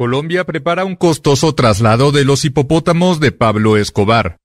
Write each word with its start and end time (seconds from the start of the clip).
Colombia 0.00 0.44
prepara 0.44 0.86
un 0.86 0.96
costoso 0.96 1.54
traslado 1.54 2.10
de 2.10 2.24
los 2.24 2.46
hipopótamos 2.46 3.20
de 3.20 3.32
Pablo 3.32 3.76
Escobar. 3.76 4.38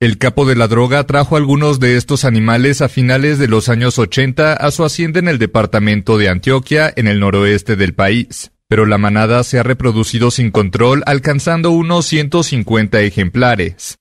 El 0.00 0.16
capo 0.16 0.46
de 0.46 0.56
la 0.56 0.66
droga 0.66 1.04
trajo 1.04 1.36
algunos 1.36 1.78
de 1.78 1.98
estos 1.98 2.24
animales 2.24 2.80
a 2.80 2.88
finales 2.88 3.38
de 3.38 3.46
los 3.46 3.68
años 3.68 3.98
80 3.98 4.54
a 4.54 4.70
su 4.70 4.82
hacienda 4.82 5.18
en 5.18 5.28
el 5.28 5.38
departamento 5.38 6.16
de 6.16 6.30
Antioquia, 6.30 6.90
en 6.96 7.06
el 7.06 7.20
noroeste 7.20 7.76
del 7.76 7.92
país. 7.92 8.52
Pero 8.66 8.86
la 8.86 8.96
manada 8.96 9.44
se 9.44 9.58
ha 9.58 9.62
reproducido 9.62 10.30
sin 10.30 10.50
control, 10.50 11.02
alcanzando 11.04 11.70
unos 11.70 12.06
150 12.06 13.02
ejemplares. 13.02 13.98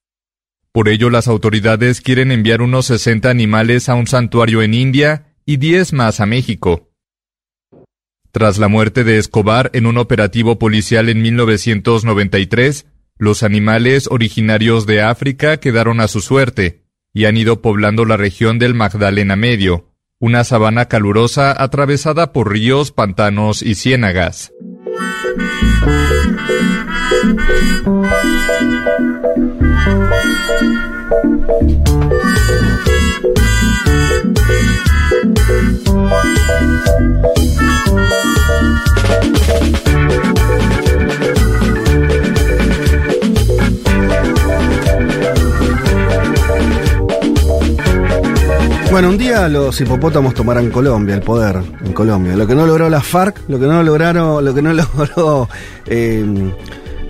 Por 0.71 0.87
ello, 0.87 1.09
las 1.09 1.27
autoridades 1.27 1.99
quieren 1.99 2.31
enviar 2.31 2.61
unos 2.61 2.85
60 2.85 3.29
animales 3.29 3.89
a 3.89 3.95
un 3.95 4.07
santuario 4.07 4.61
en 4.61 4.73
India 4.73 5.35
y 5.45 5.57
10 5.57 5.91
más 5.91 6.21
a 6.21 6.25
México. 6.25 6.92
Tras 8.33 8.57
la 8.57 8.67
muerte 8.67 9.03
de 9.03 9.19
Escobar 9.19 9.69
en 9.73 9.85
un 9.85 9.99
operativo 9.99 10.57
policial 10.57 11.07
en 11.07 11.21
1993, 11.21 12.87
los 13.19 13.43
animales 13.43 14.07
originarios 14.09 14.87
de 14.87 15.03
África 15.03 15.57
quedaron 15.57 16.01
a 16.01 16.07
su 16.07 16.19
suerte 16.19 16.81
y 17.13 17.25
han 17.25 17.37
ido 17.37 17.61
poblando 17.61 18.05
la 18.05 18.17
región 18.17 18.57
del 18.57 18.73
Magdalena 18.73 19.35
Medio, 19.35 19.91
una 20.19 20.43
sabana 20.45 20.87
calurosa 20.87 21.53
atravesada 21.55 22.33
por 22.33 22.51
ríos, 22.51 22.91
pantanos 22.91 23.61
y 23.61 23.75
ciénagas. 23.75 24.51
Bueno, 48.93 49.09
un 49.09 49.17
día 49.17 49.49
los 49.49 49.81
hipopótamos 49.81 50.35
tomarán 50.35 50.69
Colombia, 50.69 51.15
el 51.15 51.21
poder 51.21 51.63
en 51.83 51.93
Colombia. 51.93 52.35
Lo 52.35 52.45
que 52.45 52.53
no 52.53 52.67
logró 52.67 52.91
la 52.91 53.01
FARC, 53.01 53.41
lo 53.47 53.59
que 53.59 53.65
no 53.65 53.81
lograron, 53.81 54.45
lo 54.45 54.53
que 54.53 54.61
no 54.61 54.71
logró 54.73 55.49
eh, 55.87 56.23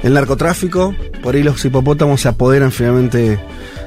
el 0.01 0.13
narcotráfico, 0.13 0.95
por 1.21 1.35
ahí 1.35 1.43
los 1.43 1.65
hipopótamos 1.65 2.21
se 2.21 2.29
apoderan 2.29 2.71
finalmente 2.71 3.37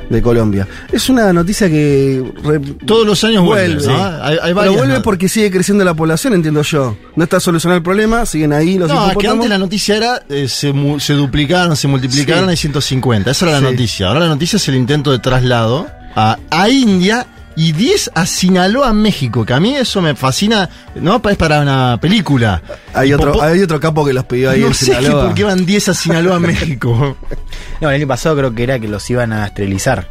de 0.08 0.22
Colombia. 0.22 0.66
Es 0.92 1.08
una 1.08 1.32
noticia 1.32 1.68
que 1.68 2.22
re- 2.42 2.60
Todos 2.84 3.06
los 3.06 3.22
años 3.24 3.44
vuelve, 3.44 3.74
vuelve. 3.76 3.92
¿no? 3.92 4.04
Hay, 4.22 4.38
hay 4.42 4.54
Pero 4.54 4.72
vuelve 4.74 4.94
¿no? 4.94 5.02
porque 5.02 5.28
sigue 5.28 5.50
creciendo 5.50 5.84
la 5.84 5.94
población, 5.94 6.34
entiendo 6.34 6.62
yo. 6.62 6.96
No 7.16 7.24
está 7.24 7.40
solucionado 7.40 7.76
el 7.78 7.82
problema, 7.82 8.24
siguen 8.26 8.52
ahí 8.52 8.78
los 8.78 8.88
No, 8.88 9.16
que 9.18 9.26
antes 9.28 9.48
la 9.48 9.58
noticia 9.58 9.96
era 9.96 10.22
eh, 10.28 10.48
se, 10.48 10.72
mu- 10.72 11.00
se 11.00 11.14
duplicaron, 11.14 11.76
se 11.76 11.88
multiplicaron, 11.88 12.44
Sí. 12.44 12.50
hay 12.50 12.56
150. 12.56 13.30
Esa 13.30 13.46
era 13.46 13.60
la 13.60 13.66
Sí. 13.68 13.72
noticia. 13.72 14.08
Ahora 14.08 14.20
la 14.20 14.28
noticia 14.28 14.56
es 14.58 14.68
el 14.68 14.76
intento 14.76 15.10
de 15.12 15.18
traslado 15.18 15.86
a, 16.14 16.38
a 16.50 16.68
India 16.68 17.26
y 17.56 17.72
10 17.72 18.10
a 18.14 18.26
Sinaloa, 18.26 18.92
México. 18.92 19.44
Que 19.44 19.54
a 19.54 19.60
mí 19.60 19.74
eso 19.74 20.00
me 20.02 20.14
fascina. 20.14 20.68
No, 20.94 21.20
es 21.28 21.36
para 21.36 21.60
una 21.60 21.98
película. 22.00 22.62
Hay 22.94 23.12
otro, 23.12 23.42
hay 23.42 23.62
otro 23.62 23.80
capo 23.80 24.04
que 24.04 24.12
los 24.12 24.24
pidió 24.24 24.50
ahí 24.50 24.60
no 24.60 24.68
en 24.68 24.74
sé 24.74 24.90
que 24.92 24.96
Sinaloa. 24.98 25.24
por 25.26 25.34
qué 25.34 25.44
van 25.44 25.64
10 25.66 25.88
a 25.88 25.94
Sinaloa, 25.94 26.38
México. 26.38 27.16
No, 27.78 27.90
el 27.90 27.96
año 27.96 28.06
pasado 28.06 28.36
creo 28.38 28.54
que 28.54 28.62
era 28.62 28.78
que 28.78 28.88
los 28.88 29.08
iban 29.10 29.34
a 29.34 29.46
esterilizar. 29.46 30.08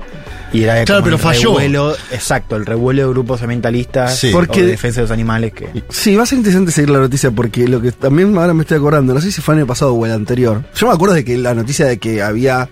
Y 0.54 0.64
era 0.64 0.86
Claro, 0.86 1.04
pero 1.04 1.16
el 1.16 1.22
falló. 1.22 1.50
revuelo, 1.54 1.96
exacto, 2.12 2.56
el 2.58 2.64
revuelo 2.66 3.02
de 3.02 3.10
grupos 3.10 3.42
ambientalistas 3.42 4.20
Sí. 4.20 4.32
o 4.32 4.42
de 4.46 4.66
defensa 4.68 4.98
de 5.02 5.06
los 5.06 5.12
animales 5.12 5.52
que. 5.52 5.84
Sí, 5.90 6.16
va 6.16 6.24
a 6.24 6.26
ser 6.28 6.38
interesante 6.38 6.72
seguir 6.72 6.92
la 6.92 7.00
noticia 7.00 7.32
porque 7.32 7.68
lo 7.68 7.82
que 7.82 7.92
también 7.92 8.38
ahora 8.38 8.54
me 8.54 8.62
estoy 8.62 8.78
acordando, 8.78 9.16
no 9.16 9.20
sé 9.22 9.32
si 9.32 9.42
fue 9.42 9.56
el 9.56 9.62
año 9.62 9.68
pasado 9.68 9.96
o 9.96 10.06
el 10.06 10.12
anterior. 10.12 10.64
Yo 10.76 10.88
me 10.88 10.94
acuerdo 10.94 11.16
de 11.16 11.26
que 11.26 11.38
la 11.40 11.56
noticia 11.56 11.88
de 11.88 11.98
que 11.98 12.22
había, 12.22 12.70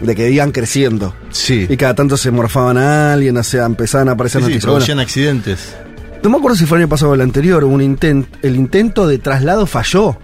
de 0.00 0.14
que 0.14 0.30
iban 0.30 0.52
creciendo. 0.52 1.14
Sí. 1.30 1.66
Y 1.68 1.76
cada 1.76 1.94
tanto 1.94 2.16
se 2.16 2.30
morfaban 2.30 2.76
a 2.78 3.12
alguien, 3.14 3.36
o 3.36 3.42
sea, 3.42 3.64
empezaban 3.66 4.08
a 4.08 4.12
aparecer 4.12 4.40
Sí, 4.42 4.46
sí, 4.46 4.50
noticias. 4.52 4.64
producían 4.64 4.96
Bueno, 4.96 5.06
accidentes. 5.06 5.74
no 6.22 6.30
me 6.30 6.36
acuerdo 6.38 6.56
si 6.56 6.66
fue 6.66 6.78
el 6.78 6.82
año 6.84 6.88
pasado 6.90 7.12
o 7.12 7.14
el 7.14 7.20
anterior, 7.20 7.64
un 7.64 7.80
intent, 7.80 8.26
el 8.42 8.56
intento 8.56 9.06
de 9.06 9.18
traslado 9.18 9.66
falló. 9.66 10.18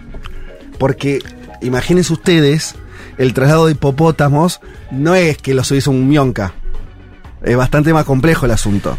Porque, 0.77 1.19
imagínense 1.61 2.11
ustedes, 2.13 2.75
el 3.17 3.33
traslado 3.33 3.67
de 3.67 3.73
hipopótamos 3.73 4.59
no 4.91 5.15
es 5.15 5.37
que 5.37 5.53
los 5.53 5.71
hizo 5.71 5.91
un 5.91 6.07
mionca. 6.07 6.53
Es 7.43 7.55
bastante 7.57 7.93
más 7.93 8.05
complejo 8.05 8.45
el 8.45 8.51
asunto. 8.51 8.97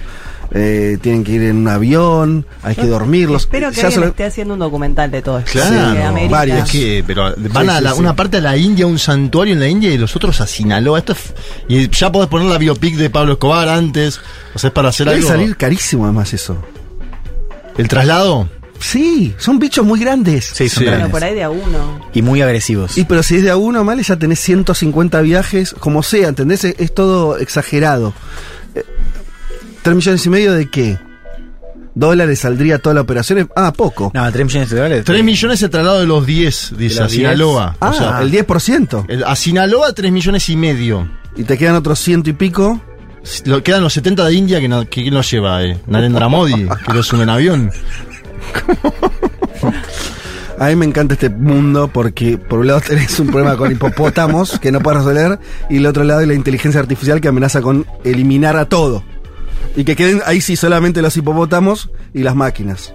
Eh, 0.52 0.98
tienen 1.00 1.24
que 1.24 1.32
ir 1.32 1.42
en 1.42 1.56
un 1.56 1.68
avión, 1.68 2.46
hay 2.62 2.74
que 2.76 2.86
dormirlos. 2.86 3.42
Espero 3.42 3.70
que 3.70 3.80
Ya 3.80 3.86
alguien 3.88 4.04
esté 4.04 4.24
haciendo 4.24 4.54
un 4.54 4.60
documental 4.60 5.10
de 5.10 5.22
todo 5.22 5.38
esto. 5.38 5.52
Claro, 5.52 6.28
varios. 6.30 6.64
Es 6.66 6.70
que, 6.70 7.02
pero 7.06 7.34
van 7.50 7.64
Sí, 7.66 7.70
a 7.72 7.78
sí, 7.78 7.84
la- 7.84 7.92
sí. 7.94 7.98
una 8.00 8.14
parte 8.14 8.36
a 8.36 8.40
la 8.40 8.56
India, 8.56 8.86
un 8.86 8.98
santuario 8.98 9.54
en 9.54 9.60
la 9.60 9.68
India 9.68 9.90
y 9.92 9.98
los 9.98 10.14
otros 10.14 10.40
a 10.40 10.46
Sinaloa. 10.46 10.98
Esto 10.98 11.12
es- 11.12 11.34
y 11.68 11.88
ya 11.90 12.12
podés 12.12 12.28
poner 12.28 12.48
la 12.48 12.58
biopic 12.58 12.94
de 12.96 13.10
Pablo 13.10 13.32
Escobar 13.32 13.68
antes. 13.68 14.20
O 14.54 14.58
sea, 14.58 14.68
es 14.68 14.74
para 14.74 14.90
hacer 14.90 15.06
Debe 15.06 15.18
algo. 15.18 15.28
salir 15.28 15.56
carísimo 15.56 16.04
además 16.04 16.32
eso. 16.34 16.56
El 17.76 17.88
traslado. 17.88 18.48
Sí, 18.78 19.34
son 19.38 19.58
bichos 19.58 19.84
muy 19.84 19.98
grandes. 19.98 20.44
Sí, 20.52 20.68
son 20.68 20.80
Sí. 20.80 20.84
Bueno, 20.84 20.90
grandes. 20.98 21.10
por 21.12 21.24
ahí 21.24 21.34
de 21.34 21.42
a 21.44 21.50
uno. 21.50 22.00
Y 22.12 22.22
muy 22.22 22.42
agresivos. 22.42 22.98
Y 22.98 23.04
pero 23.04 23.22
si 23.22 23.36
es 23.36 23.42
de 23.42 23.50
a 23.50 23.56
uno, 23.56 23.82
mal, 23.82 24.00
ya 24.02 24.16
tenés 24.16 24.40
150 24.40 25.20
viajes, 25.22 25.74
como 25.78 26.02
sea, 26.02 26.28
¿entendés? 26.28 26.64
Es, 26.64 26.74
es 26.78 26.94
todo 26.94 27.38
exagerado. 27.38 28.12
¿Tres 29.84 29.94
millones 29.96 30.26
y 30.26 30.30
medio 30.30 30.52
de 30.54 30.68
qué? 30.70 30.98
¿Dólares 31.94 32.40
saldría 32.40 32.78
toda 32.80 32.94
la 32.94 33.02
operación? 33.02 33.48
Ah, 33.54 33.72
poco. 33.72 34.10
No, 34.14 34.32
3 34.32 34.44
millones 34.46 34.70
de 34.70 34.76
dólares. 34.76 35.04
3 35.04 35.22
millones 35.22 35.62
el 35.62 35.70
traslado 35.70 36.00
de 36.00 36.06
los 36.06 36.26
10, 36.26 36.72
dice, 36.76 36.98
a 36.98 37.02
los 37.02 37.12
10. 37.12 37.20
Sinaloa. 37.22 37.76
ah, 37.80 37.90
o 37.90 37.92
sea, 37.92 38.20
el 38.22 38.32
10%. 38.32 39.04
el- 39.08 39.22
a 39.22 39.36
Sinaloa 39.36 39.92
3 39.92 40.10
millones 40.10 40.48
y 40.48 40.56
medio. 40.56 41.08
Y 41.36 41.44
te 41.44 41.56
quedan 41.56 41.76
otros 41.76 42.00
ciento 42.00 42.30
y 42.30 42.32
pico. 42.32 42.80
Lo, 43.44 43.62
quedan 43.62 43.82
los 43.82 43.92
70 43.92 44.24
de 44.26 44.32
India 44.34 44.58
que, 44.60 44.68
no, 44.68 44.80
que 44.82 45.02
¿quién 45.02 45.14
los 45.14 45.30
lleva, 45.30 45.62
eh? 45.62 45.78
Narendra 45.86 46.28
Modi, 46.28 46.66
que 46.86 46.92
los 46.94 47.06
sube 47.06 47.22
en 47.22 47.28
avión. 47.28 47.70
A 50.58 50.68
mí 50.68 50.76
me 50.76 50.84
encanta 50.86 51.14
este 51.14 51.30
mundo 51.30 51.90
porque 51.92 52.38
por 52.38 52.60
un 52.60 52.68
lado 52.68 52.80
tenés 52.86 53.18
un 53.18 53.26
problema 53.28 53.56
con 53.56 53.70
hipopótamos 53.72 54.58
que 54.60 54.70
no 54.72 54.80
puedes 54.80 55.04
resolver 55.04 55.38
y 55.68 55.76
el 55.78 55.86
otro 55.86 56.04
lado 56.04 56.20
es 56.20 56.28
la 56.28 56.34
inteligencia 56.34 56.80
artificial 56.80 57.20
que 57.20 57.28
amenaza 57.28 57.60
con 57.60 57.86
eliminar 58.04 58.56
a 58.56 58.66
todo. 58.66 59.04
Y 59.76 59.84
que 59.84 59.96
queden 59.96 60.22
ahí 60.24 60.40
sí 60.40 60.56
solamente 60.56 61.02
los 61.02 61.16
hipopótamos 61.16 61.90
y 62.12 62.22
las 62.22 62.34
máquinas. 62.36 62.94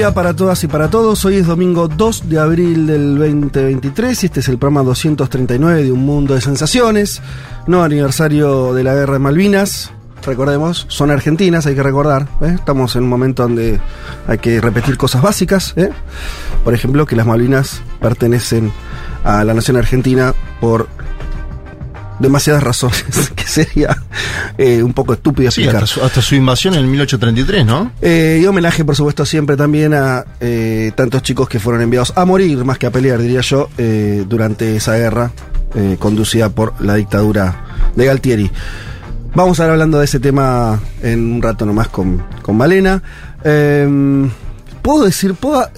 día 0.00 0.14
para 0.14 0.34
todas 0.34 0.64
y 0.64 0.66
para 0.66 0.88
todos. 0.88 1.22
Hoy 1.26 1.36
es 1.36 1.46
domingo 1.46 1.86
2 1.86 2.30
de 2.30 2.38
abril 2.38 2.86
del 2.86 3.18
2023 3.18 4.22
y 4.22 4.26
este 4.26 4.40
es 4.40 4.48
el 4.48 4.56
programa 4.56 4.82
239 4.82 5.84
de 5.84 5.92
Un 5.92 6.06
Mundo 6.06 6.32
de 6.32 6.40
Sensaciones. 6.40 7.20
No 7.66 7.82
aniversario 7.82 8.72
de 8.72 8.82
la 8.82 8.94
Guerra 8.94 9.12
de 9.12 9.18
Malvinas. 9.18 9.92
Recordemos, 10.24 10.86
son 10.88 11.10
argentinas, 11.10 11.66
hay 11.66 11.74
que 11.74 11.82
recordar. 11.82 12.28
¿eh? 12.40 12.54
Estamos 12.54 12.96
en 12.96 13.02
un 13.02 13.10
momento 13.10 13.42
donde 13.42 13.78
hay 14.26 14.38
que 14.38 14.58
repetir 14.62 14.96
cosas 14.96 15.20
básicas. 15.20 15.74
¿eh? 15.76 15.90
Por 16.64 16.72
ejemplo, 16.72 17.04
que 17.04 17.14
las 17.14 17.26
Malvinas 17.26 17.82
pertenecen 18.00 18.72
a 19.22 19.44
la 19.44 19.52
nación 19.52 19.76
argentina 19.76 20.32
por 20.62 20.88
demasiadas 22.20 22.62
razones, 22.62 23.04
que 23.34 23.44
sería 23.44 23.96
eh, 24.58 24.82
un 24.82 24.92
poco 24.92 25.14
estúpido 25.14 25.50
Sí, 25.50 25.62
explicar. 25.62 25.82
hasta 25.84 25.94
su, 26.00 26.04
hasta 26.04 26.22
su 26.22 26.34
invasión 26.36 26.74
en 26.74 26.80
el 26.80 26.86
1833, 26.86 27.66
¿no? 27.66 27.90
Eh, 28.02 28.40
y 28.42 28.46
homenaje, 28.46 28.84
por 28.84 28.94
supuesto, 28.94 29.24
siempre 29.26 29.56
también 29.56 29.94
a 29.94 30.24
eh, 30.40 30.92
tantos 30.94 31.22
chicos 31.22 31.48
que 31.48 31.58
fueron 31.58 31.82
enviados 31.82 32.12
a 32.16 32.24
morir, 32.24 32.64
más 32.64 32.78
que 32.78 32.86
a 32.86 32.90
pelear, 32.90 33.20
diría 33.20 33.40
yo, 33.40 33.68
eh, 33.78 34.24
durante 34.28 34.76
esa 34.76 34.96
guerra 34.96 35.32
eh, 35.74 35.96
conducida 35.98 36.48
por 36.50 36.74
la 36.80 36.94
dictadura 36.94 37.64
de 37.96 38.04
Galtieri. 38.06 38.50
Vamos 39.34 39.50
a 39.50 39.62
estar 39.62 39.70
hablando 39.70 39.98
de 39.98 40.04
ese 40.04 40.18
tema 40.20 40.80
en 41.02 41.32
un 41.34 41.42
rato 41.42 41.64
nomás 41.64 41.88
con, 41.88 42.22
con 42.42 42.56
Malena. 42.56 43.02
Eh, 43.44 44.28
Puedo 44.82 45.04
decir, 45.04 45.34
puedo 45.34 45.68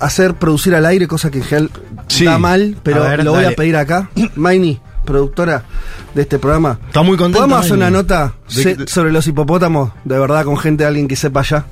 hacer 0.00 0.34
producir 0.34 0.74
al 0.74 0.86
aire, 0.86 1.06
cosa 1.06 1.30
que 1.30 1.38
en 1.38 1.44
general 1.44 1.70
Sí. 2.08 2.24
da 2.24 2.38
mal, 2.38 2.76
pero 2.82 3.02
ver, 3.02 3.22
lo 3.24 3.32
voy 3.32 3.44
a 3.44 3.52
pedir 3.52 3.76
acá. 3.76 4.10
Maini, 4.34 4.80
productora 5.04 5.64
de 6.14 6.22
este 6.22 6.38
programa. 6.38 6.78
Está 6.86 7.02
muy 7.02 7.16
contenta. 7.16 7.38
¿Podemos 7.38 7.60
hacer 7.64 7.76
una 7.76 7.90
nota 7.90 8.34
De- 8.54 8.62
se- 8.62 8.74
de- 8.76 8.86
sobre 8.86 9.12
los 9.12 9.26
hipopótamos? 9.26 9.92
De 10.04 10.18
verdad, 10.18 10.44
con 10.44 10.56
gente, 10.58 10.84
alguien 10.84 11.08
que 11.08 11.16
sepa 11.16 11.42
ya. 11.42 11.64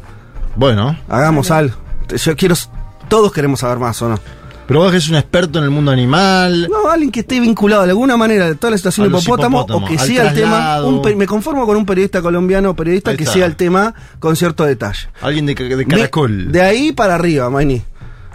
Bueno, 0.57 0.97
Hagamos 1.09 1.51
algo. 1.51 1.75
Yo 2.17 2.37
quiero. 2.37 2.55
Todos 3.09 3.33
queremos 3.33 3.61
saber 3.61 3.79
más, 3.79 4.01
¿o 4.03 4.09
no? 4.09 4.19
pero 4.67 4.83
vos 4.83 4.93
que 4.93 4.99
es 4.99 5.09
un 5.09 5.17
experto 5.17 5.59
en 5.59 5.65
el 5.65 5.71
mundo 5.71 5.91
animal. 5.91 6.69
No, 6.71 6.89
alguien 6.89 7.11
que 7.11 7.21
esté 7.21 7.41
vinculado 7.41 7.83
de 7.83 7.89
alguna 7.91 8.17
manera 8.17 8.47
a 8.47 8.55
toda 8.55 8.71
la 8.71 8.77
situación 8.77 9.11
de 9.11 9.19
hipopótamo 9.19 9.63
o 9.69 9.85
que 9.85 9.95
al 9.99 10.07
siga 10.07 10.29
el 10.29 10.35
tema. 10.35 10.85
un 10.85 11.03
me 11.19 11.27
conformo 11.27 11.67
con 11.67 11.77
un 11.77 11.85
periodista 11.85 12.23
colombiano, 12.23 12.77
periodista 12.77 13.11
Ahí 13.11 13.17
que 13.17 13.25
está. 13.25 13.33
siga 13.35 13.47
el 13.47 13.57
tema 13.57 13.93
con 14.21 14.37
cierto 14.37 14.65
detalle. 14.65 15.09
Alguien 15.23 15.47
de, 15.47 15.57
de 15.57 15.77
Me- 15.77 15.85
caracol. 15.87 16.53
de 16.53 16.63
ahí 16.63 16.93
para 16.93 17.17
arriba, 17.17 17.51
Maini. 17.51 17.83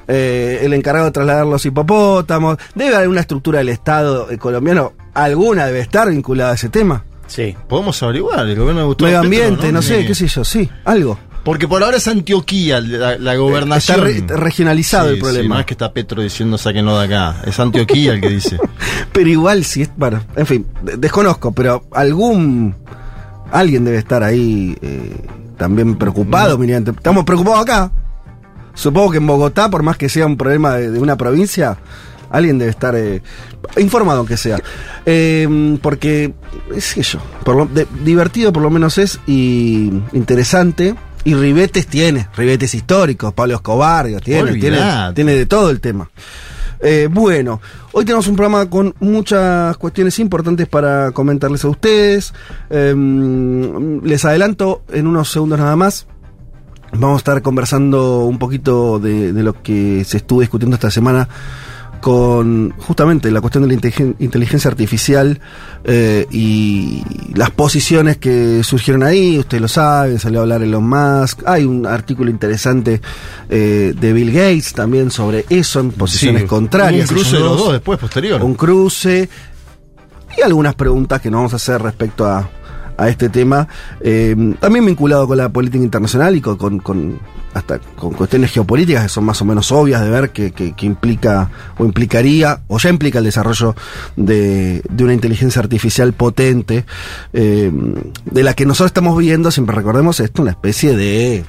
Eh, 0.07 0.59
el 0.63 0.73
encargado 0.73 1.05
de 1.05 1.11
trasladar 1.11 1.45
los 1.45 1.65
hipopótamos. 1.65 2.57
Debe 2.75 2.95
haber 2.95 3.07
una 3.09 3.21
estructura 3.21 3.59
del 3.59 3.69
Estado 3.69 4.29
eh, 4.29 4.37
colombiano. 4.37 4.93
Alguna 5.13 5.65
debe 5.65 5.79
estar 5.79 6.09
vinculada 6.09 6.51
a 6.51 6.55
ese 6.55 6.69
tema. 6.69 7.03
Sí. 7.27 7.55
Podemos 7.67 8.01
averiguar, 8.03 8.45
el 8.47 8.55
gobierno 8.57 8.81
de 8.81 8.87
Gustavo 8.87 9.07
Medio 9.07 9.21
Petro, 9.21 9.43
ambiente, 9.45 9.71
no, 9.71 9.81
sé, 9.81 9.93
Tiene- 9.95 10.07
qué 10.07 10.15
sé 10.15 10.27
yo, 10.27 10.45
sí, 10.45 10.69
algo. 10.83 11.17
Porque 11.43 11.67
por 11.67 11.83
ahora 11.83 11.97
es 11.97 12.07
Antioquía 12.07 12.81
la, 12.81 13.17
la 13.19 13.35
gobernación. 13.35 14.07
Está 14.07 14.35
re- 14.35 14.39
regionalizado 14.41 15.09
Sí, 15.09 15.13
el 15.13 15.19
problema. 15.19 15.43
sí, 15.43 15.49
no 15.49 15.59
es 15.59 15.65
que 15.67 15.73
está 15.75 15.93
Petro 15.93 16.21
diciendo 16.23 16.57
sáquenlo 16.57 16.97
de 16.99 17.05
acá. 17.05 17.35
Es 17.45 17.59
Antioquía 17.59 18.13
el 18.13 18.21
que 18.21 18.29
dice. 18.29 18.57
Pero 19.13 19.29
igual, 19.29 19.63
si 19.63 19.83
es. 19.83 19.91
Bueno, 19.95 20.21
en 20.35 20.45
fin, 20.47 20.65
de- 20.81 20.97
desconozco, 20.97 21.51
pero 21.51 21.85
algún. 21.91 22.75
Alguien 23.51 23.85
debe 23.85 23.97
estar 23.99 24.23
ahí 24.23 24.75
eh, 24.81 25.15
también 25.57 25.95
preocupado, 25.97 26.57
Miriam. 26.57 26.83
Estamos 26.87 27.23
preocupados 27.23 27.61
acá. 27.61 27.91
Supongo 28.75 29.11
que 29.11 29.17
en 29.17 29.25
Bogotá, 29.27 29.69
por 29.69 29.81
más 29.83 29.97
que 29.97 30.07
sea 30.09 30.25
un 30.27 30.37
problema 30.37 30.75
de, 30.75 30.91
de 30.91 30.99
una 30.99 31.17
provincia, 31.17 31.77
alguien 32.29 32.57
debe 32.59 32.71
estar 32.71 32.95
eh, 32.95 33.21
informado, 33.77 34.19
aunque 34.19 34.37
sea. 34.37 34.59
Eh, 35.05 35.77
porque, 35.81 36.33
es 36.75 36.95
yo, 36.95 37.19
por 37.43 37.55
lo- 37.55 37.65
de- 37.65 37.87
divertido 38.03 38.53
por 38.53 38.61
lo 38.63 38.69
menos 38.69 38.97
es 38.97 39.19
y 39.25 39.91
interesante. 40.13 40.95
Y 41.23 41.33
ribetes 41.33 41.87
tiene, 41.87 42.27
ribetes 42.37 42.75
históricos, 42.75 43.33
Pablo 43.33 43.55
Escobar, 43.55 44.05
tiene, 44.21 44.41
tiene, 45.15 45.33
de 45.33 45.45
todo 45.47 45.71
el 45.71 45.79
tema. 45.79 46.07
Eh, 46.81 47.07
bueno, 47.09 47.59
hoy 47.93 48.05
tenemos 48.05 48.27
un 48.27 48.35
programa 48.35 48.69
con 48.69 48.93
muchas 48.99 49.75
cuestiones 49.77 50.19
importantes 50.19 50.67
para 50.67 51.11
comentarles 51.13 51.65
a 51.65 51.69
ustedes. 51.69 52.31
Eh, 52.69 52.93
les 54.03 54.23
adelanto 54.23 54.83
en 54.91 55.07
unos 55.07 55.31
segundos 55.31 55.57
nada 55.57 55.75
más. 55.75 56.05
Vamos 56.99 57.15
a 57.15 57.17
estar 57.19 57.41
conversando 57.41 58.25
un 58.25 58.37
poquito 58.39 58.99
de, 58.99 59.33
de 59.33 59.43
lo 59.43 59.61
que 59.61 60.03
se 60.05 60.17
estuvo 60.17 60.41
discutiendo 60.41 60.75
esta 60.75 60.91
semana 60.91 61.27
con 62.01 62.71
justamente 62.77 63.31
la 63.31 63.41
cuestión 63.41 63.63
de 63.63 63.69
la 63.69 63.73
inteligen- 63.81 64.15
inteligencia 64.19 64.69
artificial 64.69 65.39
eh, 65.85 66.27
y 66.29 67.01
las 67.33 67.49
posiciones 67.49 68.17
que 68.17 68.63
surgieron 68.63 69.01
ahí, 69.01 69.39
usted 69.39 69.59
lo 69.59 69.67
sabe, 69.67 70.19
salió 70.19 70.39
a 70.39 70.41
hablar 70.43 70.61
Elon 70.61 70.87
Musk, 70.87 71.41
hay 71.47 71.63
un 71.63 71.87
artículo 71.87 72.29
interesante 72.29 73.01
eh, 73.49 73.93
de 73.99 74.13
Bill 74.13 74.31
Gates 74.31 74.73
también 74.73 75.09
sobre 75.09 75.45
eso, 75.49 75.79
en 75.79 75.91
posiciones 75.91 76.43
Sí, 76.43 76.47
contrarias. 76.47 77.09
Un 77.09 77.15
cruce 77.17 77.37
de 77.37 77.41
los 77.43 77.57
dos 77.57 77.71
después, 77.73 77.97
posterior. 77.97 78.43
un 78.43 78.53
cruce 78.53 79.27
y 80.37 80.41
algunas 80.41 80.75
preguntas 80.75 81.21
que 81.21 81.31
nos 81.31 81.39
vamos 81.39 81.53
a 81.53 81.55
hacer 81.55 81.81
respecto 81.81 82.27
a, 82.27 82.47
a 82.97 83.09
este 83.09 83.29
tema, 83.29 83.67
eh, 84.01 84.35
también 84.59 84.85
vinculado 84.85 85.27
con 85.27 85.37
la 85.37 85.49
política 85.49 85.83
internacional 85.83 86.35
y 86.35 86.41
con, 86.41 86.57
con- 86.57 86.79
con- 86.79 87.19
hasta 87.53 87.79
con 87.79 88.11
cuestiones 88.13 88.51
geopolíticas 88.51 89.03
que 89.03 89.09
son 89.09 89.23
más 89.23 89.41
o 89.41 89.45
menos 89.45 89.71
obvias 89.71 90.01
de 90.01 90.09
ver 90.09 90.31
que, 90.31 90.51
que- 90.51 90.73
que 90.73 90.85
implica 90.85 91.49
o 91.77 91.85
implicaría 91.85 92.59
o 92.67 92.77
ya 92.79 92.89
implica 92.89 93.19
el 93.19 93.25
desarrollo 93.25 93.75
de, 94.17 94.81
de 94.89 95.03
una 95.03 95.13
inteligencia 95.13 95.61
artificial 95.61 96.11
potente 96.13 96.85
eh, 97.33 97.71
de 98.25 98.43
la 98.43 98.53
que 98.53 98.65
nosotros 98.65 98.89
estamos 98.89 99.17
viendo, 99.17 99.51
siempre 99.51 99.75
recordemos 99.75 100.19
esto, 100.19 100.41
una 100.41 100.51
especie 100.51 100.95
de 100.97 101.45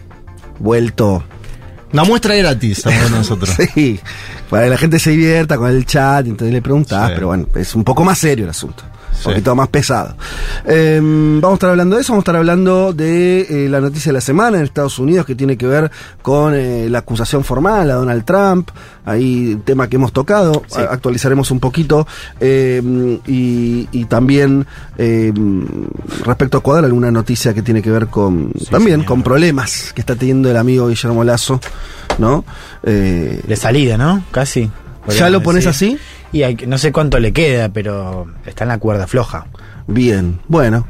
vuelto 0.59 1.23
Una 1.93 2.05
muestra 2.05 2.35
gratis, 2.37 2.79
estamos 2.79 3.11
nosotros. 3.11 3.51
Sí, 3.75 3.99
para 4.51 4.65
que 4.65 4.71
la 4.71 4.79
gente 4.79 4.99
se 4.99 5.11
divierta 5.11 5.57
con 5.57 5.71
el 5.71 5.85
chat, 5.87 6.27
entonces 6.27 6.53
le 6.53 6.63
preguntás, 6.63 7.09
Sí. 7.09 7.13
pero 7.15 7.29
bueno, 7.29 7.47
es 7.57 7.75
un 7.75 7.83
poco 7.85 8.05
más 8.05 8.19
serio 8.19 8.45
el 8.45 8.51
asunto. 8.51 8.85
Un 9.25 9.33
poquito 9.33 9.55
más 9.57 9.69
pesado. 9.69 10.17
Eh, 10.67 11.01
vamos 11.03 11.53
a 11.53 11.55
estar 11.55 11.71
hablando 11.71 11.97
de 11.97 12.03
eso, 12.03 12.13
vamos 12.13 12.23
a 12.23 12.25
estar 12.25 12.37
hablando 12.37 12.93
de 12.93 13.41
eh, 13.67 13.69
la 13.69 13.81
noticia 13.81 14.11
de 14.11 14.15
la 14.15 14.21
semana 14.21 14.59
en 14.59 14.65
Estados 14.65 14.99
Unidos 14.99 15.27
que 15.27 15.35
tiene 15.35 15.57
que 15.57 15.67
ver 15.67 15.91
con 16.23 16.55
eh, 16.55 16.89
la 16.91 16.99
acusación 16.99 17.43
formal 17.45 17.91
a 17.91 17.95
Donald 17.95 18.25
Trump. 18.25 18.71
Ahí 19.05 19.57
tema 19.65 19.89
que 19.89 19.97
hemos 19.97 20.13
tocado, 20.13 20.63
actualizaremos 20.77 21.51
un 21.51 21.61
poquito. 21.61 22.07
eh, 22.41 22.83
y, 23.27 23.89
y 23.93 24.05
también 24.07 24.67
eh, 24.99 25.33
respecto 26.25 26.59
a 26.59 26.61
Ecuador, 26.61 26.85
alguna 26.85 27.11
noticia 27.11 27.55
que 27.55 27.63
tiene 27.63 27.83
que 27.83 27.91
ver 27.91 28.09
con 28.09 28.53
también 28.71 29.05
con 29.05 29.23
problemas 29.23 29.93
que 29.95 30.01
está 30.01 30.15
teniendo 30.17 30.51
el 30.51 30.57
amigo 30.57 30.89
Guillermo 30.89 31.25
Lazo, 31.25 31.61
¿no? 32.19 32.45
Eh, 32.83 33.41
De 33.47 33.57
salida, 33.57 33.97
¿no? 33.97 34.23
Casi. 34.31 34.71
¿Ya 35.17 35.31
lo 35.31 35.41
pones 35.41 35.65
decir. 35.65 35.99
así? 35.99 35.99
Y 36.37 36.43
hay 36.43 36.55
no 36.67 36.77
sé 36.79 36.93
cuánto 36.93 37.19
le 37.19 37.33
queda, 37.33 37.71
pero 37.71 38.27
está 38.45 38.65
en 38.65 38.69
la 38.69 38.79
cuerda 38.79 39.07
floja. 39.07 39.47
Bien, 39.87 40.41
bueno. 40.49 40.87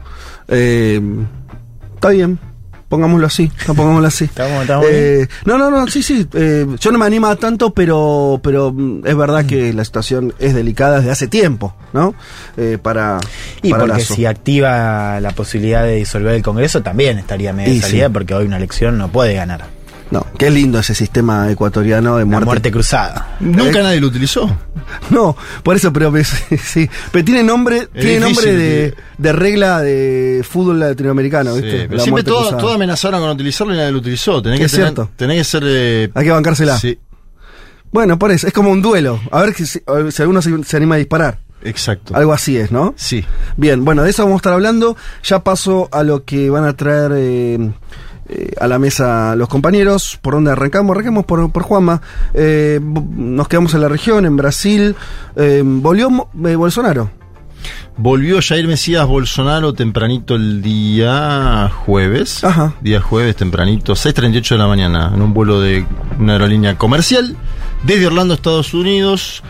eh, 0.48 1.00
está 1.94 2.08
bien. 2.10 2.38
Pongámoslo 2.88 3.26
así, 3.26 3.50
no 3.66 3.74
pongámoslo 3.74 4.06
así. 4.06 4.24
Estamos- 4.26 4.62
estamos 4.62 4.86
Eh, 4.88 5.26
no, 5.44 5.58
no, 5.58 5.70
no, 5.72 5.88
sí, 5.88 6.04
sí. 6.04 6.26
eh, 6.34 6.64
yo 6.78 6.92
no 6.92 6.98
me 6.98 7.04
anima 7.06 7.34
tanto, 7.34 7.74
pero, 7.74 8.38
pero 8.42 8.72
es 9.04 9.16
verdad 9.16 9.44
que 9.44 9.72
la 9.72 9.84
situación 9.84 10.32
es 10.38 10.54
delicada 10.54 10.98
desde 10.98 11.10
hace 11.10 11.26
tiempo, 11.26 11.74
¿no? 11.92 12.14
Eh, 12.56 12.78
para. 12.80 13.18
Y 13.62 13.70
para 13.70 13.82
porque 13.82 13.98
Lazo. 13.98 14.14
si 14.14 14.24
activa 14.24 15.18
la 15.20 15.32
posibilidad 15.32 15.82
de 15.82 15.96
disolver 15.96 16.34
el 16.36 16.42
Congreso, 16.42 16.80
también 16.82 17.18
estaría 17.18 17.52
medio 17.52 17.74
Y 17.74 17.80
salida, 17.80 18.06
sí. 18.06 18.12
porque 18.12 18.34
hoy 18.34 18.46
una 18.46 18.56
elección 18.56 18.98
no 18.98 19.08
puede 19.08 19.34
ganar. 19.34 19.64
No, 20.10 20.24
qué 20.38 20.50
lindo 20.50 20.78
ese 20.78 20.94
sistema 20.94 21.50
ecuatoriano 21.50 22.16
de 22.16 22.24
La 22.26 22.40
muerte. 22.40 22.70
cruzada. 22.70 23.36
Nunca 23.40 23.82
nadie 23.82 24.00
lo 24.00 24.06
utilizó. 24.08 24.48
No, 25.10 25.36
por 25.64 25.74
eso, 25.74 25.92
pero 25.92 26.12
me- 26.12 26.22
sí. 26.24 26.88
Pero 27.10 27.24
tiene 27.24 27.42
nombre, 27.42 27.88
Es 27.92 28.02
tiene 28.04 28.20
nombre 28.20 28.54
de, 28.54 28.94
de 29.18 29.32
regla 29.32 29.80
de 29.80 30.44
fútbol 30.48 30.78
latinoamericano, 30.78 31.56
Sí, 31.56 31.62
¿viste? 31.62 31.78
pero 31.88 31.96
La 31.96 32.02
siempre 32.04 32.10
muerte 32.12 32.30
todo, 32.30 32.38
cruzada. 32.42 32.60
todo 32.62 32.72
amenazaron 32.74 33.20
con 33.20 33.30
utilizarlo 33.30 33.74
y 33.74 33.76
nadie 33.78 33.90
lo 33.90 33.98
utilizó. 33.98 34.40
Tenés 34.40 34.60
que, 34.60 34.66
Es 34.66 34.70
tener, 34.72 34.86
cierto. 34.86 35.10
tenés 35.16 35.38
que 35.38 35.44
ser. 35.44 35.62
eh, 35.66 36.10
Hay 36.14 36.24
que 36.24 36.30
bancársela. 36.30 36.78
Sí, 36.78 36.98
Bueno, 37.90 38.16
por 38.18 38.30
eso, 38.30 38.46
es 38.46 38.52
como 38.52 38.70
un 38.70 38.80
duelo. 38.80 39.20
A 39.32 39.42
ver 39.42 39.54
si, 39.54 39.66
si- 39.66 39.80
si 40.10 40.22
alguno 40.22 40.40
se, 40.40 40.62
se 40.64 40.76
anima 40.76 40.94
a 40.94 40.98
disparar. 40.98 41.40
exacto. 41.64 42.14
Algo 42.14 42.32
así 42.32 42.56
es, 42.56 42.70
¿no? 42.70 42.94
Sí. 42.96 43.24
Bien, 43.56 43.84
bueno, 43.84 44.04
de 44.04 44.10
eso 44.10 44.22
vamos 44.22 44.36
a 44.36 44.38
estar 44.38 44.52
hablando. 44.52 44.96
Ya 45.24 45.40
paso 45.42 45.88
a 45.90 46.04
lo 46.04 46.24
que 46.24 46.48
van 46.48 46.64
a 46.64 46.76
traer 46.76 47.10
eh, 47.16 47.70
eh, 48.28 48.52
a 48.60 48.66
la 48.66 48.78
mesa 48.78 49.36
los 49.36 49.48
compañeros. 49.48 50.18
¿Por 50.20 50.34
dónde 50.34 50.50
arrancamos? 50.50 50.94
Arranquemos 50.94 51.24
por, 51.24 51.50
por 51.52 51.62
Juanma. 51.62 52.00
Eh, 52.34 52.80
nos 52.82 53.48
quedamos 53.48 53.74
en 53.74 53.80
la 53.80 53.88
región, 53.88 54.24
en 54.26 54.36
Brasil. 54.36 54.94
Eh, 55.36 55.62
volvió 55.64 56.28
Bolsonaro. 56.32 57.10
Volvió 57.98 58.40
Jair 58.42 58.68
Mesías 58.68 59.06
Bolsonaro 59.06 59.72
tempranito 59.72 60.34
el 60.34 60.60
día 60.60 61.70
jueves. 61.86 62.44
Ajá. 62.44 62.74
Día 62.82 63.00
jueves 63.00 63.36
tempranito, 63.36 63.94
6.38 63.94 64.50
de 64.50 64.58
la 64.58 64.66
mañana, 64.66 65.10
en 65.14 65.22
un 65.22 65.32
vuelo 65.32 65.60
de 65.60 65.86
una 66.18 66.34
aerolínea 66.34 66.76
comercial 66.76 67.36
desde 67.84 68.06
Orlando, 68.06 68.34
Estados 68.34 68.74
Unidos. 68.74 69.42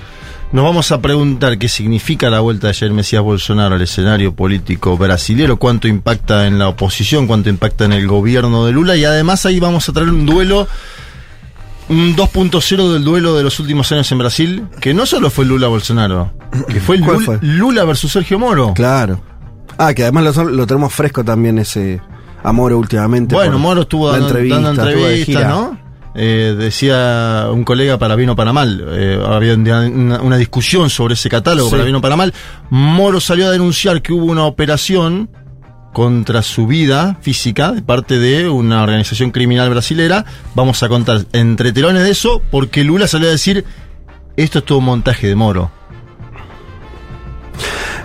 Nos 0.57 0.65
vamos 0.65 0.91
a 0.91 1.03
preguntar 1.03 1.59
qué 1.59 1.69
significa 1.69 2.31
la 2.31 2.41
vuelta 2.41 2.69
de 2.69 2.73
Jair 2.73 2.91
Mesías 2.91 3.23
Bolsonaro 3.23 3.75
al 3.75 3.83
escenario 3.83 4.35
político 4.35 4.97
brasilero, 4.97 5.59
cuánto 5.59 5.87
impacta 5.87 6.47
en 6.47 6.59
la 6.59 6.69
oposición, 6.69 7.27
cuánto 7.27 7.51
impacta 7.51 7.85
en 7.85 7.93
el 7.93 8.09
gobierno 8.09 8.65
de 8.65 8.73
Lula 8.73 8.97
y 8.97 9.05
además 9.05 9.45
ahí 9.45 9.61
vamos 9.61 9.87
a 9.87 9.93
traer 9.93 10.09
un 10.09 10.25
duelo 10.25 10.67
un 11.91 12.17
2.0 12.17 12.91
del 12.91 13.05
duelo 13.05 13.37
de 13.37 13.43
los 13.43 13.61
últimos 13.61 13.93
años 13.93 14.11
en 14.11 14.17
Brasil, 14.17 14.67
que 14.81 14.95
no 14.95 15.05
solo 15.05 15.29
fue 15.29 15.45
Lula 15.45 15.69
Bolsonaro, 15.69 16.33
que 16.69 16.81
fue, 16.81 17.01
¿Cuál 17.05 17.17
Lula, 17.17 17.27
fue? 17.27 17.39
Lula 17.43 17.85
versus 17.85 18.13
Sergio 18.13 18.39
Moro. 18.39 18.73
Claro. 18.73 19.21
Ah, 19.77 19.93
que 19.93 20.05
además 20.05 20.39
lo, 20.39 20.45
lo 20.45 20.67
tenemos 20.67 20.91
fresco 20.95 21.23
también 21.23 21.59
ese 21.59 22.01
amor 22.43 22.73
últimamente. 22.73 23.35
Bueno, 23.35 23.59
Moro 23.59 23.83
estuvo 23.83 24.11
dando, 24.11 24.29
entrevistas. 24.39 25.49
¿no? 25.49 25.86
Eh, 26.19 26.55
decía 26.59 27.49
un 27.53 27.63
colega 27.63 27.99
para 27.99 28.17
bien 28.17 28.31
o 28.31 28.37
para 28.37 28.53
mal. 28.53 28.83
Eh, 28.89 29.23
había 29.27 29.55
una, 29.55 30.21
una 30.23 30.37
discusión 30.39 30.89
sobre 30.89 31.13
ese 31.15 31.29
catálogo, 31.29 31.69
Sí. 31.69 31.73
para 31.73 31.85
bien 31.85 31.97
o 31.97 32.01
para 32.01 32.17
mal. 32.17 32.33
Moro 32.71 33.21
salió 33.21 33.49
a 33.49 33.51
denunciar 33.51 34.01
que 34.01 34.15
hubo 34.15 34.25
una 34.25 34.45
operación 34.45 35.29
contra 35.93 36.43
su 36.43 36.67
vida 36.67 37.19
física 37.21 37.73
de 37.73 37.83
parte 37.83 38.19
de 38.19 38.49
una 38.49 38.83
organización 38.83 39.31
criminal 39.31 39.69
brasilera. 39.71 40.25
Vamos 40.55 40.83
a 40.83 40.89
contar 40.89 41.27
entre 41.33 41.73
telones 41.73 42.03
de 42.05 42.11
eso, 42.11 42.41
porque 42.51 42.83
Lula 42.83 43.07
salió 43.09 43.29
a 43.29 43.33
decir: 43.33 43.65
esto 44.37 44.59
es 44.61 44.65
todo 44.65 44.79
un 44.79 44.85
montaje 44.87 45.27
de 45.27 45.37
Moro. 45.37 45.71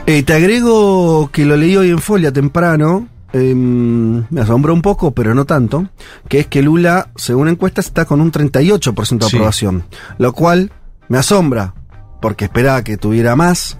Eh, 0.05 0.23
te 0.23 0.33
agrego 0.33 1.29
que 1.31 1.45
lo 1.45 1.55
leí 1.55 1.77
hoy 1.77 1.89
en 1.89 1.99
Folia 1.99 2.31
temprano. 2.31 3.07
Eh, 3.33 3.53
me 3.55 4.41
asombró 4.41 4.73
un 4.73 4.81
poco, 4.81 5.11
pero 5.11 5.33
no 5.33 5.45
tanto. 5.45 5.87
Que 6.27 6.39
es 6.41 6.47
que 6.47 6.61
Lula, 6.61 7.09
según 7.15 7.47
encuestas, 7.47 7.85
está 7.87 8.05
con 8.05 8.21
un 8.21 8.31
38% 8.31 9.25
de 9.25 9.29
Sí. 9.29 9.35
aprobación. 9.37 9.83
Lo 10.17 10.33
cual 10.33 10.71
me 11.07 11.17
asombra, 11.17 11.73
porque 12.21 12.45
esperaba 12.45 12.83
que 12.83 12.97
tuviera 12.97 13.35
más. 13.35 13.77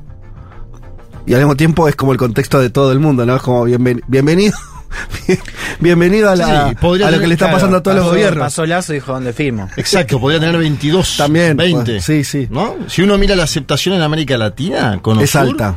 Y 1.26 1.34
al 1.34 1.40
mismo 1.42 1.56
tiempo 1.56 1.88
es 1.88 1.96
como 1.96 2.12
el 2.14 2.18
contexto 2.18 2.60
de 2.60 2.70
todo 2.70 2.92
el 2.92 3.00
mundo, 3.00 3.26
¿no? 3.26 3.36
Es 3.36 3.42
como 3.42 3.66
bienven- 3.66 4.02
bienvenido. 4.08 4.58
bienvenido 5.80 6.30
a, 6.30 6.36
la- 6.36 6.46
Sí, 6.46 6.52
a 6.52 6.82
lo 6.84 6.98
tener- 6.98 7.22
que 7.22 7.28
le 7.28 7.34
está 7.36 7.46
claro, 7.46 7.58
pasando 7.58 7.78
a 7.78 7.84
todos 7.84 7.98
los 7.98 8.08
gobiernos. 8.08 8.44
Pasó 8.46 8.66
Lazo 8.66 8.92
y 8.94 8.96
dijo 8.96 9.14
dónde 9.14 9.32
firmo. 9.34 9.70
Exacto, 9.78 10.20
podría 10.20 10.40
tener 10.40 10.58
22, 10.58 11.18
También, 11.18 11.56
20. 11.56 11.84
pues, 11.94 12.06
sí, 12.06 12.24
sí. 12.24 12.48
¿no? 12.50 12.76
Si 12.88 13.02
uno 13.02 13.18
mira 13.18 13.36
la 13.36 13.44
aceptación 13.44 13.96
en 13.96 14.02
América 14.02 14.38
Latina, 14.38 15.00
con 15.02 15.20
Es 15.22 15.36
alta. 15.36 15.76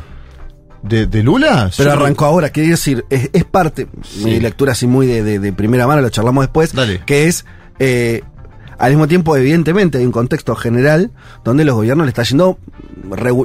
De, 0.87 1.07
de 1.07 1.23
Lula. 1.23 1.69
Pero 1.75 1.91
arrancó 1.91 2.25
ahora, 2.25 2.49
quiero 2.49 2.69
decir, 2.69 3.05
es, 3.09 3.29
es 3.33 3.43
parte, 3.45 3.87
mi 4.23 4.39
lectura 4.39 4.73
así 4.73 4.87
muy 4.87 5.07
de, 5.07 5.23
de- 5.23 5.39
de 5.39 5.53
primera 5.53 5.87
mano, 5.87 6.01
lo 6.01 6.09
charlamos 6.09 6.43
después, 6.43 6.73
Dale. 6.73 7.01
que 7.05 7.27
es, 7.27 7.45
eh, 7.79 8.21
al 8.77 8.91
mismo 8.91 9.07
tiempo, 9.07 9.35
evidentemente, 9.37 9.97
hay 9.99 10.05
un 10.05 10.11
contexto 10.11 10.55
general 10.55 11.11
donde 11.43 11.63
los 11.65 11.75
gobiernos 11.75 12.05
le 12.05 12.09
está 12.09 12.23
yendo 12.23 12.57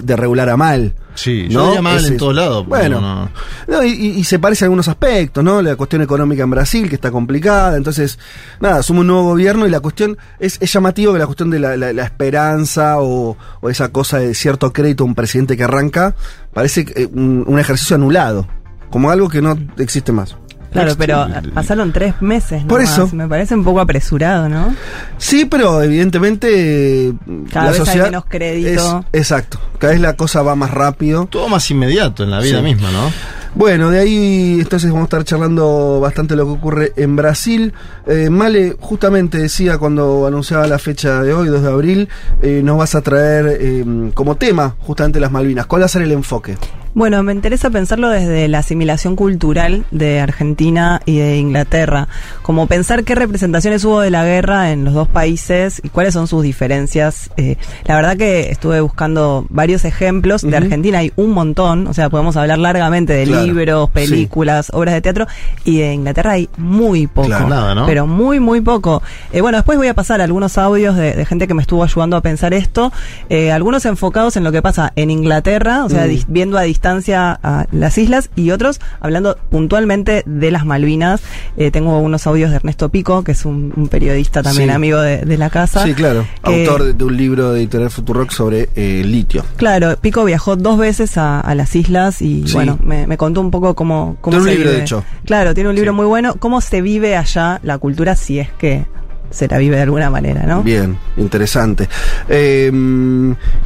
de 0.03 0.17
regular 0.17 0.49
a 0.49 0.57
mal. 0.57 0.95
Sí, 1.15 1.49
¿no? 1.51 1.75
yo 1.75 1.83
mal 1.83 1.99
Ese 1.99 2.09
en 2.09 2.17
todos 2.17 2.35
lados. 2.35 2.67
Bueno, 2.67 3.01
no, 3.01 3.15
no. 3.27 3.31
No, 3.69 3.85
y, 3.85 3.91
y- 3.91 4.25
se 4.25 4.39
parece 4.39 4.65
a 4.65 4.67
algunos 4.67 4.89
aspectos, 4.89 5.43
¿no? 5.45 5.61
La 5.61 5.77
cuestión 5.77 6.01
económica 6.03 6.45
en 6.45 6.51
Brasil, 6.51 6.89
que 6.89 6.95
está 6.95 7.11
complicada. 7.11 7.77
Entonces, 7.77 8.19
nada, 8.61 8.77
asume 8.79 9.01
un 9.01 9.09
nuevo 9.09 9.25
gobierno 9.25 9.67
y 9.67 9.71
la 9.71 9.81
cuestión 9.81 10.17
es, 10.39 10.57
es 10.61 10.73
llamativo 10.73 11.13
que 11.13 11.19
la 11.19 11.27
cuestión 11.27 11.51
de 11.51 11.59
la, 11.59 11.77
la- 11.77 11.93
la 11.93 12.05
esperanza 12.05 13.01
o, 13.01 13.37
o 13.61 13.69
esa 13.71 13.91
cosa 13.91 14.19
de 14.19 14.35
cierto 14.35 14.73
crédito 14.73 15.05
a 15.05 15.07
un 15.09 15.15
presidente 15.15 15.57
que 15.57 15.65
arranca, 15.65 16.15
parece 16.55 16.87
eh, 16.97 17.09
un, 17.13 17.45
un 17.47 17.59
ejercicio 17.59 17.97
anulado, 17.97 18.47
como 18.91 19.11
algo 19.11 19.29
que 19.29 19.43
no 19.43 19.59
existe 19.79 20.13
más. 20.13 20.37
Claro, 20.73 20.95
pero 20.97 21.27
pasaron 21.53 21.93
tres 21.93 22.15
meses. 22.21 22.63
Por 22.65 22.81
nomás. 22.81 22.95
eso. 22.99 23.11
Me 23.15 23.27
parece 23.27 23.55
un 23.55 23.65
poco 23.65 23.81
apresurado, 23.81 24.49
¿no? 24.49 24.75
Sí, 25.19 25.45
pero 25.45 25.83
evidentemente 25.83 27.13
Cada 27.53 27.67
la 27.67 27.71
vez 27.73 27.81
hay 27.81 27.87
sociedad 27.87 28.05
menos 28.07 28.25
crédito. 28.29 29.05
es- 29.13 29.21
exacto, 29.21 29.59
cada 29.79 29.93
vez 29.93 30.01
la 30.03 30.15
cosa 30.17 30.43
va 30.43 30.55
más 30.55 30.71
rápido. 30.71 31.27
Todo 31.27 31.49
más 31.49 31.69
inmediato 31.71 32.23
en 32.25 32.31
la 32.31 32.41
vida 32.41 32.59
Sí. 32.59 32.63
misma, 32.65 32.91
¿no? 32.93 33.11
Bueno, 33.55 33.91
de 33.91 33.99
ahí 33.99 34.59
entonces 34.61 34.91
vamos 34.91 35.03
a 35.03 35.07
estar 35.07 35.25
charlando 35.25 35.99
bastante 36.01 36.37
lo 36.37 36.47
que 36.47 36.53
ocurre 36.53 36.93
en 36.97 37.17
Brasil. 37.17 37.73
Eh, 38.07 38.31
Male 38.31 38.77
justamente 38.79 39.39
decía 39.39 39.77
cuando 39.79 40.27
anunciaba 40.27 40.67
la 40.69 40.79
fecha 40.79 41.23
de 41.23 41.35
hoy, 41.35 41.49
2 41.49 41.63
de 41.63 41.69
abril, 41.69 42.09
eh, 42.43 42.61
nos 42.63 42.79
vas 42.79 42.95
a 42.95 43.01
traer 43.01 43.59
eh, 43.61 43.85
como 44.15 44.37
tema 44.37 44.77
justamente 44.81 45.19
las 45.19 45.33
Malvinas. 45.33 45.67
¿Cuál 45.67 45.83
va 45.83 45.87
a 45.87 45.89
ser 45.89 46.03
el 46.03 46.13
enfoque? 46.13 46.57
Bueno, 46.93 47.23
me 47.23 47.33
interesa 47.33 47.71
pensarlo 47.71 48.09
desde 48.09 48.49
la 48.49 48.59
asimilación 48.59 49.15
cultural 49.15 49.85
de 49.93 50.19
Argentina 50.19 51.01
y 51.07 51.19
de 51.19 51.37
Inglaterra, 51.37 52.09
como 52.43 52.67
pensar 52.67 53.05
qué 53.05 53.15
representaciones 53.15 53.85
hubo 53.85 54.01
de 54.01 54.11
la 54.11 54.25
guerra 54.25 54.73
en 54.73 54.85
los 54.85 54.95
dos 54.95 55.07
países 55.07 55.81
y 55.85 55.89
cuáles 55.89 56.15
son 56.15 56.27
sus 56.27 56.43
diferencias. 56.43 57.31
Eh, 57.37 57.57
la 57.85 57.95
verdad 57.95 58.17
que 58.17 58.51
estuve 58.51 58.81
buscando 58.81 59.47
varios 59.51 59.85
ejemplos, 59.85 60.43
de. 60.43 60.57
Argentina 60.57 60.99
hay 60.99 61.13
un 61.15 61.31
montón, 61.31 61.87
o 61.87 61.95
sea, 61.95 62.11
podemos 62.11 62.37
hablar 62.37 62.59
largamente 62.59 63.13
de 63.13 63.27
Claro, 63.45 63.53
libros, 63.59 63.87
sí. 63.87 63.93
películas, 63.93 64.71
obras 64.73 64.95
de 64.95 65.01
teatro, 65.01 65.27
y 65.65 65.79
de 65.79 65.95
Inglaterra 65.95 66.33
hay 66.33 66.49
muy 66.57 67.07
poco. 67.07 67.29
Claro, 67.29 67.49
nada, 67.49 67.75
¿no? 67.75 67.87
Pero 67.87 68.07
muy, 68.07 68.41
muy 68.41 68.61
poco. 68.61 69.03
Eh, 69.33 69.41
bueno, 69.41 69.59
después 69.59 69.79
voy 69.79 69.89
a 69.89 69.95
pasar 69.95 70.21
algunos 70.21 70.59
audios 70.59 70.97
de, 70.97 71.15
de 71.15 71.25
gente 71.27 71.47
que 71.47 71.55
me 71.55 71.63
estuvo 71.63 71.85
ayudando 71.85 72.17
a 72.17 72.21
pensar 72.21 72.55
esto, 72.55 72.93
eh, 73.29 73.53
algunos 73.53 73.85
enfocados 73.85 74.37
en 74.37 74.45
lo 74.45 74.53
que 74.53 74.63
pasa 74.63 74.93
en 74.97 75.11
Inglaterra, 75.11 75.85
o 75.85 75.89
sea, 75.89 76.07
Mm. 76.07 76.25
viendo 76.29 76.59
a 76.59 76.63
distancia 76.63 77.39
a 77.43 77.67
las 77.71 77.99
islas, 77.99 78.31
y 78.35 78.51
otros 78.51 78.81
hablando 79.01 79.37
puntualmente 79.51 80.23
de 80.27 80.51
las 80.51 80.65
Malvinas. 80.67 81.21
Eh, 81.57 81.71
tengo 81.71 81.99
unos 81.99 82.27
audios 82.27 82.51
de 82.51 82.57
Ernesto 82.57 82.89
Pico, 82.89 83.23
que 83.23 83.33
es 83.33 83.45
un, 83.45 83.73
un 83.77 83.89
periodista 83.89 84.43
también 84.43 84.69
Sí. 84.71 84.75
amigo 84.75 84.99
de, 85.01 85.19
de 85.19 85.39
la 85.39 85.51
casa. 85.51 85.85
Sí, 85.85 85.95
claro. 85.95 86.27
Autor 86.43 86.85
de, 86.85 86.93
de 86.95 87.05
un 87.05 87.17
libro 87.17 87.53
de 87.53 87.61
Editorial 87.61 87.91
Futurock 87.91 88.31
sobre 88.31 88.69
litio. 89.05 89.45
Claro, 89.57 89.97
Pico 90.01 90.25
viajó 90.25 90.57
dos 90.57 90.79
veces 90.79 91.17
a, 91.19 91.41
a 91.41 91.55
las 91.55 91.77
islas 91.77 92.23
y 92.23 92.45
Sí. 92.47 92.55
bueno, 92.55 92.79
me, 92.83 93.07
me 93.07 93.17
contó 93.17 93.30
un 93.39 93.51
poco 93.51 93.75
cómo, 93.75 94.17
cómo 94.21 94.37
Tiene 94.39 94.43
un 94.51 94.57
libro, 94.57 94.65
vive. 94.71 94.77
de 94.79 94.83
hecho. 94.83 95.05
Claro, 95.25 95.55
tiene 95.55 95.71
un 95.71 95.77
libro 95.77 95.93
muy 95.93 96.07
bueno. 96.07 96.35
¿Cómo 96.39 96.61
se 96.61 96.81
vive 96.83 97.17
allá 97.17 97.61
la 97.63 97.79
cultura 97.79 98.17
si 98.17 98.39
es 98.39 98.51
que 98.53 98.85
se 99.31 99.47
la 99.47 99.59
vive 99.59 99.77
de 99.77 99.83
alguna 99.83 100.11
manera, 100.11 100.43
no? 100.47 100.63
Bien, 100.63 100.99
interesante. 101.17 101.89
Eh, 102.29 102.71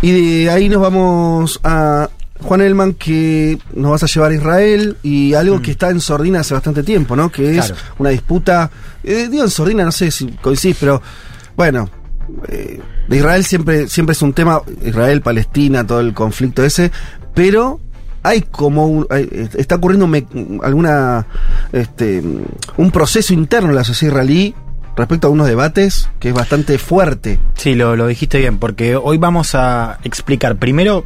y 0.03 0.43
de 0.45 0.51
ahí 0.51 0.69
nos 0.69 0.83
vamos 0.83 1.61
a 1.65 2.11
Juan 2.43 2.61
Elman, 2.61 2.93
que 2.95 3.59
nos 3.75 3.93
vas 3.93 4.03
a 4.03 4.07
llevar 4.07 4.33
a 4.33 4.35
Israel 4.35 4.97
y 5.03 5.33
algo 5.35 5.63
que 5.63 5.71
está 5.71 5.89
en 5.89 6.01
sordina 6.01 6.41
hace 6.41 6.53
bastante 6.53 6.83
tiempo, 6.83 7.17
¿no? 7.17 7.31
Que 7.31 7.57
es 7.59 7.67
Claro. 7.67 7.81
una 7.99 8.11
disputa, 8.11 8.71
eh, 9.03 9.29
digo 9.31 9.45
en 9.45 9.51
sordina, 9.51 9.85
no 9.85 9.93
sé 9.93 10.11
si 10.11 10.27
coincidís, 10.43 10.77
pero 10.79 11.01
bueno, 11.57 11.89
eh, 12.49 12.81
de 13.09 13.17
Israel 13.17 13.45
siempre, 13.45 13.89
siempre 13.89 14.13
es 14.13 14.21
un 14.23 14.35
tema, 14.35 14.61
Israel, 14.85 15.23
Palestina, 15.23 15.87
todo 15.87 16.01
el 16.01 16.13
conflicto 16.13 16.63
ese, 16.65 16.91
pero 17.35 17.81
hay 18.25 18.41
como 18.41 18.87
un- 18.89 19.07
hay- 19.11 19.29
está 19.57 19.77
ocurriendo 19.77 20.09
alguna 20.65 21.27
este 21.73 22.21
un 22.77 22.91
proceso 22.91 23.33
interno 23.33 23.69
en 23.71 23.77
la 23.77 23.85
sociedad 23.85 24.13
israelí 24.15 24.55
respecto 24.97 25.29
a 25.29 25.31
unos 25.31 25.47
debates 25.47 26.09
que 26.19 26.29
es 26.31 26.35
bastante 26.35 26.79
fuerte. 26.79 27.39
Sí, 27.55 27.75
lo, 27.77 27.95
lo 27.97 28.07
dijiste 28.09 28.39
bien, 28.39 28.59
porque 28.59 28.97
hoy 28.97 29.19
vamos 29.19 29.55
a 29.55 29.99
explicar 30.05 30.57
primero 30.57 31.05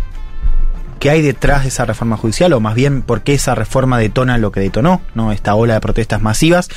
qué 1.00 1.10
hay 1.10 1.22
detrás 1.22 1.62
de 1.62 1.68
esa 1.68 1.84
reforma 1.84 2.16
judicial, 2.16 2.52
o 2.52 2.60
más 2.60 2.74
bien 2.74 3.02
por 3.02 3.22
qué 3.22 3.34
esa 3.34 3.54
reforma 3.54 3.98
detona 3.98 4.36
lo 4.38 4.50
que 4.52 4.60
detonó, 4.60 5.00
¿no? 5.14 5.30
Esta 5.32 5.54
ola 5.54 5.74
de 5.74 5.80
protestas 5.80 6.20
masivas. 6.22 6.68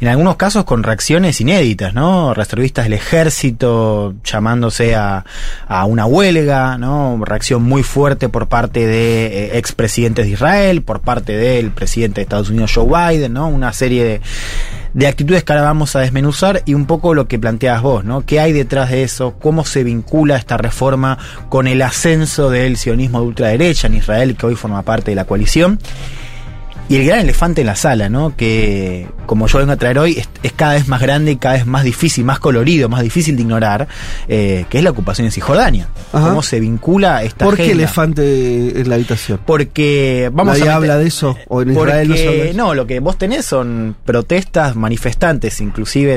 En 0.00 0.06
algunos 0.06 0.36
casos 0.36 0.64
con 0.64 0.84
reacciones 0.84 1.40
inéditas, 1.40 1.92
¿no? 1.92 2.32
Reservistas 2.32 2.84
del 2.84 2.92
ejército 2.92 4.14
llamándose 4.22 4.94
a, 4.94 5.24
a 5.66 5.84
una 5.86 6.06
huelga, 6.06 6.78
¿no? 6.78 7.20
Reacción 7.24 7.64
muy 7.64 7.82
fuerte 7.82 8.28
por 8.28 8.46
parte 8.46 8.86
de 8.86 9.26
eh, 9.26 9.58
expresidentes 9.58 10.26
de 10.26 10.32
Israel, 10.32 10.82
por 10.82 11.00
parte 11.00 11.36
del 11.36 11.72
presidente 11.72 12.20
de 12.20 12.22
Estados 12.22 12.48
Unidos 12.48 12.72
Joe 12.72 12.86
Biden, 12.86 13.32
¿no? 13.32 13.48
Una 13.48 13.72
serie 13.72 14.04
de, 14.04 14.20
de 14.94 15.06
actitudes 15.08 15.42
que 15.42 15.52
ahora 15.52 15.64
vamos 15.64 15.96
a 15.96 16.00
desmenuzar 16.00 16.62
y 16.64 16.74
un 16.74 16.86
poco 16.86 17.12
lo 17.12 17.26
que 17.26 17.40
planteabas 17.40 17.82
vos, 17.82 18.04
¿no? 18.04 18.24
¿Qué 18.24 18.38
hay 18.38 18.52
detrás 18.52 18.90
de 18.90 19.02
eso? 19.02 19.34
¿Cómo 19.40 19.64
se 19.64 19.82
vincula 19.82 20.36
esta 20.36 20.56
reforma 20.56 21.18
con 21.48 21.66
el 21.66 21.82
ascenso 21.82 22.50
del 22.50 22.76
sionismo 22.76 23.20
de 23.20 23.26
ultraderecha 23.26 23.88
en 23.88 23.96
Israel, 23.96 24.36
que 24.36 24.46
hoy 24.46 24.54
forma 24.54 24.82
parte 24.82 25.10
de 25.10 25.16
la 25.16 25.24
coalición? 25.24 25.80
Y 26.88 26.96
el 26.96 27.04
gran 27.06 27.20
elefante 27.20 27.60
en 27.60 27.66
la 27.66 27.76
sala, 27.76 28.08
¿no? 28.08 28.34
Que, 28.34 29.06
como 29.26 29.46
yo 29.46 29.58
vengo 29.58 29.72
a 29.72 29.76
traer 29.76 29.98
hoy, 29.98 30.12
es, 30.18 30.28
es 30.42 30.52
cada 30.52 30.72
vez 30.72 30.88
más 30.88 31.02
grande 31.02 31.32
y 31.32 31.36
cada 31.36 31.56
vez 31.56 31.66
más 31.66 31.84
difícil, 31.84 32.24
más 32.24 32.38
colorido, 32.40 32.88
más 32.88 33.02
difícil 33.02 33.36
de 33.36 33.42
ignorar, 33.42 33.88
eh, 34.26 34.64
que 34.70 34.78
es 34.78 34.84
la 34.84 34.90
ocupación 34.90 35.26
en 35.26 35.32
Cisjordania. 35.32 35.88
Ajá. 36.14 36.28
¿Cómo 36.28 36.42
se 36.42 36.60
vincula 36.60 37.22
esta 37.24 37.44
¿Por 37.44 37.56
qué 37.56 37.64
agenda? 37.64 37.82
elefante 37.82 38.80
en 38.80 38.88
la 38.88 38.94
habitación? 38.94 39.38
Porque 39.44 40.30
vamos 40.32 40.52
Nadie 40.58 40.62
a 40.62 40.64
meter- 40.64 40.76
habla 40.76 40.96
de 40.98 41.08
eso, 41.08 41.36
o 41.48 41.60
en 41.60 41.74
porque, 41.74 41.90
Israel 41.90 42.08
no 42.08 42.16
se 42.16 42.28
habla 42.28 42.42
de 42.44 42.48
eso. 42.50 42.56
no, 42.58 42.74
lo 42.74 42.86
que 42.86 43.00
vos 43.00 43.18
tenés 43.18 43.44
son 43.44 43.94
protestas 44.06 44.74
manifestantes, 44.74 45.60
inclusive 45.60 46.16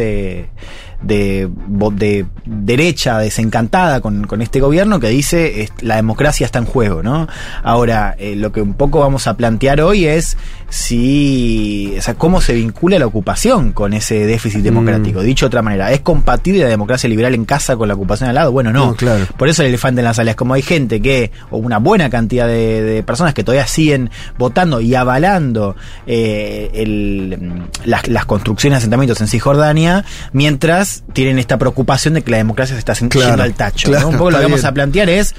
de, 1.01 1.49
de, 1.97 2.25
derecha 2.45 3.17
desencantada 3.17 4.01
con, 4.01 4.25
con 4.27 4.41
este 4.41 4.59
gobierno 4.59 4.99
que 4.99 5.09
dice 5.09 5.69
la 5.81 5.95
democracia 5.95 6.45
está 6.45 6.59
en 6.59 6.65
juego, 6.65 7.03
¿no? 7.03 7.27
Ahora, 7.63 8.15
eh, 8.17 8.35
lo 8.35 8.51
que 8.51 8.61
un 8.61 8.73
poco 8.75 8.99
vamos 8.99 9.27
a 9.27 9.35
plantear 9.35 9.81
hoy 9.81 10.05
es 10.05 10.37
si, 10.71 11.93
o 11.97 12.01
sea, 12.01 12.13
cómo 12.15 12.41
se 12.41 12.53
vincula 12.53 12.97
la 12.97 13.05
ocupación 13.05 13.71
con 13.73 13.93
ese 13.93 14.25
déficit 14.25 14.61
democrático. 14.61 15.21
Dicho 15.21 15.45
de 15.45 15.47
otra 15.47 15.61
manera, 15.61 15.91
¿es 15.91 15.99
compatible 15.99 16.63
la 16.63 16.69
democracia 16.69 17.07
liberal 17.09 17.33
en 17.35 17.45
casa 17.45 17.75
con 17.75 17.87
la 17.87 17.93
ocupación 17.93 18.29
al 18.29 18.35
lado? 18.35 18.51
Bueno, 18.51 18.71
no. 18.71 18.87
No, 18.87 18.95
claro. 18.95 19.25
Por 19.37 19.47
eso 19.49 19.61
el 19.61 19.67
elefante 19.69 20.01
en 20.01 20.05
la 20.05 20.13
sala 20.13 20.31
es 20.31 20.37
como 20.37 20.53
hay 20.53 20.61
gente 20.61 21.01
que, 21.01 21.31
o 21.49 21.57
una 21.57 21.77
buena 21.77 22.09
cantidad 22.09 22.47
de, 22.47 22.81
de 22.81 23.03
personas 23.03 23.33
que 23.33 23.43
todavía 23.43 23.67
siguen 23.67 24.09
votando 24.37 24.81
y 24.81 24.95
avalando 24.95 25.75
eh, 26.07 26.71
el- 26.73 27.37
mm, 27.39 27.61
las, 27.85 28.07
las 28.07 28.25
construcciones 28.25 28.77
de 28.77 28.81
asentamientos 28.83 29.21
en 29.21 29.27
Cisjordania, 29.27 30.03
mientras 30.33 31.03
tienen 31.13 31.37
esta 31.39 31.57
preocupación 31.57 32.13
de 32.15 32.21
que 32.23 32.31
la 32.31 32.37
democracia 32.37 32.75
se 32.75 32.79
está 32.79 32.93
Claro, 33.09 33.27
yendo 33.29 33.43
al 33.43 33.53
tacho. 33.53 33.87
¿no? 33.89 33.93
claro, 33.93 34.07
Un 34.09 34.17
poco 34.17 34.31
lo 34.31 34.37
que 34.37 34.43
vamos 34.43 34.59
bien. 34.61 34.67
a 34.67 34.73
plantear 34.73 35.09
es, 35.09 35.35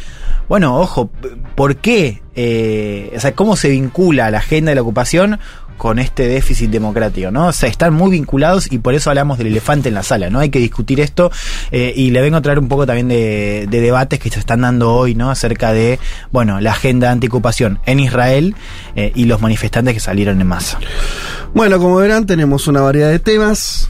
bueno, 0.49 0.79
ojo, 0.79 1.11
¿por 1.55 1.77
qué? 1.77 2.23
Eh, 2.35 3.13
o 3.17 3.21
sea, 3.21 3.35
¿cómo 3.35 3.57
se 3.57 3.69
vincula 3.69 4.31
la 4.31 4.39
agenda 4.39 4.71
de 4.71 4.77
la 4.77 4.83
ocupación 4.83 5.39
con 5.83 5.99
este 5.99 6.29
déficit 6.29 6.71
democrático, 6.71 7.33
¿no? 7.33 7.49
O 7.49 7.53
sea, 7.53 7.69
están 7.69 7.93
muy 7.93 8.13
vinculados 8.13 8.71
y 8.71 8.79
por 8.79 8.95
eso 8.95 9.11
hablamos 9.11 9.39
del 9.39 9.49
elefante 9.49 9.89
en 9.89 9.97
la 9.97 10.05
sala, 10.05 10.31
¿no? 10.31 10.39
Hay 10.39 10.49
que 10.49 10.61
discutir 10.61 11.01
esto 11.01 11.33
eh, 11.73 11.93
y 11.97 12.11
le 12.11 12.21
vengo 12.21 12.37
a 12.37 12.41
traer 12.41 12.61
un 12.61 12.69
poco 12.69 12.87
también 12.87 13.09
de, 13.09 13.67
de 13.69 13.81
debates 13.81 14.21
que 14.21 14.31
se 14.31 14.39
están 14.39 14.61
dando 14.61 14.95
hoy, 14.95 15.17
¿no? 15.17 15.31
Acerca 15.31 15.73
de, 15.73 15.99
bueno, 16.31 16.61
la 16.61 16.71
agenda 16.71 17.11
antiocupación 17.11 17.81
en 17.85 17.99
Israel 17.99 18.55
eh, 18.95 19.11
y 19.17 19.25
los 19.25 19.41
manifestantes 19.41 19.95
que 19.95 20.01
salieron 20.01 20.41
en 20.41 20.47
masa. 20.47 20.79
Bueno, 21.53 21.79
como 21.79 21.97
verán, 21.97 22.27
tenemos 22.27 22.69
una 22.69 22.81
variedad 22.81 23.11
de 23.11 23.19
temas. 23.19 23.89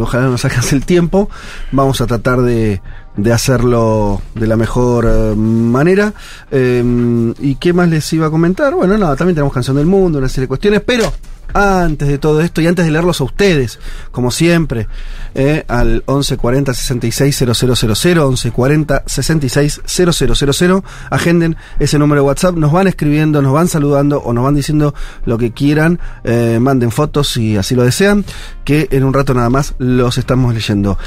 Ojalá 0.00 0.26
nos 0.26 0.44
alcance 0.44 0.76
el 0.76 0.84
tiempo. 0.84 1.28
Vamos 1.72 2.00
a 2.02 2.06
tratar 2.06 2.42
de, 2.42 2.82
de 3.16 3.32
hacerlo 3.32 4.22
de 4.34 4.46
la 4.46 4.56
mejor 4.56 5.06
eh, 5.08 5.34
manera. 5.36 6.12
Eh, 6.50 7.32
¿Y 7.40 7.56
qué 7.56 7.72
más 7.72 7.88
les 7.88 8.12
iba 8.12 8.26
a 8.26 8.30
comentar? 8.30 8.74
Bueno, 8.74 8.96
nada, 8.96 9.16
también 9.16 9.34
tenemos 9.34 9.52
Canción 9.52 9.76
del 9.76 9.86
Mundo, 9.86 10.18
una 10.18 10.28
serie 10.28 10.42
de 10.42 10.48
cuestiones, 10.48 10.82
pero 10.84 11.12
antes 11.54 12.08
de 12.08 12.18
todo 12.18 12.40
esto 12.40 12.60
y 12.60 12.66
antes 12.66 12.84
de 12.84 12.90
leerlos 12.90 13.20
a 13.20 13.24
ustedes, 13.24 13.78
como 14.10 14.30
siempre, 14.30 14.88
eh, 15.34 15.64
al 15.68 16.02
1140 16.06 16.74
66 16.74 17.36
000, 17.36 17.52
1140 17.52 19.02
66 19.06 19.80
000, 19.84 20.84
agenden 21.10 21.56
ese 21.78 21.98
número 21.98 22.22
de 22.22 22.28
WhatsApp, 22.28 22.56
nos 22.56 22.72
van 22.72 22.88
escribiendo, 22.88 23.42
nos 23.42 23.52
van 23.52 23.68
saludando 23.68 24.18
o 24.20 24.32
nos 24.32 24.44
van 24.44 24.54
diciendo 24.54 24.94
lo 25.24 25.38
que 25.38 25.52
quieran, 25.52 26.00
eh, 26.24 26.58
manden 26.60 26.90
fotos 26.90 27.28
si 27.28 27.56
así 27.56 27.74
lo 27.74 27.84
desean, 27.84 28.24
que 28.64 28.88
en 28.90 29.04
un 29.04 29.12
rato 29.12 29.34
nada 29.34 29.50
más 29.50 29.74
los 29.78 30.18
estamos 30.18 30.54
leyendo. 30.54 30.98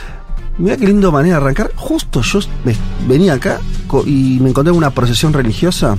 Mira 0.57 0.77
qué 0.77 0.87
lindo 0.87 1.11
manera 1.11 1.35
de 1.37 1.41
arrancar. 1.43 1.71
Justo 1.75 2.21
yo 2.21 2.39
ve- 2.63 2.75
venía 3.07 3.33
acá 3.33 3.59
y 4.05 4.37
me 4.41 4.49
encontré 4.49 4.71
con 4.71 4.77
una 4.77 4.89
procesión 4.91 5.33
religiosa. 5.33 5.97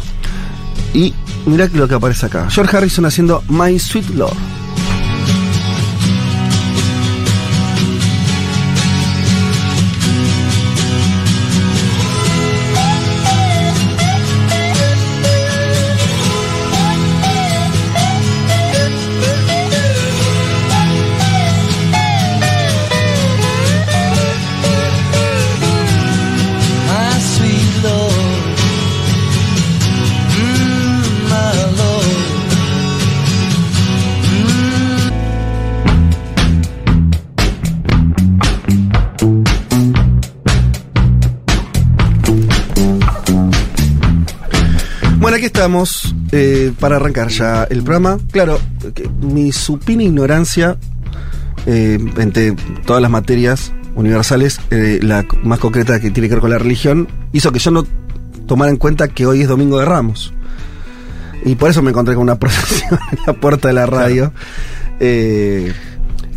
Y 0.95 1.13
mira 1.47 1.69
lo 1.75 1.87
que 1.89 1.95
aparece 1.95 2.27
acá. 2.27 2.49
George 2.51 2.77
Harrison 2.77 3.05
haciendo 3.05 3.43
My 3.49 3.79
Sweet 3.79 4.11
Lord. 4.11 4.37
Aquí 45.47 45.59
estamos 45.59 46.13
eh, 46.33 46.73
para 46.81 46.97
arrancar 46.97 47.29
ya 47.29 47.65
el 47.71 47.85
programa. 47.85 48.19
Claro, 48.33 48.59
mi 49.21 49.53
supina 49.53 50.03
ignorancia 50.03 50.77
eh, 51.67 52.01
entre 52.17 52.57
todas 52.85 53.01
las 53.01 53.13
materias 53.13 53.73
universales, 53.95 54.61
eh, 54.73 54.99
la 55.03 55.25
más 55.45 55.61
concreta 55.61 56.01
que 56.01 56.11
tiene 56.11 56.29
que 56.29 56.35
ver 56.35 56.41
con 56.41 56.51
la 56.51 56.59
religión, 56.59 57.07
hizo 57.33 57.53
que 57.53 57.61
yo 57.61 57.71
no 57.71 57.85
tomara 58.49 58.73
en 58.73 58.77
cuenta 58.77 59.07
que 59.07 59.25
hoy 59.25 59.43
es 59.43 59.49
Domingo 59.49 59.79
de 59.79 59.85
Ramos. 59.85 60.35
Y 61.45 61.55
por 61.55 61.71
eso 61.71 61.81
me 61.81 61.91
encontré 61.91 62.17
con 62.17 62.25
una 62.25 62.39
procesión 62.41 62.99
en 63.13 63.19
la 63.25 63.33
puerta 63.35 63.69
de 63.69 63.75
la 63.75 63.87
radio. 63.87 64.33
Eh, 64.99 65.73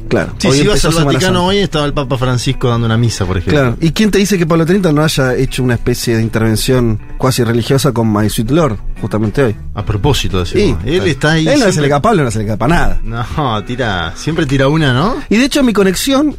claro. 0.09 0.33
Sí, 0.37 0.51
si 0.51 0.61
ibas 0.63 0.83
al 0.83 1.05
Vaticano 1.05 1.45
hoy 1.45 1.59
estaba 1.59 1.85
el 1.85 1.93
Papa 1.93 2.17
Francisco 2.17 2.67
dando 2.69 2.85
una 2.87 2.97
misa, 2.97 3.25
por 3.25 3.37
ejemplo. 3.37 3.59
Claro. 3.61 3.77
¿Y 3.79 3.91
quién 3.91 4.11
te 4.11 4.17
dice 4.17 4.37
que 4.37 4.45
Pablo 4.45 4.65
Trento 4.65 4.91
no 4.91 5.03
haya 5.03 5.35
hecho 5.35 5.63
una 5.63 5.75
especie 5.75 6.17
de 6.17 6.21
intervención 6.23 6.99
cuasi 7.17 7.43
religiosa 7.43 7.91
con 7.93 8.11
My 8.11 8.29
Sweet 8.29 8.51
Lord, 8.51 8.77
justamente 8.99 9.43
hoy? 9.43 9.55
A 9.75 9.85
propósito, 9.85 10.45
Sí, 10.45 10.55
decimos. 10.57 10.83
Él 10.85 11.07
está 11.07 11.31
ahí. 11.33 11.47
Él 11.47 11.59
no 11.59 11.71
se 11.71 11.79
le 11.81 11.87
cae 11.89 12.01
Pablo, 12.01 12.23
no 12.25 12.31
se 12.31 12.39
le 12.39 12.45
capa 12.47 12.67
nada. 12.67 12.99
No, 13.03 13.63
tira. 13.63 14.13
Siempre 14.15 14.45
tira 14.45 14.67
una, 14.67 14.93
¿no? 14.93 15.15
Y 15.29 15.37
de 15.37 15.45
hecho 15.45 15.63
mi 15.63 15.71
conexión 15.73 16.35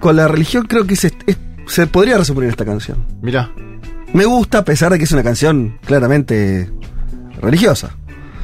con 0.00 0.16
la 0.16 0.28
religión 0.28 0.64
creo 0.66 0.86
que 0.86 0.94
es- 0.94 1.12
se 1.66 1.86
podría 1.86 2.16
resumir 2.18 2.44
en 2.44 2.50
esta 2.50 2.64
canción. 2.64 3.04
Mira. 3.20 3.50
Me 4.12 4.24
gusta 4.26 4.58
a 4.58 4.64
pesar 4.64 4.92
de 4.92 4.98
que 4.98 5.04
es 5.04 5.12
una 5.12 5.22
canción 5.22 5.78
claramente 5.86 6.70
religiosa. 7.40 7.96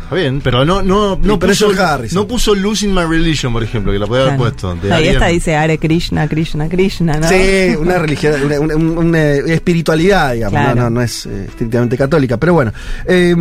Está 0.08 0.16
bien, 0.16 0.40
pero 0.42 0.64
no, 0.64 0.80
no, 0.82 1.16
no, 1.22 1.38
puso, 1.38 1.70
no 2.12 2.26
puso 2.26 2.54
Losing 2.54 2.94
My 2.94 3.02
Religion, 3.02 3.52
por 3.52 3.62
ejemplo, 3.62 3.92
que 3.92 3.98
la 3.98 4.06
podía 4.06 4.22
haber 4.24 4.36
puesto. 4.38 4.74
de 4.76 4.88
Ahí 4.90 4.96
alguien- 4.96 5.14
está, 5.16 5.26
dice 5.26 5.54
Hare 5.54 5.76
Krishna, 5.76 6.26
Krishna, 6.26 6.66
Krishna, 6.66 7.18
¿no? 7.20 7.28
Sí, 7.28 7.76
una 7.78 7.98
religión, 7.98 8.34
una, 8.42 8.58
una- 8.58 8.76
una 9.00 9.20
espiritualidad, 9.52 10.32
digamos, 10.32 10.58
Claro. 10.58 10.74
no, 10.76 10.82
no, 10.84 10.90
no 10.90 11.02
es 11.02 11.26
eh, 11.26 11.44
estrictamente 11.48 11.98
católica, 11.98 12.38
pero 12.38 12.54
bueno. 12.54 12.72
Eh, 13.04 13.36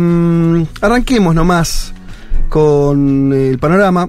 arranquemos 0.82 1.34
nomás 1.34 1.94
con 2.50 3.32
el 3.32 3.58
panorama. 3.58 4.06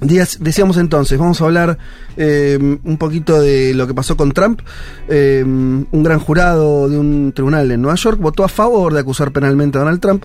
Decíamos 0.00 0.78
entonces, 0.78 1.18
vamos 1.18 1.40
a 1.40 1.44
hablar 1.44 1.78
eh, 2.16 2.58
un 2.60 2.96
poquito 2.96 3.40
de 3.40 3.74
lo 3.74 3.86
que 3.86 3.94
pasó 3.94 4.16
con 4.16 4.32
Trump. 4.32 4.60
Eh, 5.08 5.42
un 5.44 6.02
gran 6.02 6.18
jurado 6.18 6.88
de 6.88 6.98
un 6.98 7.32
tribunal 7.34 7.70
en 7.70 7.82
Nueva 7.82 7.96
York 7.96 8.18
votó 8.20 8.44
a 8.44 8.48
favor 8.48 8.94
de 8.94 9.00
acusar 9.00 9.30
penalmente 9.30 9.78
a 9.78 9.80
Donald 9.80 10.00
Trump 10.00 10.24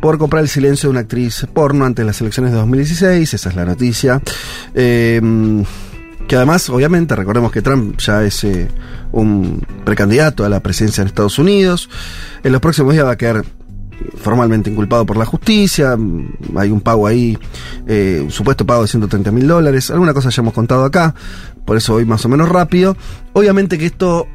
por 0.00 0.18
comprar 0.18 0.42
el 0.42 0.48
silencio 0.48 0.88
de 0.88 0.92
una 0.92 1.00
actriz 1.00 1.46
porno 1.52 1.84
ante 1.84 2.04
las 2.04 2.20
elecciones 2.20 2.52
de 2.52 2.58
2016. 2.58 3.34
Esa 3.34 3.48
es 3.48 3.54
la 3.54 3.64
noticia. 3.64 4.20
Eh, 4.74 5.20
que 6.26 6.36
además, 6.36 6.68
obviamente, 6.70 7.14
recordemos 7.14 7.52
que 7.52 7.62
Trump 7.62 7.98
ya 7.98 8.24
es 8.24 8.44
eh, 8.44 8.68
un 9.12 9.62
precandidato 9.84 10.44
a 10.44 10.48
la 10.48 10.60
presidencia 10.60 11.02
en 11.02 11.08
Estados 11.08 11.38
Unidos. 11.38 11.90
En 12.42 12.52
los 12.52 12.60
próximos 12.60 12.94
días 12.94 13.04
va 13.04 13.12
a 13.12 13.16
quedar 13.16 13.44
formalmente 14.16 14.70
inculpado 14.70 15.04
por 15.04 15.16
la 15.16 15.26
justicia. 15.26 15.96
Hay 16.56 16.70
un 16.70 16.80
pago 16.80 17.06
ahí, 17.06 17.38
eh, 17.86 18.20
un 18.22 18.30
supuesto 18.30 18.64
pago 18.64 18.82
de 18.82 18.88
130 18.88 19.30
mil 19.32 19.46
dólares. 19.46 19.90
Alguna 19.90 20.14
cosa 20.14 20.30
ya 20.30 20.42
hemos 20.42 20.54
contado 20.54 20.84
acá, 20.84 21.14
por 21.64 21.76
eso 21.76 21.94
voy 21.94 22.04
más 22.04 22.24
o 22.24 22.28
menos 22.28 22.48
rápido. 22.48 22.96
Obviamente 23.32 23.78
que 23.78 23.86
esto 23.86 24.26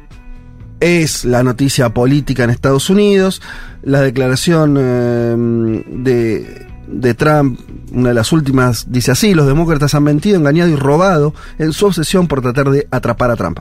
es 0.80 1.24
la 1.24 1.42
noticia 1.42 1.92
política 1.92 2.44
en 2.44 2.50
Estados 2.50 2.90
Unidos. 2.90 3.42
La 3.82 4.00
declaración 4.00 4.76
eh, 4.78 5.84
de, 5.88 6.66
de 6.86 7.14
Trump, 7.14 7.60
una 7.92 8.08
de 8.08 8.14
las 8.14 8.32
últimas, 8.32 8.90
dice 8.90 9.12
así, 9.12 9.34
los 9.34 9.46
demócratas 9.46 9.94
han 9.94 10.04
mentido, 10.04 10.36
engañado 10.36 10.70
y 10.70 10.76
robado 10.76 11.34
en 11.58 11.72
su 11.72 11.86
obsesión 11.86 12.28
por 12.28 12.42
tratar 12.42 12.70
de 12.70 12.86
atrapar 12.90 13.30
a 13.30 13.36
Trump. 13.36 13.60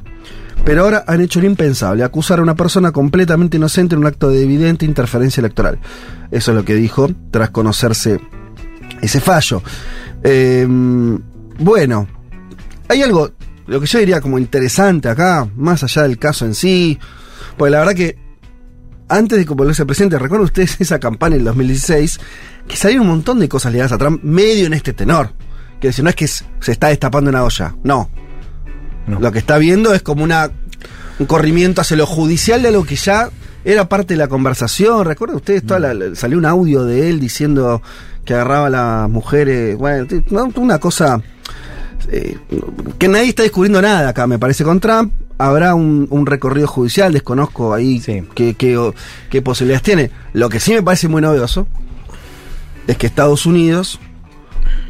Pero 0.63 0.83
ahora 0.83 1.05
han 1.07 1.21
hecho 1.21 1.39
lo 1.39 1.47
impensable, 1.47 2.03
acusar 2.03 2.39
a 2.39 2.41
una 2.41 2.55
persona 2.55 2.91
completamente 2.91 3.57
inocente 3.57 3.95
en 3.95 4.01
un 4.01 4.07
acto 4.07 4.29
de 4.29 4.43
evidente 4.43 4.85
interferencia 4.85 5.39
electoral. 5.39 5.79
Eso 6.31 6.51
es 6.51 6.57
lo 6.57 6.65
que 6.65 6.75
dijo 6.75 7.09
tras 7.31 7.51
conocerse 7.51 8.19
ese 9.01 9.19
fallo. 9.19 9.61
Eh, 10.23 10.65
bueno, 11.59 12.07
hay 12.87 13.01
algo, 13.01 13.31
lo 13.65 13.79
que 13.79 13.87
yo 13.87 13.99
diría 13.99 14.21
como 14.21 14.39
interesante 14.39 15.09
acá, 15.09 15.47
más 15.55 15.83
allá 15.83 16.03
del 16.03 16.17
caso 16.17 16.45
en 16.45 16.55
sí, 16.55 16.99
porque 17.57 17.71
la 17.71 17.79
verdad 17.79 17.93
que 17.93 18.17
antes 19.09 19.37
de 19.37 19.45
volverse 19.45 19.85
presidente, 19.85 20.19
recuerdan 20.19 20.45
ustedes 20.45 20.77
esa 20.79 20.99
campaña 20.99 21.35
en 21.35 21.41
el 21.41 21.45
2016, 21.45 22.19
que 22.67 22.75
salieron 22.75 23.07
un 23.07 23.13
montón 23.13 23.39
de 23.39 23.49
cosas 23.49 23.71
ligadas 23.71 23.93
a 23.93 23.97
Trump, 23.97 24.21
medio 24.23 24.65
en 24.67 24.73
este 24.73 24.93
tenor. 24.93 25.33
Que 25.79 25.87
decir, 25.87 26.03
no 26.03 26.09
es 26.09 26.15
que 26.15 26.27
se 26.27 26.71
está 26.71 26.87
destapando 26.87 27.29
una 27.29 27.43
olla, 27.43 27.75
no. 27.83 28.09
No. 29.05 29.19
Lo 29.19 29.31
que 29.31 29.39
está 29.39 29.57
viendo 29.57 29.93
es 29.93 30.01
como 30.01 30.23
una 30.23 30.51
un 31.19 31.25
corrimiento 31.25 31.81
hacia 31.81 31.97
lo 31.97 32.05
judicial 32.05 32.61
de 32.61 32.67
algo 32.67 32.85
que 32.85 32.95
ya 32.95 33.29
era 33.69 33.89
parte 33.89 34.13
de 34.13 34.17
la 34.17 34.27
conversación. 34.27 35.05
¿Recuerdan 35.05 35.35
ustedes? 35.37 35.65
Toda 35.65 35.79
la- 35.79 35.93
la- 35.93 36.15
salió 36.15 36.37
un 36.37 36.45
audio 36.45 36.85
de 36.85 37.09
él 37.09 37.19
diciendo 37.19 37.81
que 38.25 38.33
agarraba 38.33 38.67
a 38.67 38.69
las 38.69 39.09
mujeres. 39.09 39.77
Bueno, 39.77 40.07
una 40.55 40.79
cosa 40.79 41.21
eh, 42.09 42.37
que 42.97 43.07
nadie 43.09 43.29
está 43.29 43.43
descubriendo 43.43 43.81
nada 43.81 44.07
acá, 44.09 44.25
me 44.27 44.39
parece, 44.39 44.63
con 44.63 44.79
Trump. 44.79 45.11
Habrá 45.37 45.75
un, 45.75 46.07
un 46.09 46.25
recorrido 46.25 46.65
judicial, 46.67 47.11
desconozco 47.13 47.73
ahí 47.73 47.99
Sí. 47.99 48.23
qué, 48.33 48.55
qué 49.29 49.41
posibilidades 49.41 49.83
tiene. 49.83 50.11
Lo 50.33 50.47
que 50.49 50.59
sí 50.59 50.73
me 50.73 50.81
parece 50.81 51.07
muy 51.09 51.21
novedoso 51.21 51.67
es 52.87 52.97
que 52.97 53.05
Estados 53.05 53.45
Unidos 53.45 53.99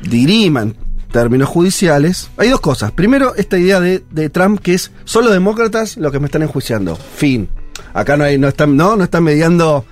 diriman 0.07 0.75
términos 1.11 1.49
judiciales, 1.49 2.29
hay 2.37 2.49
dos 2.49 2.61
cosas. 2.61 2.91
Primero, 2.91 3.33
esta 3.35 3.57
idea 3.57 3.79
de, 3.79 4.03
de 4.11 4.29
Trump 4.29 4.59
que 4.61 4.73
es 4.75 4.91
solo 5.05 5.31
demócratas 5.31 5.97
los 5.97 6.11
que 6.11 6.19
me 6.19 6.25
están 6.27 6.43
enjuiciando. 6.43 6.95
Fin. 6.95 7.49
Acá 7.93 8.17
no 8.17 8.23
hay, 8.23 8.37
no 8.37 8.47
están, 8.47 8.75
no, 8.75 8.95
no 8.95 9.03
están 9.03 9.23
mediando 9.23 9.85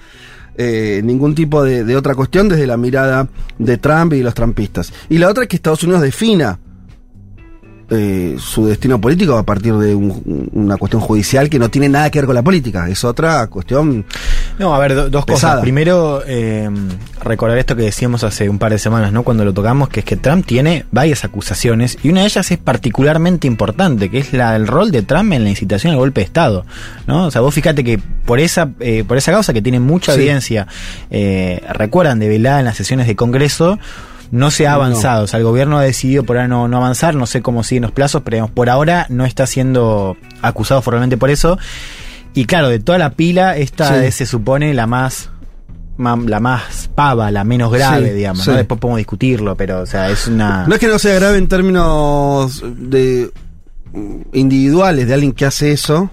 eh, 0.58 1.02
ningún 1.04 1.36
tipo 1.36 1.64
de, 1.64 1.96
otra 1.96 2.16
cuestión 2.16 2.48
desde 2.50 2.66
la 2.68 2.78
mirada 2.78 3.28
de 3.58 3.78
Trump 3.78 4.14
y 4.14 4.22
los 4.24 4.34
trumpistas. 4.34 4.92
Y 5.10 5.18
la 5.18 5.30
otra 5.30 5.44
es 5.44 5.50
que 5.50 5.56
Estados 5.58 5.84
Unidos 5.84 6.02
defina 6.02 6.60
eh, 7.90 8.36
su 8.40 8.66
destino 8.66 9.00
político 9.00 9.38
a 9.38 9.44
partir 9.44 9.74
de 9.76 9.94
un- 9.94 10.50
una 10.54 10.76
cuestión 10.78 11.02
judicial 11.02 11.50
que 11.50 11.60
no 11.60 11.70
tiene 11.70 11.88
nada 11.90 12.10
que 12.10 12.20
ver 12.20 12.26
con 12.26 12.36
la 12.36 12.42
política. 12.44 12.90
Es 12.90 13.04
otra 13.04 13.46
cuestión. 13.48 14.06
No, 14.58 14.74
a 14.74 14.80
ver, 14.80 14.96
do- 14.96 15.10
dos 15.10 15.26
Pesada. 15.26 15.54
cosas. 15.56 15.62
Primero, 15.62 16.24
eh, 16.26 16.70
recordar 17.22 17.58
esto 17.58 17.76
que 17.76 17.84
decíamos 17.84 18.24
hace 18.24 18.48
un 18.50 18.58
par 18.58 18.72
de 18.72 18.80
semanas, 18.80 19.12
¿no? 19.12 19.24
Cuando 19.24 19.44
lo 19.44 19.54
tocamos, 19.54 19.90
que 19.90 20.00
es 20.00 20.06
que 20.06 20.16
Trump 20.16 20.46
tiene 20.46 20.86
varias 20.92 21.26
acusaciones 21.26 21.98
y 22.04 22.10
una 22.10 22.22
de 22.22 22.28
ellas 22.28 22.50
es 22.52 22.58
particularmente 22.58 23.48
importante, 23.48 24.10
que 24.10 24.20
es 24.20 24.32
la, 24.32 24.56
el 24.56 24.66
rol 24.68 24.92
de 24.92 25.02
Trump 25.02 25.34
en 25.34 25.44
la 25.44 25.50
incitación 25.50 25.92
al 25.92 25.98
golpe 26.00 26.22
de 26.22 26.26
Estado, 26.26 26.66
¿no? 27.06 27.26
O 27.26 27.32
sea, 27.32 27.42
vos 27.42 27.54
fíjate 27.54 27.84
que 27.84 28.00
por 28.26 28.40
esa, 28.40 28.70
eh, 28.80 29.04
por 29.06 29.18
esa 29.18 29.32
causa 29.34 29.52
que 29.54 29.62
tiene 29.62 29.80
mucha 29.82 30.14
Sí. 30.14 30.22
evidencia, 30.22 30.68
eh, 31.12 31.62
recuerdan 31.74 32.20
de 32.20 32.30
velada 32.30 32.60
en 32.60 32.66
las 32.66 32.78
sesiones 32.78 33.08
de 33.08 33.16
Congreso, 33.18 33.78
no 34.32 34.52
se 34.52 34.68
ha 34.68 34.72
No. 34.72 34.76
avanzado. 34.78 35.26
O 35.26 35.28
sea, 35.28 35.38
el 35.38 35.44
gobierno 35.46 35.78
ha 35.78 35.84
decidido 35.84 36.24
por 36.24 36.38
ahora 36.38 36.48
no, 36.48 36.68
no 36.68 36.78
avanzar, 36.78 37.14
no 37.14 37.26
sé 37.28 37.42
cómo 37.42 37.64
siguen 37.64 37.84
los 37.84 37.92
plazos, 37.92 38.22
pero 38.24 38.48
por 38.48 38.70
ahora 38.70 39.06
no 39.10 39.26
está 39.26 39.46
siendo 39.48 40.16
acusado 40.42 40.82
formalmente 40.82 41.18
por 41.18 41.30
eso. 41.30 41.60
Y 42.36 42.46
claro, 42.46 42.70
de 42.70 42.80
toda 42.80 42.98
la 43.00 43.12
pila, 43.12 43.58
esta 43.58 43.88
Sí. 44.00 44.06
es, 44.08 44.16
se 44.16 44.26
supone 44.26 44.74
la 44.74 44.86
más, 44.88 45.30
la 45.98 46.40
más 46.40 46.90
pava, 46.94 47.32
la 47.32 47.44
menos 47.44 47.72
grave, 47.72 48.10
Sí, 48.10 48.14
digamos. 48.16 48.44
sí. 48.44 48.52
¿no? 48.52 48.58
Después 48.58 48.80
podemos 48.80 48.98
discutirlo, 48.98 49.56
pero 49.56 49.82
o 49.82 49.86
sea, 49.86 50.10
es 50.12 50.28
una... 50.28 50.68
No 50.68 50.74
es 50.76 50.80
que 50.80 50.88
no 50.88 51.00
sea 51.00 51.16
grave 51.16 51.38
en 51.38 51.48
términos 51.48 52.62
de 52.78 53.32
individuales 54.34 55.08
de 55.08 55.14
alguien 55.14 55.32
que 55.32 55.46
hace 55.46 55.72
eso. 55.72 56.10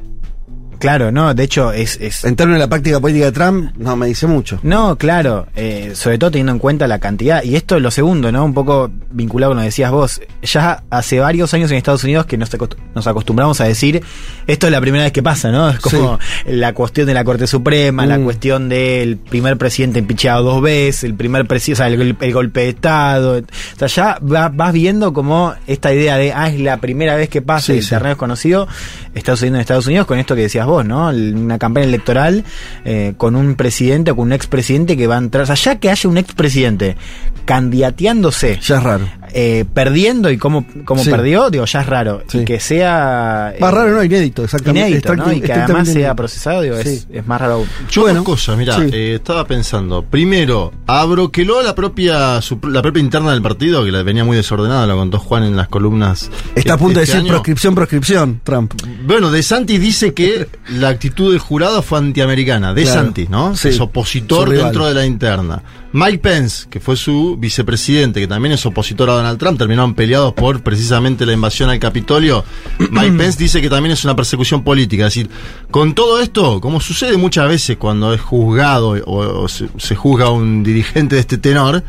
Claro, 0.83 1.13
no, 1.13 1.33
de 1.33 1.45
hecho 1.45 1.71
es... 1.73 1.97
es 2.01 2.25
En 2.25 2.35
términos 2.35 2.59
de 2.59 2.65
la 2.65 2.69
práctica 2.69 2.99
política 2.99 3.27
de 3.27 3.31
Trump, 3.33 3.71
no 3.77 3.95
me 3.95 4.09
dice 4.09 4.27
mucho. 4.27 4.59
no, 4.65 4.97
claro, 4.99 5.47
eh, 5.55 5.93
sobre 5.95 6.19
todo 6.19 6.33
teniendo 6.33 6.51
en 6.51 6.59
cuenta 6.59 6.89
la 6.89 6.99
cantidad. 6.99 7.41
Y 7.45 7.55
esto 7.55 7.77
es 7.77 7.83
lo 7.83 7.93
segundo, 7.93 8.33
¿no? 8.33 8.45
Un 8.45 8.53
poco 8.53 8.91
vinculado 9.13 9.51
con 9.51 9.59
lo 9.59 9.61
que 9.63 9.67
decías 9.67 9.93
vos. 9.93 10.21
Ya 10.43 10.83
hace 10.91 11.21
varios 11.21 11.55
años 11.55 11.71
en 11.71 11.77
Estados 11.77 12.03
Unidos 12.03 12.27
que 12.27 12.37
nos, 12.37 12.53
acost- 12.53 12.75
nos 12.97 13.07
acostumbramos 13.07 13.61
a 13.61 13.65
decir, 13.65 14.03
esto 14.49 14.67
es 14.67 14.73
la 14.73 14.81
primera 14.81 15.05
vez 15.05 15.13
que 15.13 15.23
pasa, 15.23 15.53
¿no? 15.53 15.71
Es 15.71 15.79
como 15.79 16.19
la 16.47 16.73
cuestión 16.75 17.07
de 17.07 17.15
la 17.15 17.23
Corte 17.23 17.47
Suprema, 17.47 18.05
la 18.05 18.19
Mm. 18.19 18.25
cuestión 18.25 18.69
del 18.69 19.19
primer 19.19 19.57
presidente 19.59 20.01
impeachado 20.01 20.43
dos 20.43 20.61
veces, 20.63 21.05
el 21.05 21.15
primer 21.15 21.47
presidente, 21.47 21.75
o 21.85 21.87
sea, 21.87 21.95
el, 21.95 22.17
el 22.21 22.33
golpe 22.33 22.61
de 22.63 22.69
Estado. 22.71 23.39
O 23.39 23.79
sea, 23.79 23.87
ya 23.87 24.19
va- 24.21 24.49
vas 24.49 24.73
viendo 24.73 25.13
como 25.13 25.55
esta 25.69 25.93
idea 25.95 26.17
de, 26.17 26.33
ah, 26.33 26.49
es 26.49 26.59
la 26.59 26.79
primera 26.79 27.15
vez 27.15 27.29
que 27.29 27.41
pasa, 27.41 27.67
Sí, 27.67 27.73
el 27.75 27.83
sí. 27.85 27.91
terreno 27.91 28.09
desconocido, 28.09 28.67
está 29.15 29.33
sucediendo 29.33 29.59
en 29.59 29.61
Estados 29.61 29.87
Unidos 29.87 30.07
con 30.07 30.19
esto 30.19 30.35
que 30.35 30.41
decías 30.43 30.67
vos, 30.67 30.72
¿no? 30.83 31.11
El- 31.11 31.35
Una 31.37 31.59
campaña 31.59 31.87
electoral 31.87 32.45
eh, 32.85 33.15
con 33.19 33.37
un 33.37 33.55
presidente 33.57 34.11
o 34.13 34.17
con 34.17 34.27
un 34.29 34.33
expresidente 34.33 34.97
que 34.97 35.07
va 35.07 35.17
a 35.17 35.19
entrar, 35.19 35.47
que 35.79 35.91
haya 35.91 36.09
un 36.09 36.17
expresidente 36.19 36.97
candidateándose, 37.45 38.59
Ya 38.63 38.77
es 38.79 38.83
raro. 38.83 39.07
Eh, 39.35 39.65
perdiendo 39.73 40.31
y 40.31 40.39
cómo, 40.39 40.65
cómo 40.85 41.03
Sí. 41.03 41.11
perdió, 41.11 41.51
digo, 41.51 41.65
ya 41.65 41.81
es 41.81 41.87
raro. 41.87 42.23
Sí. 42.29 42.39
Y 42.39 42.45
que 42.45 42.61
sea... 42.61 43.55
Más 43.61 43.73
eh, 43.73 43.75
raro, 43.75 43.91
no, 43.93 44.05
inédito, 44.05 44.45
exactamente. 44.45 44.89
Inédito, 44.91 45.17
¿no? 45.17 45.33
Y 45.33 45.41
que 45.41 45.53
además 45.53 45.89
sea 45.89 46.15
procesado, 46.15 46.63
digo, 46.63 46.77
es, 46.77 46.89
Sí. 46.89 47.07
es 47.13 47.27
más 47.27 47.41
raro. 47.41 47.65
Yo 47.91 48.03
Bueno, 48.03 48.19
dos 48.19 48.27
cosas, 48.27 48.57
mira, 48.57 48.77
sí. 48.77 48.89
eh, 48.93 49.15
estaba 49.17 49.47
pensando. 49.47 50.03
Primero, 50.03 50.73
abroqueló 50.87 51.63
la 51.63 51.75
propia 51.75 52.41
su- 52.43 52.59
la 52.69 52.83
propia 52.83 53.01
interna 53.01 53.33
del 53.33 53.43
partido, 53.43 53.85
que 53.85 53.91
la 53.93 54.03
venía 54.03 54.25
muy 54.25 54.37
desordenada, 54.37 54.87
lo 54.87 54.97
contó 54.97 55.19
Juan 55.19 55.45
en 55.45 55.57
las 55.57 55.69
columnas. 55.69 56.31
Está 56.55 56.75
a 56.75 56.79
punto 56.79 56.99
de 56.99 57.05
este 57.05 57.17
decir 57.17 57.27
año. 57.31 57.35
proscripción, 57.35 57.75
proscripción, 57.75 58.41
Trump. 58.45 58.73
Bueno, 59.05 59.31
De 59.31 59.43
Santis 59.43 59.81
dice 59.81 60.13
que 60.15 60.49
la 60.71 60.89
actitud 60.89 61.31
del 61.31 61.39
jurado 61.41 61.83
fue 61.83 61.99
antiamericana. 61.99 62.75
De 62.75 62.83
Claro. 62.83 63.01
Santis, 63.03 63.31
¿no? 63.31 63.57
Sí. 63.57 63.69
Es 63.69 63.81
opositor 63.81 64.51
dentro 64.51 64.87
de 64.87 64.95
la 64.95 65.07
interna. 65.07 65.63
Mike 65.93 66.19
Pence, 66.19 66.67
que 66.71 66.81
fue 66.81 66.97
su 66.97 67.37
vicepresidente, 67.39 68.21
que 68.21 68.27
también 68.27 68.53
es 68.53 68.65
opositor 68.65 69.11
a 69.11 69.15
Donald 69.15 69.39
Trump, 69.39 69.59
terminaron 69.59 69.95
peleados 69.95 70.33
por 70.33 70.63
precisamente 70.63 71.27
la 71.27 71.35
invasión 71.35 71.69
al 71.69 71.79
Capitolio. 71.79 72.45
Mike 72.91 73.13
Pence 73.19 73.39
dice 73.39 73.61
que 73.61 73.69
también 73.69 73.93
es 73.93 74.05
una 74.05 74.17
persecución 74.17 74.65
política. 74.65 75.07
Es 75.07 75.15
decir, 75.15 75.31
con 75.71 75.95
todo 75.95 76.21
esto, 76.21 76.61
como 76.61 76.81
sucede 76.81 77.17
muchas 77.17 77.47
veces 77.47 77.77
cuando 77.77 78.15
es 78.15 78.21
juzgado 78.21 78.91
o, 79.05 79.43
o 79.43 79.49
se, 79.49 79.69
se 79.77 79.95
juzga 79.95 80.27
a 80.27 80.31
un 80.31 80.63
dirigente 80.63 81.17
de 81.17 81.21
este 81.21 81.37
tenor, 81.37 81.85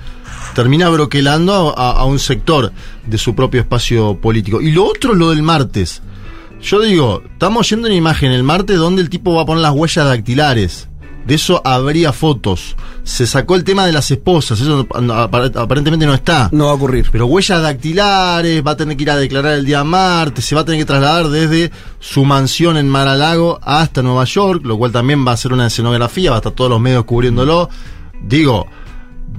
termina 0.53 0.89
broquelando 0.89 1.73
a, 1.77 1.91
a 1.91 2.05
un 2.05 2.19
sector 2.19 2.73
de 3.05 3.17
su 3.17 3.35
propio 3.35 3.61
espacio 3.61 4.19
político. 4.19 4.61
Y 4.61 4.71
lo 4.71 4.85
otro, 4.85 5.13
lo 5.13 5.29
del 5.29 5.43
martes. 5.43 6.01
Yo 6.61 6.79
digo, 6.81 7.21
estamos 7.25 7.69
yendo 7.69 7.87
una 7.87 7.95
imagen 7.95 8.31
el 8.31 8.43
martes 8.43 8.77
donde 8.77 9.01
el 9.01 9.09
tipo 9.09 9.35
va 9.35 9.41
a 9.41 9.45
poner 9.45 9.61
las 9.61 9.73
huellas 9.73 10.05
dactilares. 10.05 10.87
De 11.25 11.35
eso 11.35 11.61
habría 11.63 12.11
fotos. 12.11 12.75
Se 13.03 13.25
sacó 13.27 13.55
el 13.55 13.63
tema 13.63 13.85
de 13.85 13.91
las 13.91 14.09
esposas, 14.11 14.59
eso 14.59 14.87
aparentemente 15.53 16.05
no 16.05 16.13
está. 16.13 16.49
No 16.51 16.65
va 16.65 16.71
a 16.71 16.75
ocurrir. 16.75 17.07
Pero 17.11 17.25
huellas 17.27 17.61
dactilares, 17.61 18.63
va 18.65 18.71
a 18.71 18.77
tener 18.77 18.97
que 18.97 19.03
ir 19.03 19.11
a 19.11 19.17
declarar 19.17 19.53
el 19.53 19.65
día 19.65 19.83
martes, 19.83 20.45
se 20.45 20.55
va 20.55 20.61
a 20.61 20.65
tener 20.65 20.79
que 20.81 20.85
trasladar 20.85 21.29
desde 21.29 21.71
su 21.99 22.25
mansión 22.25 22.77
en 22.77 22.87
Mar-a-Lago 22.89 23.59
hasta 23.63 24.01
Nueva 24.01 24.25
York, 24.25 24.61
lo 24.65 24.77
cual 24.77 24.91
también 24.91 25.25
va 25.25 25.31
a 25.33 25.37
ser 25.37 25.53
una 25.53 25.67
escenografía, 25.67 26.29
va 26.31 26.37
a 26.37 26.39
estar 26.39 26.51
todos 26.53 26.69
los 26.69 26.79
medios 26.81 27.03
cubriéndolo. 27.05 27.69
Digo, 28.21 28.67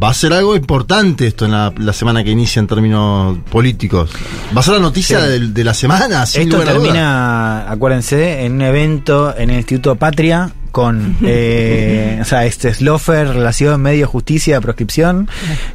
va 0.03 0.11
a 0.11 0.15
ser 0.15 0.33
algo 0.33 0.57
importante 0.57 1.27
esto 1.27 1.45
en 1.45 1.53
la, 1.53 1.73
la 1.79 1.93
semana 1.93 2.25
que 2.25 2.31
inicia 2.31 2.61
en 2.61 2.67
términos 2.67 3.39
políticos. 3.51 4.11
Va 4.57 4.61
a 4.61 4.63
ser 4.63 4.75
la 4.75 4.81
noticia 4.81 5.21
Sí. 5.21 5.27
de, 5.29 5.39
de 5.49 5.65
la 5.65 5.73
semana, 5.75 6.27
sin 6.27 6.43
Esto 6.43 6.59
termina, 6.65 7.71
acuérdense, 7.71 8.45
en 8.45 8.55
un 8.55 8.63
evento 8.63 9.35
en 9.37 9.51
el 9.51 9.57
Instituto 9.59 9.95
Patria 9.97 10.51
con, 10.75 11.17
eh, 11.23 12.19
o 12.21 12.25
sea, 12.25 12.45
este 12.47 12.75
Slofer, 12.75 13.29
Relación 13.29 13.81
Medio 13.81 14.09
Justicia, 14.09 14.61
Proscripción, 14.61 15.29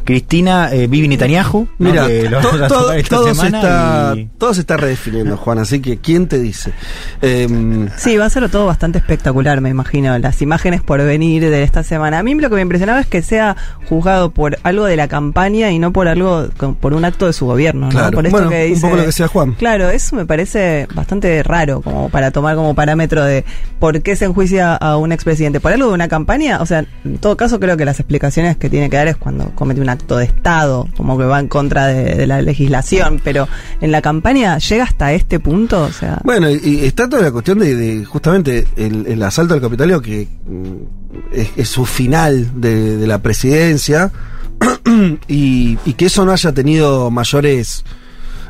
Cristina, 0.04 0.70
eh, 0.74 0.88
Vivi 0.88 1.08
Netanyahu, 1.08 1.68
¿no? 1.80 1.90
Mira, 1.90 2.06
que 2.08 2.30
lo 2.30 2.42
to- 2.42 2.50
a 2.66 2.68
todo, 2.68 2.90
se 2.94 3.34
semana 3.36 3.58
está, 3.60 4.14
y- 4.18 4.26
todo 4.38 4.54
se 4.54 4.60
está 4.62 4.76
redefiniendo, 4.76 5.38
Juan, 5.44 5.60
así 5.60 5.80
que 5.80 5.98
¿quién 6.00 6.28
te 6.28 6.38
dice? 6.38 6.74
Em, 7.22 7.88
Sí, 7.98 8.18
va 8.18 8.26
a 8.26 8.30
ser 8.30 8.50
todo 8.50 8.66
bastante 8.66 8.98
espectacular, 9.00 9.62
me 9.62 9.70
imagino. 9.70 10.18
Las 10.20 10.42
imágenes 10.42 10.82
por 10.82 11.02
venir 11.04 11.44
de 11.50 11.64
esta 11.64 11.84
semana. 11.84 12.20
A 12.20 12.24
mí 12.24 12.36
lo 12.36 12.50
que 12.50 12.56
me 12.56 12.62
impresionaba 12.62 13.00
es 13.00 13.08
que 13.08 13.22
sea 13.22 13.56
juzgado 13.88 14.32
por 14.32 14.58
algo 14.64 14.84
de 14.86 14.98
la 14.98 15.08
campaña 15.08 15.72
y 15.72 15.80
no 15.80 15.94
por 15.94 16.10
algo, 16.10 16.50
con- 16.58 16.76
por 16.76 16.94
un 16.94 17.06
acto 17.06 17.26
de 17.26 17.32
su 17.34 17.46
gobierno. 17.46 17.86
¿no? 17.88 17.92
Claro. 17.92 18.12
Por 18.12 18.26
esto 18.26 18.38
Bueno, 18.38 18.50
que 18.52 18.64
un 18.66 18.70
dice- 18.70 18.82
poco 18.82 18.96
lo 18.98 19.02
que 19.04 19.08
decía 19.08 19.28
Juan. 19.30 19.54
Claro, 19.54 19.90
eso 19.90 20.16
me 20.16 20.26
parece 20.26 20.88
bastante 20.94 21.42
raro, 21.44 21.82
como 21.82 22.10
para 22.10 22.32
tomar 22.32 22.56
como 22.56 22.76
parámetro 22.76 23.24
de 23.24 23.46
por 23.80 24.02
qué 24.02 24.16
se 24.18 24.26
enjuicia 24.26 24.76
a 24.76 24.89
un 24.98 25.12
expresidente. 25.12 25.60
¿Por 25.60 25.72
algo 25.72 25.88
de 25.88 25.94
una 25.94 26.08
campaña? 26.08 26.62
O 26.62 26.66
sea, 26.66 26.86
en 27.06 27.18
todo 27.18 27.38
caso 27.38 27.60
creo 27.60 27.78
que 27.78 27.86
las 27.86 28.00
explicaciones 28.00 28.58
que 28.58 28.70
tiene 28.70 28.90
que 28.90 28.98
dar 28.98 29.08
es 29.08 29.18
cuando 29.18 29.52
comete 29.56 29.82
un 29.82 29.90
acto 29.90 30.18
de 30.18 30.26
Estado, 30.26 30.88
como 30.98 31.18
que 31.18 31.26
va 31.26 31.40
en 31.40 31.48
contra 31.48 31.88
de, 31.88 32.28
la 32.28 32.42
legislación. 32.42 33.22
Pero 33.24 33.48
en 33.82 33.92
la 33.92 34.02
campaña 34.02 34.58
llega 34.58 34.84
hasta 34.84 35.14
este 35.14 35.40
punto, 35.40 35.84
o 35.84 35.92
sea... 35.92 36.20
Bueno, 36.24 36.50
y, 36.50 36.86
está 36.86 37.08
toda 37.10 37.24
la 37.24 37.32
cuestión 37.32 37.60
de, 37.60 38.06
justamente 38.06 38.68
el, 38.76 39.22
asalto 39.24 39.54
al 39.54 39.62
Capitolio 39.62 40.02
que 40.02 40.28
mm, 40.48 41.58
es, 41.58 41.70
su 41.70 41.86
final 41.86 42.62
de, 42.62 43.06
la 43.08 43.22
presidencia 43.22 44.12
y 45.28 45.76
que 45.76 46.06
eso 46.06 46.26
no 46.26 46.32
haya 46.32 46.52
tenido 46.54 47.12
mayores... 47.12 47.84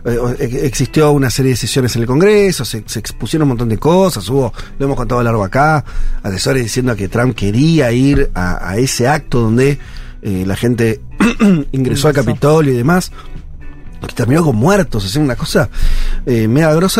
eh, 0.05 0.17
o- 0.17 0.29
e- 0.31 0.65
existió 0.65 1.12
una 1.12 1.29
serie 1.29 1.49
de 1.49 1.53
decisiones 1.53 1.95
en 1.95 2.01
el 2.03 2.07
Congreso, 2.07 2.65
se, 2.65 2.83
se 2.85 2.99
expusieron 2.99 3.43
un 3.43 3.49
montón 3.49 3.69
de 3.69 3.77
cosas, 3.77 4.27
hubo, 4.29 4.53
lo 4.77 4.85
hemos 4.85 4.97
contado 4.97 5.21
largo 5.23 5.43
acá, 5.43 5.83
asesores 6.23 6.63
diciendo 6.63 6.95
que 6.95 7.07
Trump 7.07 7.35
quería 7.35 7.91
ir 7.91 8.29
a, 8.33 8.69
a 8.69 8.77
ese 8.77 9.07
acto 9.07 9.41
donde 9.41 9.77
eh, 10.21 10.43
la 10.45 10.55
gente 10.55 11.01
ingresó 11.71 12.07
al. 12.09 12.13
Capitolio 12.13 12.73
y 12.73 12.77
demás 12.77 13.12
que 14.07 14.15
terminó 14.15 14.43
con 14.43 14.55
muertos, 14.55 15.05
es 15.05 15.15
una 15.15 15.35
cosa 15.35 15.69
eh, 16.25 16.47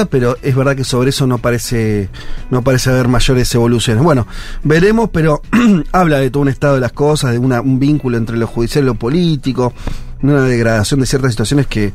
pero 0.10 0.38
es 0.42 0.56
verdad 0.56 0.76
que 0.76 0.84
sobre 0.84 1.10
eso 1.10 1.28
no 1.28 1.38
parece, 1.38 2.10
no 2.50 2.62
parece 2.62 2.90
haber 2.90 3.08
mayores 3.08 3.54
evoluciones. 3.54 4.04
Bueno, 4.04 4.28
veremos, 4.64 5.10
pero 5.12 5.42
habla 5.92 6.20
de 6.20 6.30
todo 6.30 6.44
un 6.44 6.50
estado 6.50 6.76
de 6.76 6.82
las 6.82 6.92
cosas, 6.92 7.32
de 7.32 7.40
un 7.40 7.80
vínculo 7.80 8.18
entre 8.18 8.38
lo 8.38 8.48
judicial 8.48 8.84
y 8.84 8.88
lo 8.88 8.96
político, 8.96 9.74
de 10.22 10.34
una 10.34 10.42
degradación 10.44 11.00
de 11.00 11.06
ciertas 11.06 11.32
situaciones 11.32 11.68
que 11.68 11.94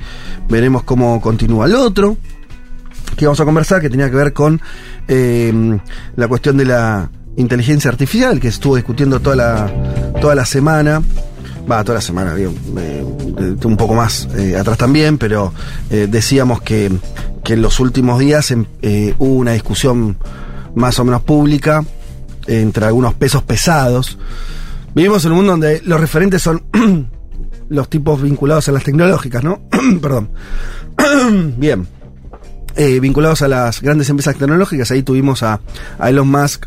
veremos 0.49 0.85
cómo 0.85 1.21
continúa. 1.21 1.67
Lo 1.67 1.83
otro 1.83 2.17
que 3.17 3.27
vamos 3.27 3.41
a 3.41 3.45
conversar, 3.45 3.81
que 3.81 3.91
tenía 3.91 4.11
que 4.11 4.17
ver 4.17 4.33
con 4.33 4.61
eh, 5.09 5.79
la 6.17 6.29
cuestión 6.29 6.57
de 6.57 6.65
la 6.65 7.11
inteligencia 7.37 7.91
artificial, 7.91 8.41
que 8.41 8.49
estuvo 8.49 8.77
discutiendo 8.77 9.21
toda 9.21 9.37
la, 9.37 9.73
toda 10.21 10.35
la 10.35 10.45
semana. 10.45 11.03
Va, 11.71 11.83
toda 11.83 11.95
la 11.95 12.01
semana, 12.03 12.35
digo, 12.35 12.53
eh, 12.79 13.05
un 13.65 13.77
poco 13.77 13.95
más 13.95 14.29
eh, 14.37 14.57
atrás 14.57 14.77
también, 14.77 15.17
pero 15.17 15.53
eh, 15.89 16.07
decíamos 16.11 16.61
que, 16.61 16.93
que 17.43 17.55
en 17.55 17.63
los 17.63 17.81
últimos 17.81 18.19
días 18.19 18.51
em, 18.51 18.67
hubo 19.19 19.35
una 19.35 19.53
discusión 19.53 20.19
más 20.75 20.99
o 20.99 21.05
menos 21.05 21.23
pública 21.23 21.83
entre 22.47 22.85
algunos 22.85 23.15
pesos 23.15 23.43
pesados. 23.45 24.19
Vivimos 24.95 25.25
en 25.25 25.33
un 25.33 25.39
mundo 25.39 25.53
donde 25.53 25.81
los 25.87 25.99
referentes 25.99 26.43
son 26.43 26.65
los 27.71 27.89
tipos 27.89 28.21
vinculados 28.21 28.69
a 28.69 28.73
las 28.73 28.85
tecnológicas, 28.85 29.43
¿no? 29.43 29.63
Perdón. 30.03 30.31
Bien. 31.57 31.87
Vinculados 32.77 33.41
a 33.41 33.49
las 33.49 33.81
grandes 33.81 34.11
empresas 34.11 34.37
tecnológicas, 34.37 34.91
ahí 34.91 35.05
tuvimos 35.05 35.45
a, 35.45 35.61
Elon 36.05 36.29
Musk 36.29 36.67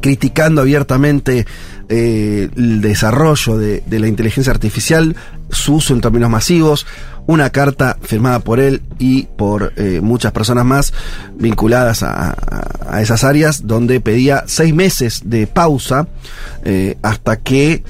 criticando 0.00 0.60
abiertamente 0.60 1.46
eh, 1.92 2.48
el 2.56 2.80
desarrollo 2.80 3.58
de, 3.58 3.82
la 3.90 4.06
inteligencia 4.06 4.52
artificial, 4.52 5.16
su 5.50 5.74
uso 5.74 5.92
en 5.92 6.00
términos 6.00 6.30
masivos, 6.30 6.86
una 7.26 7.50
carta 7.50 7.98
firmada 8.00 8.38
por 8.38 8.60
él 8.60 8.80
y 9.00 9.24
por 9.24 9.72
eh, 9.76 10.00
muchas 10.00 10.30
personas 10.30 10.64
más 10.64 10.92
vinculadas 11.34 12.04
a 12.04 12.36
esas 13.02 13.24
áreas, 13.24 13.66
donde 13.66 14.00
pedía 14.00 14.44
seis 14.46 14.72
meses 14.72 15.22
de 15.24 15.48
pausa 15.48 16.06
eh, 16.64 16.96
hasta 17.02 17.38
que 17.38 17.82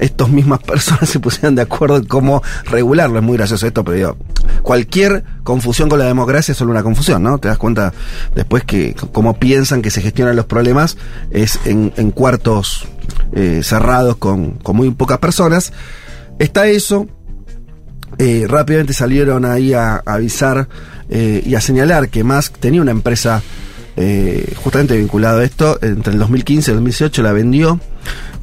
estas 0.00 0.28
mismas 0.28 0.60
personas 0.60 1.08
se 1.08 1.20
pusieran 1.20 1.54
de 1.54 1.62
acuerdo 1.62 1.96
en 1.96 2.04
cómo 2.04 2.42
regularlo. 2.64 3.18
Es 3.18 3.24
muy 3.24 3.36
gracioso 3.36 3.66
esto, 3.66 3.84
pero 3.84 3.96
digo, 3.96 4.16
cualquier 4.62 5.24
confusión 5.42 5.88
con 5.88 5.98
la 5.98 6.06
democracia 6.06 6.52
es 6.52 6.58
solo 6.58 6.70
una 6.72 6.82
confusión, 6.82 7.22
¿no? 7.22 7.38
Te 7.38 7.48
das 7.48 7.58
cuenta 7.58 7.92
después 8.34 8.64
que 8.64 8.94
cómo 9.12 9.38
piensan 9.38 9.82
que 9.82 9.90
se 9.90 10.02
gestionan 10.02 10.36
los 10.36 10.46
problemas 10.46 10.96
es 11.30 11.58
en, 11.64 11.90
cuartos 12.10 12.86
eh, 13.32 13.60
cerrados 13.62 14.16
con, 14.16 14.58
muy 14.72 14.90
pocas 14.90 15.18
personas. 15.18 15.72
Está 16.38 16.66
eso. 16.66 17.06
Eh, 18.18 18.46
rápidamente 18.48 18.92
salieron 18.92 19.44
ahí 19.44 19.74
a, 19.74 20.02
avisar 20.06 20.68
eh, 21.08 21.42
y 21.44 21.54
a 21.54 21.60
señalar 21.60 22.08
que 22.08 22.24
Musk 22.24 22.58
tenía 22.58 22.80
una 22.80 22.92
empresa 22.92 23.42
justamente 24.56 24.94
vinculada 24.96 25.40
a 25.40 25.44
esto. 25.44 25.78
Entre 25.80 26.12
el 26.12 26.18
2015 26.18 26.70
y 26.70 26.72
el 26.72 26.76
2018 26.76 27.22
la 27.22 27.32
vendió. 27.32 27.80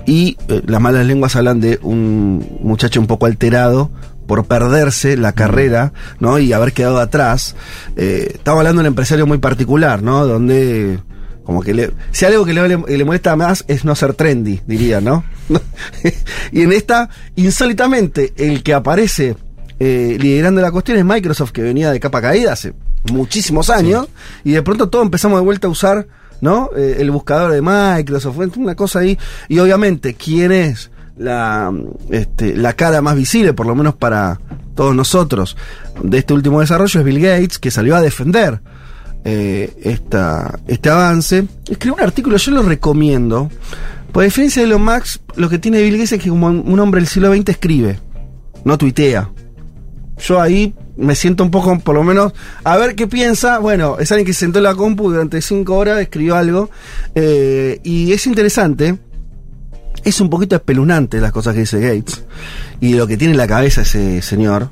Y 0.06 0.38
eh, 0.48 0.62
las 0.66 0.82
malas 0.82 1.06
lenguas 1.06 1.36
hablan 1.36 1.62
de 1.62 1.80
un 1.82 2.60
muchacho 2.62 3.00
un 3.00 3.08
poco 3.08 3.26
alterado 3.26 3.90
por 4.28 4.46
perderse 4.46 5.18
la 5.18 5.34
carrera, 5.34 5.94
¿no? 6.20 6.40
Y 6.40 6.54
haber 6.54 6.74
quedado 6.74 7.00
atrás. 7.00 7.56
Eh, 7.96 8.32
estamos 8.36 8.60
hablando 8.60 8.82
de 8.82 8.88
un 8.88 8.92
empresario 8.92 9.28
muy 9.28 9.38
particular, 9.38 10.02
¿no? 10.02 10.26
Donde 10.26 11.00
como 11.44 11.62
que 11.62 11.74
le, 11.74 11.92
si 12.12 12.26
algo 12.26 12.46
que 12.46 12.54
le, 12.54 12.78
le 12.78 13.06
molesta 13.06 13.36
más 13.36 13.66
es 13.68 13.84
no 13.84 13.96
ser 13.96 14.14
trendy, 14.14 14.62
diría, 14.66 15.02
¿no? 15.02 15.24
y 16.52 16.62
en 16.62 16.72
esta, 16.72 17.10
insólitamente, 17.36 18.34
el 18.38 18.64
que 18.64 18.74
aparece 18.74 19.36
eh, 19.80 20.18
liderando 20.20 20.62
la 20.62 20.72
cuestión 20.72 20.98
es 20.98 21.06
Microsoft, 21.06 21.52
que 21.52 21.62
venía 21.62 21.92
de 21.92 22.00
capa 22.00 22.22
caída 22.22 22.54
hace 22.54 22.74
muchísimos 23.12 23.70
años, 23.70 24.08
y 24.46 24.52
de 24.52 24.62
pronto 24.62 24.88
todos 24.88 25.04
empezamos 25.04 25.40
de 25.40 25.44
vuelta 25.44 25.68
a 25.68 25.72
usar, 25.72 26.08
¿no? 26.44 26.70
Eh, 26.76 26.98
el 27.00 27.10
buscador 27.10 27.54
de 27.54 27.62
Microsoft, 27.62 28.58
una 28.58 28.76
cosa 28.76 29.00
ahí, 29.00 29.18
y 29.48 29.60
obviamente, 29.60 30.14
¿quién 30.14 30.52
es 30.52 30.92
la, 31.18 31.74
este, 32.10 32.58
la 32.58 32.74
cara 32.74 33.02
más 33.02 33.16
visible, 33.16 33.54
por 33.54 33.66
lo 33.66 33.76
menos 33.76 33.96
para 33.96 34.42
todos 34.76 34.94
nosotros, 34.94 35.56
de 36.04 36.18
este 36.18 36.34
último 36.34 36.60
desarrollo 36.60 37.00
es 37.00 37.06
Bill 37.06 37.22
Gates, 37.22 37.60
que 37.60 37.72
salió 37.72 37.96
a 37.96 38.02
defender 38.02 38.60
eh, 39.24 39.74
esta, 39.84 40.60
este 40.68 40.90
avance. 40.90 41.46
Escribió 41.70 41.94
un 41.96 42.02
artículo, 42.02 42.36
yo 42.36 42.52
lo 42.52 42.62
recomiendo. 42.62 43.50
Por 44.12 44.26
diferencia 44.26 44.62
de 44.62 44.68
Elon 44.68 44.84
Musk, 44.84 45.22
lo 45.38 45.48
que 45.48 45.60
tiene 45.60 45.82
Bill 45.82 45.94
Gates 45.94 46.12
es 46.12 46.22
que 46.22 46.30
como 46.30 46.48
un 46.48 46.80
hombre 46.80 47.00
del 47.00 47.08
siglo 47.08 47.34
XX 47.34 47.50
escribe, 47.50 48.00
no 48.66 48.78
tuitea. 48.78 49.30
Yo 50.18 50.42
ahí 50.42 50.76
me 50.96 51.16
siento 51.16 51.44
un 51.44 51.52
poco, 51.52 51.80
por 51.80 51.96
lo 51.96 52.04
menos, 52.04 52.34
a 52.64 52.78
ver 52.78 52.96
qué 52.96 53.08
piensa. 53.08 53.60
Bueno, 53.60 53.98
es 54.00 54.12
alguien 54.12 54.26
que 54.26 54.34
se 54.34 54.42
sentó 54.42 54.60
en 54.60 54.64
la 54.64 54.76
compu 54.76 55.10
durante 55.12 55.42
cinco 55.42 55.78
horas, 55.78 56.00
escribió 56.00 56.36
algo. 56.36 56.70
eh, 57.16 57.80
y 57.84 58.12
es 58.12 58.28
interesante. 58.28 58.98
Es 60.04 60.20
un 60.20 60.30
poquito 60.30 60.56
espeluznante 60.56 61.22
las 61.22 61.32
cosas 61.32 61.54
que 61.54 61.62
dice 61.62 61.80
Gates. 61.80 62.24
Y 62.82 62.96
lo 62.96 63.08
que 63.08 63.16
tiene 63.18 63.32
en 63.34 63.38
la 63.38 63.48
cabeza 63.48 63.82
ese 63.82 64.22
señor. 64.22 64.70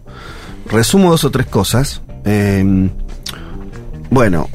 Resumo 0.70 1.12
dos 1.12 1.24
o 1.24 1.32
tres 1.32 1.48
cosas. 1.48 2.02
Eh, 2.26 2.90
bueno, 4.10 4.50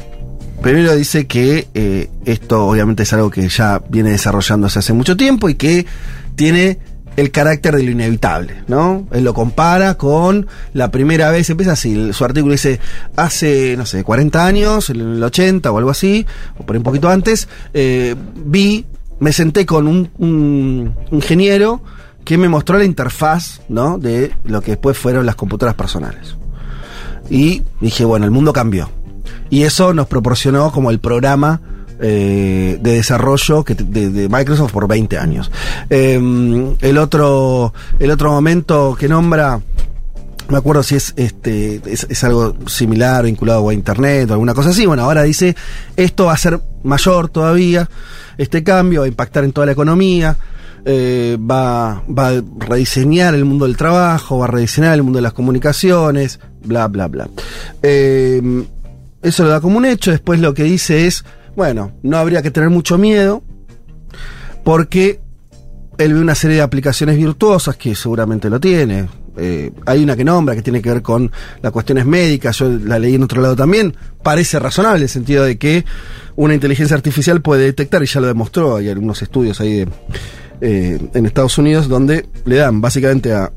primero 0.60 0.94
dice 0.94 1.26
que 1.26 1.68
eh, 1.72 2.10
esto 2.26 2.66
obviamente 2.66 3.04
es 3.04 3.12
algo 3.14 3.30
que 3.30 3.48
ya 3.48 3.82
viene 3.88 4.10
desarrollándose 4.10 4.78
hace 4.78 4.92
mucho 4.92 5.16
tiempo 5.16 5.48
y 5.48 5.54
que 5.54 5.86
tiene 6.34 6.78
el 7.16 7.30
carácter 7.30 7.74
de 7.74 7.82
lo 7.82 7.90
inevitable, 7.90 8.62
¿no? 8.68 9.06
Él 9.10 9.24
lo 9.24 9.34
compara 9.34 9.94
con 9.94 10.46
la 10.74 10.90
primera 10.90 11.30
vez, 11.30 11.48
empieza 11.50 11.72
así, 11.72 12.12
su 12.12 12.24
artículo 12.24 12.52
dice, 12.52 12.78
hace, 13.16 13.74
no 13.76 13.86
sé, 13.86 14.04
40 14.04 14.46
años, 14.46 14.90
en 14.90 15.00
el 15.00 15.22
80 15.22 15.70
o 15.70 15.78
algo 15.78 15.90
así, 15.90 16.26
o 16.58 16.64
por 16.64 16.76
un 16.76 16.82
poquito 16.82 17.08
antes, 17.08 17.48
eh, 17.72 18.14
vi, 18.34 18.84
me 19.18 19.32
senté 19.32 19.64
con 19.64 19.86
un, 19.88 20.10
un 20.18 20.94
ingeniero 21.10 21.82
que 22.24 22.36
me 22.36 22.48
mostró 22.48 22.76
la 22.76 22.84
interfaz, 22.84 23.62
¿no? 23.68 23.98
De 23.98 24.32
lo 24.44 24.60
que 24.60 24.72
después 24.72 24.98
fueron 24.98 25.24
las 25.24 25.36
computadoras 25.36 25.76
personales. 25.76 26.36
Y 27.30 27.62
dije, 27.80 28.04
bueno, 28.04 28.24
el 28.24 28.30
mundo 28.30 28.52
cambió. 28.52 28.90
Y 29.48 29.62
eso 29.62 29.94
nos 29.94 30.06
proporcionó 30.06 30.72
como 30.72 30.90
el 30.90 30.98
programa 30.98 31.60
eh, 32.00 32.78
de 32.80 32.92
desarrollo 32.92 33.64
que, 33.64 33.74
de, 33.74 34.28
Microsoft 34.28 34.72
por 34.72 34.88
20 34.88 35.18
años. 35.18 35.50
Eh, 35.90 36.20
el, 36.80 36.98
otro, 36.98 37.72
el 37.98 38.10
otro 38.10 38.30
momento 38.30 38.96
que 38.98 39.08
nombra, 39.08 39.60
me 40.48 40.58
acuerdo 40.58 40.82
si 40.82 40.96
es, 40.96 41.14
este, 41.16 41.80
es, 41.86 42.24
algo 42.24 42.54
similar 42.66 43.24
vinculado 43.24 43.68
a 43.68 43.74
Internet 43.74 44.30
o 44.30 44.34
alguna 44.34 44.54
cosa 44.54 44.70
así. 44.70 44.86
Bueno, 44.86 45.04
ahora 45.04 45.22
dice, 45.22 45.56
esto 45.96 46.26
va 46.26 46.34
a 46.34 46.38
ser 46.38 46.60
mayor 46.82 47.28
todavía, 47.28 47.88
este 48.38 48.62
cambio 48.62 49.00
va 49.00 49.06
a 49.06 49.08
impactar 49.08 49.44
en 49.44 49.52
toda 49.52 49.66
la 49.66 49.72
economía. 49.72 50.36
Eh, 50.88 51.36
va, 51.40 52.04
va 52.06 52.28
a 52.28 52.42
rediseñar 52.60 53.34
el 53.34 53.44
mundo 53.44 53.64
del 53.64 53.76
trabajo, 53.76 54.38
va 54.38 54.44
a 54.44 54.48
rediseñar 54.48 54.94
el 54.94 55.02
mundo 55.02 55.16
de 55.16 55.22
las 55.22 55.32
comunicaciones, 55.32 56.38
bla, 56.64 56.86
bla, 56.86 57.08
bla. 57.08 57.28
Eh, 57.82 58.40
eso 59.22 59.42
lo 59.42 59.50
da 59.50 59.60
como 59.60 59.78
un 59.78 59.84
hecho. 59.84 60.12
Después 60.12 60.38
lo 60.38 60.54
que 60.54 60.62
dice 60.62 61.08
es, 61.08 61.24
bueno, 61.56 61.92
no 62.02 62.18
habría 62.18 62.42
que 62.42 62.50
tener 62.50 62.70
mucho 62.70 62.98
miedo 62.98 63.42
porque 64.62 65.20
él 65.98 66.14
ve 66.14 66.20
una 66.20 66.34
serie 66.34 66.56
de 66.56 66.62
aplicaciones 66.62 67.16
virtuosas 67.16 67.76
que 67.76 67.94
seguramente 67.94 68.50
lo 68.50 68.60
tiene. 68.60 69.08
Eh, 69.38 69.70
hay 69.84 70.02
una 70.02 70.16
que 70.16 70.24
nombra 70.24 70.54
que 70.54 70.62
tiene 70.62 70.80
que 70.80 70.90
ver 70.90 71.02
con 71.02 71.30
las 71.60 71.72
cuestiones 71.72 72.06
médicas, 72.06 72.58
yo 72.58 72.68
la 72.68 72.98
leí 72.98 73.14
en 73.14 73.22
otro 73.22 73.42
lado 73.42 73.54
también, 73.54 73.94
parece 74.22 74.58
razonable 74.58 74.98
en 74.98 75.02
el 75.02 75.08
sentido 75.10 75.44
de 75.44 75.58
que 75.58 75.84
una 76.36 76.54
inteligencia 76.54 76.96
artificial 76.96 77.42
puede 77.42 77.64
detectar, 77.64 78.02
y 78.02 78.06
ya 78.06 78.20
lo 78.20 78.28
demostró, 78.28 78.76
hay 78.76 78.88
algunos 78.88 79.20
estudios 79.20 79.60
ahí 79.60 79.86
eh, 80.62 80.98
en 81.12 81.26
Estados 81.26 81.58
Unidos 81.58 81.86
donde 81.86 82.26
le 82.46 82.56
dan 82.56 82.80
básicamente 82.80 83.34
a, 83.34 83.52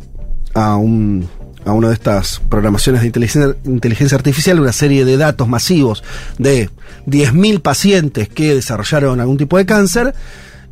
a 0.53 0.75
un 0.75 1.27
a 1.69 1.73
una 1.73 1.89
de 1.89 1.93
estas 1.93 2.41
programaciones 2.49 3.01
de 3.01 3.08
inteligencia, 3.08 3.55
inteligencia, 3.65 4.17
artificial 4.17 4.60
una 4.60 4.73
serie 4.73 5.05
de 5.05 5.17
datos 5.17 5.47
masivos 5.47 6.03
de 6.38 6.69
10.000 7.08 7.62
pacientes 7.62 8.27
que 8.27 8.55
desarrollaron 8.55 9.19
algún 9.21 9.38
tipo 9.38 9.58
de 9.58 9.65
cáncer 9.65 10.13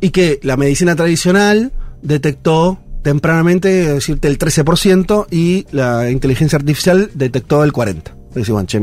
y 0.00 0.10
que 0.10 0.40
la 0.42 0.56
medicina 0.56 0.96
tradicional 0.96 1.72
detectó 2.02 2.80
tempranamente, 3.02 3.94
decirte, 3.94 4.28
el 4.28 4.38
13% 4.38 5.26
y 5.30 5.66
la 5.70 6.10
inteligencia 6.10 6.58
artificial 6.58 7.10
detectó 7.14 7.64
el 7.64 7.72
40%. 7.72 8.02
Decís, 8.34 8.50
bueno, 8.50 8.66
che, 8.66 8.78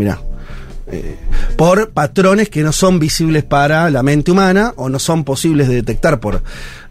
eh, 0.88 1.18
por 1.58 1.90
patrones 1.92 2.50
que 2.50 2.62
no 2.62 2.72
son 2.72 3.00
visibles 3.00 3.44
para 3.44 3.90
la 3.90 4.04
mente 4.04 4.32
humana 4.32 4.74
o 4.76 4.88
no 4.88 5.00
son 5.00 5.24
posibles 5.24 5.68
de 5.68 5.76
detectar 5.76 6.20
por 6.20 6.44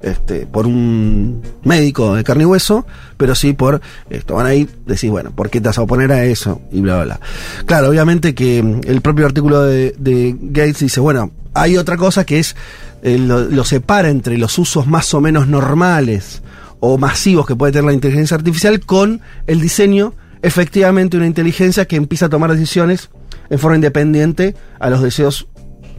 este 0.03 0.47
por 0.47 0.67
un 0.67 1.43
médico 1.63 2.15
de 2.15 2.25
carne 2.25 2.43
y 2.43 2.47
hueso, 2.47 2.87
pero 3.17 3.35
sí 3.35 3.53
por 3.53 3.81
esto. 4.11 4.35
Van 4.35 4.47
ahí, 4.47 4.69
decís, 4.87 5.11
bueno, 5.11 5.31
¿por 5.31 5.49
qué 5.49 5.61
te 5.61 5.69
vas 5.69 5.79
a 5.79 5.83
oponer 5.83 6.11
a 6.13 6.25
eso? 6.25 6.61
Y 6.73 6.81
bla, 6.81 6.97
bla, 6.97 7.05
bla. 7.05 7.21
Claro, 7.67 7.89
obviamente 7.89 8.35
que 8.35 8.59
el 8.59 9.01
propio 9.01 9.27
artículo 9.27 9.63
de, 9.63 9.95
de 9.97 10.37
Gates 10.41 10.81
dice, 10.81 11.01
bueno, 11.01 11.31
hay 11.55 11.77
otra 11.77 11.97
cosa 11.97 12.27
que 12.27 12.41
es, 12.41 12.57
eh, 13.03 13.19
lo, 13.19 13.45
lo 13.45 13.65
separa 13.65 14.11
entre 14.11 14.39
los 14.39 14.59
usos 14.59 14.89
más 14.89 15.15
o 15.15 15.21
menos 15.21 15.47
normales 15.47 16.43
o 16.81 16.99
masivos 16.99 17.47
que 17.47 17.55
puede 17.55 17.73
tener 17.73 17.85
la 17.85 17.93
inteligencia 17.93 18.37
artificial 18.37 18.81
con 18.81 19.21
el 19.47 19.61
diseño 19.61 20.15
efectivamente 20.45 21.17
una 21.17 21.27
inteligencia 21.27 21.87
que 21.87 21.97
empieza 21.97 22.27
a 22.27 22.29
tomar 22.29 22.53
decisiones 22.53 23.09
en 23.51 23.59
forma 23.59 23.77
independiente 23.77 24.55
a 24.79 24.91
los 24.91 25.03
deseos 25.03 25.49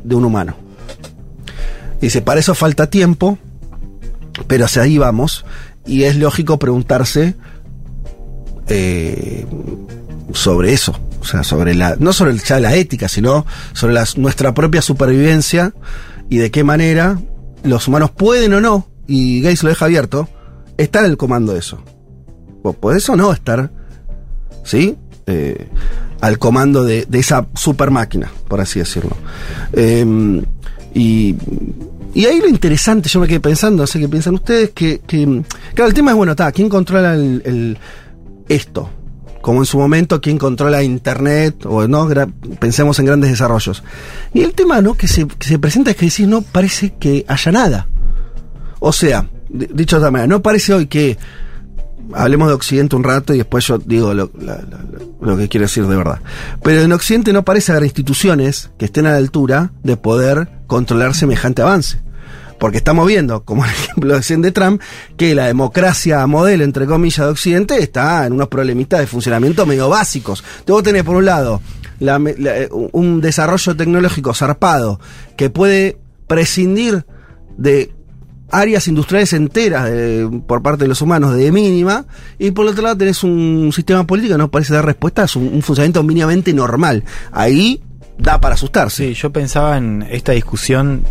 de 0.04 0.16
un 0.16 0.26
humano. 0.26 0.56
Dice, 2.02 2.22
para 2.22 2.40
eso 2.40 2.56
falta 2.56 2.90
tiempo, 2.90 3.38
pero 4.48 4.66
hacia 4.66 4.84
ahí 4.84 4.98
vamos, 4.98 5.46
y 5.86 6.04
es 6.04 6.18
lógico 6.18 6.60
preguntarse 6.60 7.36
eh, 8.68 9.46
sobre 10.34 10.74
eso, 10.74 11.00
o 11.22 11.26
sea, 11.26 11.44
sobre 11.44 11.76
la, 11.76 11.96
no 12.00 12.14
sobre 12.14 12.38
ya 12.38 12.60
la 12.60 12.76
ética, 12.76 13.08
sino 13.08 13.46
sobre 13.74 13.94
la, 13.94 14.06
nuestra 14.18 14.54
propia 14.54 14.82
supervivencia 14.82 15.74
y 16.30 16.38
de 16.38 16.52
qué 16.52 16.64
manera 16.64 17.20
los 17.64 17.88
humanos 17.88 18.12
pueden 18.12 18.54
o 18.54 18.62
no, 18.62 18.88
y 19.08 19.42
Gates 19.42 19.64
lo 19.64 19.70
deja 19.70 19.86
abierto, 19.86 20.28
estar 20.78 21.06
el 21.06 21.18
comando 21.18 21.54
de 21.54 21.60
eso. 21.60 21.80
Pues 22.62 22.76
puede 22.78 22.98
eso 22.98 23.16
no 23.16 23.32
estar, 23.32 23.72
¿sí? 24.64 24.98
Eh, 25.28 25.70
al 26.22 26.38
comando 26.40 26.84
de, 26.84 27.06
de, 27.08 27.20
esa 27.20 27.48
super 27.56 27.92
máquina, 27.92 28.32
por 28.48 28.62
así 28.62 28.80
decirlo. 28.80 29.16
Eh, 29.74 30.42
y 30.94 31.36
y 32.14 32.26
ahí 32.28 32.40
lo 32.40 32.48
interesante, 32.48 33.10
yo 33.10 33.20
me 33.20 33.28
quedé 33.28 33.42
pensando, 33.42 33.84
no 33.84 33.88
sé 33.88 34.00
qué 34.00 34.08
piensan 34.08 34.36
ustedes, 34.36 34.70
que, 34.70 35.02
claro, 35.74 35.90
el 35.90 35.94
tema 35.94 36.12
es, 36.12 36.18
bueno, 36.18 36.32
está, 36.32 36.50
¿quién 36.54 36.70
controla 36.70 37.14
el, 37.14 37.78
esto? 38.48 38.90
Como 39.42 39.60
en 39.60 39.66
su 39.66 39.78
momento, 39.78 40.22
¿quién 40.22 40.38
controla 40.38 40.82
Internet? 40.82 41.66
O 41.66 41.86
no, 41.90 42.08
pensemos 42.58 42.98
en 43.00 43.06
grandes 43.06 43.32
desarrollos. 43.32 43.84
Y 44.34 44.42
el 44.44 44.54
tema, 44.54 44.82
¿no? 44.82 44.94
Que 44.96 45.10
se, 45.10 45.28
que 45.28 45.46
se 45.46 45.60
presenta 45.60 45.92
es 45.92 45.98
que 45.98 46.06
decís, 46.06 46.26
no 46.26 46.42
parece 46.42 46.94
que 46.98 47.26
haya 47.28 47.52
nada. 47.52 47.88
O 48.80 48.94
sea, 48.94 49.28
di- 49.50 49.68
dicho 49.74 49.98
de 49.98 50.00
otra 50.00 50.12
manera, 50.12 50.28
no 50.28 50.42
parece 50.42 50.74
hoy 50.74 50.88
que 50.88 51.18
hablemos 52.14 52.48
de 52.48 52.54
Occidente 52.54 52.96
un 52.96 53.04
rato 53.04 53.34
y 53.34 53.38
después 53.38 53.66
yo 53.68 53.78
digo 53.78 54.14
lo, 54.14 54.32
que 55.38 55.50
quiero 55.50 55.66
decir 55.66 55.88
de 55.88 55.96
verdad. 55.96 56.22
Pero 56.64 56.82
en 56.82 56.92
Occidente 56.92 57.34
no 57.34 57.44
parece 57.44 57.72
haber 57.72 57.84
instituciones 57.84 58.72
que 58.78 58.86
estén 58.86 59.06
a 59.06 59.12
la 59.12 59.18
altura 59.18 59.72
de 59.84 59.98
poder 59.98 60.50
controlar 60.68 61.16
semejante 61.16 61.62
avance. 61.62 62.02
Porque 62.60 62.78
estamos 62.78 63.06
viendo, 63.06 63.44
como 63.44 63.66
el 63.66 63.72
ejemplo 63.84 64.20
de 64.20 64.52
Trump, 64.52 64.82
que 65.18 65.36
la 65.36 65.48
democracia 65.48 66.26
modelo, 66.26 66.64
entre 66.64 66.86
comillas, 66.86 67.26
de 67.26 67.32
Occidente 67.32 67.82
está 67.82 68.26
en 68.26 68.34
unos 68.34 68.48
problemitas 68.48 69.00
de 69.00 69.08
funcionamiento 69.08 69.66
medio 69.66 69.90
básicos. 69.90 70.44
Entonces 70.60 70.74
vos 70.74 70.84
tenés, 70.84 71.04
por 71.04 71.16
un 71.16 71.26
lado, 71.26 71.62
la 72.00 72.22
un 72.92 73.22
desarrollo 73.22 73.76
tecnológico 73.76 74.34
zarpado 74.34 75.00
que 75.38 75.50
puede 75.50 75.98
prescindir 76.28 77.06
de 77.58 77.94
áreas 78.52 78.88
industriales 78.88 79.34
enteras 79.34 79.90
de- 79.90 80.42
por 80.48 80.62
parte 80.62 80.84
de 80.84 80.88
los 80.88 81.02
humanos 81.02 81.36
de 81.36 81.52
mínima, 81.52 82.06
y 82.40 82.52
por 82.52 82.66
otro 82.68 82.84
lado 82.84 82.98
tenés 82.98 83.24
un 83.24 83.72
sistema 83.74 84.06
político 84.06 84.34
que 84.36 84.38
no 84.38 84.52
parece 84.52 84.74
dar 84.74 84.86
respuesta, 84.86 85.24
es 85.24 85.36
un, 85.36 85.48
un 85.54 85.62
funcionamiento 85.62 86.04
mínimamente 86.04 86.54
normal. 86.54 87.04
Ahí 87.32 87.82
da 88.18 88.40
para 88.40 88.56
asustarse. 88.56 89.08
Sí, 89.08 89.14
yo 89.14 89.32
pensaba 89.32 89.78
en 89.78 90.04
esta 90.10 90.32
discusión. 90.34 91.04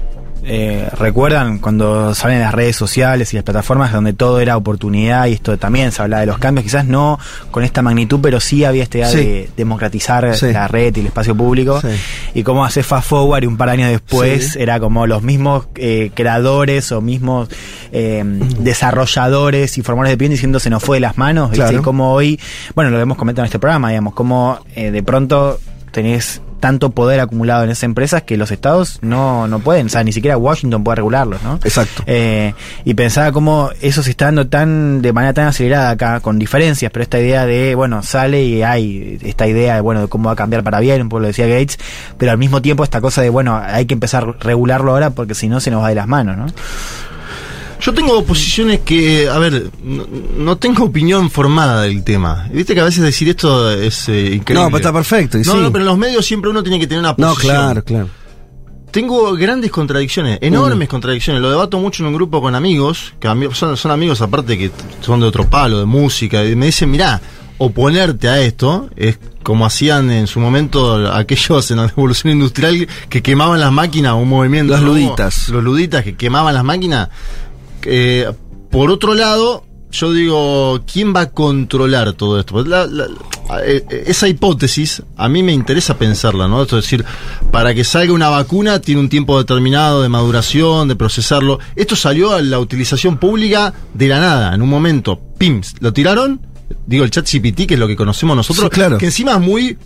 Eh, 0.47 0.89
¿Recuerdan 0.99 1.59
cuando 1.59 2.15
salen 2.15 2.41
las 2.41 2.53
redes 2.55 2.77
sociales 2.77 3.33
y 3.33 3.37
las 3.37 3.45
plataformas 3.45 3.93
donde 3.93 4.13
todo 4.13 4.41
era 4.41 4.57
oportunidad 4.57 5.27
y 5.27 5.33
esto 5.33 5.57
también 5.59 5.91
se 5.93 6.03
hablaba 6.03 6.21
de 6.21 6.27
los 6.27 6.39
cambios? 6.39 6.65
Quizás 6.65 6.85
no 6.87 7.19
con 7.51 7.65
esta 7.65 7.83
magnitud, 7.83 8.21
pero 8.23 8.41
sí 8.41 8.65
había 8.65 8.83
esta 8.83 8.99
idea 8.99 9.09
Sí. 9.09 9.17
de 9.17 9.51
democratizar 9.57 10.37
Sí. 10.37 10.53
la 10.53 10.69
red 10.69 10.95
y 10.97 11.01
el 11.01 11.07
espacio 11.07 11.35
público. 11.35 11.81
Sí. 11.81 11.89
Y 12.35 12.43
cómo 12.43 12.65
hacer 12.65 12.85
fast 12.85 13.09
forward 13.09 13.43
y 13.45 13.47
un 13.47 13.57
par 13.57 13.69
de 13.69 13.73
años 13.75 13.91
después 13.91 14.57
era 14.57 14.79
como 14.81 15.07
los 15.07 15.23
mismos 15.23 15.67
eh, 15.77 16.11
creadores 16.15 16.93
o 16.93 17.01
mismos 17.01 17.49
eh, 17.93 18.23
desarrolladores 18.59 19.79
y 19.79 19.83
formadores 19.83 20.13
de 20.13 20.17
bien 20.17 20.33
diciendo 20.33 20.61
se 20.61 20.71
nos 20.71 20.83
fue 20.83 20.97
de 20.97 21.01
las 21.01 21.17
manos. 21.19 21.51
Y 21.57 21.77
como 21.79 22.13
hoy, 22.13 22.39
bueno, 22.75 22.91
lo 22.91 23.01
hemos 23.01 23.17
comentado 23.17 23.45
en 23.45 23.47
este 23.47 23.59
programa, 23.59 23.89
digamos, 23.91 24.15
como 24.15 24.59
de 24.75 25.03
pronto 25.03 25.59
tenés 25.91 26.41
tanto 26.65 26.93
poder 26.93 27.21
acumulado 27.21 27.65
en 27.65 27.69
esas 27.69 27.83
empresas 27.83 28.23
que 28.23 28.39
los 28.39 28.51
estados 28.51 28.99
no, 29.03 29.47
no 29.49 29.59
pueden, 29.59 29.85
o 29.85 29.89
sea, 29.91 30.03
ni 30.03 30.13
siquiera 30.13 30.39
Washington 30.39 30.83
puede 30.83 30.97
regularlos, 30.97 31.43
¿no? 31.43 31.57
Exacto. 31.63 32.03
Eh, 32.07 32.55
y 32.87 32.95
pensaba 32.95 33.33
cómo 33.33 33.69
eso 33.83 34.03
se 34.03 34.09
está 34.09 34.25
dando 34.25 34.47
tan 34.47 35.03
de 35.03 35.13
manera 35.13 35.35
tan 35.35 35.47
acelerada 35.49 35.91
acá, 35.91 36.21
con 36.21 36.39
diferencias, 36.39 36.91
pero 36.91 37.03
esta 37.03 37.21
idea 37.21 37.45
de, 37.45 37.75
bueno, 37.75 38.03
sale 38.03 38.43
y 38.45 38.63
hay 38.63 39.19
esta 39.23 39.47
idea 39.47 39.75
de, 39.75 39.83
bueno, 39.83 40.01
de 40.01 40.09
cómo 40.09 40.29
va 40.29 40.33
a 40.33 40.37
cambiar 40.37 40.65
para 40.65 40.81
bien, 40.81 41.03
un 41.03 41.11
poco 41.11 41.21
lo 41.21 41.27
decía 41.27 41.47
Gates, 41.47 41.79
pero 42.17 42.33
al 42.33 42.39
mismo 42.39 42.63
tiempo 42.63 42.83
esta 42.83 43.03
cosa 43.03 43.21
de, 43.21 43.29
bueno, 43.29 43.61
hay 43.63 43.85
que 43.85 43.93
empezar 43.93 44.25
a 44.25 44.43
regularlo 44.43 44.93
ahora 44.93 45.11
porque 45.11 45.35
si 45.35 45.51
no 45.51 45.61
se 45.61 45.71
nos 45.71 45.83
va 45.83 45.91
de 45.91 45.97
las 45.97 46.09
manos, 46.09 46.39
¿no? 46.39 46.47
Yo 47.81 47.93
tengo 47.93 48.25
posiciones 48.25 48.81
que, 48.81 49.29
a 49.29 49.39
ver, 49.39 49.71
no, 49.83 50.07
no 50.39 50.57
tengo 50.57 50.85
opinión 50.85 51.31
formada 51.31 51.83
del 51.83 52.03
tema. 52.05 52.49
Viste 52.53 52.75
que 52.75 52.81
a 52.81 52.85
veces 52.85 53.03
decir 53.03 53.29
esto 53.29 53.71
es 53.71 54.09
eh, 54.09 54.35
increíble. 54.37 54.55
No, 54.65 54.67
pero 54.67 54.77
está 54.79 54.93
perfecto, 54.93 55.39
No, 55.39 55.45
sí. 55.45 55.51
no, 55.59 55.71
pero 55.73 55.83
en 55.83 55.87
los 55.87 55.99
medios 55.99 56.25
siempre 56.25 56.51
uno 56.51 56.63
tiene 56.63 56.79
que 56.81 56.87
tener 56.87 57.01
una 57.01 57.15
No, 57.19 57.29
posición. 57.35 57.55
claro, 57.57 57.85
claro. 57.85 58.09
Tengo 58.91 59.35
grandes 59.35 59.71
contradicciones, 59.73 60.39
Mm. 60.41 60.45
enormes 60.45 60.89
contradicciones. 60.89 61.43
Lo 61.43 61.51
debato 61.51 61.79
mucho 61.81 62.03
en 62.05 62.09
un 62.09 62.15
grupo 62.15 62.41
con 62.41 62.55
amigos, 62.55 63.13
que 63.19 63.29
son, 63.53 63.77
son 63.77 63.91
amigos 63.91 64.21
aparte 64.23 64.57
que 64.57 64.71
son 65.01 65.21
de 65.21 65.27
otro 65.27 65.49
palo, 65.51 65.81
de 65.81 65.85
música, 65.85 66.45
y 66.45 66.55
me 66.55 66.67
dicen, 66.67 66.91
mirá, 66.93 67.21
oponerte 67.59 68.29
a 68.29 68.41
esto 68.41 68.89
es 68.97 69.19
como 69.43 69.67
hacían 69.67 70.11
en 70.11 70.27
su 70.27 70.41
momento 70.41 71.13
aquellos 71.13 71.71
en 71.71 71.77
la 71.79 71.87
revolución 71.89 72.33
industrial 72.33 72.89
que 73.09 73.23
quemaban 73.23 73.61
las 73.61 73.73
máquinas, 73.73 74.15
un 74.15 74.29
movimiento. 74.29 74.73
Los 74.73 74.83
¿no? 74.83 74.89
luditas. 74.89 75.49
Los 75.51 75.63
luditas 75.63 76.03
que 76.05 76.17
quemaban 76.17 76.55
las 76.55 76.65
máquinas. 76.65 77.09
Eh, 77.87 78.31
por 78.71 78.91
otro 78.91 79.15
lado, 79.15 79.65
yo 79.91 80.13
digo, 80.13 80.81
¿quién 80.91 81.15
va 81.15 81.21
a 81.23 81.31
controlar 81.31 82.13
todo 82.15 82.41
esto? 82.41 82.65
La- 82.65 82.87
la- 82.87 83.07
eh, 83.65 83.85
eh, 83.89 84.05
esa 84.07 84.27
hipótesis, 84.27 85.03
a 85.17 85.29
mí 85.29 85.43
me 85.43 85.53
interesa 85.53 85.97
pensarla, 85.97 86.49
¿no? 86.49 86.63
Esto 86.63 86.79
es 86.79 86.85
decir, 86.85 87.05
para 87.53 87.75
que 87.75 87.85
salga 87.85 88.13
una 88.13 88.29
vacuna 88.31 88.81
tiene 88.81 89.01
un 89.01 89.09
tiempo 89.09 89.39
determinado 89.39 90.03
de 90.03 90.09
maduración, 90.09 90.89
de 90.89 90.97
procesarlo. 90.97 91.61
Esto 91.77 91.95
salió 91.95 92.33
a 92.33 92.43
la 92.43 92.59
utilización 92.59 93.19
pública 93.19 93.73
de 93.93 94.09
la 94.09 94.19
nada, 94.19 94.55
en 94.55 94.63
un 94.63 94.69
momento. 94.69 95.21
¡Pims! 95.39 95.75
¿Lo 95.81 95.93
tiraron? 95.93 96.41
Digo, 96.87 97.05
el 97.05 97.11
chat 97.11 97.29
GPT, 97.31 97.67
que 97.67 97.75
es 97.75 97.81
lo 97.81 97.87
que 97.87 97.95
conocemos 97.97 98.35
nosotros, 98.35 98.65
Sí, 98.65 98.71
claro. 98.71 98.99
que 98.99 99.07
encima 99.07 99.33
es 99.33 99.41
muy 99.41 99.79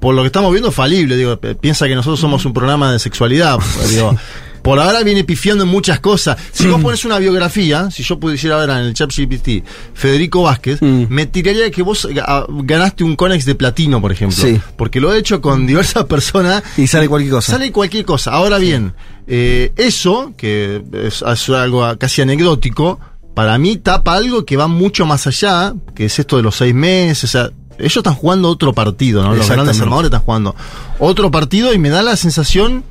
por 0.00 0.14
lo 0.14 0.22
que 0.22 0.26
estamos 0.28 0.50
viendo, 0.52 0.70
falible. 0.72 1.14
Digo, 1.16 1.36
p- 1.38 1.56
piensa 1.56 1.86
que 1.86 1.94
nosotros 1.94 2.18
somos 2.20 2.46
un 2.46 2.54
programa 2.54 2.90
de 2.92 2.98
sexualidad. 2.98 3.56
pues, 3.58 3.90
digo, 3.90 4.16
por 4.62 4.78
ahora 4.78 5.02
viene 5.02 5.24
pifiando 5.24 5.64
en 5.64 5.70
muchas 5.70 6.00
cosas. 6.00 6.36
Si 6.52 6.66
vos 6.66 6.80
pones 6.80 7.04
una 7.04 7.18
biografía, 7.18 7.90
si 7.90 8.02
yo 8.02 8.18
pudiera 8.18 8.56
ver 8.58 8.70
en 8.70 8.76
el 8.78 8.94
chat 8.94 9.10
GPT 9.14 9.64
Federico 9.94 10.42
Vázquez, 10.42 10.80
Mm. 10.82 11.04
me 11.08 11.26
tiraría 11.26 11.70
que 11.70 11.82
vos 11.82 12.06
ga- 12.08 12.46
ganaste 12.64 13.04
un 13.04 13.16
Conex 13.16 13.44
de 13.44 13.54
platino, 13.54 14.00
por 14.00 14.12
ejemplo. 14.12 14.36
Sí. 14.42 14.60
Porque 14.76 15.00
lo 15.00 15.12
he 15.12 15.18
hecho 15.18 15.40
con 15.40 15.66
diversas 15.66 16.04
personas. 16.04 16.62
Y 16.76 16.86
sale 16.86 17.08
cualquier 17.08 17.32
cosa. 17.34 17.52
Sale 17.52 17.72
cualquier 17.72 18.04
cosa. 18.04 18.32
Ahora 18.32 18.58
bien, 18.58 18.94
eh, 19.26 19.72
eso, 19.76 20.32
que 20.36 20.82
es, 20.92 21.22
es 21.22 21.48
algo 21.50 21.86
casi 21.98 22.22
anecdótico, 22.22 22.98
para 23.34 23.56
mí 23.58 23.76
tapa 23.76 24.14
algo 24.14 24.44
que 24.44 24.56
va 24.56 24.66
mucho 24.66 25.06
más 25.06 25.26
allá, 25.26 25.72
que 25.94 26.06
es 26.06 26.18
esto 26.18 26.36
de 26.36 26.42
los 26.42 26.56
seis 26.56 26.74
meses. 26.74 27.24
O 27.24 27.26
sea, 27.28 27.50
ellos 27.78 27.96
están 27.96 28.14
jugando 28.14 28.48
otro 28.50 28.74
partido, 28.74 29.22
¿no? 29.22 29.34
Los 29.34 29.48
grandes 29.48 29.80
armadores 29.80 30.08
están 30.08 30.20
jugando 30.20 30.54
otro 30.98 31.30
partido 31.30 31.72
y 31.72 31.78
me 31.78 31.88
da 31.88 32.02
la 32.02 32.16
sensación 32.16 32.84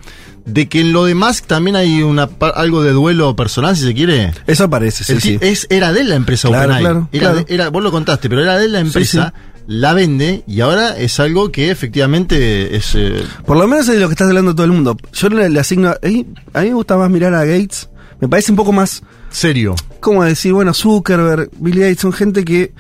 de 0.54 0.68
que 0.70 0.82
en 0.82 0.94
lo 0.94 1.06
demás 1.06 1.44
también 1.44 1.76
hay 1.76 2.02
una 2.04 2.30
algo 2.56 2.84
de 2.84 2.92
duelo 2.92 3.36
personal, 3.36 3.76
si 3.78 3.84
se 3.86 3.94
quiere. 3.94 4.32
Eso 4.48 4.70
parece, 4.70 5.04
sí, 5.04 5.20
sí. 5.20 5.38
Es, 5.42 5.68
era 5.70 5.92
de 5.94 6.04
la 6.04 6.16
empresa 6.16 6.48
Claro, 6.48 6.64
OpenAI. 6.74 6.82
claro, 6.84 7.10
era, 7.12 7.20
claro. 7.32 7.36
de- 7.46 7.54
era- 7.54 7.70
vos 7.70 7.84
lo 7.84 7.92
contaste, 7.92 8.30
pero 8.30 8.42
era 8.44 8.58
de 8.58 8.68
la 8.68 8.80
empresa, 8.80 9.34
la 9.68 9.94
vende 9.94 10.44
y 10.48 10.62
ahora 10.62 10.98
es 10.98 11.20
algo 11.20 11.52
que 11.52 11.70
efectivamente 11.72 12.76
es... 12.76 12.96
eh, 12.96 13.24
Por 13.46 13.58
lo 13.58 13.68
menos 13.68 13.88
es 13.88 13.94
de 13.96 14.00
lo 14.00 14.08
que 14.08 14.14
está 14.14 14.26
hablando 14.26 14.54
todo 14.56 14.66
el 14.66 14.72
mundo. 14.72 14.98
Yo 15.14 15.30
le, 15.30 15.50
le 15.50 15.60
asigno. 15.60 15.94
eh, 16.02 16.26
a 16.54 16.62
mí 16.62 16.70
me 16.70 16.74
gusta 16.74 16.98
más 16.98 17.10
mirar 17.10 17.34
a 17.36 17.46
Gates. 17.46 17.90
Me 18.20 18.28
parece 18.28 18.52
un 18.52 18.56
poco 18.58 18.72
más. 18.72 19.02
serio. 19.30 19.76
como 20.00 20.24
decir, 20.24 20.54
bueno, 20.54 20.74
Zuckerberg, 20.74 21.50
Bill 21.60 21.76
Gates, 21.80 22.00
son 22.00 22.12
gente 22.14 22.44
que. 22.44 22.74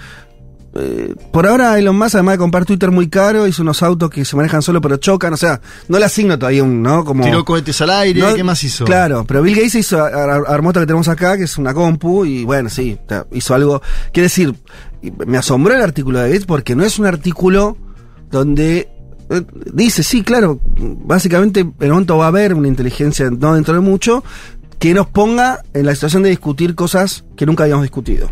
Eh, 0.75 1.15
por 1.31 1.47
ahora 1.47 1.77
Elon 1.79 1.97
Musk, 1.97 2.15
además 2.15 2.33
de 2.33 2.37
comprar 2.39 2.65
Twitter 2.65 2.91
muy 2.91 3.09
caro, 3.09 3.47
hizo 3.47 3.61
unos 3.63 3.81
autos 3.81 4.09
que 4.09 4.23
se 4.25 4.35
manejan 4.35 4.61
solo 4.61 4.81
pero 4.81 4.97
chocan. 4.97 5.33
O 5.33 5.37
sea, 5.37 5.59
no 5.87 5.97
le 5.99 6.05
asigno 6.05 6.37
todavía 6.37 6.63
un, 6.63 6.81
¿no? 6.83 7.03
Como. 7.03 7.23
Tiró 7.23 7.43
cohetes 7.43 7.81
al 7.81 7.89
aire, 7.89 8.19
No, 8.21 8.35
¿qué 8.35 8.43
más 8.43 8.63
hizo? 8.63 8.85
Claro, 8.85 9.25
pero 9.27 9.41
Bill 9.41 9.55
Gates 9.55 9.75
hizo, 9.75 10.03
ar- 10.03 10.43
armó 10.47 10.69
esto 10.69 10.79
que 10.81 10.85
tenemos 10.85 11.07
acá, 11.07 11.37
que 11.37 11.43
es 11.43 11.57
una 11.57 11.73
compu, 11.73 12.25
y 12.25 12.43
bueno, 12.45 12.69
sí, 12.69 12.97
hizo 13.31 13.53
algo. 13.55 13.81
Quiere 14.13 14.25
decir, 14.25 14.53
me 15.25 15.37
asombró 15.37 15.73
el 15.75 15.81
artículo 15.81 16.19
de 16.19 16.29
Gates 16.29 16.45
porque 16.45 16.75
no 16.75 16.83
es 16.83 16.99
un 16.99 17.05
artículo 17.07 17.77
donde 18.31 18.89
eh, 19.31 19.41
dice, 19.73 20.03
sí, 20.03 20.21
claro, 20.23 20.59
básicamente 20.77 21.61
en 21.61 21.73
el 21.79 21.89
momento 21.89 22.17
va 22.17 22.25
a 22.25 22.29
haber 22.29 22.53
una 22.53 22.67
inteligencia, 22.67 23.29
no 23.31 23.55
dentro 23.55 23.73
de 23.73 23.79
mucho, 23.79 24.23
que 24.77 24.93
nos 24.93 25.07
ponga 25.07 25.63
en 25.73 25.85
la 25.85 25.93
situación 25.95 26.23
de 26.23 26.29
discutir 26.29 26.75
cosas 26.75 27.25
que 27.35 27.45
nunca 27.45 27.63
habíamos 27.63 27.83
discutido. 27.83 28.29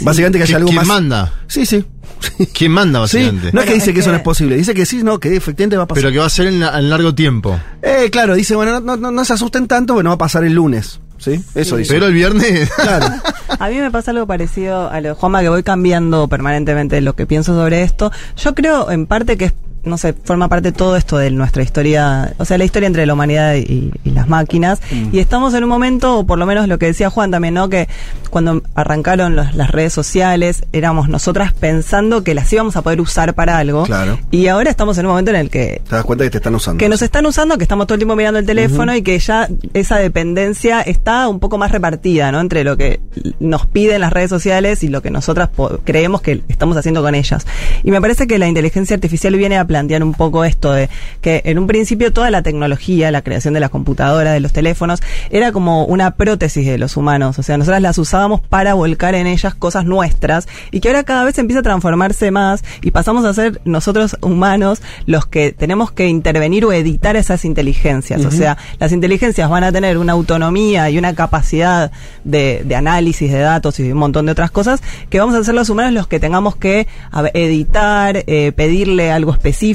Básicamente 0.00 0.38
que 0.38 0.44
haya 0.44 0.54
¿Qui- 0.54 0.56
algo 0.56 0.68
¿Quién 0.68 0.76
más. 0.78 0.86
manda? 0.86 1.32
Sí, 1.46 1.66
sí. 1.66 1.84
¿Quién 2.54 2.72
manda, 2.72 3.06
Sí, 3.06 3.18
básicamente? 3.18 3.42
no 3.42 3.48
es 3.48 3.52
Bueno, 3.52 3.68
que 3.68 3.74
dice 3.74 3.90
es 3.90 3.94
que 3.94 4.00
eso 4.00 4.10
no 4.10 4.16
es 4.16 4.22
posible, 4.22 4.56
dice 4.56 4.74
que 4.74 4.86
sí, 4.86 5.02
no, 5.02 5.18
que 5.20 5.36
efectivamente 5.36 5.76
va 5.76 5.84
a 5.84 5.86
pasar. 5.86 6.02
Pero 6.02 6.12
que 6.12 6.18
va 6.18 6.26
a 6.26 6.30
ser 6.30 6.46
en, 6.46 6.60
la- 6.60 6.78
en 6.78 6.88
largo 6.90 7.14
tiempo. 7.14 7.58
Eh, 7.82 8.08
claro, 8.10 8.34
dice, 8.34 8.54
bueno, 8.56 8.80
no, 8.80 8.96
no, 8.96 9.10
no 9.10 9.24
se 9.24 9.32
asusten 9.34 9.66
tanto, 9.68 9.94
bueno, 9.94 10.10
va 10.10 10.14
a 10.14 10.18
pasar 10.18 10.44
el 10.44 10.54
lunes. 10.54 11.00
¿Sí? 11.18 11.40
Eso 11.54 11.76
dice. 11.78 11.94
Pero 11.94 12.06
el 12.06 12.12
viernes... 12.14 12.70
Claro. 12.76 13.06
A 13.58 13.68
mí 13.70 13.76
me 13.76 13.90
pasa 13.90 14.10
algo 14.10 14.26
parecido 14.26 14.90
a 14.90 15.00
lo 15.00 15.08
de 15.10 15.14
Juanma, 15.14 15.40
que 15.40 15.48
voy 15.48 15.62
cambiando 15.62 16.28
permanentemente 16.28 17.00
lo 17.00 17.14
que 17.14 17.24
pienso 17.26 17.54
sobre 17.54 17.82
esto. 17.82 18.12
Yo 18.36 18.54
creo 18.54 18.90
en 18.90 19.06
parte 19.06 19.38
que 19.38 19.46
es, 19.46 19.52
no 19.86 19.96
sé, 19.98 20.12
forma 20.12 20.48
parte 20.48 20.72
todo 20.72 20.96
esto 20.96 21.16
de 21.16 21.30
nuestra 21.30 21.62
historia, 21.62 22.34
o 22.38 22.44
sea, 22.44 22.58
la 22.58 22.64
historia 22.64 22.86
entre 22.88 23.06
la 23.06 23.14
humanidad 23.14 23.54
y, 23.54 23.92
y 24.04 24.10
las 24.10 24.28
máquinas. 24.28 24.80
Y 25.12 25.18
estamos 25.20 25.54
en 25.54 25.62
un 25.64 25.70
momento, 25.70 26.18
o 26.18 26.26
por 26.26 26.38
lo 26.38 26.44
menos 26.46 26.68
lo 26.68 26.78
que 26.78 26.86
decía 26.86 27.08
Juan 27.08 27.30
también, 27.30 27.54
¿no? 27.54 27.68
Que 27.68 27.88
cuando 28.30 28.62
arrancaron 28.74 29.36
los- 29.36 29.54
las 29.54 29.70
redes 29.70 29.92
sociales, 29.92 30.64
éramos 30.72 31.08
nosotras 31.08 31.52
pensando 31.52 32.22
que 32.24 32.34
las 32.34 32.52
íbamos 32.52 32.76
a 32.76 32.82
poder 32.82 33.00
usar 33.00 33.34
para 33.34 33.58
algo. 33.58 33.84
Claro. 33.84 34.18
Y 34.30 34.48
ahora 34.48 34.70
estamos 34.70 34.98
en 34.98 35.06
un 35.06 35.10
momento 35.12 35.30
en 35.30 35.36
el 35.38 35.50
que 35.50 35.80
Te 35.88 35.94
das 35.96 36.04
cuenta 36.04 36.24
que 36.24 36.30
te 36.30 36.38
están 36.38 36.54
usando. 36.54 36.78
que 36.78 36.88
nos 36.88 37.00
están 37.02 37.24
usando, 37.26 37.56
que 37.56 37.64
estamos 37.64 37.86
todo 37.86 37.94
el 37.94 38.00
tiempo 38.00 38.16
mirando 38.16 38.38
el 38.38 38.46
teléfono 38.46 38.94
y 38.94 39.02
que 39.02 39.18
ya 39.18 39.48
esa 39.72 39.96
dependencia 39.98 40.80
está 40.82 41.28
un 41.28 41.38
poco 41.40 41.58
más 41.58 41.70
repartida, 41.70 42.32
¿no? 42.32 42.40
Entre 42.40 42.64
lo 42.64 42.76
que 42.76 43.00
nos 43.40 43.66
piden 43.66 44.00
las 44.00 44.12
redes 44.12 44.30
sociales 44.30 44.82
y 44.82 44.88
lo 44.88 45.00
que 45.02 45.10
nosotras 45.10 45.50
creemos 45.84 46.20
que 46.20 46.42
estamos 46.48 46.76
haciendo 46.76 47.02
con 47.02 47.14
ellas. 47.14 47.46
Y 47.84 47.90
me 47.92 48.00
parece 48.00 48.26
que 48.26 48.38
la 48.38 48.48
inteligencia 48.48 48.94
artificial 48.94 49.34
viene 49.36 49.56
a 49.58 49.66
plantear 49.76 50.02
un 50.02 50.14
poco 50.14 50.42
esto 50.46 50.72
de 50.72 50.88
que 51.20 51.42
en 51.44 51.58
un 51.58 51.66
principio 51.66 52.10
toda 52.10 52.30
la 52.30 52.40
tecnología, 52.42 53.10
la 53.10 53.20
creación 53.20 53.52
de 53.52 53.60
las 53.60 53.68
computadoras, 53.68 54.32
de 54.32 54.40
los 54.40 54.54
teléfonos, 54.54 55.02
era 55.28 55.52
como 55.52 55.84
una 55.84 56.12
prótesis 56.12 56.66
de 56.66 56.78
los 56.78 56.96
humanos. 56.96 57.38
O 57.38 57.42
sea, 57.42 57.58
nosotras 57.58 57.82
las 57.82 57.98
usábamos 57.98 58.40
para 58.40 58.72
volcar 58.72 59.14
en 59.14 59.26
ellas 59.26 59.54
cosas 59.54 59.84
nuestras 59.84 60.48
y 60.70 60.80
que 60.80 60.88
ahora 60.88 61.04
cada 61.04 61.24
vez 61.24 61.36
empieza 61.36 61.60
a 61.60 61.62
transformarse 61.62 62.30
más 62.30 62.64
y 62.80 62.90
pasamos 62.90 63.26
a 63.26 63.34
ser 63.34 63.60
nosotros 63.66 64.16
humanos 64.22 64.80
los 65.04 65.26
que 65.26 65.52
tenemos 65.52 65.92
que 65.92 66.08
intervenir 66.08 66.64
o 66.64 66.72
editar 66.72 67.14
esas 67.16 67.44
inteligencias. 67.44 68.24
O 68.24 68.30
sea, 68.30 68.56
las 68.78 68.92
inteligencias 68.92 69.50
van 69.50 69.64
a 69.64 69.72
tener 69.72 69.98
una 69.98 70.14
autonomía 70.14 70.88
y 70.88 70.96
una 70.96 71.14
capacidad 71.14 71.90
de, 72.24 72.62
de 72.64 72.76
análisis 72.76 73.30
de 73.30 73.40
datos 73.40 73.78
y 73.78 73.92
un 73.92 73.98
montón 73.98 74.24
de 74.24 74.32
otras 74.32 74.50
cosas 74.50 74.80
que 75.10 75.20
vamos 75.20 75.34
a 75.34 75.44
ser 75.44 75.54
los 75.54 75.68
humanos 75.68 75.92
los 75.92 76.06
que 76.06 76.18
tengamos 76.18 76.56
que 76.56 76.86
editar, 77.34 78.24
eh, 78.26 78.52
pedirle 78.56 79.10
algo 79.10 79.32
específico, 79.32 79.65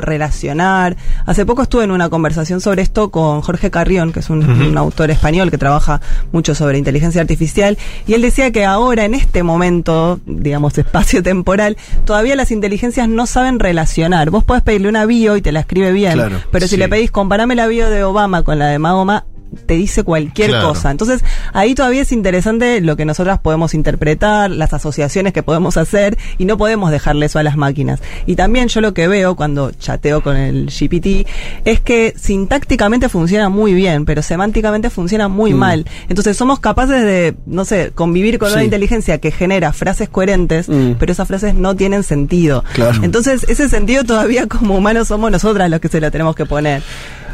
relacionar. 0.00 0.96
Hace 1.26 1.46
poco 1.46 1.62
estuve 1.62 1.84
en 1.84 1.90
una 1.90 2.08
conversación 2.08 2.60
sobre 2.60 2.82
esto 2.82 3.10
con 3.10 3.40
Jorge 3.40 3.70
Carrión, 3.70 4.12
que 4.12 4.20
es 4.20 4.30
un, 4.30 4.48
un 4.48 4.76
autor 4.78 5.10
español 5.10 5.50
que 5.50 5.58
trabaja 5.58 6.00
mucho 6.32 6.54
sobre 6.54 6.78
inteligencia 6.78 7.20
artificial, 7.20 7.78
y 8.06 8.14
él 8.14 8.22
decía 8.22 8.50
que 8.52 8.64
ahora, 8.64 9.04
en 9.04 9.14
este 9.14 9.42
momento, 9.42 10.20
digamos, 10.26 10.76
espacio-temporal, 10.78 11.76
todavía 12.04 12.36
las 12.36 12.50
inteligencias 12.50 13.08
no 13.08 13.26
saben 13.26 13.58
relacionar. 13.58 14.30
Vos 14.30 14.44
podés 14.44 14.62
pedirle 14.62 14.88
una 14.88 15.06
bio 15.06 15.36
y 15.36 15.42
te 15.42 15.52
la 15.52 15.60
escribe 15.60 15.92
bien, 15.92 16.12
Claro, 16.14 16.36
pero 16.50 16.66
si 16.66 16.74
sí. 16.74 16.76
le 16.76 16.88
pedís, 16.88 17.10
comparame 17.10 17.54
la 17.54 17.66
bio 17.66 17.88
de 17.90 18.04
Obama 18.04 18.42
con 18.42 18.58
la 18.58 18.66
de 18.66 18.78
Mahoma, 18.78 19.24
te 19.66 19.74
dice 19.74 20.02
cualquier 20.04 20.50
Claro. 20.50 20.68
cosa. 20.68 20.90
Entonces, 20.90 21.24
ahí 21.52 21.74
todavía 21.74 22.02
es 22.02 22.12
interesante 22.12 22.80
lo 22.80 22.96
que 22.96 23.04
nosotras 23.04 23.38
podemos 23.38 23.74
interpretar, 23.74 24.50
las 24.50 24.72
asociaciones 24.72 25.32
que 25.32 25.42
podemos 25.42 25.76
hacer, 25.76 26.16
y 26.38 26.44
no 26.44 26.56
podemos 26.58 26.90
dejarle 26.90 27.26
eso 27.26 27.38
a 27.38 27.42
las 27.42 27.56
máquinas. 27.56 28.00
Y 28.26 28.36
también 28.36 28.68
yo 28.68 28.80
lo 28.80 28.94
que 28.94 29.08
veo 29.08 29.36
cuando 29.36 29.70
chateo 29.72 30.22
con 30.22 30.36
el 30.36 30.66
GPT 30.70 31.26
es 31.64 31.80
que 31.80 32.14
sintácticamente 32.16 33.08
funciona 33.08 33.48
muy 33.48 33.74
bien, 33.74 34.04
pero 34.04 34.22
semánticamente 34.22 34.90
funciona 34.90 35.28
muy 35.28 35.54
mal. 35.54 35.86
Entonces, 36.08 36.36
somos 36.36 36.60
capaces 36.60 37.02
de, 37.02 37.34
no 37.46 37.64
sé, 37.64 37.92
convivir 37.94 38.38
con 38.38 38.52
una 38.52 38.64
inteligencia 38.64 39.18
que 39.18 39.30
genera 39.30 39.72
frases 39.72 40.08
coherentes, 40.08 40.68
Mm. 40.68 40.92
pero 40.98 41.12
esas 41.12 41.26
frases 41.28 41.54
no 41.54 41.74
tienen 41.76 42.02
sentido. 42.02 42.64
Claro. 42.74 43.00
Entonces, 43.02 43.44
ese 43.48 43.68
sentido 43.68 44.04
todavía 44.04 44.46
como 44.46 44.76
humanos 44.76 45.08
somos 45.08 45.30
nosotras 45.30 45.68
los 45.70 45.80
que 45.80 45.88
se 45.88 46.00
lo 46.00 46.10
tenemos 46.10 46.34
que 46.34 46.46
poner. 46.46 46.82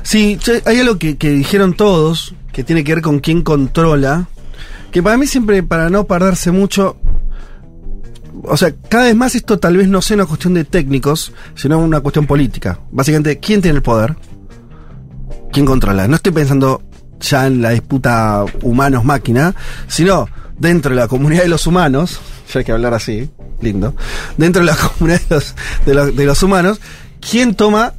Sí, 0.06 0.38
hay 0.66 0.78
algo 0.78 0.98
que, 0.98 1.16
dijeron 1.16 1.74
todos, 1.74 2.36
que 2.52 2.62
tiene 2.62 2.84
que 2.84 2.94
ver 2.94 3.02
con 3.02 3.18
quién 3.18 3.42
controla, 3.42 4.28
que 4.92 5.02
para 5.02 5.16
mí 5.16 5.26
siempre, 5.26 5.64
para 5.64 5.90
no 5.90 6.04
perderse 6.04 6.52
mucho, 6.52 6.96
o 8.44 8.56
sea, 8.56 8.72
cada 8.88 9.06
vez 9.06 9.16
más 9.16 9.34
esto 9.34 9.58
tal 9.58 9.76
vez 9.76 9.88
no 9.88 10.00
sea 10.00 10.14
una 10.14 10.26
cuestión 10.26 10.54
de 10.54 10.64
técnicos, 10.64 11.32
sino 11.56 11.80
una 11.80 11.98
cuestión 11.98 12.24
política. 12.24 12.78
Básicamente, 12.92 13.40
¿quién 13.40 13.60
tiene 13.60 13.78
el 13.78 13.82
poder? 13.82 14.14
¿Quién 15.52 15.66
controla? 15.66 16.06
No 16.06 16.14
estoy 16.14 16.32
pensando 16.32 16.84
ya 17.18 17.48
en 17.48 17.60
la 17.60 17.70
disputa 17.70 18.44
humanos-máquina, 18.62 19.56
sino 19.88 20.28
dentro 20.56 20.90
de 20.90 21.00
la 21.00 21.08
comunidad 21.08 21.42
de 21.42 21.48
los 21.48 21.66
humanos, 21.66 22.20
ya 22.52 22.60
hay 22.60 22.64
que 22.64 22.70
hablar 22.70 22.94
así, 22.94 23.28
lindo, 23.60 23.96
dentro 24.36 24.60
de 24.60 24.66
la 24.66 24.76
comunidad 24.98 25.42
de 25.84 26.24
los 26.24 26.42
humanos, 26.44 26.80
¿quién 27.20 27.56
toma 27.56 27.94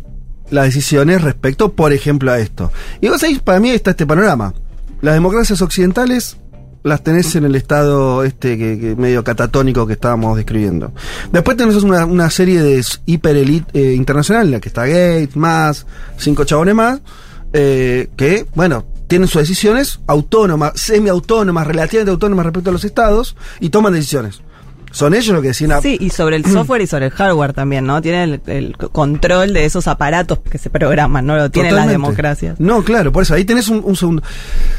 las 0.49 0.65
decisiones 0.65 1.21
respecto, 1.21 1.73
por 1.73 1.93
ejemplo, 1.93 2.31
a 2.31 2.39
esto? 2.39 2.71
Y 3.01 3.09
vos 3.09 3.21
ahí, 3.23 3.39
para 3.39 3.59
mí 3.59 3.69
está 3.69 3.91
este 3.91 4.05
panorama. 4.05 4.53
Las 5.01 5.13
democracias 5.13 5.61
occidentales 5.61 6.37
las 6.83 7.03
tenés 7.03 7.35
en 7.35 7.43
el 7.43 7.55
estado 7.55 8.23
este 8.23 8.57
que, 8.57 8.95
medio 8.97 9.23
catatónico 9.23 9.85
que 9.85 9.93
estábamos 9.93 10.37
describiendo. 10.37 10.93
Después 11.31 11.57
tenés 11.57 11.75
una, 11.83 12.05
una 12.05 12.29
serie 12.29 12.61
de 12.61 12.83
hiperelite 13.05 13.79
eh, 13.79 13.93
internacional 13.93 14.45
en 14.45 14.51
la 14.53 14.59
que 14.59 14.69
está 14.69 14.85
Gates, 14.87 15.35
más, 15.35 15.85
cinco 16.17 16.45
chabones 16.45 16.75
más, 16.75 17.01
eh, 17.53 18.09
que, 18.15 18.45
bueno, 18.55 18.85
tienen 19.07 19.27
sus 19.27 19.41
decisiones 19.41 19.99
autónomas, 20.07 20.73
semiautónomas, 20.75 21.67
relativamente 21.67 22.11
autónomas 22.11 22.45
respecto 22.45 22.69
a 22.69 22.73
los 22.73 22.85
estados, 22.85 23.35
y 23.59 23.69
toman 23.69 23.93
decisiones. 23.93 24.41
Son 24.97 25.13
ellos 25.13 25.27
los 25.33 25.41
que 25.41 25.49
deciden... 25.49 25.73
a- 25.73 25.81
Sí, 25.81 25.97
y 25.99 26.09
sobre 26.09 26.35
el 26.37 26.45
software 26.51 26.81
y 26.81 26.87
sobre 26.87 27.05
el 27.05 27.11
hardware 27.11 27.53
también, 27.53 27.85
¿no? 27.85 28.01
Tienen 28.01 28.41
el, 28.47 28.51
el 28.51 28.77
control 28.77 29.53
de 29.53 29.65
esos 29.65 29.87
aparatos 29.87 30.39
que 30.39 30.57
se 30.57 30.69
programan, 30.69 31.25
no 31.25 31.35
lo 31.37 31.51
tienen 31.51 31.75
las 31.75 31.87
democracias. 31.87 32.59
No, 32.59 32.83
claro, 32.83 33.11
por 33.11 33.23
eso 33.23 33.33
ahí 33.35 33.45
tenés 33.45 33.67
un, 33.69 33.81
un 33.83 33.95
segundo. 33.95 34.23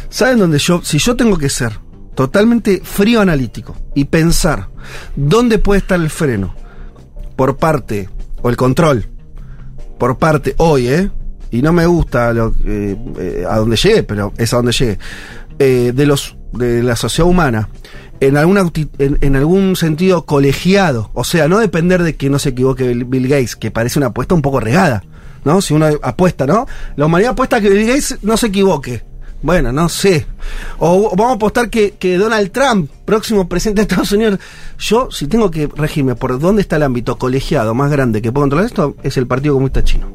¿Saben 0.09 0.39
dónde 0.39 0.59
yo, 0.59 0.81
si 0.83 0.99
yo 0.99 1.15
tengo 1.17 1.39
que 1.39 1.49
ser 1.49 1.73
totalmente 2.15 2.81
frío 2.83 3.21
analítico 3.21 3.77
y 3.95 4.07
pensar 4.07 4.69
dónde 5.15 5.59
puede 5.59 5.79
estar 5.81 6.01
el 6.01 6.11
freno 6.11 6.55
por 7.37 7.57
parte, 7.57 8.09
o 8.43 8.51
el 8.51 8.57
control, 8.57 9.07
por 9.99 10.19
parte 10.19 10.55
hoy, 10.59 10.89
¿eh? 10.89 11.11
Y 11.51 11.63
no 11.63 11.73
me 11.73 11.87
gusta 11.87 12.33
lo, 12.33 12.53
que, 12.53 12.97
eh, 13.19 13.45
a 13.49 13.57
donde 13.59 13.77
llegue, 13.77 14.03
pero 14.03 14.33
es 14.37 14.53
a 14.53 14.57
donde 14.57 14.73
llegue, 14.73 14.99
eh, 15.61 15.93
de 15.95 16.07
los 16.07 16.37
de 16.53 16.83
la 16.83 16.97
sociedad 16.97 17.29
humana, 17.29 17.69
en, 18.21 18.37
alguna, 18.37 18.71
en, 18.99 19.37
algún 19.37 19.77
sentido 19.77 20.25
colegiado, 20.25 21.11
o 21.15 21.25
sea, 21.25 21.49
no 21.49 21.59
depender 21.59 22.03
de 22.03 22.17
que 22.17 22.31
no 22.31 22.39
se 22.39 22.51
equivoque 22.51 22.95
Bill 22.95 23.29
Gates, 23.29 23.57
que 23.57 23.71
parece 23.71 23.99
una 23.99 24.09
apuesta 24.09 24.35
un 24.35 24.43
poco 24.43 24.61
regada, 24.61 25.05
¿no? 25.45 25.61
Si 25.61 25.75
uno 25.75 25.87
apuesta, 26.03 26.47
¿no? 26.47 26.67
La 26.97 27.07
humanidad 27.07 27.33
apuesta 27.33 27.57
a 27.57 27.61
que 27.61 27.71
Bill 27.71 27.87
Gates 27.87 28.19
no 28.23 28.37
se 28.37 28.49
equivoque. 28.49 29.03
Bueno, 29.41 29.71
no 29.73 29.89
sé. 29.89 30.27
O 30.79 31.15
vamos 31.17 31.33
a 31.33 31.35
apostar 31.37 31.71
que, 31.71 31.93
que 31.93 32.17
Donald 32.17 32.51
Trump, 32.51 32.91
próximo 33.05 33.49
presidente 33.49 33.81
de 33.81 33.83
Estados 33.83 34.11
Unidos, 34.11 34.41
yo, 34.79 35.11
si 35.13 35.29
tengo 35.29 35.51
que 35.51 35.69
regirme 35.69 36.17
por 36.17 36.41
dónde 36.41 36.63
está 36.63 36.77
el 36.77 36.83
ámbito 36.83 37.19
colegiado 37.19 37.73
más 37.75 37.91
grande 37.91 38.21
que 38.21 38.33
puedo 38.33 38.45
controlar 38.45 38.67
esto, 38.67 38.97
es 39.03 39.17
el 39.17 39.29
Partido 39.29 39.55
Comunista 39.55 39.85
Chino. 39.85 40.09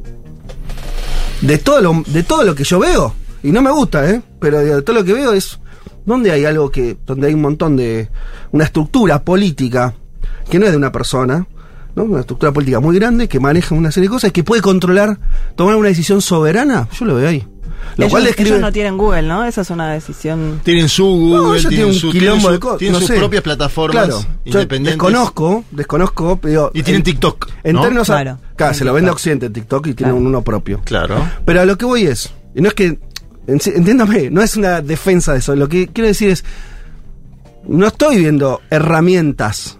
De 1.41 1.57
todo 1.57 1.81
lo, 1.81 2.03
de 2.05 2.23
todo 2.23 2.43
lo 2.43 2.53
que 2.53 2.65
yo 2.65 2.79
veo, 2.79 3.15
y 3.43 3.51
no 3.51 3.61
me 3.61 3.71
gusta, 3.71 4.09
¿eh? 4.09 4.21
Pero 4.39 4.59
de 4.59 4.81
todo 4.81 4.97
lo 4.97 5.03
que 5.05 5.13
veo 5.13 5.33
es 5.33 5.59
donde 6.05 6.31
hay 6.31 6.45
algo 6.45 6.69
que, 6.71 6.97
donde 7.05 7.27
hay 7.27 7.33
un 7.33 7.41
montón 7.41 7.75
de, 7.77 8.09
una 8.51 8.63
estructura 8.65 9.23
política 9.23 9.93
que 10.49 10.59
no 10.59 10.65
es 10.65 10.71
de 10.71 10.77
una 10.77 10.91
persona, 10.91 11.47
¿no? 11.95 12.03
Una 12.03 12.21
estructura 12.21 12.51
política 12.51 12.79
muy 12.79 12.95
grande 12.97 13.27
que 13.27 13.39
maneja 13.39 13.75
una 13.75 13.91
serie 13.91 14.09
de 14.09 14.13
cosas 14.13 14.29
y 14.29 14.31
que 14.31 14.43
puede 14.43 14.61
controlar, 14.61 15.17
tomar 15.55 15.75
una 15.75 15.87
decisión 15.89 16.21
soberana, 16.21 16.87
yo 16.97 17.05
lo 17.05 17.15
veo 17.15 17.29
ahí. 17.29 17.47
Lo 17.97 18.05
ellos, 18.05 18.11
cual 18.11 18.23
describe. 18.23 18.49
ellos 18.51 18.61
no 18.61 18.71
tienen 18.71 18.97
Google, 18.97 19.23
¿no? 19.23 19.43
Esa 19.45 19.59
es 19.61 19.69
una 19.69 19.91
decisión. 19.91 20.61
Tienen 20.63 20.87
su 20.87 21.03
Google, 21.05 21.37
No, 21.37 21.53
ellos 21.55 21.67
tienen, 21.69 21.77
tienen 21.87 21.93
su, 21.99 22.11
tienen 22.11 22.41
su- 22.41 22.49
de 22.49 22.59
cosas. 22.59 22.77
tienen 22.79 22.93
no 22.93 22.99
sus 22.99 23.07
sé. 23.09 23.15
propias 23.17 23.43
plataformas 23.43 24.05
Claro, 24.05 24.21
yo 24.21 24.27
independientes. 24.45 24.93
Desconozco, 24.93 25.65
desconozco, 25.71 26.37
pero. 26.41 26.71
Y 26.73 26.81
tienen 26.81 27.01
en- 27.01 27.03
TikTok, 27.03 27.49
En 27.63 27.75
¿no? 27.75 27.81
términos. 27.81 28.09
a- 28.09 28.21
Claro, 28.21 28.39
claro, 28.55 28.71
en 28.71 28.77
se 28.79 28.85
lo 28.85 28.93
vende 28.93 29.09
a. 29.09 29.13
Occidente 29.13 29.47
en 29.47 29.53
TikTok 29.53 29.87
y 29.87 29.93
tiene 29.95 30.11
Claro. 30.11 30.15
un 30.15 30.27
uno 30.27 30.41
propio. 30.43 30.79
Claro. 30.85 31.17
Pero 31.45 31.59
a 31.61 31.65
lo 31.65 31.77
que 31.77 31.85
voy 31.85 32.03
es, 32.05 32.33
y 32.55 32.61
no 32.61 32.69
es 32.69 32.73
que, 32.73 32.99
entiéndame, 33.47 34.29
no 34.29 34.41
es 34.41 34.55
una 34.55 34.81
defensa 34.81 35.33
de 35.33 35.39
eso, 35.39 35.55
lo 35.55 35.67
que 35.69 35.87
quiero 35.87 36.07
decir 36.07 36.29
es, 36.29 36.43
no 37.67 37.87
estoy 37.87 38.17
viendo 38.17 38.61
herramientas 38.69 39.77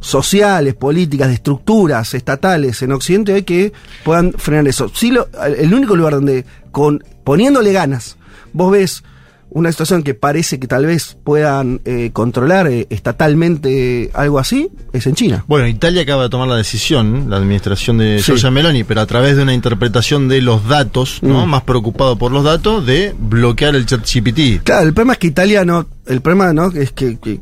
sociales, 0.00 0.74
políticas, 0.74 1.28
de 1.28 1.34
estructuras 1.34 2.14
estatales 2.14 2.80
en 2.82 2.92
Occidente 2.92 3.44
que 3.44 3.72
puedan 4.04 4.32
frenar 4.32 4.66
eso. 4.68 4.90
Sí, 4.94 5.10
lo- 5.10 5.28
el 5.56 5.74
único 5.74 5.94
lugar 5.94 6.14
donde, 6.14 6.44
con, 6.72 7.04
poniéndole 7.24 7.72
ganas, 7.72 8.16
vos 8.52 8.72
ves 8.72 9.04
una 9.50 9.70
situación 9.72 10.02
que 10.02 10.14
parece 10.14 10.58
que 10.60 10.66
tal 10.66 10.86
vez 10.86 11.16
puedan 11.24 11.80
eh, 11.84 12.10
controlar 12.12 12.66
eh, 12.68 12.86
estatalmente 12.90 14.10
algo 14.14 14.38
así, 14.38 14.68
es 14.92 15.06
en 15.06 15.14
China. 15.14 15.44
Bueno, 15.46 15.66
Italia 15.66 16.02
acaba 16.02 16.24
de 16.24 16.28
tomar 16.28 16.48
la 16.48 16.56
decisión, 16.56 17.26
la 17.28 17.36
administración 17.36 17.98
de 17.98 18.18
Sí. 18.18 18.24
Giorgia 18.26 18.50
Meloni, 18.50 18.84
pero 18.84 19.00
a 19.00 19.06
través 19.06 19.36
de 19.36 19.42
una 19.42 19.54
interpretación 19.54 20.28
de 20.28 20.40
los 20.42 20.66
datos, 20.68 21.18
¿no? 21.22 21.46
Mm. 21.46 21.50
Más 21.50 21.62
preocupado 21.62 22.16
por 22.16 22.32
los 22.32 22.44
datos, 22.44 22.84
de 22.86 23.14
bloquear 23.18 23.74
el 23.74 23.86
chat 23.86 24.00
GPT. 24.08 24.62
Claro, 24.62 24.86
el 24.86 24.94
problema 24.94 25.14
es 25.14 25.18
que 25.18 25.26
Italia 25.28 25.64
no, 25.64 25.86
el 26.06 26.20
problema 26.20 26.52
no 26.52 26.66
es 26.72 26.92
que, 26.92 27.18
que, 27.18 27.40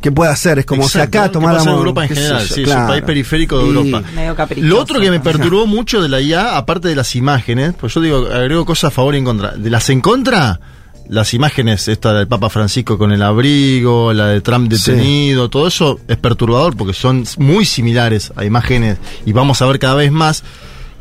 que 0.00 0.12
puede 0.12 0.30
hacer, 0.30 0.58
es 0.60 0.66
como 0.66 0.82
Exacto, 0.82 0.98
si 1.12 1.18
acá 1.18 1.26
¿qué 1.28 1.32
tomáramos 1.32 1.66
Europa 1.68 2.02
en 2.04 2.08
general, 2.10 2.42
es 2.42 2.56
un 2.56 2.86
país 2.86 3.02
periférico 3.02 3.58
de 3.58 3.64
Y- 3.64 3.68
Europa. 3.68 4.02
Medio. 4.14 4.36
Lo 4.68 4.80
otro 4.80 5.00
que 5.00 5.10
me 5.10 5.20
perturbó 5.20 5.66
mucho 5.66 6.02
de 6.02 6.08
la 6.08 6.20
IA, 6.20 6.56
aparte 6.56 6.88
de 6.88 6.94
las 6.96 7.14
imágenes, 7.16 7.74
pues 7.80 7.94
yo 7.94 8.00
digo, 8.00 8.26
agrego 8.32 8.64
cosas 8.64 8.88
a 8.88 8.90
favor 8.90 9.14
y 9.14 9.18
en 9.18 9.24
contra. 9.24 9.52
De 9.52 9.70
las 9.70 9.88
en 9.90 10.00
contra, 10.00 10.60
las 11.08 11.34
imágenes, 11.34 11.88
esta 11.88 12.12
del 12.12 12.28
Papa 12.28 12.50
Francisco 12.50 12.98
con 12.98 13.12
el 13.12 13.22
abrigo, 13.22 14.12
la 14.12 14.26
de 14.26 14.40
Trump 14.40 14.72
Sí. 14.72 14.92
detenido, 14.92 15.48
todo 15.48 15.66
eso 15.66 15.98
es 16.08 16.16
perturbador 16.16 16.76
porque 16.76 16.92
son 16.92 17.24
muy 17.38 17.64
similares 17.64 18.32
a 18.36 18.44
imágenes 18.44 18.98
y 19.24 19.32
vamos 19.32 19.62
a 19.62 19.66
ver 19.66 19.78
cada 19.78 19.94
vez 19.94 20.12
más. 20.12 20.44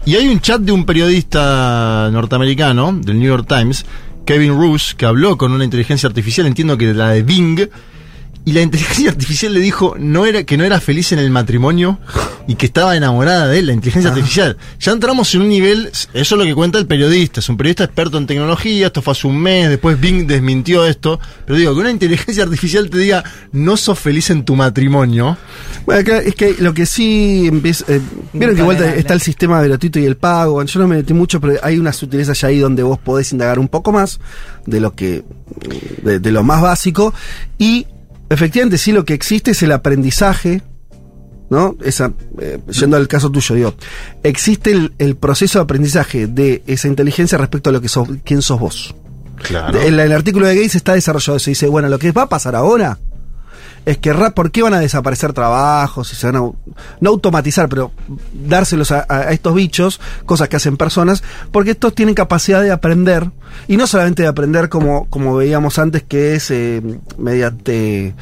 Y 0.05 0.15
hay 0.15 0.27
un 0.27 0.39
chat 0.39 0.61
de 0.61 0.71
un 0.71 0.85
periodista 0.85 2.09
norteamericano, 2.11 2.97
del 3.01 3.19
New 3.19 3.27
York 3.27 3.45
Times, 3.47 3.85
Kevin 4.25 4.51
Roos, 4.57 4.93
que 4.95 5.05
habló 5.05 5.37
con 5.37 5.51
una 5.51 5.63
inteligencia 5.63 6.07
artificial, 6.07 6.47
entiendo 6.47 6.77
que 6.77 6.93
la 6.93 7.09
de 7.09 7.23
Bing, 7.23 7.67
y 8.47 8.53
la 8.53 8.61
inteligencia 8.61 9.09
artificial 9.11 9.53
le 9.53 9.59
dijo 9.59 9.95
no 9.99 10.25
era, 10.25 10.45
que 10.45 10.55
no 10.55 10.63
era 10.63 10.79
feliz 10.79 11.11
en 11.11 11.19
el 11.19 11.29
matrimonio 11.31 11.99
y 12.47 12.55
que 12.55 12.67
estaba 12.67 12.95
enamorada 12.95 13.49
de 13.49 13.59
él, 13.59 13.65
la 13.65 13.73
inteligencia 13.73 14.09
artificial. 14.09 14.55
Ya 14.79 14.93
entramos 14.93 15.35
en 15.35 15.41
un 15.41 15.49
nivel, 15.49 15.87
eso 15.91 16.07
es 16.13 16.31
lo 16.31 16.45
que 16.45 16.55
cuenta 16.55 16.79
el 16.79 16.87
periodista, 16.87 17.41
es 17.41 17.49
un 17.49 17.57
periodista 17.57 17.83
experto 17.83 18.17
en 18.17 18.25
tecnología, 18.25 18.87
esto 18.87 19.01
fue 19.01 19.11
hace 19.11 19.27
un 19.27 19.37
mes, 19.37 19.67
después 19.67 19.99
Bing 19.99 20.25
desmintió 20.27 20.85
esto, 20.85 21.19
pero 21.45 21.59
digo, 21.59 21.73
que 21.73 21.81
una 21.81 21.91
inteligencia 21.91 22.43
artificial 22.43 22.89
te 22.89 22.99
diga 22.99 23.21
no 23.51 23.75
sos 23.75 23.99
feliz 23.99 24.29
en 24.29 24.45
tu 24.45 24.55
matrimonio. 24.55 25.35
Bueno, 25.85 25.99
acá 25.99 26.19
es 26.19 26.33
que 26.33 26.55
lo 26.59 26.73
que 26.73 26.85
sí 26.85 27.47
empieza. 27.47 27.83
eh, 27.89 27.99
Vieron 28.31 28.55
que 28.55 28.61
igual 28.61 28.81
está 28.81 29.13
el 29.13 29.19
sistema 29.21 29.61
gratuito 29.61 29.99
y 29.99 30.05
el 30.05 30.15
pago. 30.15 30.63
Yo 30.63 30.79
no 30.79 30.87
me 30.87 30.95
metí 30.95 31.13
mucho, 31.13 31.41
pero 31.41 31.55
hay 31.61 31.79
una 31.79 31.91
sutileza 31.91 32.31
ya 32.31 32.47
ahí 32.47 32.59
donde 32.59 32.81
vos 32.81 32.97
podés 32.97 33.33
indagar 33.33 33.59
un 33.59 33.67
poco 33.67 33.91
más 33.91 34.21
de 34.65 34.79
lo 34.79 34.95
que. 34.95 35.25
de, 36.01 36.19
de 36.19 36.31
lo 36.31 36.43
más 36.43 36.61
básico. 36.61 37.13
Y 37.57 37.87
efectivamente, 38.30 38.78
sí, 38.78 38.91
lo 38.91 39.05
que 39.05 39.13
existe 39.13 39.51
es 39.51 39.63
el 39.63 39.71
aprendizaje. 39.71 40.61
¿No? 41.49 41.78
Esa, 41.82 42.11
eh, 42.41 42.59
yendo 42.71 42.97
al 42.97 43.07
caso 43.07 43.32
tuyo, 43.32 43.55
digo, 43.55 43.73
existe 44.21 44.71
el, 44.71 44.91
el 44.97 45.15
proceso 45.15 45.59
de 45.59 45.63
aprendizaje 45.63 46.28
de 46.28 46.61
esa 46.67 46.89
inteligencia 46.89 47.38
respecto 47.38 47.69
a 47.69 47.73
lo 47.73 47.80
que 47.80 47.88
sos, 47.88 48.09
quién 48.25 48.41
sos 48.41 48.59
vos. 48.59 48.95
Claro. 49.38 49.82
En 49.82 49.97
el 49.97 50.11
artículo 50.11 50.45
de 50.45 50.55
Gates 50.55 50.75
está 50.75 50.93
desarrollado 50.93 51.38
eso. 51.38 51.49
Dice, 51.49 51.67
bueno, 51.67 51.88
lo 51.88 51.99
que 51.99 52.11
va 52.11 52.23
a 52.23 52.30
pasar 52.30 52.53
ahora 52.53 52.99
es 53.88 53.97
que 53.99 54.13
¿por 54.13 54.51
qué 54.51 54.63
van 54.63 54.73
a 54.73 54.81
desaparecer 54.81 55.31
trabajos? 55.31 56.11
Y 56.11 56.17
se 56.17 56.29
van 56.29 56.35
a, 56.35 56.39
no 56.99 57.09
automatizar, 57.09 57.69
pero 57.69 57.93
dárselos 58.33 58.91
a, 58.91 59.05
a 59.07 59.31
estos 59.31 59.55
bichos, 59.55 60.01
cosas 60.25 60.49
que 60.49 60.57
hacen 60.57 60.75
personas, 60.75 61.23
porque 61.53 61.71
estos 61.71 61.95
tienen 61.95 62.13
capacidad 62.13 62.61
de 62.61 62.71
aprender, 62.71 63.31
y 63.69 63.77
no 63.77 63.88
solamente 63.88 64.23
de 64.23 64.27
aprender 64.27 64.67
como, 64.67 65.09
como 65.09 65.38
veíamos 65.38 65.79
antes, 65.79 66.03
que 66.03 66.35
es 66.35 66.51
eh, 66.51 66.81
mediante 67.17 68.13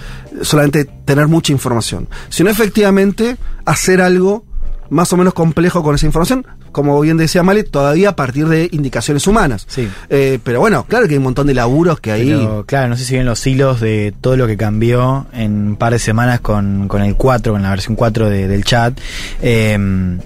solamente 0.43 0.85
tener 0.85 1.27
mucha 1.27 1.51
información, 1.51 2.09
sino 2.29 2.51
efectivamente 2.51 3.37
hacer 3.65 4.01
algo 4.01 4.44
más 4.89 5.11
o 5.13 5.17
menos 5.17 5.33
complejo 5.33 5.81
con 5.83 5.95
esa 5.95 6.05
información, 6.05 6.45
como 6.71 6.99
bien 7.01 7.17
decía 7.17 7.43
Male, 7.43 7.63
todavía 7.63 8.09
a 8.09 8.15
partir 8.15 8.47
de 8.47 8.69
indicaciones 8.71 9.25
humanas. 9.27 9.65
Sí. 9.69 9.87
Eh, 10.09 10.39
pero 10.43 10.59
bueno, 10.59 10.85
claro 10.87 11.07
que 11.07 11.13
hay 11.13 11.17
un 11.17 11.23
montón 11.23 11.47
de 11.47 11.53
laburos 11.53 11.99
que 11.99 12.11
ahí... 12.11 12.29
Pero, 12.29 12.65
claro, 12.65 12.89
no 12.89 12.97
sé 12.97 13.05
si 13.05 13.15
ven 13.15 13.25
los 13.25 13.45
hilos 13.47 13.79
de 13.81 14.13
todo 14.21 14.37
lo 14.37 14.47
que 14.47 14.57
cambió 14.57 15.27
en 15.33 15.69
un 15.69 15.75
par 15.77 15.93
de 15.93 15.99
semanas 15.99 16.39
con, 16.41 16.87
con 16.87 17.01
el 17.01 17.15
4, 17.15 17.53
con 17.53 17.61
la 17.63 17.69
versión 17.69 17.95
4 17.95 18.29
de- 18.29 18.47
del 18.47 18.63
chat. 18.63 18.97
Eh, 19.41 20.17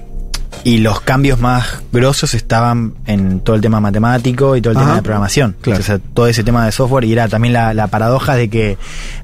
y 0.64 0.80
los 0.80 1.02
cambios 1.02 1.39
más 1.39 1.82
grosos 1.91 2.34
estaban 2.34 2.93
en 3.06 3.39
todo 3.39 3.56
el 3.56 3.62
tema 3.62 3.80
matemático 3.80 4.56
y 4.56 4.62
todo 4.62 4.72
el 4.72 4.78
Ajá. 4.78 4.86
tema 4.86 4.95
de 4.97 5.02
programación. 5.04 5.56
Claro. 5.62 5.80
O 5.80 5.84
sea, 5.84 6.00
todo 6.00 6.28
ese 6.28 6.43
tema 6.43 6.66
de 6.66 6.72
software 6.72 7.06
y 7.06 7.14
era 7.14 7.28
también 7.28 7.54
la, 7.54 7.74
la 7.74 7.88
paradoja 7.88 8.36
de 8.36 8.50
que 8.50 8.78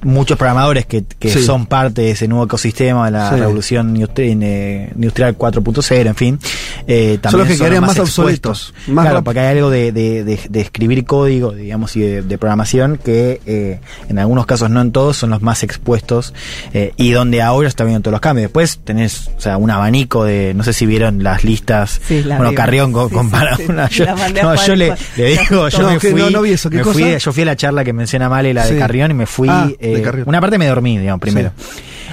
muchos 0.03 0.37
programadores 0.37 0.85
que, 0.85 1.03
que 1.19 1.29
Sí. 1.29 1.43
son 1.43 1.65
parte 1.65 2.01
de 2.03 2.11
ese 2.11 2.27
nuevo 2.27 2.45
ecosistema 2.45 3.05
de 3.05 3.11
la 3.11 3.29
Sí. 3.31 3.35
revolución 3.37 3.95
eh, 4.17 4.91
industrial 4.95 5.37
4.0 5.37 6.07
en 6.07 6.15
fin, 6.15 6.39
eh, 6.87 7.17
también 7.21 7.31
Son 7.31 7.39
los 7.39 7.47
que 7.49 7.57
quedarían 7.57 7.81
más 7.85 7.99
obsoletos. 7.99 8.73
Más 8.87 9.03
claro, 9.03 9.17
rap- 9.17 9.25
porque 9.25 9.39
hay 9.39 9.57
algo 9.57 9.69
de, 9.69 9.91
de- 9.91 10.23
de- 10.23 10.39
de 10.49 10.61
escribir 10.61 11.05
código, 11.05 11.51
digamos, 11.51 11.95
y 11.95 12.01
de, 12.01 12.21
de 12.21 12.37
programación 12.37 12.97
que 13.03 13.41
eh, 13.45 13.79
en 14.09 14.19
algunos 14.19 14.45
casos, 14.45 14.69
no 14.69 14.81
en 14.81 14.91
todos, 14.91 15.17
son 15.17 15.31
los 15.31 15.41
más 15.41 15.63
expuestos 15.63 16.33
eh, 16.73 16.93
y 16.97 17.11
donde 17.11 17.41
ahora 17.41 17.67
está 17.67 17.83
viendo 17.83 18.01
todos 18.01 18.13
los 18.13 18.21
cambios. 18.21 18.43
Después 18.45 18.79
tenés, 18.83 19.29
o 19.37 19.41
sea, 19.41 19.57
un 19.57 19.71
abanico 19.71 20.23
de, 20.23 20.53
no 20.55 20.63
sé 20.63 20.73
si 20.73 20.85
vieron 20.85 21.14
las 21.23 21.43
listas. 21.43 21.99
Sí, 22.07 22.23
la 22.23 22.37
bueno, 22.37 22.51
vi. 22.51 22.55
Carrión 22.55 22.93
Sí, 22.93 23.13
compara 23.13 23.55
sí, 23.57 23.63
sí. 23.65 23.71
una. 23.71 23.89
Yo, 23.89 24.05
no, 24.05 24.75
le, 24.75 24.93
le 25.17 25.25
digo, 25.37 25.69
yo 25.69 25.79
No, 25.81 25.91
me 25.91 25.99
fui. 25.99 26.13
no- 26.13 26.29
no 26.29 26.41
vi 26.41 26.51
eso, 26.51 26.69
¿qué 26.69 26.77
me 26.77 26.83
cosa? 26.83 26.93
fui- 26.99 27.17
yo 27.17 27.31
fui 27.33 27.43
a 27.43 27.45
la 27.45 27.55
charla 27.55 27.83
que 27.83 27.93
menciona 27.93 28.29
Male, 28.29 28.53
la 28.53 28.65
Sí. 28.65 28.73
de 28.73 28.79
Carrión, 28.79 29.11
y 29.11 29.13
me 29.13 29.25
fui. 29.25 29.47
Ah, 29.49 29.69
eh, 29.79 30.23
una 30.25 30.41
parte 30.41 30.57
me 30.57 30.67
dormí, 30.67 30.97
digamos, 30.97 31.19
primero. 31.21 31.51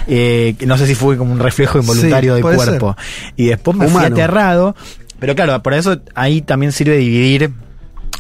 Eh, 0.09 0.55
no 0.67 0.77
sé 0.77 0.87
si 0.87 0.95
fue 0.95 1.17
como 1.17 1.33
un 1.33 1.39
reflejo 1.39 1.79
involuntario 1.79 2.37
Sí, 2.37 2.43
del 2.43 2.57
cuerpo. 2.57 2.97
Y 3.37 3.47
después 3.47 3.77
me 3.77 3.89
fui 3.89 4.05
aterrado. 4.05 4.75
Pero 5.21 5.37
claro, 5.37 5.63
por 5.63 5.75
eso 5.75 6.01
ahí 6.17 6.43
también 6.43 6.73
sirve 6.73 6.97
dividir. 6.97 7.51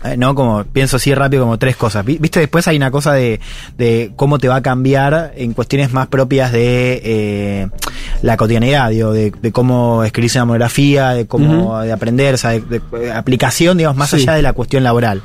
Eh, 0.05 0.16
¿No? 0.16 0.34
Como 0.34 0.64
pienso 0.64 0.97
así 0.97 1.14
rápido, 1.14 1.45
como 1.45 1.59
tres 1.59 1.76
cosas. 1.76 2.05
Vi- 2.05 2.18
Viste, 2.18 2.40
después 2.40 2.66
hay 2.68 2.76
una 2.76 2.90
cosa 2.90 3.12
de, 3.14 3.40
de 3.78 4.12
cómo 4.16 4.38
te 4.38 4.49
va 4.49 4.57
a 4.57 4.62
cambiar 4.62 5.32
en 5.36 5.53
cuestiones 5.53 5.93
más 5.93 6.09
propias 6.09 6.51
de 6.53 7.01
eh, 7.05 7.68
la 8.22 8.36
cotidianidad, 8.36 8.90
digo, 8.90 9.12
de, 9.12 9.30
de 9.30 9.53
cómo 9.53 10.03
escribirse 10.05 10.38
una 10.38 10.47
monografía, 10.47 11.11
de 11.11 11.26
cómo 11.26 11.80
de 11.80 11.93
aprender, 11.93 12.34
o 12.34 12.36
sea, 12.36 12.51
de, 12.51 12.61
de 12.62 13.12
aplicación, 13.12 13.76
digamos, 13.78 13.97
más 13.97 14.11
Sí. 14.11 14.16
allá 14.16 14.34
de 14.34 14.43
la 14.43 14.53
cuestión 14.53 14.82
laboral. 14.84 15.22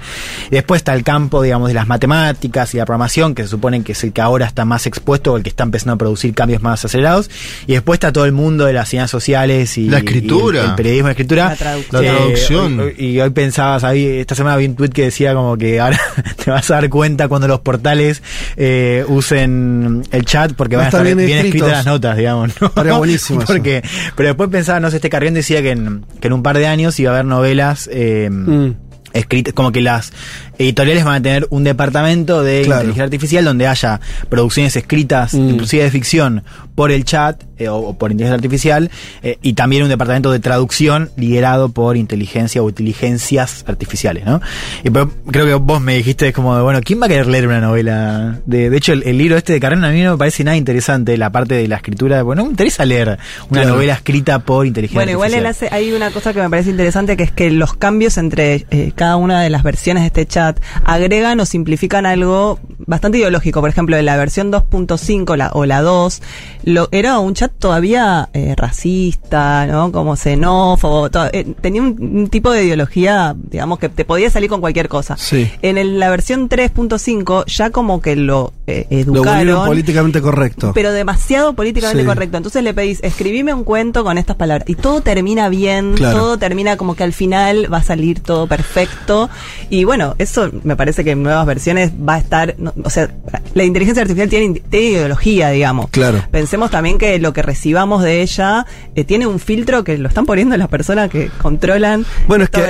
Después 0.51 0.80
está 0.80 0.93
el 0.93 1.03
campo, 1.03 1.41
digamos, 1.41 1.68
de 1.70 1.74
las 1.74 1.88
matemáticas 1.88 2.74
y 2.74 2.78
la 2.78 2.86
programación, 2.86 3.34
que 3.36 3.43
se 3.43 3.49
supone 3.49 3.82
que 3.84 3.91
es 3.93 4.03
el 4.03 4.13
que 4.13 4.22
ahora 4.22 4.45
está 4.45 4.63
más 4.65 4.86
expuesto 4.86 5.34
o 5.34 5.38
el 5.38 5.43
que 5.43 5.49
está 5.49 5.63
empezando 5.63 5.93
a 5.93 5.97
producir 5.97 6.34
cambios 6.34 6.61
más 6.61 6.86
acelerados. 6.86 7.30
Y 7.65 7.74
después 7.74 7.97
está 7.97 8.11
todo 8.13 8.26
el 8.26 8.32
mundo 8.32 8.65
de 8.65 8.74
las 8.74 8.89
ciencias 8.89 9.09
sociales 9.11 9.78
y 9.78 9.89
La 9.89 9.97
escritura. 9.99 10.59
y 10.59 10.63
el, 10.63 10.70
el 10.70 10.76
periodismo 10.76 11.07
de 11.07 11.11
escritura. 11.13 11.49
La 11.49 11.55
traducción. 11.55 12.78
La 12.78 12.84
hoy- 12.84 12.95
y 12.97 13.20
hoy 13.20 13.30
pensabas, 13.32 13.84
ahí, 13.84 14.05
esta 14.05 14.36
semana 14.36 14.57
vi 14.58 14.66
un 14.66 14.76
tweet 14.76 14.89
que 14.89 15.03
decía 15.03 15.34
como 15.34 15.58
que 15.58 15.80
ahora 15.80 15.99
te 16.43 16.51
vas 16.51 16.70
a 16.72 16.76
dar 16.76 16.89
cuenta 16.89 17.28
cuando 17.28 17.47
los 17.47 17.60
portales 17.62 18.22
eh, 18.55 19.03
usen 19.08 20.03
el 20.12 20.26
chat 20.26 20.53
porque 20.53 20.76
Va 20.76 20.84
van 20.84 20.86
a 20.86 20.89
estar 20.89 21.03
bien, 21.05 21.18
bien 21.18 21.45
escritas 21.45 21.70
las 21.70 21.86
notas, 21.86 22.18
digamos. 22.18 22.51
¿no? 22.62 22.97
Buenísimo 22.97 23.41
eso. 23.43 23.53
porque, 23.53 23.82
pero 24.16 24.30
después 24.30 24.49
pensaba, 24.49 24.80
no 24.80 24.89
sé, 24.89 24.97
este 24.97 25.10
Carrión 25.10 25.34
decía 25.34 25.62
que 25.62 25.72
en, 25.72 26.05
que 26.20 26.28
en 26.28 26.34
un 26.34 26.43
par 26.43 26.58
de 26.58 26.68
años 26.68 26.99
iba 26.99 27.12
a 27.12 27.14
haber 27.16 27.26
novelas 27.26 27.89
eh, 27.91 28.30
Mm. 28.30 28.72
escritas, 29.14 29.53
como 29.53 29.72
que 29.72 29.82
las 29.82 30.12
editoriales 30.60 31.03
van 31.05 31.16
a 31.16 31.22
tener 31.22 31.47
un 31.49 31.64
departamento 31.64 32.43
de 32.43 32.62
Claro. 32.64 32.82
inteligencia 32.82 33.03
artificial 33.03 33.45
donde 33.45 33.68
haya 33.68 33.99
producciones 34.30 34.76
escritas, 34.76 35.34
Mm. 35.34 35.49
inclusive 35.49 35.84
de 35.84 35.91
ficción, 35.91 36.43
por 36.76 36.91
el 36.91 37.05
chat 37.05 37.41
eh, 37.60 37.70
o, 37.70 37.78
o 37.78 37.97
por 37.97 38.12
inteligencia 38.12 38.36
artificial, 38.36 38.91
eh, 39.24 39.39
y 39.41 39.53
también 39.53 39.82
un 39.82 39.89
departamento 39.89 40.32
de 40.32 40.38
traducción 40.39 41.10
liderado 41.18 41.70
por 41.70 41.97
inteligencia 41.97 42.62
o 42.62 42.70
inteligencias 42.70 43.64
artificiales, 43.68 44.26
¿no? 44.26 44.41
Y 44.84 44.91
pero 44.91 45.12
creo 45.32 45.45
que 45.47 45.53
vos 45.55 45.82
me 45.82 45.95
dijiste 45.95 46.32
como, 46.34 46.55
de, 46.55 46.62
bueno, 46.62 46.80
¿quién 46.84 47.01
va 47.01 47.08
a 47.08 47.10
querer 47.10 47.26
leer 47.26 47.47
una 47.47 47.60
novela? 47.60 48.39
De, 48.45 48.70
de 48.70 48.78
hecho, 48.78 48.93
el, 48.93 49.01
el 49.08 49.18
libro 49.18 49.38
este 49.38 49.53
de 49.53 49.60
Carrera 49.60 49.88
a 49.88 49.91
mí 49.91 50.01
no 50.03 50.12
me 50.12 50.18
parece 50.20 50.43
nada 50.43 50.55
interesante, 50.55 51.18
la 51.18 51.32
parte 51.32 51.55
de 51.55 51.68
la 51.68 51.78
escritura, 51.78 52.22
bueno, 52.22 52.41
no 52.43 52.45
me 52.45 52.51
interesa 52.51 52.86
leer 52.86 53.18
una 53.49 53.62
Claro. 53.62 53.70
novela 53.76 53.93
escrita 53.93 54.38
por 54.39 54.68
inteligencia 54.68 54.99
Bueno, 54.99 55.12
igual 55.14 55.34
él 55.34 55.45
artificial. 55.47 55.68
hace, 55.70 55.76
hay 55.76 55.91
una 55.93 56.12
cosa 56.12 56.32
que 56.34 56.41
me 56.43 56.49
parece 56.51 56.70
interesante 56.70 57.18
que 57.18 57.24
es 57.24 57.32
que 57.32 57.49
los 57.49 57.74
cambios 57.74 58.18
entre 58.20 58.68
eh, 58.70 58.91
cada 58.95 59.16
una 59.16 59.41
de 59.41 59.49
las 59.49 59.64
versiones 59.64 60.03
de 60.03 60.08
este 60.08 60.26
chat 60.28 60.47
agregan 60.84 61.39
o 61.39 61.45
simplifican 61.45 62.06
algo 62.06 62.60
bastante 62.80 63.18
ideológico. 63.18 63.62
Por 63.62 63.70
ejemplo, 63.70 63.98
en 63.98 64.06
la 64.06 64.18
versión 64.18 64.52
2.5 64.52 65.36
la, 65.36 65.50
o 65.54 65.66
la 65.66 65.82
2 65.82 66.22
lo, 66.64 66.89
era 66.91 67.20
un 67.20 67.34
chat 67.34 67.52
todavía 67.58 68.30
eh, 68.34 68.54
racista, 68.58 69.66
¿no? 69.68 69.91
Como 69.91 70.16
xenófobo, 70.16 71.10
eh, 71.32 71.54
tenía 71.62 71.82
un, 71.82 71.95
un 72.00 72.30
tipo 72.30 72.52
de 72.52 72.64
ideología, 72.66 73.36
digamos, 73.38 73.80
que 73.80 73.89
te 73.89 74.06
podía 74.06 74.30
salir 74.30 74.50
con 74.50 74.62
cualquier 74.62 74.88
cosa. 74.89 75.16
Sí. 75.18 75.50
En 75.62 75.78
el- 75.78 76.00
la 76.00 76.10
versión 76.10 76.50
3.5 76.50 77.45
ya 77.48 77.70
como 77.70 78.02
que 78.02 78.16
lo 78.16 78.54
eh, 78.68 78.86
Lo 79.06 79.14
volvieron 79.14 79.39
educaron. 79.48 79.66
políticamente 79.68 80.22
correcto. 80.22 80.72
Pero 80.74 80.91
demasiado 80.91 81.54
políticamente 81.54 82.02
Sí. 82.02 82.06
correcto. 82.08 82.38
Entonces 82.38 82.64
le 82.64 82.74
pedís, 82.74 83.00
escribime 83.02 83.54
un 83.54 83.64
cuento 83.64 84.04
con 84.04 84.18
estas 84.18 84.36
palabras. 84.36 84.68
Y 84.70 84.76
todo 84.76 85.00
termina 85.02 85.48
bien, 85.50 85.93
Claro. 85.95 86.18
todo 86.20 86.38
termina 86.38 86.76
como 86.76 86.95
que 86.95 87.04
al 87.04 87.14
final 87.14 87.72
va 87.72 87.78
a 87.78 87.84
salir 87.84 88.20
todo 88.20 88.45
perfecto. 88.48 89.30
Y 89.70 89.86
bueno, 89.86 90.16
eso 90.38 90.52
me 90.64 90.76
parece 90.76 91.04
que 91.04 91.12
en 91.12 91.24
nuevas 91.24 91.46
versiones 91.46 91.92
va 91.92 92.16
a 92.16 92.18
estar. 92.20 92.56
no, 92.58 92.74
o 92.84 92.90
sea, 92.90 93.10
la 93.54 93.64
inteligencia 93.64 94.02
artificial 94.04 94.30
tiene, 94.30 94.62
ideología, 94.72 95.50
digamos. 95.50 95.90
Claro. 95.90 96.24
Pensemos 96.32 96.70
también 96.72 96.98
que 96.98 97.20
lo 97.20 97.34
que 97.34 97.42
recibamos 97.42 98.04
de 98.04 98.22
ella 98.22 98.66
eh, 98.96 99.04
tiene 99.04 99.26
un 99.28 99.40
filtro 99.40 99.84
que 99.84 99.98
lo 99.98 100.08
están 100.08 100.26
poniendo 100.26 100.56
las 100.58 100.68
personas 100.68 101.10
que 101.10 101.30
controlan. 101.42 102.06
Bueno, 102.28 102.44
es 102.44 102.50
que 102.50 102.62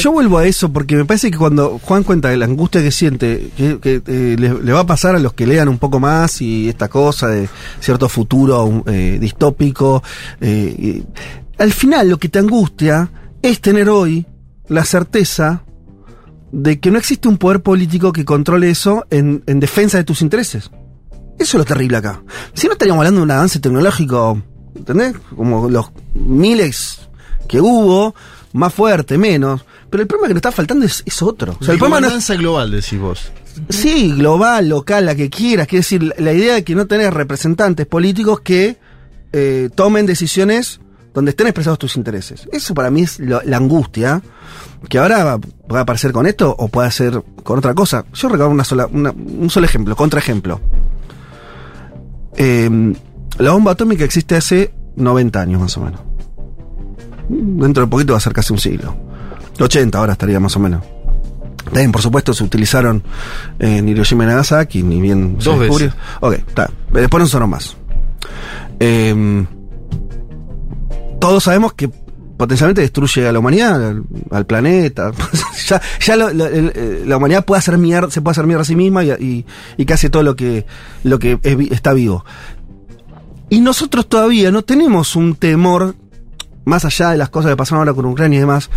yo 0.00 0.12
vuelvo 0.12 0.38
a 0.38 0.46
eso 0.46 0.72
porque 0.72 0.96
me 0.96 1.04
parece 1.04 1.30
que 1.30 1.36
cuando 1.38 1.78
Juan 1.82 2.02
cuenta 2.04 2.28
de 2.28 2.36
la 2.36 2.44
angustia 2.44 2.82
que 2.82 2.90
siente, 2.90 3.50
que, 3.56 3.78
que, 3.80 4.02
eh, 4.06 4.36
le, 4.38 4.54
le 4.62 4.72
va 4.72 4.80
a 4.80 4.86
pasar 4.86 5.16
a 5.16 5.18
los 5.18 5.32
que 5.32 5.46
lean 5.46 5.68
un 5.68 5.78
poco 5.78 5.98
más 6.00 6.40
y 6.40 6.68
esta 6.68 6.88
cosa 6.88 7.28
de 7.28 7.48
cierto 7.80 8.08
futuro 8.08 8.84
eh, 8.86 9.18
distópico, 9.20 10.02
y- 10.40 11.02
al 11.58 11.72
final 11.72 12.10
lo 12.10 12.18
que 12.18 12.28
te 12.28 12.38
angustia 12.38 13.10
es 13.40 13.60
tener 13.62 13.88
hoy 13.88 14.26
la 14.68 14.84
certeza 14.84 15.62
de 16.52 16.80
que 16.80 16.90
no 16.90 16.98
existe 16.98 17.28
un 17.28 17.38
poder 17.38 17.62
político 17.62 18.12
que 18.12 18.24
controle 18.24 18.70
eso 18.70 19.06
en, 19.10 19.42
en 19.46 19.60
defensa 19.60 19.98
de 19.98 20.04
tus 20.04 20.22
intereses. 20.22 20.70
Eso 21.38 21.56
es 21.56 21.60
lo 21.60 21.64
terrible 21.64 21.98
acá. 21.98 22.22
Si 22.54 22.66
no 22.66 22.72
estaríamos 22.72 23.00
hablando 23.00 23.20
de 23.20 23.24
un 23.24 23.30
avance 23.30 23.58
tecnológico, 23.58 24.40
¿entendés? 24.74 25.14
Como 25.34 25.68
los 25.68 25.90
miles 26.14 27.00
que 27.46 27.60
hubo, 27.60 28.14
más 28.52 28.72
fuerte, 28.72 29.18
menos. 29.18 29.64
Pero 29.90 30.02
el 30.02 30.08
problema 30.08 30.28
que 30.28 30.34
nos 30.34 30.38
está 30.38 30.52
faltando 30.52 30.86
es, 30.86 31.02
es 31.04 31.22
otro. 31.22 31.56
O 31.60 31.64
sea, 31.64 31.74
el 31.74 31.78
problema 31.78 32.00
no 32.00 32.16
es, 32.16 32.28
global, 32.38 32.70
decís 32.70 32.98
vos. 32.98 33.32
sí, 33.68 34.12
global, 34.12 34.68
local, 34.68 35.06
la 35.06 35.14
que 35.14 35.30
quieras. 35.30 35.66
Quiere 35.66 35.80
decir, 35.80 36.02
la, 36.02 36.14
la 36.18 36.32
idea 36.32 36.54
de 36.54 36.64
que 36.64 36.74
no 36.74 36.86
tenés 36.86 37.12
representantes 37.12 37.86
políticos 37.86 38.40
que 38.40 38.78
eh, 39.32 39.68
tomen 39.74 40.06
decisiones 40.06 40.80
donde 41.16 41.30
estén 41.30 41.46
expresados 41.46 41.78
tus 41.78 41.96
intereses. 41.96 42.46
Eso 42.52 42.74
para 42.74 42.90
mí 42.90 43.00
es 43.00 43.18
lo- 43.18 43.40
la 43.42 43.56
angustia, 43.56 44.20
que 44.86 44.98
ahora 44.98 45.24
va- 45.24 45.38
puede 45.38 45.80
aparecer 45.80 46.12
con 46.12 46.26
esto 46.26 46.54
o 46.58 46.68
puede 46.68 46.90
ser 46.90 47.22
con 47.42 47.58
otra 47.58 47.74
cosa. 47.74 48.04
Yo 48.12 48.28
recuerdo 48.28 48.50
una 48.52 48.64
sola, 48.64 48.86
una- 48.92 49.12
un 49.12 49.48
solo 49.48 49.64
ejemplo, 49.64 49.96
contraejemplo. 49.96 50.60
Eh, 52.36 52.68
la 53.38 53.50
bomba 53.52 53.72
atómica 53.72 54.04
existe 54.04 54.36
hace 54.36 54.74
90 54.96 55.40
años 55.40 55.60
más 55.62 55.74
o 55.78 55.80
menos. 55.80 56.00
Dentro 57.30 57.84
de 57.84 57.90
poquito 57.90 58.12
va 58.12 58.18
a 58.18 58.20
ser 58.20 58.34
casi 58.34 58.52
un 58.52 58.58
siglo. 58.58 58.94
80 59.58 59.98
ahora 59.98 60.12
estaría 60.12 60.38
más 60.38 60.54
o 60.56 60.60
menos. 60.60 60.82
También, 61.64 61.90
por 61.92 62.02
supuesto, 62.02 62.34
se 62.34 62.44
utilizaron 62.44 63.02
en 63.58 63.88
Hiroshima 63.88 64.24
y 64.24 64.26
Nagasaki, 64.26 64.82
ni 64.82 65.00
bien 65.00 65.36
se 65.40 65.48
Dos 65.48 65.60
descubrió. 65.60 65.86
veces. 65.88 66.00
Ok, 66.20 66.32
está. 66.46 66.70
Después 66.92 67.22
no 67.22 67.26
sonó 67.26 67.46
más. 67.48 67.74
Eh, 68.78 69.46
todos 71.28 71.44
sabemos 71.44 71.72
que 71.74 71.90
potencialmente 72.36 72.82
destruye 72.82 73.26
a 73.26 73.32
la 73.32 73.38
humanidad, 73.38 73.94
al, 74.30 74.46
planeta. 74.46 75.12
ya 75.68 75.80
eh, 76.14 77.04
la 77.06 77.16
humanidad 77.16 77.44
puede 77.44 77.60
hacer 77.60 77.78
mierda, 77.78 78.10
se 78.10 78.20
puede 78.20 78.32
hacer 78.32 78.46
mierda 78.46 78.62
a 78.62 78.66
sí 78.66 78.76
misma 78.76 79.04
y, 79.04 79.10
y, 79.12 79.46
y 79.76 79.86
casi 79.86 80.10
todo 80.10 80.22
lo 80.22 80.36
que, 80.36 80.66
lo 81.02 81.18
que 81.18 81.38
está 81.70 81.92
vivo. 81.94 82.24
Y 83.48 83.60
nosotros 83.60 84.08
todavía 84.08 84.50
no 84.50 84.62
tenemos 84.62 85.16
un 85.16 85.36
temor, 85.36 85.94
más 86.64 86.84
allá 86.84 87.10
de 87.10 87.16
las 87.16 87.30
cosas 87.30 87.52
que 87.52 87.56
pasaron 87.56 87.80
ahora 87.80 87.94
con 87.94 88.06
Ucrania 88.06 88.36
y 88.36 88.40
demás, 88.40 88.70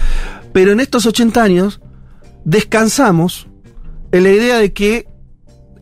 pero 0.53 0.71
en 0.71 0.79
estos 0.79 1.05
80 1.05 1.41
años 1.41 1.81
descansamos 2.45 3.47
en 4.11 4.23
la 4.23 4.29
idea 4.29 4.57
de 4.57 4.73
que 4.73 5.08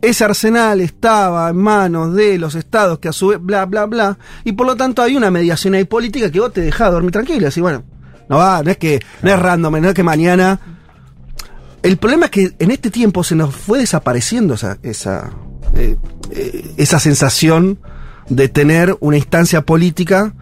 ese 0.00 0.24
arsenal 0.24 0.80
estaba 0.80 1.50
en 1.50 1.56
manos 1.56 2.14
de 2.14 2.38
los 2.38 2.54
estados 2.54 2.98
que 2.98 3.08
a 3.08 3.12
su 3.12 3.28
vez, 3.28 3.38
bla, 3.40 3.66
bla, 3.66 3.86
bla, 3.86 4.18
y 4.44 4.52
por 4.52 4.66
lo 4.66 4.76
tanto 4.76 5.02
hay 5.02 5.16
una 5.16 5.30
mediación 5.30 5.74
ahí 5.74 5.84
política 5.84 6.30
que 6.30 6.40
vos 6.40 6.52
te 6.52 6.60
dejás 6.60 6.92
dormir 6.92 7.12
tranquilo, 7.12 7.48
así, 7.48 7.60
bueno, 7.60 7.84
no 8.28 8.36
va, 8.36 8.62
no 8.62 8.70
es 8.70 8.76
que, 8.76 9.00
no 9.22 9.30
es 9.30 9.38
random, 9.38 9.80
no 9.80 9.88
es 9.88 9.94
que 9.94 10.02
mañana... 10.02 10.60
El 11.80 11.96
problema 11.96 12.26
es 12.26 12.32
que 12.32 12.54
en 12.58 12.72
este 12.72 12.90
tiempo 12.90 13.22
se 13.22 13.36
nos 13.36 13.54
fue 13.54 13.78
desapareciendo 13.78 14.54
esa, 14.54 14.78
esa, 14.82 15.30
eh, 15.76 15.96
eh, 16.32 16.74
esa 16.76 16.98
sensación 16.98 17.78
de 18.28 18.48
tener 18.48 18.96
una 18.98 19.16
instancia 19.16 19.62
política 19.62 20.34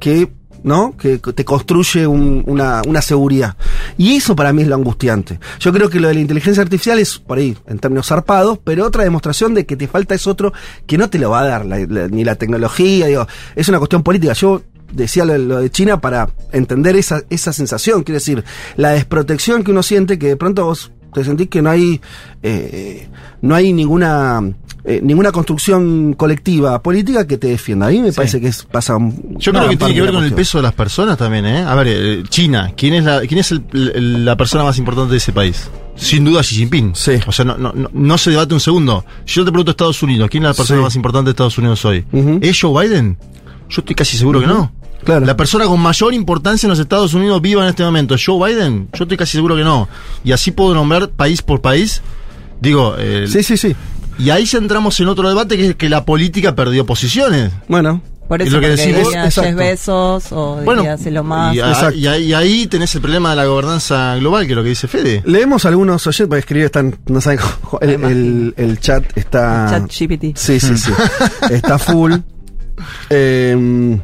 que, 0.00 0.32
¿no? 0.64 0.96
Que 0.96 1.18
te 1.18 1.44
construye 1.44 2.06
un- 2.06 2.44
una, 2.46 2.82
una 2.86 3.02
seguridad. 3.02 3.56
Y 3.98 4.16
eso 4.16 4.34
para 4.36 4.52
mí 4.52 4.62
es 4.62 4.68
lo 4.68 4.74
angustiante. 4.76 5.38
Yo 5.60 5.72
creo 5.72 5.90
que 5.90 6.00
lo 6.00 6.08
de 6.08 6.14
la 6.14 6.20
inteligencia 6.20 6.62
artificial 6.62 6.98
es 6.98 7.18
por 7.18 7.38
ahí, 7.38 7.56
en 7.66 7.78
términos 7.78 8.06
zarpados, 8.08 8.58
pero 8.62 8.86
otra 8.86 9.04
demostración 9.04 9.54
de 9.54 9.66
que 9.66 9.76
te 9.76 9.88
falta 9.88 10.14
es 10.14 10.26
otro 10.26 10.52
que 10.86 10.98
no 10.98 11.10
te 11.10 11.18
lo 11.18 11.30
va 11.30 11.40
a 11.40 11.44
dar, 11.44 11.66
ni 11.66 12.24
la 12.24 12.36
tecnología, 12.36 13.06
digo, 13.06 13.26
es 13.56 13.68
una 13.68 13.78
cuestión 13.78 14.02
política. 14.02 14.32
Yo 14.34 14.62
decía 14.92 15.24
lo, 15.24 15.58
de 15.60 15.70
China 15.70 16.00
para 16.00 16.28
entender 16.52 16.96
esa, 16.96 17.22
esa 17.30 17.52
sensación, 17.52 18.02
quiero 18.02 18.16
decir, 18.18 18.44
la 18.76 18.90
desprotección 18.90 19.64
que 19.64 19.70
uno 19.70 19.82
siente 19.82 20.18
que 20.18 20.28
de 20.28 20.36
pronto 20.36 20.64
vos 20.66 20.92
te 21.14 21.24
sentís 21.24 21.48
que 21.48 21.60
no 21.62 21.70
hay, 21.70 22.00
eh, 22.42 23.08
no 23.42 23.54
hay 23.54 23.72
ninguna, 23.72 24.40
eh, 24.84 25.00
ninguna 25.02 25.30
construcción 25.30 26.14
colectiva 26.14 26.82
política 26.82 27.26
que 27.26 27.38
te 27.38 27.48
defienda. 27.48 27.86
A 27.86 27.90
mí 27.90 28.00
me 28.00 28.12
parece 28.12 28.40
que 28.40 28.48
es, 28.48 28.64
pasa. 28.64 28.96
un- 28.96 29.36
Yo 29.38 29.52
creo 29.52 29.68
que 29.68 29.76
tiene 29.76 29.94
que 29.94 30.02
ver 30.02 30.12
con 30.12 30.24
el 30.24 30.32
peso 30.32 30.58
de 30.58 30.62
las 30.62 30.74
personas 30.74 31.16
también, 31.16 31.46
¿eh? 31.46 31.58
A 31.62 31.74
ver, 31.74 31.86
eh, 31.88 32.22
China, 32.28 32.72
¿quién 32.76 32.94
es 32.94 33.04
la, 33.04 33.20
quién 33.20 33.38
es 33.40 33.52
el- 33.52 33.62
el- 33.72 34.24
la 34.24 34.36
persona 34.36 34.64
más 34.64 34.78
importante 34.78 35.12
de 35.12 35.18
ese 35.18 35.32
país? 35.32 35.68
Sin 35.94 36.24
duda 36.24 36.40
Xi 36.42 36.56
Jinping. 36.56 36.94
Sí. 36.96 37.12
O 37.26 37.32
sea, 37.32 37.44
no, 37.44 37.56
no, 37.58 37.72
no, 37.74 37.88
no 37.92 38.18
se 38.18 38.30
debate 38.30 38.54
un 38.54 38.60
segundo. 38.60 39.04
Yo 39.26 39.44
te 39.44 39.50
pregunto 39.52 39.70
Estados 39.72 40.02
Unidos, 40.02 40.28
¿quién 40.30 40.42
es 40.42 40.48
la 40.48 40.54
persona 40.54 40.80
Sí. 40.80 40.84
más 40.84 40.96
importante 40.96 41.26
de 41.26 41.30
Estados 41.32 41.58
Unidos 41.58 41.84
hoy? 41.84 42.04
¿Es 42.40 42.58
Joe 42.60 42.88
Biden? 42.88 43.18
Yo 43.68 43.80
estoy 43.80 43.94
casi 43.94 44.16
seguro 44.16 44.40
que 44.40 44.46
no. 44.46 44.72
Claro. 45.04 45.26
La 45.26 45.36
persona 45.36 45.64
con 45.66 45.80
mayor 45.80 46.14
importancia 46.14 46.66
en 46.66 46.70
los 46.70 46.78
Estados 46.78 47.12
Unidos 47.12 47.40
viva 47.42 47.62
en 47.62 47.68
este 47.68 47.82
momento, 47.84 48.14
¿es 48.14 48.24
Joe 48.24 48.52
Biden? 48.52 48.88
Yo 48.94 49.04
estoy 49.04 49.16
casi 49.16 49.32
seguro 49.32 49.56
que 49.56 49.64
no. 49.64 49.88
Y 50.24 50.32
así 50.32 50.50
puedo 50.52 50.74
nombrar 50.74 51.08
país 51.10 51.42
por 51.42 51.60
país. 51.60 52.02
Digo, 52.60 52.94
eh, 52.98 53.26
Sí, 53.28 53.42
sí, 53.42 53.56
sí. 53.56 53.74
Y 54.22 54.30
ahí 54.30 54.44
ya 54.44 54.58
entramos 54.58 54.98
en 55.00 55.08
otro 55.08 55.28
debate 55.28 55.56
que 55.56 55.68
es 55.70 55.74
que 55.76 55.88
la 55.88 56.04
política 56.04 56.54
perdió 56.54 56.86
posiciones. 56.86 57.50
Bueno. 57.68 58.00
Por 58.28 58.40
Es 58.40 58.48
eso 58.48 58.56
lo 58.56 58.62
que 58.62 58.68
decimos, 58.70 59.08
diría 59.08 59.54
Bezos 59.54 60.32
o 60.32 60.56
Bueno, 60.64 60.82
diría 60.82 61.10
lo 61.10 61.22
más. 61.24 61.54
y, 61.54 61.60
a- 61.60 61.92
y 61.94 62.06
ahí- 62.06 62.22
y 62.24 62.32
ahí 62.32 62.66
tenés 62.66 62.94
el 62.94 63.02
problema 63.02 63.30
de 63.30 63.36
la 63.36 63.44
gobernanza 63.44 64.16
global, 64.16 64.46
que 64.46 64.52
es 64.52 64.56
lo 64.56 64.62
que 64.62 64.70
dice 64.70 64.88
Fede. 64.88 65.22
Leemos 65.26 65.66
algunos 65.66 66.06
oyentes, 66.06 66.28
porque 66.28 66.38
escribir 66.38 66.64
están, 66.66 66.96
no 67.08 67.20
saben, 67.20 67.40
cómo- 67.62 67.80
el, 67.82 67.90
el- 68.04 68.54
el 68.56 68.80
chat 68.80 69.04
está... 69.16 69.66
Chat 69.68 69.82
GPT. 69.92 70.34
Sí, 70.38 70.58
sí, 70.60 70.78
sí. 70.78 70.92
Está 71.50 71.78
full. 71.78 72.14
Eh, 73.10 73.98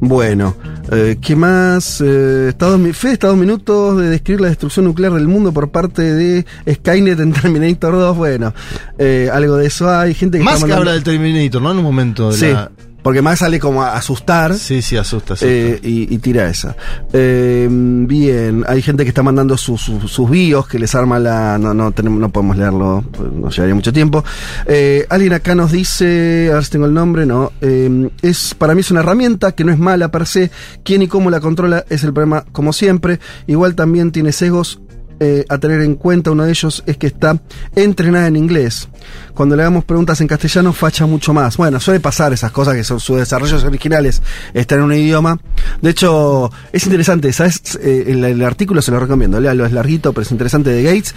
bueno, 0.00 0.54
eh, 0.92 1.16
¿qué 1.20 1.34
más? 1.36 2.00
Eh, 2.04 2.48
está 2.50 2.66
dos, 2.66 2.78
mi- 2.78 2.92
Fede 2.92 3.12
está 3.14 3.26
a 3.28 3.30
dos 3.30 3.38
minutos 3.38 3.96
de 3.98 4.10
describir 4.10 4.40
la 4.42 4.48
destrucción 4.48 4.84
nuclear 4.84 5.12
del 5.12 5.28
mundo 5.28 5.52
por 5.52 5.70
parte 5.70 6.02
de 6.02 6.44
Skynet 6.70 7.18
en 7.20 7.32
Terminator 7.32 7.92
2. 7.94 8.16
Bueno, 8.16 8.52
eh, 8.98 9.30
algo 9.32 9.56
de 9.56 9.66
eso 9.66 9.88
hay. 9.90 10.12
Gente 10.14 10.38
que 10.38 10.44
Más 10.44 10.56
está 10.56 10.66
que 10.66 10.72
habla 10.74 10.92
del 10.92 11.02
Terminator, 11.02 11.62
¿no? 11.62 11.70
En 11.72 11.78
un 11.78 11.84
momento 11.84 12.30
de 12.30 12.36
Sí, 12.38 12.46
la... 12.52 12.70
porque 13.04 13.22
más 13.22 13.38
sale 13.38 13.60
como 13.60 13.82
a 13.84 13.94
asustar. 13.96 14.54
Sí, 14.54 14.82
sí, 14.82 14.96
asusta, 14.96 15.34
asusta. 15.34 15.46
Eh, 15.48 15.78
y, 15.84 16.12
y 16.12 16.18
tira 16.18 16.48
esa. 16.48 16.74
Eh, 17.12 17.68
bien, 17.70 18.64
hay 18.66 18.82
gente 18.82 19.04
que 19.04 19.10
está 19.10 19.22
mandando 19.22 19.56
sus- 19.56 19.80
sus- 19.82 20.10
sus 20.10 20.28
bios 20.28 20.66
que 20.66 20.78
les 20.80 20.92
arma 20.96 21.18
la. 21.20 21.58
No, 21.58 21.72
no, 21.74 21.92
tenemos, 21.92 22.18
no 22.18 22.30
podemos 22.30 22.56
leerlo, 22.56 23.04
pues, 23.12 23.30
nos 23.30 23.54
llevaría 23.54 23.74
mucho 23.74 23.92
tiempo. 23.92 24.24
Eh, 24.66 25.06
alguien 25.10 25.34
acá 25.34 25.54
nos 25.54 25.70
dice, 25.70 26.48
a 26.50 26.54
ver 26.54 26.64
si 26.64 26.70
tengo 26.72 26.86
el 26.86 26.94
nombre, 26.94 27.26
no. 27.26 27.52
es 27.60 28.54
Para 28.54 28.74
mí 28.74 28.80
es 28.80 28.90
una 28.90 29.00
herramienta 29.00 29.52
que 29.52 29.64
no 29.64 29.70
es 29.72 29.78
mala 29.78 30.10
per 30.10 30.26
se. 30.26 30.50
Quién 30.82 31.02
y 31.02 31.06
cómo 31.06 31.28
la 31.30 31.40
controla 31.40 31.84
es 31.90 32.02
el 32.04 32.12
problema, 32.14 32.44
como 32.52 32.72
siempre. 32.72 33.20
Igual 33.46 33.74
también 33.74 34.10
tiene 34.12 34.32
sesgos. 34.32 34.80
Eh, 35.20 35.44
a 35.48 35.58
tener 35.58 35.80
en 35.82 35.94
cuenta, 35.94 36.30
uno 36.30 36.44
de 36.44 36.50
ellos 36.50 36.82
es 36.86 36.96
que 36.96 37.06
está 37.06 37.40
entrenada 37.74 38.26
en 38.26 38.36
inglés. 38.36 38.88
Cuando 39.34 39.56
le 39.56 39.62
hagamos 39.62 39.84
preguntas 39.84 40.20
en 40.20 40.26
castellano, 40.26 40.72
facha 40.72 41.06
mucho 41.06 41.32
más. 41.32 41.56
Bueno, 41.56 41.78
suele 41.80 42.00
pasar 42.00 42.32
esas 42.32 42.50
cosas 42.50 42.74
que 42.74 42.84
son 42.84 43.00
sus 43.00 43.18
desarrollos 43.18 43.62
originales, 43.64 44.22
están 44.52 44.78
en 44.78 44.84
un 44.84 44.92
idioma. 44.92 45.38
De 45.80 45.90
hecho, 45.90 46.50
es 46.72 46.84
interesante, 46.84 47.32
¿sabes? 47.32 47.78
Eh, 47.80 48.04
el, 48.08 48.42
artículo 48.42 48.82
se 48.82 48.90
lo 48.90 49.00
recomiendo, 49.00 49.40
léalo, 49.40 49.64
es 49.66 49.72
larguito, 49.72 50.12
pero 50.12 50.22
es 50.22 50.32
interesante 50.32 50.70
de 50.70 50.82
Gates. 50.82 51.14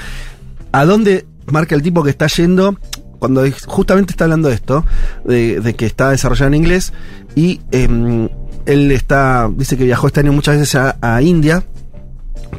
¿A 0.72 0.86
dónde 0.86 1.26
marca 1.46 1.76
el 1.76 1.82
tipo 1.82 2.04
que 2.04 2.12
está 2.12 2.28
yendo? 2.28 2.78
Cuando 3.20 3.44
justamente 3.66 4.12
está 4.12 4.26
hablando 4.26 4.50
de 4.50 4.56
esto, 4.56 4.86
de, 5.26 5.76
que 5.76 5.88
está 5.88 6.12
desarrollado 6.12 6.50
en 6.50 6.54
inglés, 6.54 6.94
y 7.36 7.62
em, 7.72 8.30
él 8.68 8.92
está, 8.92 9.50
dice 9.52 9.76
que 9.76 9.86
viajó 9.86 10.08
este 10.08 10.20
año 10.20 10.34
muchas 10.34 10.60
veces 10.60 10.76
a 10.76 11.22
India, 11.24 11.64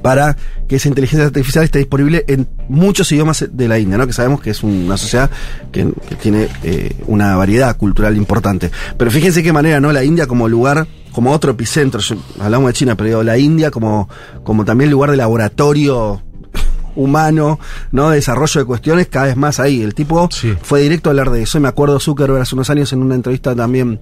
para 0.03 0.37
que 0.69 0.77
esa 0.77 0.89
inteligencia 0.89 1.27
artificial 1.27 1.65
esté 1.65 1.79
disponible 1.79 2.25
en 2.29 2.49
muchos 2.69 3.11
idiomas 3.13 3.47
de 3.51 3.69
la 3.69 3.79
India, 3.79 3.99
¿no? 3.99 4.07
Que 4.07 4.13
sabemos 4.13 4.41
que 4.41 4.51
es 4.51 4.63
una 4.63 4.97
sociedad 4.97 5.31
que, 5.73 5.93
tiene 6.21 6.49
eh, 6.63 6.95
una 7.07 7.37
variedad 7.37 7.77
cultural 7.77 8.17
importante. 8.17 8.71
Pero 8.97 9.11
fíjense 9.11 9.43
qué 9.43 9.53
manera, 9.53 9.81
¿no? 9.81 9.93
La 9.93 10.05
India 10.05 10.27
como 10.27 10.49
lugar, 10.49 10.87
como 11.13 11.33
otro 11.33 11.53
epicentro, 11.53 12.01
hablamos 12.39 12.69
de 12.69 12.73
China, 12.75 12.97
pero 12.97 13.09
digo, 13.09 13.23
la 13.23 13.39
India 13.39 13.71
como, 13.71 14.09
como 14.45 14.65
también 14.65 14.91
lugar 14.91 15.11
de 15.11 15.17
laboratorio 15.17 16.23
humano, 16.99 17.59
¿no? 17.93 18.11
De 18.11 18.17
desarrollo 18.17 18.61
de 18.61 18.65
cuestiones 18.67 19.07
cada 19.09 19.27
vez 19.27 19.37
más 19.37 19.61
ahí. 19.61 19.83
El 19.83 19.95
tipo 19.95 20.29
Sí. 20.31 20.55
fue 20.61 20.81
directo 20.83 21.09
a 21.09 21.13
hablar 21.13 21.31
de 21.31 21.43
eso. 21.43 21.59
Y 21.59 21.61
me 21.61 21.69
acuerdo 21.69 21.99
Zuckerberg 22.01 22.43
hace 22.43 22.55
unos 22.55 22.69
años 22.71 22.93
en 22.93 23.01
una 23.03 23.15
entrevista 23.15 23.55
también 23.55 24.01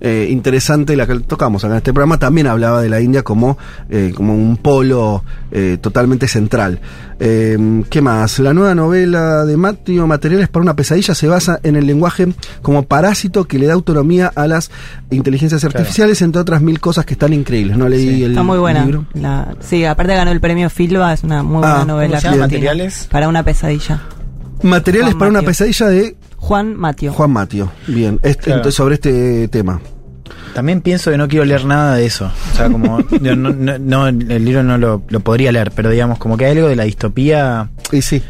eh, 0.00 0.28
interesante, 0.30 0.96
la 0.96 1.06
que 1.06 1.18
tocamos 1.20 1.64
acá 1.64 1.74
en 1.74 1.78
este 1.78 1.92
programa, 1.92 2.18
también 2.18 2.46
hablaba 2.46 2.82
de 2.82 2.88
la 2.90 3.00
India 3.00 3.22
como, 3.22 3.56
eh, 3.88 4.12
como 4.14 4.34
un 4.34 4.56
polo 4.58 5.24
eh, 5.50 5.78
totalmente 5.80 6.28
central. 6.28 6.80
¿Qué 7.16 8.00
más? 8.02 8.38
La 8.40 8.52
nueva 8.52 8.74
novela 8.74 9.44
de 9.46 9.56
Mateo, 9.56 10.06
Materiales 10.06 10.48
para 10.48 10.62
una 10.62 10.76
pesadilla, 10.76 11.14
se 11.14 11.26
basa 11.28 11.58
en 11.62 11.76
el 11.76 11.86
lenguaje 11.86 12.34
como 12.60 12.82
parásito 12.82 13.44
que 13.44 13.58
le 13.58 13.66
da 13.66 13.72
autonomía 13.72 14.30
a 14.34 14.46
las 14.46 14.70
inteligencias 15.14 15.64
artificiales, 15.64 16.20
entre 16.22 16.40
otras 16.42 16.60
mil 16.62 16.80
cosas 16.80 17.04
que 17.06 17.14
están 17.14 17.32
increíbles. 17.32 17.76
No 17.76 17.88
leí 17.88 18.22
el 18.22 18.30
Está 18.32 18.42
muy 18.42 18.58
buena. 18.58 18.84
libro. 18.84 19.06
La- 19.14 19.54
sí, 19.60 19.84
aparte 19.84 20.14
ganó 20.14 20.30
el 20.30 20.40
premio 20.40 20.68
Filba, 20.70 21.12
es 21.12 21.22
una 21.24 21.42
muy 21.42 21.58
buena 21.58 21.82
Ah, 21.82 21.84
novela. 21.84 22.08
¿cómo 22.16 22.20
se 22.20 22.26
llama? 22.28 22.44
argentina. 22.44 22.70
¿Materiales? 22.70 23.08
Para 23.10 23.28
una 23.28 23.42
pesadilla. 23.42 24.02
Materiales 24.62 25.10
Juan 25.14 25.18
para 25.18 25.30
una 25.30 25.42
pesadilla 25.42 25.86
de 25.88 26.16
Juan 26.36 26.76
Matio. 26.76 27.12
Juan 27.12 27.30
Matio. 27.30 27.72
Bien, 27.86 28.18
este- 28.22 28.44
Claro. 28.44 28.58
entonces, 28.60 28.76
sobre 28.76 28.94
este 28.94 29.48
tema. 29.48 29.80
También 30.54 30.80
pienso 30.82 31.10
que 31.10 31.18
no 31.18 31.26
quiero 31.28 31.44
leer 31.44 31.64
nada 31.64 31.96
de 31.96 32.06
eso. 32.06 32.30
O 32.52 32.56
sea, 32.56 32.70
como. 32.70 32.98
no, 33.20 33.34
no- 33.36 33.78
no, 33.78 34.08
el 34.08 34.44
libro 34.44 34.62
no 34.62 34.78
lo, 34.78 35.02
lo 35.08 35.20
podría 35.20 35.50
leer, 35.52 35.72
pero 35.74 35.90
digamos, 35.90 36.18
como 36.18 36.36
que 36.36 36.44
hay 36.46 36.52
algo 36.56 36.68
de 36.68 36.76
la 36.76 36.84
distopía. 36.84 37.70
Y 37.92 38.02
sí, 38.02 38.22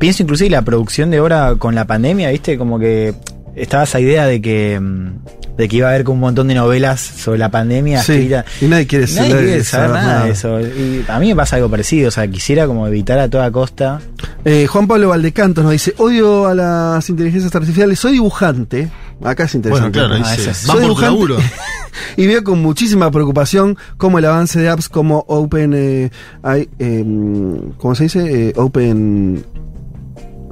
Pienso 0.00 0.24
inclusive 0.24 0.50
la 0.50 0.62
producción 0.62 1.10
de 1.12 1.20
obra 1.20 1.54
con 1.56 1.76
la 1.76 1.84
pandemia, 1.84 2.30
¿viste? 2.30 2.58
Como 2.58 2.76
que 2.78 3.14
estaba 3.56 3.84
esa 3.84 3.98
idea 4.00 4.26
de 4.26 4.40
que. 4.40 4.78
mm, 4.80 5.10
de 5.56 5.68
que 5.68 5.76
iba 5.78 5.86
a 5.86 5.90
haber 5.92 6.04
como 6.04 6.16
un 6.16 6.20
montón 6.20 6.48
de 6.48 6.54
novelas 6.54 7.00
sobre 7.00 7.38
la 7.38 7.50
pandemia 7.50 8.02
sí. 8.02 8.30
Y 8.60 8.66
nadie 8.66 8.86
quiere, 8.86 9.06
Nadie 9.06 9.30
saber- 9.30 9.44
quiere 9.46 9.64
saber 9.64 9.90
nada 9.90 10.24
de 10.26 10.30
eso. 10.32 10.60
Y 10.60 11.02
a 11.08 11.18
mí 11.18 11.28
me 11.28 11.36
pasa 11.36 11.56
algo 11.56 11.70
parecido. 11.70 12.08
O 12.08 12.10
sea, 12.10 12.28
quisiera 12.28 12.66
como 12.66 12.86
evitar 12.86 13.18
a 13.18 13.30
toda 13.30 13.50
costa. 13.50 14.02
Eh, 14.44 14.66
Juan 14.66 14.86
Pablo 14.86 15.08
Valdecantos 15.08 15.64
nos 15.64 15.72
dice, 15.72 15.94
odio 15.96 16.46
a 16.46 16.54
las 16.54 17.08
inteligencias 17.08 17.54
artificiales, 17.54 17.98
soy 17.98 18.12
dibujante. 18.12 18.90
Acá 19.24 19.44
es 19.44 19.52
Bueno, 19.54 19.86
interesante. 19.86 19.98
claro, 19.98 20.14
Ah, 20.22 20.36
dice, 20.36 20.52
Soy 20.52 20.82
dibujante. 20.82 21.34
y 22.18 22.26
veo 22.26 22.44
con 22.44 22.60
muchísima 22.60 23.10
preocupación 23.10 23.78
cómo 23.96 24.18
el 24.18 24.26
avance 24.26 24.60
de 24.60 24.68
apps 24.68 24.90
como 24.90 25.24
Open, 25.26 25.72
eh, 25.74 26.10
hay, 26.42 26.68
em, 26.78 27.70
¿cómo 27.78 27.94
se 27.94 28.02
dice? 28.04 28.48
Eh, 28.48 28.52
Open 28.56 29.42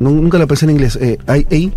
nu- 0.00 0.10
nunca 0.22 0.38
lo 0.38 0.46
pensé 0.46 0.64
en 0.66 0.70
inglés, 0.72 0.96
eh, 1.00 1.18
IA, 1.28 1.70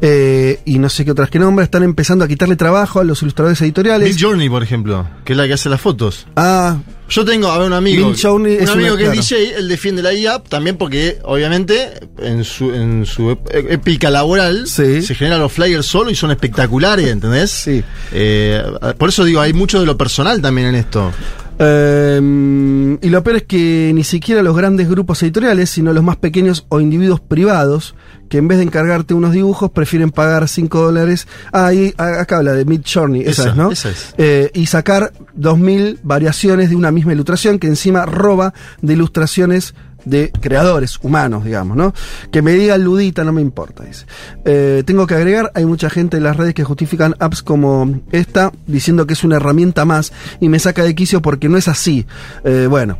eh, 0.00 0.60
y 0.64 0.78
no 0.78 0.88
sé 0.88 1.04
qué 1.04 1.10
otras 1.12 1.30
que 1.30 1.38
nombra, 1.38 1.64
están 1.64 1.82
empezando 1.82 2.24
a 2.24 2.28
quitarle 2.28 2.56
trabajo 2.56 3.00
a 3.00 3.04
los 3.04 3.22
ilustradores 3.22 3.60
editoriales. 3.62 4.08
Bill 4.16 4.24
Journey, 4.24 4.48
por 4.48 4.62
ejemplo, 4.62 5.06
que 5.24 5.32
es 5.32 5.36
la 5.36 5.46
que 5.46 5.54
hace 5.54 5.68
las 5.68 5.80
fotos. 5.80 6.26
ah, 6.36 6.78
Yo 7.08 7.26
tengo, 7.26 7.48
a 7.48 7.58
ver, 7.58 7.66
un 7.66 7.74
amigo. 7.74 8.06
Bill 8.08 8.16
Journey 8.18 8.56
un 8.56 8.62
es 8.62 8.70
amigo 8.70 8.88
una- 8.94 8.96
que 8.96 9.04
claro. 9.04 9.20
es 9.20 9.28
DJ, 9.28 9.58
él 9.58 9.68
defiende 9.68 10.00
la 10.02 10.14
IA 10.14 10.38
también 10.42 10.78
porque, 10.78 11.18
obviamente, 11.24 11.90
en 12.18 12.42
su, 12.42 12.72
en 12.72 13.04
su 13.04 13.36
épica 13.52 14.08
laboral 14.08 14.66
Sí. 14.66 15.02
se 15.02 15.14
generan 15.14 15.40
los 15.40 15.52
flyers 15.52 15.84
solo 15.84 16.10
y 16.10 16.14
son 16.14 16.30
espectaculares, 16.30 17.08
¿entendés? 17.08 17.50
Sí. 17.50 17.84
Eh, 18.12 18.62
por 18.96 19.10
eso 19.10 19.24
digo, 19.24 19.40
hay 19.42 19.52
mucho 19.52 19.78
de 19.78 19.84
lo 19.84 19.96
personal 19.98 20.40
también 20.40 20.68
en 20.68 20.76
esto. 20.76 21.12
Eh, 21.64 22.98
y 23.00 23.08
lo 23.08 23.22
peor 23.22 23.36
es 23.36 23.42
que 23.44 23.92
ni 23.94 24.04
siquiera 24.04 24.42
los 24.42 24.56
grandes 24.56 24.88
grupos 24.88 25.22
editoriales, 25.22 25.70
sino 25.70 25.92
los 25.92 26.02
más 26.02 26.16
pequeños 26.16 26.66
o 26.68 26.80
individuos 26.80 27.20
privados, 27.20 27.94
que 28.28 28.38
en 28.38 28.48
vez 28.48 28.58
de 28.58 28.64
encargarte 28.64 29.14
unos 29.14 29.32
dibujos, 29.32 29.70
prefieren 29.70 30.10
pagar 30.10 30.48
5 30.48 30.80
dólares. 30.80 31.28
Ah, 31.52 31.66
ahí, 31.66 31.94
acá 31.96 32.38
habla 32.38 32.52
de 32.52 32.64
Mid 32.64 32.82
Journey, 32.84 33.22
esa, 33.22 33.30
Esa, 33.30 33.50
es, 33.50 33.56
¿no? 33.56 33.70
esa 33.70 33.90
es. 33.90 34.14
Eh, 34.18 34.50
y 34.54 34.66
sacar 34.66 35.12
2000 35.34 36.00
variaciones 36.02 36.70
de 36.70 36.76
una 36.76 36.90
misma 36.90 37.12
ilustración 37.12 37.58
que 37.58 37.66
encima 37.66 38.06
roba 38.06 38.54
de 38.80 38.94
ilustraciones 38.94 39.74
de 40.04 40.30
creadores 40.40 40.98
humanos, 41.02 41.44
digamos, 41.44 41.76
¿no? 41.76 41.94
Que 42.30 42.42
me 42.42 42.52
diga 42.52 42.76
ludita, 42.78 43.24
no 43.24 43.32
me 43.32 43.40
importa, 43.42 43.84
dice. 43.84 44.06
Eh, 44.44 44.82
tengo 44.84 45.06
que 45.06 45.14
agregar, 45.14 45.50
hay 45.54 45.64
mucha 45.64 45.90
gente 45.90 46.16
en 46.16 46.24
las 46.24 46.36
redes 46.36 46.54
que 46.54 46.64
justifican 46.64 47.14
apps 47.20 47.42
como 47.42 48.00
esta, 48.12 48.52
diciendo 48.66 49.06
que 49.06 49.14
es 49.14 49.24
una 49.24 49.36
herramienta 49.36 49.84
más, 49.84 50.12
y 50.40 50.48
me 50.48 50.58
saca 50.58 50.82
de 50.84 50.94
quicio 50.94 51.22
porque 51.22 51.48
no 51.48 51.56
es 51.56 51.68
así. 51.68 52.06
Eh, 52.44 52.66
bueno, 52.68 52.98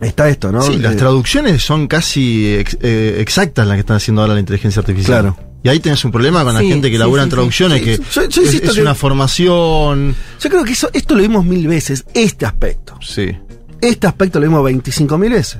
está 0.00 0.28
esto, 0.28 0.52
¿no? 0.52 0.62
Sí, 0.62 0.76
las 0.78 0.94
Eh, 0.94 0.96
traducciones 0.96 1.62
son 1.62 1.86
casi 1.86 2.54
ex- 2.54 2.78
eh, 2.82 3.16
exactas 3.20 3.66
las 3.66 3.76
que 3.76 3.80
están 3.80 3.96
haciendo 3.96 4.22
ahora 4.22 4.34
la 4.34 4.40
inteligencia 4.40 4.80
artificial. 4.80 5.20
Claro. 5.22 5.36
Y 5.62 5.68
ahí 5.68 5.80
tenés 5.80 6.04
un 6.04 6.12
problema 6.12 6.44
con 6.44 6.54
la 6.54 6.60
gente 6.60 6.88
que 6.90 6.94
sí, 6.96 6.98
labura 6.98 7.22
sí, 7.22 7.26
en 7.26 7.30
traducciones, 7.30 7.78
Sí, 7.80 7.84
que 7.84 7.96
yo- 7.96 8.28
yo 8.28 8.42
es, 8.42 8.46
insisto 8.46 8.68
es 8.70 8.74
que- 8.76 8.82
una 8.82 8.94
formación. 8.94 10.14
Yo 10.40 10.50
creo 10.50 10.64
que 10.64 10.72
eso, 10.72 10.88
esto 10.92 11.14
lo 11.16 11.22
vimos 11.22 11.44
mil 11.44 11.66
veces, 11.66 12.04
este 12.14 12.46
aspecto. 12.46 12.96
Sí. 13.02 13.36
Este 13.80 14.06
aspecto 14.06 14.38
lo 14.38 14.46
vimos 14.46 14.62
25 14.64 15.18
mil 15.18 15.32
veces, 15.32 15.58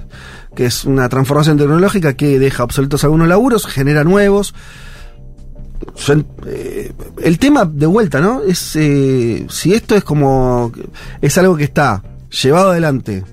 que 0.56 0.66
es 0.66 0.84
una 0.84 1.08
transformación 1.08 1.56
tecnológica 1.56 2.14
que 2.14 2.40
deja 2.40 2.64
obsoletos 2.64 3.04
algunos 3.04 3.28
laburos, 3.28 3.66
genera 3.66 4.02
nuevos. 4.02 4.54
Eh, 6.46 6.92
el 7.22 7.38
tema 7.38 7.64
de 7.64 7.86
vuelta, 7.86 8.20
¿no? 8.20 8.42
Es 8.42 8.74
eh, 8.74 9.46
si 9.48 9.74
esto 9.74 9.94
es 9.94 10.02
como 10.02 10.72
es 11.20 11.38
algo 11.38 11.56
que 11.56 11.64
está 11.64 12.02
llevado 12.42 12.70
adelante 12.70 13.24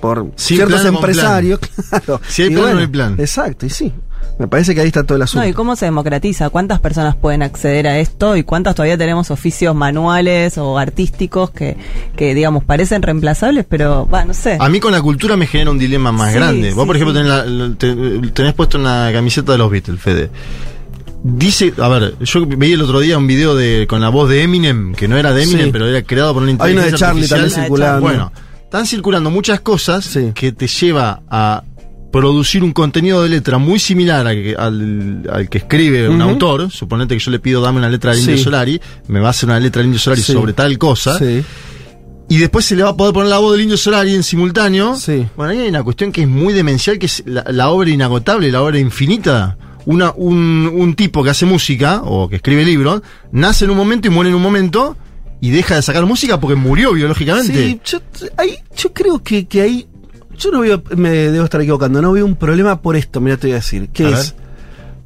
por 0.00 0.30
Sin 0.36 0.58
ciertos 0.58 0.82
plan 0.82 0.94
empresarios, 0.94 1.60
claro. 1.90 2.20
Si 2.28 2.42
hay 2.42 2.50
plan, 2.50 2.74
no 2.74 2.80
hay 2.80 2.86
plan. 2.86 3.16
Exacto, 3.18 3.66
y 3.66 3.70
sí. 3.70 3.92
Me 4.38 4.48
parece 4.48 4.74
que 4.74 4.82
ahí 4.82 4.88
está 4.88 5.02
todo 5.04 5.16
el 5.16 5.22
asunto. 5.22 5.42
No, 5.44 5.48
y 5.48 5.54
cómo 5.54 5.76
se 5.76 5.86
democratiza, 5.86 6.50
cuántas 6.50 6.78
personas 6.80 7.16
pueden 7.16 7.42
acceder 7.42 7.86
a 7.88 7.98
esto 7.98 8.36
y 8.36 8.42
cuántas 8.42 8.74
todavía 8.74 8.98
tenemos 8.98 9.30
oficios 9.30 9.74
manuales 9.74 10.58
o 10.58 10.76
artísticos 10.78 11.50
que, 11.50 11.76
que 12.16 12.34
digamos, 12.34 12.62
parecen 12.64 13.00
reemplazables, 13.00 13.64
pero, 13.68 14.06
va, 14.12 14.24
no 14.26 14.34
sé. 14.34 14.58
A 14.60 14.68
mí 14.68 14.78
con 14.78 14.92
la 14.92 15.00
cultura 15.00 15.36
me 15.38 15.46
genera 15.46 15.70
un 15.70 15.78
dilema 15.78 16.12
más 16.12 16.32
Sí, 16.32 16.38
grande. 16.38 16.74
Vos, 16.74 16.82
sí, 16.82 16.86
por 16.86 16.96
ejemplo, 16.96 17.14
sí. 17.14 17.20
tenés, 17.20 17.28
la- 17.32 17.44
la- 17.46 17.74
te- 17.76 18.30
tenés 18.32 18.52
puesto 18.52 18.76
una 18.78 19.10
camiseta 19.12 19.52
de 19.52 19.58
los 19.58 19.70
Beatles, 19.70 20.00
Fede. 20.00 20.30
Dice, 21.22 21.72
a 21.78 21.88
ver, 21.88 22.14
yo 22.20 22.46
veía 22.46 22.74
el 22.74 22.82
otro 22.82 23.00
día 23.00 23.18
un 23.18 23.26
video 23.26 23.56
de 23.56 23.86
con 23.88 24.00
la 24.00 24.10
voz 24.10 24.28
de 24.28 24.42
Eminem, 24.42 24.94
que 24.94 25.08
no 25.08 25.16
era 25.16 25.32
de 25.32 25.42
Eminem, 25.42 25.66
Sí. 25.66 25.72
pero 25.72 25.88
era 25.88 26.02
creado 26.02 26.34
por 26.34 26.42
una 26.44 26.52
Hay 26.52 26.54
una 26.56 26.64
de 26.66 26.72
inteligencia 26.90 26.98
Charlie 27.06 27.22
artificial. 27.24 27.40
también 27.40 27.64
circulando. 27.64 28.00
Bueno, 28.00 28.32
están 28.62 28.86
circulando 28.86 29.30
muchas 29.30 29.60
cosas 29.60 30.04
Sí. 30.04 30.30
que 30.34 30.52
te 30.52 30.68
lleva 30.68 31.22
a 31.28 31.64
producir 32.12 32.62
un 32.64 32.72
contenido 32.72 33.22
de 33.22 33.28
letra 33.28 33.58
muy 33.58 33.78
similar 33.78 34.26
a 34.26 34.32
que- 34.32 34.54
al, 34.56 35.22
al 35.30 35.48
que 35.48 35.58
escribe 35.58 36.08
un 36.08 36.22
autor. 36.22 36.70
Suponete 36.70 37.14
que 37.14 37.20
yo 37.20 37.30
le 37.30 37.38
pido 37.38 37.60
dame 37.60 37.78
una 37.78 37.88
letra 37.90 38.12
al 38.12 38.18
Indio 38.18 38.36
Sí. 38.38 38.44
Solari, 38.44 38.80
me 39.08 39.20
va 39.20 39.28
a 39.28 39.30
hacer 39.30 39.48
una 39.48 39.60
letra 39.60 39.80
al 39.80 39.86
Indio 39.86 40.00
Solari 40.00 40.22
Sí. 40.22 40.32
sobre 40.32 40.52
tal 40.52 40.78
cosa. 40.78 41.18
Sí. 41.18 41.42
Y 42.28 42.38
después 42.38 42.64
se 42.64 42.74
le 42.74 42.82
va 42.82 42.90
a 42.90 42.96
poder 42.96 43.12
poner 43.14 43.28
la 43.30 43.38
voz 43.38 43.52
del 43.52 43.62
Indio 43.62 43.76
Solari 43.76 44.14
en 44.14 44.22
simultáneo. 44.22 44.96
Sí. 44.96 45.26
Bueno, 45.36 45.52
ahí 45.52 45.60
hay 45.60 45.68
una 45.68 45.82
cuestión 45.84 46.10
que 46.10 46.22
es 46.22 46.28
muy 46.28 46.52
demencial, 46.54 46.98
que 46.98 47.06
es 47.06 47.22
la, 47.26 47.44
la 47.50 47.68
obra 47.70 47.90
inagotable, 47.90 48.50
la 48.50 48.62
obra 48.62 48.78
infinita. 48.78 49.56
Una, 49.84 50.10
un, 50.16 50.68
un 50.74 50.94
tipo 50.96 51.22
que 51.22 51.30
hace 51.30 51.46
música, 51.46 52.00
o 52.04 52.28
que 52.28 52.36
escribe 52.36 52.64
libros, 52.64 53.02
nace 53.30 53.64
en 53.66 53.70
un 53.70 53.76
momento 53.76 54.08
y 54.08 54.10
muere 54.10 54.30
en 54.30 54.36
un 54.36 54.42
momento, 54.42 54.96
y 55.40 55.50
deja 55.50 55.76
de 55.76 55.82
sacar 55.82 56.04
música 56.06 56.40
porque 56.40 56.56
murió 56.56 56.92
biológicamente. 56.94 57.52
Sí, 57.54 57.80
yo, 57.84 58.00
ahí, 58.36 58.56
yo 58.76 58.92
creo 58.92 59.22
que, 59.22 59.46
que 59.46 59.60
ahí. 59.62 59.86
Yo 60.38 60.50
no 60.50 60.60
veo, 60.60 60.82
me 60.96 61.10
debo 61.10 61.44
estar 61.44 61.60
equivocando, 61.60 62.00
no 62.02 62.12
veo 62.12 62.24
un 62.24 62.36
problema 62.36 62.80
por 62.82 62.96
esto, 62.96 63.20
mira, 63.20 63.36
te 63.36 63.46
voy 63.48 63.52
a 63.52 63.56
decir. 63.56 63.88
Que 63.88 64.06
A 64.06 64.10
es, 64.10 64.34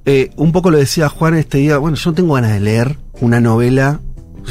eh, 0.06 0.30
un 0.36 0.52
poco 0.52 0.70
lo 0.70 0.78
decía 0.78 1.08
Juan 1.08 1.34
este 1.34 1.58
día, 1.58 1.78
bueno, 1.78 1.96
yo 1.96 2.10
no 2.10 2.14
tengo 2.14 2.34
ganas 2.34 2.52
de 2.52 2.60
leer 2.60 2.96
una 3.20 3.40
novela. 3.40 4.00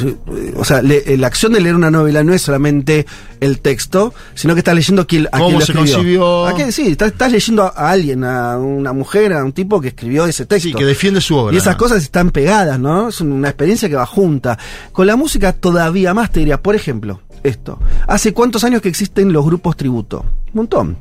Eh, 0.02 0.54
O 0.56 0.64
sea, 0.64 0.82
le- 0.82 1.02
eh, 1.12 1.16
la 1.18 1.26
acción 1.26 1.52
de 1.52 1.60
leer 1.60 1.74
una 1.74 1.90
novela 1.90 2.22
no 2.22 2.32
es 2.32 2.42
solamente 2.42 3.04
el 3.40 3.58
texto, 3.60 4.14
sino 4.34 4.54
que 4.54 4.60
estás 4.60 4.74
leyendo 4.76 5.02
a 5.02 5.06
¿Cómo 5.06 5.46
quién 5.48 5.58
lo 5.58 5.66
se 5.66 5.72
escribió. 5.72 5.94
concibió? 5.96 6.46
¿A 6.46 6.54
quién? 6.54 6.70
Sí, 6.72 6.86
estás, 6.92 7.08
estás 7.12 7.32
leyendo 7.32 7.64
a 7.64 7.90
alguien, 7.90 8.22
a 8.22 8.56
una 8.56 8.92
mujer, 8.92 9.32
a 9.32 9.44
un 9.44 9.52
tipo 9.52 9.80
que 9.80 9.88
escribió 9.88 10.26
ese 10.26 10.46
texto. 10.46 10.68
Sí, 10.68 10.74
que 10.74 10.84
defiende 10.84 11.20
su 11.20 11.34
obra. 11.36 11.52
Y 11.54 11.58
esas 11.58 11.74
cosas 11.74 12.02
están 12.04 12.30
pegadas, 12.30 12.78
¿no? 12.78 13.08
Es 13.08 13.20
una 13.20 13.48
experiencia 13.48 13.88
que 13.88 13.96
va 13.96 14.06
junta. 14.06 14.56
Con 14.92 15.08
la 15.08 15.16
música 15.16 15.52
todavía 15.52 16.14
más 16.14 16.30
te 16.30 16.38
diría, 16.38 16.62
por 16.62 16.76
ejemplo, 16.76 17.20
esto. 17.42 17.78
¿Hace 18.06 18.32
cuántos 18.32 18.64
años 18.64 18.82
que 18.82 18.88
existen 18.88 19.32
los 19.32 19.44
grupos 19.44 19.76
tributo? 19.76 20.24
Un 20.48 20.54
montón. 20.54 20.96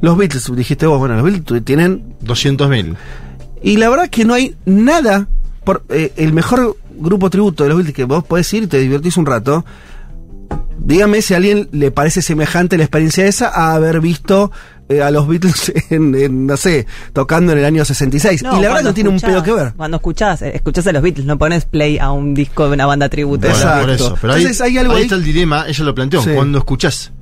Los 0.00 0.16
Beatles, 0.16 0.50
dijiste 0.54 0.86
vos, 0.86 0.98
bueno, 0.98 1.14
los 1.16 1.24
Beatles 1.24 1.64
tienen... 1.64 2.14
200.000. 2.24 2.96
Y 3.62 3.76
la 3.76 3.88
verdad 3.88 4.08
que 4.08 4.24
no 4.24 4.34
hay 4.34 4.56
nada... 4.64 5.28
Por, 5.64 5.84
eh, 5.90 6.12
el 6.16 6.32
mejor 6.32 6.78
grupo 6.98 7.28
tributo 7.28 7.62
de 7.62 7.68
los 7.68 7.78
Beatles 7.78 7.94
que 7.94 8.04
vos 8.04 8.24
podés 8.24 8.52
ir 8.54 8.64
y 8.64 8.66
te 8.66 8.78
divertís 8.78 9.16
un 9.16 9.26
rato. 9.26 9.64
Dígame 10.78 11.20
si 11.20 11.34
a 11.34 11.36
alguien 11.36 11.68
le 11.72 11.90
parece 11.90 12.22
semejante 12.22 12.78
la 12.78 12.84
experiencia 12.84 13.26
esa 13.26 13.48
a 13.48 13.74
haber 13.74 14.00
visto 14.00 14.50
eh, 14.88 15.02
a 15.02 15.10
los 15.10 15.26
Beatles 15.28 15.72
en, 15.90 16.14
en, 16.14 16.46
no 16.46 16.56
sé, 16.56 16.86
tocando 17.12 17.52
en 17.52 17.58
el 17.58 17.64
año 17.64 17.84
66. 17.84 18.40
y 18.42 18.44
la 18.44 18.58
verdad 18.58 18.82
no 18.82 18.94
tiene 18.94 19.10
un 19.10 19.20
pedo 19.20 19.42
que 19.42 19.52
ver. 19.52 19.72
Cuando 19.76 19.96
escuchás, 19.98 20.42
eh, 20.42 20.52
escuchás 20.54 20.86
a 20.86 20.92
los 20.92 21.02
Beatles, 21.02 21.26
no 21.26 21.36
pones 21.38 21.64
play 21.64 21.98
a 21.98 22.10
un 22.12 22.34
disco 22.34 22.66
de 22.68 22.74
una 22.74 22.86
banda 22.86 23.08
tributo. 23.08 23.42
Bueno, 23.48 23.54
Exacto. 23.56 23.80
por 23.80 23.90
eso. 23.90 24.18
Pero 24.20 24.32
ahí, 24.32 24.40
Entonces, 24.42 24.60
hay 24.62 24.78
algo 24.78 24.92
ahí 24.92 24.98
ahí- 24.98 25.02
está 25.04 25.14
el 25.16 25.24
dilema, 25.24 25.64
ella 25.68 25.84
lo 25.84 25.94
planteó. 25.94 26.22
Sí. 26.22 26.30
Cuando 26.34 26.58
escuchás, 26.58 27.12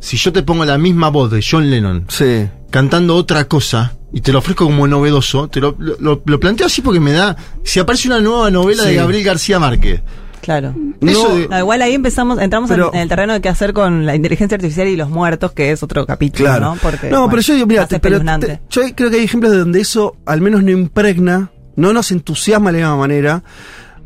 si 0.00 0.16
yo 0.16 0.32
te 0.32 0.42
pongo 0.42 0.64
la 0.64 0.76
misma 0.78 1.08
voz 1.08 1.30
de 1.30 1.42
John 1.48 1.70
Lennon 1.70 2.04
Sí. 2.08 2.46
cantando 2.70 3.16
otra 3.16 3.44
cosa 3.48 3.94
y 4.12 4.20
te 4.20 4.30
lo 4.32 4.40
ofrezco 4.40 4.64
como 4.66 4.86
novedoso, 4.86 5.48
te 5.48 5.60
lo, 5.60 5.74
lo- 5.78 6.22
lo 6.24 6.40
planteo 6.40 6.66
así 6.66 6.82
porque 6.82 7.00
me 7.00 7.12
da. 7.12 7.36
Si 7.62 7.80
aparece 7.80 8.08
una 8.08 8.20
nueva 8.20 8.50
novela 8.50 8.82
Sí. 8.82 8.90
de 8.90 8.94
Gabriel 8.96 9.24
García 9.24 9.58
Márquez. 9.58 10.02
Claro. 10.44 10.74
Eso 11.00 11.28
No, 11.28 11.34
de- 11.34 11.48
No, 11.48 11.58
igual 11.58 11.82
ahí 11.82 11.94
empezamos, 11.94 12.38
entramos 12.38 12.70
en- 12.70 12.76
Pero- 12.76 12.94
en, 12.94 13.00
el 13.00 13.08
terreno 13.08 13.32
de 13.32 13.40
qué 13.40 13.48
hacer 13.48 13.72
con 13.72 14.06
la 14.06 14.14
inteligencia 14.14 14.54
artificial 14.56 14.86
y 14.88 14.96
los 14.96 15.08
muertos, 15.10 15.52
que 15.52 15.70
es 15.72 15.82
otro 15.82 16.06
capítulo, 16.06 16.48
Claro. 16.50 16.74
¿no? 16.74 16.76
Porque, 16.80 17.08
no, 17.10 17.18
bueno, 17.20 17.30
pero 17.30 17.42
yo 17.42 17.54
digo, 17.54 17.66
mira, 17.66 17.86
te- 17.86 17.98
pero 18.00 18.20
te- 18.20 18.60
yo 18.70 18.82
creo 18.94 19.10
que 19.10 19.16
hay 19.16 19.24
ejemplos 19.24 19.52
de 19.52 19.58
donde 19.58 19.80
eso 19.80 20.16
al 20.26 20.40
menos 20.40 20.62
no 20.62 20.70
impregna, 20.70 21.50
no 21.76 21.92
nos 21.92 22.12
entusiasma 22.12 22.70
de 22.72 22.80
la 22.80 22.86
misma 22.88 22.96
manera. 23.00 23.42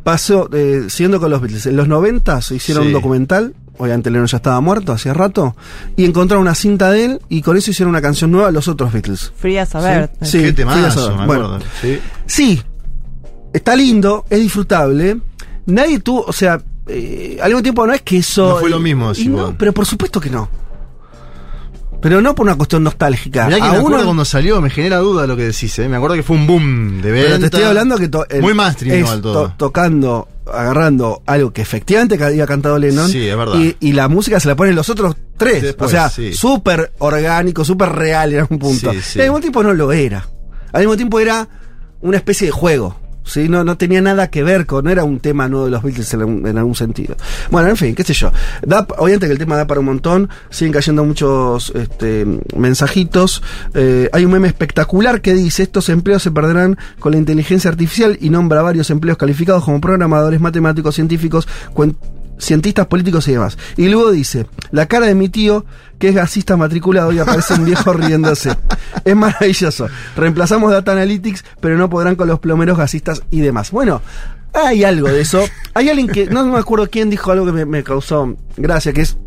Pasó, 0.05 0.49
eh, 0.55 0.85
siguiendo 0.89 1.21
con 1.21 1.31
los 1.31 1.41
Beatles, 1.41 1.67
en 1.67 1.77
los 1.77 1.87
90 1.89 2.41
se 2.41 2.55
hicieron 2.55 2.85
Sí. 2.85 2.87
un 2.89 2.93
documental, 2.95 3.55
obviamente 3.77 4.11
Lennon 4.11 4.27
ya 4.27 4.39
estaba 4.39 4.59
muerto 4.61 4.93
hacía 4.93 5.13
rato, 5.13 5.55
y 5.97 6.05
encontraron 6.07 6.43
una 6.43 6.55
cinta 6.55 6.91
de 6.91 7.05
él 7.05 7.21
y 7.29 7.43
con 7.43 7.57
eso 7.59 7.71
hicieron 7.71 7.91
una 7.91 8.01
canción 8.01 8.31
nueva 8.31 8.51
los 8.51 8.69
otros 8.69 8.93
Beatles. 8.93 9.33
Free 9.37 9.59
as 9.59 9.75
a 9.75 9.81
Bird. 9.81 10.11
Sí. 10.23 10.41
Qué 10.41 10.53
fui 10.65 10.65
a 10.65 11.17
me 11.17 11.27
Bueno. 11.27 11.59
Sí. 11.83 11.99
Sí, 12.27 12.63
está 13.53 13.77
lindo, 13.77 14.25
es 14.31 14.41
disfrutable. 14.41 15.19
Nadie 15.69 16.01
tuvo, 16.01 16.25
o 16.27 16.33
sea, 16.33 16.61
eh, 16.87 17.39
al 17.41 17.49
mismo 17.49 17.63
tiempo 17.63 17.87
no 17.87 17.93
es 17.93 18.03
que 18.03 18.17
eso. 18.19 18.49
No 18.55 18.57
fue 18.57 18.71
lo 18.71 18.81
mismo, 18.81 19.13
y 19.15 19.29
no, 19.29 19.55
pero 19.57 19.73
por 19.73 19.87
supuesto 19.87 20.21
que 20.21 20.31
no. 20.31 20.49
Pero 22.01 22.21
no 22.23 22.33
por 22.35 22.47
una 22.47 22.55
cuestión 22.55 22.85
nostálgica. 22.85 23.47
Mirá 23.47 23.57
que 23.57 23.63
A 23.65 23.67
me 23.73 23.79
uno- 23.79 23.87
acuerdo 23.89 24.05
cuando 24.05 24.25
salió, 24.25 24.61
me 24.61 24.71
genera 24.71 24.99
duda 24.99 25.27
lo 25.27 25.37
que 25.37 25.43
decís, 25.47 25.77
¿eh? 25.81 25.89
Me 25.89 25.97
acuerdo 25.97 26.15
que 26.15 26.23
fue 26.23 26.37
un 26.37 26.47
boom 26.47 27.03
de 27.03 27.11
venta. 27.11 27.27
Pero 27.29 27.39
te 27.41 27.45
estoy 27.47 27.63
hablando 27.65 27.97
que 27.97 28.09
el- 28.31 28.41
Muy 28.41 28.55
mainstream 28.55 28.95
es 28.95 29.01
igual 29.01 29.21
todo. 29.21 29.49
to- 29.49 29.55
tocando, 29.57 30.29
agarrando 30.47 31.23
algo 31.27 31.53
que 31.53 31.61
efectivamente 31.61 32.23
había 32.23 32.47
cantado 32.47 32.79
Lennon. 32.79 33.11
Sí, 33.11 33.27
es 33.29 33.37
verdad. 33.37 33.59
Y, 33.59 33.77
y 33.81 33.93
la 33.95 34.07
música 34.07 34.39
se 34.39 34.47
la 34.47 34.55
ponen 34.55 34.77
los 34.77 34.89
otros 34.89 35.17
tres. 35.37 35.61
Después, 35.61 35.89
o 35.89 35.91
sea, 35.91 36.09
sí. 36.09 36.33
súper 36.35 36.93
orgánico, 36.99 37.65
súper 37.65 37.89
real 37.91 38.33
en 38.33 38.39
algún 38.41 38.61
punto. 38.61 38.93
Sí, 38.93 39.01
sí. 39.03 39.19
Y 39.19 39.23
al 39.23 39.29
mismo 39.29 39.41
tiempo 39.41 39.63
no 39.65 39.75
lo 39.75 39.91
era. 39.93 40.25
Al 40.73 40.83
mismo 40.83 40.97
tiempo 40.97 41.19
era 41.19 41.49
una 42.01 42.17
especie 42.17 42.47
de 42.47 42.53
juego. 42.53 42.97
¿Sí? 43.29 43.49
No, 43.49 43.65
no 43.65 43.77
tenía 43.77 44.01
nada 44.01 44.29
que 44.31 44.43
ver 44.43 44.67
con, 44.67 44.85
no 44.85 44.91
era 44.91 45.05
un 45.05 45.21
tema 45.21 45.49
nuevo 45.49 45.67
de 45.67 45.71
los 45.71 45.83
Beatles 45.83 46.13
en, 46.15 46.21
algún- 46.21 46.47
en 46.47 46.59
algún 46.59 46.75
sentido. 46.75 47.17
Bueno, 47.51 47.69
en 47.69 47.77
fin, 47.77 47.95
qué 47.95 48.03
sé 48.05 48.15
yo. 48.15 48.33
Da, 48.67 48.87
obviamente 48.99 49.27
que 49.27 49.33
el 49.33 49.39
tema 49.39 49.57
da 49.57 49.67
para 49.67 49.81
un 49.81 49.87
montón, 49.87 50.29
siguen 50.51 50.73
cayendo 50.73 51.05
muchos 51.05 51.73
este, 51.75 52.27
mensajitos. 52.57 53.43
Eh, 53.75 54.09
hay 54.13 54.25
un 54.25 54.33
meme 54.33 54.49
espectacular 54.49 55.21
que 55.21 55.35
dice, 55.35 55.63
estos 55.63 55.89
empleos 55.89 56.23
se 56.23 56.31
perderán 56.31 56.77
con 56.99 57.13
la 57.13 57.19
inteligencia 57.19 57.71
artificial 57.71 58.19
y 58.21 58.31
nombra 58.31 58.63
varios 58.63 58.91
empleos 58.91 59.19
calificados 59.19 59.65
como 59.65 59.81
programadores, 59.81 60.41
matemáticos, 60.41 60.95
científicos, 60.95 61.47
cientistas 62.39 62.87
políticos 62.87 63.29
y 63.29 63.33
demás. 63.33 63.59
Y 63.77 63.89
luego 63.89 64.11
dice, 64.11 64.47
la 64.71 64.87
cara 64.87 65.07
de 65.07 65.15
mi 65.15 65.29
tío, 65.29 65.65
que 65.99 66.09
es 66.09 66.15
gasista 66.15 66.57
matriculado 66.57 67.13
y 67.13 67.19
aparece 67.19 67.55
un 67.55 67.65
viejo 67.65 67.93
riéndose. 67.93 68.57
Es 69.05 69.17
maravilloso. 69.17 69.89
Reemplazamos 70.17 70.73
Data 70.73 70.93
Analytics, 70.93 71.45
pero 71.61 71.77
no 71.77 71.91
podrán 71.91 72.17
con 72.17 72.29
los 72.29 72.41
plomeros 72.41 72.79
gasistas 72.79 73.23
y 73.31 73.41
demás. 73.41 73.71
Bueno, 73.71 74.03
hay 74.53 74.85
algo 74.85 75.09
de 75.09 75.21
eso. 75.21 75.45
Hay 75.75 75.89
alguien 75.89 76.09
que, 76.09 76.27
no 76.27 76.45
me 76.47 76.59
acuerdo 76.59 76.89
quién 76.91 77.11
dijo 77.11 77.31
algo 77.31 77.47
que 77.47 77.53
me, 77.53 77.65
me 77.65 77.85
causó 77.85 78.37
gracia, 78.57 78.93
que 78.93 79.03
es, 79.03 79.19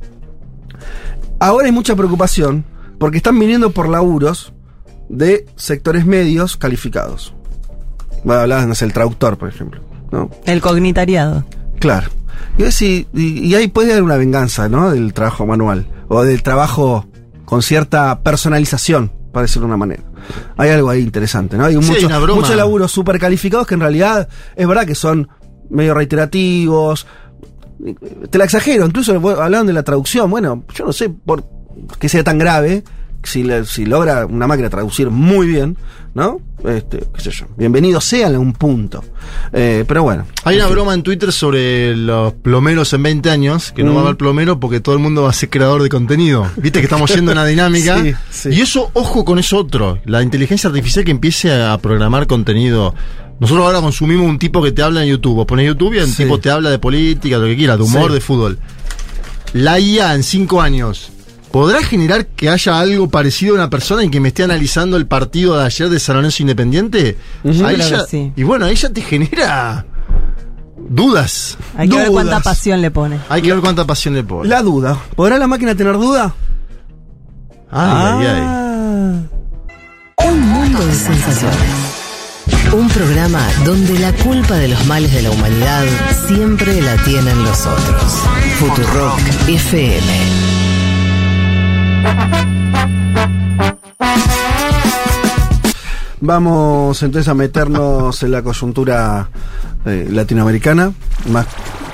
ahora 1.40 1.66
hay 1.68 1.72
mucha 1.72 1.96
preocupación 1.96 2.66
porque 3.00 3.18
están 3.18 3.40
viniendo 3.40 3.72
por 3.72 3.90
laburos 3.90 4.54
de 5.10 5.46
sectores 5.56 6.06
medios 6.06 6.58
calificados. 6.58 7.34
Bueno, 8.24 8.42
hablabas, 8.42 8.68
no 8.68 8.76
sé, 8.76 8.86
el 8.86 8.94
traductor, 8.94 9.38
por 9.38 9.50
ejemplo. 9.50 9.82
¿no? 10.12 10.30
El 10.46 10.62
cognitariado. 10.62 11.44
Claro. 11.80 12.10
Y, 12.58 12.64
y- 12.64 13.08
y- 13.48 13.56
ahí 13.56 13.68
puede 13.68 13.92
haber 13.92 14.04
una 14.04 14.18
venganza, 14.18 14.70
¿no? 14.70 14.92
Del 14.92 15.14
trabajo 15.14 15.46
manual. 15.46 15.88
O 16.08 16.24
del 16.24 16.44
trabajo 16.44 17.08
con 17.46 17.62
cierta 17.62 18.22
personalización, 18.22 19.12
para 19.32 19.44
decirlo 19.44 19.64
de 19.68 19.74
una 19.74 19.78
manera. 19.78 20.04
Hay 20.58 20.70
algo 20.70 20.90
ahí 20.90 21.02
interesante, 21.02 21.58
¿no? 21.58 21.66
Hay 21.66 21.82
Sí, 21.82 21.92
mucho- 22.04 22.36
muchos 22.36 22.56
laburos 22.56 22.92
súper 22.92 23.20
calificados 23.20 23.66
que 23.68 23.74
en 23.74 23.80
realidad 23.82 24.28
es 24.56 24.68
verdad 24.68 24.86
que 24.86 24.96
son 24.96 25.28
medio 25.70 25.94
reiterativos. 25.94 27.08
Te 28.30 28.38
la 28.38 28.44
exagero, 28.46 28.86
incluso 28.86 29.14
hablaban 29.42 29.66
de 29.68 29.74
la 29.74 29.84
traducción. 29.84 30.30
Bueno, 30.30 30.64
yo 30.76 30.86
no 30.86 30.94
sé 30.94 31.10
por 31.10 31.44
qué 32.00 32.08
sea 32.10 32.24
tan 32.24 32.38
grave. 32.38 32.84
Si, 33.24 33.46
si 33.66 33.86
logra 33.86 34.26
una 34.26 34.48
máquina 34.48 34.70
traducir 34.70 35.10
muy 35.10 35.48
bien, 35.48 35.78
¿no? 36.14 36.42
Este, 36.66 37.00
qué 37.16 37.22
sé 37.22 37.32
yo. 37.32 37.46
Bienvenido 37.58 38.02
sea 38.02 38.28
en 38.28 38.34
algún 38.34 38.54
punto. 38.54 39.04
Eh, 39.54 39.86
pero 39.88 40.04
bueno. 40.04 40.26
Hay 40.44 40.58
una 40.58 40.68
broma 40.68 40.94
en 40.94 41.04
Twitter 41.04 41.32
sobre 41.32 41.96
los 41.96 42.34
plomeros 42.34 42.92
en 42.94 43.04
20 43.04 43.30
años, 43.30 43.72
que 43.72 43.84
no 43.84 43.92
Mm. 43.92 43.96
va 43.96 44.00
a 44.00 44.04
haber 44.04 44.18
plomero 44.18 44.60
porque 44.60 44.80
todo 44.80 44.94
el 44.96 45.02
mundo 45.02 45.24
va 45.24 45.30
a 45.30 45.34
ser 45.34 45.50
creador 45.50 45.82
de 45.84 45.90
contenido. 45.90 46.48
Viste 46.58 46.80
que 46.80 46.86
estamos 46.86 47.14
yendo 47.16 47.32
a 47.32 47.34
una 47.34 47.46
dinámica. 47.46 48.02
Sí, 48.04 48.14
sí. 48.30 48.50
Y 48.52 48.62
eso, 48.62 48.92
ojo 48.94 49.24
con 49.26 49.40
eso 49.40 49.58
otro. 49.58 50.00
La 50.06 50.22
inteligencia 50.22 50.70
artificial 50.70 51.06
que 51.06 51.12
empiece 51.12 51.52
a 51.54 51.78
programar 51.78 52.28
contenido. 52.28 52.94
Nosotros 53.40 53.66
ahora 53.66 53.82
consumimos 53.82 54.28
un 54.28 54.38
tipo 54.38 54.62
que 54.62 54.72
te 54.72 54.84
habla 54.84 55.02
en 55.04 55.10
YouTube. 55.10 55.36
Vos 55.36 55.46
pones 55.48 55.66
YouTube 55.66 55.94
y 55.96 55.98
el 56.00 56.08
Sí. 56.08 56.24
tipo 56.24 56.40
te 56.40 56.52
habla 56.52 56.70
de 56.70 56.78
política, 56.78 57.38
de 57.38 57.42
lo 57.42 57.48
que 57.48 57.56
quiera, 57.58 57.76
de 57.78 57.84
humor, 57.84 58.12
de 58.12 58.22
fútbol. 58.22 58.60
La 59.54 59.80
IA 59.80 60.14
en 60.14 60.24
5 60.24 60.62
años. 60.62 61.12
¿Podrá 61.52 61.84
generar 61.84 62.26
que 62.28 62.50
haya 62.50 62.80
algo 62.80 63.10
parecido 63.10 63.54
a 63.54 63.58
una 63.58 63.70
persona 63.70 64.04
en 64.04 64.10
que 64.12 64.20
me 64.22 64.30
esté 64.30 64.44
analizando 64.44 64.96
el 64.98 65.06
partido 65.06 65.58
de 65.58 65.66
ayer 65.66 65.90
de 65.90 66.00
San 66.00 66.16
Lorenzo 66.16 66.44
Independiente? 66.44 67.18
Ujú. 67.44 67.66
Ahí 67.66 67.76
Creo 67.76 67.90
que 67.90 67.96
ya- 67.98 68.06
sí. 68.06 68.32
Y 68.36 68.44
bueno, 68.44 68.66
ahí 68.66 68.76
ya 68.76 68.90
te 68.90 69.02
genera 69.02 69.86
dudas. 70.90 71.58
Hay 71.78 71.90
que 71.90 71.98
ver 71.98 72.10
cuánta 72.12 72.40
pasión 72.40 72.82
le 72.82 72.90
pone. 72.92 73.20
Hay 73.30 73.42
que 73.42 73.52
ver 73.52 73.60
cuánta 73.62 73.86
pasión 73.86 74.14
le 74.14 74.24
pone. 74.24 74.48
La 74.50 74.62
duda. 74.62 74.98
¿Podrá 75.16 75.38
la 75.38 75.48
máquina 75.48 75.76
tener 75.76 75.94
duda? 75.98 76.34
Ay, 77.70 78.26
ay, 78.26 78.26
ay. 78.28 78.42
Ah. 78.46 79.22
Un 80.30 80.40
mundo 80.40 80.86
de 80.86 80.94
sensaciones. 80.94 81.58
Un 82.74 82.88
programa 82.90 83.46
donde 83.66 84.00
la 84.00 84.14
culpa 84.14 84.56
de 84.56 84.70
los 84.70 84.86
males 84.86 85.12
de 85.14 85.22
la 85.24 85.32
humanidad 85.32 85.84
siempre 86.28 86.82
la 86.82 86.96
tienen 87.04 87.44
los 87.44 87.66
otros. 87.66 88.14
Futurock 88.60 89.20
FM. 89.50 90.51
Vamos 96.24 97.02
entonces 97.02 97.28
a 97.28 97.34
meternos 97.34 98.22
en 98.22 98.32
la 98.32 98.44
coyuntura 98.44 99.28
eh, 99.86 100.08
latinoamericana, 100.10 100.94
más 101.30 101.48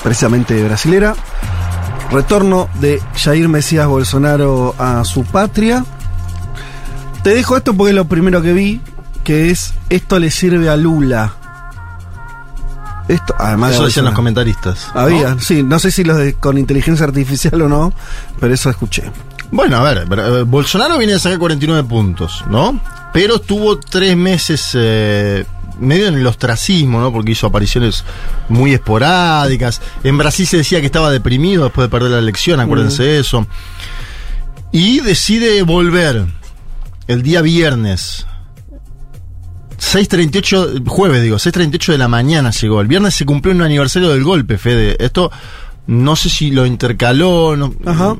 precisamente 0.03 0.61
brasilera. 0.63 1.15
Retorno 2.11 2.69
de 2.81 3.01
Jair 3.15 3.47
Mesías 3.47 3.87
Bolsonaro 3.87 4.75
a 4.77 5.03
su 5.05 5.23
patria. 5.23 5.85
Te 7.23 7.31
dejo 7.31 7.57
esto 7.57 7.73
porque 7.73 7.91
es 7.91 7.95
lo 7.95 8.05
primero 8.07 8.41
que 8.41 8.53
vi, 8.53 8.81
que 9.23 9.49
es 9.49 9.73
esto 9.89 10.19
le 10.19 10.29
sirve 10.29 10.69
a 10.69 10.75
Lula. 10.75 11.33
Esto, 13.07 13.33
además 13.39 13.69
de 13.69 13.75
Eso 13.77 13.85
decían 13.85 14.05
los 14.05 14.13
comentaristas. 14.13 14.89
Había, 14.93 15.35
¿no? 15.35 15.39
sí, 15.39 15.63
no 15.63 15.79
sé 15.79 15.91
si 15.91 16.03
los 16.03 16.17
de 16.17 16.33
con 16.33 16.57
inteligencia 16.57 17.05
artificial 17.05 17.61
o 17.61 17.69
no, 17.69 17.93
pero 18.39 18.53
eso 18.53 18.69
escuché. 18.69 19.09
Bueno, 19.51 19.77
a 19.77 19.83
ver, 19.83 20.07
eh, 20.09 20.43
Bolsonaro 20.43 20.97
viene 20.97 21.13
a 21.13 21.19
sacar 21.19 21.39
49 21.39 21.87
puntos, 21.87 22.43
¿no? 22.49 22.79
Pero 23.13 23.35
estuvo 23.35 23.79
tres 23.79 24.17
meses 24.17 24.71
eh, 24.73 25.45
medio 25.79 26.07
en 26.07 26.15
el 26.15 26.27
ostracismo, 26.27 26.99
¿no? 26.99 27.11
Porque 27.11 27.31
hizo 27.31 27.47
apariciones 27.47 28.03
muy 28.49 28.73
esporádicas. 28.73 29.81
En 30.03 30.17
Brasil 30.17 30.45
se 30.45 30.57
decía 30.57 30.79
que 30.81 30.87
estaba 30.87 31.11
deprimido 31.11 31.65
después 31.65 31.85
de 31.85 31.89
perder 31.89 32.11
la 32.11 32.19
elección, 32.19 32.59
acuérdense 32.59 33.03
de 33.03 33.19
eso. 33.19 33.47
Y 34.71 34.99
decide 34.99 35.61
volver 35.63 36.25
el 37.07 37.23
día 37.23 37.41
viernes. 37.41 38.25
6.38, 39.79 40.85
jueves 40.87 41.21
digo, 41.21 41.37
6.38 41.37 41.91
de 41.93 41.97
la 41.97 42.07
mañana 42.07 42.51
llegó. 42.51 42.81
El 42.81 42.87
viernes 42.87 43.13
se 43.15 43.25
cumplió 43.25 43.55
un 43.55 43.61
aniversario 43.61 44.09
del 44.09 44.23
golpe, 44.23 44.57
Fede. 44.57 44.97
Esto 44.99 45.31
no 45.85 46.15
sé 46.15 46.29
si 46.29 46.51
lo 46.51 46.65
intercaló, 46.65 47.55
no, 47.55 47.73
Ajá. 47.85 48.15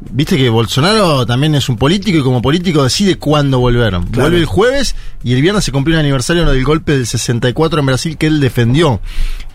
Viste 0.00 0.36
que 0.36 0.48
Bolsonaro 0.48 1.26
también 1.26 1.56
es 1.56 1.68
un 1.68 1.76
político 1.76 2.18
y 2.18 2.22
como 2.22 2.40
político 2.40 2.84
decide 2.84 3.18
cuándo 3.18 3.58
volver. 3.58 3.98
Vuelve 3.98 4.38
el 4.38 4.46
jueves 4.46 4.94
y 5.24 5.34
el 5.34 5.42
viernes 5.42 5.64
se 5.64 5.72
cumplió 5.72 5.96
el 5.96 6.00
aniversario 6.00 6.46
del 6.46 6.64
golpe 6.64 6.92
del 6.92 7.06
64 7.06 7.80
en 7.80 7.86
Brasil 7.86 8.16
que 8.16 8.28
él 8.28 8.40
defendió 8.40 9.00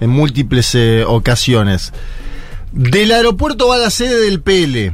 en 0.02 0.10
múltiples 0.10 0.76
eh, 0.76 1.06
ocasiones. 1.08 1.94
Del 2.74 3.12
aeropuerto 3.12 3.70
va 3.70 3.76
a 3.76 3.80
la 3.80 3.90
sede 3.90 4.20
del 4.20 4.42
PL, 4.42 4.94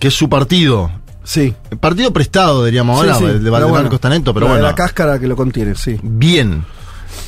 que 0.00 0.08
es 0.08 0.14
su 0.14 0.28
partido. 0.28 0.90
Sí. 1.22 1.54
El 1.70 1.78
partido 1.78 2.12
prestado, 2.12 2.64
diríamos 2.64 2.98
ahora, 2.98 3.14
Sí, 3.14 3.24
de 3.24 3.50
Valdemar 3.50 3.68
bueno, 3.68 3.90
Costaneto, 3.90 4.34
pero 4.34 4.46
la 4.46 4.52
de 4.52 4.58
bueno. 4.58 4.68
La 4.70 4.74
cáscara 4.74 5.20
que 5.20 5.28
lo 5.28 5.36
contiene, 5.36 5.76
sí. 5.76 5.98
Bien. 6.02 6.64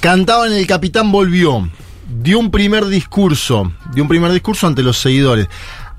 Cantaba 0.01 0.47
en 0.47 0.55
el 0.55 0.67
Capitán 0.67 1.13
Volvió. 1.13 1.69
Dio 2.21 2.39
un 2.39 2.51
primer 2.51 2.87
discurso. 2.87 3.73
Dio 3.93 4.03
un 4.03 4.09
primer 4.09 4.33
discurso 4.33 4.67
ante 4.67 4.83
los 4.83 4.99
seguidores. 4.99 5.49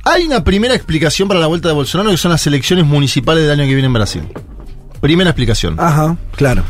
Hay 0.05 0.23
una 0.25 0.43
primera 0.43 0.75
explicación 0.75 1.27
para 1.27 1.39
la 1.39 1.47
vuelta 1.47 1.67
de 1.67 1.73
Bolsonaro 1.73 2.11
que 2.11 2.17
son 2.17 2.31
las 2.31 2.45
elecciones 2.47 2.85
municipales 2.85 3.43
del 3.43 3.51
año 3.59 3.63
que 3.67 3.73
viene 3.73 3.87
en 3.87 3.93
Brasil. 3.93 4.23
Primera 5.01 5.31
explicación. 5.31 5.75
Ajá, 5.79 6.15
claro. 6.35 6.63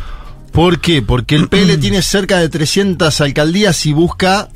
¿Por 0.51 0.79
qué? 0.79 1.01
Porque 1.01 1.35
el 1.35 1.49
PL 1.49 1.77
tiene 1.81 2.01
cerca 2.01 2.37
de 2.39 2.47
300 2.49 3.19
alcaldías 3.21 3.85
y 3.85 3.93
busca, 3.93 4.47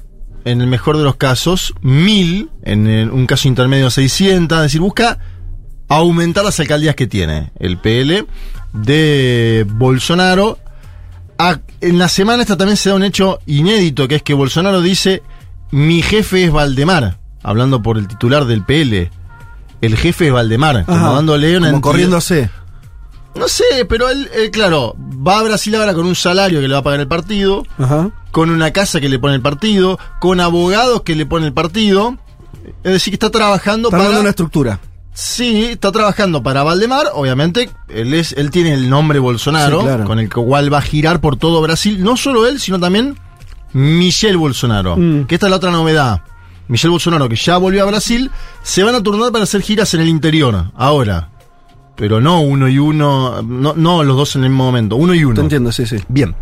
en 0.45 0.61
el 0.61 0.67
mejor 0.67 0.97
de 0.97 1.03
los 1.03 1.17
casos, 1.17 1.73
1000, 1.81 2.49
en 2.63 2.87
el- 2.87 3.11
un 3.11 3.25
caso 3.27 3.47
intermedio 3.49 3.89
600, 3.89 4.57
es 4.57 4.63
decir, 4.63 4.79
busca 4.81 5.19
aumentar 5.89 6.45
las 6.45 6.59
alcaldías 6.59 6.95
que 6.95 7.07
tiene 7.07 7.51
el 7.59 7.77
PL 7.79 8.25
de 8.73 9.65
Bolsonaro. 9.67 10.57
A- 11.37 11.59
en 11.81 11.97
la 11.99 12.07
semana 12.07 12.43
esta 12.43 12.55
también 12.57 12.77
se 12.77 12.89
da 12.89 12.95
un 12.95 13.03
hecho 13.03 13.39
inédito, 13.45 14.07
que 14.07 14.15
es 14.15 14.23
que 14.23 14.33
Bolsonaro 14.33 14.81
dice, 14.81 15.21
mi 15.71 16.01
jefe 16.01 16.45
es 16.45 16.51
Valdemar, 16.51 17.17
hablando 17.43 17.81
por 17.81 17.97
el 17.97 18.07
titular 18.07 18.45
del 18.45 18.63
PL. 18.63 19.09
El 19.81 19.95
jefe 19.95 20.27
es 20.27 20.33
Valdemar, 20.33 20.85
como 20.85 21.13
dándole 21.13 21.57
una 21.57 21.69
como 21.69 21.81
corriéndose. 21.81 22.49
no 23.35 23.47
sé, 23.47 23.85
pero 23.87 24.09
él, 24.09 24.29
él, 24.35 24.51
claro, 24.51 24.95
va 24.97 25.39
a 25.39 25.43
Brasil 25.43 25.73
ahora 25.75 25.93
con 25.93 26.05
un 26.05 26.15
salario 26.15 26.59
que 26.59 26.67
le 26.67 26.73
va 26.73 26.81
a 26.81 26.83
pagar 26.83 26.99
el 26.99 27.07
partido, 27.07 27.63
Ajá. 27.77 28.09
con 28.31 28.49
una 28.49 28.71
casa 28.71 28.99
que 28.99 29.07
le 29.07 29.19
pone 29.19 29.35
el 29.35 29.41
partido, 29.41 29.97
con 30.19 30.41
abogados 30.41 31.03
que 31.03 31.15
le 31.15 31.25
pone 31.25 31.45
el 31.47 31.53
partido. 31.53 32.17
Es 32.83 32.91
decir, 32.93 33.11
que 33.11 33.15
está 33.15 33.29
trabajando 33.29 33.87
Está 33.89 33.97
para. 34.05 34.19
una 34.19 34.29
estructura. 34.29 34.79
Sí, 35.13 35.65
está 35.65 35.91
trabajando 35.91 36.43
para 36.43 36.63
Valdemar. 36.63 37.07
Obviamente, 37.13 37.69
él, 37.87 38.13
es, 38.13 38.33
él 38.33 38.51
tiene 38.51 38.73
el 38.73 38.89
nombre 38.89 39.19
Bolsonaro, 39.19 39.79
Sí, 39.79 39.85
claro. 39.85 40.05
con 40.05 40.19
el 40.19 40.29
cual 40.31 40.71
va 40.73 40.77
a 40.77 40.81
girar 40.81 41.19
por 41.19 41.35
todo 41.37 41.61
Brasil. 41.61 42.01
No 42.03 42.15
solo 42.15 42.47
él, 42.47 42.59
sino 42.59 42.79
también 42.79 43.17
Michelle 43.73 44.35
Bolsonaro. 44.37 44.95
Mm. 44.97 45.25
Que 45.25 45.35
esta 45.35 45.47
es 45.47 45.51
la 45.51 45.57
otra 45.57 45.71
novedad. 45.71 46.21
Michelle 46.69 46.91
Bolsonaro, 46.91 47.27
que 47.27 47.35
ya 47.35 47.57
volvió 47.57 47.83
a 47.83 47.87
Brasil, 47.87 48.31
se 48.63 48.83
van 48.83 48.95
a 48.95 49.03
turnar 49.03 49.31
para 49.33 49.43
hacer 49.43 49.61
giras 49.61 49.93
en 49.93 50.01
el 50.01 50.07
interior. 50.07 50.71
Ahora. 50.75 51.29
Pero 51.97 52.21
no 52.21 52.39
uno 52.39 52.69
y 52.69 52.77
uno, 52.79 53.41
no, 53.41 53.73
no 53.75 54.03
los 54.05 54.15
dos 54.15 54.35
en 54.37 54.45
el 54.45 54.49
mismo 54.51 54.63
momento, 54.63 54.95
uno 54.95 55.13
y 55.13 55.25
uno. 55.25 55.35
Te 55.35 55.41
entiendo, 55.41 55.69
sí, 55.73 55.85
sí. 55.85 55.97
Bien. 56.07 56.33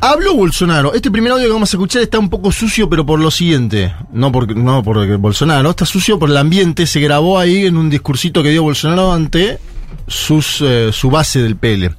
Habló 0.00 0.34
Bolsonaro. 0.34 0.94
Este 0.94 1.10
primer 1.10 1.32
audio 1.32 1.44
que 1.46 1.52
vamos 1.52 1.74
a 1.74 1.76
escuchar 1.76 2.00
está 2.00 2.18
un 2.18 2.30
poco 2.30 2.50
sucio, 2.50 2.88
pero 2.88 3.04
por 3.04 3.20
lo 3.20 3.30
siguiente. 3.30 3.94
No 4.12 4.32
porque, 4.32 4.54
no 4.54 4.82
porque 4.82 5.16
Bolsonaro, 5.16 5.68
está 5.70 5.84
sucio 5.84 6.18
por 6.18 6.30
el 6.30 6.38
ambiente. 6.38 6.86
Se 6.86 7.00
grabó 7.00 7.38
ahí 7.38 7.66
en 7.66 7.76
un 7.76 7.90
discursito 7.90 8.42
que 8.42 8.48
dio 8.50 8.62
Bolsonaro 8.62 9.12
ante 9.12 9.58
sus, 10.06 10.62
eh, 10.62 10.90
su 10.92 11.10
base 11.10 11.42
del 11.42 11.56
PL. 11.56 11.90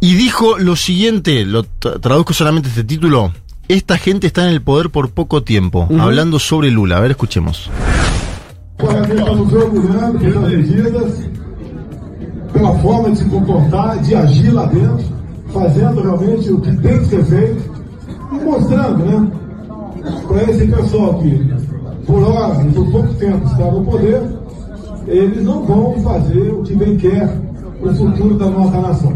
Y 0.00 0.14
dijo 0.16 0.58
lo 0.58 0.76
siguiente, 0.76 1.46
lo 1.46 1.64
tra- 1.64 1.98
traduzco 1.98 2.34
solamente 2.34 2.68
este 2.68 2.84
título. 2.84 3.32
Esta 3.68 3.98
gente 3.98 4.26
está 4.26 4.44
en 4.44 4.54
el 4.54 4.62
poder 4.62 4.88
por 4.88 5.10
poco 5.10 5.42
tiempo. 5.42 5.86
Hablando 6.00 6.38
sobre 6.38 6.70
Lula. 6.70 6.96
A 6.96 7.00
ver, 7.00 7.10
escuchemos. 7.10 7.70
Agora 8.78 9.00
nós 9.00 9.18
estamos 9.18 9.52
orgulhando 9.52 10.18
pelas 10.18 10.50
medidas, 10.50 11.30
pela 12.50 12.78
forma 12.78 13.10
de 13.10 13.18
se 13.18 13.24
comportar, 13.26 13.98
de 14.00 14.14
agir 14.14 14.50
lá 14.54 14.64
dentro, 14.66 15.04
fazendo 15.52 16.00
realmente 16.00 16.50
o 16.50 16.60
que 16.62 16.76
tem 16.78 16.98
que 16.98 17.04
ser 17.06 17.24
feito 17.26 17.70
e 18.32 18.44
mostrando, 18.44 19.04
né? 19.04 19.30
para 20.26 20.42
esse 20.50 20.66
pessoal 20.66 21.20
que, 21.20 21.54
por 22.06 22.22
hora 22.22 22.64
e 22.64 22.72
por 22.72 22.90
pouco 22.90 23.14
tempo 23.14 23.46
está 23.46 23.70
no 23.70 23.84
poder, 23.84 24.22
eles 25.06 25.44
não 25.44 25.66
vão 25.66 26.00
fazer 26.02 26.52
o 26.52 26.62
que 26.62 26.74
bem 26.74 26.96
quer 26.96 27.28
o 27.82 27.94
futuro 27.94 28.34
da 28.38 28.46
nossa 28.46 28.80
nação. 28.80 29.12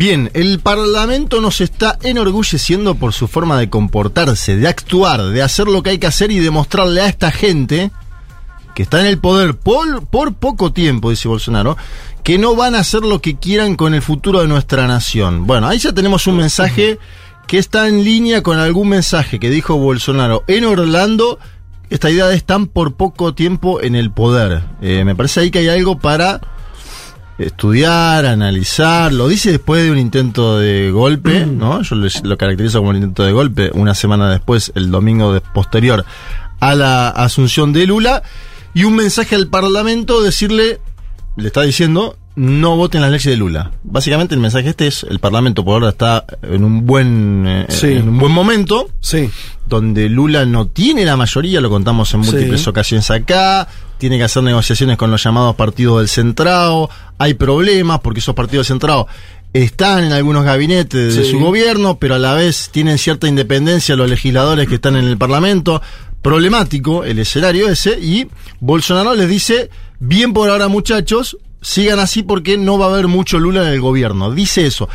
Bien, 0.00 0.30
el 0.32 0.60
Parlamento 0.60 1.42
nos 1.42 1.60
está 1.60 1.98
enorgulleciendo 2.02 2.94
por 2.94 3.12
su 3.12 3.28
forma 3.28 3.58
de 3.58 3.68
comportarse, 3.68 4.56
de 4.56 4.66
actuar, 4.66 5.24
de 5.24 5.42
hacer 5.42 5.66
lo 5.66 5.82
que 5.82 5.90
hay 5.90 5.98
que 5.98 6.06
hacer 6.06 6.30
y 6.30 6.38
demostrarle 6.38 7.02
a 7.02 7.06
esta 7.06 7.30
gente 7.30 7.90
que 8.74 8.82
está 8.82 9.00
en 9.00 9.06
el 9.08 9.18
poder 9.18 9.58
por, 9.58 10.06
poco 10.36 10.72
tiempo, 10.72 11.10
dice 11.10 11.28
Bolsonaro, 11.28 11.76
que 12.24 12.38
no 12.38 12.56
van 12.56 12.76
a 12.76 12.78
hacer 12.78 13.02
lo 13.02 13.20
que 13.20 13.36
quieran 13.36 13.76
con 13.76 13.92
el 13.92 14.00
futuro 14.00 14.40
de 14.40 14.48
nuestra 14.48 14.86
nación. 14.86 15.46
Bueno, 15.46 15.68
ahí 15.68 15.76
ya 15.76 15.92
tenemos 15.92 16.26
un 16.26 16.38
mensaje 16.38 16.98
que 17.46 17.58
está 17.58 17.86
en 17.86 18.02
línea 18.02 18.42
con 18.42 18.58
algún 18.58 18.88
mensaje 18.88 19.38
que 19.38 19.50
dijo 19.50 19.76
Bolsonaro 19.76 20.44
en 20.46 20.64
Orlando. 20.64 21.38
Esta 21.90 22.08
idea 22.08 22.26
de 22.26 22.36
están 22.36 22.68
por 22.68 22.94
poco 22.94 23.34
tiempo 23.34 23.82
en 23.82 23.94
el 23.94 24.10
poder. 24.10 24.62
Eh, 24.80 25.04
me 25.04 25.14
parece 25.14 25.40
ahí 25.40 25.50
que 25.50 25.58
hay 25.58 25.68
algo 25.68 25.98
para 25.98 26.40
estudiar, 27.46 28.26
analizar, 28.26 29.12
lo 29.12 29.28
dice 29.28 29.50
después 29.50 29.82
de 29.84 29.90
un 29.90 29.98
intento 29.98 30.58
de 30.58 30.90
golpe, 30.90 31.46
¿no? 31.46 31.82
Yo 31.82 31.96
lo 31.96 32.36
caracterizo 32.38 32.78
como 32.78 32.90
un 32.90 32.96
intento 32.96 33.24
de 33.24 33.32
golpe, 33.32 33.70
una 33.74 33.94
semana 33.94 34.30
después, 34.30 34.72
el 34.74 34.90
domingo 34.90 35.32
de- 35.32 35.40
posterior 35.40 36.04
a 36.60 36.74
la 36.74 37.08
asunción 37.08 37.72
de 37.72 37.86
Lula, 37.86 38.22
y 38.74 38.84
un 38.84 38.94
mensaje 38.94 39.34
al 39.34 39.48
Parlamento 39.48 40.22
decirle, 40.22 40.78
le 41.36 41.46
está 41.46 41.62
diciendo, 41.62 42.16
no 42.36 42.76
voten 42.76 43.00
las 43.00 43.10
leyes 43.10 43.24
de 43.26 43.36
Lula. 43.36 43.72
Básicamente 43.82 44.34
el 44.34 44.40
mensaje 44.40 44.68
este 44.68 44.86
es, 44.86 45.04
el 45.08 45.18
Parlamento 45.18 45.64
por 45.64 45.74
ahora 45.74 45.88
está 45.88 46.24
en 46.42 46.62
un 46.64 46.86
buen, 46.86 47.44
eh, 47.46 47.66
Sí. 47.68 47.88
en 47.88 48.08
un 48.10 48.18
buen 48.18 48.32
momento, 48.32 48.88
Sí. 49.00 49.30
donde 49.66 50.08
Lula 50.08 50.44
no 50.46 50.66
tiene 50.68 51.04
la 51.04 51.16
mayoría, 51.16 51.60
lo 51.60 51.70
contamos 51.70 52.12
en 52.14 52.22
Sí. 52.24 52.30
múltiples 52.30 52.66
ocasiones 52.68 53.10
acá, 53.10 53.66
tiene 54.00 54.18
que 54.18 54.24
hacer 54.24 54.42
negociaciones 54.42 54.96
con 54.96 55.12
los 55.12 55.22
llamados 55.22 55.54
partidos 55.54 55.98
del 55.98 56.08
centrado, 56.08 56.90
hay 57.18 57.34
problemas 57.34 58.00
porque 58.00 58.18
esos 58.18 58.34
partidos 58.34 58.66
del 58.66 58.74
centrado 58.74 59.06
están 59.52 60.04
en 60.04 60.12
algunos 60.12 60.44
gabinetes 60.44 61.14
de 61.14 61.24
Sí. 61.24 61.30
su 61.30 61.38
gobierno, 61.38 61.98
pero 61.98 62.16
a 62.16 62.18
la 62.18 62.34
vez 62.34 62.70
tienen 62.72 62.98
cierta 62.98 63.28
independencia 63.28 63.94
los 63.96 64.10
legisladores 64.10 64.68
que 64.68 64.76
están 64.76 64.96
en 64.96 65.04
el 65.06 65.18
Parlamento. 65.18 65.80
Problemático 66.22 67.04
el 67.04 67.18
escenario 67.18 67.68
ese 67.68 67.98
y 67.98 68.26
Bolsonaro 68.60 69.14
les 69.14 69.28
dice, 69.28 69.70
bien 70.00 70.32
por 70.32 70.50
ahora 70.50 70.68
muchachos, 70.68 71.38
sigan 71.62 71.98
así 71.98 72.22
porque 72.22 72.56
no 72.58 72.78
va 72.78 72.86
a 72.86 72.88
haber 72.90 73.08
mucho 73.08 73.38
Lula 73.38 73.62
en 73.66 73.72
el 73.72 73.80
gobierno. 73.80 74.30
Dice 74.32 74.66
eso. 74.66 74.88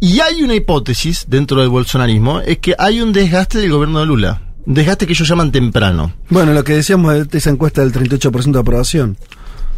Y 0.00 0.20
hay 0.20 0.42
una 0.42 0.54
hipótesis 0.54 1.24
dentro 1.28 1.60
del 1.60 1.70
bolsonarismo, 1.70 2.40
es 2.40 2.58
que 2.58 2.74
hay 2.78 3.00
un 3.00 3.12
desgaste 3.12 3.58
del 3.58 3.70
gobierno 3.70 4.00
de 4.00 4.06
Lula. 4.06 4.42
Desgaste 4.66 5.06
que 5.06 5.12
ellos 5.12 5.28
llaman 5.28 5.52
temprano. 5.52 6.12
Bueno, 6.30 6.52
lo 6.52 6.64
que 6.64 6.74
decíamos 6.74 7.28
de 7.28 7.38
esa 7.38 7.50
encuesta 7.50 7.82
del 7.82 7.92
38% 7.92 8.52
de 8.52 8.58
aprobación. 8.60 9.16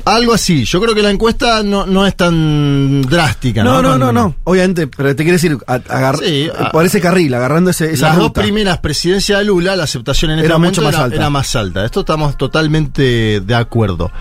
Algo 0.04 0.32
así. 0.34 0.64
Yo 0.64 0.80
creo 0.80 0.94
que 0.94 1.02
la 1.02 1.10
encuesta 1.10 1.64
no, 1.64 1.84
no 1.84 2.06
es 2.06 2.14
tan 2.14 3.02
drástica. 3.02 3.64
No, 3.64 3.82
No, 3.82 3.98
no, 3.98 3.98
no, 3.98 4.12
no. 4.12 4.36
Obviamente, 4.44 4.86
pero 4.86 5.08
te 5.16 5.24
quiere 5.24 5.32
decir, 5.32 5.58
agar- 5.66 6.18
Sí, 6.18 6.48
a- 6.56 6.70
por 6.70 6.84
ese 6.84 7.00
carril, 7.00 7.34
agarrando 7.34 7.70
ese, 7.70 7.90
esa 7.92 8.10
Las 8.10 8.18
dos 8.18 8.30
primeras 8.30 8.78
presidencias 8.78 9.40
de 9.40 9.44
Lula, 9.46 9.74
la 9.74 9.82
aceptación 9.84 10.30
en 10.30 10.38
este 10.38 10.46
Era 10.46 10.58
momento 10.58 10.80
mucho 10.80 10.84
más 10.84 10.94
era, 10.94 11.04
alta. 11.04 11.16
era 11.16 11.30
más 11.30 11.56
alta. 11.56 11.84
Esto 11.84 12.00
estamos 12.00 12.36
totalmente 12.36 13.40
de 13.40 13.54
acuerdo. 13.56 14.12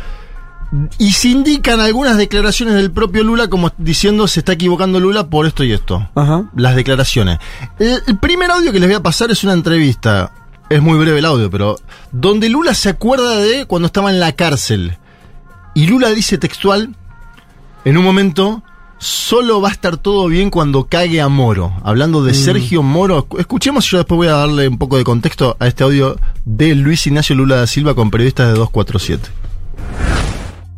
Y 0.97 1.11
se 1.11 1.27
indican 1.29 1.79
algunas 1.79 2.17
declaraciones 2.17 2.73
del 2.73 2.91
propio 2.91 3.23
Lula 3.23 3.47
como 3.47 3.71
diciendo 3.77 4.27
se 4.27 4.39
está 4.39 4.53
equivocando 4.53 4.99
Lula 4.99 5.29
por 5.29 5.45
esto 5.45 5.63
y 5.63 5.71
esto. 5.71 6.09
Ajá. 6.15 6.49
Las 6.55 6.75
declaraciones. 6.75 7.37
El, 7.77 8.01
el 8.07 8.17
primer 8.17 8.49
audio 8.49 8.71
que 8.71 8.79
les 8.79 8.89
voy 8.89 8.95
a 8.95 9.03
pasar 9.03 9.29
es 9.29 9.43
una 9.43 9.53
entrevista. 9.53 10.31
Es 10.69 10.81
muy 10.81 10.97
breve 10.97 11.19
el 11.19 11.25
audio, 11.25 11.49
pero 11.49 11.77
donde 12.11 12.49
Lula 12.49 12.73
se 12.73 12.89
acuerda 12.89 13.39
de 13.39 13.65
cuando 13.65 13.85
estaba 13.85 14.09
en 14.09 14.19
la 14.19 14.31
cárcel. 14.31 14.97
Y 15.75 15.87
Lula 15.87 16.09
dice 16.09 16.37
textual, 16.37 16.95
en 17.83 17.97
un 17.97 18.03
momento, 18.03 18.63
solo 18.97 19.61
va 19.61 19.69
a 19.69 19.71
estar 19.71 19.97
todo 19.97 20.27
bien 20.27 20.49
cuando 20.49 20.85
cague 20.87 21.21
a 21.21 21.29
Moro. 21.29 21.73
Hablando 21.83 22.23
de 22.23 22.33
Sergio 22.33 22.81
Moro. 22.81 23.27
Escuchemos 23.37 23.85
y 23.85 23.91
yo 23.91 23.97
después 23.99 24.17
voy 24.17 24.27
a 24.27 24.33
darle 24.33 24.67
un 24.67 24.79
poco 24.79 24.97
de 24.97 25.03
contexto 25.03 25.55
a 25.59 25.67
este 25.67 25.83
audio 25.83 26.17
de 26.45 26.73
Luis 26.73 27.05
Ignacio 27.05 27.35
Lula 27.35 27.57
da 27.57 27.67
Silva 27.67 27.93
con 27.93 28.09
periodistas 28.09 28.47
de 28.47 28.53
247. 28.53 29.29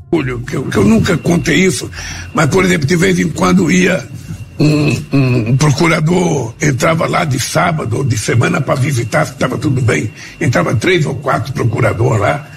Julio, 0.09 0.43
que 0.45 0.55
eu, 0.55 0.63
que 0.63 0.77
eu 0.77 0.85
nunca 0.85 1.17
contei 1.17 1.65
isso, 1.65 1.89
mas, 2.33 2.47
por 2.47 2.63
exemplo, 2.63 2.87
de 2.87 2.95
vez 2.95 3.19
em 3.19 3.29
quando 3.29 3.69
ia 3.69 4.07
um, 4.59 5.03
um 5.13 5.57
procurador, 5.57 6.53
entrava 6.61 7.07
lá 7.07 7.23
de 7.23 7.39
sábado 7.39 7.97
ou 7.97 8.03
de 8.03 8.17
semana 8.17 8.59
para 8.59 8.75
visitar 8.75 9.25
se 9.25 9.33
estava 9.33 9.57
tudo 9.57 9.81
bem. 9.81 10.11
Entrava 10.39 10.75
três 10.75 11.05
ou 11.05 11.15
quatro 11.15 11.53
procuradores 11.53 12.21
lá 12.21 12.47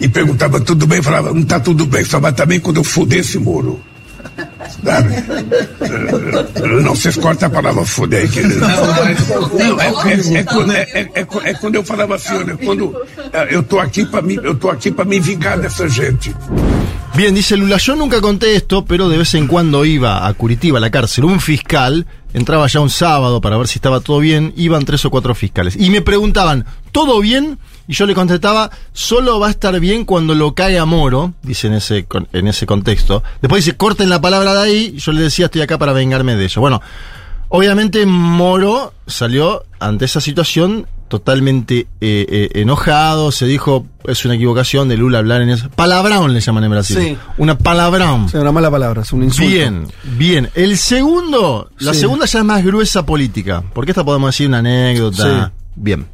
e 0.00 0.08
perguntava 0.08 0.60
tudo 0.60 0.86
bem, 0.86 1.02
falava, 1.02 1.32
não 1.32 1.42
está 1.42 1.60
tudo 1.60 1.84
bem, 1.86 2.04
só 2.04 2.18
vai 2.18 2.30
estar 2.30 2.46
bem 2.46 2.58
quando 2.58 2.78
eu 2.78 2.84
fuder 2.84 3.20
esse 3.20 3.38
muro. 3.38 3.80
Sabe? 4.84 5.14
Não, 6.82 6.94
vocês 6.94 7.16
cortam 7.16 7.48
a 7.48 7.50
palavra 7.50 7.84
fuder 7.84 8.22
aí, 8.22 8.28
querido. 8.28 8.60
Não, 8.60 9.80
é, 9.80 9.86
é, 10.12 10.34
é 10.38 10.42
quando- 10.44 10.72
é- 10.72 10.88
é- 10.94 11.10
é 11.44 11.54
quando- 11.54 11.74
eu 11.74 11.84
falava 11.84 12.14
assim, 12.16 12.34
olha, 12.34 12.56
quando 12.56 12.94
eu 13.50 13.62
tô 13.62 13.78
aqui 13.78 14.04
para 14.06 14.22
mim, 14.22 14.38
eu 14.42 14.54
tô 14.54 14.70
aqui 14.70 14.90
para 14.90 15.04
me 15.04 15.18
vingar 15.20 15.58
dessa 15.58 15.88
gente. 15.88 16.34
Bien, 17.14 17.34
dice 17.34 17.56
Lula, 17.56 17.76
yo 17.78 17.96
nunca 17.96 18.20
conté 18.20 18.54
esto, 18.54 18.84
pero 18.84 19.08
de 19.08 19.18
vez 19.18 19.34
en 19.34 19.48
cuando 19.48 19.84
iba 19.84 20.26
a 20.26 20.32
Curitiba, 20.34 20.78
a 20.78 20.80
la 20.80 20.90
cárcel, 20.90 21.24
un 21.24 21.40
fiscal, 21.40 22.06
entraba 22.32 22.68
ya 22.68 22.80
un 22.80 22.88
sábado 22.88 23.40
para 23.40 23.56
ver 23.58 23.66
si 23.66 23.78
estaba 23.78 23.98
todo 24.00 24.20
bien, 24.20 24.52
iban 24.56 24.84
tres 24.84 25.04
o 25.04 25.10
cuatro 25.10 25.34
fiscales. 25.34 25.74
Y 25.76 25.90
me 25.90 26.02
preguntaban, 26.02 26.66
¿todo 26.92 27.20
bien? 27.20 27.58
Y 27.88 27.94
yo 27.94 28.06
le 28.06 28.14
contestaba, 28.14 28.70
solo 28.92 29.40
va 29.40 29.48
a 29.48 29.50
estar 29.50 29.78
bien 29.80 30.04
cuando 30.04 30.34
lo 30.34 30.54
caiga 30.54 30.84
Moro, 30.84 31.34
dice 31.42 31.66
en 31.66 31.74
ese, 31.74 32.06
en 32.32 32.46
ese 32.46 32.66
contexto. 32.66 33.22
Después 33.42 33.64
dice, 33.64 33.76
corten 33.76 34.08
la 34.08 34.20
palabra 34.20 34.54
de 34.54 34.60
ahí, 34.62 34.94
yo 34.98 35.12
le 35.12 35.22
decía, 35.22 35.46
estoy 35.46 35.62
acá 35.62 35.76
para 35.78 35.92
vengarme 35.92 36.36
de 36.36 36.44
ello. 36.44 36.60
Bueno, 36.60 36.80
obviamente 37.48 38.06
Moro 38.06 38.92
salió 39.06 39.64
ante 39.78 40.04
esa 40.04 40.20
situación 40.20 40.86
totalmente 41.08 41.88
eh, 42.00 42.26
eh, 42.28 42.50
enojado, 42.54 43.32
se 43.32 43.44
dijo, 43.44 43.84
es 44.04 44.24
una 44.24 44.36
equivocación 44.36 44.88
de 44.88 44.96
Lula 44.96 45.18
hablar 45.18 45.42
en 45.42 45.50
eso. 45.50 45.68
Palabrón 45.70 46.32
le 46.32 46.38
llaman 46.40 46.62
en 46.62 46.70
Brasil. 46.70 46.96
Sí. 47.00 47.18
Una 47.36 47.58
palabrón. 47.58 48.26
Es 48.26 48.34
una 48.34 48.52
mala 48.52 48.70
palabra, 48.70 49.02
es 49.02 49.12
un 49.12 49.24
insulto. 49.24 49.50
Bien, 49.50 49.88
bien. 50.16 50.50
El 50.54 50.78
segundo, 50.78 51.68
la 51.80 51.94
Sí. 51.94 52.00
segunda 52.00 52.26
ya 52.26 52.38
es 52.38 52.44
más 52.44 52.64
gruesa 52.64 53.04
política, 53.04 53.64
porque 53.74 53.90
esta 53.90 54.04
podemos 54.04 54.28
decir 54.28 54.46
una 54.46 54.58
anécdota. 54.58 55.46
Sí. 55.46 55.62
Bien. 55.74 56.06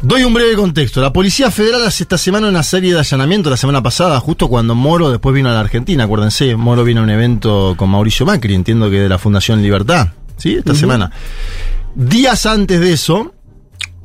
Doy 0.00 0.22
un 0.22 0.32
breve 0.32 0.54
contexto. 0.54 1.00
La 1.00 1.12
Policía 1.12 1.50
Federal 1.50 1.84
hace 1.84 2.04
esta 2.04 2.18
semana 2.18 2.48
una 2.48 2.62
serie 2.62 2.92
de 2.92 3.00
allanamientos, 3.00 3.50
la 3.50 3.56
semana 3.56 3.82
pasada, 3.82 4.20
justo 4.20 4.46
cuando 4.46 4.76
Moro 4.76 5.10
después 5.10 5.34
vino 5.34 5.48
a 5.48 5.52
la 5.52 5.60
Argentina, 5.60 6.04
acuérdense, 6.04 6.54
Moro 6.54 6.84
vino 6.84 7.00
a 7.00 7.04
un 7.04 7.10
evento 7.10 7.74
con 7.76 7.90
Mauricio 7.90 8.24
Macri, 8.24 8.54
entiendo 8.54 8.88
que 8.90 9.00
de 9.00 9.08
la 9.08 9.18
Fundación 9.18 9.60
Libertad, 9.60 10.12
¿sí? 10.36 10.54
Esta 10.54 10.76
semana. 10.76 11.10
Días 11.96 12.46
antes 12.46 12.78
de 12.78 12.92
eso, 12.92 13.34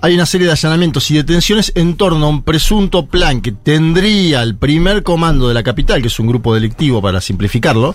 hay 0.01 0.15
una 0.15 0.25
serie 0.25 0.47
de 0.47 0.53
allanamientos 0.53 1.11
y 1.11 1.15
detenciones 1.15 1.71
en 1.75 1.95
torno 1.95 2.25
a 2.25 2.29
un 2.29 2.41
presunto 2.41 3.05
plan 3.05 3.41
que 3.41 3.51
tendría 3.51 4.41
el 4.41 4.55
primer 4.55 5.03
comando 5.03 5.47
de 5.47 5.53
la 5.53 5.61
capital, 5.61 6.01
que 6.01 6.07
es 6.07 6.19
un 6.19 6.25
grupo 6.25 6.55
delictivo 6.55 7.03
para 7.03 7.21
simplificarlo, 7.21 7.93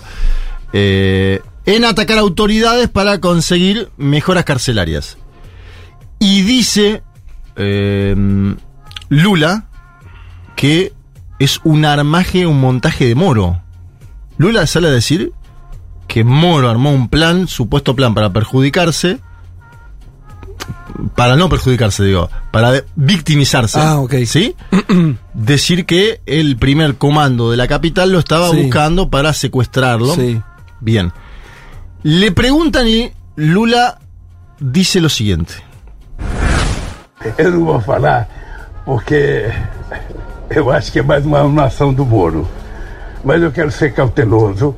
eh, 0.71 1.41
en 1.65 1.83
atacar 1.83 2.17
autoridades 2.17 2.87
para 2.87 3.19
conseguir 3.19 3.89
mejoras 3.97 4.45
carcelarias. 4.45 5.17
Y 6.17 6.43
dice 6.43 7.03
eh, 7.59 8.15
Lula 9.09 9.65
que 10.55 10.91
es 11.37 11.61
un 11.63 11.85
armaje, 11.85 12.45
un 12.47 12.59
montaje 12.59 13.05
de 13.05 13.15
Moro. 13.15 13.61
Lula 14.37 14.65
sale 14.67 14.87
a 14.87 14.91
decir 14.91 15.31
que 16.07 16.23
Moro 16.23 16.69
armó 16.69 16.91
un 16.91 17.07
plan, 17.07 17.47
supuesto 17.47 17.95
plan 17.95 18.13
para 18.13 18.33
perjudicarse, 18.33 19.19
para 21.15 21.35
no 21.37 21.47
perjudicarse, 21.49 22.03
digo, 22.03 22.29
para 22.51 22.83
victimizarse. 22.95 23.79
Ah, 23.79 23.99
ok. 23.99 24.15
¿Sí? 24.25 24.55
Decir 25.33 25.85
que 25.85 26.19
el 26.25 26.57
primer 26.57 26.95
comando 26.97 27.51
de 27.51 27.57
la 27.57 27.67
capital 27.67 28.11
lo 28.11 28.19
estaba 28.19 28.49
Sí. 28.51 28.63
buscando 28.63 29.09
para 29.09 29.31
secuestrarlo. 29.33 30.13
Sí. 30.15 30.41
Bien. 30.81 31.13
Le 32.03 32.31
preguntan 32.31 32.87
y 32.87 33.11
Lula 33.35 33.99
dice 34.59 34.99
lo 34.99 35.07
siguiente. 35.09 35.53
Eu 37.37 37.51
não 37.51 37.65
vou 37.65 37.81
falar 37.81 38.27
porque 38.85 39.51
eu 40.49 40.71
acho 40.71 40.91
que 40.91 40.99
é 40.99 41.03
mais 41.03 41.25
uma 41.25 41.39
armação 41.39 41.93
do 41.93 42.05
Moro. 42.05 42.47
Mas 43.23 43.43
eu 43.43 43.51
quero 43.51 43.69
ser 43.71 43.93
cauteloso. 43.93 44.75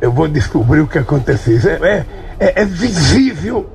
Eu 0.00 0.12
vou 0.12 0.28
descobrir 0.28 0.80
o 0.80 0.86
que 0.86 0.98
aconteceu. 0.98 1.56
Isso 1.56 1.68
É, 1.68 2.04
é, 2.38 2.62
é 2.62 2.64
visível 2.64 3.68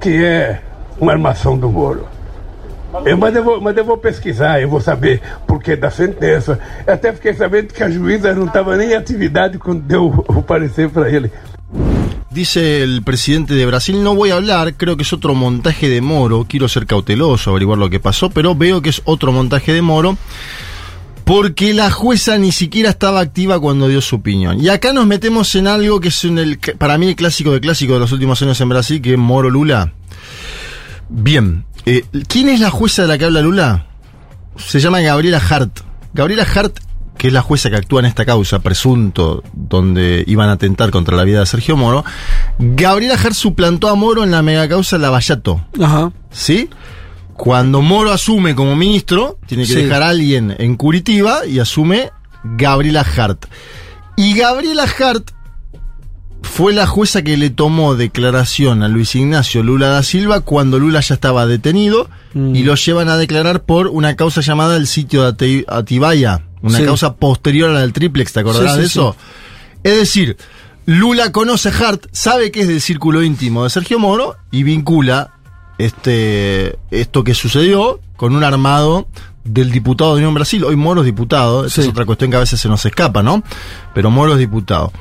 que 0.00 0.24
é 0.24 0.60
uma 0.98 1.12
armação 1.12 1.58
do 1.58 1.68
Moro. 1.68 2.06
Eu, 3.04 3.16
mas, 3.16 3.34
eu 3.34 3.42
vou, 3.42 3.60
mas 3.60 3.76
eu 3.76 3.84
vou 3.84 3.96
pesquisar, 3.96 4.60
eu 4.60 4.68
vou 4.68 4.80
saber 4.80 5.22
por 5.46 5.62
que 5.62 5.74
da 5.74 5.90
sentença. 5.90 6.58
Eu 6.86 6.92
até 6.92 7.12
fiquei 7.12 7.32
sabendo 7.32 7.72
que 7.72 7.82
a 7.82 7.88
juíza 7.88 8.34
não 8.34 8.46
estava 8.46 8.76
nem 8.76 8.90
em 8.90 8.94
atividade 8.94 9.58
quando 9.58 9.80
deu 9.80 10.06
o 10.28 10.42
parecer 10.42 10.90
para 10.90 11.08
ele. 11.08 11.32
Dice 12.32 12.82
el 12.82 13.02
presidente 13.02 13.52
de 13.52 13.66
Brasil, 13.66 14.02
no 14.02 14.14
voy 14.14 14.30
a 14.30 14.36
hablar, 14.36 14.74
creo 14.74 14.96
que 14.96 15.02
es 15.02 15.12
otro 15.12 15.34
montaje 15.34 15.90
de 15.90 16.00
Moro, 16.00 16.46
quiero 16.48 16.66
ser 16.66 16.86
cauteloso, 16.86 17.50
averiguar 17.50 17.76
lo 17.76 17.90
que 17.90 18.00
pasó, 18.00 18.30
pero 18.30 18.54
veo 18.54 18.80
que 18.80 18.88
es 18.88 19.02
otro 19.04 19.32
montaje 19.32 19.74
de 19.74 19.82
Moro, 19.82 20.16
porque 21.24 21.74
la 21.74 21.90
jueza 21.90 22.38
ni 22.38 22.50
siquiera 22.50 22.88
estaba 22.88 23.20
activa 23.20 23.60
cuando 23.60 23.86
dio 23.86 24.00
su 24.00 24.16
opinión. 24.16 24.64
Y 24.64 24.70
acá 24.70 24.94
nos 24.94 25.06
metemos 25.06 25.54
en 25.56 25.66
algo 25.66 26.00
que 26.00 26.08
es 26.08 26.26
para 26.78 26.96
mí 26.96 27.08
el 27.08 27.16
clásico 27.16 27.52
de 27.52 27.60
clásico 27.60 27.92
de 27.92 28.00
los 28.00 28.12
últimos 28.12 28.40
años 28.40 28.58
en 28.62 28.68
Brasil, 28.70 29.02
que 29.02 29.12
es 29.12 29.18
Moro 29.18 29.50
Lula. 29.50 29.92
Bien, 31.10 31.66
eh, 31.84 32.06
¿quién 32.28 32.48
es 32.48 32.60
la 32.60 32.70
jueza 32.70 33.02
de 33.02 33.08
la 33.08 33.18
que 33.18 33.26
habla 33.26 33.42
Lula? 33.42 33.88
Se 34.56 34.80
llama 34.80 35.00
Gabriela 35.00 35.42
Hart. 35.50 35.80
Gabriela 36.14 36.46
Hart, 36.54 36.78
que 37.18 37.28
es 37.28 37.32
la 37.32 37.42
jueza 37.42 37.70
que 37.70 37.76
actúa 37.76 38.00
en 38.00 38.06
esta 38.06 38.24
causa, 38.24 38.58
presunto, 38.60 39.42
donde 39.52 40.24
iban 40.26 40.48
a 40.48 40.52
atentar 40.52 40.90
contra 40.90 41.16
la 41.16 41.24
vida 41.24 41.40
de 41.40 41.46
Sergio 41.46 41.76
Moro. 41.76 42.04
Gabriela 42.58 43.14
Hart 43.14 43.34
suplantó 43.34 43.88
a 43.88 43.94
Moro 43.94 44.24
en 44.24 44.30
la 44.32 44.42
mega 44.42 44.68
causa 44.68 44.98
Lavallato. 44.98 45.64
Ajá. 45.80 46.10
¿Sí? 46.30 46.68
Cuando 47.34 47.80
Moro 47.80 48.12
asume 48.12 48.54
como 48.54 48.74
ministro, 48.76 49.38
tiene 49.46 49.64
que 49.66 49.72
Sí. 49.74 49.82
dejar 49.82 50.02
a 50.02 50.08
alguien 50.08 50.54
en 50.58 50.76
Curitiba 50.76 51.46
y 51.46 51.58
asume 51.60 52.10
Gabriela 52.44 53.02
Hart. 53.16 53.46
Y 54.16 54.34
Gabriela 54.36 54.84
Hart 54.84 55.30
fue 56.42 56.72
la 56.72 56.86
jueza 56.86 57.22
que 57.22 57.36
le 57.36 57.50
tomó 57.50 57.94
declaración 57.94 58.82
a 58.82 58.88
Luis 58.88 59.14
Ignacio 59.14 59.62
Lula 59.62 59.88
da 59.88 60.02
Silva 60.02 60.40
cuando 60.40 60.78
Lula 60.78 61.00
ya 61.00 61.14
estaba 61.14 61.46
detenido 61.46 62.10
Mm. 62.34 62.54
y 62.56 62.62
lo 62.64 62.74
llevan 62.74 63.08
a 63.08 63.16
declarar 63.16 63.62
por 63.62 63.86
una 63.88 64.16
causa 64.16 64.40
llamada 64.40 64.76
el 64.76 64.86
sitio 64.86 65.22
de 65.22 65.28
Ati- 65.28 65.64
Atibaya, 65.68 66.42
una 66.62 66.78
Sí. 66.78 66.84
causa 66.84 67.16
posterior 67.16 67.70
a 67.70 67.74
la 67.74 67.80
del 67.80 67.92
triplex, 67.92 68.32
¿te 68.32 68.42
sí, 68.42 68.78
de 68.78 68.84
eso? 68.84 69.16
Es 69.82 69.96
decir, 69.96 70.36
Lula 70.86 71.32
conoce 71.32 71.68
a 71.68 71.72
Hart, 71.72 72.06
sabe 72.12 72.50
que 72.50 72.60
es 72.62 72.68
del 72.68 72.80
círculo 72.80 73.22
íntimo 73.22 73.64
de 73.64 73.70
Sergio 73.70 73.98
Moro 73.98 74.36
y 74.50 74.62
vincula 74.62 75.34
este 75.78 76.78
esto 76.90 77.24
que 77.24 77.34
sucedió 77.34 78.00
con 78.16 78.34
un 78.34 78.44
armado 78.44 79.08
del 79.44 79.70
diputado 79.72 80.12
de 80.12 80.18
Unión 80.18 80.34
Brasil. 80.34 80.64
Hoy 80.64 80.76
Moro 80.76 81.00
es 81.00 81.06
diputado, 81.06 81.66
esa 81.66 81.80
es 81.80 81.88
otra 81.88 82.04
cuestión 82.06 82.30
que 82.30 82.36
a 82.36 82.40
veces 82.40 82.60
se 82.60 82.68
nos 82.68 82.84
escapa, 82.86 83.22
¿no? 83.22 83.42
Pero 83.94 84.10
Moro 84.10 84.32
es 84.34 84.38
diputado. 84.38 84.92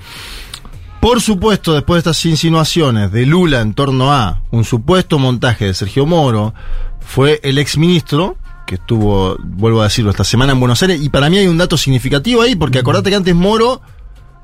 Por 0.99 1.19
supuesto, 1.21 1.73
después 1.73 2.03
de 2.03 2.11
estas 2.11 2.25
insinuaciones 2.25 3.11
de 3.11 3.25
Lula 3.25 3.61
en 3.61 3.73
torno 3.73 4.11
a 4.13 4.41
un 4.51 4.63
supuesto 4.65 5.17
montaje 5.17 5.65
de 5.65 5.73
Sergio 5.73 6.05
Moro, 6.05 6.53
fue 6.99 7.39
el 7.43 7.57
exministro, 7.57 8.37
que 8.71 8.75
estuvo, 8.75 9.35
vuelvo 9.43 9.81
a 9.81 9.83
decirlo, 9.83 10.11
esta 10.11 10.23
semana 10.23 10.53
en 10.53 10.59
Buenos 10.61 10.81
Aires, 10.81 11.01
y 11.01 11.09
para 11.09 11.29
mí 11.29 11.37
hay 11.37 11.47
un 11.47 11.57
dato 11.57 11.75
significativo 11.75 12.41
ahí, 12.41 12.55
porque 12.55 12.79
acordate 12.79 13.09
que 13.09 13.17
antes 13.17 13.35
Moro 13.35 13.81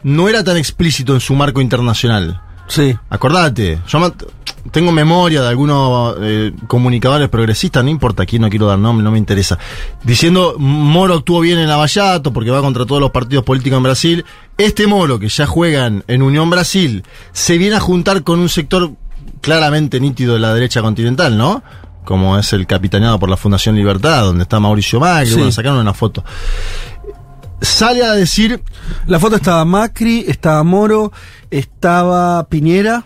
no 0.04 0.28
era 0.28 0.44
tan 0.44 0.58
explícito 0.58 1.14
en 1.14 1.22
su 1.22 1.34
marco 1.34 1.62
internacional. 1.62 2.42
Sí. 2.68 2.94
Acordate, 3.10 3.80
yo 3.88 4.14
tengo 4.72 4.92
memoria 4.92 5.42
de 5.42 5.48
algunos 5.48 6.18
eh, 6.20 6.52
comunicadores 6.68 7.30
progresistas, 7.30 7.86
no 7.86 7.90
importa 7.90 8.26
quién, 8.26 8.42
no 8.42 8.50
quiero 8.50 8.68
dar 8.68 8.78
nombre, 8.78 9.02
no 9.02 9.12
me 9.12 9.18
interesa, 9.18 9.58
diciendo 10.04 10.56
Moro 10.58 11.14
actuó 11.14 11.40
bien 11.40 11.58
en 11.58 11.70
Lavallato 11.70 12.34
porque 12.34 12.52
va 12.52 12.60
contra 12.60 12.86
todos 12.86 13.00
los 13.00 13.12
partidos 13.12 13.46
políticos 13.46 13.78
en 13.78 13.84
Brasil. 13.84 14.26
Este 14.58 14.88
Moro, 14.88 15.20
que 15.20 15.30
ya 15.30 15.46
juegan 15.46 16.04
en 16.08 16.22
Unión 16.22 16.50
Brasil, 16.50 17.06
se 17.32 17.58
viene 17.58 17.78
a 17.78 17.80
juntar 17.80 18.24
con 18.24 18.42
un 18.42 18.50
sector 18.50 18.92
claramente 19.40 20.02
nítido 20.02 20.34
de 20.34 20.42
la 20.42 20.54
derecha 20.54 20.82
continental, 20.82 21.38
¿no? 21.38 21.64
Como 22.08 22.38
es 22.40 22.54
el 22.54 22.66
capitaneado 22.66 23.20
por 23.20 23.30
la 23.30 23.36
Fundación 23.36 23.76
Libertad, 23.76 24.22
donde 24.24 24.44
está 24.44 24.62
Mauricio 24.62 24.98
Macri, 25.02 25.28
Sí. 25.28 25.34
bueno, 25.36 25.52
sacaron 25.52 25.80
una 25.80 25.94
foto. 25.94 26.24
Sale 27.60 28.02
a 28.06 28.14
decir 28.14 28.64
La 29.08 29.20
foto 29.20 29.36
estaba 29.36 29.66
Macri, 29.66 30.24
estaba 30.26 30.64
Moro, 30.64 31.12
estaba 31.52 32.48
Piñera. 32.48 33.04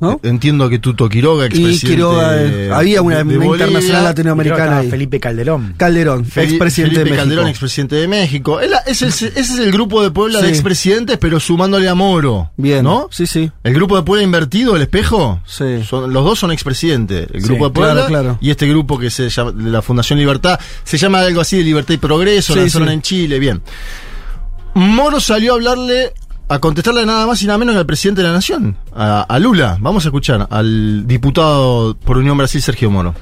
¿No? 0.00 0.20
Entiendo 0.22 0.68
que 0.68 0.78
Tuto 0.78 1.08
Quiroga, 1.08 1.44
Y 1.44 1.46
expresidente 1.48 1.86
Quiroga, 1.88 2.40
eh, 2.40 2.70
había 2.72 3.02
una, 3.02 3.24
de 3.24 3.36
una 3.36 3.46
internacional 3.46 4.04
latinoamericana 4.04 4.78
ahí. 4.78 4.88
Felipe 4.90 5.18
Calderón. 5.18 5.74
Calderón, 5.76 6.20
expresidente 6.20 6.60
de 6.60 6.70
Felipe 6.70 7.00
México. 7.04 7.16
Calderón, 7.16 7.48
expresidente 7.48 7.96
de 7.96 8.06
México. 8.08 8.60
Es 8.60 8.70
la- 8.70 8.78
es 8.86 9.02
el- 9.02 9.08
ese 9.08 9.32
es 9.34 9.58
el 9.58 9.72
grupo 9.72 10.00
de 10.02 10.12
Puebla 10.12 10.38
de 10.40 10.44
Sí. 10.46 10.50
expresidentes, 10.52 11.18
pero 11.18 11.40
sumándole 11.40 11.88
a 11.88 11.96
Moro. 11.96 12.52
Bien. 12.56 12.84
¿No? 12.84 13.08
Sí, 13.10 13.26
sí. 13.26 13.50
El 13.64 13.74
grupo 13.74 13.96
de 13.96 14.04
Puebla 14.04 14.22
invertido, 14.22 14.76
el 14.76 14.82
espejo. 14.82 15.40
Sí. 15.44 15.82
Son, 15.84 16.12
los 16.12 16.24
dos 16.24 16.38
son 16.38 16.52
expresidentes. 16.52 17.26
El 17.34 17.40
Sí, 17.42 17.48
grupo 17.48 17.64
de 17.64 17.70
Puebla 17.74 17.92
claro, 17.94 18.08
claro. 18.08 18.38
y 18.40 18.50
este 18.50 18.68
grupo 18.68 18.98
que 19.00 19.10
se 19.10 19.28
llama 19.28 19.50
de 19.50 19.70
la 19.70 19.82
Fundación 19.82 20.18
Libertad. 20.20 20.60
Se 20.84 20.96
llama 20.96 21.18
algo 21.22 21.40
así 21.40 21.56
de 21.56 21.64
Libertad 21.64 21.94
y 21.94 21.98
Progreso. 21.98 22.52
Sí, 22.54 22.60
lanzaron 22.60 22.86
sí. 22.88 22.94
en 22.94 23.02
Chile. 23.02 23.38
Bien. 23.40 23.60
Moro 24.74 25.20
salió 25.20 25.52
a 25.52 25.56
hablarle, 25.56 26.12
a 26.48 26.58
contestarle 26.58 27.04
nada 27.04 27.26
más 27.26 27.42
y 27.42 27.46
nada 27.46 27.58
menos 27.58 27.74
que 27.74 27.80
al 27.80 27.86
presidente 27.86 28.22
de 28.22 28.28
la 28.28 28.34
Nación, 28.34 28.76
a, 28.94 29.22
a 29.22 29.38
Lula. 29.38 29.76
Vamos 29.80 30.04
a 30.04 30.08
escuchar 30.08 30.46
al 30.50 31.06
diputado 31.06 31.94
por 31.96 32.16
Unión 32.16 32.38
Brasil, 32.38 32.62
Sergio 32.62 32.90
Moro. 32.90 33.14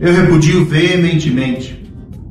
Eu 0.00 0.12
repudio 0.14 0.64
veementemente 0.66 1.84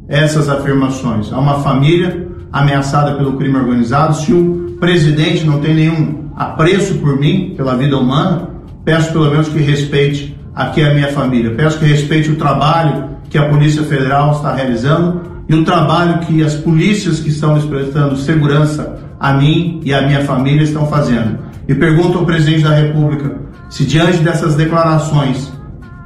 essas 0.08 0.48
afirmações. 0.48 1.32
Há 1.32 1.40
uma 1.40 1.60
família 1.60 2.28
ameaçada 2.52 3.16
pelo 3.16 3.38
crime 3.38 3.58
organizado. 3.58 4.16
Se 4.16 4.34
o 4.34 4.78
presidente 4.80 5.46
não 5.46 5.60
tem 5.60 5.74
nenhum 5.74 6.30
apreço 6.36 6.96
por 6.96 7.20
mim, 7.20 7.54
pela 7.56 7.76
vida 7.76 7.98
humana, 7.98 8.50
peço 8.86 9.12
pelo 9.12 9.30
menos 9.30 9.50
que 9.50 9.60
respeite 9.60 10.38
aqui 10.56 10.82
a 10.82 10.94
minha 10.94 11.10
família. 11.10 11.54
Peço 11.56 11.80
que 11.80 11.86
respeite 11.86 12.32
o 12.32 12.36
trabalho 12.36 13.10
que 13.30 13.38
a 13.38 13.50
Polícia 13.50 13.84
Federal 13.84 14.32
está 14.32 14.54
realizando 14.54 15.22
e 15.50 15.54
o 15.54 15.66
trabalho 15.66 16.20
que 16.20 16.42
as 16.44 16.56
polícias 16.56 17.20
que 17.20 17.30
estão 17.30 17.60
prestando 17.68 18.16
segurança 18.16 19.03
a 19.24 19.32
mim 19.32 19.80
e 19.86 19.94
a 19.94 20.02
minha 20.02 20.26
família 20.26 20.64
estão 20.64 20.86
fazendo. 20.86 21.40
E 21.66 21.74
pergunto 21.74 22.18
ao 22.18 22.26
presidente 22.26 22.62
da 22.64 22.76
República 22.76 23.38
se 23.70 23.86
diante 23.86 24.18
dessas 24.18 24.56
declarações, 24.56 25.50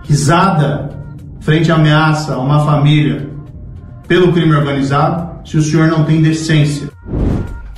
risada 0.04 0.92
frente 1.42 1.72
à 1.72 1.76
ameaça 1.76 2.36
a 2.36 2.38
uma 2.38 2.64
família 2.64 3.28
pelo 4.08 4.32
crime 4.32 4.54
organizado, 4.54 5.28
se 5.44 5.58
o 5.58 5.64
senhor 5.64 5.88
não 5.88 6.04
tem 6.04 6.22
decência. 6.22 6.90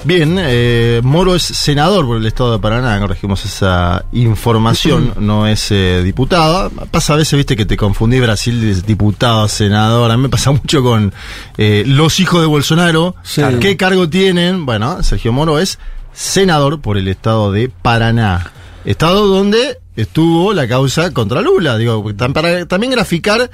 Bien, 0.10 0.38
eh, 0.40 1.02
Moro 1.04 1.36
es 1.36 1.44
senador 1.44 2.08
por 2.08 2.18
el 2.18 2.26
estado 2.26 2.54
de 2.54 2.58
Paraná, 2.58 3.00
corregimos 3.00 3.46
esa 3.46 4.06
información, 4.12 5.14
no 5.20 5.46
es 5.46 5.70
eh, 5.70 6.02
diputada. 6.04 6.72
Pasa 6.90 7.14
a 7.14 7.18
veces, 7.18 7.38
viste, 7.38 7.56
que 7.56 7.68
te 7.68 7.78
confundí 7.78 8.20
Brasil, 8.20 8.68
es 8.68 8.88
diputado, 8.88 9.48
senador. 9.48 10.10
A 10.10 10.18
mí 10.18 10.24
me 10.24 10.30
pasa 10.30 10.50
mucho 10.50 10.82
con 10.82 11.14
eh, 11.60 11.84
los 11.86 12.20
hijos 12.20 12.42
de 12.42 12.48
Bolsonaro. 12.48 13.14
¿Qué 13.62 13.78
cargo 13.78 14.10
tienen? 14.10 14.66
Bueno, 14.66 15.04
Sergio 15.04 15.32
Moro 15.32 15.60
es 15.60 15.78
senador 16.12 16.82
por 16.82 16.98
el 16.98 17.08
estado 17.08 17.52
de 17.52 17.70
Paraná. 17.70 18.52
Estado 18.86 19.28
donde 19.28 19.78
estuvo 19.96 20.54
la 20.54 20.68
causa 20.68 21.14
contra 21.14 21.44
Lula. 21.44 21.78
Digo, 21.78 22.04
para 22.34 22.66
también 22.66 22.94
graficar 22.94 23.52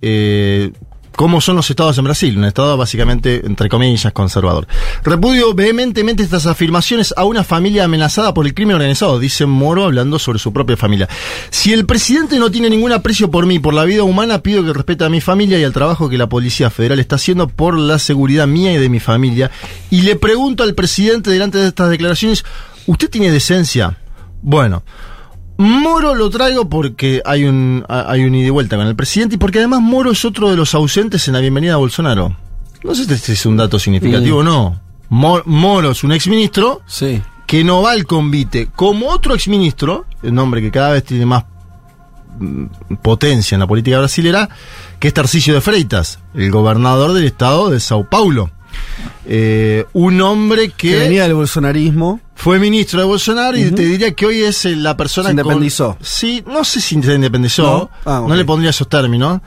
eh, 0.00 0.72
cómo 1.16 1.40
son 1.40 1.56
los 1.56 1.68
estados 1.68 1.98
en 1.98 2.04
Brasil, 2.04 2.36
un 2.36 2.44
estado 2.44 2.76
básicamente, 2.76 3.44
entre 3.44 3.68
comillas, 3.68 4.12
conservador. 4.12 4.66
Repudio 5.04 5.54
vehementemente 5.54 6.22
estas 6.22 6.46
afirmaciones 6.46 7.12
a 7.16 7.24
una 7.24 7.44
familia 7.44 7.84
amenazada 7.84 8.34
por 8.34 8.46
el 8.46 8.54
crimen 8.54 8.76
organizado, 8.76 9.18
dice 9.18 9.46
Moro 9.46 9.84
hablando 9.84 10.18
sobre 10.18 10.38
su 10.38 10.52
propia 10.52 10.76
familia. 10.76 11.08
Si 11.50 11.72
el 11.72 11.86
presidente 11.86 12.38
no 12.38 12.50
tiene 12.50 12.70
ningún 12.70 12.92
aprecio 12.92 13.30
por 13.30 13.46
mí, 13.46 13.58
por 13.58 13.74
la 13.74 13.84
vida 13.84 14.02
humana, 14.02 14.42
pido 14.42 14.64
que 14.64 14.72
respete 14.72 15.04
a 15.04 15.08
mi 15.08 15.20
familia 15.20 15.58
y 15.58 15.64
al 15.64 15.72
trabajo 15.72 16.08
que 16.08 16.18
la 16.18 16.28
Policía 16.28 16.70
Federal 16.70 17.00
está 17.00 17.16
haciendo 17.16 17.48
por 17.48 17.78
la 17.78 17.98
seguridad 17.98 18.46
mía 18.46 18.72
y 18.72 18.78
de 18.78 18.88
mi 18.88 19.00
familia. 19.00 19.50
Y 19.90 20.02
le 20.02 20.16
pregunto 20.16 20.62
al 20.62 20.74
presidente 20.74 21.30
delante 21.30 21.58
de 21.58 21.68
estas 21.68 21.90
declaraciones, 21.90 22.44
¿usted 22.86 23.10
tiene 23.10 23.30
decencia? 23.30 23.98
Bueno, 24.42 24.82
Moro 25.60 26.14
lo 26.14 26.30
traigo 26.30 26.68
porque 26.70 27.20
hay 27.24 27.44
un, 27.44 27.84
hay 27.86 28.24
un 28.24 28.34
ida 28.34 28.46
y 28.46 28.50
vuelta 28.50 28.76
con 28.76 28.86
el 28.86 28.96
presidente 28.96 29.34
y 29.34 29.38
porque 29.38 29.58
además 29.58 29.82
Moro 29.82 30.10
es 30.10 30.24
otro 30.24 30.48
de 30.50 30.56
los 30.56 30.74
ausentes 30.74 31.28
en 31.28 31.34
la 31.34 31.40
bienvenida 31.40 31.74
a 31.74 31.76
Bolsonaro. 31.76 32.34
No 32.82 32.94
sé 32.94 33.04
si 33.04 33.12
este 33.12 33.32
es 33.34 33.44
un 33.44 33.58
dato 33.58 33.78
significativo 33.78 34.38
o 34.38 34.42
no. 34.42 34.80
Mo- 35.10 35.42
Moro 35.44 35.90
es 35.90 36.02
un 36.02 36.12
exministro 36.12 36.80
Sí. 36.86 37.20
que 37.46 37.62
no 37.62 37.82
va 37.82 37.92
al 37.92 38.06
convite. 38.06 38.68
Como 38.74 39.08
otro 39.08 39.34
exministro, 39.34 40.06
el 40.22 40.32
nombre 40.34 40.62
que 40.62 40.70
cada 40.70 40.92
vez 40.92 41.04
tiene 41.04 41.26
más 41.26 41.44
mm, 42.38 42.64
potencia 43.02 43.54
en 43.54 43.60
la 43.60 43.66
política 43.66 43.98
brasilera, 43.98 44.48
que 44.98 45.08
es 45.08 45.14
Tarcisio 45.14 45.52
de 45.52 45.60
Freitas, 45.60 46.20
el 46.32 46.50
gobernador 46.50 47.12
del 47.12 47.24
estado 47.24 47.68
de 47.68 47.80
Sao 47.80 48.08
Paulo. 48.08 48.50
Eh, 49.26 49.84
un 49.92 50.20
hombre 50.22 50.70
que, 50.70 50.90
Que 50.90 50.98
venía 50.98 51.22
del 51.24 51.34
bolsonarismo. 51.34 52.20
fue 52.34 52.58
ministro 52.58 53.00
de 53.00 53.06
Bolsonaro 53.06 53.56
y 53.56 53.70
te 53.70 53.82
diría 53.84 54.12
que 54.12 54.26
hoy 54.26 54.40
es 54.42 54.64
eh, 54.64 54.74
la 54.76 54.96
persona 54.96 55.28
Se 55.28 55.34
con- 55.34 55.40
independizó. 55.44 55.96
sí, 56.00 56.42
no 56.46 56.64
sé 56.64 56.80
si 56.80 57.00
se 57.02 57.14
independizó. 57.14 57.62
¿No? 57.62 57.90
Ah. 58.10 58.24
No 58.26 58.34
le 58.34 58.44
pondría 58.44 58.70
esos 58.70 58.88
términos. 58.88 59.40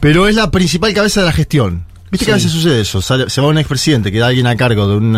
Pero 0.00 0.26
es 0.26 0.34
la 0.34 0.50
principal 0.50 0.92
cabeza 0.94 1.20
de 1.20 1.26
la 1.26 1.32
gestión. 1.32 1.84
Viste 2.10 2.26
que 2.26 2.32
a 2.32 2.38
Sí. 2.38 2.44
veces 2.44 2.52
sucede 2.52 2.80
eso. 2.80 3.00
Sale- 3.00 3.30
se 3.30 3.40
va 3.40 3.48
un 3.48 3.58
expresidente, 3.58 4.10
queda 4.12 4.26
alguien 4.28 4.46
a 4.46 4.56
cargo 4.56 4.86
de 4.88 4.96
un, 4.96 5.12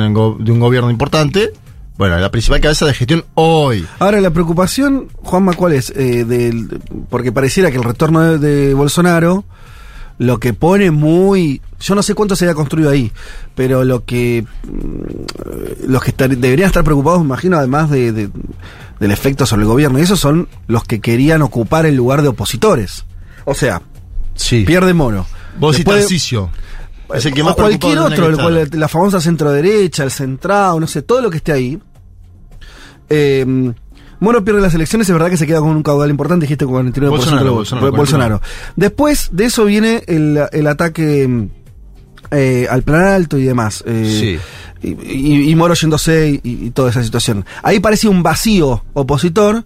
de 0.45 0.53
un 0.53 0.61
gobierno 0.61 0.91
importante. 0.91 1.53
Bueno, 1.97 2.19
la 2.19 2.31
principal 2.31 2.61
cabeza 2.61 2.87
de 2.87 2.93
gestión 2.95 3.25
hoy. 3.35 3.87
Ahora, 4.01 4.21
la 4.21 4.31
preocupación, 4.31 5.09
Juanma, 5.23 5.55
¿cuál 5.55 5.75
es? 5.75 5.91
Eh, 5.97 6.25
del, 6.25 6.81
porque 7.09 7.31
pareciera 7.33 7.71
que 7.71 7.77
el 7.77 7.85
retorno 7.85 8.21
de, 8.21 8.39
de 8.39 8.75
Bolsonaro 8.75 9.45
lo 10.19 10.39
que 10.39 10.53
pone 10.55 10.91
muy. 10.91 11.61
Yo 11.81 11.95
no 11.95 12.03
sé 12.03 12.15
cuánto 12.15 12.37
se 12.37 12.45
había 12.45 12.55
construido 12.55 12.91
ahí, 12.91 13.11
pero 13.55 13.85
lo 13.85 14.05
que. 14.05 14.45
mm, 14.63 15.89
Los 15.91 16.03
que 16.03 16.11
estar- 16.13 16.29
deberían 16.37 16.69
estar 16.69 16.85
preocupados, 16.85 17.21
me 17.21 17.27
imagino, 17.27 17.57
además 17.59 17.91
de, 17.91 18.13
de- 18.13 18.31
del 19.01 19.11
efecto 19.11 19.45
sobre 19.47 19.63
el 19.63 19.69
gobierno, 19.69 19.99
y 19.99 20.03
esos 20.03 20.21
son 20.21 20.49
los 20.67 20.85
que 20.85 21.01
querían 21.01 21.43
ocupar 21.43 21.85
el 21.87 21.95
lugar 21.97 22.23
de 22.23 22.29
opositores. 22.29 23.05
O 23.45 23.55
sea, 23.55 23.83
Sí. 24.35 24.65
pierde 24.65 24.95
Moro. 24.95 25.27
Vos 25.59 25.75
y 25.77 25.79
Después- 25.79 26.01
Tarcisio. 26.03 26.51
Es 27.15 27.27
el 27.27 27.35
que 27.35 27.43
o 27.43 27.45
más 27.45 27.55
cualquier 27.55 27.81
preocupado 27.81 28.07
otro, 28.07 28.27
el 28.29 28.37
cual- 28.37 28.81
la 28.81 28.89
famosa 28.89 29.21
centro 29.21 29.51
derecha, 29.53 30.05
el 30.05 30.11
centrado, 30.11 30.81
no 30.81 30.87
sé, 30.87 31.03
todo 31.03 31.21
lo 31.21 31.31
que 31.31 31.37
esté 31.37 31.53
ahí. 31.53 31.79
Eh, 33.11 33.45
Moro 34.25 34.45
pierde 34.45 34.61
las 34.61 34.75
elecciones, 34.75 35.09
es 35.09 35.13
verdad 35.13 35.31
que 35.31 35.37
se 35.37 35.47
queda 35.47 35.61
con 35.61 35.69
un 35.71 35.83
caudal 35.85 36.11
importante, 36.11 36.47
dijiste 36.47 36.67
49% 36.67 37.09
Bolsonaro, 37.11 37.45
de. 37.45 37.51
Bolsonaro, 37.51 37.93
Bolsonaro. 37.97 38.41
Después 38.75 39.29
de 39.31 39.45
eso 39.45 39.65
viene 39.67 40.03
el, 40.09 40.41
el 40.51 40.67
ataque 40.67 41.49
eh, 42.31 42.67
al 42.71 42.83
plan 42.83 43.05
alto 43.05 43.39
y 43.39 43.45
demás. 43.45 43.85
eh, 43.87 44.05
y, 44.83 44.89
y- 44.89 45.51
y 45.51 45.55
Moro 45.55 45.75
yéndose 45.75 46.41
y, 46.43 46.67
y 46.67 46.71
toda 46.71 46.91
esa 46.91 47.03
situación. 47.03 47.45
Ahí 47.63 47.81
parecía 47.81 48.11
un 48.11 48.23
vacío 48.23 48.83
opositor. 48.95 49.65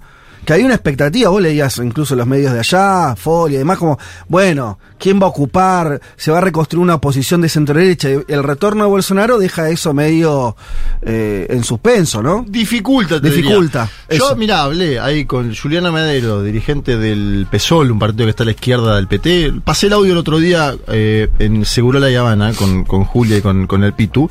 Que 0.48 0.54
hay 0.54 0.62
una 0.64 0.76
expectativa, 0.76 1.28
vos 1.28 1.42
leías 1.42 1.76
incluso 1.76 2.16
los 2.16 2.26
medios 2.26 2.54
de 2.54 2.60
allá, 2.60 3.14
Folia 3.16 3.56
y 3.56 3.58
demás, 3.58 3.76
como, 3.76 3.98
bueno, 4.28 4.78
¿quién 4.98 5.20
va 5.20 5.26
a 5.26 5.28
ocupar? 5.28 6.00
¿Se 6.16 6.30
va 6.30 6.38
a 6.38 6.40
reconstruir 6.40 6.82
una 6.82 6.98
posición 7.02 7.42
de 7.42 7.50
centro 7.50 7.74
derecha? 7.74 8.08
Y 8.08 8.32
El 8.32 8.42
retorno 8.42 8.84
de 8.84 8.88
Bolsonaro 8.88 9.38
deja 9.38 9.68
eso 9.68 9.92
medio 9.92 10.56
eh, 11.02 11.48
en 11.50 11.64
suspenso, 11.64 12.22
¿no? 12.22 12.46
Dificulta, 12.48 13.20
te 13.20 13.28
Dificulta. 13.28 13.90
diría. 14.08 14.26
Yo, 14.26 14.36
mira, 14.36 14.62
hablé 14.62 14.98
ahí 14.98 15.26
con 15.26 15.54
Juliana 15.54 15.92
Medero, 15.92 16.42
dirigente 16.42 16.96
del 16.96 17.46
PSOL, 17.50 17.90
un 17.90 17.98
partido 17.98 18.24
que 18.24 18.30
está 18.30 18.44
a 18.44 18.46
la 18.46 18.52
izquierda 18.52 18.96
del 18.96 19.06
PT. 19.06 19.52
Pasé 19.62 19.88
el 19.88 19.92
audio 19.92 20.12
el 20.12 20.18
otro 20.18 20.38
día 20.38 20.74
eh, 20.86 21.28
en 21.40 21.66
Segurola 21.66 22.10
y 22.10 22.14
Habana 22.14 22.54
con, 22.54 22.84
con 22.84 23.04
Julia 23.04 23.36
y 23.36 23.42
con, 23.42 23.66
con 23.66 23.84
el 23.84 23.92
Pitu. 23.92 24.30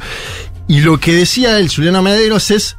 Y 0.67 0.79
lo 0.79 0.99
que 0.99 1.13
decía 1.13 1.59
él, 1.59 1.69
Juliana 1.69 2.01
Mederos, 2.01 2.49
es. 2.49 2.75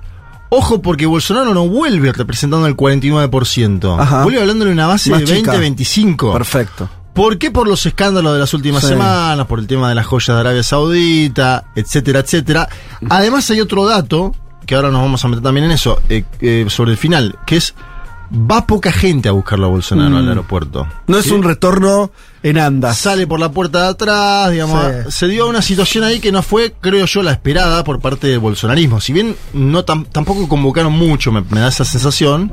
Ojo, 0.51 0.81
porque 0.81 1.07
Bolsonaro 1.07 1.53
no 1.55 1.69
vuelve 1.69 2.12
representando 2.12 2.66
el 2.66 2.77
49%. 2.77 3.99
Ajá. 4.01 4.23
Vuelve 4.23 4.41
hablando 4.41 4.65
de 4.65 4.73
una 4.73 4.87
base 4.87 5.11
Más 5.11 5.20
de 5.20 5.27
chica. 5.27 5.55
20-25. 5.55 6.33
Perfecto. 6.33 6.89
¿Por 7.12 7.37
qué? 7.39 7.51
Por 7.51 7.66
los 7.69 7.85
escándalos 7.85 8.33
de 8.33 8.39
las 8.39 8.55
últimas 8.55 8.83
Sí. 8.83 8.91
semanas, 8.91 9.47
por 9.47 9.59
el 9.59 9.66
tema 9.66 9.89
de 9.89 9.95
las 9.97 10.07
joyas 10.07 10.37
de 10.37 10.41
Arabia 10.41 10.62
Saudita, 10.62 11.65
etcétera, 11.75 12.20
etcétera. 12.20 12.69
Además 13.11 13.51
hay 13.51 13.61
otro 13.61 13.85
dato, 13.87 14.33
que 14.66 14.75
ahora 14.77 14.91
nos 14.91 15.03
vamos 15.03 15.25
a 15.25 15.29
meter 15.29 15.43
también 15.43 15.65
en 15.66 15.73
eso, 15.73 16.01
eh, 16.09 16.25
eh, 16.41 16.66
sobre 16.69 16.93
el 16.93 16.97
final, 16.97 17.37
que 17.45 17.57
es, 17.57 17.75
va 18.33 18.67
poca 18.67 18.93
gente 18.93 19.29
a 19.29 19.33
buscarlo 19.33 19.67
a 19.67 19.71
Bolsonaro 19.71 20.11
Mm. 20.11 20.17
al 20.17 20.29
aeropuerto. 20.29 20.87
No 21.07 21.19
es 21.19 21.31
un 21.31 21.43
retorno 21.43 22.11
en 22.43 22.59
andas. 22.59 22.99
Sale 22.99 23.27
por 23.27 23.41
la 23.41 23.51
puerta 23.51 23.83
de 23.85 23.89
atrás, 23.89 24.51
digamos. 24.51 24.85
Sí. 25.07 25.13
Se 25.13 25.29
dio 25.29 25.49
una 25.49 25.63
situación 25.63 26.05
ahí 26.05 26.21
que 26.21 26.31
no 26.33 26.43
fue, 26.43 26.75
creo 26.81 27.07
yo, 27.07 27.23
la 27.23 27.33
esperada 27.33 27.83
por 27.85 28.01
parte 28.01 28.27
del 28.27 28.39
bolsonarismo. 28.39 29.01
Si 29.01 29.13
bien 29.13 29.35
no 29.55 29.85
tam- 29.85 30.07
tampoco 30.11 30.49
convocaron 30.49 30.93
mucho, 30.93 31.33
me, 31.33 31.41
me 31.51 31.61
da 31.61 31.69
esa 31.69 31.85
sensación. 31.85 32.53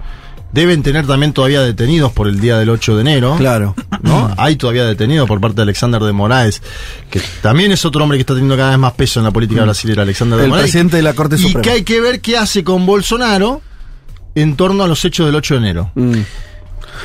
Deben 0.51 0.83
tener 0.83 1.05
también 1.05 1.33
todavía 1.33 1.59
detenidos 1.59 2.13
por 2.13 2.29
el 2.29 2.39
día 2.39 2.57
del 2.57 2.69
8 2.69 2.95
de 2.95 3.01
enero. 3.01 3.35
Claro. 3.37 3.75
¿no? 4.03 4.33
Hay 4.37 4.55
todavía 4.55 4.85
detenidos 4.85 5.27
por 5.27 5.41
parte 5.41 5.57
de 5.57 5.63
Alexander 5.63 6.01
de 6.01 6.13
Moraes, 6.13 6.61
que 7.09 7.19
también 7.41 7.73
es 7.73 7.83
otro 7.83 8.01
hombre 8.03 8.17
que 8.17 8.21
está 8.21 8.33
teniendo 8.35 8.55
cada 8.55 8.69
vez 8.69 8.79
más 8.79 8.93
peso 8.93 9.19
en 9.19 9.25
la 9.25 9.31
política 9.31 9.63
brasileña, 9.63 10.03
Alexander 10.03 10.37
de 10.37 10.43
Mm. 10.43 10.45
El 10.45 10.49
Moraes. 10.51 10.63
presidente 10.65 10.95
de 10.97 11.03
la 11.03 11.13
Corte 11.13 11.35
y 11.37 11.53
que 11.55 11.69
hay 11.71 11.83
que 11.83 11.99
ver 11.99 12.21
qué 12.21 12.37
hace 12.37 12.63
con 12.63 12.85
Bolsonaro 12.85 13.61
en 14.35 14.55
torno 14.55 14.83
a 14.83 14.87
los 14.87 15.03
hechos 15.05 15.25
del 15.25 15.35
8 15.35 15.53
de 15.55 15.57
enero. 15.59 15.91
Mm. 15.95 16.13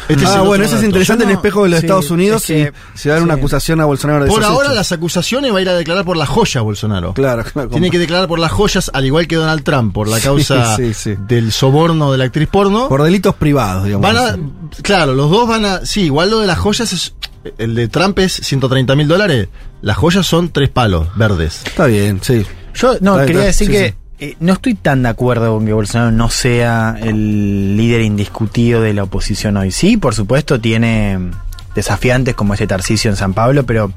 Este 0.08 0.22
es 0.24 0.30
ah, 0.30 0.36
el 0.40 0.46
bueno, 0.46 0.64
ese 0.64 0.76
es 0.76 0.84
interesante 0.84 1.24
en 1.24 1.30
no- 1.30 1.34
espejo 1.36 1.64
de 1.64 1.70
los 1.70 1.80
sí, 1.80 1.86
Estados 1.86 2.10
Unidos 2.10 2.42
es 2.42 2.46
que- 2.46 2.72
y 2.94 2.98
se 2.98 3.08
da 3.08 3.20
una 3.20 3.34
acusación 3.34 3.80
a 3.80 3.84
Bolsonaro 3.86 4.24
de 4.24 4.30
Por 4.30 4.44
ahora 4.44 4.66
hechos. 4.66 4.76
las 4.76 4.92
acusaciones 4.92 5.52
va 5.52 5.58
a 5.58 5.62
ir 5.62 5.68
a 5.68 5.74
declarar 5.74 6.04
por 6.04 6.16
las 6.16 6.28
joyas 6.28 6.62
Bolsonaro. 6.62 7.12
Claro, 7.14 7.44
claro. 7.44 7.68
Tiene 7.70 7.90
que 7.90 7.98
declarar 7.98 8.28
por 8.28 8.38
las 8.38 8.52
joyas, 8.52 8.90
al 8.94 9.04
igual 9.04 9.26
que 9.26 9.34
Donald 9.36 9.62
Trump, 9.64 9.92
por 9.92 10.06
la 10.08 10.20
causa 10.20 10.76
sí, 10.76 10.94
sí. 10.94 11.16
del 11.26 11.50
soborno 11.52 12.12
de 12.12 12.18
la 12.18 12.24
actriz 12.24 12.48
porno. 12.48 12.88
Por 12.88 13.02
delitos 13.02 13.34
privados, 13.34 13.84
digamos. 13.84 14.02
Van 14.12 14.16
a, 14.16 14.38
claro, 14.82 15.14
los 15.14 15.28
dos 15.30 15.48
van 15.48 15.64
a. 15.64 15.84
Sí, 15.84 16.02
igual 16.02 16.30
lo 16.30 16.38
de 16.40 16.46
las 16.46 16.58
joyas 16.58 16.92
es. 16.92 17.14
El 17.58 17.74
de 17.74 17.88
Trump 17.88 18.18
es 18.20 18.32
130 18.34 18.94
mil 18.94 19.08
dólares. 19.08 19.48
Las 19.82 19.96
joyas 19.96 20.26
son 20.26 20.50
tres 20.50 20.68
palos 20.68 21.08
verdes. 21.16 21.62
Está 21.64 21.86
bien, 21.86 22.20
sí. 22.22 22.44
Yo 22.74 22.96
no, 23.00 23.16
quería 23.26 23.42
decir 23.42 23.66
sí, 23.66 23.72
que 23.72 23.88
sí. 23.88 23.94
Eh, 24.20 24.36
no 24.38 24.52
estoy 24.52 24.74
tan 24.74 25.02
de 25.02 25.08
acuerdo 25.08 25.54
con 25.54 25.64
que 25.64 25.72
Bolsonaro 25.72 26.12
no 26.12 26.28
sea 26.28 26.96
el 27.00 27.76
líder 27.76 28.02
indiscutido 28.02 28.82
de 28.82 28.92
la 28.92 29.04
oposición 29.04 29.56
hoy. 29.56 29.70
Sí, 29.70 29.96
por 29.96 30.14
supuesto, 30.14 30.60
tiene 30.60 31.30
desafiantes 31.74 32.34
como 32.34 32.52
ese 32.52 32.66
Tarcisio 32.66 33.10
en 33.10 33.16
San 33.16 33.32
Pablo, 33.32 33.64
pero 33.64 33.92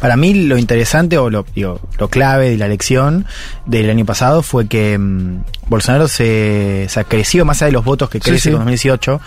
para 0.00 0.16
mí 0.16 0.34
lo 0.34 0.58
interesante 0.58 1.16
o 1.16 1.30
lo, 1.30 1.46
digo, 1.54 1.80
lo 1.98 2.08
clave 2.08 2.50
de 2.50 2.56
la 2.56 2.66
elección 2.66 3.26
del 3.66 3.88
año 3.88 4.04
pasado 4.04 4.42
fue 4.42 4.66
que 4.66 4.98
mm, 4.98 5.44
Bolsonaro 5.68 6.08
se, 6.08 6.86
se 6.88 7.04
creció 7.04 7.44
más 7.44 7.62
allá 7.62 7.66
de 7.66 7.72
los 7.72 7.84
votos 7.84 8.10
que 8.10 8.18
crece 8.18 8.40
sí. 8.40 8.50
con 8.50 8.60
2018 8.60 9.20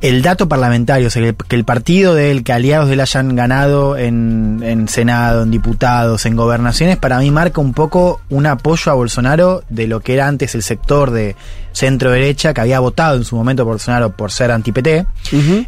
el 0.00 0.22
dato 0.22 0.48
parlamentario, 0.48 1.08
o 1.08 1.10
sea, 1.10 1.32
que, 1.32 1.56
el 1.56 1.64
partido 1.64 2.14
de 2.14 2.30
él, 2.30 2.44
que 2.44 2.52
aliados 2.52 2.88
de 2.88 2.94
él 2.94 3.00
hayan 3.00 3.34
ganado 3.34 3.96
en, 3.96 4.60
en 4.62 4.88
Senado, 4.88 5.42
en 5.42 5.50
diputados, 5.50 6.24
en 6.26 6.36
gobernaciones, 6.36 6.96
para 6.96 7.18
mí 7.18 7.30
marca 7.30 7.60
un 7.60 7.74
poco 7.74 8.20
un 8.28 8.46
apoyo 8.46 8.92
a 8.92 8.94
Bolsonaro 8.94 9.62
de 9.68 9.88
lo 9.88 10.00
que 10.00 10.14
era 10.14 10.28
antes 10.28 10.54
el 10.54 10.62
sector 10.62 11.10
de 11.10 11.34
centro 11.78 12.10
derecha 12.10 12.52
que 12.52 12.60
había 12.60 12.80
votado 12.80 13.16
en 13.16 13.24
su 13.24 13.36
momento 13.36 13.62
por 13.64 13.74
Bolsonaro 13.74 14.10
por 14.10 14.32
ser 14.32 14.50
anti-PT. 14.50 15.06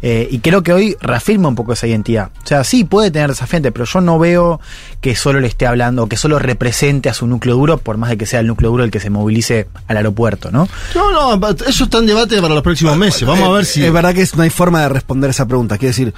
Eh, 0.01 0.27
y 0.29 0.39
creo 0.39 0.61
que 0.61 0.73
hoy 0.73 0.97
reafirma 0.99 1.47
un 1.47 1.55
poco 1.55 1.73
esa 1.73 1.87
identidad. 1.87 2.31
O 2.43 2.47
sea, 2.47 2.63
sí 2.63 2.83
puede 2.83 3.11
tener 3.11 3.29
desafiante, 3.29 3.71
pero 3.71 3.85
yo 3.85 4.01
no 4.01 4.19
veo 4.19 4.59
que 4.99 5.15
solo 5.15 5.39
le 5.39 5.47
esté 5.47 5.67
hablando 5.67 6.03
o 6.03 6.07
que 6.07 6.17
solo 6.17 6.37
represente 6.37 7.09
a 7.09 7.13
su 7.13 7.27
núcleo 7.27 7.55
duro, 7.55 7.77
por 7.77 7.97
más 7.97 8.09
de 8.09 8.17
que 8.17 8.25
sea 8.25 8.41
el 8.41 8.47
núcleo 8.47 8.71
duro 8.71 8.83
el 8.83 8.91
que 8.91 8.99
se 8.99 9.09
movilice 9.09 9.67
al 9.87 9.97
aeropuerto, 9.97 10.51
¿no? 10.51 10.67
No, 10.93 11.37
no, 11.37 11.49
eso 11.49 11.85
está 11.85 11.99
en 11.99 12.07
debate 12.07 12.41
para 12.41 12.53
los 12.53 12.63
próximos 12.63 12.97
meses. 12.97 13.25
Vamos 13.25 13.47
a 13.47 13.51
ver 13.51 13.65
si. 13.65 13.83
Es 13.83 13.93
verdad 13.93 14.13
que 14.13 14.27
no 14.35 14.43
hay 14.43 14.49
forma 14.49 14.81
de 14.81 14.89
responder 14.89 15.29
esa 15.29 15.45
pregunta. 15.45 15.77
Quiere 15.77 15.89
decir, 15.91 16.13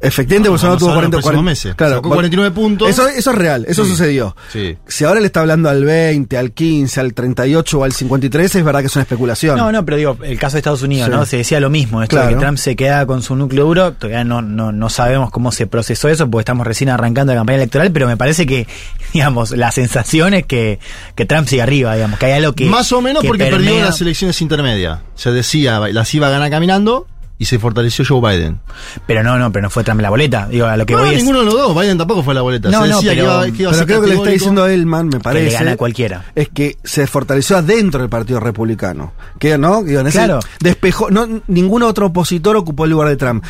efectivamente 0.00 0.46
No, 0.48 0.52
Bolsonaro 0.52 0.78
tuvo 0.78 0.88
a 0.90 0.92
ver 0.92 0.98
40, 1.00 1.16
los 1.16 1.24
próximos 1.24 1.42
40 1.44 1.50
meses. 1.50 1.74
Claro, 1.74 1.94
Sacó 1.96 2.08
Bol- 2.08 2.14
49 2.16 2.50
puntos. 2.54 2.88
Eso, 2.88 3.08
eso 3.08 3.30
es 3.30 3.36
real, 3.36 3.64
eso 3.68 3.84
Sí. 3.84 3.90
sucedió. 3.90 4.36
Sí. 4.52 4.76
Si 4.86 5.04
ahora 5.04 5.20
le 5.20 5.26
está 5.26 5.40
hablando 5.40 5.68
al 5.68 5.84
20, 5.84 6.36
al 6.38 6.52
15, 6.52 7.00
al 7.00 7.14
38 7.14 7.78
o 7.80 7.84
al 7.84 7.92
53, 7.92 8.54
es 8.54 8.64
verdad 8.64 8.80
que 8.80 8.86
es 8.86 8.96
una 8.96 9.02
especulación. 9.02 9.56
No, 9.56 9.72
no, 9.72 9.84
pero 9.84 9.96
digo, 9.96 10.18
el 10.22 10.38
caso 10.38 10.54
de 10.54 10.58
Estados 10.60 10.82
Unidos, 10.82 11.06
Sí. 11.08 11.14
¿no? 11.16 11.26
Se 11.26 11.36
decía 11.38 11.60
lo 11.60 11.70
mismo, 11.70 12.02
esto 12.02 12.16
de 12.16 12.22
Claro. 12.22 12.36
que 12.38 12.44
Trump 12.44 12.58
se 12.58 12.76
queda 12.76 13.06
con 13.06 13.22
su 13.22 13.34
núcleo 13.36 13.64
duro, 13.64 13.92
todavía 13.94 14.24
no, 14.24 14.40
no, 14.42 14.72
no 14.72 14.88
sabemos 14.90 15.30
cómo 15.30 15.50
se 15.52 15.66
procesó 15.66 16.08
eso, 16.08 16.30
porque 16.30 16.42
estamos 16.42 16.66
recién 16.66 16.90
arrancando 16.90 17.32
la 17.32 17.40
campaña 17.40 17.56
electoral, 17.56 17.90
pero 17.92 18.06
me 18.06 18.16
parece 18.16 18.46
que, 18.46 18.66
digamos, 19.12 19.50
la 19.52 19.72
sensación 19.72 20.34
es 20.34 20.46
que, 20.46 20.78
que 21.14 21.24
Trump 21.26 21.48
sigue 21.48 21.62
arriba, 21.62 21.94
digamos, 21.94 22.18
que 22.18 22.26
hay 22.26 22.32
algo 22.32 22.52
que... 22.54 22.66
Más 22.66 22.92
o 22.92 23.00
menos 23.00 23.22
que 23.22 23.28
porque 23.28 23.46
perdió 23.46 23.80
las 23.80 24.00
elecciones 24.00 24.40
intermedias. 24.42 25.00
Se 25.14 25.32
decía, 25.32 25.80
las 25.80 26.14
iba 26.14 26.28
a 26.28 26.30
ganar 26.30 26.50
caminando 26.50 27.06
y 27.38 27.44
se 27.44 27.58
fortaleció 27.58 28.04
Joe 28.06 28.20
Biden. 28.20 28.58
Pero 29.06 29.22
no, 29.22 29.38
no, 29.38 29.52
pero 29.52 29.62
no 29.64 29.70
fue 29.70 29.84
Trump 29.84 30.00
la 30.00 30.10
boleta, 30.10 30.48
digo, 30.50 30.66
a 30.66 30.76
lo 30.76 30.84
que 30.86 30.94
no, 30.94 31.00
voy 31.00 31.10
es... 31.14 31.16
ninguno 31.18 31.38
de 31.40 31.44
los 31.46 31.54
dos. 31.54 31.80
Biden 31.80 31.96
tampoco 31.98 32.22
fue 32.22 32.34
la 32.34 32.42
boleta. 32.42 32.68
No, 32.70 32.82
se 32.82 32.88
no, 32.88 32.96
decía 32.96 33.10
pero- 33.12 33.22
que 33.42 33.48
iba, 33.48 33.56
que 33.56 33.62
iba 33.62 33.70
a 33.70 33.72
Pero 33.72 33.74
ser 33.74 33.86
creo 33.86 34.00
que 34.02 34.06
le 34.08 34.14
está 34.16 34.30
diciendo 34.30 34.66
Elman, 34.66 35.06
me 35.06 35.12
Que 35.12 35.20
parece. 35.20 35.44
le 35.46 35.52
gana 35.52 35.72
a 35.72 35.76
cualquiera. 35.76 36.24
Es 36.34 36.48
que 36.48 36.76
se 36.82 37.06
fortaleció 37.06 37.56
adentro 37.56 38.00
del 38.00 38.08
Partido 38.10 38.40
Republicano. 38.40 39.12
Que 39.38 39.56
no, 39.56 39.82
Digo, 39.84 40.00
en 40.00 40.08
ese- 40.08 40.18
Claro. 40.18 40.40
despejó, 40.60 41.10
no, 41.10 41.26
ningún 41.46 41.82
otro 41.84 42.06
opositor 42.06 42.56
ocupó 42.56 42.84
el 42.84 42.90
lugar 42.90 43.08
de 43.08 43.16
Trump. 43.16 43.44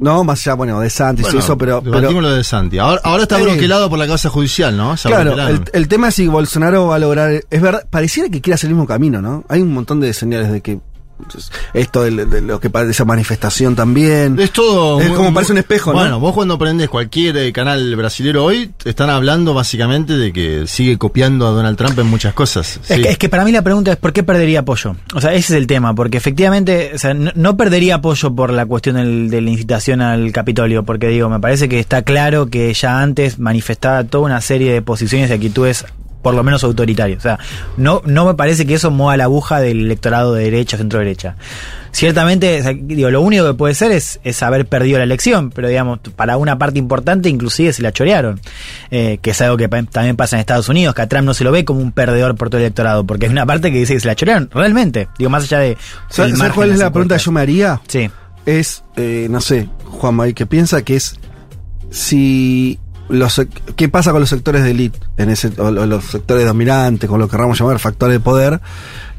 No, 0.00 0.22
más 0.22 0.46
allá, 0.46 0.54
bueno, 0.54 0.78
de 0.80 0.90
Santis 0.90 1.22
y 1.24 1.28
Bueno, 1.28 1.38
eso, 1.40 1.58
pero. 1.58 1.82
pero 1.82 2.20
lo 2.20 2.30
de 2.30 2.44
Santi. 2.44 2.78
Ahora, 2.78 3.00
ahora 3.02 3.22
está 3.24 3.36
bloqueado 3.38 3.90
por 3.90 3.98
la 3.98 4.06
causa 4.06 4.28
judicial, 4.28 4.76
¿no? 4.76 4.96
Se 4.96 5.08
claro, 5.08 5.32
el, 5.48 5.62
el 5.72 5.88
tema 5.88 6.08
es 6.08 6.14
si 6.14 6.28
Bolsonaro 6.28 6.86
va 6.86 6.96
a 6.96 6.98
lograr. 7.00 7.32
Es 7.50 7.60
verdad, 7.62 7.84
pareciera 7.90 8.28
que 8.28 8.40
quiere 8.40 8.54
hacer 8.54 8.68
el 8.68 8.74
mismo 8.74 8.86
camino, 8.86 9.20
¿no? 9.20 9.44
Hay 9.48 9.60
un 9.60 9.72
montón 9.72 9.98
de 9.98 10.12
señales 10.14 10.52
de 10.52 10.60
que. 10.60 10.78
Esto 11.74 12.02
de, 12.02 12.26
de 12.26 12.40
lo 12.40 12.60
que 12.60 12.70
parece 12.70 12.92
esa 12.92 13.04
manifestación 13.04 13.74
también. 13.76 14.38
Es 14.38 14.52
todo. 14.52 15.00
Es 15.00 15.08
muy- 15.08 15.16
como 15.16 15.30
muy- 15.30 15.34
parece 15.34 15.52
un 15.52 15.58
espejo, 15.58 15.92
¿no? 15.92 15.98
Bueno, 15.98 16.20
vos 16.20 16.34
cuando 16.34 16.58
prendés 16.58 16.88
cualquier 16.88 17.36
eh, 17.36 17.52
canal 17.52 17.94
brasilero 17.96 18.44
hoy, 18.44 18.70
están 18.84 19.10
hablando 19.10 19.54
básicamente 19.54 20.16
de 20.16 20.32
que 20.32 20.66
sigue 20.66 20.96
copiando 20.98 21.46
a 21.46 21.50
Donald 21.50 21.76
Trump 21.76 21.98
en 21.98 22.06
muchas 22.06 22.34
cosas. 22.34 22.78
Es, 22.88 22.96
Sí. 22.96 23.02
que, 23.02 23.08
es 23.10 23.18
que 23.18 23.28
para 23.28 23.44
mí 23.44 23.52
la 23.52 23.62
pregunta 23.62 23.90
es 23.92 23.96
¿por 23.96 24.12
qué 24.12 24.22
perdería 24.22 24.60
apoyo? 24.60 24.96
O 25.14 25.20
sea, 25.20 25.32
ese 25.34 25.54
es 25.54 25.58
el 25.58 25.66
tema, 25.66 25.94
porque 25.94 26.16
efectivamente, 26.16 26.92
o 26.94 26.98
sea, 26.98 27.14
no, 27.14 27.30
no 27.34 27.56
perdería 27.56 27.96
apoyo 27.96 28.34
por 28.34 28.52
la 28.52 28.66
cuestión 28.66 28.96
del- 28.96 29.30
de 29.30 29.40
la 29.40 29.50
incitación 29.50 30.00
al 30.00 30.32
Capitolio, 30.32 30.84
porque 30.84 31.08
digo, 31.08 31.28
me 31.28 31.40
parece 31.40 31.68
que 31.68 31.78
está 31.80 32.02
claro 32.02 32.46
que 32.48 32.72
ya 32.74 33.00
antes 33.02 33.38
manifestaba 33.38 34.04
toda 34.04 34.24
una 34.24 34.40
serie 34.40 34.72
de 34.72 34.82
posiciones 34.82 35.30
y 35.30 35.32
actitudes 35.32 35.84
por 36.22 36.34
lo 36.34 36.42
menos 36.42 36.64
autoritarias. 36.64 37.18
O 37.18 37.22
sea, 37.22 37.38
no, 37.76 38.02
no 38.04 38.26
me 38.26 38.34
parece 38.34 38.66
que 38.66 38.74
eso 38.74 38.90
mueva 38.90 39.16
la 39.16 39.24
aguja 39.24 39.60
del 39.60 39.84
electorado 39.84 40.34
de 40.34 40.44
derecha, 40.44 40.76
centro 40.76 40.98
derecha. 40.98 41.36
Ciertamente, 41.90 42.62
digo, 42.82 43.10
lo 43.10 43.22
único 43.22 43.46
que 43.46 43.54
puede 43.54 43.74
ser 43.74 43.92
es, 43.92 44.20
es 44.22 44.42
haber 44.42 44.66
perdido 44.66 44.98
la 44.98 45.04
elección, 45.04 45.50
pero 45.50 45.68
digamos, 45.68 46.00
para 46.14 46.36
una 46.36 46.58
parte 46.58 46.78
importante 46.78 47.28
inclusive 47.28 47.72
se 47.72 47.82
la 47.82 47.92
chorearon, 47.92 48.40
eh, 48.90 49.18
que 49.22 49.30
es 49.30 49.40
algo 49.40 49.56
que 49.56 49.68
también 49.68 50.14
pasa 50.16 50.36
en 50.36 50.40
Estados 50.40 50.68
Unidos, 50.68 50.94
que 50.94 51.02
a 51.02 51.08
Trump 51.08 51.24
no 51.24 51.34
se 51.34 51.44
lo 51.44 51.50
ve 51.50 51.64
como 51.64 51.80
un 51.80 51.92
perdedor 51.92 52.36
por 52.36 52.50
todo 52.50 52.58
el 52.58 52.66
electorado, 52.66 53.04
porque 53.04 53.26
hay 53.26 53.32
una 53.32 53.46
parte 53.46 53.72
que 53.72 53.78
dice 53.78 53.94
que 53.94 54.00
se 54.00 54.06
la 54.06 54.14
chorearon, 54.14 54.50
realmente, 54.52 55.08
digo, 55.18 55.30
más 55.30 55.44
allá 55.44 55.60
de... 55.60 55.76
¿Sabes 56.08 56.34
cuál 56.54 56.70
es 56.70 56.78
la 56.78 56.92
pregunta 56.92 57.16
que 57.16 57.22
yo 57.22 57.32
me 57.32 57.40
haría? 57.40 57.80
Sí. 57.88 58.10
Es, 58.44 58.84
eh, 58.96 59.26
no 59.30 59.40
sé, 59.40 59.68
Juan 59.84 60.14
May, 60.14 60.34
que 60.34 60.46
piensa 60.46 60.82
que 60.82 60.96
es 60.96 61.18
si 61.90 62.78
los, 63.08 63.40
qué 63.76 63.88
pasa 63.88 64.10
con 64.12 64.20
los 64.20 64.28
sectores 64.30 64.62
de 64.64 64.70
élite, 64.72 64.98
en 65.16 65.30
ese, 65.30 65.50
o 65.58 65.70
lo- 65.70 65.86
los 65.86 66.04
sectores 66.04 66.46
dominantes, 66.46 67.08
con 67.08 67.18
lo 67.20 67.26
que 67.28 67.32
queramos 67.32 67.58
llamar 67.58 67.78
factores 67.78 68.14
de 68.14 68.20
poder, 68.20 68.60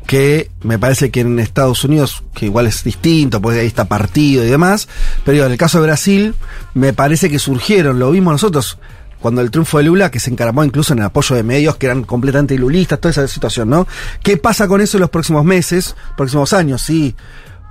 que 0.05 0.49
me 0.63 0.79
parece 0.79 1.11
que 1.11 1.21
en 1.21 1.39
Estados 1.39 1.83
Unidos, 1.83 2.23
que 2.33 2.45
igual 2.47 2.65
es 2.67 2.83
distinto, 2.83 3.41
porque 3.41 3.59
ahí 3.59 3.67
está 3.67 3.85
partido 3.85 4.43
y 4.43 4.47
demás, 4.49 4.87
pero 5.23 5.33
digo, 5.33 5.45
en 5.45 5.51
el 5.51 5.57
caso 5.57 5.79
de 5.79 5.85
Brasil, 5.87 6.35
me 6.73 6.93
parece 6.93 7.29
que 7.29 7.37
surgieron, 7.39 7.99
lo 7.99 8.09
vimos 8.11 8.31
nosotros, 8.33 8.77
cuando 9.19 9.41
el 9.41 9.51
triunfo 9.51 9.77
de 9.79 9.83
Lula, 9.83 10.09
que 10.09 10.19
se 10.19 10.31
encaramó 10.31 10.63
incluso 10.63 10.93
en 10.93 10.99
el 10.99 11.05
apoyo 11.05 11.35
de 11.35 11.43
medios 11.43 11.75
que 11.75 11.87
eran 11.87 12.03
completamente 12.03 12.57
lulistas, 12.57 12.99
toda 12.99 13.11
esa 13.11 13.27
situación, 13.27 13.69
¿no? 13.69 13.85
¿Qué 14.23 14.37
pasa 14.37 14.67
con 14.67 14.79
eso 14.81 14.97
en 14.97 15.01
los 15.01 15.09
próximos 15.09 15.43
meses, 15.43 15.95
próximos 16.15 16.53
años? 16.53 16.81
Si 16.83 17.15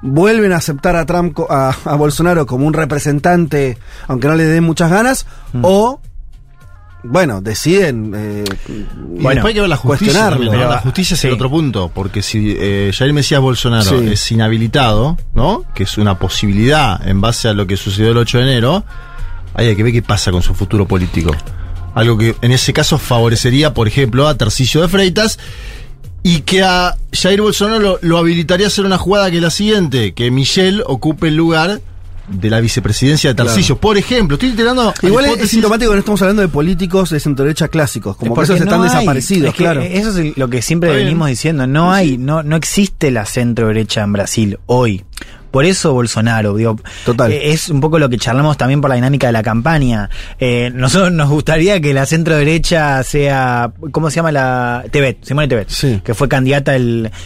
vuelven 0.03 0.53
a 0.53 0.57
aceptar 0.59 0.95
a 0.95 1.07
Trump, 1.07 1.39
a, 1.49 1.75
a 1.87 1.95
Bolsonaro 1.97 2.45
como 2.47 2.67
un 2.67 2.75
representante, 2.75 3.79
aunque 4.07 4.29
no 4.29 4.35
le 4.37 4.45
den 4.45 4.63
muchas 4.63 4.91
ganas, 4.91 5.27
o, 5.63 6.01
bueno, 7.05 7.41
deciden 7.41 8.13
eh, 8.17 8.45
Y 8.69 9.23
después 9.23 9.45
hay 9.45 9.55
que 9.55 9.61
ver 9.61 9.69
la 9.69 9.77
justicia. 9.77 10.31
Pero- 10.37 10.53
La 10.69 10.79
justicia 10.81 11.15
es 11.15 11.25
el 11.25 11.33
otro 11.35 11.49
punto, 11.51 11.91
porque 11.95 12.23
si 12.23 12.57
eh, 12.59 12.91
Jair 12.93 13.13
Mesías 13.13 13.41
Bolsonaro 13.41 14.01
Sí. 14.01 14.09
es 14.13 14.33
inhabilitado, 14.33 15.17
¿no? 15.35 15.65
Que 15.75 15.85
es 15.85 15.97
una 15.99 16.19
posibilidad 16.19 17.07
en 17.07 17.21
base 17.21 17.49
a 17.49 17.53
lo 17.55 17.67
que 17.67 17.77
sucedió 17.77 18.11
el 18.11 18.17
8 18.19 18.39
de 18.39 18.45
enero, 18.45 18.85
hay 19.55 19.75
que 19.77 19.83
ver 19.83 19.93
qué 19.93 20.03
pasa 20.03 20.31
con 20.31 20.43
su 20.43 20.55
futuro 20.55 20.87
político. 20.87 21.31
Algo 21.95 22.19
que 22.19 22.35
en 22.43 22.53
ese 22.53 22.73
caso 22.73 22.99
favorecería, 22.99 23.75
por 23.75 23.89
ejemplo, 23.89 24.29
a 24.29 24.37
Tarcisio 24.37 24.83
de 24.83 24.89
Freitas 24.89 25.39
y 26.23 26.41
que 26.41 26.63
a 26.63 26.97
Jair 27.13 27.41
Bolsonaro 27.41 27.79
lo, 27.81 27.99
lo 28.03 28.19
habilitaría 28.19 28.67
a 28.67 28.69
hacer 28.69 28.85
una 28.85 28.99
jugada 28.99 29.31
que 29.31 29.37
es 29.37 29.43
la 29.43 29.51
siguiente, 29.51 30.15
que 30.15 30.31
Michelle 30.31 30.83
ocupe 30.87 31.29
el 31.29 31.37
lugar 31.37 31.81
de 32.29 32.51
la 32.51 32.61
vicepresidencia 32.61 33.31
de 33.31 33.35
Tarcisio. 33.35 33.77
Claro. 33.77 33.81
Por 33.81 33.99
ejemplo, 33.99 34.35
estoy 34.35 34.51
tirando... 34.53 34.93
Igual 35.03 35.27
es, 35.27 35.51
sintomático 35.51 35.91
que 35.91 35.97
no 35.97 36.01
estamos 36.01 36.23
hablando 36.23 36.43
de 36.43 36.49
políticos 36.49 37.11
de 37.11 37.21
centro 37.21 37.45
derecha 37.45 37.69
clásicos, 37.69 38.17
como 38.17 38.33
que 38.33 38.37
Porque 38.37 38.53
esos 38.53 38.61
están 38.61 38.79
no 38.79 38.85
hay. 38.85 38.91
desaparecidos, 38.91 39.49
Es 39.49 39.55
que 39.55 39.63
claro. 39.63 39.83
Eso 39.83 40.19
es 40.19 40.37
lo 40.37 40.49
que 40.49 40.63
siempre 40.63 40.95
venimos 40.95 41.29
diciendo. 41.29 41.67
No 41.67 41.93
hay, 41.93 42.19
no, 42.19 42.43
no 42.43 42.57
existe 42.57 43.11
la 43.11 43.25
centro 43.25 43.69
derecha 43.69 44.03
en 44.03 44.13
Brasil 44.13 44.59
hoy. 44.67 45.05
Por 45.51 45.65
eso 45.65 45.93
Bolsonaro, 45.93 46.55
digo, 46.55 46.77
Total. 47.05 47.33
eh, 47.33 47.53
es 47.53 47.69
un 47.69 47.81
poco 47.81 47.99
lo 47.99 48.09
que 48.09 48.19
charlamos 48.19 48.57
también 48.57 48.81
por 48.81 48.91
la 48.91 48.97
dinámica 48.97 49.27
de 49.29 49.33
la 49.33 49.43
campaña. 49.43 50.11
Eh, 50.39 50.71
nosotros 50.75 51.13
nos 51.13 51.29
gustaría 51.31 51.81
que 51.81 51.95
la 51.95 52.07
centro 52.07 52.37
derecha 52.37 53.03
sea, 53.03 53.73
¿cómo 53.93 54.11
se 54.11 54.17
llama 54.17 54.33
la? 54.33 54.85
Tebet, 54.91 55.25
Simone 55.25 55.49
Tebet, 55.49 55.69
que 56.03 56.15
fue 56.15 56.29
candidata 56.29 56.75
el... 56.77 57.11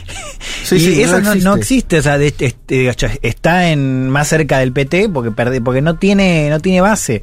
Sí, 0.64 0.76
y 0.76 0.80
sí, 0.80 1.02
eso 1.02 1.20
no 1.20 1.34
no, 1.34 1.40
no 1.40 1.54
existe. 1.56 1.98
o 1.98 2.02
sea, 2.02 2.18
de- 2.18 2.32
este, 2.38 2.92
está 3.22 3.68
en 3.70 4.08
más 4.08 4.28
cerca 4.28 4.58
del 4.58 4.72
PT 4.72 5.08
porque 5.08 5.30
perde- 5.32 5.60
porque 5.62 5.80
no 5.82 5.96
tiene 5.96 6.48
no 6.50 6.60
tiene 6.60 6.80
base. 6.80 7.22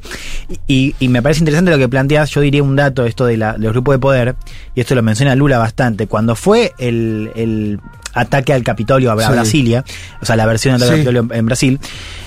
Y, 0.66 0.94
y 1.00 1.08
me 1.08 1.22
parece 1.22 1.40
interesante 1.40 1.70
lo 1.70 1.78
que 1.78 1.88
planteas, 1.88 2.30
yo 2.30 2.40
diría 2.42 2.62
un 2.62 2.76
dato 2.76 3.06
esto 3.06 3.24
de, 3.26 3.36
la, 3.38 3.54
de 3.54 3.60
los 3.60 3.72
grupos 3.72 3.94
de 3.94 3.98
poder, 3.98 4.36
y 4.74 4.80
esto 4.80 4.94
lo 4.94 5.02
menciona 5.02 5.34
Lula 5.34 5.56
bastante, 5.58 6.06
cuando 6.06 6.34
fue 6.34 6.72
el, 6.78 7.30
el 7.34 7.80
ataque 8.14 8.52
al 8.52 8.62
Capitolio 8.62 9.12
a, 9.12 9.20
Sí. 9.22 9.32
Brasilia, 9.32 9.84
o 10.20 10.24
sea, 10.26 10.36
la 10.36 10.46
versión 10.46 10.78
del 10.78 10.88
Sí. 10.88 10.94
Capitolio 10.94 11.26
en, 11.30 11.46
Brasil, 11.46 11.80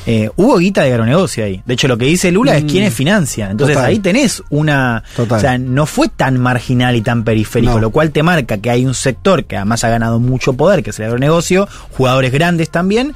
eh, 0.06 0.30
hubo 0.36 0.58
guita 0.58 0.84
de 0.84 0.92
agronegocio 0.92 1.46
ahí. 1.46 1.62
De 1.66 1.74
hecho, 1.74 1.88
lo 1.88 1.98
que 1.98 2.06
dice 2.06 2.32
Lula 2.32 2.56
es 2.58 2.64
Mm. 2.64 2.68
quienes 2.68 2.94
financian. 2.94 3.52
Entonces 3.52 3.76
Total. 3.76 3.90
ahí 3.90 4.00
tenés 4.00 4.44
una... 4.50 5.04
Total. 5.16 5.38
O 5.38 5.42
sea, 5.42 5.58
no 5.58 5.86
fue 5.86 6.08
tan 6.10 6.40
marginal 6.40 6.96
y 6.96 7.02
tan 7.02 7.24
periférico, 7.24 7.74
No. 7.76 7.80
lo 7.80 7.90
cual 7.90 8.12
te 8.12 8.24
marca 8.24 8.58
que 8.58 8.70
hay 8.70 8.86
un 8.86 8.94
sector 8.94 9.46
que 9.46 9.56
además 9.58 9.84
ha 9.84 9.90
ganado 9.90 10.20
mucho 10.20 10.54
poder, 10.54 10.84
que 10.84 10.90
es 10.92 11.00
el 11.00 11.06
agronegocio, 11.06 11.68
jugadores 11.92 12.32
grandes 12.32 12.70
también, 12.70 13.14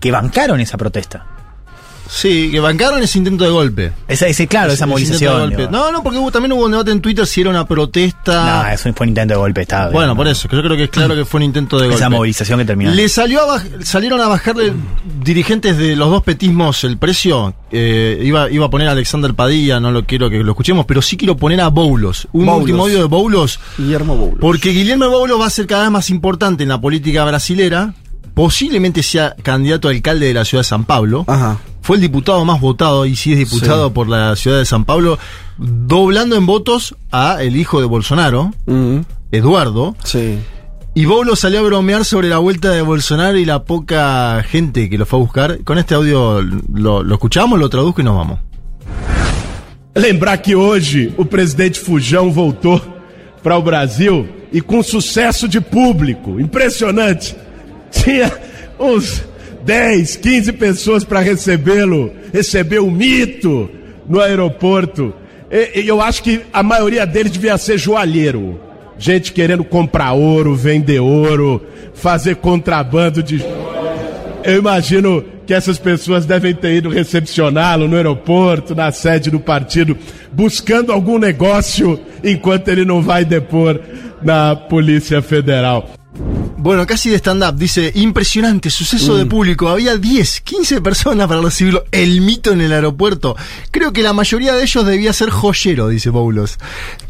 que 0.00 0.10
bancaron 0.10 0.60
esa 0.60 0.76
protesta. 0.78 1.26
Sí, 2.14 2.50
que 2.50 2.60
bancaron 2.60 3.02
ese 3.02 3.16
intento 3.18 3.44
de 3.44 3.50
golpe. 3.50 3.92
Esa, 4.06 4.26
ese, 4.26 4.46
claro, 4.46 4.66
Ese- 4.68 4.74
esa 4.74 4.86
movilización. 4.86 5.54
No, 5.70 5.90
no, 5.90 6.02
porque 6.02 6.18
hubo- 6.18 6.30
también 6.30 6.52
hubo 6.52 6.66
un 6.66 6.70
debate 6.72 6.90
en 6.90 7.00
Twitter 7.00 7.26
si 7.26 7.40
era 7.40 7.48
una 7.48 7.66
protesta. 7.66 8.62
No, 8.64 8.68
eso 8.70 8.92
fue 8.92 9.04
un 9.04 9.08
intento 9.08 9.32
de 9.34 9.38
golpe 9.38 9.60
de 9.60 9.62
Estado. 9.62 9.92
bueno, 9.92 10.14
por 10.14 10.28
eso, 10.28 10.46
yo 10.50 10.62
creo 10.62 10.76
que 10.76 10.84
es 10.84 10.90
claro 10.90 11.14
que 11.14 11.24
fue 11.24 11.38
un 11.38 11.44
intento 11.44 11.76
de 11.78 11.84
golpe. 11.86 11.96
Esa 11.96 12.10
movilización 12.10 12.58
que 12.58 12.64
terminó. 12.66 12.90
Le 12.92 13.08
salió 13.08 13.40
a 13.40 13.56
baj- 13.58 13.82
salieron 13.82 14.20
a 14.20 14.28
bajarle 14.28 14.72
dirigentes 15.24 15.76
de 15.78 15.96
los 15.96 16.10
dos 16.10 16.22
petismos 16.22 16.84
el 16.84 16.98
precio. 16.98 17.54
Eh, 17.70 18.20
iba, 18.22 18.50
iba 18.50 18.66
a 18.66 18.70
poner 18.70 18.88
a 18.88 18.92
Alexander 18.92 19.32
Padilla, 19.34 19.80
no 19.80 19.90
lo 19.90 20.04
quiero 20.04 20.28
que 20.28 20.38
lo 20.42 20.52
escuchemos, 20.52 20.84
pero 20.84 21.00
sí 21.00 21.16
quiero 21.16 21.36
poner 21.36 21.60
a 21.62 21.68
Boulos. 21.68 22.28
Un 22.32 22.44
Boulos. 22.44 22.60
último 22.62 22.82
audio 22.84 22.98
de 22.98 23.04
Boulos. 23.04 23.58
Guillermo 23.78 24.16
Boulos. 24.16 24.38
Porque 24.40 24.70
Guillermo 24.70 25.08
Boulos 25.08 25.40
va 25.40 25.46
a 25.46 25.50
ser 25.50 25.66
cada 25.66 25.84
vez 25.84 25.90
más 25.92 26.10
importante 26.10 26.62
en 26.62 26.68
la 26.68 26.80
política 26.80 27.24
brasilera. 27.24 27.94
Posiblemente 28.34 29.02
sea 29.02 29.34
candidato 29.42 29.88
a 29.88 29.90
alcalde 29.90 30.26
de 30.26 30.34
la 30.34 30.44
ciudad 30.44 30.60
de 30.62 30.68
San 30.68 30.84
Pablo. 30.84 31.24
Ajá. 31.26 31.58
Fue 31.82 31.96
el 31.96 32.02
diputado 32.02 32.44
más 32.44 32.60
votado 32.60 33.04
y 33.06 33.16
sí 33.16 33.32
es 33.32 33.38
diputado 33.38 33.88
Sí. 33.88 33.94
por 33.94 34.08
la 34.08 34.36
ciudad 34.36 34.58
de 34.58 34.64
San 34.64 34.84
Pablo, 34.84 35.18
doblando 35.58 36.36
en 36.36 36.46
votos 36.46 36.94
a 37.10 37.42
el 37.42 37.56
hijo 37.56 37.80
de 37.80 37.86
Bolsonaro, 37.86 38.52
Mm, 38.66 39.00
Eduardo. 39.32 39.96
sí. 40.04 40.38
Y 40.94 41.06
Boulos 41.06 41.40
salió 41.40 41.60
a 41.60 41.62
bromear 41.62 42.04
sobre 42.04 42.28
la 42.28 42.36
vuelta 42.36 42.68
de 42.70 42.82
Bolsonaro 42.82 43.38
y 43.38 43.46
la 43.46 43.64
poca 43.64 44.42
gente 44.46 44.90
que 44.90 44.98
lo 44.98 45.06
fue 45.06 45.18
a 45.18 45.22
buscar. 45.22 45.64
Con 45.64 45.78
este 45.78 45.94
audio 45.94 46.42
lo, 46.42 47.02
lo 47.02 47.14
escuchamos, 47.14 47.58
lo 47.58 47.70
traduzco 47.70 48.02
y 48.02 48.04
nos 48.04 48.14
vamos. 48.14 48.38
Lembrar 49.94 50.40
que 50.42 50.54
hoje 50.54 51.12
o 51.18 51.24
presidente 51.24 51.78
Fujão 51.80 52.30
voltou 52.30 52.80
para 53.42 53.56
o 53.58 53.62
Brasil 53.62 54.26
e 54.52 54.60
com 54.60 54.82
sucesso 54.82 55.48
de 55.48 55.60
público, 55.60 56.38
impressionante. 56.40 57.34
Tinha 57.92 58.32
uns 58.78 59.24
10, 59.64 60.16
15 60.16 60.52
pessoas 60.52 61.04
para 61.04 61.20
recebê-lo, 61.20 62.12
receber 62.32 62.80
o 62.80 62.90
mito 62.90 63.70
no 64.08 64.20
aeroporto. 64.20 65.14
E, 65.50 65.82
e 65.82 65.88
eu 65.88 66.00
acho 66.00 66.22
que 66.22 66.40
a 66.52 66.62
maioria 66.62 67.06
deles 67.06 67.30
devia 67.30 67.56
ser 67.58 67.78
joalheiro. 67.78 68.60
Gente 68.98 69.32
querendo 69.32 69.64
comprar 69.64 70.12
ouro, 70.12 70.54
vender 70.54 71.00
ouro, 71.00 71.64
fazer 71.94 72.36
contrabando 72.36 73.22
de 73.22 73.38
eu 74.44 74.58
imagino 74.58 75.24
que 75.46 75.54
essas 75.54 75.78
pessoas 75.78 76.26
devem 76.26 76.54
ter 76.54 76.74
ido 76.74 76.88
recepcioná-lo 76.88 77.86
no 77.86 77.96
aeroporto, 77.96 78.74
na 78.74 78.90
sede 78.90 79.30
do 79.30 79.38
partido, 79.38 79.96
buscando 80.32 80.92
algum 80.92 81.18
negócio 81.18 81.98
enquanto 82.24 82.68
ele 82.68 82.84
não 82.84 83.00
vai 83.00 83.24
depor 83.24 83.80
na 84.22 84.56
Polícia 84.56 85.22
Federal. 85.22 85.90
Bueno, 86.62 86.86
casi 86.86 87.10
de 87.10 87.18
stand-up. 87.18 87.56
Dice, 87.56 87.90
impresionante, 87.96 88.70
suceso 88.70 89.16
de 89.16 89.26
público. 89.26 89.68
Había 89.68 89.96
10, 89.96 90.42
15 90.42 90.80
personas 90.80 91.26
para 91.26 91.40
recibirlo. 91.40 91.84
El 91.90 92.20
mito 92.20 92.52
en 92.52 92.60
el 92.60 92.72
aeropuerto. 92.72 93.34
Creo 93.72 93.92
que 93.92 94.02
la 94.02 94.12
mayoría 94.12 94.54
de 94.54 94.62
ellos 94.62 94.86
debía 94.86 95.12
ser 95.12 95.30
joyero, 95.30 95.88
dice 95.88 96.10
Boulos. 96.10 96.58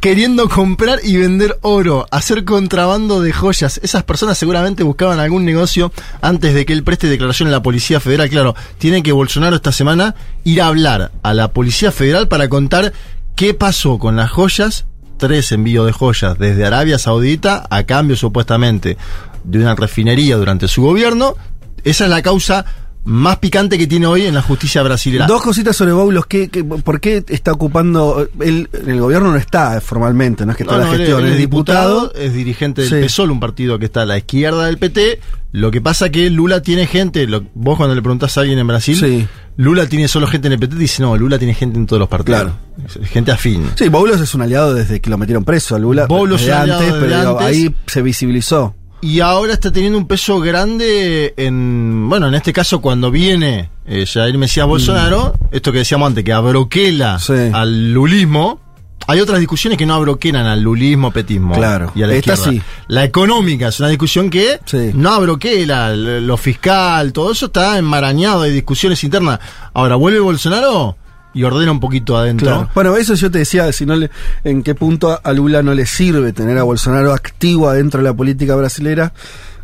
Queriendo 0.00 0.48
comprar 0.48 1.00
y 1.02 1.18
vender 1.18 1.58
oro, 1.60 2.06
hacer 2.10 2.44
contrabando 2.44 3.20
de 3.20 3.34
joyas. 3.34 3.78
Esas 3.82 4.04
personas 4.04 4.38
seguramente 4.38 4.84
buscaban 4.84 5.20
algún 5.20 5.44
negocio 5.44 5.92
antes 6.22 6.54
de 6.54 6.64
que 6.64 6.72
él 6.72 6.82
preste 6.82 7.08
declaración 7.08 7.48
en 7.48 7.52
la 7.52 7.62
Policía 7.62 8.00
Federal. 8.00 8.30
Claro, 8.30 8.54
tiene 8.78 9.02
que 9.02 9.12
Bolsonaro 9.12 9.56
esta 9.56 9.72
semana 9.72 10.14
ir 10.44 10.62
a 10.62 10.68
hablar 10.68 11.12
a 11.22 11.34
la 11.34 11.52
Policía 11.52 11.92
Federal 11.92 12.26
para 12.28 12.48
contar 12.48 12.94
qué 13.36 13.52
pasó 13.52 13.98
con 13.98 14.16
las 14.16 14.30
joyas 14.30 14.86
tres 15.28 15.52
envíos 15.52 15.86
de 15.86 15.92
joyas 15.92 16.36
desde 16.36 16.64
Arabia 16.66 16.98
Saudita 16.98 17.64
a 17.70 17.84
cambio 17.84 18.16
supuestamente 18.16 18.96
de 19.44 19.58
una 19.60 19.76
refinería 19.76 20.36
durante 20.36 20.66
su 20.66 20.82
gobierno. 20.82 21.36
Esa 21.84 22.04
es 22.04 22.10
la 22.10 22.22
causa 22.22 22.64
más 23.04 23.38
picante 23.38 23.78
que 23.78 23.86
tiene 23.86 24.06
hoy 24.06 24.22
en 24.26 24.34
la 24.34 24.42
justicia 24.42 24.82
brasileña. 24.82 25.26
Dos 25.26 25.42
cositas 25.42 25.76
sobre 25.76 25.92
Boulos. 25.92 26.26
¿qué, 26.26 26.48
qué, 26.48 26.64
por 26.64 27.00
qué 27.00 27.24
está 27.28 27.52
ocupando? 27.52 28.28
Él 28.40 28.68
en 28.72 28.90
el 28.90 29.00
gobierno 29.00 29.30
no 29.30 29.36
está 29.36 29.80
formalmente, 29.80 30.44
no 30.44 30.52
es 30.52 30.56
que 30.56 30.64
está 30.64 30.74
No, 30.76 30.80
la 30.82 30.86
no, 30.90 30.96
gestión, 30.96 31.24
es 31.26 31.36
diputado. 31.38 32.12
es 32.14 32.32
dirigente 32.34 32.82
del 32.82 32.90
Sí. 32.90 32.96
PSOL, 33.00 33.30
un 33.30 33.40
partido 33.40 33.78
que 33.78 33.84
está 33.86 34.02
a 34.02 34.06
la 34.06 34.18
izquierda 34.18 34.66
del 34.66 34.78
PT. 34.78 35.20
Lo 35.52 35.70
que 35.70 35.80
pasa 35.80 36.10
que 36.10 36.30
Lula 36.30 36.62
tiene 36.62 36.86
gente, 36.86 37.26
lo- 37.26 37.44
vos 37.54 37.76
cuando 37.76 37.94
le 37.94 38.02
preguntás 38.02 38.36
a 38.38 38.40
alguien 38.42 38.58
en 38.58 38.66
Brasil, 38.66 38.96
Sí. 38.96 39.26
Lula 39.56 39.86
tiene 39.86 40.08
solo 40.08 40.26
gente 40.26 40.46
en 40.48 40.54
el 40.54 40.58
PT, 40.58 40.76
dice, 40.76 41.02
no, 41.02 41.16
Lula 41.16 41.38
tiene 41.38 41.54
gente 41.54 41.78
en 41.78 41.86
todos 41.86 42.00
los 42.00 42.08
partidos. 42.08 42.52
Es 42.86 43.08
Gente 43.08 43.32
afín. 43.32 43.70
Sí, 43.74 43.88
Boulos 43.88 44.20
es 44.20 44.34
un 44.34 44.42
aliado 44.42 44.74
desde 44.74 45.00
que 45.00 45.10
lo 45.10 45.18
metieron 45.18 45.44
preso. 45.44 45.78
Lula 45.78 46.06
Boulos 46.06 46.40
desde 46.40 46.52
es 46.52 46.56
un 46.56 46.62
aliado 46.62 46.80
antes, 46.80 46.94
desde 46.94 47.06
pero 47.06 47.30
antes. 47.30 47.46
ahí 47.46 47.74
se 47.86 48.02
visibilizó. 48.02 48.74
Y 49.02 49.18
ahora 49.20 49.52
está 49.52 49.72
teniendo 49.72 49.98
un 49.98 50.06
peso 50.06 50.38
grande 50.40 51.34
en, 51.36 52.08
bueno, 52.08 52.28
en 52.28 52.34
este 52.34 52.52
caso 52.52 52.80
cuando 52.80 53.10
viene 53.10 53.68
eh, 53.84 54.06
Jair 54.06 54.38
Mesías 54.38 54.66
Bolsonaro, 54.66 55.34
esto 55.50 55.72
que 55.72 55.78
decíamos 55.78 56.06
antes, 56.06 56.22
que 56.24 56.32
abroquela 56.32 57.18
al 57.52 57.92
lulismo. 57.92 58.60
Hay 59.06 59.20
otras 59.20 59.38
discusiones 59.40 59.78
que 59.78 59.86
no 59.86 59.94
abroquelan 59.94 60.46
al 60.46 60.62
lulismo, 60.62 61.10
petismo. 61.10 61.54
Claro. 61.54 61.92
Y 61.94 62.02
a 62.02 62.06
la 62.06 62.14
Esta 62.14 62.34
izquierda. 62.34 62.60
sí. 62.60 62.62
La 62.88 63.04
económica 63.04 63.68
es 63.68 63.80
una 63.80 63.88
discusión 63.88 64.30
que 64.30 64.60
no 64.94 65.10
abroquela, 65.10 65.94
lo 65.94 66.36
fiscal, 66.36 67.12
todo 67.12 67.32
eso 67.32 67.46
está 67.46 67.78
enmarañado 67.78 68.42
de 68.42 68.50
discusiones 68.50 69.02
internas. 69.04 69.40
Ahora 69.74 69.96
vuelve 69.96 70.20
Bolsonaro 70.20 70.96
y 71.34 71.44
ordena 71.44 71.72
un 71.72 71.80
poquito 71.80 72.16
adentro. 72.16 72.46
Claro. 72.46 72.70
Bueno, 72.74 72.96
eso 72.96 73.14
yo 73.14 73.30
te 73.30 73.38
decía, 73.38 73.70
si 73.72 73.86
no 73.86 73.96
le, 73.96 74.10
en 74.44 74.62
qué 74.62 74.74
punto 74.74 75.18
a 75.22 75.32
Lula 75.32 75.62
no 75.62 75.74
le 75.74 75.86
sirve 75.86 76.32
tener 76.32 76.58
a 76.58 76.62
Bolsonaro 76.62 77.12
activo 77.12 77.68
adentro 77.68 77.98
de 77.98 78.04
la 78.04 78.14
política 78.14 78.54
brasilera 78.54 79.12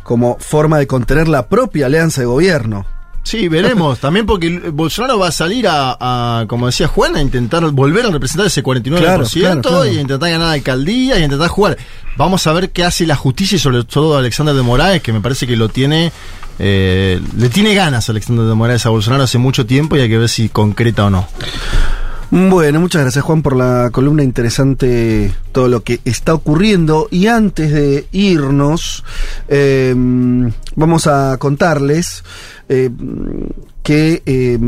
como 0.03 0.37
forma 0.39 0.79
de 0.79 0.87
contener 0.87 1.27
la 1.27 1.47
propia 1.47 1.85
alianza 1.85 2.21
de 2.21 2.27
gobierno. 2.27 2.85
Sí, 3.29 3.47
veremos. 3.47 3.99
También 4.01 4.25
porque 4.25 4.49
Bolsonaro 4.71 5.19
va 5.19 5.27
a 5.27 5.31
salir 5.31 5.67
a, 5.67 5.97
a, 5.99 6.47
como 6.47 6.65
decía 6.65 6.87
Juan, 6.87 7.15
a 7.15 7.21
intentar 7.21 7.63
volver 7.71 8.07
a 8.07 8.09
representar 8.09 8.47
ese 8.47 8.63
49% 8.63 8.97
Claro, 8.97 9.25
claro, 9.25 9.61
claro. 9.61 9.85
y 9.85 9.97
a 9.97 10.01
intentar 10.01 10.31
ganar 10.31 10.53
alcaldía 10.53 11.19
y 11.19 11.21
a 11.21 11.25
intentar 11.25 11.47
jugar. 11.49 11.77
Vamos 12.17 12.47
a 12.47 12.53
ver 12.53 12.71
qué 12.71 12.83
hace 12.83 13.05
la 13.05 13.15
justicia 13.15 13.55
y 13.57 13.59
sobre 13.59 13.83
todo 13.83 14.17
Alexander 14.17 14.55
de 14.55 14.63
Moraes, 14.63 15.03
que 15.03 15.13
me 15.13 15.21
parece 15.21 15.45
que 15.45 15.55
lo 15.55 15.69
tiene, 15.69 16.11
eh, 16.57 17.21
le 17.37 17.49
tiene 17.49 17.75
ganas 17.75 18.09
Alexander 18.09 18.45
de 18.45 18.55
Moraes 18.55 18.85
a 18.85 18.89
Bolsonaro 18.89 19.23
hace 19.23 19.37
mucho 19.37 19.65
tiempo 19.65 19.95
y 19.95 20.01
hay 20.01 20.09
que 20.09 20.17
ver 20.17 20.29
si 20.29 20.49
concreta 20.49 21.05
o 21.05 21.09
no. 21.11 21.27
Bueno, 22.31 22.79
muchas 22.79 23.01
gracias 23.01 23.25
Juan 23.25 23.41
por 23.41 23.55
la 23.55 23.89
columna 23.91 24.21
interesante, 24.21 25.33
todo 25.51 25.67
lo 25.67 25.81
que 25.81 25.99
está 26.05 26.35
ocurriendo. 26.35 27.07
Y 27.09 27.25
antes 27.25 27.71
de 27.71 28.07
irnos, 28.11 29.03
eh, 29.47 29.95
vamos 30.75 31.07
a 31.07 31.37
contarles 31.39 32.23
eh, 32.69 32.89
que 33.83 34.23
eh, 34.25 34.59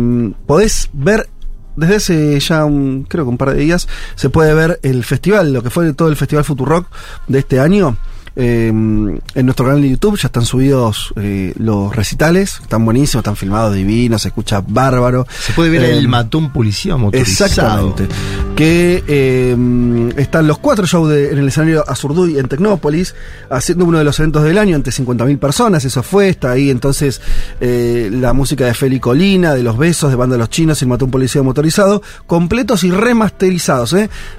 podés 0.46 0.90
ver 0.94 1.30
desde 1.76 1.96
hace 1.96 2.40
ya 2.40 2.66
un, 2.66 3.04
creo 3.08 3.26
que 3.26 3.30
un 3.30 3.38
par 3.38 3.52
de 3.52 3.62
días, 3.62 3.88
se 4.16 4.30
puede 4.30 4.54
ver 4.54 4.80
el 4.84 5.04
festival, 5.04 5.54
lo 5.54 5.64
que 5.64 5.70
fue 5.70 5.94
todo 5.94 6.10
el 6.10 6.16
Festival 6.16 6.44
Futurock 6.44 6.88
de 7.28 7.40
este 7.40 7.60
año. 7.60 7.98
Eh, 8.36 8.68
en 8.70 9.22
nuestro 9.46 9.66
canal 9.66 9.82
de 9.82 9.90
YouTube 9.90 10.18
ya 10.18 10.28
están 10.28 10.46
subidos 10.46 11.14
eh, 11.18 11.54
los 11.58 11.94
recitales, 11.96 12.60
están 12.62 12.86
buenísimos, 12.86 13.22
están 13.22 13.36
filmados 13.36 13.76
divinos, 13.76 14.22
se 14.22 14.30
escucha 14.30 14.64
bárbaro. 14.66 15.28
Se 15.40 15.52
puede 15.54 15.70
ver 15.70 15.84
Eh, 15.84 15.98
el 15.98 16.08
matón 16.08 16.52
policía 16.54 16.96
motorizado. 16.96 17.50
Exactamente. 17.50 18.08
Que 18.56 19.04
eh, 19.08 20.14
están 20.18 20.48
los 20.48 20.60
cuatro 20.60 20.86
shows 20.86 21.10
de- 21.10 21.32
en 21.32 21.40
el 21.40 21.48
escenario 21.48 21.84
Azurduy 21.88 22.38
en 22.38 22.48
Tecnópolis, 22.48 23.16
haciendo 23.50 23.86
uno 23.86 23.98
de 23.98 24.04
los 24.04 24.18
eventos 24.20 24.44
del 24.44 24.58
año 24.58 24.76
ante 24.76 24.92
50.000 24.92 25.38
personas. 25.38 25.84
Eso 25.84 26.02
fue, 26.04 26.30
está 26.30 26.52
ahí 26.52 26.70
entonces 26.70 27.22
eh, 27.60 28.10
la 28.12 28.34
música 28.34 28.66
de 28.66 28.74
Feli 28.74 29.00
Colina, 29.00 29.54
de 29.56 29.64
Los 29.64 29.78
Besos, 29.78 30.10
de 30.10 30.16
Banda 30.16 30.36
de 30.36 30.40
los 30.40 30.50
Chinos 30.50 30.82
y 30.82 30.86
el 30.86 30.90
Matón 30.90 31.12
Policía 31.12 31.44
Motorizado, 31.44 32.02
completos 32.28 32.84
y 32.84 32.92
remasterizados. 32.92 33.94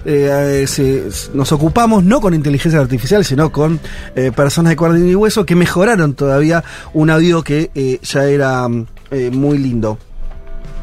eh, 0.05 0.65
se- 0.67 1.05
nos 1.35 1.53
ocupamos 1.53 2.05
no 2.05 2.21
con 2.21 2.33
inteligencia 2.35 2.81
artificial, 2.81 3.25
sino 3.25 3.51
con 3.53 3.81
eh, 4.17 4.33
personas 4.35 4.71
de 4.71 4.77
carne 4.77 5.09
y 5.11 5.15
hueso 5.15 5.45
que 5.47 5.55
mejoraron 5.55 6.15
todavía 6.15 6.63
un 6.93 7.11
audio 7.11 7.43
que 7.43 7.71
eh, 7.75 7.99
ya 8.03 8.25
era 8.25 8.67
eh, 9.11 9.31
muy 9.33 9.59
lindo. 9.59 9.99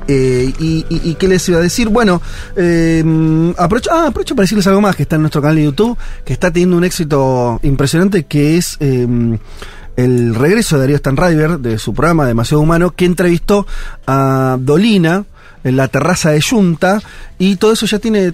Y, 0.08 0.86
y- 0.90 1.16
qué 1.20 1.28
les 1.28 1.48
iba 1.50 1.60
a 1.60 1.62
decir? 1.62 1.88
Bueno, 1.90 2.20
eh, 2.56 3.04
ah, 3.60 3.64
aprovecho 4.08 4.36
para 4.36 4.44
decirles 4.44 4.66
algo 4.66 4.82
más 4.82 4.96
que 4.96 5.04
está 5.04 5.18
en 5.18 5.22
nuestro 5.22 5.40
canal 5.40 5.58
de 5.58 5.66
YouTube, 5.66 5.96
que 6.26 6.34
está 6.34 6.52
teniendo 6.52 6.78
un 6.78 6.84
éxito 6.84 7.60
impresionante, 7.62 8.24
que 8.24 8.58
es 8.58 8.76
el 8.80 10.34
regreso 10.34 10.76
de 10.78 10.82
Darío 10.82 10.98
Stanriver, 10.98 11.60
de 11.60 11.78
su 11.78 11.94
programa 11.94 12.26
Demasiado 12.26 12.62
Humano, 12.62 12.90
que 12.96 13.06
entrevistó 13.06 13.68
a 14.08 14.58
Dolina 14.60 15.26
en 15.64 15.76
la 15.76 15.88
terraza 15.88 16.32
de 16.32 16.42
Junta 16.42 17.02
y 17.38 17.56
todo 17.58 17.74
eso 17.74 17.86
ya 17.86 18.00
tiene 18.00 18.32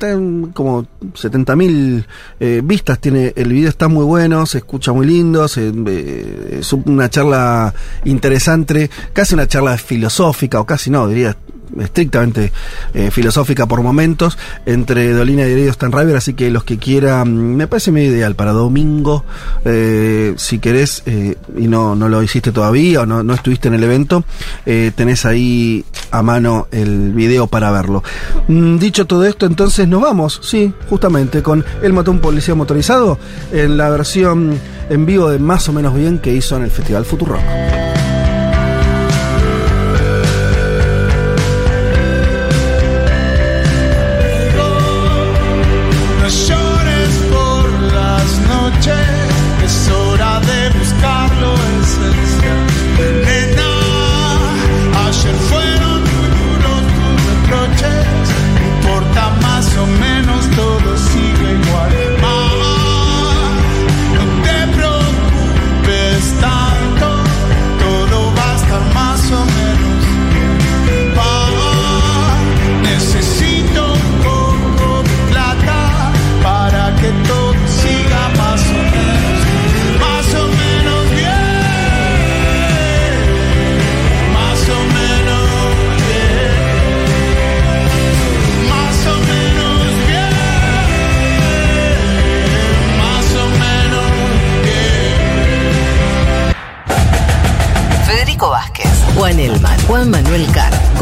como 0.53 0.83
70.000 0.83 2.05
eh, 2.39 2.61
vistas 2.63 2.99
tiene 2.99 3.33
el 3.35 3.51
video 3.51 3.69
está 3.69 3.87
muy 3.87 4.05
bueno 4.05 4.45
se 4.45 4.59
escucha 4.59 4.93
muy 4.93 5.07
lindo 5.07 5.47
se, 5.47 5.71
eh, 5.87 6.57
es 6.59 6.73
una 6.73 7.09
charla 7.09 7.73
interesante 8.05 8.89
casi 9.13 9.33
una 9.33 9.47
charla 9.47 9.77
filosófica 9.77 10.59
o 10.59 10.65
casi 10.65 10.89
no 10.89 11.07
diría 11.07 11.35
estrictamente 11.79 12.51
eh, 12.93 13.11
filosófica 13.11 13.65
por 13.65 13.81
momentos 13.81 14.37
entre 14.65 15.11
Dolina 15.11 15.45
y 15.45 15.51
Darío 15.51 15.73
Stanriver 15.73 16.15
así 16.15 16.33
que 16.33 16.49
los 16.49 16.63
que 16.63 16.77
quieran 16.77 17.55
me 17.55 17.67
parece 17.67 17.91
medio 17.91 18.11
ideal 18.11 18.35
para 18.35 18.51
domingo 18.51 19.23
eh, 19.63 20.33
si 20.37 20.59
querés 20.59 21.03
eh, 21.05 21.35
y 21.57 21.67
no, 21.67 21.95
no 21.95 22.09
lo 22.09 22.21
hiciste 22.23 22.51
todavía 22.51 23.01
o 23.01 23.05
no, 23.05 23.23
no 23.23 23.33
estuviste 23.33 23.67
en 23.67 23.75
el 23.75 23.83
evento 23.83 24.23
tenés 24.95 25.25
ahí 25.25 25.85
a 26.11 26.21
mano 26.21 26.67
el 26.71 27.13
video 27.13 27.47
para 27.47 27.71
verlo. 27.71 28.03
Mm, 28.47 28.77
dicho 28.77 29.05
todo 29.05 29.25
esto 29.25 29.45
entonces 29.45 29.87
nos 29.87 30.01
vamos 30.01 30.39
sí 30.43 30.73
justamente 30.89 31.41
con 31.43 31.63
el 31.81 31.93
matón 31.93 32.19
policía 32.19 32.55
motorizado 32.55 33.17
en 33.51 33.77
la 33.77 33.89
versión 33.89 34.57
en 34.89 35.05
vivo 35.05 35.29
de 35.29 35.39
más 35.39 35.67
o 35.69 35.73
menos 35.73 35.95
bien 35.95 36.19
que 36.19 36.33
hizo 36.33 36.55
en 36.57 36.63
el 36.63 36.71
Festival 36.71 37.05
Futurock 37.05 37.41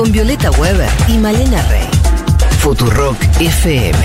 con 0.04 0.12
Violeta 0.12 0.52
Weber 0.52 0.90
y 1.08 1.18
Malena 1.18 1.66
Rey. 1.70 1.88
Futurock 2.60 3.16
FM. 3.40 3.98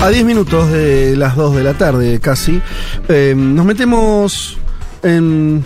A 0.00 0.08
10 0.08 0.24
minutos 0.24 0.72
de 0.72 1.14
las 1.16 1.36
2 1.36 1.56
de 1.56 1.62
la 1.62 1.74
tarde 1.74 2.20
casi, 2.20 2.62
eh, 3.10 3.34
nos 3.36 3.66
metemos 3.66 4.56
en 5.02 5.62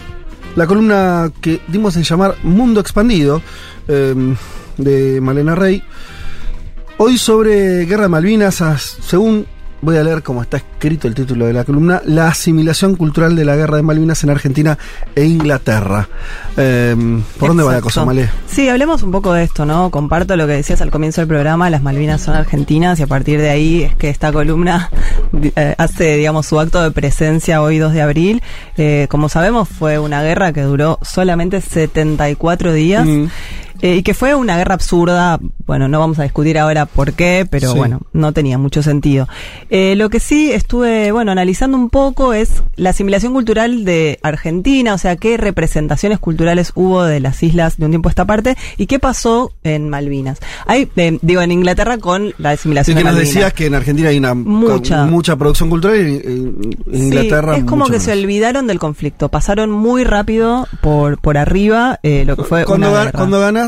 la 0.57 0.67
columna 0.67 1.31
que 1.41 1.61
dimos 1.69 1.97
en 1.97 2.03
llamar 2.05 2.37
Mundo 2.43 2.81
Expandido 2.81 3.43
eh, 3.89 4.15
de 4.77 5.21
Malena 5.21 5.55
Rey. 5.55 5.83
Hoy 6.99 7.19
sobre 7.19 7.87
Guerra 7.87 8.05
de 8.05 8.09
Malvinas, 8.09 8.61
as- 8.61 8.99
según 9.01 9.47
voy 9.85 9.99
a 9.99 10.03
leer 10.03 10.23
cómo 10.23 10.43
está 10.43 10.57
escrito 10.57 11.07
el 11.07 11.15
título 11.15 11.47
de 11.47 11.53
la 11.53 11.65
columna, 11.65 12.01
la 12.07 12.29
asimilación 12.29 12.97
cultural 12.97 13.37
de 13.37 13.45
la 13.45 13.55
Guerra 13.55 13.77
de 13.77 13.83
Malvinas 13.83 14.25
en 14.25 14.31
Argentina 14.31 14.79
e 15.15 15.25
Inglaterra. 15.25 16.09
Eh, 16.57 16.97
¿Por 17.39 17.49
dónde 17.49 17.63
va 17.63 17.73
la 17.73 17.81
cosa. 17.81 18.05
Malé? 18.05 18.29
Sí, 18.47 18.69
hablemos 18.69 19.03
un 19.03 19.13
poco 19.13 19.33
de 19.33 19.45
esto, 19.45 19.67
¿no? 19.67 19.91
Comparto 19.91 20.37
lo 20.37 20.47
que 20.47 20.55
decías 20.55 20.81
al 20.81 20.91
comienzo 20.91 21.21
del 21.21 21.29
programa, 21.29 21.69
las 21.71 21.83
Malvinas 21.83 22.23
son 22.23 22.35
argentinas 22.35 22.99
y 22.99 23.03
a 23.03 23.07
partir 23.07 23.41
de 23.41 23.51
ahí 23.51 23.83
es 23.83 23.95
que 23.95 24.09
esta 24.09 24.33
columna 24.33 24.91
eh, 25.57 25.75
hace, 25.77 26.17
digamos, 26.17 26.47
su 26.47 26.59
acto 26.59 26.83
de 26.83 26.91
presencia 26.91 27.63
hoy 27.63 27.79
2 27.79 27.93
de 27.93 28.03
abril. 28.03 28.43
Eh, 28.77 29.07
como 29.11 29.29
sabemos, 29.29 29.69
fue 29.69 29.99
una 29.99 30.23
guerra 30.23 30.53
que 30.53 30.63
duró 30.63 30.99
solamente 31.03 31.61
74 31.61 32.73
días. 32.73 33.07
Mm. 33.07 33.27
Eh, 33.83 33.97
y 33.97 34.03
que 34.03 34.15
fue 34.15 34.35
una 34.35 34.57
guerra 34.57 34.75
absurda, 34.75 35.39
bueno, 35.67 35.89
no 35.89 35.99
vamos 35.99 36.19
a 36.19 36.23
discutir 36.23 36.59
ahora 36.59 36.87
por 36.87 37.13
qué, 37.13 37.47
pero 37.51 37.73
Sí. 37.73 37.79
bueno, 37.79 38.01
no 38.13 38.33
tenía 38.33 38.57
mucho 38.59 38.83
sentido. 38.83 39.29
Eh, 39.71 39.95
lo 39.97 40.11
que 40.11 40.21
sí 40.21 40.53
estuve, 40.53 41.11
bueno, 41.13 41.33
analizando 41.33 41.77
un 41.77 41.91
poco 41.91 42.33
es 42.35 42.63
la 42.77 42.91
asimilación 42.91 43.33
cultural 43.33 43.85
de 43.85 44.19
Argentina, 44.23 44.95
o 44.95 44.99
sea, 44.99 45.17
qué 45.17 45.37
representaciones 45.37 46.19
culturales 46.19 46.73
hubo 46.75 47.03
de 47.05 47.21
las 47.21 47.43
islas 47.43 47.77
de 47.79 47.85
un 47.87 47.91
tiempo 47.93 48.09
a 48.09 48.11
esta 48.11 48.25
parte 48.25 48.57
y 48.77 48.87
qué 48.87 48.99
pasó 48.99 49.53
en 49.65 49.89
Malvinas. 49.89 50.39
Hay, 50.67 50.89
eh, 50.97 51.19
digo, 51.23 51.41
en 51.43 51.53
Inglaterra 51.53 51.99
con 51.99 52.33
la 52.39 52.51
asimilación 52.51 52.97
que 52.97 53.01
de 53.01 53.05
nos 53.05 53.15
Malvinas. 53.15 53.35
decías 53.35 53.53
que 53.53 53.67
en 53.67 53.75
Argentina 53.75 54.09
hay 54.11 54.19
una 54.19 54.35
Mucha. 54.35 55.05
mucha 55.07 55.37
producción 55.37 55.71
cultural 55.71 55.97
y 55.99 56.17
en 56.25 56.75
Inglaterra 56.93 57.55
Sí, 57.55 57.61
es 57.61 57.67
como 57.67 57.87
que 57.89 58.01
se 58.01 58.13
olvidaron 58.13 58.67
del 58.67 58.79
conflicto, 58.79 59.29
pasaron 59.29 59.71
muy 59.71 60.05
rápido 60.05 60.67
por, 60.81 61.19
por 61.21 61.39
arriba 61.39 61.99
eh, 62.03 62.25
lo 62.27 62.37
que 62.37 62.45
fue 62.45 62.65
cuando, 62.65 62.91
una 62.91 63.11
cuando 63.13 63.41
ganas, 63.41 63.64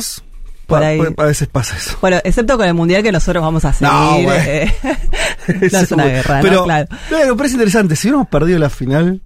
Por 0.67 0.83
ahí. 0.83 1.01
a 1.17 1.25
veces 1.25 1.47
pasa 1.49 1.77
eso. 1.77 1.97
Bueno, 2.01 2.19
excepto 2.25 2.57
con 2.57 2.67
el 2.67 2.75
mundial 2.75 3.03
que 3.03 3.13
nosotros 3.13 3.43
vamos 3.43 3.65
a 3.65 3.73
seguir. 3.73 3.93
No, 3.93 4.33
eh, 4.35 4.75
no 5.73 5.79
es 5.79 5.93
una 5.93 6.07
guerra, 6.07 6.41
pero, 6.43 6.57
¿no? 6.57 6.65
Claro. 6.65 6.89
pero, 7.09 7.37
pero 7.37 7.47
es 7.47 7.53
interesante, 7.53 7.95
si 7.95 8.09
hubiéramos 8.09 8.29
perdido 8.29 8.59
la 8.59 8.71
final, 8.71 9.23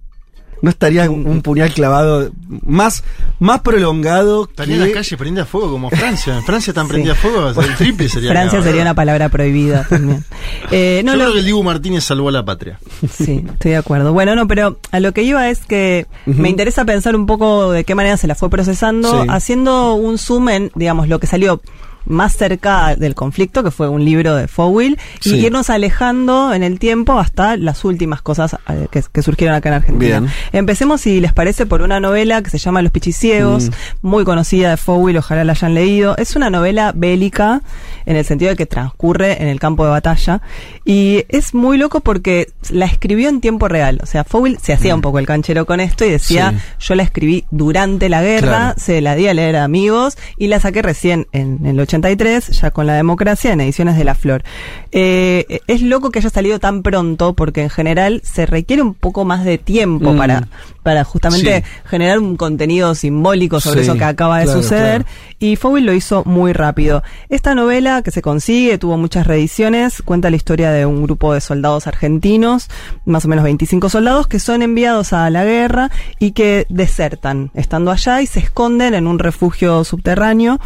no 0.61 0.69
estaría 0.69 1.09
un, 1.09 1.25
un 1.27 1.41
puñal 1.41 1.73
clavado 1.73 2.31
más, 2.65 3.03
más 3.39 3.61
prolongado 3.61 4.43
Estaría 4.49 4.75
en 4.75 4.81
la 4.87 4.91
calle 4.91 5.17
prendida 5.17 5.43
a 5.43 5.45
fuego 5.45 5.71
como 5.71 5.89
Francia. 5.89 6.37
En 6.37 6.43
Francia 6.43 6.71
están 6.71 6.85
Sí. 6.87 6.91
prendidas 6.93 7.17
a 7.17 7.21
fuego, 7.21 7.61
el 7.61 7.75
triple 7.75 8.09
sería. 8.09 8.29
Francia 8.31 8.59
acá, 8.59 8.67
sería 8.67 8.81
una 8.83 8.93
palabra 8.93 9.29
prohibida 9.29 9.85
también. 9.89 10.23
Eh, 10.71 11.01
no, 11.03 11.11
Yo 11.13 11.17
lo- 11.17 11.23
creo 11.25 11.33
que 11.33 11.39
el 11.39 11.45
Dibu 11.45 11.63
Martínez 11.63 12.03
salvó 12.03 12.29
a 12.29 12.31
la 12.31 12.45
patria. 12.45 12.79
Sí, 13.11 13.43
estoy 13.51 13.71
de 13.71 13.77
acuerdo. 13.77 14.13
Bueno, 14.13 14.35
no, 14.35 14.47
pero 14.47 14.77
a 14.91 14.99
lo 14.99 15.11
que 15.13 15.23
iba 15.23 15.49
es 15.49 15.59
que 15.65 16.05
me 16.25 16.49
interesa 16.49 16.85
pensar 16.85 17.15
un 17.15 17.25
poco 17.25 17.71
de 17.71 17.83
qué 17.83 17.93
manera 17.95 18.15
se 18.17 18.27
la 18.27 18.35
fue 18.35 18.49
procesando, 18.49 19.23
Sí. 19.23 19.27
haciendo 19.29 19.95
un 19.95 20.17
zoom 20.17 20.49
en, 20.49 20.71
digamos, 20.75 21.07
lo 21.09 21.19
que 21.19 21.27
salió 21.27 21.61
más 22.05 22.35
cerca 22.35 22.95
del 22.95 23.15
conflicto, 23.15 23.63
que 23.63 23.71
fue 23.71 23.87
un 23.89 24.03
libro 24.03 24.35
de 24.35 24.47
Fowell, 24.47 24.97
Sí. 25.19 25.35
y 25.35 25.45
irnos 25.45 25.69
alejando 25.69 26.53
en 26.53 26.63
el 26.63 26.79
tiempo 26.79 27.19
hasta 27.19 27.57
las 27.57 27.83
últimas 27.85 28.21
cosas 28.21 28.55
eh, 28.69 28.87
que, 28.91 29.03
que 29.11 29.21
surgieron 29.21 29.55
acá 29.55 29.69
en 29.69 29.75
Argentina. 29.75 30.19
Bien. 30.21 30.31
Empecemos, 30.51 31.01
si 31.01 31.19
les 31.21 31.33
parece, 31.33 31.65
por 31.65 31.81
una 31.81 31.99
novela 31.99 32.41
que 32.41 32.49
se 32.49 32.57
llama 32.57 32.81
Los 32.81 32.91
Pichiciegos, 32.91 33.69
Mm. 33.69 33.71
muy 34.07 34.23
conocida 34.23 34.69
de 34.71 34.77
Fowell, 34.77 35.17
ojalá 35.17 35.43
la 35.43 35.53
hayan 35.53 35.73
leído. 35.73 36.15
Es 36.17 36.35
una 36.35 36.49
novela 36.49 36.91
bélica 36.95 37.61
en 38.05 38.15
el 38.15 38.25
sentido 38.25 38.49
de 38.51 38.55
que 38.57 38.65
transcurre 38.65 39.41
en 39.41 39.47
el 39.47 39.59
campo 39.59 39.83
de 39.85 39.91
batalla 39.91 40.41
y 40.85 41.23
es 41.29 41.53
muy 41.53 41.77
loco 41.77 41.99
porque 42.01 42.47
la 42.69 42.85
escribió 42.85 43.29
en 43.29 43.41
tiempo 43.41 43.67
real. 43.67 43.99
O 44.01 44.05
sea, 44.05 44.23
Fowell 44.23 44.57
se 44.59 44.73
hacía 44.73 44.95
un 44.95 45.01
poco 45.01 45.19
el 45.19 45.25
canchero 45.27 45.65
con 45.65 45.79
esto 45.79 46.05
y 46.05 46.09
decía, 46.09 46.51
Sí. 46.79 46.87
yo 46.87 46.95
la 46.95 47.03
escribí 47.03 47.45
durante 47.51 48.09
la 48.09 48.21
guerra, 48.21 48.47
Claro. 48.57 48.73
se 48.77 49.01
la 49.01 49.15
di 49.15 49.27
a 49.27 49.33
leer 49.33 49.55
a 49.55 49.63
amigos 49.63 50.17
y 50.37 50.47
la 50.47 50.59
saqué 50.59 50.81
recién 50.81 51.27
en, 51.31 51.59
en 51.61 51.65
el 51.67 51.79
83, 51.97 52.47
ya 52.61 52.71
con 52.71 52.87
la 52.87 52.93
democracia, 52.93 53.51
en 53.53 53.61
ediciones 53.61 53.97
de 53.97 54.03
La 54.03 54.15
Flor. 54.15 54.43
Eh, 54.91 55.59
es 55.67 55.81
loco 55.81 56.09
que 56.11 56.19
haya 56.19 56.29
salido 56.29 56.59
tan 56.59 56.81
pronto 56.83 57.33
porque 57.33 57.61
en 57.63 57.69
general 57.69 58.21
se 58.23 58.45
requiere 58.45 58.81
un 58.81 58.93
poco 58.93 59.25
más 59.25 59.43
de 59.43 59.57
tiempo 59.57 60.13
Mm. 60.13 60.17
para, 60.17 60.47
para 60.83 61.03
justamente 61.03 61.63
Sí. 61.65 61.71
generar 61.85 62.19
un 62.19 62.35
contenido 62.37 62.95
simbólico 62.95 63.59
sobre 63.59 63.83
Sí, 63.83 63.89
eso 63.89 63.97
que 63.97 64.03
acaba 64.03 64.39
de 64.39 64.45
claro, 64.45 64.61
suceder. 64.61 65.03
claro. 65.03 65.15
Y 65.39 65.55
Fowell 65.55 65.85
lo 65.85 65.93
hizo 65.93 66.23
muy 66.25 66.53
rápido. 66.53 67.03
Esta 67.29 67.55
novela 67.55 68.01
que 68.03 68.11
se 68.11 68.21
consigue, 68.21 68.77
tuvo 68.77 68.97
muchas 68.97 69.25
reediciones, 69.27 70.01
cuenta 70.03 70.29
la 70.29 70.35
historia 70.35 70.71
de 70.71 70.85
un 70.85 71.03
grupo 71.03 71.33
de 71.33 71.41
soldados 71.41 71.87
argentinos, 71.87 72.67
más 73.05 73.25
o 73.25 73.27
menos 73.27 73.43
25 73.43 73.89
soldados, 73.89 74.27
que 74.27 74.39
son 74.39 74.61
enviados 74.61 75.13
a 75.13 75.29
la 75.29 75.43
guerra 75.43 75.89
y 76.19 76.31
que 76.31 76.65
desertan 76.69 77.51
estando 77.53 77.91
allá 77.91 78.21
y 78.21 78.27
se 78.27 78.39
esconden 78.39 78.93
en 78.93 79.07
un 79.07 79.19
refugio 79.19 79.83
subterráneo. 79.83 80.59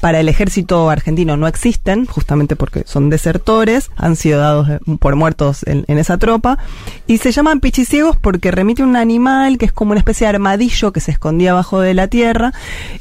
Para 0.00 0.20
el 0.20 0.28
ejército 0.28 0.88
argentino 0.90 1.36
no 1.36 1.48
existen, 1.48 2.06
justamente 2.06 2.54
porque 2.54 2.84
son 2.86 3.10
desertores, 3.10 3.90
han 3.96 4.14
sido 4.14 4.38
dados 4.38 4.68
por 5.00 5.16
muertos 5.16 5.64
en, 5.66 5.84
en 5.88 5.98
esa 5.98 6.18
tropa, 6.18 6.56
y 7.08 7.18
se 7.18 7.32
llaman 7.32 7.58
pichiciegos 7.58 8.16
porque 8.16 8.52
remite 8.52 8.82
a 8.82 8.84
un 8.84 8.94
animal 8.94 9.57
que 9.58 9.66
es 9.66 9.72
como 9.72 9.92
una 9.92 10.00
especie 10.00 10.26
de 10.26 10.30
armadillo 10.30 10.92
que 10.92 11.00
se 11.00 11.10
escondía 11.10 11.50
abajo 11.50 11.80
de 11.80 11.94
la 11.94 12.08
tierra, 12.08 12.52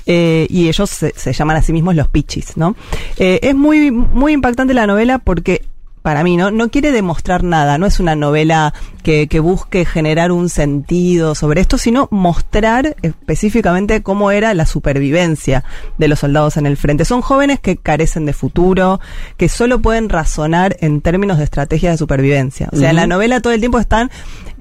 eh, 0.05 0.47
y 0.49 0.67
ellos 0.67 0.89
se, 0.89 1.13
se 1.15 1.33
llaman 1.33 1.57
a 1.57 1.61
sí 1.61 1.73
mismos 1.73 1.95
los 1.95 2.07
pichis, 2.07 2.57
¿no? 2.57 2.75
Eh, 3.17 3.39
es 3.43 3.55
muy, 3.55 3.91
muy 3.91 4.33
impactante 4.33 4.73
la 4.73 4.87
novela 4.87 5.19
porque 5.19 5.63
para 6.07 6.23
mí, 6.23 6.37
¿no? 6.37 6.51
No 6.51 6.69
quiere 6.69 6.93
demostrar 6.93 7.43
nada, 7.43 7.77
no 7.77 7.85
es 7.85 7.99
una 7.99 8.15
novela 8.15 8.73
que, 9.03 9.27
que 9.27 9.41
busque 9.41 9.83
generar 9.83 10.31
un 10.31 10.47
sentido 10.47 11.35
sobre 11.35 11.59
esto, 11.59 11.77
sino 11.77 12.07
mostrar 12.11 12.95
específicamente 13.01 14.01
cómo 14.01 14.31
era 14.31 14.53
la 14.53 14.65
supervivencia 14.65 15.65
de 15.97 16.07
los 16.07 16.19
soldados 16.19 16.55
en 16.55 16.65
el 16.65 16.77
frente. 16.77 17.03
Son 17.03 17.19
jóvenes 17.19 17.59
que 17.59 17.75
carecen 17.75 18.25
de 18.25 18.31
futuro, 18.31 19.01
que 19.35 19.49
solo 19.49 19.81
pueden 19.81 20.07
razonar 20.07 20.77
en 20.79 21.01
términos 21.01 21.39
de 21.39 21.43
estrategias 21.43 21.95
de 21.95 21.97
supervivencia. 21.97 22.69
O 22.71 22.77
sea, 22.77 22.91
en 22.91 22.95
la 22.95 23.05
novela 23.05 23.41
todo 23.41 23.51
el 23.51 23.59
tiempo 23.59 23.77
están 23.77 24.09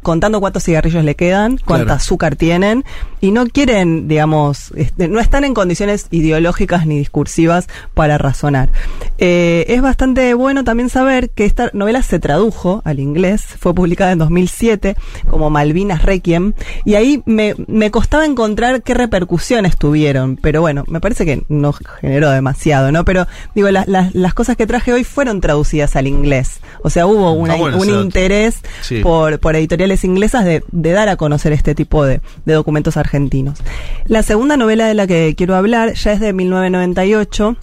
contando 0.06 0.38
cuántos 0.38 0.62
cigarrillos 0.62 1.02
le 1.02 1.16
quedan, 1.16 1.58
cuánta 1.58 1.86
Claro. 1.86 1.96
azúcar 1.96 2.36
tienen 2.36 2.84
y 3.20 3.32
no 3.32 3.44
quieren, 3.48 4.06
digamos, 4.06 4.72
este, 4.76 5.08
no 5.08 5.18
están 5.18 5.42
en 5.42 5.52
condiciones 5.52 6.06
ideológicas 6.12 6.86
ni 6.86 6.96
discursivas 6.96 7.66
para 7.92 8.16
razonar. 8.16 8.70
Eh, 9.18 9.64
es 9.68 9.82
bastante 9.82 10.32
bueno 10.34 10.62
también 10.62 10.90
saber 10.90 11.30
que 11.30 11.44
esta 11.44 11.70
novela 11.72 12.02
se 12.04 12.20
tradujo 12.20 12.82
al 12.84 13.00
inglés, 13.00 13.42
fue 13.58 13.74
publicada 13.74 14.12
en 14.12 14.18
2007 14.18 14.94
como 15.28 15.50
Malvinas 15.50 16.04
Requiem 16.04 16.52
y 16.84 16.94
ahí 16.94 17.20
me, 17.26 17.56
me 17.66 17.90
costaba 17.90 18.24
encontrar 18.26 18.82
qué 18.84 18.94
repercusiones 18.94 19.76
tuvieron, 19.76 20.36
pero 20.36 20.60
bueno, 20.60 20.84
me 20.86 21.00
parece 21.00 21.24
que 21.24 21.42
no 21.48 21.72
generó 21.72 22.30
demasiado, 22.30 22.92
¿no? 22.92 23.04
Pero 23.04 23.26
digo, 23.56 23.70
la- 23.72 23.84
la- 23.88 24.10
las 24.12 24.34
cosas 24.34 24.56
que 24.56 24.68
traje 24.68 24.92
hoy 24.92 25.02
fueron 25.02 25.40
traducidas 25.40 25.96
al 25.96 26.06
inglés, 26.06 26.60
o 26.84 26.90
sea, 26.90 27.06
hubo 27.08 27.32
una- 27.32 27.54
Ah, 27.54 27.56
bueno 27.56 27.78
un 27.80 27.88
interés 28.04 28.60
Sí. 28.82 29.00
por, 29.00 29.40
por 29.40 29.56
editoriales 29.56 29.95
inglesas 30.04 30.44
de, 30.44 30.62
dar 30.72 31.08
a 31.08 31.16
conocer 31.16 31.52
este 31.52 31.74
tipo 31.74 32.04
de, 32.04 32.20
de 32.44 32.54
documentos 32.54 32.96
argentinos. 32.96 33.58
La 34.06 34.22
segunda 34.22 34.56
novela 34.56 34.86
de 34.86 34.94
la 34.94 35.06
que 35.06 35.34
quiero 35.36 35.54
hablar 35.54 35.94
ya 35.94 36.12
es 36.12 36.20
de 36.20 36.32
1998. 36.32 37.56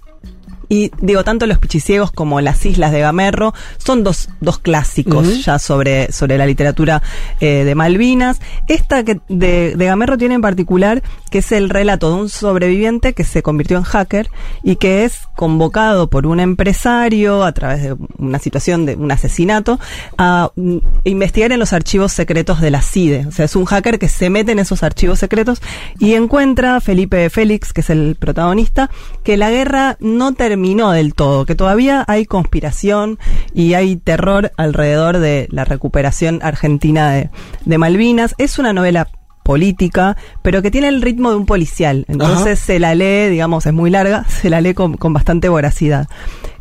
Y 0.73 0.89
digo, 0.99 1.23
tanto 1.23 1.45
Los 1.45 1.59
Pichiciegos 1.59 2.11
como 2.11 2.41
Las 2.41 2.65
Islas 2.65 2.91
de 2.91 2.99
Gamerro 2.99 3.53
son 3.77 4.03
dos, 4.03 4.29
dos 4.41 4.57
clásicos 4.57 5.45
ya 5.45 5.59
sobre, 5.59 6.11
sobre 6.11 6.35
la 6.35 6.47
literatura 6.47 7.03
eh, 7.39 7.63
de 7.63 7.75
Malvinas. 7.75 8.39
Esta 8.67 9.03
que 9.03 9.19
de, 9.29 9.75
de 9.75 9.85
Gamerro 9.85 10.17
tiene 10.17 10.33
en 10.33 10.41
particular 10.41 11.03
que 11.29 11.39
es 11.39 11.51
el 11.51 11.69
relato 11.69 12.09
de 12.09 12.21
un 12.21 12.29
sobreviviente 12.29 13.13
que 13.13 13.23
se 13.23 13.43
convirtió 13.43 13.77
en 13.77 13.83
hacker 13.83 14.29
y 14.63 14.77
que 14.77 15.03
es 15.03 15.27
convocado 15.35 16.09
por 16.09 16.25
un 16.25 16.39
empresario 16.39 17.43
a 17.43 17.51
través 17.51 17.83
de 17.83 17.95
una 18.17 18.39
situación 18.39 18.87
de 18.87 18.95
un 18.95 19.11
asesinato 19.11 19.79
a 20.17 20.51
mm, 20.55 20.77
investigar 21.03 21.51
en 21.51 21.59
los 21.59 21.73
archivos 21.73 22.13
secretos 22.13 22.61
de 22.61 22.71
la 22.71 22.81
CIDE. 22.81 23.27
O 23.27 23.31
sea, 23.31 23.45
es 23.45 23.55
un 23.55 23.65
hacker 23.65 23.99
que 23.99 24.09
se 24.09 24.31
mete 24.31 24.51
en 24.51 24.59
esos 24.59 24.81
archivos 24.81 25.19
secretos 25.19 25.61
y 25.99 26.13
encuentra 26.13 26.81
Felipe 26.81 27.29
Félix, 27.29 27.73
que 27.73 27.81
es 27.81 27.89
el 27.91 28.15
protagonista, 28.19 28.89
que 29.23 29.37
la 29.37 29.51
guerra 29.51 29.97
no 29.99 30.33
terminó 30.63 30.91
del 30.91 31.13
todo, 31.13 31.45
que 31.45 31.55
todavía 31.55 32.05
hay 32.07 32.25
conspiración 32.25 33.19
y 33.53 33.73
hay 33.73 33.97
terror 33.97 34.53
alrededor 34.55 35.17
de 35.17 35.49
la 35.51 35.65
recuperación 35.65 36.39
argentina 36.41 37.11
de, 37.11 37.29
de 37.65 37.77
Malvinas. 37.77 38.33
Es 38.37 38.59
una 38.59 38.71
novela 38.71 39.09
política, 39.43 40.15
pero 40.41 40.61
que 40.61 40.71
tiene 40.71 40.87
el 40.87 41.01
ritmo 41.01 41.31
de 41.31 41.35
un 41.35 41.45
policial. 41.45 42.05
Entonces 42.07 42.59
se 42.59 42.79
la 42.79 42.95
lee, 42.95 43.27
digamos, 43.29 43.65
es 43.65 43.73
muy 43.73 43.89
larga, 43.89 44.23
se 44.29 44.49
la 44.49 44.61
lee 44.61 44.73
con, 44.73 44.95
con 44.95 45.11
bastante 45.11 45.49
voracidad. 45.49 46.07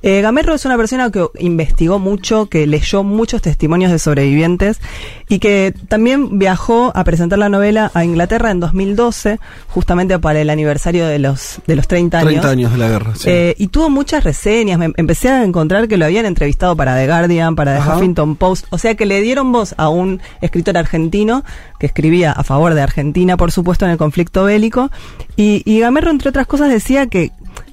Eh, 0.03 0.21
Gamerro 0.21 0.55
es 0.55 0.65
una 0.65 0.77
persona 0.77 1.11
que 1.11 1.27
investigó 1.39 1.99
mucho, 1.99 2.47
que 2.47 2.67
leyó 2.67 3.03
muchos 3.05 3.41
testimonios 3.41 3.93
de 3.93 3.99
sobrevivientes 3.99 4.81
y 5.29 5.39
que 5.39 5.73
también 5.89 6.39
viajó 6.39 6.93
a 6.95 7.05
presentar 7.05 7.39
la 7.39 7.49
novela 7.49 7.91
a 7.95 8.05
Inglaterra 8.05 8.51
en 8.51 8.61
2012, 8.61 9.39
justamente 9.69 10.19
para 10.19 10.41
el 10.41 10.51
aniversario 10.51 11.07
de 11.07 11.19
los, 11.19 11.61
de 11.67 11.77
los 11.77 11.87
30 11.87 12.19
años. 12.19 12.31
30 12.31 12.51
años 12.51 12.73
de 12.73 12.79
la 12.79 12.89
guerra, 12.89 13.15
sí. 13.15 13.31
Eh, 13.31 13.55
y 13.59 13.69
tuvo 13.69 13.91
muchas 13.91 14.25
reseñas. 14.25 14.79
Me 14.79 14.93
empecé 14.97 15.29
a 15.29 15.45
encontrar 15.45 15.87
que 15.87 15.97
lo 15.97 16.05
habían 16.05 16.27
entrevistado 16.27 16.77
para 16.77 16.97
The 16.97 17.07
Guardian, 17.07 17.55
para 17.55 17.75
The 17.75 17.81
Ajá. 17.81 17.97
Huffington 17.97 18.37
Post. 18.37 18.67
O 18.71 18.79
sea 18.79 18.95
que 18.97 19.07
le 19.07 19.21
dieron 19.21 19.53
voz 19.53 19.75
a 19.79 19.89
un 19.89 20.21
escritor 20.41 20.77
argentino 20.77 21.45
que 21.79 21.87
escribía 21.87 22.33
a 22.33 22.43
favor 22.43 22.75
de 22.75 22.83
Argentina, 22.83 23.37
por 23.37 23.53
supuesto, 23.53 23.85
en 23.85 23.93
el 23.93 23.99
conflicto 23.99 24.45
bélico. 24.45 24.91
Y, 25.37 25.63
y 25.65 25.81
Gamerro, 25.81 26.11
entre 26.11 26.29
otras 26.29 26.47
cosas, 26.47 26.71
decía 26.71 27.07
que 27.07 27.31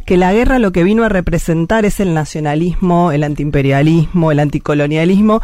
que 0.09 0.17
la 0.17 0.33
guerra 0.33 0.57
lo 0.57 0.71
que 0.71 0.83
vino 0.83 1.03
a 1.03 1.09
representar 1.09 1.85
es 1.85 1.99
el 1.99 2.15
nacionalismo, 2.15 3.11
el 3.11 3.23
antiimperialismo, 3.23 4.31
el 4.31 4.39
anticolonialismo 4.39 5.39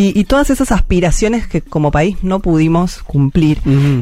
y, 0.00 0.18
y 0.18 0.24
todas 0.24 0.48
esas 0.48 0.72
aspiraciones 0.72 1.46
que 1.46 1.60
como 1.60 1.90
país 1.90 2.16
no 2.22 2.40
pudimos 2.40 3.02
cumplir. 3.02 3.58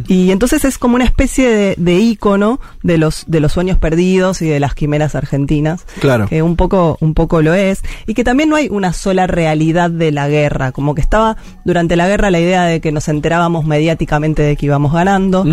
Y 0.07 0.31
entonces 0.31 0.65
es 0.65 0.79
como 0.79 0.95
una 0.95 1.05
especie 1.05 1.49
de, 1.49 1.75
de 1.77 1.95
ícono 1.95 2.61
de 2.85 2.99
los, 2.99 3.25
de 3.27 3.41
los 3.41 3.53
sueños 3.53 3.79
perdidos 3.79 4.41
y 4.41 4.47
de 4.47 4.61
las 4.61 4.75
quimeras 4.75 5.17
argentinas. 5.17 5.87
Claro. 5.99 6.29
Que 6.29 6.43
un 6.43 6.55
poco, 6.55 6.99
un 7.01 7.15
poco 7.15 7.43
lo 7.43 7.53
es. 7.53 7.83
Y 8.07 8.15
que 8.15 8.23
también 8.23 8.49
no 8.49 8.55
hay 8.55 8.69
una 8.71 8.93
sola 8.93 9.27
realidad 9.27 9.91
de 9.91 10.13
la 10.13 10.29
guerra. 10.29 10.71
Como 10.71 10.95
que 10.95 11.01
estaba 11.01 11.37
durante 11.65 11.97
la 11.97 12.07
guerra 12.07 12.31
la 12.31 12.39
idea 12.39 12.63
de 12.65 12.81
que 12.81 12.93
nos 12.93 13.09
enterábamos 13.09 13.65
mediáticamente 13.65 14.43
de 14.43 14.57
que 14.57 14.67
íbamos 14.67 14.93
ganando, 14.93 15.45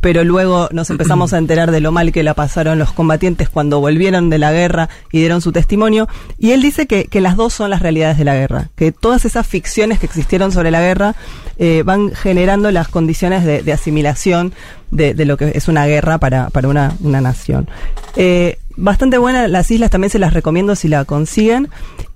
pero 0.00 0.24
luego 0.24 0.68
nos 0.72 0.90
empezamos 0.90 1.32
a 1.32 1.38
enterar 1.38 1.70
de 1.70 1.80
lo 1.80 1.92
mal 1.92 2.10
que 2.10 2.24
la 2.24 2.34
pasaron 2.34 2.80
los 2.80 2.92
combatientes 2.92 3.48
cuando 3.48 3.78
volvieron 3.78 4.30
de 4.30 4.38
la 4.38 4.50
guerra 4.50 4.88
y 5.12 5.18
dieron 5.18 5.40
su 5.40 5.52
testimonio. 5.52 6.08
Y 6.38 6.50
él 6.50 6.60
dice 6.60 6.88
que, 6.88 7.04
que 7.04 7.20
las 7.20 7.36
dos 7.36 7.52
son 7.52 7.70
las 7.70 7.82
realidades 7.82 8.18
de 8.18 8.24
la 8.24 8.34
guerra. 8.34 8.70
Que 8.74 8.90
todas 8.90 9.24
esas 9.24 9.46
ficciones 9.46 9.91
que 9.98 10.06
existieron 10.06 10.52
sobre 10.52 10.70
la 10.70 10.80
guerra 10.80 11.14
eh, 11.58 11.82
van 11.84 12.12
generando 12.14 12.70
las 12.70 12.88
condiciones 12.88 13.44
de, 13.44 13.62
de 13.62 13.72
asimilación 13.72 14.52
de, 14.90 15.14
de 15.14 15.24
lo 15.24 15.36
que 15.36 15.52
es 15.54 15.68
una 15.68 15.86
guerra 15.86 16.18
para, 16.18 16.50
para 16.50 16.68
una, 16.68 16.94
una 17.00 17.20
nación. 17.20 17.68
Eh, 18.16 18.58
bastante 18.76 19.18
buena, 19.18 19.48
las 19.48 19.70
islas 19.70 19.90
también 19.90 20.10
se 20.10 20.18
las 20.18 20.32
recomiendo 20.34 20.74
si 20.74 20.88
la 20.88 21.04
consiguen. 21.04 21.68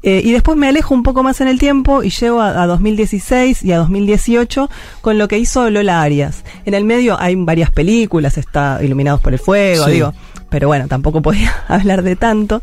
Eh, 0.03 0.23
y 0.24 0.32
después 0.32 0.57
me 0.57 0.69
alejo 0.69 0.94
un 0.94 1.03
poco 1.03 1.23
más 1.23 1.40
en 1.40 1.48
el 1.48 1.59
tiempo 1.59 2.03
y 2.03 2.11
llego 2.11 2.40
a, 2.40 2.62
a 2.62 2.66
2016 2.66 3.62
y 3.62 3.73
a 3.73 3.78
2018 3.78 4.70
con 5.01 5.19
lo 5.19 5.27
que 5.28 5.39
hizo 5.39 5.69
Lola 5.70 6.03
Arias. 6.03 6.44
En 6.65 6.74
el 6.74 6.85
medio 6.85 7.20
hay 7.20 7.35
varias 7.36 7.70
películas, 7.70 8.39
está 8.39 8.78
Iluminados 8.82 9.20
por 9.20 9.32
el 9.32 9.39
Fuego, 9.39 9.85
Sí. 9.86 9.93
digo, 9.93 10.15
pero 10.57 10.69
bueno, 10.69 10.89
tampoco 10.89 11.20
podía 11.20 11.55
hablar 11.69 12.03
de 12.03 12.16
tanto. 12.16 12.62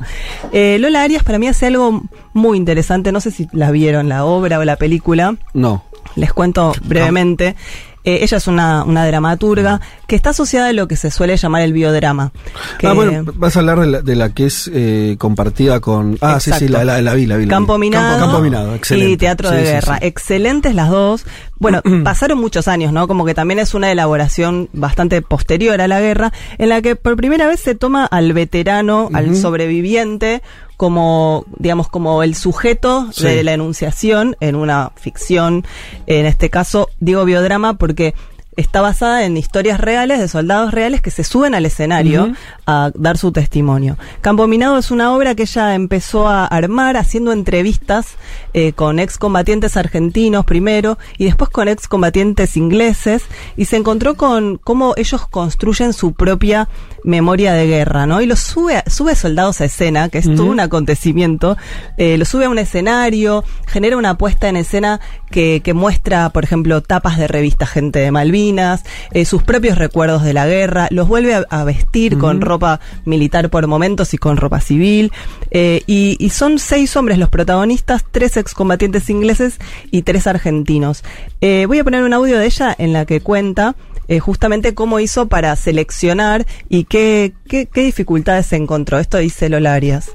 Eh, 0.51 0.77
Lola 0.79 1.03
Arias 1.03 1.21
para 1.21 1.37
mí 1.37 1.47
hace 1.47 1.67
algo 1.67 2.01
muy 2.33 2.57
interesante, 2.57 3.11
no 3.11 3.21
sé 3.21 3.29
si 3.29 3.47
la 3.51 3.69
vieron, 3.69 4.09
la 4.09 4.25
obra 4.25 4.57
o 4.57 4.63
la 4.63 4.77
película. 4.77 5.35
No. 5.53 5.83
Les 6.15 6.33
cuento 6.33 6.73
brevemente. 6.85 7.55
Eh, 8.05 8.19
ella 8.21 8.37
es 8.37 8.47
una, 8.47 8.83
una 8.83 9.05
dramaturga 9.07 9.79
que 10.07 10.15
está 10.15 10.31
asociada 10.31 10.67
a 10.69 10.73
lo 10.73 10.87
que 10.87 10.95
se 10.97 11.09
suele 11.09 11.37
llamar 11.37 11.61
el 11.61 11.71
biodrama. 11.73 12.31
que- 12.77 12.87
Ah, 12.87 12.93
bueno, 12.93 13.31
vas 13.35 13.55
a 13.55 13.59
hablar 13.59 13.79
de 13.79 13.87
la, 13.87 14.01
de 14.01 14.15
la 14.15 14.29
que 14.33 14.45
es 14.47 14.69
eh, 14.73 15.15
compartida 15.17 15.79
con. 15.79 16.17
Ah, 16.21 16.39
sí, 16.39 16.51
sí, 16.59 16.67
la, 16.67 16.83
la, 16.83 17.01
la 17.01 17.13
vi, 17.13 17.25
la 17.25 17.37
vi. 17.37 17.45
la 17.45 17.47
vi. 17.47 17.49
Campo 17.49 17.77
Minado, 17.77 18.09
Campo, 18.19 18.25
Campo 18.25 18.41
Minado, 18.43 18.75
excelente. 18.75 19.11
y 19.13 19.17
Teatro 19.17 19.49
de 19.51 19.59
Sí, 19.59 19.63
Guerra. 19.71 19.97
sí. 20.01 20.05
Excelentes 20.07 20.75
las 20.75 20.89
dos. 20.89 21.25
Bueno, 21.59 21.81
pasaron 22.03 22.39
muchos 22.39 22.67
años, 22.67 22.91
¿no? 22.91 23.07
Como 23.07 23.25
que 23.25 23.33
también 23.33 23.59
es 23.59 23.73
una 23.73 23.89
elaboración 23.91 24.69
bastante 24.73 25.21
posterior 25.21 25.79
a 25.79 25.87
la 25.87 26.01
guerra, 26.01 26.33
en 26.57 26.69
la 26.69 26.81
que 26.81 26.95
por 26.97 27.15
primera 27.15 27.47
vez 27.47 27.61
se 27.61 27.73
toma 27.75 28.05
al 28.05 28.33
veterano, 28.33 29.09
al 29.13 29.35
sobreviviente, 29.37 30.41
como, 30.77 31.45
digamos, 31.57 31.87
como 31.89 32.23
el 32.23 32.35
sujeto 32.35 33.07
Sí. 33.11 33.23
de 33.23 33.43
la 33.43 33.53
enunciación 33.53 34.35
en 34.39 34.55
una 34.55 34.91
ficción. 34.95 35.65
En 36.07 36.25
este 36.25 36.49
caso, 36.49 36.89
digo 36.99 37.25
biodrama 37.25 37.75
porque 37.77 38.13
está 38.55 38.81
basada 38.81 39.25
en 39.25 39.37
historias 39.37 39.79
reales 39.79 40.19
de 40.19 40.27
soldados 40.27 40.71
reales 40.71 41.01
que 41.01 41.11
se 41.11 41.23
suben 41.23 41.55
al 41.55 41.65
escenario 41.65 42.33
a 42.65 42.91
dar 42.95 43.17
su 43.17 43.31
testimonio. 43.31 43.97
Campo 44.21 44.47
Minado 44.47 44.77
es 44.77 44.91
una 44.91 45.13
obra 45.13 45.35
que 45.35 45.43
ella 45.43 45.75
empezó 45.75 46.27
a 46.27 46.45
armar 46.45 46.97
haciendo 46.97 47.31
entrevistas 47.31 48.15
eh, 48.53 48.73
con 48.73 48.99
excombatientes 48.99 49.77
argentinos 49.77 50.45
primero 50.45 50.97
y 51.17 51.25
después 51.25 51.49
con 51.49 51.67
excombatientes 51.67 52.57
ingleses 52.57 53.23
y 53.57 53.65
se 53.65 53.77
encontró 53.77 54.15
con 54.15 54.57
cómo 54.57 54.93
ellos 54.97 55.27
construyen 55.27 55.93
su 55.93 56.13
propia 56.13 56.69
memoria 57.03 57.53
de 57.53 57.67
guerra, 57.67 58.05
¿no? 58.05 58.21
Y 58.21 58.25
los 58.25 58.39
sube, 58.39 58.83
sube 58.87 59.15
soldados 59.15 59.61
a 59.61 59.65
escena, 59.65 60.09
que 60.09 60.19
es 60.19 60.35
todo 60.35 60.45
un 60.45 60.59
acontecimiento, 60.59 61.57
eh, 61.97 62.17
lo 62.17 62.25
sube 62.25 62.45
a 62.45 62.49
un 62.49 62.59
escenario, 62.59 63.43
genera 63.67 63.97
una 63.97 64.17
puesta 64.17 64.47
en 64.47 64.57
escena 64.57 65.01
que, 65.33 65.61
que 65.61 65.73
muestra, 65.73 66.29
por 66.29 66.43
ejemplo, 66.43 66.81
tapas 66.81 67.17
de 67.17 67.27
revista 67.27 67.65
Gente 67.65 67.99
de 67.99 68.11
Malvinas, 68.11 68.83
eh, 69.11 69.25
sus 69.25 69.41
propios 69.41 69.79
recuerdos 69.79 70.23
de 70.23 70.33
la 70.33 70.45
guerra, 70.45 70.87
los 70.91 71.07
vuelve 71.07 71.33
a, 71.33 71.45
a 71.49 71.63
vestir 71.63 72.19
con 72.19 72.39
ropa 72.39 72.79
militar 73.03 73.49
por 73.49 73.65
momentos 73.65 74.13
y 74.13 74.19
con 74.19 74.37
ropa 74.37 74.61
civil, 74.61 75.11
eh, 75.49 75.81
y, 75.87 76.15
y 76.19 76.29
son 76.29 76.59
seis 76.59 76.95
hombres 76.95 77.17
los 77.17 77.29
protagonistas, 77.29 78.05
tres 78.11 78.37
excombatientes 78.37 79.09
ingleses 79.09 79.57
y 79.89 80.03
tres 80.03 80.27
argentinos. 80.27 81.03
Eh, 81.41 81.65
voy 81.65 81.79
a 81.79 81.83
poner 81.83 82.03
un 82.03 82.13
audio 82.13 82.37
de 82.37 82.45
ella 82.45 82.75
en 82.77 82.93
la 82.93 83.05
que 83.05 83.19
cuenta 83.19 83.75
eh, 84.07 84.19
justamente 84.19 84.75
cómo 84.75 84.99
hizo 84.99 85.27
para 85.27 85.55
seleccionar 85.55 86.45
y 86.69 86.83
qué, 86.83 87.33
qué, 87.47 87.65
qué 87.65 87.81
dificultades 87.81 88.45
se 88.45 88.57
encontró. 88.57 88.99
Esto 88.99 89.17
dice 89.17 89.49
Lola 89.49 89.73
Arias. 89.73 90.11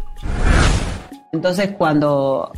Entonces 1.32 1.70
cuando, 1.76 2.52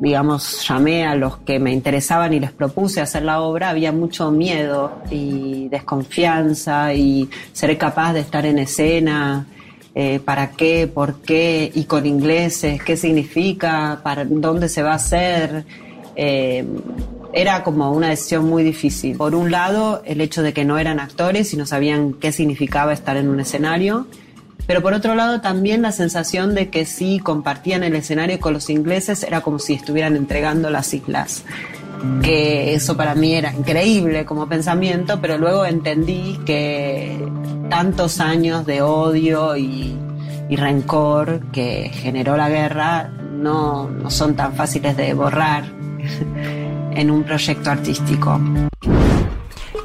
digamos, 0.00 0.66
llamé 0.68 1.06
a 1.06 1.14
los 1.14 1.38
que 1.38 1.58
me 1.58 1.72
interesaban 1.72 2.32
y 2.32 2.40
les 2.40 2.52
propuse 2.52 3.00
hacer 3.00 3.22
la 3.22 3.40
obra, 3.40 3.70
había 3.70 3.92
mucho 3.92 4.30
miedo 4.30 4.92
y 5.10 5.68
desconfianza 5.68 6.94
y 6.94 7.28
seré 7.52 7.76
capaz 7.76 8.12
de 8.12 8.20
estar 8.20 8.46
en 8.46 8.58
escena. 8.58 9.46
eh, 9.94 10.20
¿Para 10.24 10.50
qué? 10.50 10.86
¿Por 10.86 11.20
qué? 11.22 11.70
¿Y 11.74 11.84
con 11.84 12.06
ingleses? 12.06 12.82
¿Qué 12.82 12.96
significa? 12.96 14.00
¿Para 14.02 14.24
dónde 14.24 14.68
se 14.68 14.82
va 14.82 14.92
a 14.92 14.96
hacer? 14.96 15.64
Eh, 16.16 16.64
era 17.32 17.62
como 17.62 17.92
una 17.92 18.08
decisión 18.08 18.48
muy 18.48 18.62
difícil. 18.62 19.16
Por 19.16 19.34
un 19.34 19.50
lado, 19.50 20.02
el 20.04 20.20
hecho 20.20 20.42
de 20.42 20.52
que 20.52 20.64
no 20.64 20.78
eran 20.78 20.98
actores 20.98 21.52
y 21.52 21.56
no 21.56 21.66
sabían 21.66 22.14
qué 22.14 22.32
significaba 22.32 22.92
estar 22.92 23.16
en 23.16 23.28
un 23.28 23.40
escenario. 23.40 24.06
Pero 24.68 24.82
por 24.82 24.92
otro 24.92 25.14
lado 25.14 25.40
también 25.40 25.80
la 25.80 25.92
sensación 25.92 26.54
de 26.54 26.68
que 26.68 26.84
si 26.84 27.20
compartían 27.20 27.82
el 27.84 27.96
escenario 27.96 28.38
con 28.38 28.52
los 28.52 28.68
ingleses 28.68 29.22
era 29.22 29.40
como 29.40 29.58
si 29.58 29.72
estuvieran 29.72 30.14
entregando 30.14 30.68
las 30.68 30.92
islas. 30.92 31.42
Que 32.22 32.74
eso 32.74 32.94
para 32.94 33.14
mí 33.14 33.32
era 33.32 33.50
increíble 33.50 34.26
como 34.26 34.46
pensamiento, 34.46 35.22
pero 35.22 35.38
luego 35.38 35.64
entendí 35.64 36.38
que 36.44 37.18
tantos 37.70 38.20
años 38.20 38.66
de 38.66 38.82
odio 38.82 39.56
y, 39.56 39.96
y 40.50 40.56
rencor 40.56 41.40
que 41.50 41.90
generó 41.90 42.36
la 42.36 42.50
guerra 42.50 43.08
no, 43.08 43.88
no 43.88 44.10
son 44.10 44.36
tan 44.36 44.52
fáciles 44.52 44.98
de 44.98 45.14
borrar 45.14 45.64
en 46.94 47.10
un 47.10 47.24
proyecto 47.24 47.70
artístico. 47.70 48.38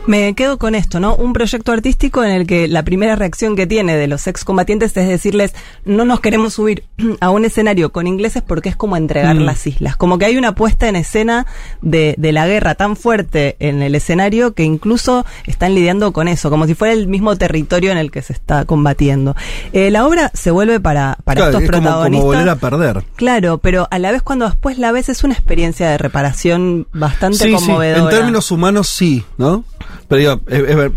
Me 0.06 0.34
quedo 0.36 0.58
con 0.58 0.76
esto, 0.76 1.00
¿no? 1.00 1.16
Un 1.16 1.32
proyecto 1.32 1.72
artístico 1.72 2.26
en 2.26 2.32
el 2.32 2.46
que 2.46 2.68
la 2.68 2.84
primera 2.84 3.16
reacción 3.16 3.56
que 3.56 3.66
tiene 3.68 3.96
de 3.96 4.08
los 4.08 4.28
excombatientes 4.28 4.96
es 4.98 5.08
decirles, 5.08 5.54
no 5.86 6.04
nos 6.04 6.20
queremos 6.20 6.56
subir 6.56 6.84
a 7.22 7.30
un 7.30 7.46
escenario 7.46 7.94
con 7.94 8.06
ingleses 8.06 8.44
porque 8.46 8.68
es 8.68 8.76
como 8.76 8.98
entregar 8.98 9.34
Mm. 9.36 9.40
las 9.46 9.66
islas. 9.66 9.96
Como 9.96 10.18
que 10.18 10.26
hay 10.26 10.36
una 10.36 10.56
puesta 10.56 10.90
en 10.90 10.98
escena 10.98 11.48
de, 11.82 12.16
de 12.18 12.34
la 12.34 12.46
guerra 12.48 12.76
tan 12.76 12.98
fuerte 12.98 13.56
en 13.60 13.82
el 13.82 13.96
escenario 13.96 14.54
que 14.54 14.64
incluso 14.64 15.26
están 15.46 15.74
lidiando 15.74 16.12
con 16.12 16.28
eso, 16.28 16.50
como 16.50 16.68
si 16.68 16.76
fuera 16.76 16.94
el 16.94 17.08
mismo 17.08 17.38
territorio 17.38 17.92
en 17.94 17.98
el 17.98 18.12
que 18.12 18.22
se 18.22 18.34
está 18.34 18.66
combatiendo. 18.66 19.38
Eh, 19.72 19.90
la 19.90 20.06
obra 20.06 20.32
se 20.34 20.52
vuelve 20.52 20.82
para, 20.82 21.18
para 21.24 21.38
Claro, 21.38 21.52
estos 21.60 21.64
es 21.64 21.70
como, 21.72 21.82
protagonistas. 21.84 22.22
como 22.26 22.34
volver 22.36 22.50
a 22.50 22.56
perder. 22.58 23.04
Claro, 23.16 23.58
pero 23.60 23.88
a 23.90 24.00
la 24.00 24.12
vez 24.12 24.22
cuando 24.22 24.46
después 24.48 24.78
la 24.80 24.92
ves 24.92 25.08
es 25.08 25.24
una 25.24 25.34
experiencia 25.34 25.90
de 25.90 25.98
reparación 25.98 26.88
bastante 26.92 27.38
Sí, 27.38 27.46
sí, 27.46 27.54
conmovedora. 27.54 28.04
en 28.04 28.10
términos 28.10 28.52
humanos 28.52 28.90
sí, 28.90 29.24
¿no? 29.38 29.64
Pero 30.08 30.20
digo, 30.20 30.42
es- 30.48 30.70
es 30.70 30.76
ver- 30.76 30.92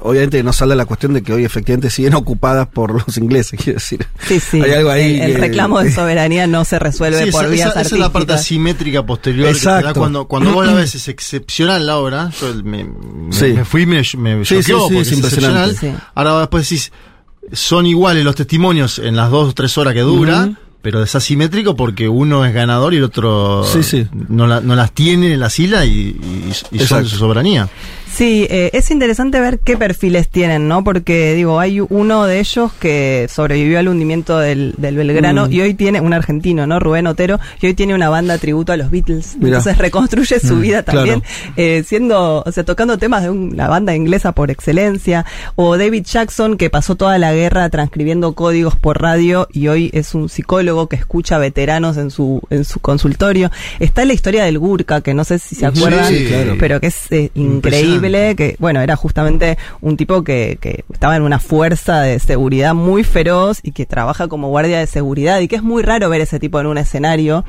obviamente 0.00 0.42
no 0.42 0.52
sale 0.52 0.74
la 0.76 0.84
cuestión 0.84 1.14
de 1.14 1.22
que 1.22 1.32
hoy 1.32 1.44
efectivamente 1.44 1.90
siguen 1.90 2.14
ocupadas 2.14 2.66
por 2.68 2.92
los 3.06 3.16
ingleses, 3.16 3.58
quiero 3.62 3.78
decir. 3.78 4.06
Sí, 4.26 4.40
sí. 4.40 4.60
Hay 4.60 4.72
algo 4.72 4.90
ahí 4.90 5.20
El, 5.20 5.34
reclamo 5.36 5.80
de 5.80 5.92
soberanía 5.94 6.46
no 6.46 6.64
se 6.64 6.78
resuelve 6.78 7.24
Sí, 7.24 7.30
por 7.30 7.44
esa, 7.44 7.52
vías 7.52 7.70
esa- 7.70 7.80
esa 7.82 7.94
es 7.94 8.00
la 8.00 8.12
parte 8.12 8.32
asimétrica 8.34 9.06
posterior 9.06 9.52
que 9.52 9.58
te 9.58 9.64
da 9.66 9.78
Exacto. 9.78 10.00
cuando, 10.00 10.26
cuando 10.26 10.52
vos 10.52 10.66
la 10.66 10.74
ves 10.74 10.94
es 10.94 11.08
excepcional 11.08 11.86
la 11.86 11.96
obra. 11.98 12.30
Yo 12.40 12.54
me, 12.64 12.84
me- 12.84 13.32
Sí. 13.32 13.46
me 13.54 13.64
fui 13.64 13.82
y 13.82 13.86
me, 13.86 13.96
me 14.16 14.44
Sí, 14.44 14.62
sí, 14.62 14.72
choqueó 14.72 14.78
sí, 14.88 14.94
porque 14.94 15.00
es 15.00 15.06
es 15.08 15.12
impresionante. 15.14 15.70
excepcional. 15.70 16.02
Ahora 16.14 16.38
después 16.40 16.68
decís, 16.68 16.92
son 17.52 17.86
iguales 17.86 18.24
los 18.24 18.34
testimonios 18.34 18.98
en 18.98 19.16
las 19.16 19.30
dos 19.30 19.50
o 19.50 19.54
tres 19.54 19.76
horas 19.78 19.94
que 19.94 20.00
dura. 20.00 20.50
Pero 20.80 21.02
es 21.02 21.12
asimétrico 21.16 21.74
porque 21.74 22.08
uno 22.08 22.44
es 22.46 22.54
ganador 22.54 22.94
y 22.94 22.98
el 22.98 23.02
otro 23.04 23.64
Sí, 23.64 23.82
sí. 23.82 24.06
No, 24.28 24.46
la- 24.46 24.60
no 24.60 24.76
las 24.76 24.92
tiene 24.92 25.34
en 25.34 25.40
las 25.40 25.58
islas 25.58 25.84
y, 25.86 25.90
y- 25.90 26.52
y 26.70 26.78
son 26.78 27.04
su 27.04 27.16
soberanía. 27.16 27.68
Sí, 28.12 28.46
eh, 28.50 28.70
es 28.72 28.90
interesante 28.90 29.38
ver 29.40 29.60
qué 29.60 29.76
perfiles 29.76 30.28
tienen, 30.28 30.66
¿no? 30.68 30.82
Porque, 30.82 31.34
digo, 31.34 31.60
hay 31.60 31.80
uno 31.80 32.24
de 32.26 32.40
ellos 32.40 32.72
que 32.80 33.28
sobrevivió 33.30 33.78
al 33.78 33.88
hundimiento 33.88 34.38
del, 34.38 34.74
del 34.76 34.96
Belgrano 34.96 35.46
Mm. 35.46 35.52
y 35.52 35.60
hoy 35.60 35.74
tiene, 35.74 36.00
un 36.00 36.12
argentino, 36.12 36.66
¿no? 36.66 36.80
Rubén 36.80 37.06
Otero, 37.06 37.38
y 37.60 37.66
hoy 37.66 37.74
tiene 37.74 37.94
una 37.94 38.08
banda 38.08 38.38
tributo 38.38 38.72
a 38.72 38.76
los 38.76 38.90
Beatles. 38.90 39.36
Mirá. 39.36 39.58
Entonces 39.58 39.78
reconstruye 39.78 40.40
su 40.40 40.56
Mm, 40.56 40.60
vida 40.60 40.82
también, 40.82 41.20
claro. 41.20 41.52
eh, 41.56 41.84
siendo, 41.86 42.42
o 42.44 42.52
sea, 42.52 42.64
tocando 42.64 42.98
temas 42.98 43.22
de 43.22 43.30
una 43.30 43.68
banda 43.68 43.94
inglesa 43.94 44.32
por 44.32 44.50
excelencia. 44.50 45.24
O 45.54 45.76
David 45.76 46.04
Jackson, 46.04 46.56
que 46.56 46.70
pasó 46.70 46.96
toda 46.96 47.18
la 47.18 47.32
guerra 47.32 47.68
transcribiendo 47.68 48.32
códigos 48.34 48.74
por 48.76 49.00
radio 49.00 49.48
y 49.52 49.68
hoy 49.68 49.90
es 49.92 50.14
un 50.14 50.28
psicólogo 50.28 50.88
que 50.88 50.96
escucha 50.96 51.38
veteranos 51.38 51.96
en 51.96 52.10
su, 52.10 52.40
en 52.50 52.64
su 52.64 52.80
consultorio. 52.80 53.50
Está 53.78 54.04
la 54.04 54.12
historia 54.14 54.44
del 54.44 54.58
Gurka, 54.58 55.00
que 55.02 55.14
no 55.14 55.24
sé 55.24 55.38
si 55.38 55.54
se 55.54 55.60
Sí, 55.60 55.64
acuerdan, 55.66 56.12
claro. 56.28 56.56
pero 56.58 56.80
que 56.80 56.88
es 56.88 57.12
eh, 57.12 57.30
increíble, 57.34 58.07
que 58.08 58.56
bueno, 58.58 58.80
era 58.80 58.96
justamente 58.96 59.58
un 59.80 59.96
tipo 59.96 60.22
que, 60.24 60.58
que 60.60 60.84
estaba 60.92 61.16
en 61.16 61.22
una 61.22 61.38
fuerza 61.38 62.00
de 62.00 62.18
seguridad 62.18 62.74
muy 62.74 63.04
feroz 63.04 63.60
y 63.62 63.72
que 63.72 63.86
trabaja 63.86 64.28
como 64.28 64.48
guardia 64.48 64.78
de 64.78 64.86
seguridad 64.86 65.40
y 65.40 65.48
que 65.48 65.56
es 65.56 65.62
muy 65.62 65.82
raro 65.82 66.08
ver 66.08 66.20
ese 66.20 66.38
tipo 66.38 66.58
en 66.60 66.66
un 66.66 66.78
escenario. 66.78 67.44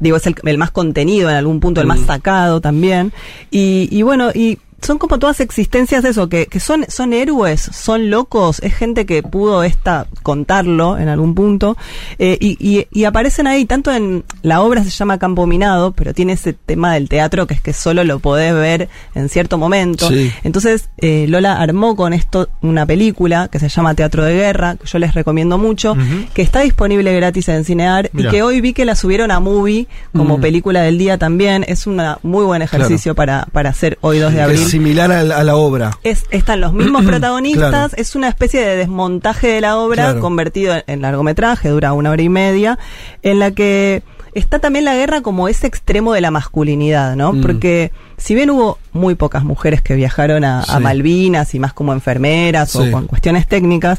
Digo, 0.00 0.16
es 0.16 0.26
el, 0.26 0.34
el 0.44 0.58
más 0.58 0.70
contenido 0.70 1.28
en 1.30 1.36
algún 1.36 1.60
punto, 1.60 1.80
el 1.80 1.86
más 1.86 2.00
Mm. 2.00 2.06
sacado 2.06 2.60
también. 2.60 3.12
Y, 3.50 3.88
y 3.90 4.02
bueno, 4.02 4.30
y 4.34 4.58
son 4.84 4.98
como 4.98 5.18
todas 5.18 5.40
existencias 5.40 6.02
de 6.02 6.10
eso, 6.10 6.28
que, 6.28 6.46
que 6.46 6.60
son, 6.60 6.84
son 6.88 7.12
héroes, 7.12 7.60
son 7.60 8.10
locos, 8.10 8.60
es 8.62 8.74
gente 8.74 9.06
que 9.06 9.22
pudo 9.22 9.62
esta 9.64 10.06
contarlo 10.22 10.98
en 10.98 11.08
algún 11.08 11.34
punto, 11.34 11.76
eh, 12.18 12.36
y, 12.40 12.56
y, 12.60 12.86
y 12.92 13.04
aparecen 13.04 13.46
ahí, 13.46 13.64
tanto 13.64 13.90
en 13.92 14.24
la 14.42 14.60
obra 14.62 14.84
se 14.84 14.90
llama 14.90 15.18
Campo 15.18 15.46
Minado, 15.46 15.92
pero 15.92 16.12
tiene 16.14 16.34
ese 16.34 16.52
tema 16.52 16.94
del 16.94 17.08
teatro 17.08 17.46
que 17.46 17.54
es 17.54 17.60
que 17.60 17.72
solo 17.72 18.04
lo 18.04 18.18
podés 18.18 18.54
ver 18.54 18.88
en 19.14 19.28
cierto 19.28 19.58
momento. 19.58 20.08
Sí. 20.08 20.30
Entonces, 20.44 20.88
eh, 20.98 21.26
Lola 21.28 21.58
armó 21.60 21.96
con 21.96 22.12
esto 22.12 22.48
una 22.62 22.86
película 22.86 23.48
que 23.48 23.58
se 23.58 23.68
llama 23.68 23.94
Teatro 23.94 24.24
de 24.24 24.34
Guerra, 24.34 24.76
que 24.76 24.86
yo 24.86 24.98
les 24.98 25.14
recomiendo 25.14 25.58
mucho, 25.58 25.96
que 26.34 26.42
está 26.42 26.60
disponible 26.60 27.14
gratis 27.14 27.48
en 27.48 27.64
Cinear 27.64 28.10
y 28.14 28.28
que 28.28 28.42
hoy 28.42 28.60
vi 28.60 28.72
que 28.72 28.84
la 28.84 28.94
subieron 28.94 29.30
a 29.30 29.40
Movie 29.40 29.86
como 30.14 30.38
Mm. 30.38 30.40
película 30.40 30.82
del 30.82 30.98
día 30.98 31.16
también. 31.18 31.64
Es 31.68 31.86
un 31.86 32.00
muy 32.22 32.44
buen 32.44 32.60
ejercicio 32.62 33.14
para, 33.14 33.46
para 33.52 33.70
hacer 33.70 33.98
hoy 34.00 34.18
2 34.18 34.32
de 34.34 34.42
abril. 34.42 34.58
Similar 34.74 35.12
a 35.12 35.22
la, 35.22 35.38
a 35.38 35.44
la 35.44 35.56
obra. 35.56 35.98
Es, 36.02 36.24
están 36.30 36.60
los 36.60 36.72
mismos 36.72 37.04
protagonistas, 37.06 37.70
Claro. 37.70 37.92
es 37.96 38.14
una 38.16 38.28
especie 38.28 38.60
de 38.60 38.76
desmontaje 38.76 39.46
de 39.48 39.60
la 39.60 39.78
obra 39.78 40.04
Claro. 40.06 40.20
convertido 40.20 40.74
en, 40.74 40.82
en 40.86 41.02
largometraje, 41.02 41.68
dura 41.68 41.92
una 41.92 42.10
hora 42.10 42.22
y 42.22 42.28
media, 42.28 42.78
en 43.22 43.38
la 43.38 43.52
que 43.52 44.02
está 44.34 44.58
también 44.58 44.84
la 44.84 44.94
guerra 44.96 45.20
como 45.22 45.46
ese 45.46 45.68
extremo 45.68 46.12
de 46.12 46.20
la 46.20 46.32
masculinidad, 46.32 47.14
¿no? 47.14 47.32
Mm. 47.34 47.40
Porque 47.42 47.92
si 48.16 48.34
bien 48.34 48.50
hubo 48.50 48.78
muy 48.92 49.14
pocas 49.16 49.44
mujeres 49.44 49.82
que 49.82 49.94
viajaron 49.94 50.44
a. 50.44 50.64
Malvinas 50.80 51.54
y 51.54 51.58
más 51.58 51.72
como 51.72 51.92
enfermeras 51.92 52.74
o 52.76 52.90
con 52.90 53.06
cuestiones 53.06 53.46
técnicas, 53.46 53.98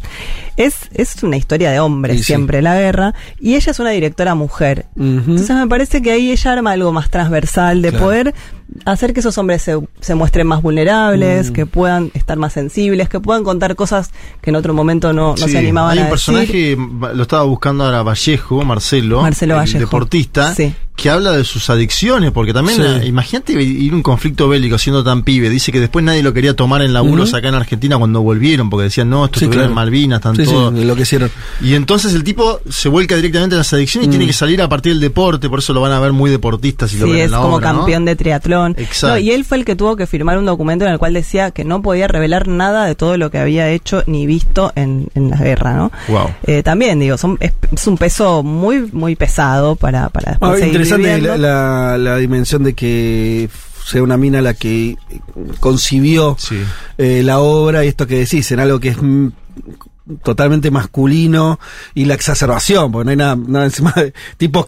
es, 0.57 0.75
es 0.93 1.21
una 1.23 1.35
historia 1.37 1.71
de 1.71 1.79
hombres 1.79 2.17
sí. 2.19 2.23
siempre 2.23 2.61
la 2.61 2.75
guerra, 2.79 3.13
y 3.39 3.55
ella 3.55 3.71
es 3.71 3.79
una 3.79 3.89
directora 3.89 4.35
mujer. 4.35 4.85
Entonces 4.97 5.55
me 5.55 5.67
parece 5.67 6.01
que 6.01 6.11
ahí 6.11 6.31
ella 6.31 6.53
arma 6.53 6.71
algo 6.71 6.91
más 6.91 7.09
transversal 7.09 7.81
de 7.81 7.89
Claro. 7.89 8.05
poder 8.05 8.33
hacer 8.85 9.13
que 9.13 9.19
esos 9.19 9.37
hombres 9.37 9.61
se, 9.61 9.77
se 10.01 10.15
muestren 10.15 10.47
más 10.47 10.61
vulnerables, 10.61 11.49
Mm. 11.51 11.53
que 11.53 11.65
puedan 11.65 12.11
estar 12.13 12.37
más 12.37 12.53
sensibles, 12.53 13.09
que 13.09 13.19
puedan 13.19 13.43
contar 13.43 13.75
cosas 13.75 14.11
que 14.41 14.49
en 14.51 14.55
otro 14.55 14.73
momento 14.73 15.11
no, 15.13 15.35
se 15.37 15.57
animaban 15.57 15.91
Hay 15.93 15.99
a 15.99 16.01
un 16.05 16.09
decir. 16.11 16.33
personaje, 16.35 16.77
lo 17.15 17.21
estaba 17.23 17.43
buscando 17.43 17.83
ahora 17.85 18.01
Vallejo, 18.03 18.63
Marcelo, 18.63 19.21
Marcelo 19.21 19.53
el 19.55 19.59
Vallejo. 19.59 19.79
deportista, 19.79 20.53
Sí. 20.55 20.73
Que 20.95 21.09
habla 21.09 21.31
de 21.33 21.43
sus 21.43 21.69
adicciones, 21.69 22.31
porque 22.31 22.53
también, 22.53 22.77
Sí. 22.77 22.83
eh, 22.85 23.05
imagínate 23.07 23.53
ir 23.61 23.91
a 23.91 23.95
un 23.95 24.01
conflicto 24.01 24.47
bélico 24.47 24.77
siendo 24.77 25.03
tan 25.03 25.23
pibe. 25.23 25.49
Dice 25.49 25.71
que 25.71 25.79
después 25.81 26.05
nadie 26.05 26.23
lo 26.23 26.33
quería 26.33 26.55
tomar 26.55 26.81
en 26.81 26.93
laburos 26.93 27.29
Ujú. 27.29 27.37
acá 27.37 27.49
en 27.49 27.55
Argentina 27.55 27.97
cuando 27.97 28.21
volvieron, 28.21 28.69
porque 28.69 28.85
decían, 28.85 29.09
no, 29.09 29.25
esto 29.25 29.39
Sí, 29.39 29.47
claro. 29.47 29.67
en 29.67 29.73
Malvinas, 29.73 30.19
están 30.19 30.35
Sí, 30.37 30.45
lo 30.85 30.95
que 30.95 31.01
hicieron. 31.01 31.29
Y 31.61 31.73
entonces 31.75 32.13
el 32.13 32.23
tipo 32.23 32.61
se 32.69 32.87
vuelca 32.89 33.15
directamente 33.17 33.55
a 33.55 33.57
las 33.57 33.73
adicciones 33.73 34.05
y 34.05 34.07
Mm. 34.07 34.11
tiene 34.11 34.27
que 34.27 34.33
salir 34.33 34.61
a 34.61 34.69
partir 34.69 34.93
del 34.93 35.01
deporte, 35.01 35.49
por 35.49 35.59
eso 35.59 35.73
lo 35.73 35.81
van 35.81 35.91
a 35.91 35.99
ver 35.99 36.13
muy 36.13 36.31
deportista 36.31 36.87
si 36.87 36.97
lo 36.97 37.05
Sí, 37.07 37.11
ven 37.11 37.19
en 37.19 37.25
es 37.25 37.31
la 37.31 37.37
como 37.39 37.55
obra, 37.55 37.73
¿no? 37.73 37.79
campeón 37.79 38.05
de 38.05 38.15
triatlón. 38.15 38.75
Exacto. 38.77 39.15
No, 39.15 39.17
y 39.19 39.31
él 39.31 39.43
fue 39.43 39.57
el 39.57 39.65
que 39.65 39.75
tuvo 39.75 39.95
que 39.97 40.07
firmar 40.07 40.37
un 40.37 40.45
documento 40.45 40.85
en 40.85 40.91
el 40.93 40.97
cual 40.97 41.13
decía 41.13 41.51
que 41.51 41.65
no 41.65 41.81
podía 41.81 42.07
revelar 42.07 42.47
nada 42.47 42.85
de 42.85 42.95
todo 42.95 43.17
lo 43.17 43.29
que 43.31 43.37
había 43.39 43.69
hecho 43.69 44.03
ni 44.07 44.25
visto 44.25 44.71
en, 44.75 45.09
en 45.13 45.29
la 45.29 45.37
guerra, 45.37 45.73
¿no? 45.73 45.91
Wow. 46.07 46.29
Eh, 46.47 46.63
también, 46.63 46.99
digo, 46.99 47.17
son, 47.17 47.37
es, 47.41 47.51
es 47.71 47.85
un 47.87 47.97
peso 47.97 48.43
muy 48.43 48.89
muy 48.93 49.15
pesado 49.15 49.75
para, 49.75 50.09
para 50.09 50.31
después 50.31 50.51
Ah, 50.53 50.57
seguir 50.57 50.84
interesante 50.93 51.21
la, 51.27 51.37
la- 51.37 51.97
la 51.97 52.17
dimensión 52.17 52.63
de 52.63 52.73
que 52.73 53.49
sea 53.85 54.01
una 54.01 54.17
mina 54.17 54.41
la 54.41 54.53
que 54.53 54.95
concibió 55.59 56.35
eh, 56.97 57.21
la 57.23 57.39
obra 57.39 57.85
y 57.85 57.87
esto 57.89 58.07
que 58.07 58.17
decís, 58.19 58.51
en 58.51 58.59
algo 58.59 58.79
que 58.79 58.89
es 58.89 58.97
mm, 59.01 59.27
totalmente 60.23 60.71
masculino 60.71 61.59
y 61.93 62.05
la 62.05 62.13
exacerbación, 62.15 62.91
porque 62.91 63.05
no 63.05 63.11
hay 63.11 63.17
nada, 63.17 63.35
nada 63.35 63.65
encima 63.65 63.91
de 63.95 64.13
tipos 64.37 64.67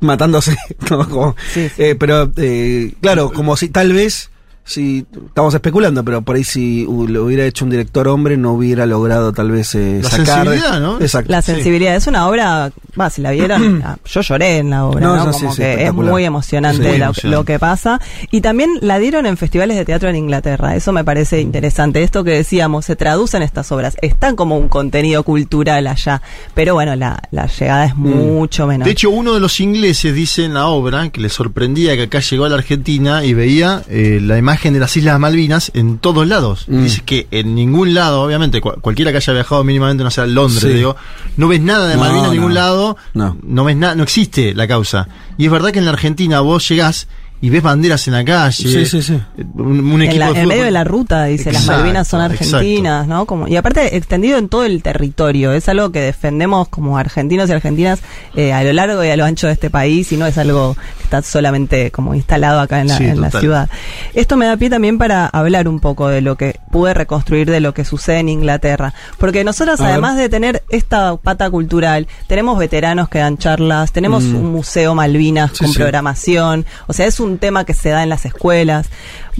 matándose, 0.00 0.56
¿no? 0.90 1.08
Como, 1.08 1.36
eh, 1.78 1.96
pero 1.98 2.30
eh, 2.36 2.94
claro, 3.00 3.32
como 3.32 3.56
si 3.56 3.68
tal 3.68 3.92
vez, 3.92 4.29
si 4.70 5.04
estamos 5.26 5.52
especulando, 5.52 6.04
pero 6.04 6.22
por 6.22 6.36
ahí 6.36 6.44
si 6.44 6.84
lo 6.84 7.24
hubiera 7.24 7.44
hecho 7.44 7.64
un 7.64 7.72
director 7.72 8.06
hombre 8.06 8.36
no 8.36 8.52
hubiera 8.52 8.86
logrado 8.86 9.32
tal 9.32 9.50
vez 9.50 9.74
eh, 9.74 9.98
La 10.00 10.10
sacar 10.10 10.26
sensibilidad, 10.26 10.80
¿no? 10.80 11.00
Exacto. 11.00 11.32
La 11.32 11.42
sí. 11.42 11.52
sensibilidad 11.52 11.96
es 11.96 12.06
una 12.06 12.28
obra, 12.28 12.70
va, 12.98 13.10
si 13.10 13.20
la 13.20 13.32
vieron, 13.32 13.82
ah, 13.84 13.98
yo 14.04 14.20
lloré 14.20 14.58
en 14.58 14.70
la 14.70 14.86
obra, 14.86 15.32
como 15.32 15.52
sí, 15.52 15.56
que 15.56 15.86
es 15.86 15.92
muy 15.92 16.24
emocionante 16.24 16.88
muy 16.88 17.30
lo, 17.30 17.44
que 17.44 17.58
pasa. 17.58 18.00
Y 18.30 18.42
también 18.42 18.70
la 18.80 19.00
dieron 19.00 19.26
en 19.26 19.36
festivales 19.36 19.76
de 19.76 19.84
teatro 19.84 20.08
en 20.08 20.14
Inglaterra, 20.14 20.76
eso 20.76 20.92
me 20.92 21.02
parece 21.02 21.40
interesante. 21.40 22.04
Esto 22.04 22.22
que 22.22 22.30
decíamos, 22.30 22.84
se 22.84 22.94
traducen 22.94 23.42
estas 23.42 23.72
obras, 23.72 23.96
están 24.02 24.36
como 24.36 24.56
un 24.56 24.68
contenido 24.68 25.24
cultural 25.24 25.88
allá, 25.88 26.22
pero 26.54 26.74
bueno, 26.74 26.94
la, 26.94 27.20
la 27.32 27.46
llegada 27.48 27.86
es 27.86 27.96
mucho 27.96 28.68
menor. 28.68 28.84
De 28.84 28.92
hecho, 28.92 29.10
uno 29.10 29.34
de 29.34 29.40
los 29.40 29.58
ingleses 29.58 30.14
dice 30.14 30.44
en 30.44 30.54
la 30.54 30.68
obra 30.68 31.08
que 31.08 31.20
le 31.20 31.28
sorprendía 31.28 31.96
que 31.96 32.02
acá 32.02 32.20
llegó 32.20 32.44
a 32.44 32.48
la 32.48 32.54
Argentina 32.54 33.24
y 33.24 33.34
veía 33.34 33.82
eh, 33.88 34.20
la 34.22 34.38
imagen 34.38 34.59
de 34.68 34.78
las 34.80 34.96
Islas 34.96 35.18
Malvinas 35.18 35.70
en 35.74 35.98
todos 35.98 36.26
lados. 36.26 36.66
Mm. 36.68 36.82
Dice 36.84 37.02
que 37.04 37.26
en 37.30 37.54
ningún 37.54 37.94
lado, 37.94 38.22
obviamente, 38.22 38.60
cua- 38.60 38.80
cualquiera 38.80 39.10
que 39.10 39.16
haya 39.16 39.32
viajado 39.32 39.64
mínimamente, 39.64 40.04
no 40.04 40.10
sea 40.10 40.26
Londres, 40.26 40.62
Sí. 40.62 40.68
digo, 40.76 40.96
no 41.36 41.48
ves 41.48 41.60
nada 41.60 41.88
de 41.88 41.94
No, 41.94 42.00
Malvinas 42.00 42.26
en 42.26 42.32
ningún 42.32 42.48
no. 42.50 42.54
lado, 42.54 42.96
No. 43.14 43.64
ves 43.64 43.76
nada, 43.76 43.94
no 43.94 44.02
existe 44.02 44.54
la 44.54 44.68
causa. 44.68 45.08
Y 45.38 45.46
es 45.46 45.50
verdad 45.50 45.70
que 45.72 45.78
en 45.78 45.86
la 45.86 45.92
Argentina 45.92 46.40
vos 46.40 46.68
llegás 46.68 47.08
y 47.42 47.48
ves 47.50 47.62
banderas 47.62 48.06
en 48.06 48.12
la 48.14 48.24
calle, 48.24 48.52
Sí, 48.68 48.84
sí, 48.84 49.00
sí. 49.02 49.20
un, 49.54 49.80
un 49.80 50.02
en, 50.02 50.08
equipo 50.08 50.18
la- 50.18 50.26
de 50.26 50.30
en 50.32 50.36
fútbol. 50.36 50.48
medio 50.48 50.64
de 50.64 50.70
la 50.70 50.84
ruta, 50.84 51.24
dice, 51.24 51.52
las 51.52 51.64
Malvinas 51.66 52.06
son 52.08 52.20
exacto. 52.22 52.56
argentinas, 52.56 53.06
¿no? 53.06 53.24
Como, 53.24 53.48
y 53.48 53.56
aparte, 53.56 53.96
extendido 53.96 54.36
en 54.38 54.48
todo 54.48 54.64
el 54.64 54.82
territorio. 54.82 55.52
Es 55.52 55.68
algo 55.68 55.90
que 55.90 56.00
defendemos 56.00 56.68
como 56.68 56.98
argentinos 56.98 57.48
y 57.48 57.52
argentinas 57.52 58.00
eh, 58.34 58.52
a 58.52 58.62
lo 58.62 58.72
largo 58.72 59.02
y 59.04 59.08
a 59.08 59.16
lo 59.16 59.24
ancho 59.24 59.46
de 59.46 59.54
este 59.54 59.70
país 59.70 60.12
y 60.12 60.16
no 60.18 60.26
es 60.26 60.36
algo 60.38 60.74
que 60.98 61.04
está 61.04 61.22
solamente 61.22 61.90
como 61.90 62.14
instalado 62.14 62.60
acá 62.60 62.80
en 62.80 62.88
la, 62.88 62.98
Sí, 62.98 63.04
en 63.04 63.20
la 63.20 63.28
total. 63.28 63.40
ciudad. 63.40 63.70
Esto 64.14 64.36
me 64.36 64.46
da 64.46 64.56
pie 64.56 64.68
también 64.70 64.98
para 64.98 65.26
hablar 65.26 65.66
un 65.68 65.80
poco 65.80 66.08
de 66.08 66.20
lo 66.20 66.36
que 66.36 66.58
pude 66.70 66.92
reconstruir 66.94 67.50
de 67.50 67.60
lo 67.60 67.72
que 67.74 67.84
sucede 67.84 68.18
en 68.18 68.28
Inglaterra. 68.28 68.92
Porque 69.18 69.44
nosotros, 69.44 69.80
A 69.80 69.84
ver. 69.84 69.92
además 69.92 70.16
de 70.16 70.28
tener 70.28 70.62
esta 70.68 71.16
pata 71.16 71.48
cultural, 71.50 72.06
tenemos 72.26 72.58
veteranos 72.58 73.08
que 73.08 73.18
dan 73.18 73.38
charlas, 73.38 73.92
tenemos 73.92 74.24
Mm. 74.24 74.36
un 74.36 74.52
museo 74.52 74.94
Malvinas 74.94 75.52
Sí, 75.52 75.58
con 75.64 75.68
sí. 75.68 75.78
programación, 75.78 76.66
o 76.86 76.92
sea, 76.92 77.06
es 77.06 77.18
un 77.20 77.29
tema 77.38 77.64
que 77.64 77.74
se 77.74 77.90
da 77.90 78.02
en 78.02 78.08
las 78.08 78.24
escuelas. 78.24 78.88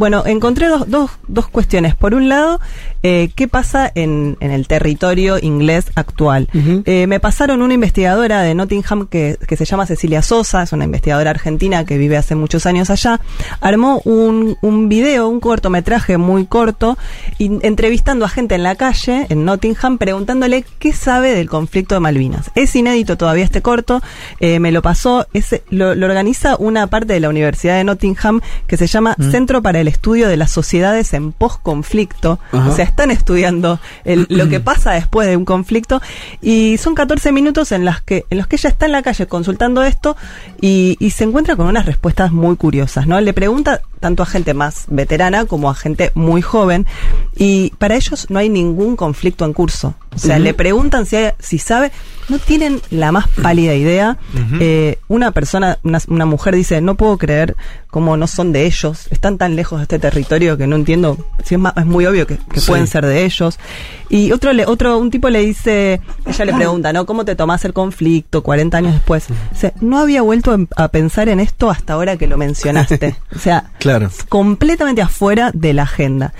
Bueno, 0.01 0.25
encontré 0.25 0.69
dos, 0.69 0.89
dos, 0.89 1.11
dos 1.29 1.47
cuestiones. 1.49 1.95
Por 1.95 2.15
un 2.15 2.31
lado, 2.31 2.59
eh, 3.03 3.29
¿qué 3.37 3.49
pasa 3.49 3.93
en, 3.95 4.39
en 4.41 4.51
el 4.51 4.67
territorio 4.67 5.37
inglés 5.39 5.85
actual? 5.95 6.49
Eh, 6.87 7.07
me 7.07 7.21
pasaron 7.21 7.61
una 7.61 7.75
investigadora 7.75 8.41
de 8.41 8.55
Nottingham 8.55 9.07
que, 9.07 9.37
que 9.47 9.57
se 9.59 9.67
llama 9.67 9.85
Cecilia 9.85 10.23
Sosa, 10.23 10.63
es 10.63 10.73
una 10.73 10.85
investigadora 10.87 11.29
argentina 11.29 11.85
que 11.85 11.99
vive 11.99 12.17
hace 12.17 12.35
muchos 12.35 12.65
años 12.65 12.89
allá, 12.89 13.21
armó 13.61 14.01
un, 14.07 14.57
un 14.63 14.89
video, 14.89 15.29
un 15.29 15.39
cortometraje 15.39 16.17
muy 16.17 16.47
corto, 16.47 16.97
in- 17.37 17.61
entrevistando 17.63 18.25
a 18.25 18.31
gente 18.31 18.55
en 18.55 18.63
la 18.63 18.77
calle, 18.77 19.27
en 19.29 19.45
Nottingham, 19.45 19.99
preguntándole 19.99 20.65
qué 20.79 20.95
sabe 20.95 21.35
del 21.35 21.51
conflicto 21.51 21.95
de 21.95 22.01
Malvinas. 22.01 22.51
Es 22.55 22.75
inédito 22.75 23.19
todavía 23.19 23.45
este 23.45 23.61
corto, 23.61 24.01
eh, 24.41 24.61
me 24.61 24.73
lo 24.73 24.81
pasó, 24.81 25.27
es, 25.35 25.61
lo, 25.69 25.95
lo 25.95 26.07
organiza 26.07 26.57
una 26.57 26.87
parte 26.87 27.13
de 27.13 27.21
la 27.21 27.29
Universidad 27.29 27.77
de 27.77 27.85
Nottingham 27.85 28.41
que 28.67 28.79
se 28.79 28.87
llama 28.87 29.15
Mm. 29.19 29.31
Centro 29.31 29.61
para 29.61 29.81
el 29.81 29.90
Estudio 29.91 30.29
de 30.29 30.37
las 30.37 30.51
Sociedades 30.51 31.13
en 31.15 31.33
Postconflicto. 31.33 32.39
Ajá. 32.53 32.69
O 32.71 32.75
sea, 32.75 32.85
están 32.85 33.11
estudiando 33.11 33.79
el- 34.05 34.27
lo 34.31 34.49
que 34.49 34.61
pasa 34.71 34.93
después 34.93 35.29
de 35.29 35.37
un 35.37 35.45
conflicto 35.45 36.01
y 36.41 36.77
son 36.79 36.95
14 36.95 37.33
minutos 37.33 37.73
en, 37.73 37.85
las 37.85 38.01
que, 38.01 38.25
en 38.31 38.39
los 38.39 38.47
que 38.47 38.57
ella 38.57 38.71
está 38.71 38.87
en 38.87 38.93
la 38.93 39.03
calle 39.03 39.27
consultando 39.27 39.83
esto 39.83 40.17
y, 40.61 40.97
y 41.01 41.11
se 41.11 41.25
encuentra 41.25 41.57
con 41.57 41.67
unas 41.67 41.87
respuestas 41.87 42.33
muy 42.33 42.57
curiosas, 42.57 43.07
¿no? 43.07 43.21
Le 43.21 43.33
pregunta 43.33 43.81
tanto 44.01 44.23
a 44.23 44.27
gente 44.27 44.55
más 44.55 44.85
veterana 44.89 45.45
como 45.45 45.71
a 45.71 45.75
gente 45.75 46.11
muy 46.15 46.43
joven 46.43 46.87
y 47.37 47.71
para 47.79 47.95
ellos 47.97 48.27
no 48.31 48.39
hay 48.39 48.49
ningún 48.49 48.97
conflicto 48.97 49.45
en 49.45 49.53
curso. 49.53 49.95
O 50.15 50.19
sea, 50.19 50.41
le 50.41 50.55
preguntan 50.55 51.07
si, 51.07 51.15
hay- 51.17 51.33
si 51.39 51.59
sabe, 51.59 51.93
no 52.29 52.39
tienen 52.41 52.81
la 52.91 53.13
más 53.13 53.29
pálida 53.29 53.75
idea. 53.75 54.19
Eh, 54.59 54.99
una 55.07 55.31
persona, 55.31 55.79
una, 55.85 56.01
una 56.09 56.27
mujer 56.27 56.57
dice, 56.57 56.81
no 56.81 56.97
puedo 56.97 57.17
creer 57.17 57.55
cómo 57.91 58.17
no 58.17 58.27
son 58.27 58.53
de 58.53 58.67
ellos, 58.67 59.07
están 59.11 59.39
tan 59.39 59.55
lejos 59.57 59.79
de 59.79 59.83
este 59.85 59.99
territorio 60.01 60.57
que 60.57 60.67
no 60.67 60.77
entiendo, 60.77 61.17
si 61.45 61.55
es, 61.55 61.61
ma- 61.61 61.75
es 61.77 61.87
muy 61.87 62.07
obvio 62.07 62.27
que, 62.27 62.39
que 62.39 62.61
Sí. 62.61 62.67
pueden 62.69 62.87
ser 62.89 63.07
de 63.07 63.25
ellos. 63.25 63.59
Y 64.09 64.33
otro, 64.33 64.53
le, 64.53 64.67
otro, 64.67 64.99
un 64.99 65.11
tipo 65.13 65.29
le 65.29 65.41
dice, 65.41 66.01
ella 66.27 66.45
le 66.45 66.55
pregunta, 66.55 66.93
¿no? 66.93 67.07
¿Cómo 67.07 67.25
te 67.25 67.37
tomás 67.37 67.65
el 67.65 67.73
conflicto 67.73 68.43
40 68.43 68.79
años 68.79 68.93
después? 68.95 69.27
Dice, 69.53 69.73
no 69.81 69.99
había 69.99 70.23
vuelto 70.23 70.57
a 70.77 70.89
pensar 70.89 71.29
en 71.29 71.39
esto 71.41 71.71
hasta 71.71 71.93
ahora 71.95 72.17
que 72.17 72.27
lo 72.27 72.37
mencionaste. 72.37 73.17
O 73.35 73.39
sea, 73.39 73.71
Claro. 73.79 73.90
Completamente 74.29 75.03
afuera 75.03 75.51
de 75.55 75.73
la 75.75 75.83
agenda. 75.83 76.33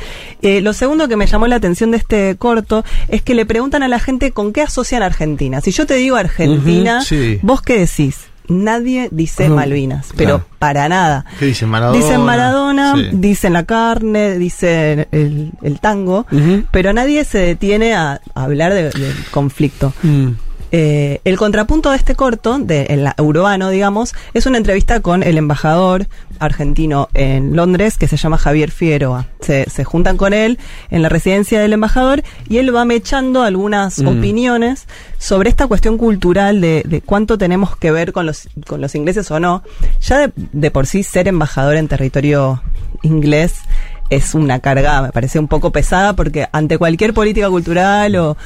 Eh, 0.43 0.61
lo 0.61 0.73
segundo 0.73 1.09
que 1.09 1.17
me 1.17 1.27
llamó 1.27 1.47
la 1.47 1.57
atención 1.57 1.91
de 1.91 1.97
este 1.99 2.37
corto 2.39 2.85
es 3.09 3.23
que 3.23 3.35
le 3.35 3.47
preguntan 3.47 3.83
a 3.83 3.89
la 3.89 3.99
gente 3.99 4.33
con 4.33 4.53
qué 4.53 4.63
asocian 4.63 5.03
Argentina. 5.03 5.61
Si 5.61 5.71
yo 5.73 5.87
te 5.87 5.95
digo 5.95 6.17
Argentina, 6.17 7.03
sí. 7.03 7.39
¿vos 7.43 7.63
qué 7.63 7.79
decís? 7.79 8.27
Nadie 8.49 9.09
dice. 9.13 9.49
Malvinas, 9.49 10.09
pero 10.17 10.39
Claro. 10.39 10.47
para 10.59 10.89
nada. 10.89 11.25
¿Qué 11.39 11.47
dicen 11.47 11.69
Maradona? 11.69 11.99
Dicen 12.05 12.21
Maradona, 12.23 12.95
Sí. 12.97 13.09
dicen 13.13 13.53
la 13.53 13.65
carne, 13.65 14.39
dicen 14.39 15.07
el, 15.13 15.53
el 15.63 15.79
tango, 15.79 16.27
pero 16.73 16.93
nadie 16.93 17.25
se 17.25 17.39
detiene 17.39 17.95
a, 17.95 18.21
a 18.35 18.43
hablar 18.45 18.75
de- 18.75 18.91
del 18.91 19.15
conflicto. 19.31 19.93
Mm. 20.03 20.31
Eh, 20.73 21.21
el 21.25 21.37
contrapunto 21.37 21.91
de 21.91 21.97
este 21.97 22.15
corto, 22.15 22.59
de 22.59 22.83
el 22.85 23.09
urbano, 23.19 23.71
digamos, 23.71 24.15
es 24.35 24.47
una 24.47 24.59
entrevista 24.59 25.01
con 25.01 25.23
el 25.23 25.37
embajador 25.39 26.07
argentino 26.39 27.09
en 27.15 27.57
Londres 27.57 27.97
que 27.99 28.09
se 28.09 28.17
llama 28.17 28.39
Javier 28.39 28.71
Figueroa. 28.71 29.27
Se, 29.41 29.69
se 29.69 29.85
juntan 29.85 30.17
con 30.17 30.33
él 30.33 30.59
en 30.91 31.03
la 31.03 31.09
residencia 31.09 31.61
del 31.61 31.73
embajador 31.73 32.23
y 32.49 32.59
él 32.59 32.75
va 32.75 32.85
mechando 32.85 33.43
algunas 33.43 33.99
Mm. 34.01 34.07
opiniones 34.09 34.87
sobre 35.19 35.51
esta 35.51 35.67
cuestión 35.67 35.99
cultural 35.99 36.61
de, 36.61 36.83
de 36.87 37.01
cuánto 37.01 37.37
tenemos 37.37 37.77
que 37.77 37.91
ver 37.91 38.13
con 38.13 38.25
los, 38.27 38.49
con 38.67 38.81
los 38.81 38.95
ingleses 38.95 39.31
o 39.31 39.41
no. 39.41 39.63
Ya 40.01 40.19
de, 40.19 40.33
de 40.37 40.71
por 40.71 40.87
sí 40.87 41.03
ser 41.03 41.29
embajador 41.29 41.77
en 41.77 41.89
territorio 41.89 42.63
inglés 43.03 43.55
es 44.11 44.35
una 44.35 44.59
carga, 44.59 45.03
me 45.03 45.11
parece 45.13 45.39
un 45.39 45.49
poco 45.49 45.71
pesada, 45.73 46.15
porque 46.15 46.47
ante 46.53 46.77
cualquier 46.79 47.15
política 47.15 47.49
cultural 47.49 48.15
o 48.17 48.37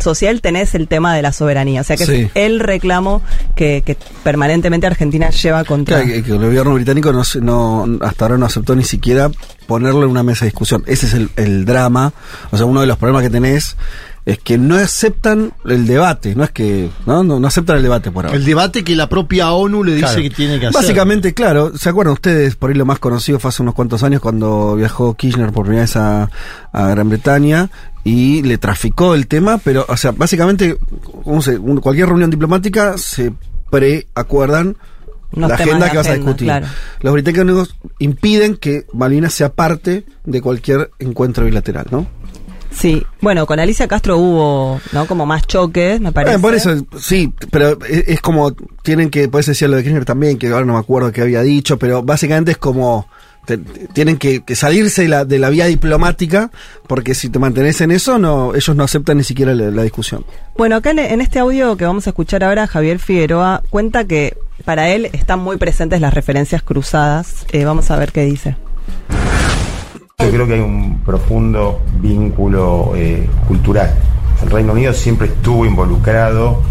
social 0.00 0.40
tenés 0.40 0.74
el 0.74 0.86
tema 0.88 1.14
de 1.16 1.22
la 1.22 1.32
soberanía. 1.32 1.80
O 1.80 1.84
sea 1.84 1.96
que 1.96 2.04
Sí. 2.06 2.12
es 2.22 2.30
el 2.34 2.60
reclamo 2.60 3.22
que, 3.56 3.82
que 3.84 3.96
permanentemente 4.22 4.86
Argentina 4.86 5.30
lleva 5.30 5.64
contra. 5.64 5.96
Claro, 6.02 6.12
que, 6.12 6.22
que 6.22 6.32
el 6.32 6.38
gobierno 6.38 6.74
británico 6.74 7.12
no, 7.12 7.24
se- 7.24 7.40
no 7.40 7.86
hasta 8.02 8.26
ahora 8.26 8.38
no 8.38 8.46
aceptó 8.46 8.76
ni 8.76 8.84
siquiera 8.84 9.30
ponerlo 9.66 10.04
en 10.04 10.10
una 10.10 10.22
mesa 10.22 10.44
de 10.44 10.50
discusión. 10.50 10.82
Ese 10.86 11.06
es 11.06 11.14
el, 11.14 11.30
el 11.36 11.64
drama. 11.64 12.12
O 12.50 12.56
sea, 12.56 12.66
uno 12.66 12.80
de 12.82 12.86
los 12.86 12.98
problemas 12.98 13.22
que 13.22 13.30
tenés 13.30 13.76
es 14.26 14.38
que 14.38 14.56
no 14.56 14.76
aceptan 14.76 15.52
el 15.66 15.86
debate, 15.86 16.34
no 16.34 16.44
es 16.44 16.50
que 16.50 16.88
no, 17.06 17.22
no, 17.22 17.38
no 17.38 17.46
aceptan 17.46 17.76
el 17.76 17.82
debate 17.82 18.10
por 18.10 18.24
ahora. 18.24 18.36
El 18.36 18.44
debate 18.44 18.82
que 18.82 18.96
la 18.96 19.08
propia 19.08 19.52
ONU 19.52 19.84
le 19.84 19.92
dice 19.96 20.06
Claro. 20.06 20.22
que 20.22 20.30
tiene 20.30 20.58
que 20.60 20.66
hacer. 20.68 20.80
Básicamente, 20.80 21.34
claro, 21.34 21.76
¿se 21.76 21.88
acuerdan 21.90 22.14
ustedes? 22.14 22.56
Por 22.56 22.70
ahí 22.70 22.76
lo 22.76 22.86
más 22.86 22.98
conocido 22.98 23.38
fue 23.38 23.50
hace 23.50 23.62
unos 23.62 23.74
cuantos 23.74 24.02
años 24.02 24.22
cuando 24.22 24.76
viajó 24.76 25.14
Kirchner 25.14 25.52
por 25.52 25.64
primera 25.64 25.82
vez 25.82 25.96
a, 25.96 26.30
a 26.72 26.88
Gran 26.88 27.08
Bretaña 27.10 27.68
y 28.02 28.42
le 28.42 28.56
traficó 28.58 29.14
el 29.14 29.26
tema, 29.26 29.58
pero, 29.58 29.84
o 29.88 29.96
sea, 29.96 30.12
básicamente, 30.12 30.78
¿cómo 31.22 31.42
se- 31.42 31.58
un- 31.58 31.80
cualquier 31.80 32.08
reunión 32.08 32.30
diplomática 32.30 32.96
se 32.98 33.32
preacuerdan 33.70 34.76
Unos 35.32 35.48
la 35.50 35.54
agenda 35.56 35.90
que 35.90 35.96
vas 35.96 36.06
a 36.06 36.10
agenda, 36.10 36.26
discutir. 36.26 36.46
claro. 36.48 36.66
Los 37.00 37.12
británicos 37.12 37.76
impiden 37.98 38.56
que 38.56 38.86
Malvinas 38.92 39.34
sea 39.34 39.50
parte 39.52 40.06
de 40.24 40.40
cualquier 40.40 40.90
encuentro 40.98 41.44
bilateral, 41.44 41.86
¿no? 41.90 42.06
Sí, 42.74 43.02
bueno, 43.20 43.46
con 43.46 43.60
Alicia 43.60 43.86
Castro 43.88 44.18
hubo, 44.18 44.80
¿no? 44.92 45.06
Como 45.06 45.24
más 45.26 45.46
choques, 45.46 46.00
me 46.00 46.12
parece. 46.12 46.36
Eh, 46.36 46.38
por 46.38 46.54
eso, 46.54 46.70
sí, 46.98 47.32
pero 47.50 47.78
es, 47.88 48.04
es 48.08 48.20
como, 48.20 48.52
tienen 48.82 49.10
que, 49.10 49.28
puedes 49.28 49.46
decir 49.46 49.68
lo 49.68 49.76
de 49.76 49.82
Kirchner 49.82 50.04
también, 50.04 50.38
que 50.38 50.48
ahora 50.48 50.66
no 50.66 50.72
me 50.74 50.78
acuerdo 50.80 51.12
qué 51.12 51.22
había 51.22 51.42
dicho, 51.42 51.78
pero 51.78 52.02
básicamente 52.02 52.50
es 52.50 52.56
como, 52.58 53.06
te- 53.46 53.58
tienen 53.58 54.16
que, 54.16 54.42
que 54.44 54.56
salirse 54.56 55.02
de 55.02 55.08
la, 55.08 55.24
de 55.24 55.38
la 55.38 55.50
vía 55.50 55.66
diplomática, 55.66 56.50
porque 56.88 57.14
si 57.14 57.28
te 57.28 57.38
mantenés 57.38 57.80
en 57.80 57.92
eso, 57.92 58.18
no 58.18 58.54
ellos 58.54 58.74
no 58.74 58.82
aceptan 58.84 59.18
ni 59.18 59.24
siquiera 59.24 59.54
la, 59.54 59.70
la 59.70 59.82
discusión. 59.82 60.24
Bueno, 60.56 60.76
acá 60.76 60.90
en, 60.90 60.98
en 60.98 61.20
este 61.20 61.38
audio 61.38 61.76
que 61.76 61.84
vamos 61.84 62.06
a 62.06 62.10
escuchar 62.10 62.42
ahora, 62.42 62.66
Javier 62.66 62.98
Figueroa 62.98 63.62
cuenta 63.70 64.04
que 64.04 64.36
para 64.64 64.88
él 64.88 65.10
están 65.12 65.38
muy 65.40 65.56
presentes 65.58 66.00
las 66.00 66.12
referencias 66.12 66.62
cruzadas. 66.62 67.46
Eh, 67.52 67.64
vamos 67.64 67.90
a 67.90 67.96
ver 67.96 68.10
qué 68.12 68.24
dice. 68.24 68.56
Yo 70.18 70.30
creo 70.30 70.46
que 70.46 70.54
hay 70.54 70.60
un 70.60 71.00
profundo 71.04 71.80
vínculo 72.00 72.92
eh, 72.94 73.28
cultural. 73.48 73.92
El 74.42 74.50
Reino 74.50 74.72
Unido 74.72 74.92
siempre 74.92 75.26
estuvo 75.26 75.66
involucrado 75.66 76.62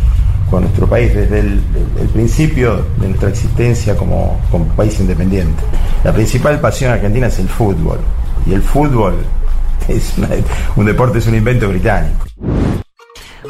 con 0.50 0.64
nuestro 0.64 0.88
país 0.88 1.14
desde 1.14 1.40
el, 1.40 1.60
principio 2.14 2.86
de 3.00 3.08
nuestra 3.10 3.30
existencia 3.30 3.98
como, 3.98 4.40
país 4.78 5.00
independiente. 5.00 5.62
La 6.04 6.14
principal 6.14 6.60
pasión 6.62 6.92
argentina 6.92 7.28
es 7.28 7.40
el 7.40 7.50
fútbol. 7.50 8.00
Y 8.46 8.54
el 8.54 8.62
fútbol 8.62 9.16
es 9.88 10.14
un 10.76 10.86
deporte, 10.86 11.20
es 11.20 11.28
un 11.28 11.36
invento 11.36 11.68
británico. 11.68 12.26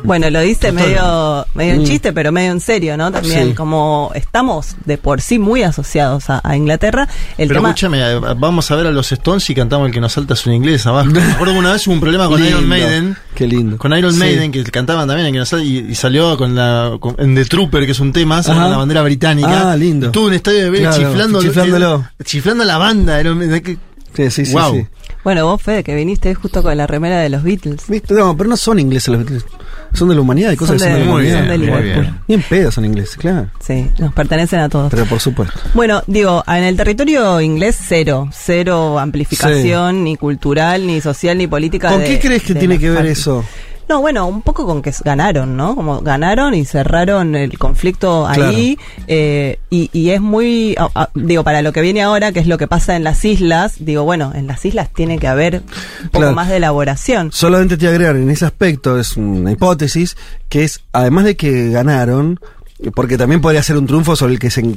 Bueno, 0.04 0.30
lo 0.32 0.42
dice 0.42 0.72
medio, 0.72 1.46
medio 1.54 1.76
en 1.76 1.82
Mm. 1.84 1.86
chiste, 1.86 2.14
pero 2.14 2.32
medio 2.32 2.52
en 2.52 2.60
serio, 2.60 2.98
¿no? 2.98 3.12
También, 3.12 3.50
Sí. 3.50 3.54
como 3.54 4.12
estamos 4.16 4.76
de 4.86 4.98
por 4.98 5.22
sí 5.22 5.38
muy 5.40 5.62
asociados 5.64 6.30
a, 6.32 6.42
a 6.44 6.58
Inglaterra, 6.58 7.08
el 7.38 7.48
Pero 7.48 7.60
tema... 7.60 7.70
escúchame, 7.70 8.00
eh, 8.02 8.20
vamos 8.38 8.70
a 8.72 8.76
ver 8.76 8.88
a 8.88 8.92
los 8.92 9.12
Stones 9.12 9.48
y 9.50 9.56
cantamos 9.56 9.88
el 9.88 9.94
que 9.94 10.02
nos 10.02 10.12
salta 10.14 10.36
su 10.36 10.52
inglés 10.52 10.86
abajo. 10.88 11.10
Me 11.12 11.22
acuerdo 11.22 11.54
que 11.54 11.60
una 11.60 11.74
vez 11.74 11.86
hubo 11.88 11.94
un 11.94 12.00
problema 12.02 12.28
con 12.28 12.42
Lindo, 12.42 12.58
Iron 12.58 12.68
Maiden. 12.70 13.18
Qué 13.36 13.48
lindo. 13.48 13.78
Con 13.78 13.96
Iron 13.98 14.12
Sí. 14.14 14.20
Maiden, 14.20 14.52
que 14.52 14.64
cantaban 14.64 15.08
también 15.08 15.28
el 15.28 15.34
que 15.34 15.40
nos 15.40 15.50
salta 15.50 15.64
y, 15.64 15.78
y 15.78 15.96
salió 15.96 16.36
con 16.38 16.56
la 16.56 16.98
con- 17.00 17.16
en 17.20 17.36
The 17.36 17.46
Trooper, 17.46 17.86
que 17.86 17.92
es 17.92 18.00
un 18.00 18.12
tema, 18.12 18.42
con 18.42 18.58
la 18.58 18.76
bandera 18.76 19.04
británica. 19.04 19.72
Ah, 19.72 19.78
lindo. 19.78 20.10
Tuvo 20.12 20.28
un 20.28 20.34
estadio 20.34 20.64
de 20.66 20.70
Vélez 20.72 20.90
Claro, 20.96 21.10
chiflando, 21.12 21.42
chiflándolo. 21.42 22.08
chiflando 22.26 22.64
a 22.64 22.66
la 22.66 22.78
banda. 22.80 23.20
Era 23.20 23.32
un- 23.32 23.62
que- 23.62 23.78
Sí, 24.16 24.30
sí, 24.30 24.46
sí. 24.46 24.54
Bueno, 25.24 25.46
vos, 25.46 25.62
Fede, 25.62 25.84
que 25.84 25.96
viniste 25.96 26.34
justo 26.36 26.62
con 26.62 26.76
la 26.76 26.86
remera 26.86 27.20
de 27.20 27.30
los 27.30 27.44
Beatles. 27.44 27.84
¿Viste? 27.88 28.14
No, 28.14 28.36
pero 28.36 28.50
no 28.50 28.58
son 28.58 28.80
ingleses 28.80 29.08
los 29.10 29.20
Beatles. 29.20 29.46
Son 29.94 30.10
de 30.10 30.16
la 30.16 30.22
humanidad 30.22 30.52
y 30.52 30.56
cosas 30.58 30.80
Son 30.82 30.88
que 30.90 30.94
son 30.94 30.94
de 30.94 31.06
la 31.06 31.06
muy 31.06 31.14
humanidad. 31.14 31.34
bien, 31.34 31.44
son 31.44 31.52
de 31.52 31.58
Muy 31.58 31.68
Liverpool. 31.84 32.02
bien. 32.04 32.20
Bien 32.28 32.44
pedos 32.50 32.74
son 32.74 32.86
ingleses, 32.86 33.16
claro. 33.16 33.48
Sí, 33.60 33.90
nos 34.00 34.14
pertenecen 34.14 34.60
a 34.60 34.68
todos. 34.70 34.90
Pero 34.92 35.06
por 35.06 35.20
supuesto. 35.20 35.60
Bueno, 35.76 36.02
digo, 36.08 36.44
en 36.48 36.64
el 36.64 36.76
territorio 36.76 37.40
inglés 37.42 37.78
cero, 37.88 38.28
cero 38.34 38.98
amplificación, 39.00 40.04
ni 40.04 40.18
cultural, 40.18 40.86
ni 40.88 41.00
social, 41.00 41.38
ni 41.38 41.48
política. 41.48 41.90
¿Con 41.90 42.00
de- 42.00 42.06
qué 42.08 42.20
crees 42.20 42.44
que 42.44 42.56
tiene 42.56 42.80
que 42.80 42.90
ver 42.90 42.98
partes. 43.00 43.30
No, 43.90 44.00
bueno, 44.02 44.28
un 44.28 44.42
poco 44.42 44.66
con 44.66 44.82
que 44.82 44.92
ganaron, 45.04 45.58
¿no? 45.58 45.76
Como 45.76 46.02
ganaron 46.02 46.54
y 46.54 46.66
cerraron 46.66 47.36
el 47.36 47.58
conflicto 47.58 48.26
ahí. 48.28 48.78
eh, 49.08 49.60
y, 49.70 49.90
y 49.94 50.12
es 50.12 50.22
muy, 50.22 50.76
digo, 51.16 51.44
para 51.44 51.62
lo 51.62 51.74
que 51.74 51.82
viene 51.82 52.02
ahora, 52.02 52.32
que 52.32 52.40
es 52.40 52.48
lo 52.48 52.58
que 52.58 52.68
pasa 52.68 52.96
en 52.96 53.04
las 53.04 53.24
islas, 53.26 53.76
digo, 53.80 54.04
bueno, 54.04 54.32
en 54.36 54.48
las 54.48 54.64
islas 54.66 54.90
tiene 54.94 55.20
que 55.20 55.28
haber 55.28 55.56
un 56.04 56.10
poco 56.10 56.20
Claro. 56.20 56.34
más 56.36 56.50
de 56.50 56.58
elaboración. 56.58 57.32
Solamente 57.32 57.78
te 57.78 57.88
agregar 57.88 58.16
en 58.16 58.30
ese 58.30 58.46
aspecto, 58.46 59.00
es 59.00 59.18
una 59.18 59.52
hipótesis, 59.52 60.16
que 60.50 60.64
es, 60.64 60.82
además 60.94 61.26
de 61.26 61.36
que 61.36 61.70
ganaron, 61.70 62.40
porque 62.96 63.18
también 63.18 63.42
podría 63.42 63.64
ser 63.64 63.78
un 63.78 63.86
triunfo 63.88 64.16
sobre 64.16 64.34
el 64.34 64.40
que 64.40 64.50
se, 64.50 64.76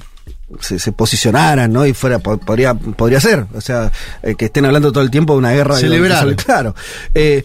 se, 0.60 0.78
se 0.78 0.92
posicionaran, 0.92 1.72
¿no? 1.72 1.84
Y 1.86 1.92
fuera, 1.92 2.18
po- 2.18 2.38
podría, 2.38 2.74
podría 2.74 3.20
ser, 3.20 3.46
o 3.54 3.60
sea, 3.60 3.90
eh, 4.22 4.34
que 4.36 4.46
estén 4.46 4.64
hablando 4.64 4.92
todo 4.92 5.02
el 5.04 5.10
tiempo 5.10 5.32
de 5.34 5.38
una 5.40 5.52
guerra. 5.52 5.76
Celebrar. 5.76 6.34
Claro. 6.36 6.74
Eh, 7.14 7.44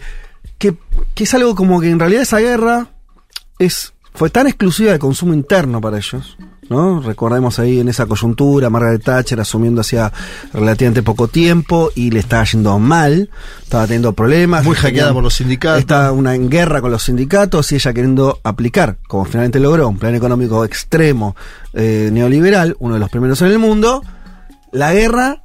que, 0.62 0.76
que 1.14 1.24
es 1.24 1.34
algo 1.34 1.56
como 1.56 1.80
que 1.80 1.90
en 1.90 1.98
realidad 1.98 2.22
esa 2.22 2.38
guerra 2.38 2.86
es 3.58 3.92
fue 4.14 4.30
tan 4.30 4.46
exclusiva 4.46 4.92
de 4.92 4.98
consumo 5.00 5.34
interno 5.34 5.80
para 5.80 5.96
ellos. 5.96 6.36
¿no? 6.68 7.00
Recordemos 7.00 7.58
ahí 7.58 7.80
en 7.80 7.88
esa 7.88 8.06
coyuntura, 8.06 8.70
Margaret 8.70 9.02
Thatcher 9.02 9.40
asumiendo 9.40 9.80
hacía 9.80 10.10
relativamente 10.54 11.02
poco 11.02 11.26
tiempo 11.28 11.90
y 11.94 12.10
le 12.10 12.20
estaba 12.20 12.44
yendo 12.44 12.78
mal, 12.78 13.28
estaba 13.62 13.86
teniendo 13.86 14.12
problemas. 14.12 14.64
Muy 14.64 14.76
tenía- 14.76 14.82
hackeada 14.90 15.12
por 15.12 15.22
los 15.24 15.34
sindicatos. 15.34 15.80
Estaba 15.80 16.12
una 16.12 16.34
en 16.34 16.48
guerra 16.48 16.80
con 16.80 16.90
los 16.92 17.02
sindicatos 17.02 17.72
y 17.72 17.74
ella 17.74 17.92
queriendo 17.92 18.38
aplicar, 18.44 18.98
como 19.08 19.24
finalmente 19.24 19.58
logró, 19.60 19.88
un 19.88 19.98
plan 19.98 20.14
económico 20.14 20.64
extremo 20.64 21.34
eh, 21.74 22.08
neoliberal, 22.12 22.76
uno 22.78 22.94
de 22.94 23.00
los 23.00 23.10
primeros 23.10 23.42
en 23.42 23.48
el 23.48 23.58
mundo. 23.58 24.02
La 24.70 24.92
guerra 24.94 25.42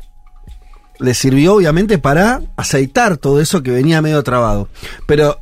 le 0.99 1.14
sirvió 1.14 1.56
obviamente 1.56 1.98
para 1.98 2.41
aceitar 2.56 3.18
todo 3.18 3.40
eso 3.40 3.64
que 3.64 3.72
venía 3.72 4.02
medio 4.02 4.24
trabado. 4.24 4.68
Pero 5.06 5.40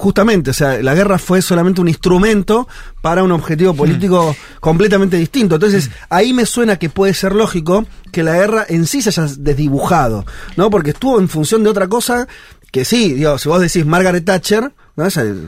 justamente, 0.00 0.50
o 0.50 0.54
sea, 0.54 0.82
la 0.82 0.94
guerra 0.94 1.18
fue 1.18 1.42
solamente 1.42 1.80
un 1.80 1.88
instrumento 1.88 2.66
para 3.02 3.22
un 3.22 3.32
objetivo 3.32 3.74
político 3.74 4.34
completamente 4.60 5.16
distinto. 5.16 5.56
Entonces, 5.56 5.90
ahí 6.08 6.32
me 6.32 6.46
suena 6.46 6.78
que 6.78 6.88
puede 6.88 7.12
ser 7.12 7.34
lógico 7.34 7.84
que 8.10 8.22
la 8.22 8.34
guerra 8.34 8.64
en 8.68 8.86
sí 8.86 9.02
se 9.02 9.10
haya 9.10 9.26
desdibujado, 9.38 10.24
¿no? 10.56 10.70
Porque 10.70 10.90
estuvo 10.90 11.18
en 11.18 11.28
función 11.28 11.62
de 11.62 11.70
otra 11.70 11.88
cosa 11.88 12.26
que 12.70 12.84
sí, 12.84 13.14
digo, 13.14 13.36
si 13.36 13.48
vos 13.48 13.60
decís 13.60 13.84
Margaret 13.84 14.24
Thatcher, 14.24 14.72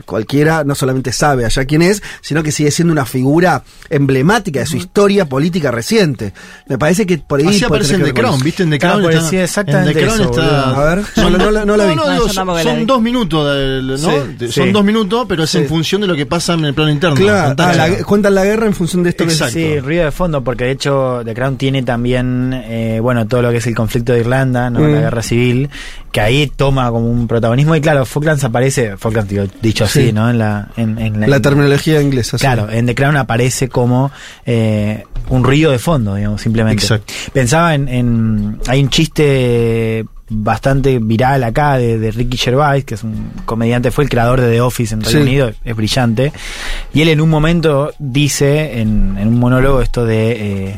cualquiera 0.05 0.63
no 0.63 0.75
solamente 0.75 1.11
sabe 1.11 1.45
allá 1.45 1.65
quién 1.65 1.81
es, 1.81 2.01
sino 2.21 2.43
que 2.43 2.51
sigue 2.51 2.71
siendo 2.71 2.91
una 2.91 3.05
figura 3.05 3.63
emblemática 3.89 4.59
de 4.61 4.65
su 4.65 4.77
historia 4.77 5.27
política 5.27 5.71
reciente. 5.71 6.33
Me 6.67 6.77
parece 6.77 7.05
que 7.05 7.17
por 7.19 7.39
ahí... 7.39 7.47
Así 7.47 7.63
aparece 7.63 7.95
en 7.95 8.01
The 8.03 8.13
que 8.13 8.21
Crown. 8.21 8.39
¿viste? 8.43 8.63
En 8.63 8.69
The 8.71 8.79
Claro, 8.79 8.95
Crown 8.95 9.03
pues 9.05 9.15
está, 9.17 9.29
sí, 9.29 9.37
exactamente 9.37 9.91
en 9.91 9.97
The 9.97 10.03
Crown 10.03 10.21
eso, 10.21 10.29
está- 10.31 10.41
boludo. 10.41 10.75
A 10.81 10.95
ver, 10.95 11.03
no 11.17 11.29
la- 11.29 11.37
no 11.37 11.51
la- 11.51 11.65
no 11.65 11.77
la 11.77 11.85
vi. 11.85 11.91
Digo, 12.13 12.29
son 12.29 12.79
vi. 12.79 12.85
dos 12.85 13.01
minutos, 13.01 13.55
del- 13.55 13.87
¿no? 13.87 13.97
Sí, 13.97 14.35
De- 14.37 14.51
son 14.51 14.65
sí. 14.65 14.71
dos 14.71 14.83
minutos, 14.83 15.25
pero 15.27 15.43
es 15.43 15.49
Sí. 15.49 15.59
en 15.59 15.67
función 15.67 16.01
de 16.01 16.07
lo 16.07 16.15
que 16.15 16.25
pasa 16.25 16.53
en 16.53 16.65
el 16.65 16.73
plano 16.73 16.91
interno. 16.91 17.15
Claro, 17.15 17.55
ah, 17.57 17.73
la- 17.73 18.03
cuentan 18.03 18.35
la 18.35 18.43
guerra 18.45 18.65
en 18.65 18.73
función 18.73 19.03
de 19.03 19.09
esto 19.11 19.25
que 19.25 19.31
Exacto. 19.33 19.53
Sí, 19.53 19.79
ruido 19.79 20.05
de 20.05 20.11
fondo, 20.11 20.43
porque 20.43 20.65
de 20.65 20.71
hecho 20.71 21.21
The 21.23 21.33
Crown 21.33 21.57
tiene 21.57 21.83
también, 21.83 22.53
eh, 22.53 22.99
bueno, 23.01 23.27
todo 23.27 23.41
lo 23.41 23.51
que 23.51 23.57
es 23.57 23.67
el 23.67 23.75
conflicto 23.75 24.13
de 24.13 24.19
Irlanda, 24.21 24.69
¿no? 24.69 24.79
Mm. 24.79 24.93
la 24.93 24.99
guerra 25.01 25.21
civil, 25.23 25.69
que 26.11 26.21
ahí 26.21 26.51
toma 26.55 26.89
como 26.91 27.09
un 27.09 27.27
protagonismo. 27.27 27.75
Y 27.75 27.81
claro, 27.81 28.05
Falklands 28.05 28.43
aparece, 28.43 28.97
Falklands 28.97 29.29
digo, 29.29 29.42
dicho 29.61 29.83
así, 29.85 30.07
Sí. 30.07 30.13
¿no? 30.13 30.29
En 30.29 30.37
la, 30.37 30.69
en, 30.77 30.97
en 30.99 31.29
La 31.29 31.39
terminología 31.39 32.01
inglesa. 32.01 32.37
sí. 32.37 32.41
Claro, 32.41 32.69
en 32.69 32.85
The 32.85 32.95
Crown 32.95 33.17
aparece 33.17 33.69
como 33.69 34.11
eh, 34.45 35.03
un 35.29 35.43
ruido 35.43 35.71
de 35.71 35.79
fondo, 35.79 36.15
digamos, 36.15 36.41
simplemente. 36.41 36.83
Exacto. 36.83 37.13
Pensaba 37.33 37.75
en, 37.75 37.87
en- 37.87 38.59
Hay 38.67 38.81
un 38.81 38.89
chiste 38.89 40.05
bastante 40.29 40.97
viral 40.99 41.43
acá 41.43 41.77
de, 41.77 41.99
de 41.99 42.09
Ricky 42.11 42.37
Gervais, 42.37 42.83
que 42.85 42.95
es 42.95 43.03
un 43.03 43.31
comediante, 43.45 43.91
fue 43.91 44.03
el 44.05 44.09
creador 44.09 44.41
de 44.41 44.49
The 44.51 44.61
Office 44.61 44.93
en 44.95 45.01
Reino 45.01 45.19
Sí. 45.19 45.23
Unido, 45.23 45.51
es 45.63 45.75
brillante. 45.75 46.31
Y 46.93 47.01
él 47.01 47.09
en 47.09 47.21
un 47.21 47.29
momento 47.29 47.91
dice, 47.99 48.79
en, 48.79 49.15
en 49.19 49.27
un 49.27 49.39
monólogo, 49.39 49.81
esto 49.81 50.05
de. 50.05 50.31
eh, 50.71 50.77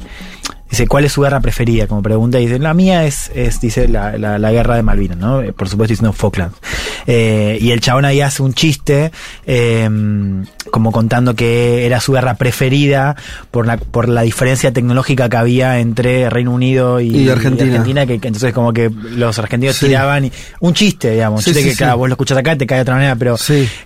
Dice, 0.76 0.88
¿cuál 0.88 1.06
es 1.06 1.14
su 1.14 1.22
guerra 1.22 1.40
preferida? 1.40 1.88
Como 1.88 2.02
pregunta, 2.02 2.38
y 2.38 2.48
dice, 2.48 2.60
la 2.60 2.74
mía 2.74 3.06
es, 3.06 3.32
es 3.34 3.62
dice, 3.62 3.88
la, 3.88 4.18
la, 4.18 4.38
la 4.38 4.52
guerra 4.52 4.76
de 4.76 4.84
Malvinas, 4.84 5.18
¿no? 5.18 5.42
Eh, 5.42 5.54
Por 5.54 5.70
supuesto 5.70 5.94
diciendo 5.94 6.12
Falklands. 6.12 6.58
Eh, 7.08 7.58
y 7.62 7.72
el 7.72 7.80
chabón 7.80 8.04
ahí 8.04 8.20
hace 8.20 8.44
un 8.44 8.54
chiste, 8.54 9.12
eh, 9.46 9.90
como 10.72 10.92
contando 10.92 11.34
que 11.34 11.86
era 11.86 12.00
su 12.02 12.12
guerra 12.12 12.34
preferida 12.36 13.16
por 13.52 13.66
la, 13.68 13.78
por 13.78 14.10
la 14.10 14.24
diferencia 14.24 14.74
tecnológica 14.74 15.30
que 15.30 15.38
había 15.38 15.80
entre 15.80 16.30
Reino 16.30 16.52
Unido 16.52 17.00
y, 17.00 17.08
Y 17.16 17.30
Argentina. 17.30 18.06
que, 18.06 18.20
que 18.20 18.28
entonces 18.28 18.54
como 18.54 18.74
que 18.74 18.90
los 18.90 19.40
argentinos 19.40 19.76
Sí. 19.78 19.86
tiraban 19.88 20.26
y, 20.26 20.32
un 20.60 20.74
chiste, 20.74 21.12
digamos, 21.12 21.40
un 21.40 21.44
Sí, 21.44 21.52
chiste 21.52 21.64
sí, 21.64 21.70
que 21.70 21.76
claro, 21.78 21.98
vos 22.00 22.10
lo 22.10 22.14
escuchás 22.16 22.38
acá 22.38 22.58
te 22.58 22.68
cae 22.68 22.80
de 22.80 22.82
otra 22.82 22.96
manera, 22.96 23.16
pero 23.16 23.38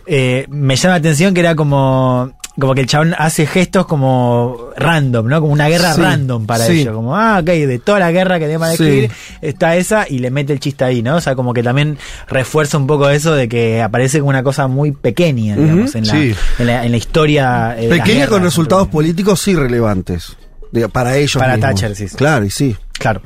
eh, 0.07 0.45
me 0.49 0.75
llama 0.75 0.93
la 0.95 0.99
atención 0.99 1.33
que 1.33 1.41
era 1.41 1.53
como 1.55 2.31
como 2.59 2.75
que 2.75 2.81
el 2.81 2.87
chabón 2.87 3.15
hace 3.17 3.45
gestos 3.47 3.85
como 3.85 4.69
random, 4.77 5.27
¿no? 5.27 5.41
Como 5.41 5.53
una 5.53 5.67
guerra 5.69 5.93
Sí, 5.93 6.01
random 6.01 6.45
para 6.45 6.65
sí. 6.65 6.81
ellos. 6.81 6.93
Como, 6.93 7.15
ah, 7.15 7.39
ok, 7.39 7.45
de 7.45 7.79
toda 7.79 7.99
la 7.99 8.11
guerra 8.11 8.37
que 8.39 8.45
tenemos 8.45 8.69
que 8.71 8.77
Sí. 8.77 8.83
describir, 8.83 9.11
está 9.41 9.75
esa 9.75 10.05
y 10.09 10.19
le 10.19 10.29
mete 10.31 10.53
el 10.53 10.59
chiste 10.59 10.83
ahí, 10.83 11.01
¿no? 11.01 11.15
O 11.15 11.21
sea, 11.21 11.35
como 11.35 11.53
que 11.53 11.63
también 11.63 11.97
refuerza 12.27 12.77
un 12.77 12.87
poco 12.87 13.09
eso 13.09 13.33
de 13.33 13.47
que 13.49 13.81
aparece 13.81 14.19
como 14.19 14.29
una 14.29 14.43
cosa 14.43 14.67
muy 14.67 14.91
pequeña, 14.91 15.55
digamos, 15.55 15.95
en, 15.95 16.07
la, 16.07 16.13
sí. 16.13 16.35
en, 16.59 16.67
la, 16.67 16.85
en 16.85 16.91
la 16.91 16.97
historia. 16.97 17.75
eh, 17.79 17.89
Pequeña 17.89 18.27
con 18.27 18.43
resultados 18.43 18.87
políticos 18.89 19.39
sí 19.41 19.55
relevantes. 19.55 20.35
Para 20.91 21.17
ellos 21.17 21.33
Para 21.33 21.55
mismos. 21.55 21.71
Thatcher, 21.71 21.95
sí, 21.95 22.07
sí. 22.07 22.15
Claro, 22.15 22.45
y 22.45 22.51
sí. 22.51 22.75
Claro. 22.99 23.21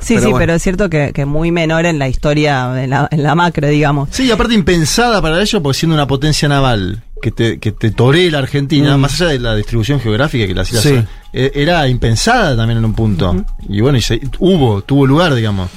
Sí, 0.00 0.14
Pero 0.14 0.20
sí, 0.20 0.24
bueno. 0.30 0.38
pero 0.38 0.54
es 0.54 0.62
cierto 0.62 0.90
que, 0.90 1.12
que 1.12 1.26
muy 1.26 1.52
menor 1.52 1.86
en 1.86 1.98
la 2.00 2.08
historia, 2.08 2.82
en 2.82 2.90
la, 2.90 3.06
en 3.12 3.22
la 3.22 3.34
macro, 3.36 3.68
digamos. 3.68 4.08
Sí, 4.10 4.24
y 4.24 4.30
aparte 4.32 4.54
impensada 4.54 5.22
para 5.22 5.40
ellos, 5.40 5.62
porque 5.62 5.78
siendo 5.78 5.94
una 5.94 6.08
potencia 6.08 6.48
naval 6.48 7.04
que 7.20 7.30
te, 7.30 7.58
que 7.58 7.72
te 7.72 7.90
toree 7.90 8.30
la 8.30 8.38
Argentina, 8.38 8.96
Mm. 8.96 9.00
más 9.00 9.20
allá 9.20 9.30
de 9.30 9.38
la 9.38 9.54
distribución 9.56 10.00
geográfica 10.00 10.46
que 10.46 10.54
las 10.54 10.68
islas 10.68 10.84
Sí. 10.84 10.94
eh, 11.32 11.52
era 11.54 11.86
impensada 11.88 12.56
también 12.56 12.78
en 12.78 12.84
un 12.84 12.94
punto. 12.94 13.44
Y 13.68 13.80
bueno, 13.80 13.98
y 13.98 14.02
se- 14.02 14.20
hubo, 14.38 14.82
tuvo 14.82 15.06
lugar, 15.06 15.34
digamos. 15.34 15.68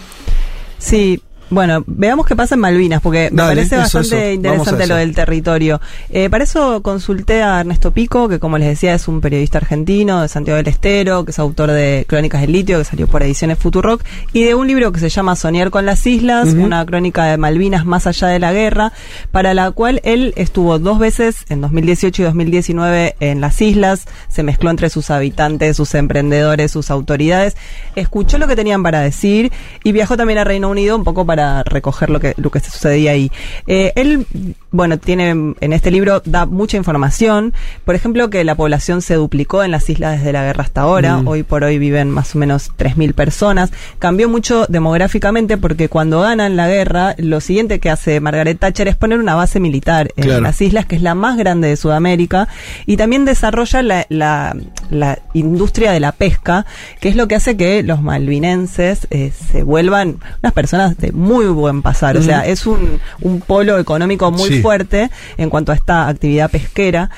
Sí. 0.77 1.21
Bueno, 1.51 1.83
veamos 1.85 2.25
qué 2.25 2.33
pasa 2.33 2.55
en 2.55 2.61
Malvinas, 2.61 3.01
porque 3.01 3.29
me 3.29 3.43
Dale, 3.43 3.55
parece 3.55 3.75
eso, 3.75 3.99
bastante 3.99 4.31
eso. 4.31 4.35
Interesante 4.35 4.87
lo 4.87 4.95
del 4.95 5.13
territorio. 5.13 5.81
Eh, 6.09 6.29
para 6.29 6.45
eso 6.45 6.81
consulté 6.81 7.43
a 7.43 7.59
Ernesto 7.59 7.91
Pico, 7.91 8.29
que 8.29 8.39
como 8.39 8.57
les 8.57 8.69
decía 8.69 8.93
es 8.93 9.09
un 9.09 9.19
periodista 9.19 9.57
argentino 9.57 10.21
de 10.21 10.29
Santiago 10.29 10.55
del 10.55 10.69
Estero, 10.69 11.25
que 11.25 11.31
es 11.31 11.39
autor 11.39 11.71
de 11.71 12.05
Crónicas 12.07 12.39
del 12.39 12.53
Litio, 12.53 12.77
que 12.77 12.85
salió 12.85 13.05
por 13.05 13.21
ediciones 13.21 13.57
Futurock, 13.59 14.01
y 14.31 14.45
de 14.45 14.55
un 14.55 14.65
libro 14.65 14.93
que 14.93 15.01
se 15.01 15.09
llama 15.09 15.35
Soñar 15.35 15.71
con 15.71 15.85
las 15.85 16.07
Islas, 16.07 16.53
una 16.53 16.85
crónica 16.85 17.25
de 17.25 17.35
Malvinas 17.35 17.85
más 17.85 18.07
allá 18.07 18.29
de 18.29 18.39
la 18.39 18.53
guerra, 18.53 18.93
para 19.31 19.53
la 19.53 19.71
cual 19.71 19.99
él 20.05 20.33
estuvo 20.37 20.79
dos 20.79 20.99
veces, 20.99 21.43
en 21.49 21.59
2018 21.59 22.21
y 22.21 22.25
2019, 22.25 23.15
en 23.19 23.41
las 23.41 23.61
islas, 23.61 24.05
se 24.29 24.43
mezcló 24.43 24.69
entre 24.69 24.89
sus 24.89 25.09
habitantes, 25.09 25.75
sus 25.75 25.95
emprendedores, 25.95 26.71
sus 26.71 26.89
autoridades, 26.91 27.57
escuchó 27.97 28.37
lo 28.37 28.47
que 28.47 28.55
tenían 28.55 28.83
para 28.83 29.01
decir 29.01 29.51
y 29.83 29.91
viajó 29.91 30.15
también 30.15 30.39
a 30.39 30.45
Reino 30.45 30.69
Unido 30.69 30.95
un 30.95 31.03
poco 31.03 31.25
para 31.25 31.40
recoger 31.65 32.09
lo 32.09 32.19
que, 32.19 32.33
lo 32.37 32.49
que 32.49 32.59
sucedía 32.59 33.11
ahí. 33.11 33.31
Eh, 33.67 33.93
él, 33.95 34.25
bueno, 34.71 34.97
tiene 34.97 35.29
en 35.29 35.73
este 35.73 35.91
libro 35.91 36.21
da 36.25 36.45
mucha 36.45 36.77
información, 36.77 37.53
por 37.85 37.93
ejemplo, 37.95 38.29
que 38.29 38.43
la 38.43 38.55
población 38.55 39.01
se 39.01 39.15
duplicó 39.15 39.63
en 39.63 39.71
las 39.71 39.89
islas 39.89 40.17
desde 40.19 40.31
la 40.33 40.43
guerra 40.43 40.63
hasta 40.63 40.81
ahora, 40.81 41.17
Mm. 41.17 41.27
hoy 41.27 41.43
por 41.43 41.63
hoy 41.63 41.77
viven 41.77 42.09
más 42.09 42.35
o 42.35 42.39
menos 42.39 42.71
3.000 42.77 43.13
personas, 43.13 43.71
cambió 43.99 44.29
mucho 44.29 44.65
demográficamente 44.69 45.57
porque 45.57 45.89
cuando 45.89 46.21
ganan 46.21 46.55
la 46.55 46.67
guerra, 46.67 47.15
lo 47.17 47.41
siguiente 47.41 47.79
que 47.79 47.89
hace 47.89 48.19
Margaret 48.21 48.57
Thatcher 48.59 48.87
es 48.87 48.95
poner 48.95 49.19
una 49.19 49.35
base 49.35 49.59
militar 49.59 50.11
en 50.15 50.23
Claro. 50.23 50.41
las 50.41 50.61
islas, 50.61 50.85
que 50.85 50.95
es 50.95 51.01
la 51.01 51.15
más 51.15 51.37
grande 51.37 51.67
de 51.67 51.75
Sudamérica, 51.75 52.47
y 52.85 52.97
también 52.97 53.25
desarrolla 53.25 53.81
la, 53.81 54.05
la- 54.09 54.55
la 54.89 55.19
industria 55.33 55.91
de 55.91 55.99
la 55.99 56.11
pesca, 56.13 56.65
que 56.99 57.09
es 57.09 57.15
lo 57.15 57.27
que 57.27 57.35
hace 57.35 57.57
que 57.57 57.83
los 57.83 58.01
malvinenses 58.01 59.07
eh, 59.09 59.31
se 59.51 59.63
vuelvan 59.63 60.17
unas 60.41 60.53
personas 60.53 60.97
de 60.97 61.11
muy 61.11 61.45
buen 61.47 61.81
pasar. 61.81 62.17
O 62.17 62.21
sea, 62.21 62.39
Ujú. 62.39 62.49
es 62.49 62.65
un, 62.65 62.99
un 63.21 63.41
polo 63.41 63.77
económico 63.79 64.31
muy 64.31 64.49
Sí. 64.49 64.60
Fuerte 64.61 65.09
en 65.37 65.49
cuanto 65.49 65.71
a 65.71 65.75
esta 65.75 66.07
actividad 66.07 66.49
pesquera. 66.51 67.09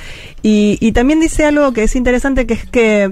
Y, 0.41 0.77
y 0.81 0.91
también 0.91 1.19
dice 1.19 1.45
algo 1.45 1.71
que 1.73 1.83
es 1.83 1.95
interesante, 1.95 2.45
que 2.45 2.53
es 2.53 2.65
que 2.65 3.11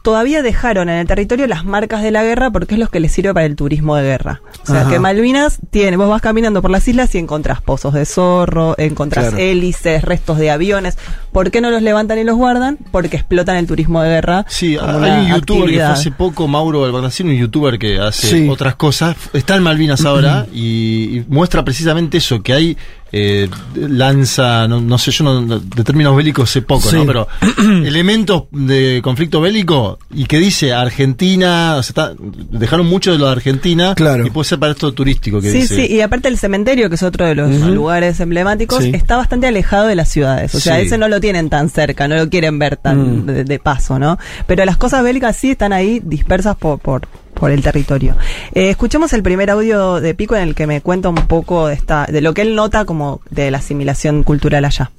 todavía 0.00 0.42
dejaron 0.42 0.88
en 0.88 0.96
el 1.00 1.06
territorio 1.06 1.46
las 1.48 1.66
marcas 1.66 2.02
de 2.02 2.10
la 2.10 2.22
guerra 2.22 2.50
porque 2.50 2.74
es 2.76 2.80
lo 2.80 2.86
que 2.88 2.98
les 3.00 3.12
sirve 3.12 3.34
para 3.34 3.44
el 3.44 3.56
turismo 3.56 3.94
de 3.96 4.04
guerra. 4.04 4.40
O 4.62 4.66
sea, 4.66 4.82
Ajá. 4.82 4.90
que 4.90 4.98
Malvinas 5.00 5.58
tiene, 5.70 5.98
vos 5.98 6.08
vas 6.08 6.22
caminando 6.22 6.62
por 6.62 6.70
las 6.70 6.86
islas 6.88 7.14
y 7.14 7.18
encontrás 7.18 7.60
pozos 7.60 7.92
de 7.92 8.06
zorro, 8.06 8.74
encontrás 8.78 9.26
Claro. 9.30 9.38
hélices, 9.42 10.02
restos 10.02 10.38
de 10.38 10.50
aviones. 10.50 10.96
¿Por 11.32 11.50
qué 11.50 11.60
no 11.60 11.70
los 11.70 11.82
levantan 11.82 12.18
y 12.18 12.24
los 12.24 12.36
guardan? 12.36 12.78
Porque 12.90 13.16
explotan 13.18 13.56
el 13.56 13.66
turismo 13.66 14.00
de 14.00 14.08
guerra. 14.08 14.46
Sí, 14.48 14.76
como 14.76 14.98
hay 15.00 15.26
un 15.26 15.34
youtuber 15.34 15.68
que 15.68 15.74
fue 15.76 15.84
hace 15.84 16.10
poco, 16.12 16.48
Mauro 16.48 16.84
Albarracín, 16.86 17.28
un 17.28 17.36
youtuber 17.36 17.78
que 17.78 17.98
hace 17.98 18.28
Sí. 18.28 18.48
otras 18.48 18.76
cosas. 18.76 19.14
Está 19.34 19.56
en 19.56 19.62
Malvinas 19.64 20.06
ahora 20.06 20.46
y, 20.54 21.18
y 21.18 21.24
muestra 21.28 21.64
precisamente 21.64 22.16
eso, 22.18 22.40
que 22.42 22.54
hay 22.54 22.78
eh, 23.12 23.48
lanza, 23.74 24.68
no, 24.68 24.80
no 24.80 24.98
sé, 24.98 25.10
yo 25.10 25.24
no, 25.24 25.58
de 25.58 25.84
términos 25.84 26.14
bélicos 26.16 26.50
sé 26.50 26.62
poco, 26.62 26.88
Sí. 26.90 26.96
¿no? 26.96 27.06
Pero 27.06 27.28
elementos 27.84 28.44
de 28.52 29.00
conflicto 29.02 29.40
bélico 29.40 29.98
y 30.14 30.24
que 30.26 30.38
dice 30.38 30.72
Argentina, 30.74 31.76
o 31.76 31.82
sea, 31.82 31.88
está- 31.90 32.12
dejaron 32.50 32.86
mucho 32.86 33.12
de 33.12 33.18
lo 33.18 33.26
de 33.26 33.32
Argentina 33.32 33.94
Claro. 33.94 34.26
y 34.26 34.30
puede 34.30 34.46
ser 34.48 34.58
para 34.58 34.72
esto 34.72 34.92
turístico 34.92 35.40
que 35.40 35.50
Sí, 35.50 35.58
dice. 35.58 35.76
sí, 35.86 35.94
y 35.94 36.00
aparte 36.00 36.28
el 36.28 36.38
cementerio, 36.38 36.88
que 36.88 36.96
es 36.96 37.02
otro 37.02 37.26
de 37.26 37.34
los 37.34 37.50
lugares 37.68 38.20
emblemáticos, 38.20 38.82
Sí. 38.84 38.90
está 38.94 39.16
bastante 39.16 39.46
alejado 39.46 39.86
de 39.86 39.94
las 39.96 40.08
ciudades. 40.08 40.54
O 40.54 40.60
sea, 40.60 40.76
Sí. 40.80 40.86
ese 40.86 40.98
no 40.98 41.08
lo 41.08 41.20
tienen 41.20 41.48
tan 41.50 41.70
cerca, 41.70 42.08
no 42.08 42.16
lo 42.16 42.28
quieren 42.28 42.58
ver 42.58 42.76
tan 42.76 43.22
Mm. 43.22 43.26
de, 43.26 43.44
de 43.44 43.58
paso, 43.58 43.98
¿no? 43.98 44.18
Pero 44.46 44.64
las 44.64 44.76
cosas 44.76 45.02
bélicas 45.02 45.36
sí 45.36 45.50
están 45.52 45.72
ahí 45.72 46.00
dispersas 46.04 46.56
por, 46.56 46.78
por, 46.78 47.08
por 47.38 47.50
el 47.50 47.62
territorio. 47.62 48.16
Eh, 48.54 48.70
escuchemos 48.70 49.12
el 49.12 49.22
primer 49.22 49.50
audio 49.50 50.00
de 50.00 50.14
Pico 50.14 50.36
en 50.36 50.42
el 50.42 50.54
que 50.54 50.66
me 50.66 50.80
cuenta 50.80 51.08
un 51.08 51.26
poco 51.26 51.68
de, 51.68 51.74
esta, 51.74 52.06
de 52.06 52.20
lo 52.20 52.34
que 52.34 52.42
él 52.42 52.54
nota 52.54 52.84
como 52.84 53.20
de 53.30 53.50
la 53.50 53.58
asimilación 53.58 54.22
cultural 54.22 54.64
allá. 54.64 54.90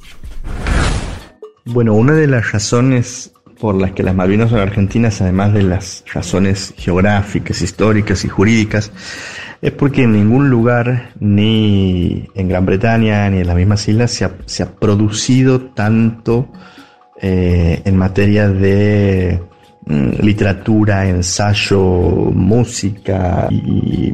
Bueno, 1.66 1.94
una 1.94 2.14
de 2.14 2.28
las 2.28 2.52
razones 2.52 3.32
por 3.60 3.76
las 3.76 3.91
que 3.91 4.03
las 4.03 4.16
Malvinas 4.16 4.49
son 4.49 4.60
argentinas, 4.60 5.22
además 5.22 5.53
de 5.53 5.64
las 5.64 6.03
razones 6.14 6.74
geográficas, 6.78 7.61
históricas 7.61 8.24
y 8.24 8.30
jurídicas, 8.30 8.91
es 9.61 9.72
porque 9.74 10.03
en 10.03 10.14
ningún 10.14 10.49
lugar, 10.49 11.11
ni 11.20 12.30
en 12.34 12.48
Gran 12.48 12.66
Bretaña, 12.66 13.30
ni 13.30 13.40
en 13.40 13.48
las 13.48 13.57
mismas 13.57 13.88
islas, 13.88 14.11
se 14.45 14.64
ha, 14.64 14.72
producido 14.72 15.60
tanto 15.60 16.48
eh, 17.22 17.82
en 17.84 17.98
materia 17.98 18.48
de 18.48 19.41
literatura, 19.90 21.07
ensayo, 21.07 21.80
música 21.82 23.48
y 23.49 24.14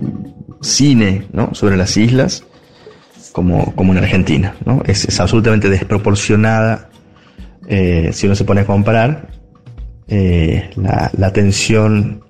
cine 0.61 1.25
¿no? 1.33 1.53
sobre 1.53 1.75
las 1.77 1.95
islas 1.97 2.43
como, 3.31 3.73
como 3.75 3.91
en 3.91 3.99
Argentina. 3.99 4.55
¿no? 4.65 4.81
Es, 4.85 5.19
absolutamente 5.19 5.69
desproporcionada 5.69 6.89
eh, 7.67 8.09
si 8.13 8.25
uno 8.25 8.35
se 8.35 8.45
pone 8.45 8.61
a 8.61 8.65
comparar 8.65 9.27
eh, 10.07 10.69
la, 10.75 11.11
la 11.17 11.27
atención 11.27 12.23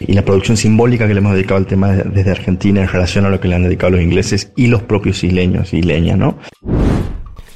y 0.00 0.12
la 0.12 0.22
producción 0.22 0.56
simbólica 0.56 1.06
que 1.06 1.14
le 1.14 1.20
hemos 1.20 1.32
dedicado 1.34 1.56
al 1.56 1.66
tema 1.66 1.92
de- 1.92 2.02
desde 2.02 2.32
Argentina 2.32 2.82
en 2.82 2.88
relación 2.88 3.24
a 3.24 3.30
lo 3.30 3.40
que 3.40 3.48
le 3.48 3.54
han 3.54 3.62
dedicado 3.62 3.92
los 3.92 4.02
ingleses 4.02 4.52
y 4.56 4.66
los 4.66 4.82
propios 4.82 5.22
isleños 5.24 5.72
y 5.72 5.78
isleñas, 5.78 6.18
¿no? 6.18 6.36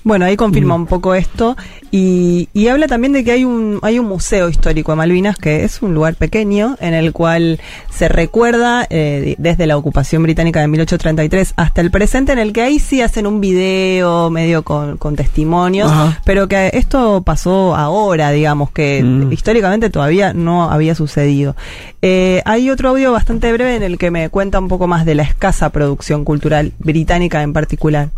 Bueno, 0.04 0.24
ahí 0.24 0.36
confirma 0.36 0.74
un 0.74 0.86
poco 0.86 1.14
esto 1.14 1.56
y, 1.90 2.48
y 2.54 2.68
habla 2.68 2.86
también 2.86 3.12
de 3.12 3.24
que 3.24 3.32
hay 3.32 3.44
un 3.44 3.78
hay 3.82 3.98
un 3.98 4.06
museo 4.06 4.48
histórico 4.48 4.92
de 4.92 4.96
Malvinas 4.96 5.36
que 5.36 5.64
es 5.64 5.82
un 5.82 5.92
lugar 5.92 6.14
pequeño 6.14 6.76
en 6.80 6.94
el 6.94 7.12
cual 7.12 7.60
se 7.90 8.08
recuerda 8.08 8.86
eh, 8.88 9.34
desde 9.38 9.66
la 9.66 9.76
ocupación 9.76 10.22
británica 10.22 10.60
de 10.60 10.68
1833 10.68 11.52
hasta 11.56 11.80
el 11.80 11.90
presente 11.90 12.32
en 12.32 12.38
el 12.38 12.52
que 12.52 12.62
ahí 12.62 12.78
sí 12.78 13.02
hacen 13.02 13.26
un 13.26 13.40
video 13.40 14.30
medio 14.30 14.62
con, 14.62 14.96
con 14.96 15.14
testimonios, 15.16 15.90
Ajá. 15.90 16.20
pero 16.24 16.48
que 16.48 16.70
esto 16.74 17.22
pasó 17.22 17.74
ahora, 17.76 18.30
digamos, 18.30 18.70
que 18.70 19.02
Mm. 19.02 19.32
históricamente 19.32 19.90
todavía 19.90 20.32
no 20.32 20.70
había 20.70 20.94
sucedido. 20.94 21.54
Eh, 22.02 22.40
hay 22.44 22.70
otro 22.70 22.90
audio 22.90 23.12
bastante 23.12 23.52
breve 23.52 23.76
en 23.76 23.82
el 23.82 23.98
que 23.98 24.10
me 24.10 24.28
cuenta 24.30 24.58
un 24.58 24.68
poco 24.68 24.86
más 24.86 25.04
de 25.04 25.14
la 25.14 25.22
escasa 25.24 25.70
producción 25.70 26.24
cultural 26.24 26.72
británica 26.78 27.42
en 27.42 27.52
particular. 27.52 28.08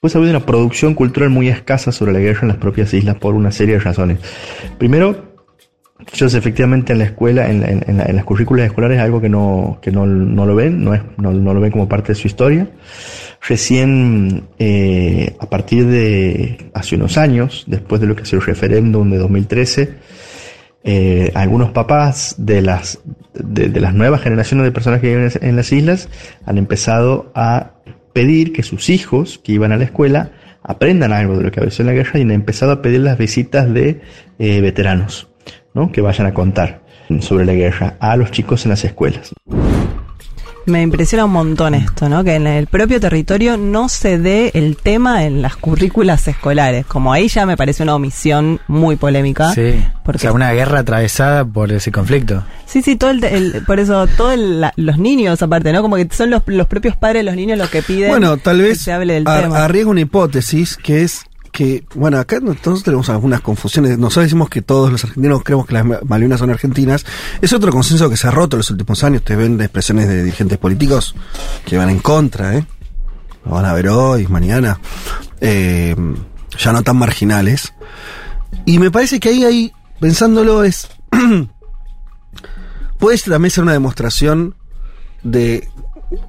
Pues 0.00 0.14
ha 0.14 0.18
habido 0.18 0.36
una 0.36 0.46
producción 0.46 0.94
cultural 0.94 1.30
muy 1.30 1.48
escasa 1.48 1.90
sobre 1.90 2.12
la 2.12 2.20
guerra 2.20 2.42
en 2.42 2.48
las 2.48 2.56
propias 2.58 2.94
islas 2.94 3.16
por 3.16 3.34
una 3.34 3.50
serie 3.50 3.74
de 3.74 3.80
razones. 3.80 4.18
Primero, 4.78 5.34
ellos 6.12 6.34
efectivamente 6.34 6.92
en 6.92 7.00
la 7.00 7.04
escuela, 7.06 7.50
en, 7.50 7.60
la- 7.60 7.68
en- 7.70 7.96
la- 7.98 8.04
las 8.12 8.24
currículas 8.24 8.66
escolares, 8.66 9.00
algo 9.00 9.20
que 9.20 9.28
no, 9.28 9.78
que 9.82 9.90
no, 9.90 10.06
no 10.06 10.46
lo 10.46 10.54
ven, 10.54 10.84
no, 10.84 10.94
es, 10.94 11.00
no, 11.16 11.32
no 11.32 11.52
lo 11.52 11.60
ven 11.60 11.72
como 11.72 11.88
parte 11.88 12.12
de 12.12 12.14
su 12.14 12.28
historia. 12.28 12.68
Recién, 13.48 14.44
eh, 14.60 15.36
a 15.40 15.50
partir 15.50 15.86
de 15.86 16.70
hace 16.74 16.94
unos 16.94 17.18
años, 17.18 17.64
después 17.66 18.00
de 18.00 18.06
lo 18.06 18.14
que 18.14 18.22
es 18.22 18.32
el 18.32 18.40
referéndum 18.40 19.10
de 19.10 19.18
2013, 19.18 19.94
eh, 20.84 21.32
algunos 21.34 21.70
papás 21.70 22.36
de 22.38 22.62
las, 22.62 23.00
de 23.34 23.80
las 23.80 23.94
nuevas 23.94 24.20
generaciones 24.22 24.64
de 24.64 24.70
personas 24.72 25.00
que 25.00 25.08
viven 25.08 25.30
en 25.40 25.56
las 25.56 25.72
islas 25.72 26.08
han 26.46 26.56
empezado 26.56 27.32
a 27.34 27.72
pedir 28.18 28.52
que 28.52 28.64
sus 28.64 28.90
hijos 28.90 29.38
que 29.38 29.52
iban 29.52 29.70
a 29.70 29.76
la 29.76 29.84
escuela 29.84 30.32
aprendan 30.64 31.12
algo 31.12 31.36
de 31.36 31.44
lo 31.44 31.52
que 31.52 31.60
había 31.60 31.70
sido 31.70 31.86
la 31.86 31.92
guerra 31.92 32.18
y 32.18 32.22
han 32.22 32.32
empezado 32.32 32.72
a 32.72 32.82
pedir 32.82 32.98
las 33.02 33.16
visitas 33.16 33.72
de 33.72 34.00
eh, 34.40 34.60
veteranos, 34.60 35.28
¿no? 35.72 35.92
que 35.92 36.00
vayan 36.00 36.26
a 36.26 36.34
contar 36.34 36.82
sobre 37.20 37.44
la 37.44 37.52
guerra 37.52 37.94
a 38.00 38.16
los 38.16 38.32
chicos 38.32 38.64
en 38.64 38.70
las 38.70 38.84
escuelas. 38.84 39.32
Me 40.68 40.82
impresiona 40.82 41.24
un 41.24 41.30
montón 41.32 41.74
esto, 41.74 42.08
¿no? 42.10 42.22
Que 42.22 42.34
en 42.34 42.46
el 42.46 42.66
propio 42.66 43.00
territorio 43.00 43.56
no 43.56 43.88
se 43.88 44.18
dé 44.18 44.50
el 44.54 44.76
tema 44.76 45.24
en 45.24 45.40
las 45.40 45.56
currículas 45.56 46.28
escolares. 46.28 46.84
Como 46.84 47.10
ahí 47.12 47.28
ya 47.28 47.46
me 47.46 47.56
parece 47.56 47.82
una 47.82 47.94
omisión 47.94 48.60
muy 48.68 48.96
polémica. 48.96 49.50
Sí. 49.54 49.82
Porque 50.04 50.18
O 50.18 50.20
sea, 50.20 50.32
una 50.32 50.52
guerra 50.52 50.80
atravesada 50.80 51.44
por 51.46 51.72
ese 51.72 51.90
conflicto. 51.90 52.44
Sí, 52.66 52.82
sí, 52.82 52.96
todo 52.96 53.10
el, 53.10 53.24
el- 53.24 53.64
por 53.66 53.80
eso 53.80 54.06
todos 54.08 54.38
los 54.76 54.98
niños 54.98 55.40
aparte, 55.42 55.72
¿no? 55.72 55.80
Como 55.80 55.96
que 55.96 56.06
son 56.12 56.28
los, 56.30 56.42
los 56.46 56.66
propios 56.66 56.96
padres 56.96 57.20
de 57.20 57.24
los 57.24 57.34
niños 57.36 57.56
los 57.56 57.70
que 57.70 57.80
piden 57.82 58.10
Bueno, 58.10 58.36
tal 58.36 58.58
que 58.58 58.62
vez 58.64 58.80
se 58.82 58.92
hable 58.92 59.14
del 59.14 59.24
tema. 59.24 59.64
arriesgo 59.64 59.90
una 59.90 60.02
hipótesis 60.02 60.76
que 60.76 61.02
es 61.02 61.24
que, 61.58 61.82
bueno, 61.96 62.20
acá 62.20 62.38
nosotros 62.38 62.84
tenemos 62.84 63.08
algunas 63.08 63.40
confusiones. 63.40 63.98
Nosotros 63.98 64.26
decimos 64.26 64.48
que 64.48 64.62
todos 64.62 64.92
los 64.92 65.02
argentinos 65.02 65.42
creemos 65.42 65.66
que 65.66 65.74
las 65.74 65.84
Ma- 65.84 65.98
Malvinas 66.06 66.38
son 66.38 66.50
argentinas. 66.50 67.04
Es 67.42 67.52
otro 67.52 67.72
consenso 67.72 68.08
que 68.08 68.16
se 68.16 68.28
ha 68.28 68.30
roto 68.30 68.54
en 68.54 68.58
los 68.58 68.70
últimos 68.70 69.02
años. 69.02 69.22
Ustedes 69.22 69.40
ven 69.40 69.60
expresiones 69.60 70.06
de 70.06 70.22
dirigentes 70.22 70.56
políticos 70.58 71.16
que 71.66 71.76
van 71.76 71.90
en 71.90 71.98
contra, 71.98 72.56
¿eh? 72.56 72.64
Lo 73.44 73.50
van 73.50 73.64
a 73.64 73.72
ver 73.72 73.88
hoy, 73.88 74.28
mañana. 74.28 74.78
Eh, 75.40 75.96
ya 76.56 76.72
no 76.72 76.84
tan 76.84 76.96
marginales. 76.96 77.72
Y 78.64 78.78
me 78.78 78.92
parece 78.92 79.18
que 79.18 79.30
ahí, 79.30 79.44
ahí, 79.44 79.72
pensándolo, 79.98 80.62
es 80.62 80.86
puede 83.00 83.18
también 83.18 83.50
ser 83.50 83.64
una 83.64 83.72
demostración 83.72 84.54
de 85.24 85.68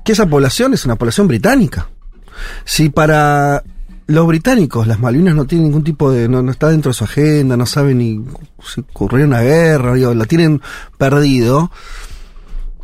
que 0.03 0.11
esa 0.13 0.25
población 0.25 0.73
es 0.73 0.85
una 0.85 0.95
población 0.95 1.27
británica. 1.27 1.87
Si 2.65 2.89
para 2.89 3.63
los 4.09 4.25
británicos 4.25 4.87
las 4.87 4.99
Malvinas 4.99 5.35
no 5.35 5.45
tienen 5.45 5.67
ningún 5.67 5.83
tipo 5.83 6.11
de. 6.11 6.27
no, 6.27 6.41
no 6.41 6.51
está 6.51 6.69
dentro 6.69 6.89
de 6.89 6.95
su 6.95 7.03
agenda, 7.03 7.55
no 7.55 7.67
saben 7.67 7.99
ni 7.99 8.25
si 8.65 8.81
ocurrió 8.81 9.25
una 9.25 9.41
guerra, 9.41 9.93
digo, 9.93 10.13
la 10.15 10.25
tienen 10.25 10.61
perdido. 10.97 11.71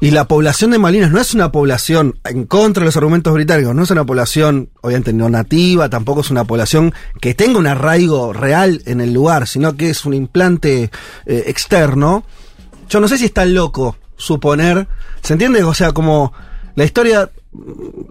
Y 0.01 0.11
la 0.11 0.27
población 0.27 0.69
de 0.69 0.77
Malvinas 0.77 1.09
no 1.09 1.19
es 1.19 1.33
una 1.33 1.51
población 1.51 2.19
en 2.25 2.45
contra 2.45 2.81
de 2.81 2.85
los 2.85 2.97
argumentos 2.97 3.33
británicos, 3.33 3.73
no 3.73 3.81
es 3.81 3.89
una 3.89 4.05
población, 4.05 4.69
obviamente, 4.81 5.13
no 5.13 5.27
nativa, 5.27 5.89
tampoco 5.89 6.21
es 6.21 6.29
una 6.29 6.43
población 6.43 6.93
que 7.19 7.33
tenga 7.33 7.57
un 7.57 7.65
arraigo 7.65 8.31
real 8.31 8.83
en 8.85 9.01
el 9.01 9.11
lugar, 9.11 9.47
sino 9.47 9.75
que 9.75 9.89
es 9.89 10.05
un 10.05 10.13
implante 10.13 10.91
eh, 11.25 11.43
externo. 11.47 12.23
Yo 12.87 12.99
no 12.99 13.07
sé 13.07 13.17
si 13.17 13.25
es 13.25 13.33
tan 13.33 13.55
loco 13.55 13.97
suponer, 14.15 14.87
¿se 15.23 15.33
entiende? 15.33 15.63
O 15.63 15.73
sea, 15.73 15.91
como 15.91 16.33
la 16.75 16.83
historia 16.83 17.31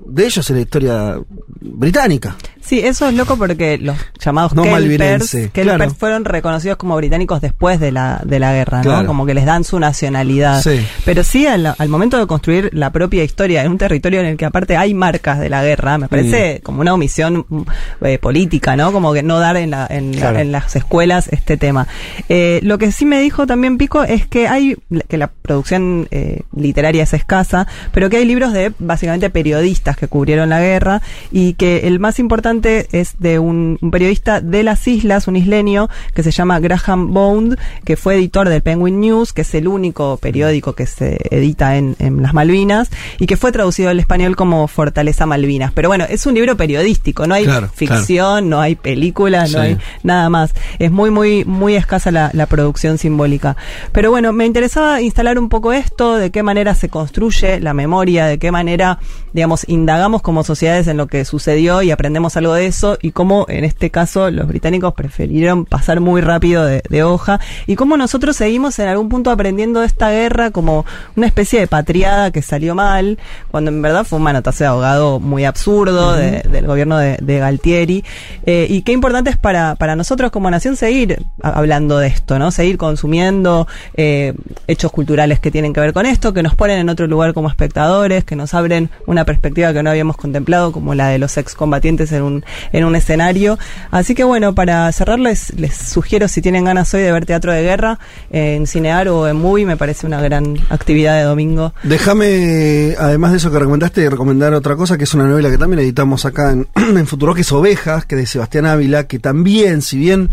de 0.07 0.25
ellos 0.25 0.49
es 0.51 0.57
la 0.57 0.61
historia 0.63 1.19
británica. 1.61 2.37
Sí, 2.61 2.81
eso 2.81 3.07
es 3.09 3.15
loco 3.15 3.37
porque 3.37 3.77
los 3.77 3.97
llamados 4.25 4.55
No 4.55 4.63
Kelpers, 4.63 4.81
malvinense, 4.83 5.51
Kelpers 5.53 5.77
claro. 5.77 5.95
fueron 5.99 6.25
reconocidos 6.25 6.79
como 6.79 6.97
británicos 6.97 7.43
después 7.43 7.79
de 7.79 7.93
la, 7.93 8.23
de 8.25 8.39
la 8.39 8.55
guerra. 8.55 8.83
Como 9.07 9.27
que 9.27 9.35
les 9.35 9.45
dan 9.45 9.65
su 9.65 9.79
nacionalidad. 9.79 10.63
Sí. 10.63 10.81
Pero 11.05 11.25
sí, 11.25 11.47
al, 11.47 11.75
al 11.77 11.89
momento 11.91 12.19
de 12.19 12.27
construir 12.27 12.71
la 12.73 12.91
propia 12.91 13.23
historia 13.23 13.63
en 13.65 13.71
un 13.73 13.77
territorio 13.79 14.21
en 14.21 14.27
el 14.27 14.37
que 14.39 14.47
aparte 14.47 14.77
hay 14.79 14.95
marcas 14.95 15.41
de 15.41 15.51
la 15.51 15.63
guerra, 15.63 15.99
me 15.99 16.09
parece 16.09 16.61
como 16.63 16.81
una 16.81 16.95
omisión 16.95 17.45
mm, 17.49 17.63
eh, 18.07 18.19
política, 18.19 18.77
¿no? 18.77 18.93
Como 18.93 19.13
que 19.13 19.23
no 19.23 19.39
dar 19.41 19.59
en, 19.59 19.71
la- 19.71 19.87
en, 19.91 20.19
la- 20.19 20.41
en 20.41 20.51
las 20.53 20.75
escuelas 20.75 21.29
este 21.33 21.59
tema. 21.59 21.87
Eh, 22.31 22.61
lo 22.63 22.79
que 22.79 22.93
sí 22.93 23.05
me 23.05 23.21
dijo 23.21 23.47
también 23.47 23.77
Pico 23.77 24.05
es 24.05 24.27
que 24.27 24.49
hay, 24.49 24.77
que 25.09 25.19
la 25.19 25.29
producción 25.29 26.09
eh, 26.11 26.41
literaria 26.57 27.03
es 27.03 27.13
escasa, 27.13 27.67
pero 27.93 28.09
que 28.09 28.17
hay 28.17 28.25
libros 28.25 28.55
de 28.55 28.73
básicamente 28.79 29.29
periodistas 29.35 29.99
que 29.99 30.09
cubrieron 30.09 30.49
la 30.49 30.61
guerra 30.61 31.03
y 31.31 31.53
que 31.55 31.87
el 31.89 31.99
más 32.01 32.19
importante 32.19 32.87
es 32.93 33.17
de 33.19 33.39
un, 33.39 33.77
un 33.83 33.91
periodista 33.91 34.41
de 34.41 34.63
las 34.63 34.89
islas, 34.89 35.29
un 35.29 35.37
isleño 35.37 35.91
que 36.15 36.23
se 36.23 36.31
llama 36.31 36.61
Graham 36.61 37.13
Bond, 37.13 37.59
que 37.85 37.97
fue 37.97 38.15
editor 38.15 38.49
del 38.49 38.63
Penguin 38.63 39.01
News, 39.01 39.33
que 39.33 39.43
es 39.43 39.55
el 39.55 39.69
único 39.69 40.17
periódico 40.17 40.75
que 40.75 40.87
se 40.87 41.19
edita 41.31 41.77
en, 41.77 41.97
en 41.99 42.23
las 42.23 42.33
Malvinas 42.33 42.91
y 43.19 43.27
que 43.27 43.37
fue 43.37 43.53
traducido 43.53 43.91
al 43.91 43.99
español 44.01 44.37
como 44.37 44.67
Fortaleza 44.69 45.27
Malvinas. 45.27 45.73
Pero 45.73 45.89
bueno, 45.89 46.07
es 46.09 46.25
un 46.27 46.35
libro 46.35 46.57
periodístico, 46.57 47.27
no 47.27 47.35
hay 47.35 47.45
Claro, 47.45 47.69
ficción, 47.75 48.49
no 48.49 48.61
hay 48.61 48.77
películas, 48.77 49.53
no 49.53 49.61
hay 49.61 49.77
nada 50.05 50.31
más. 50.31 50.55
Es 50.79 50.91
muy, 50.93 51.11
muy, 51.11 51.45
muy 51.45 51.75
escasa 51.75 52.11
la, 52.11 52.31
la 52.33 52.47
producción 52.47 52.97
simbólica. 52.97 53.57
Pero 53.93 54.11
bueno, 54.11 54.33
me 54.33 54.47
interesaba 54.47 55.01
instalar 55.03 55.39
un 55.39 55.49
poco 55.49 55.73
esto, 55.73 56.17
de 56.17 56.31
qué 56.31 56.43
manera 56.43 56.75
se 56.75 56.89
construye 56.89 57.59
la 57.61 57.75
memoria, 57.75 58.27
de 58.27 58.39
qué 58.39 58.53
manera, 58.53 58.99
digamos, 59.35 59.69
indagamos 59.69 60.23
como 60.23 60.45
sociedades 60.45 60.87
en 60.87 60.97
lo 60.97 61.07
que 61.09 61.27
sucedió 61.27 61.83
y 61.83 61.91
aprendemos 61.91 62.39
algo 62.39 62.55
de 62.55 62.67
eso, 62.67 62.97
y 63.03 63.11
cómo 63.11 63.45
en 63.51 63.65
este 63.65 63.91
caso 63.91 64.31
los 64.31 64.49
británicos 64.49 64.95
prefirieron 64.95 65.67
pasar 65.67 66.01
muy 66.01 66.23
rápido 66.23 66.65
de, 66.65 66.83
de 66.89 67.03
hoja, 67.03 67.41
y 67.67 67.75
cómo 67.77 67.99
nosotros 67.99 68.37
seguimos 68.37 68.79
en 68.79 68.89
algún 68.89 69.11
punto 69.11 69.31
aprendiendo 69.31 69.81
de 69.81 69.87
esta 69.87 70.11
guerra 70.11 70.51
como 70.53 70.87
una 71.17 71.27
especie 71.27 71.61
de 71.61 71.67
patriada 71.67 72.31
que 72.31 72.41
salió 72.41 72.75
mal, 72.75 73.19
cuando 73.51 73.71
en 73.71 73.83
verdad 73.83 74.05
fue 74.05 74.19
un 74.19 74.23
manotazo 74.23 74.65
de 74.65 74.69
ahogado 74.69 75.21
muy 75.21 75.45
absurdo 75.45 76.15
de- 76.15 76.43
del 76.43 76.67
gobierno 76.67 76.97
de, 76.97 77.19
de 77.21 77.39
Galtieri. 77.41 78.05
Eh, 78.47 78.67
y 78.71 78.83
qué 78.83 78.93
importante 78.93 79.31
es 79.31 79.37
para, 79.37 79.75
para 79.75 79.97
nosotros 79.97 80.31
como 80.31 80.49
nación 80.51 80.77
seguir 80.77 81.25
hablando 81.43 81.99
de 81.99 82.07
esto, 82.07 82.39
¿no? 82.39 82.53
Seguir 82.53 82.79
consumiendo 82.79 83.67
eh, 83.97 84.35
hechos 84.69 84.93
culturales 84.93 85.41
que 85.41 85.51
tienen 85.51 85.73
que 85.73 85.81
ver 85.81 85.93
con 85.93 86.07
esto, 86.07 86.33
que 86.33 86.43
nos 86.45 86.55
ponen 86.55 86.79
en 86.79 86.89
otro 86.89 87.09
lugar 87.09 87.35
como 87.35 87.49
espectadores, 87.49 88.25
que 88.25 88.37
nos 88.37 88.55
abren 88.55 88.91
una 89.07 89.24
perspectiva 89.25 89.73
que 89.73 89.83
no 89.83 89.91
habíamos 89.91 90.17
contemplado, 90.17 90.73
como 90.73 90.95
la 90.95 91.09
de 91.09 91.19
los 91.19 91.37
excombatientes 91.37 92.13
en 92.13 92.23
un, 92.23 92.45
en 92.73 92.85
un 92.85 92.97
escenario. 92.97 93.59
Así 93.91 94.15
que 94.15 94.25
bueno, 94.25 94.55
para 94.55 94.91
cerrar 94.93 95.19
les, 95.19 95.53
sugiero 95.75 96.29
si 96.29 96.43
tienen 96.43 96.65
ganas 96.65 96.93
hoy 96.95 97.03
de 97.03 97.13
ver 97.13 97.27
teatro 97.27 97.53
de 97.53 97.63
guerra 97.63 97.99
en 98.31 98.67
Cinear 98.67 99.09
o 99.09 99.29
en 99.29 99.37
Movie, 99.37 99.67
me 99.67 99.77
parece 99.77 100.07
una 100.07 100.21
gran 100.21 100.57
actividad 100.71 101.17
de 101.17 101.23
domingo. 101.23 101.75
Déjame, 101.83 102.95
además 102.99 103.33
de 103.33 103.39
eso 103.39 103.51
que 103.51 103.59
recomendaste, 103.59 104.09
recomendar 104.11 104.55
otra 104.55 104.77
cosa, 104.77 104.99
que 104.99 105.05
es 105.05 105.15
una 105.15 105.25
novela 105.25 105.51
que 105.51 105.59
también 105.59 105.81
editamos 105.81 106.25
acá 106.25 106.53
en, 106.53 106.67
Futuro, 107.07 107.35
que 107.35 107.43
es 107.43 107.53
Ovejas, 107.53 108.07
que 108.07 108.15
es 108.15 108.21
de 108.23 108.27
Sebastián 108.27 108.67
Ávila, 108.67 109.07
que 109.07 109.19
también, 109.19 109.83
si 109.83 109.99
bien 109.99 110.31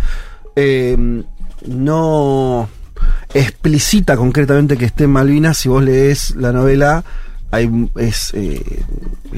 eh, 0.55 1.23
no 1.67 2.69
explicita 3.33 4.17
concretamente 4.17 4.77
que 4.77 4.85
esté 4.85 5.05
en 5.05 5.11
Malvinas, 5.11 5.57
si 5.57 5.69
vos 5.69 5.83
lees 5.83 6.35
la 6.35 6.51
novela, 6.51 7.03
hay, 7.51 7.89
es, 7.97 8.33
eh, 8.33 8.83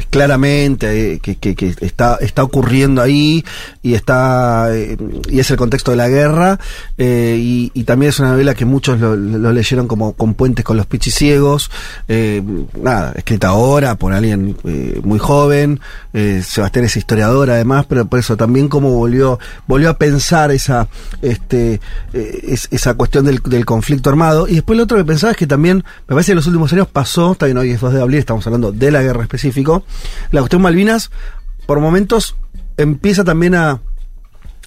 claramente 0.10 1.14
eh, 1.14 1.20
que, 1.20 1.76
está, 1.82 2.18
está 2.22 2.44
ocurriendo 2.44 3.02
ahí 3.02 3.44
y 3.82 3.94
está 3.94 4.68
eh, 4.76 4.98
y 5.30 5.40
es 5.40 5.50
el 5.52 5.58
contexto 5.58 5.92
de 5.92 5.98
la 5.98 6.10
guerra 6.10 6.60
eh, 6.98 7.38
y, 7.40 7.84
también 7.84 8.10
es 8.10 8.20
una 8.20 8.32
novela 8.32 8.56
que 8.56 8.66
muchos 8.66 9.00
lo, 9.00 9.16
leyeron 9.52 9.88
como 9.88 10.14
con 10.14 10.34
puentes 10.34 10.64
con 10.64 10.78
los 10.78 10.86
pichiciegos 10.86 11.70
eh, 12.08 12.42
nada 12.82 13.14
escrita 13.16 13.50
ahora 13.50 13.96
por 13.96 14.14
alguien 14.14 14.56
muy 15.04 15.20
joven 15.20 15.80
Sebastián 16.14 16.86
es 16.86 16.96
historiador 16.96 17.50
además 17.50 17.86
pero 17.88 18.06
por 18.06 18.20
eso 18.20 18.38
también 18.38 18.70
como 18.70 18.92
volvió 18.92 19.38
volvió 19.68 19.90
a 19.90 19.98
pensar 19.98 20.52
esa 20.52 20.88
este 21.22 21.82
es- 22.14 22.68
esa 22.72 22.94
cuestión 22.96 23.26
del, 23.26 23.40
del 23.44 23.66
conflicto 23.66 24.10
armado. 24.10 24.48
Y 24.48 24.56
después 24.56 24.78
lo 24.78 24.84
otro 24.84 24.98
que 24.98 25.06
pensaba 25.06 25.32
es 25.32 25.38
que 25.38 25.48
también 25.48 25.78
me 26.08 26.16
parece 26.16 26.28
que 26.28 26.32
en 26.34 26.36
los 26.38 26.48
últimos 26.48 26.72
años 26.74 26.88
pasó 26.88 27.36
bien 27.42 27.58
hoy 27.58 27.72
es 27.72 27.82
2 27.82 27.94
de 27.94 28.02
abril 28.02 28.20
estamos 28.20 28.46
hablando 28.48 28.72
de 28.72 28.92
la 28.92 29.02
guerra 29.02 29.24
específico 29.24 29.83
la 30.32 30.42
cuestión 30.42 30.62
Malvinas 30.62 31.12
por 31.66 31.80
momentos 31.80 32.36
empieza 32.78 33.24
también 33.24 33.56
a 33.56 33.82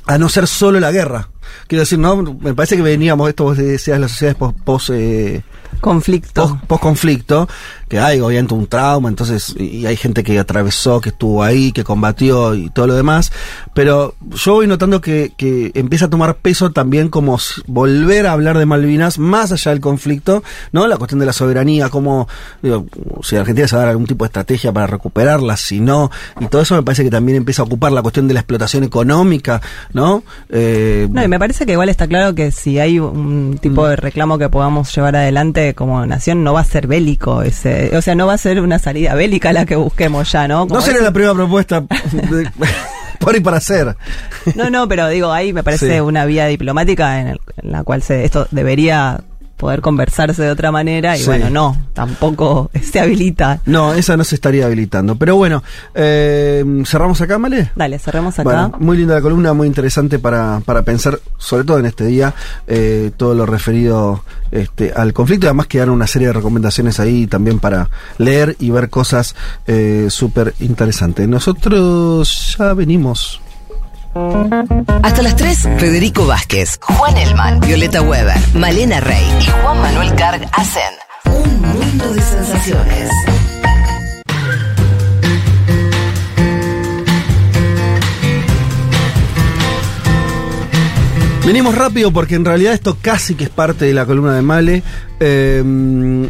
a 0.07 0.19
no 0.19 0.29
ser 0.29 0.47
solo 0.47 0.81
la 0.81 0.93
guerra. 0.93 1.29
Quiero 1.67 1.81
decir, 1.81 1.99
no, 1.99 2.17
me 2.17 2.55
parece 2.55 2.77
que 2.77 2.83
veníamos, 2.83 3.29
esto 3.29 3.45
vos 3.45 3.57
decías, 3.57 3.99
las 3.99 4.13
sociedades 4.13 4.39
post, 4.39 4.59
post, 4.61 4.91
eh, 4.91 5.43
conflicto. 5.81 6.59
Post, 6.67 6.83
conflicto, 6.83 7.49
que 7.89 7.99
hay 7.99 8.21
obviamente 8.21 8.55
un 8.55 8.67
trauma, 8.67 9.09
entonces, 9.09 9.55
y 9.59 9.87
hay 9.87 9.97
gente 9.97 10.25
que 10.25 10.39
atravesó, 10.39 11.01
que 11.01 11.11
estuvo 11.11 11.43
ahí, 11.43 11.73
que 11.73 11.85
combatió 11.85 12.55
y 12.55 12.71
todo 12.71 12.87
lo 12.87 12.95
demás. 12.95 13.33
Pero 13.75 14.15
yo 14.35 14.55
voy 14.55 14.67
notando 14.67 15.01
que, 15.01 15.33
que 15.37 15.71
empieza 15.75 16.07
a 16.07 16.11
tomar 16.11 16.37
peso 16.37 16.73
también 16.73 17.09
como 17.09 17.39
volver 17.67 18.27
a 18.27 18.33
hablar 18.33 18.59
de 18.59 18.67
Malvinas 18.67 19.19
más 19.19 19.53
allá 19.53 19.71
del 19.71 19.81
conflicto, 19.81 20.43
¿no? 20.73 20.87
La 20.87 20.97
cuestión 20.97 21.21
de 21.21 21.27
la 21.27 21.33
soberanía, 21.33 21.89
como, 21.89 22.29
digo, 22.63 22.87
si 23.23 23.37
Argentina 23.37 23.69
se 23.69 23.77
va 23.77 23.83
a 23.83 23.85
dar 23.85 23.91
algún 23.93 24.07
tipo 24.07 24.25
de 24.25 24.29
estrategia 24.29 24.73
para 24.73 24.87
recuperarla, 24.87 25.57
si 25.57 25.81
no, 25.81 26.11
y 26.41 26.47
todo 26.47 26.63
eso 26.63 26.75
me 26.75 26.83
parece 26.83 27.05
que 27.05 27.11
también 27.11 27.37
empieza 27.37 27.63
a 27.63 27.65
ocupar 27.65 27.93
la 27.93 28.03
cuestión 28.03 28.27
de 28.29 28.35
la 28.35 28.41
explotación 28.41 28.85
económica, 28.85 29.61
¿no? 29.93 30.25
Eh, 30.49 31.09
No, 31.11 31.23
y 31.23 31.29
me 31.29 31.39
parece 31.39 31.67
que 31.67 31.73
igual 31.73 31.89
está 31.89 32.07
claro 32.07 32.35
que 32.35 32.51
si 32.51 32.79
hay 32.79 32.99
un 32.99 33.59
tipo 33.61 33.87
de 33.87 33.97
reclamo 33.97 34.39
que 34.39 34.49
podamos 34.49 34.95
llevar 34.95 35.17
adelante 35.17 35.56
como 35.75 36.05
nación, 36.07 36.45
no 36.45 36.53
va 36.53 36.61
a 36.61 36.65
ser 36.65 36.87
bélico 36.87 37.43
ese, 37.43 37.97
o 37.97 38.03
sea, 38.03 38.15
no 38.15 38.27
va 38.27 38.35
a 38.35 38.39
ser 38.39 38.61
una 38.61 38.79
salida 38.79 39.15
bélica 39.15 39.53
la 39.53 39.65
que 39.65 39.77
busquemos 39.77 40.31
ya, 40.33 40.47
¿no? 40.49 40.61
Como 40.69 40.77
no 40.77 40.81
sería 40.81 40.99
ese- 40.99 41.05
la 41.05 41.13
primera 41.13 41.35
propuesta 41.35 41.81
de- 41.81 42.51
por 43.19 43.35
y 43.35 43.41
para 43.41 43.57
hacer. 43.57 43.97
No, 44.55 44.69
no, 44.71 44.87
pero 44.89 45.09
digo, 45.09 45.33
ahí 45.33 45.53
me 45.53 45.63
parece 45.65 45.95
Sí. 45.95 46.01
una 46.01 46.25
vía 46.27 46.47
diplomática 46.47 47.21
en, 47.21 47.29
el- 47.29 47.41
en 47.63 47.73
la 47.73 47.83
cual 47.83 48.03
se, 48.03 48.25
esto 48.25 48.47
debería 48.51 49.21
poder 49.57 49.81
conversarse 49.81 50.43
de 50.43 50.51
otra 50.51 50.71
manera 50.71 51.17
y 51.17 51.21
Sí. 51.21 51.27
bueno, 51.27 51.51
no, 51.51 51.77
tampoco 51.95 52.71
se 52.83 53.01
habilita. 53.01 53.61
No, 53.67 53.95
esa 53.95 54.17
no 54.17 54.25
se 54.25 54.35
estaría 54.35 54.67
habilitando. 54.67 55.17
Pero 55.17 55.37
bueno, 55.37 55.63
eh, 55.95 56.65
¿cerramos 56.85 57.21
acá, 57.21 57.39
Male? 57.39 57.71
Dale, 57.75 57.99
cerremos 57.99 58.39
acá. 58.39 58.45
Bueno, 58.45 58.73
muy 58.79 58.97
linda 58.99 59.15
la 59.15 59.21
columna, 59.23 59.53
muy 59.53 59.67
interesante 59.67 60.19
para, 60.19 60.61
para 60.65 60.83
pensar, 60.83 61.19
sobre 61.39 61.65
todo 61.65 61.79
en 61.79 61.87
este 61.87 62.05
día, 62.05 62.35
eh, 62.67 63.11
todo 63.17 63.35
lo 63.35 63.47
referido 63.47 64.23
este, 64.51 64.93
al 64.95 65.13
conflicto. 65.13 65.47
Además 65.47 65.67
quedaron 65.67 65.95
una 65.95 66.07
serie 66.07 66.29
de 66.29 66.35
recomendaciones 66.35 67.01
ahí 67.01 67.27
también 67.27 67.59
para 67.59 67.89
leer 68.19 68.57
y 68.61 68.71
ver 68.71 68.91
cosas 68.91 69.35
eh, 69.67 70.07
súper 70.11 70.55
interesantes. 70.61 71.27
Nosotros 71.29 72.57
ya 72.59 72.75
venimos. 72.75 73.41
Hasta 75.03 75.23
las 75.23 75.37
3, 75.37 75.69
Federico 75.77 76.27
Vázquez, 76.27 76.79
Juan 76.81 77.19
Elman, 77.19 77.61
Violeta 77.61 78.01
Weber, 78.01 78.39
Malena 78.55 78.99
Rey 79.01 79.23
y 79.41 79.45
Juan 79.45 79.83
Manuel 79.83 80.15
Carg 80.15 80.41
hacen 80.53 80.95
un 81.27 81.61
mundo 81.61 82.15
de 82.15 82.23
sensaciones. 82.23 83.11
Venimos 91.45 91.75
rápido 91.75 92.11
porque 92.11 92.37
en 92.37 92.47
realidad 92.47 92.73
esto 92.73 92.97
casi 93.01 93.35
que 93.35 93.45
es 93.45 93.51
parte 93.51 93.85
de 93.85 93.93
la 93.93 94.07
columna 94.07 94.35
de 94.35 94.43
Male, 94.43 94.83
eh, 95.21 96.29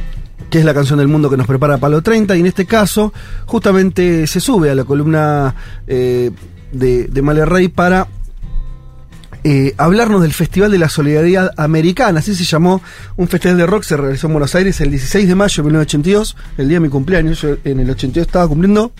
que 0.50 0.58
es 0.58 0.64
la 0.64 0.74
canción 0.74 0.98
del 0.98 1.06
mundo 1.06 1.30
que 1.30 1.36
nos 1.36 1.46
prepara 1.46 1.78
Palo 1.78 2.02
30, 2.02 2.36
y 2.36 2.40
en 2.40 2.46
este 2.46 2.66
caso 2.66 3.12
justamente 3.46 4.26
se 4.26 4.40
sube 4.40 4.70
a 4.70 4.74
la 4.74 4.82
columna 4.82 5.54
eh, 5.86 6.32
de, 6.78 7.04
de 7.04 7.22
Male 7.22 7.44
Rey 7.44 7.68
para 7.68 8.08
eh, 9.48 9.74
hablarnos 9.76 10.22
del 10.22 10.32
Festival 10.32 10.72
de 10.72 10.78
la 10.78 10.88
Solidaridad 10.88 11.52
Americana, 11.56 12.18
así 12.18 12.34
se 12.34 12.42
llamó 12.42 12.82
un 13.16 13.28
festival 13.28 13.56
de 13.56 13.66
rock, 13.66 13.84
se 13.84 13.96
realizó 13.96 14.26
en 14.26 14.32
Buenos 14.32 14.54
Aires 14.56 14.80
el 14.80 14.90
16 14.90 15.28
de 15.28 15.34
mayo 15.36 15.62
de 15.62 15.66
1982, 15.66 16.36
el 16.58 16.68
día 16.68 16.76
de 16.76 16.80
mi 16.80 16.88
cumpleaños, 16.88 17.42
yo 17.42 17.56
en 17.64 17.78
el 17.78 17.90
82 17.90 18.26
estaba 18.26 18.48
cumpliendo 18.48 18.90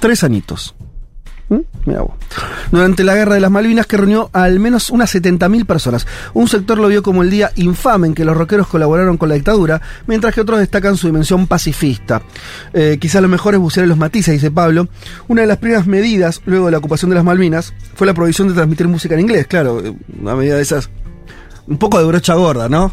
tres 0.00 0.24
añitos. 0.24 0.74
¿Mm? 1.48 1.60
Durante 2.70 3.04
la 3.04 3.14
Guerra 3.14 3.34
de 3.34 3.40
las 3.40 3.50
Malvinas 3.50 3.86
que 3.86 3.96
reunió 3.96 4.28
a 4.32 4.42
al 4.44 4.60
menos 4.60 4.90
unas 4.90 5.14
70.000 5.14 5.64
personas. 5.64 6.06
Un 6.34 6.48
sector 6.48 6.78
lo 6.78 6.88
vio 6.88 7.02
como 7.02 7.22
el 7.22 7.30
día 7.30 7.50
infame 7.56 8.08
en 8.08 8.14
que 8.14 8.24
los 8.24 8.36
rockeros 8.36 8.66
colaboraron 8.66 9.16
con 9.16 9.28
la 9.28 9.34
dictadura, 9.34 9.80
mientras 10.06 10.34
que 10.34 10.42
otros 10.42 10.58
destacan 10.58 10.96
su 10.96 11.06
dimensión 11.06 11.46
pacifista. 11.46 12.22
Eh, 12.72 12.98
quizá 13.00 13.20
lo 13.20 13.28
mejor 13.28 13.54
es 13.54 13.60
bucear 13.60 13.84
en 13.84 13.90
los 13.90 13.98
matices, 13.98 14.34
dice 14.34 14.50
Pablo. 14.50 14.88
Una 15.28 15.42
de 15.42 15.46
las 15.46 15.58
primeras 15.58 15.86
medidas, 15.86 16.42
luego 16.44 16.66
de 16.66 16.72
la 16.72 16.78
ocupación 16.78 17.10
de 17.10 17.16
las 17.16 17.24
Malvinas, 17.24 17.72
fue 17.94 18.06
la 18.06 18.14
prohibición 18.14 18.48
de 18.48 18.54
transmitir 18.54 18.88
música 18.88 19.14
en 19.14 19.20
inglés, 19.20 19.46
claro, 19.46 19.80
eh, 19.84 19.94
una 20.20 20.34
medida 20.34 20.56
de 20.56 20.62
esas. 20.62 20.90
Un 21.66 21.78
poco 21.78 21.98
de 21.98 22.04
brocha 22.04 22.34
gorda, 22.34 22.68
¿no? 22.68 22.92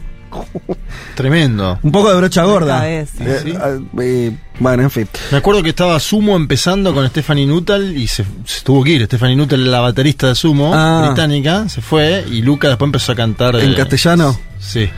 Tremendo. 1.16 1.80
Un 1.82 1.92
poco 1.92 2.10
de 2.12 2.18
brocha 2.18 2.44
gorda. 2.44 2.90
Eh, 2.90 3.06
Sí. 3.06 3.54
ah, 3.60 3.78
eh, 4.00 4.32
bueno, 4.60 4.84
en 4.84 4.92
fin. 4.92 5.08
Me 5.32 5.38
acuerdo 5.38 5.64
que 5.64 5.70
estaba 5.70 6.00
Sumo 6.00 6.36
empezando 6.36 6.94
con 6.94 7.08
Stephanie 7.08 7.46
Nuttall 7.46 7.96
y 7.96 8.08
se, 8.08 8.26
se 8.46 8.62
tuvo 8.64 8.84
que 8.84 8.92
ir. 8.92 9.06
Stephanie 9.06 9.36
Nuttall, 9.36 9.70
la 9.72 9.80
baterista 9.80 10.28
de 10.28 10.36
Sumo, 10.36 10.72
Ah. 10.74 11.08
británica, 11.08 11.68
se 11.70 11.82
fue 11.82 12.26
y 12.30 12.42
Luca 12.42 12.68
después 12.68 12.88
empezó 12.88 13.12
a 13.12 13.16
cantar. 13.16 13.56
¿En 13.58 13.72
eh, 13.72 13.76
castellano? 13.76 14.38
Sí. 14.60 14.90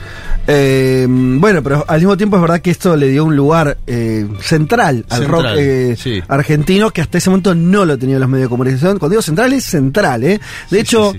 Eh, 0.50 1.06
bueno, 1.08 1.62
pero 1.62 1.84
al 1.86 1.98
mismo 2.00 2.16
tiempo 2.16 2.36
es 2.36 2.42
verdad 2.42 2.60
que 2.60 2.70
esto 2.70 2.96
le 2.96 3.08
dio 3.08 3.24
un 3.24 3.36
lugar 3.36 3.76
eh, 3.86 4.26
central 4.40 5.04
al 5.10 5.18
Central, 5.18 5.42
rock 5.44 5.52
eh, 5.58 5.96
sí. 5.98 6.22
argentino 6.26 6.90
que 6.90 7.02
hasta 7.02 7.18
ese 7.18 7.28
momento 7.28 7.54
no 7.54 7.84
lo 7.84 7.98
tenían 7.98 8.18
los 8.20 8.28
medios 8.30 8.46
de 8.46 8.50
comunicación. 8.50 8.98
Cuando 8.98 9.10
digo 9.12 9.22
central 9.22 9.52
es 9.52 9.64
central, 9.64 10.24
¿eh? 10.24 10.40
De 10.70 10.80
hecho, 10.80 11.12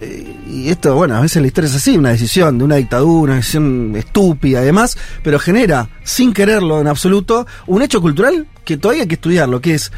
eh, 0.00 0.36
y 0.48 0.68
esto, 0.68 0.94
bueno, 0.94 1.16
a 1.16 1.20
veces 1.20 1.42
la 1.42 1.48
historia 1.48 1.68
es 1.68 1.74
así, 1.74 1.96
una 1.96 2.10
decisión 2.10 2.58
de 2.58 2.64
una 2.64 2.76
dictadura, 2.76 3.32
una 3.32 3.36
decisión 3.36 3.94
estúpida 3.96 4.62
y 4.62 4.66
demás, 4.66 4.96
pero 5.22 5.38
genera, 5.38 5.88
sin 6.04 6.32
quererlo 6.32 6.80
en 6.80 6.86
absoluto, 6.86 7.46
un 7.66 7.82
hecho 7.82 8.00
cultural 8.00 8.46
que 8.64 8.76
todavía 8.76 9.02
hay 9.02 9.08
que 9.08 9.16
estudiarlo, 9.16 9.60
que 9.60 9.74
es 9.74 9.90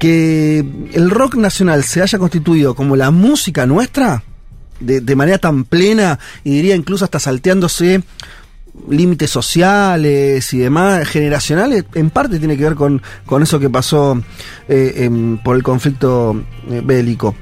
que 0.00 0.58
el 0.92 1.10
rock 1.10 1.36
nacional 1.36 1.84
se 1.84 2.02
haya 2.02 2.18
constituido 2.18 2.74
como 2.74 2.96
la 2.96 3.10
música 3.10 3.64
nuestra, 3.64 4.24
de, 4.80 5.16
manera 5.16 5.38
tan 5.38 5.64
plena, 5.64 6.18
y 6.44 6.50
diría 6.50 6.74
incluso 6.74 7.04
hasta 7.04 7.18
salteándose 7.18 8.02
límites 8.90 9.30
sociales 9.30 10.52
y 10.52 10.58
demás, 10.58 11.08
generacionales, 11.08 11.84
en 11.94 12.10
parte 12.10 12.38
tiene 12.38 12.58
que 12.58 12.64
ver 12.64 12.74
con, 12.74 13.00
con 13.24 13.42
eso 13.42 13.58
que 13.58 13.70
pasó 13.70 14.20
eh, 14.68 15.38
por 15.42 15.56
el 15.56 15.62
conflicto 15.62 16.42
eh, 16.68 16.82
bélico. 16.84 17.34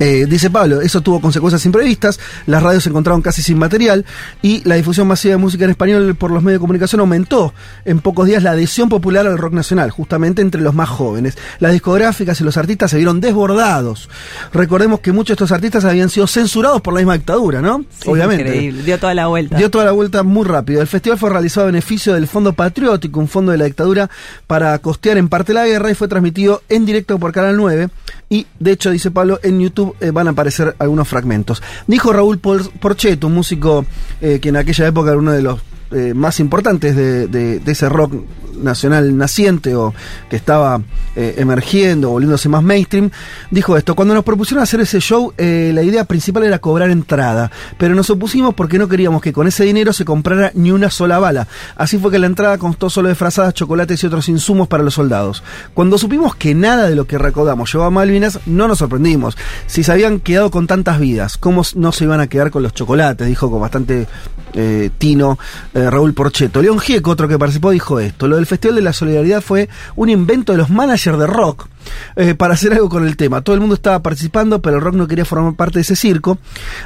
Eh, 0.00 0.24
dice 0.26 0.48
Pablo, 0.48 0.80
eso 0.80 1.02
tuvo 1.02 1.20
consecuencias 1.20 1.64
imprevistas, 1.66 2.18
las 2.46 2.62
radios 2.62 2.82
se 2.84 2.88
encontraron 2.88 3.20
casi 3.20 3.42
sin 3.42 3.58
material 3.58 4.06
y 4.40 4.66
la 4.66 4.76
difusión 4.76 5.06
masiva 5.06 5.32
de 5.32 5.36
música 5.36 5.64
en 5.64 5.70
español 5.70 6.14
por 6.14 6.30
los 6.30 6.42
medios 6.42 6.58
de 6.58 6.60
comunicación 6.60 7.00
aumentó 7.02 7.52
en 7.84 8.00
pocos 8.00 8.26
días 8.26 8.42
la 8.42 8.52
adhesión 8.52 8.88
popular 8.88 9.26
al 9.26 9.36
rock 9.36 9.52
nacional, 9.52 9.90
justamente 9.90 10.40
entre 10.40 10.62
los 10.62 10.74
más 10.74 10.88
jóvenes. 10.88 11.36
Las 11.58 11.72
discográficas 11.72 12.40
y 12.40 12.44
los 12.44 12.56
artistas 12.56 12.90
se 12.90 12.96
vieron 12.96 13.20
desbordados. 13.20 14.08
Recordemos 14.54 15.00
que 15.00 15.12
muchos 15.12 15.28
de 15.28 15.44
estos 15.44 15.52
artistas 15.52 15.84
habían 15.84 16.08
sido 16.08 16.26
censurados 16.26 16.80
por 16.80 16.94
la 16.94 17.00
misma 17.00 17.14
dictadura, 17.14 17.60
¿no? 17.60 17.84
Sí, 18.00 18.08
Obviamente. 18.08 18.44
Increíble. 18.44 18.82
Dio 18.82 18.98
toda 18.98 19.12
la 19.12 19.26
vuelta. 19.26 19.58
Dio 19.58 19.70
toda 19.70 19.84
la 19.84 19.92
vuelta 19.92 20.22
muy 20.22 20.46
rápido. 20.46 20.80
El 20.80 20.86
festival 20.86 21.18
fue 21.18 21.28
realizado 21.28 21.64
a 21.64 21.66
beneficio 21.66 22.14
del 22.14 22.26
Fondo 22.26 22.54
Patriótico, 22.54 23.20
un 23.20 23.28
fondo 23.28 23.52
de 23.52 23.58
la 23.58 23.66
dictadura 23.66 24.08
para 24.46 24.78
costear 24.78 25.18
en 25.18 25.28
parte 25.28 25.52
la 25.52 25.66
guerra 25.66 25.90
y 25.90 25.94
fue 25.94 26.08
transmitido 26.08 26.62
en 26.70 26.86
directo 26.86 27.18
por 27.18 27.32
Canal 27.32 27.58
9. 27.58 27.90
Y 28.30 28.46
de 28.58 28.70
hecho, 28.72 28.90
dice 28.92 29.10
Pablo, 29.10 29.40
en 29.42 29.60
YouTube 29.60 29.94
eh, 30.00 30.12
van 30.12 30.28
a 30.28 30.30
aparecer 30.30 30.74
algunos 30.78 31.08
fragmentos. 31.08 31.62
Dijo 31.86 32.12
Raúl 32.12 32.38
Por- 32.38 32.70
Porchetto, 32.78 33.26
un 33.26 33.34
músico 33.34 33.84
eh, 34.22 34.38
que 34.40 34.48
en 34.50 34.56
aquella 34.56 34.86
época 34.86 35.10
era 35.10 35.18
uno 35.18 35.32
de 35.32 35.42
los 35.42 35.60
eh, 35.90 36.14
más 36.14 36.38
importantes 36.38 36.94
de 36.94 37.60
ese 37.66 37.88
rock 37.88 38.14
nacional 38.62 39.16
naciente 39.16 39.74
o 39.74 39.94
que 40.28 40.36
estaba 40.36 40.80
eh, 41.16 41.34
emergiendo, 41.38 42.10
volviéndose 42.10 42.48
más 42.48 42.62
mainstream, 42.62 43.10
dijo 43.50 43.76
esto, 43.76 43.94
cuando 43.94 44.14
nos 44.14 44.24
propusieron 44.24 44.62
hacer 44.62 44.80
ese 44.80 45.00
show, 45.00 45.32
eh, 45.36 45.72
la 45.74 45.82
idea 45.82 46.04
principal 46.04 46.44
era 46.44 46.58
cobrar 46.58 46.90
entrada, 46.90 47.50
pero 47.78 47.94
nos 47.94 48.10
opusimos 48.10 48.54
porque 48.54 48.78
no 48.78 48.88
queríamos 48.88 49.20
que 49.20 49.32
con 49.32 49.46
ese 49.46 49.64
dinero 49.64 49.92
se 49.92 50.04
comprara 50.04 50.52
ni 50.54 50.70
una 50.70 50.90
sola 50.90 51.18
bala. 51.18 51.48
Así 51.76 51.98
fue 51.98 52.10
que 52.10 52.18
la 52.18 52.26
entrada 52.26 52.58
constó 52.58 52.90
solo 52.90 53.08
de 53.08 53.14
frazadas, 53.14 53.54
chocolates 53.54 54.02
y 54.02 54.06
otros 54.06 54.28
insumos 54.28 54.68
para 54.68 54.82
los 54.82 54.94
soldados. 54.94 55.42
Cuando 55.74 55.98
supimos 55.98 56.36
que 56.36 56.54
nada 56.54 56.88
de 56.88 56.94
lo 56.94 57.06
que 57.06 57.18
recaudamos 57.18 57.72
llevaba 57.72 57.88
a 57.88 57.90
Malvinas, 57.90 58.40
no 58.46 58.68
nos 58.68 58.78
sorprendimos. 58.78 59.36
Si 59.66 59.82
se 59.82 59.92
habían 59.92 60.20
quedado 60.20 60.50
con 60.50 60.66
tantas 60.66 61.00
vidas, 61.00 61.38
¿cómo 61.38 61.62
no 61.74 61.92
se 61.92 62.04
iban 62.04 62.20
a 62.20 62.28
quedar 62.28 62.50
con 62.50 62.62
los 62.62 62.74
chocolates? 62.74 63.26
Dijo 63.26 63.50
con 63.50 63.60
bastante 63.60 64.06
eh, 64.52 64.90
tino 64.98 65.38
Raúl 65.74 66.14
Porchetto. 66.14 66.62
León 66.62 66.78
Gieco, 66.78 67.10
otro 67.10 67.28
que 67.28 67.38
participó, 67.38 67.70
dijo 67.70 68.00
esto. 68.00 68.28
Lo 68.28 68.36
del 68.36 68.46
Festival 68.50 68.74
de 68.74 68.82
la 68.82 68.92
Solidaridad 68.92 69.40
fue 69.40 69.68
un 69.94 70.08
invento 70.08 70.50
de 70.52 70.58
los 70.58 70.70
managers 70.70 71.18
de 71.18 71.26
rock 71.28 71.68
eh, 72.16 72.34
para 72.34 72.54
hacer 72.54 72.72
algo 72.72 72.88
con 72.88 73.06
el 73.06 73.16
tema. 73.16 73.42
Todo 73.42 73.54
el 73.54 73.60
mundo 73.60 73.76
estaba 73.76 74.02
participando, 74.02 74.60
pero 74.60 74.76
el 74.76 74.82
rock 74.82 74.96
no 74.96 75.06
quería 75.06 75.24
formar 75.24 75.54
parte 75.54 75.78
de 75.78 75.82
ese 75.82 75.94
circo, 75.94 76.38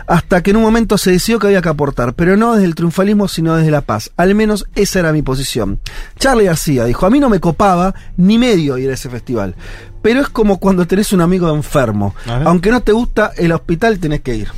hasta 0.06 0.42
que 0.42 0.50
en 0.50 0.58
un 0.58 0.62
momento 0.62 0.98
se 0.98 1.12
decidió 1.12 1.38
que 1.38 1.46
había 1.46 1.62
que 1.62 1.70
aportar, 1.70 2.12
pero 2.12 2.36
no 2.36 2.52
desde 2.52 2.66
el 2.66 2.74
triunfalismo, 2.74 3.28
sino 3.28 3.56
desde 3.56 3.70
la 3.70 3.80
paz. 3.80 4.12
Al 4.18 4.34
menos 4.34 4.66
esa 4.74 4.98
era 4.98 5.12
mi 5.12 5.22
posición. 5.22 5.80
Charlie 6.18 6.44
García 6.44 6.84
dijo, 6.84 7.06
a 7.06 7.10
mí 7.10 7.18
no 7.18 7.30
me 7.30 7.40
copaba 7.40 7.94
ni 8.18 8.36
medio 8.36 8.76
ir 8.76 8.90
a 8.90 8.94
ese 8.94 9.08
festival. 9.08 9.54
Pero 10.02 10.20
es 10.20 10.28
como 10.28 10.60
cuando 10.60 10.86
tenés 10.86 11.14
un 11.14 11.22
amigo 11.22 11.54
enfermo. 11.54 12.14
Aunque 12.44 12.70
no 12.70 12.82
te 12.82 12.92
gusta 12.92 13.32
el 13.38 13.52
hospital, 13.52 13.98
tenés 13.98 14.20
que 14.20 14.36
ir. 14.36 14.48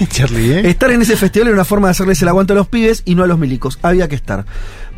Charlie, 0.08 0.52
¿eh? 0.52 0.70
Estar 0.70 0.90
en 0.90 1.02
ese 1.02 1.16
festival 1.16 1.48
era 1.48 1.54
una 1.54 1.64
forma 1.64 1.88
de 1.88 1.92
hacerles 1.92 2.22
el 2.22 2.28
aguante 2.28 2.52
a 2.52 2.56
los 2.56 2.68
pibes 2.68 3.02
y 3.04 3.14
no 3.14 3.24
a 3.24 3.26
los 3.26 3.38
milicos. 3.38 3.78
Había 3.82 4.08
que 4.08 4.14
estar. 4.14 4.46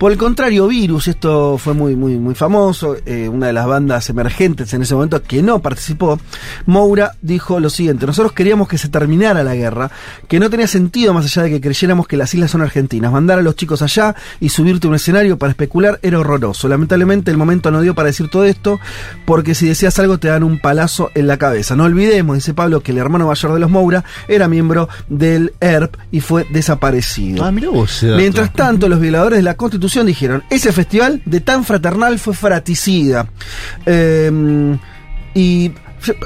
Por 0.02 0.10
el 0.10 0.18
contrario, 0.18 0.66
Virus, 0.66 1.06
esto 1.06 1.56
fue 1.58 1.74
muy, 1.74 1.94
muy, 1.94 2.18
muy 2.18 2.34
famoso, 2.34 2.96
eh, 3.06 3.28
una 3.28 3.46
de 3.46 3.52
las 3.52 3.68
bandas 3.68 4.10
emergentes 4.10 4.74
en 4.74 4.82
ese 4.82 4.96
momento 4.96 5.22
que 5.22 5.44
no 5.44 5.60
participó. 5.60 6.18
Moura 6.66 7.12
dijo 7.22 7.60
lo 7.60 7.70
siguiente: 7.70 8.04
Nosotros 8.04 8.32
queríamos 8.32 8.66
que 8.66 8.78
se 8.78 8.88
terminara 8.88 9.44
la 9.44 9.54
guerra, 9.54 9.92
que 10.26 10.40
no 10.40 10.50
tenía 10.50 10.66
sentido 10.66 11.14
más 11.14 11.26
allá 11.26 11.44
de 11.44 11.50
que 11.50 11.60
creyéramos 11.60 12.08
que 12.08 12.16
las 12.16 12.34
islas 12.34 12.50
son 12.50 12.62
argentinas. 12.62 13.12
Mandar 13.12 13.38
a 13.38 13.42
los 13.42 13.54
chicos 13.54 13.80
allá 13.80 14.16
y 14.40 14.48
subirte 14.48 14.88
a 14.88 14.90
un 14.90 14.96
escenario 14.96 15.38
para 15.38 15.50
especular 15.50 16.00
era 16.02 16.18
horroroso. 16.18 16.66
Lamentablemente, 16.66 17.30
el 17.30 17.36
momento 17.36 17.70
no 17.70 17.80
dio 17.80 17.94
para 17.94 18.08
decir 18.08 18.28
todo 18.28 18.42
esto, 18.42 18.80
porque 19.24 19.54
si 19.54 19.68
decías 19.68 19.96
algo 20.00 20.18
te 20.18 20.26
dan 20.26 20.42
un 20.42 20.58
palazo 20.58 21.12
en 21.14 21.28
la 21.28 21.36
cabeza. 21.36 21.76
No 21.76 21.84
olvidemos, 21.84 22.34
dice 22.34 22.54
Pablo, 22.54 22.80
que 22.80 22.90
el 22.90 22.98
hermano 22.98 23.28
mayor 23.28 23.54
de 23.54 23.60
los 23.60 23.70
Moura 23.70 24.02
era 24.26 24.48
miembro 24.48 24.88
del 25.08 25.52
ERP 25.60 25.94
y 26.10 26.18
fue 26.18 26.44
desaparecido. 26.50 27.44
Ah, 27.44 27.52
mira 27.52 27.68
vos. 27.68 28.02
Mientras 28.02 28.52
tanto, 28.52 28.88
los 28.88 28.98
violadores 28.98 29.38
de 29.38 29.44
la 29.44 29.54
Constitución 29.54 29.91
dijeron, 30.06 30.42
ese 30.50 30.72
festival 30.72 31.22
de 31.24 31.40
tan 31.40 31.64
fraternal 31.64 32.18
fue 32.18 32.34
fraticida. 32.34 33.28
Eh, 33.86 34.76
y 35.34 35.70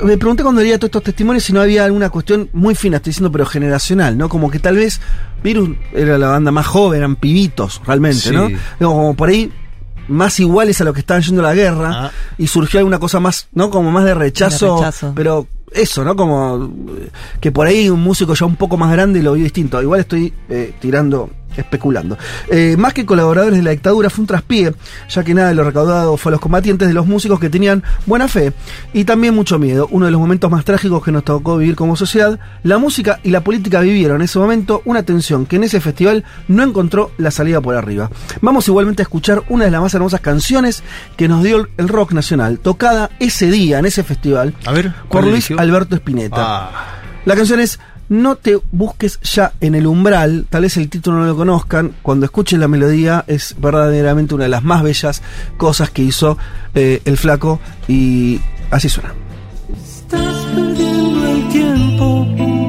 me 0.02 0.16
pregunté 0.16 0.42
cuando 0.42 0.62
leía 0.62 0.78
todos 0.78 0.88
estos 0.88 1.02
testimonios 1.02 1.44
si 1.44 1.52
no 1.52 1.60
había 1.60 1.84
alguna 1.84 2.08
cuestión 2.10 2.48
muy 2.52 2.74
fina, 2.74 2.96
estoy 2.96 3.10
diciendo, 3.10 3.30
pero 3.30 3.44
generacional, 3.46 4.16
¿no? 4.16 4.28
Como 4.28 4.50
que 4.50 4.58
tal 4.58 4.76
vez 4.76 5.00
Virus 5.44 5.70
era 5.92 6.16
la 6.18 6.28
banda 6.28 6.50
más 6.50 6.66
joven, 6.66 6.98
eran 6.98 7.16
pibitos, 7.16 7.82
realmente, 7.86 8.20
Sí. 8.20 8.30
¿no? 8.32 8.48
Digo, 8.48 8.58
Como 8.78 9.14
por 9.14 9.28
ahí 9.28 9.52
más 10.08 10.38
iguales 10.40 10.80
a 10.80 10.84
los 10.84 10.94
que 10.94 11.00
estaban 11.00 11.22
yendo 11.22 11.40
a 11.42 11.48
la 11.48 11.54
guerra 11.54 11.90
Ah. 12.06 12.10
y 12.38 12.46
surgió 12.46 12.78
alguna 12.80 12.98
cosa 12.98 13.20
más, 13.20 13.48
¿no? 13.52 13.70
Como 13.70 13.90
más 13.90 14.04
de 14.04 14.14
rechazo, 14.14 14.76
De 14.76 14.80
rechazo. 14.82 15.12
pero 15.14 15.46
eso, 15.72 16.04
¿no? 16.04 16.16
Como 16.16 16.70
que 17.40 17.52
por 17.52 17.66
ahí 17.66 17.90
un 17.90 18.00
músico 18.00 18.32
ya 18.34 18.46
un 18.46 18.56
poco 18.56 18.76
más 18.78 18.90
grande 18.92 19.22
lo 19.22 19.34
vio 19.34 19.44
distinto. 19.44 19.82
Igual 19.82 20.00
estoy 20.00 20.32
eh, 20.48 20.72
tirando, 20.80 21.28
especulando. 21.56 22.18
Eh, 22.50 22.76
más 22.78 22.94
que 22.94 23.06
colaboradores 23.06 23.58
de 23.58 23.62
la 23.62 23.70
dictadura, 23.70 24.10
fue 24.10 24.22
un 24.22 24.26
traspié, 24.26 24.74
ya 25.08 25.24
que 25.24 25.34
nada 25.34 25.48
de 25.48 25.54
lo 25.54 25.64
recaudado 25.64 26.16
fue 26.16 26.30
a 26.30 26.32
los 26.32 26.40
combatientes 26.40 26.88
de 26.88 26.94
los 26.94 27.06
músicos 27.06 27.40
que 27.40 27.50
tenían 27.50 27.82
buena 28.06 28.28
fe 28.28 28.52
y 28.92 29.04
también 29.04 29.34
mucho 29.34 29.58
miedo. 29.58 29.88
Uno 29.90 30.06
de 30.06 30.12
los 30.12 30.20
momentos 30.20 30.50
más 30.50 30.64
trágicos 30.64 31.04
que 31.04 31.12
nos 31.12 31.24
tocó 31.24 31.56
vivir 31.56 31.76
como 31.76 31.96
sociedad, 31.96 32.38
la 32.62 32.78
música 32.78 33.20
y 33.22 33.30
la 33.30 33.42
política 33.42 33.80
vivieron 33.80 34.16
en 34.16 34.22
ese 34.22 34.38
momento 34.38 34.82
una 34.84 35.02
tensión 35.02 35.46
que 35.46 35.56
en 35.56 35.64
ese 35.64 35.80
festival 35.80 36.24
no 36.48 36.62
encontró 36.62 37.10
la 37.18 37.30
salida 37.30 37.60
por 37.60 37.74
arriba. 37.74 38.10
Vamos 38.40 38.68
igualmente 38.68 39.02
a 39.02 39.04
escuchar 39.04 39.42
una 39.48 39.64
de 39.64 39.70
las 39.70 39.80
más 39.80 39.94
hermosas 39.94 40.20
canciones 40.20 40.82
que 41.16 41.28
nos 41.28 41.42
dio 41.42 41.68
el 41.76 41.88
rock 41.88 42.12
nacional, 42.12 42.58
tocada 42.58 43.10
ese 43.18 43.50
día 43.50 43.78
en 43.78 43.86
ese 43.86 44.02
festival 44.02 44.54
A 44.64 44.72
ver, 44.72 44.92
por 44.92 45.08
¿cuál 45.08 45.30
Luis? 45.30 45.50
Alberto 45.56 45.96
Spinetta. 45.96 46.36
Ah. 46.38 46.70
La 47.24 47.34
canción 47.34 47.60
es 47.60 47.80
No 48.08 48.36
te 48.36 48.56
busques 48.70 49.18
ya 49.22 49.52
en 49.60 49.74
el 49.74 49.86
umbral, 49.86 50.46
tal 50.48 50.62
vez 50.62 50.76
el 50.76 50.88
título 50.88 51.18
no 51.18 51.26
lo 51.26 51.36
conozcan, 51.36 51.92
cuando 52.02 52.24
escuchen 52.24 52.60
la 52.60 52.68
melodía 52.68 53.24
es 53.26 53.56
verdaderamente 53.58 54.34
una 54.34 54.44
de 54.44 54.50
las 54.50 54.62
más 54.62 54.84
bellas 54.84 55.22
cosas 55.56 55.90
que 55.90 56.02
hizo 56.02 56.38
eh, 56.74 57.02
el 57.04 57.16
flaco 57.16 57.58
y 57.88 58.40
así 58.70 58.88
suena. 58.88 59.12
Estás 59.76 60.36
perdiendo 60.54 61.28
el 61.28 61.48
tiempo 61.48 62.26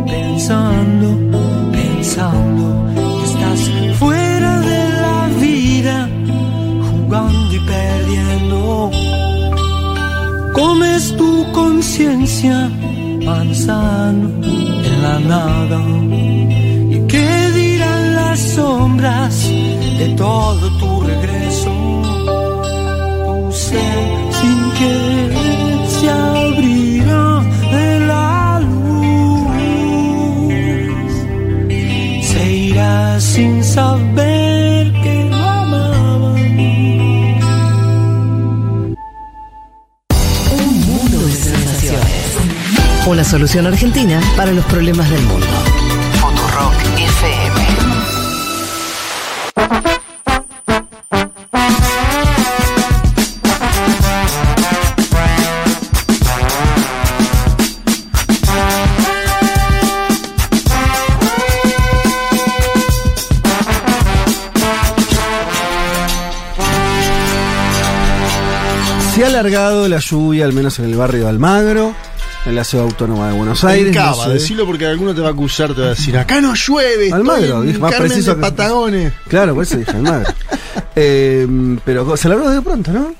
pensando, 0.08 1.72
pensando 1.72 2.90
estás 3.24 3.70
fuera 4.00 4.60
de 4.62 4.90
la 4.90 5.30
vida, 5.40 6.10
jugando 6.90 7.54
y 7.54 7.60
perdiendo. 7.60 8.92
Comes 10.54 11.16
tu 11.16 11.52
conciencia 11.52 12.72
manzano 13.24 14.67
la 15.02 15.20
nada. 15.20 15.80
¿Y 16.96 16.98
qué 17.08 17.52
dirán 17.56 18.16
las 18.16 18.40
sombras 18.40 19.50
de 20.00 20.08
todo 20.16 20.66
tu 20.80 21.02
regreso? 21.02 21.72
Ser 23.52 24.04
sin 24.40 24.60
querer 24.80 25.88
se 25.96 26.10
abrirá 26.10 27.42
de 27.76 28.00
la 28.12 28.60
luz. 28.72 29.52
Se 32.30 32.42
irá 32.70 33.20
sin 33.20 33.64
saber 33.64 34.67
Una 43.08 43.24
solución 43.24 43.66
argentina 43.66 44.20
para 44.36 44.52
los 44.52 44.66
problemas 44.66 45.10
del 45.10 45.22
mundo. 45.22 45.48
Futurock 46.20 46.74
FM. 47.00 47.68
Se 69.16 69.24
ha 69.24 69.28
alargado 69.28 69.88
la 69.88 70.00
lluvia, 70.00 70.44
al 70.44 70.52
menos 70.52 70.78
en 70.80 70.86
el 70.86 70.96
barrio 70.98 71.24
de 71.24 71.30
Almagro, 71.30 71.96
en 72.48 72.56
la 72.56 72.64
ciudad 72.64 72.86
autónoma 72.86 73.28
de 73.28 73.34
Buenos 73.34 73.64
Aires. 73.64 73.88
En 73.88 73.94
no 73.94 74.00
Cava, 74.12 74.26
sé. 74.26 74.34
decilo 74.34 74.66
porque 74.66 74.86
alguno 74.86 75.14
te 75.14 75.22
va 75.22 75.28
a 75.30 75.32
acusar, 75.32 75.74
te 75.76 75.82
va 75.82 75.88
a 75.88 75.90
decir, 75.92 76.18
acá 76.18 76.40
no 76.42 76.54
llueve, 76.56 77.12
Almagro, 77.12 77.64
en 77.64 77.80
más 77.80 77.92
Carmen 77.92 78.10
preciso 78.10 78.32
de 78.32 78.36
que- 78.38 78.42
Patagones. 78.42 79.14
Claro, 79.28 79.54
por 79.56 79.64
eso 79.64 79.78
dije 79.78 79.92
Almagro. 79.92 80.34
Eh, 81.00 81.48
pero 81.86 82.18
se 82.18 82.28
alargó 82.28 82.50
de 82.50 82.62
pronto, 82.62 82.92
¿no? 82.92 83.14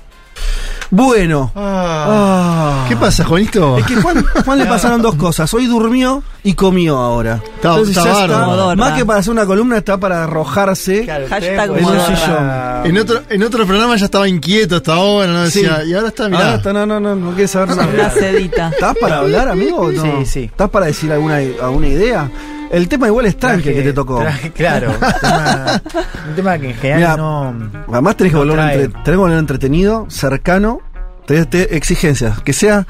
Bueno. 0.90 1.52
Ah. 1.54 2.86
¿Qué 2.88 2.96
pasa, 2.96 3.24
Juanito? 3.24 3.76
Es 3.78 3.84
que 3.84 3.96
Juan, 3.96 4.24
Juan 4.44 4.58
le 4.58 4.64
pasaron 4.66 5.02
dos 5.02 5.14
cosas. 5.16 5.52
Hoy 5.52 5.66
durmió 5.66 6.22
y 6.42 6.54
comió 6.54 6.96
ahora. 6.96 7.40
Está- 7.56 7.78
está 7.80 8.04
ya 8.04 8.12
bárbaro. 8.26 8.76
más 8.76 8.92
que 8.94 9.04
para 9.04 9.18
hacer 9.20 9.32
una 9.32 9.44
columna, 9.44 9.76
está 9.78 9.98
para 9.98 10.24
arrojarse 10.24 11.06
Hashtag 11.06 11.64
en 11.70 11.70
un 11.76 11.82
modorra. 11.82 12.16
sillón. 12.16 12.86
En 12.86 12.98
otro, 13.02 13.20
en 13.28 13.42
otro 13.42 13.66
programa 13.66 13.96
ya 13.96 14.06
estaba 14.06 14.28
inquieto 14.28 14.76
hasta 14.76 14.94
ahora, 14.94 15.26
¿no? 15.30 15.42
Decía, 15.42 15.80
Sí. 15.84 15.90
y 15.90 15.94
ahora 15.94 16.08
está, 16.08 16.24
Ahora 16.24 16.38
mirá. 16.38 16.54
está, 16.54 16.72
no, 16.72 16.86
no, 16.86 16.98
no, 17.00 17.14
no 17.14 17.30
quiere 17.32 17.48
saber 17.48 17.68
nada. 17.76 17.86
Una 17.92 18.10
sedita. 18.10 18.68
¿Estás 18.70 18.96
para 18.98 19.18
hablar, 19.18 19.48
amigo? 19.48 19.92
no? 19.92 20.02
Sí, 20.02 20.10
sí. 20.26 20.40
¿Estás 20.44 20.70
para 20.70 20.86
decir 20.86 21.12
alguna, 21.12 21.36
alguna 21.62 21.88
idea? 21.88 22.30
El 22.70 22.88
tema 22.88 23.06
igual 23.06 23.26
es 23.26 23.36
tranqui 23.38 23.72
que 23.72 23.82
te 23.82 23.92
tocó. 23.92 24.20
Traje- 24.20 24.52
claro. 24.52 24.90
un 24.92 25.20
tema- 25.20 25.82
un 26.28 26.34
tema 26.36 26.58
que 26.58 26.70
en 26.70 26.74
general 26.76 27.00
Mirá, 27.00 27.16
no. 27.16 27.70
Además 27.92 28.16
tenés 28.16 28.32
que, 28.32 28.34
no 28.34 28.40
volverlo 28.40 28.62
trae. 28.62 28.74
entre- 28.74 28.88
tenés 29.02 29.04
que 29.04 29.16
volverlo 29.16 29.40
entretenido, 29.40 30.06
cercano. 30.10 30.80
Tenés 31.26 31.48
te- 31.50 31.76
exigencias. 31.76 32.40
Que 32.40 32.52
sea. 32.52 32.86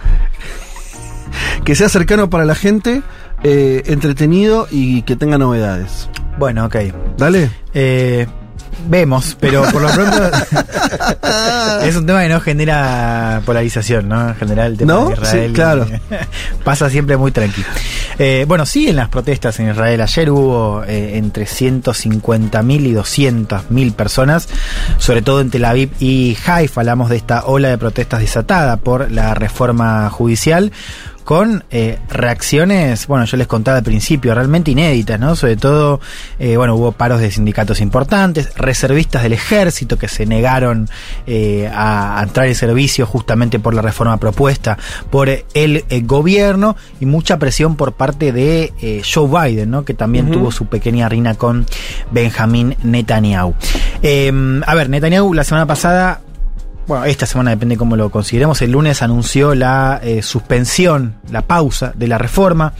Que 1.64 1.74
sea 1.74 1.88
cercano 1.88 2.30
para 2.30 2.44
la 2.44 2.54
gente, 2.54 3.02
eh, 3.42 3.82
entretenido 3.86 4.66
y 4.70 5.02
que 5.02 5.16
tenga 5.16 5.38
novedades. 5.38 6.08
Bueno, 6.38 6.64
ok. 6.66 6.76
Dale. 7.16 7.50
Eh, 7.74 8.26
vemos, 8.86 9.36
pero 9.38 9.62
por 9.64 9.82
lo 9.82 9.88
pronto 9.88 10.16
es 11.82 11.96
un 11.96 12.06
tema 12.06 12.22
que 12.22 12.28
no 12.28 12.40
genera 12.40 13.42
polarización, 13.44 14.08
¿no? 14.08 14.28
En 14.28 14.34
general, 14.36 14.72
el 14.72 14.78
tema 14.78 14.92
¿No? 14.92 15.08
de 15.08 15.14
Israel 15.14 15.48
Sí, 15.48 15.54
claro. 15.54 15.86
pasa 16.64 16.90
siempre 16.90 17.16
muy 17.16 17.32
tranquilo. 17.32 17.66
Eh, 18.18 18.44
bueno, 18.48 18.66
siguen 18.66 18.96
las 18.96 19.08
protestas 19.08 19.58
en 19.60 19.70
Israel. 19.70 20.00
Ayer 20.00 20.30
hubo 20.30 20.82
eh, 20.84 21.16
entre 21.16 21.44
150.000 21.44 22.86
y 22.86 22.94
200.000 22.94 23.92
personas, 23.94 24.48
sobre 24.98 25.22
todo 25.22 25.40
en 25.40 25.50
Tel 25.50 25.64
Aviv 25.64 25.90
y 26.00 26.36
Haifa. 26.46 26.80
Hablamos 26.80 27.10
de 27.10 27.16
esta 27.16 27.44
ola 27.44 27.68
de 27.68 27.78
protestas 27.78 28.20
desatada 28.20 28.76
por 28.78 29.10
la 29.10 29.34
reforma 29.34 30.10
judicial 30.10 30.72
con 31.28 31.62
eh, 31.70 31.98
reacciones, 32.08 33.06
bueno, 33.06 33.26
yo 33.26 33.36
les 33.36 33.46
contaba 33.46 33.76
al 33.76 33.84
principio, 33.84 34.34
realmente 34.34 34.70
inéditas, 34.70 35.20
¿no? 35.20 35.36
Sobre 35.36 35.58
todo, 35.58 36.00
eh, 36.38 36.56
bueno, 36.56 36.74
hubo 36.74 36.92
paros 36.92 37.20
de 37.20 37.30
sindicatos 37.30 37.82
importantes, 37.82 38.54
reservistas 38.56 39.24
del 39.24 39.34
ejército 39.34 39.98
que 39.98 40.08
se 40.08 40.24
negaron 40.24 40.88
eh, 41.26 41.70
a, 41.70 42.18
a 42.18 42.22
entrar 42.22 42.46
en 42.46 42.54
servicio 42.54 43.04
justamente 43.04 43.58
por 43.58 43.74
la 43.74 43.82
reforma 43.82 44.16
propuesta 44.16 44.78
por 45.10 45.28
el 45.28 45.84
gobierno 46.04 46.76
y 46.98 47.04
mucha 47.04 47.38
presión 47.38 47.76
por 47.76 47.92
parte 47.92 48.32
de 48.32 49.02
Joe 49.04 49.28
Biden, 49.28 49.70
¿no? 49.70 49.84
Que 49.84 49.92
también 49.92 50.30
tuvo 50.30 50.50
su 50.50 50.64
pequeña 50.64 51.10
rina 51.10 51.34
con 51.34 51.66
Benjamín 52.10 52.74
Netanyahu. 52.82 53.54
Eh, 54.02 54.32
a 54.66 54.74
ver, 54.74 54.88
Netanyahu 54.88 55.34
la 55.34 55.44
semana 55.44 55.66
pasada 55.66 56.22
bueno, 56.88 57.04
esta 57.04 57.26
semana 57.26 57.50
depende 57.50 57.76
cómo 57.76 57.94
lo 57.96 58.10
consideremos, 58.10 58.60
el 58.62 58.72
lunes 58.72 59.02
anunció 59.02 59.54
la 59.54 60.00
eh, 60.02 60.22
suspensión, 60.22 61.14
la 61.30 61.42
pausa 61.42 61.92
de 61.94 62.08
la 62.08 62.18
reforma. 62.18 62.72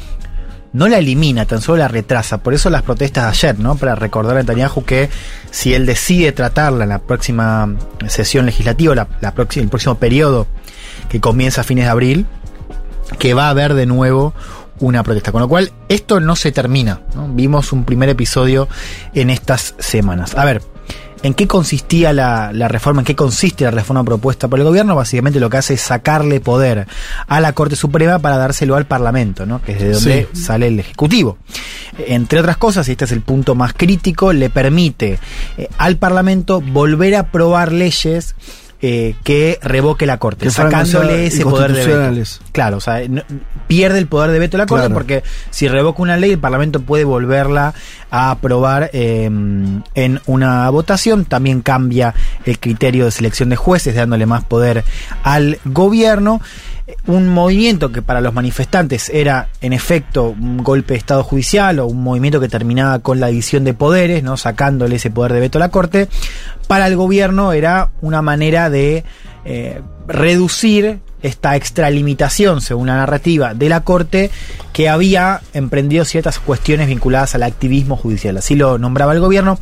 No 0.71 0.87
la 0.87 0.99
elimina, 0.99 1.47
tan 1.47 1.63
solo 1.63 1.79
la 1.79 1.89
retrasa. 1.89 2.39
Por 2.39 2.53
eso 2.53 2.69
las 2.69 2.83
protestas 2.83 3.25
de 3.25 3.31
ayer, 3.31 3.59
¿no? 3.59 3.77
Para 3.77 3.95
recordar 3.95 4.37
a 4.37 4.41
Netanyahu 4.41 4.85
que 4.85 5.09
si 5.51 5.73
él 5.73 5.87
decide 5.87 6.31
tratarla 6.33 6.85
en 6.85 6.91
la 6.91 6.99
próxima 6.99 7.75
sesión 8.07 8.45
legislativa, 8.45 8.95
la, 8.95 9.33
próxima- 9.35 9.63
el 9.63 9.71
próximo 9.71 9.95
periodo 9.95 10.47
que 11.09 11.21
comienza 11.21 11.63
a 11.63 11.65
fines 11.65 11.85
de 11.87 11.91
abril, 11.91 12.27
que 13.19 13.33
va 13.33 13.47
a 13.47 13.51
haber 13.51 13.73
de 13.73 13.87
nuevo 13.87 14.35
una 14.79 15.03
protesta. 15.03 15.33
Con 15.33 15.41
lo 15.41 15.49
cual, 15.49 15.73
esto 15.89 16.21
no 16.21 16.37
se 16.37 16.53
termina. 16.53 17.01
Vimos 17.31 17.73
un 17.73 17.85
primer 17.85 18.11
episodio 18.11 18.69
en 19.15 19.31
estas 19.31 19.75
semanas. 19.79 20.35
A 20.35 20.45
ver, 20.45 20.61
¿en 21.23 21.35
qué 21.35 21.47
consistía 21.47 22.13
la, 22.13 22.53
la 22.53 22.69
reforma? 22.69 23.01
¿En 23.03 23.05
qué 23.07 23.15
consiste 23.17 23.65
la 23.65 23.71
reforma 23.71 24.05
propuesta 24.05 24.49
por 24.49 24.59
el 24.59 24.65
gobierno? 24.65 24.95
Básicamente 24.95 25.41
lo 25.41 25.51
que 25.51 25.57
hace 25.59 25.75
es 25.75 25.81
sacarle 25.81 26.41
poder 26.41 26.87
a 27.27 27.41
la 27.41 27.53
Corte 27.53 27.77
Suprema 27.77 28.19
para 28.19 28.37
dárselo 28.39 28.77
al 28.77 28.87
Parlamento, 28.87 29.47
¿no? 29.47 29.61
que 29.63 29.73
es 29.73 29.79
de 29.81 29.93
donde 29.93 30.29
Sí. 30.33 30.43
sale 30.43 30.69
el 30.69 30.79
Ejecutivo. 30.81 31.39
Entre 32.07 32.39
otras 32.41 32.57
cosas, 32.57 32.89
y 32.89 32.93
este 32.93 33.05
es 33.07 33.13
el 33.13 33.23
punto 33.23 33.55
más 33.55 33.73
crítico, 33.73 34.33
le 34.33 34.51
permite 34.51 35.19
eh, 35.57 35.69
al 35.79 35.97
Parlamento 35.97 36.61
volver 36.61 37.15
a 37.17 37.21
aprobar 37.21 37.73
leyes 37.73 38.35
eh, 38.81 39.17
que 39.25 39.59
revoque 39.63 40.07
la 40.07 40.19
Corte, 40.19 40.45
Que 40.47 40.51
sacándole 40.53 41.27
ese 41.27 41.43
poder 41.45 41.73
de 41.73 41.85
veto. 41.85 42.23
Claro, 42.53 42.77
o 42.77 42.81
sea, 42.81 43.01
no- 43.09 43.23
pierde 43.67 43.99
el 43.99 44.07
poder 44.07 44.31
de 44.31 44.39
veto 44.39 44.57
la 44.57 44.67
Corte 44.67 44.83
Claro. 44.87 44.95
porque 44.95 45.23
si 45.51 45.67
revoca 45.69 46.01
una 46.01 46.17
ley, 46.17 46.31
el 46.33 46.39
Parlamento 46.39 46.81
puede 46.81 47.05
volverla 47.05 47.75
a 48.11 48.31
aprobar 48.31 48.91
eh, 48.93 49.25
en 49.25 50.21
una 50.27 50.71
votación. 50.71 51.25
También 51.25 51.61
cambia 51.63 52.15
el 52.45 52.59
criterio 52.59 53.05
de 53.07 53.11
selección 53.11 53.49
de 53.49 53.57
jueces, 53.57 53.95
dándole 53.97 54.27
más 54.27 54.45
poder 54.45 54.85
al 55.25 55.59
gobierno. 55.65 56.41
Un 57.07 57.29
movimiento 57.29 57.93
que 57.93 58.01
para 58.01 58.21
los 58.21 58.33
manifestantes 58.33 59.11
era, 59.11 59.49
en 59.61 59.73
efecto, 59.73 60.31
un 60.31 60.59
golpe 60.59 60.95
de 60.95 60.99
Estado 60.99 61.23
judicial 61.23 61.81
o 61.81 61.87
un 61.87 62.03
movimiento 62.03 62.41
que 62.41 62.49
terminaba 62.49 63.01
con 63.01 63.21
la 63.21 63.27
división 63.27 63.65
de 63.65 63.75
poderes, 63.75 64.23
¿no? 64.23 64.37
sacándole 64.37 64.97
ese 64.97 65.11
poder 65.11 65.35
de 65.35 65.41
veto 65.41 65.59
a 65.59 65.61
la 65.61 65.71
Corte. 65.71 66.09
Para 66.67 66.87
el 66.87 66.97
gobierno 66.97 67.53
era 67.53 67.91
una 68.01 68.23
manera 68.23 68.71
de 68.71 69.05
eh, 69.45 69.83
reducir 70.07 71.01
esta 71.23 71.57
extralimitación, 71.57 72.61
según 72.61 72.87
la 72.87 72.97
narrativa 72.97 73.53
de 73.53 73.69
la 73.69 73.83
Corte, 73.83 74.31
que 74.73 74.89
había 74.89 75.41
emprendido 75.53 76.05
ciertas 76.05 76.39
cuestiones 76.39 76.89
vinculadas 76.89 77.35
al 77.35 77.43
activismo 77.43 77.97
judicial. 77.97 78.37
Así 78.39 78.55
lo 78.55 78.79
nombraba 78.79 79.13
el 79.13 79.21
gobierno. 79.21 79.59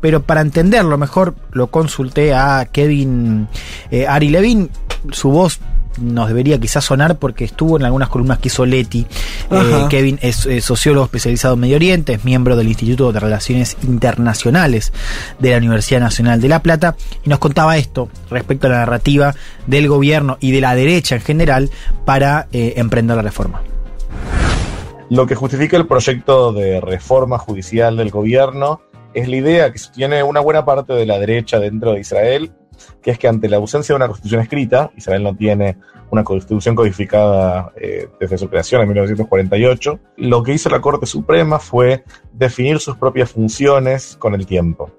Pero 0.00 0.22
para 0.22 0.40
entenderlo 0.40 0.96
mejor, 0.96 1.34
lo 1.52 1.66
consulté 1.66 2.32
a 2.32 2.66
Kevin 2.72 3.48
eh, 3.90 4.06
Ari 4.06 4.30
Levin. 4.30 4.70
Su 5.12 5.30
voz 5.30 5.60
nos 6.00 6.28
debería 6.28 6.58
quizás 6.58 6.84
sonar 6.84 7.18
porque 7.18 7.44
estuvo 7.44 7.76
en 7.76 7.84
algunas 7.84 8.08
columnas 8.08 8.38
que 8.38 8.48
hizo 8.48 8.66
Leti. 8.66 9.06
Eh. 9.50 9.86
Kevin 9.88 10.18
es, 10.22 10.48
sociólogo 10.62 11.04
especializado 11.04 11.54
en 11.54 11.60
Medio 11.60 11.76
Oriente, 11.76 12.14
es 12.14 12.24
miembro 12.24 12.56
del 12.56 12.68
Instituto 12.68 13.12
de 13.12 13.20
Relaciones 13.20 13.76
Internacionales 13.82 14.92
de 15.38 15.50
la 15.50 15.58
Universidad 15.58 16.00
Nacional 16.00 16.40
de 16.40 16.48
La 16.48 16.62
Plata 16.62 16.96
y 17.24 17.28
nos 17.28 17.38
contaba 17.38 17.76
esto 17.76 18.08
respecto 18.30 18.66
a 18.66 18.70
la 18.70 18.78
narrativa 18.78 19.34
del 19.66 19.88
gobierno 19.88 20.36
y 20.40 20.52
de 20.52 20.60
la 20.60 20.74
derecha 20.74 21.16
en 21.16 21.22
general 21.22 21.70
para 22.04 22.48
eh, 22.52 22.74
emprender 22.76 23.16
la 23.16 23.22
reforma. 23.22 23.62
Lo 25.10 25.26
que 25.26 25.34
justifica 25.34 25.76
el 25.76 25.86
proyecto 25.86 26.52
de 26.52 26.80
reforma 26.80 27.36
judicial 27.38 27.96
del 27.96 28.10
gobierno 28.10 28.80
es 29.12 29.28
la 29.28 29.36
idea 29.36 29.72
que 29.72 29.78
sostiene 29.78 30.22
una 30.22 30.40
buena 30.40 30.64
parte 30.64 30.92
de 30.92 31.04
la 31.04 31.18
derecha 31.18 31.58
dentro 31.58 31.92
de 31.92 32.00
Israel, 32.00 32.52
que 33.02 33.10
es 33.12 33.18
que 33.18 33.28
ante 33.28 33.48
la 33.48 33.56
ausencia 33.56 33.92
de 33.92 33.96
una 33.96 34.06
constitución 34.06 34.40
escrita, 34.40 34.90
Israel 34.96 35.22
no 35.22 35.34
tiene 35.34 35.76
una 36.10 36.24
constitución 36.24 36.74
codificada 36.74 37.72
eh, 37.76 38.08
desde 38.18 38.38
su 38.38 38.48
creación 38.48 38.82
en 38.82 38.88
1948, 38.88 40.00
lo 40.16 40.42
que 40.42 40.52
hizo 40.52 40.68
la 40.68 40.80
Corte 40.80 41.06
Suprema 41.06 41.58
fue 41.58 42.04
definir 42.32 42.80
sus 42.80 42.96
propias 42.96 43.30
funciones 43.30 44.16
con 44.18 44.34
el 44.34 44.46
tiempo. 44.46 44.90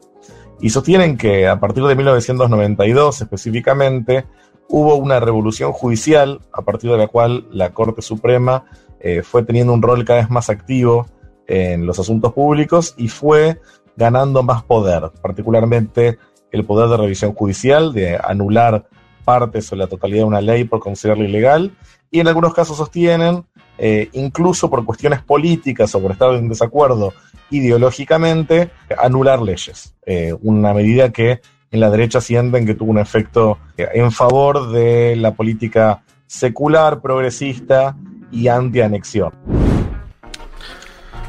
Y 0.62 0.70
sostienen 0.70 1.18
que 1.18 1.48
a 1.48 1.60
partir 1.60 1.84
de 1.84 1.96
1992 1.96 3.22
específicamente, 3.22 4.26
hubo 4.72 4.96
una 4.96 5.20
revolución 5.20 5.74
judicial 5.74 6.40
a 6.54 6.62
partir 6.62 6.92
de 6.92 6.98
la 6.98 7.08
cual 7.08 7.46
la 7.52 7.74
Corte 7.74 8.02
Suprema 8.02 8.66
eh, 9.00 9.22
fue 9.22 9.44
teniendo 9.44 9.74
un 9.74 9.82
rol 9.82 10.06
cada 10.06 10.20
vez 10.20 10.30
más 10.30 10.50
activo 10.50 11.08
en 11.48 11.86
los 11.86 12.00
asuntos 12.00 12.32
públicos 12.34 12.94
y 12.98 13.10
fue 13.10 13.60
ganando 13.98 14.44
más 14.44 14.64
poder, 14.64 15.12
particularmente 15.22 16.18
el 16.52 16.66
poder 16.66 16.90
de 16.90 16.98
revisión 16.98 17.34
judicial, 17.34 17.94
de 17.94 18.20
anular 18.22 18.86
partes 19.24 19.72
o 19.72 19.76
la 19.76 19.88
totalidad 19.88 20.22
de 20.22 20.26
una 20.26 20.42
ley 20.42 20.64
por 20.64 20.80
considerarla 20.80 21.26
ilegal, 21.26 21.72
y 22.10 22.20
en 22.20 22.28
algunos 22.28 22.54
casos 22.54 22.78
sostienen, 22.78 23.46
eh, 23.78 24.10
incluso 24.14 24.70
por 24.70 24.84
cuestiones 24.86 25.22
políticas 25.22 25.94
o 25.96 26.02
por 26.02 26.12
estar 26.12 26.34
en 26.34 26.50
desacuerdo 26.50 27.14
ideológicamente, 27.50 28.72
anular 28.98 29.42
leyes. 29.42 29.96
Eh, 30.06 30.36
una 30.42 30.74
medida 30.74 31.12
que 31.12 31.42
en 31.72 31.80
la 31.80 31.90
derecha 31.90 32.20
sienten 32.20 32.66
que 32.66 32.76
tuvo 32.76 32.92
un 32.92 33.00
efecto 33.00 33.58
eh, 33.78 33.88
en 33.94 34.12
favor 34.12 34.72
de 34.72 35.16
la 35.16 35.34
política 35.34 36.04
secular, 36.28 37.02
progresista 37.02 37.96
y 38.32 38.48
anti-anexión. 38.48 39.32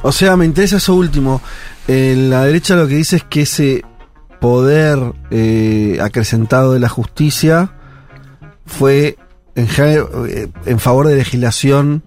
O 0.03 0.11
sea, 0.11 0.37
me 0.37 0.45
interesa 0.45 0.77
eso 0.77 0.95
último. 0.95 1.41
Eh, 1.87 2.15
la 2.17 2.45
derecha 2.45 2.75
lo 2.75 2.89
que 2.89 2.97
dice 2.97 3.17
es 3.17 3.25
que 3.25 3.43
ese 3.43 3.83
poder 4.43 4.99
eh, 5.31 5.97
acrecentado 6.03 6.75
de 6.75 6.81
la 6.81 6.91
justicia 6.91 7.73
fue 8.67 9.17
en, 9.55 9.67
eh, 9.79 10.49
en 10.67 10.79
favor 10.79 11.09
de 11.09 11.17
legislación 11.17 12.03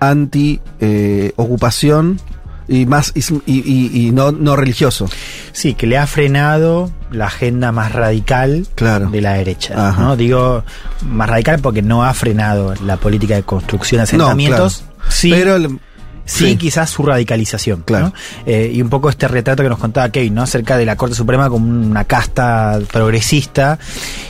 anti-ocupación 0.00 2.18
y 2.66 2.86
más 2.86 3.12
y, 3.14 3.20
y- 3.46 4.06
y 4.06 4.10
no, 4.12 4.32
no 4.32 4.56
religioso. 4.56 5.06
Sí, 5.52 5.74
que 5.74 5.86
le 5.86 5.98
ha 5.98 6.06
frenado 6.06 6.90
la 7.10 7.26
agenda 7.26 7.72
más 7.72 7.92
radical 7.92 8.66
de 9.10 9.20
la 9.20 9.34
derecha. 9.34 9.88
Ajá. 9.90 10.02
¿no? 10.02 10.16
Digo 10.16 10.64
más 11.06 11.28
radical 11.28 11.60
porque 11.60 11.82
no 11.82 12.04
ha 12.04 12.14
frenado 12.14 12.74
la 12.84 12.96
política 12.96 13.34
de 13.34 13.42
construcción 13.42 13.98
de 13.98 14.04
No, 14.16 14.24
asentamientos. 14.24 14.84
claro. 14.96 15.10
Sí, 15.10 15.30
Pero 15.30 15.56
el- 15.56 15.78
sí, 16.24 16.50
sí. 16.50 16.56
quizás 16.56 16.90
su 16.90 17.02
radicalización. 17.02 17.84
¿no? 17.88 18.12
Eh, 18.46 18.70
y 18.74 18.82
un 18.82 18.88
poco 18.88 19.08
este 19.10 19.28
retrato 19.28 19.62
que 19.62 19.68
nos 19.68 19.78
contaba 19.78 20.08
Kevin, 20.10 20.34
¿no? 20.34 20.42
Acerca 20.42 20.76
de 20.76 20.84
la 20.86 20.96
Corte 20.96 21.14
Suprema 21.14 21.48
como 21.48 21.66
una 21.68 22.04
casta 22.04 22.78
progresista. 22.92 23.78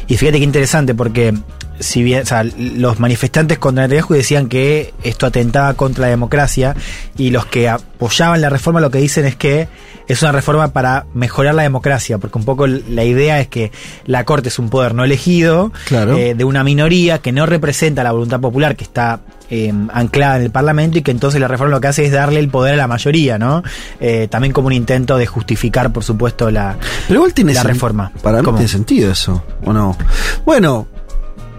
Y 0.07 0.17
fíjate 0.17 0.39
qué 0.39 0.45
interesante, 0.45 0.95
porque 0.95 1.35
si 1.81 2.03
bien, 2.03 2.23
o 2.23 2.27
sea, 2.27 2.45
los 2.45 3.01
manifestantes 3.01 3.59
contra 3.59 3.87
Netanyahu 3.89 4.15
decían 4.15 4.49
que 4.49 4.95
esto 5.03 5.27
atentaba 5.27 5.75
contra 5.75 6.03
la 6.03 6.09
democracia, 6.09 6.75
y 7.17 7.31
los 7.31 7.47
que 7.47 7.69
apoyaban 7.69 8.41
la 8.41 8.49
reforma 8.51 8.81
lo 8.81 8.91
que 8.91 8.99
dicen 8.99 9.25
es 9.27 9.35
que 9.37 9.69
es 10.07 10.21
una 10.23 10.33
reforma 10.33 10.69
para 10.73 11.07
mejorar 11.15 11.55
la 11.55 11.63
democracia, 11.63 12.19
porque 12.19 12.39
un 12.39 12.45
poco 12.45 12.67
la 12.67 13.05
idea 13.05 13.41
es 13.41 13.49
que 13.49 13.73
la 14.05 14.25
Corte 14.25 14.51
es 14.51 14.59
un 14.59 14.69
poder 14.69 14.95
no 14.95 15.03
elegido, 15.05 15.73
Claro. 15.87 16.17
eh, 16.17 16.35
de 16.35 16.45
una 16.45 16.63
minoría 16.63 17.19
que 17.21 17.33
no 17.33 17.47
representa 17.47 18.05
la 18.05 18.13
voluntad 18.13 18.39
popular, 18.41 18.77
que 18.77 18.85
está 18.85 19.21
eh, 19.51 19.73
anclada 19.93 20.37
en 20.37 20.43
el 20.43 20.51
Parlamento 20.51 20.99
y 20.99 21.03
que 21.03 21.11
entonces 21.11 21.41
la 21.41 21.49
reforma 21.49 21.73
lo 21.73 21.81
que 21.81 21.89
hace 21.89 22.05
es 22.05 22.13
darle 22.13 22.41
el 22.41 22.49
poder 22.49 22.75
a 22.75 22.77
la 22.77 22.89
mayoría, 22.89 23.39
¿no? 23.39 23.63
Eh, 24.01 24.29
también 24.31 24.53
como 24.53 24.69
un 24.69 24.73
intento 24.73 25.17
de 25.17 25.27
justificar, 25.27 25.93
por 25.93 26.05
supuesto, 26.05 26.51
la, 26.51 26.77
Pero 27.09 27.21
igual 27.21 27.35
tiene 27.35 27.55
la 27.55 27.63
reforma. 27.63 28.11
Para 28.23 28.39
mí 28.39 28.45
¿Cómo? 28.45 28.59
tiene 28.59 28.71
sentido 28.71 29.13
eso, 29.13 29.45
¿o 29.65 29.73
no? 29.73 29.97
Bueno, 30.45 30.87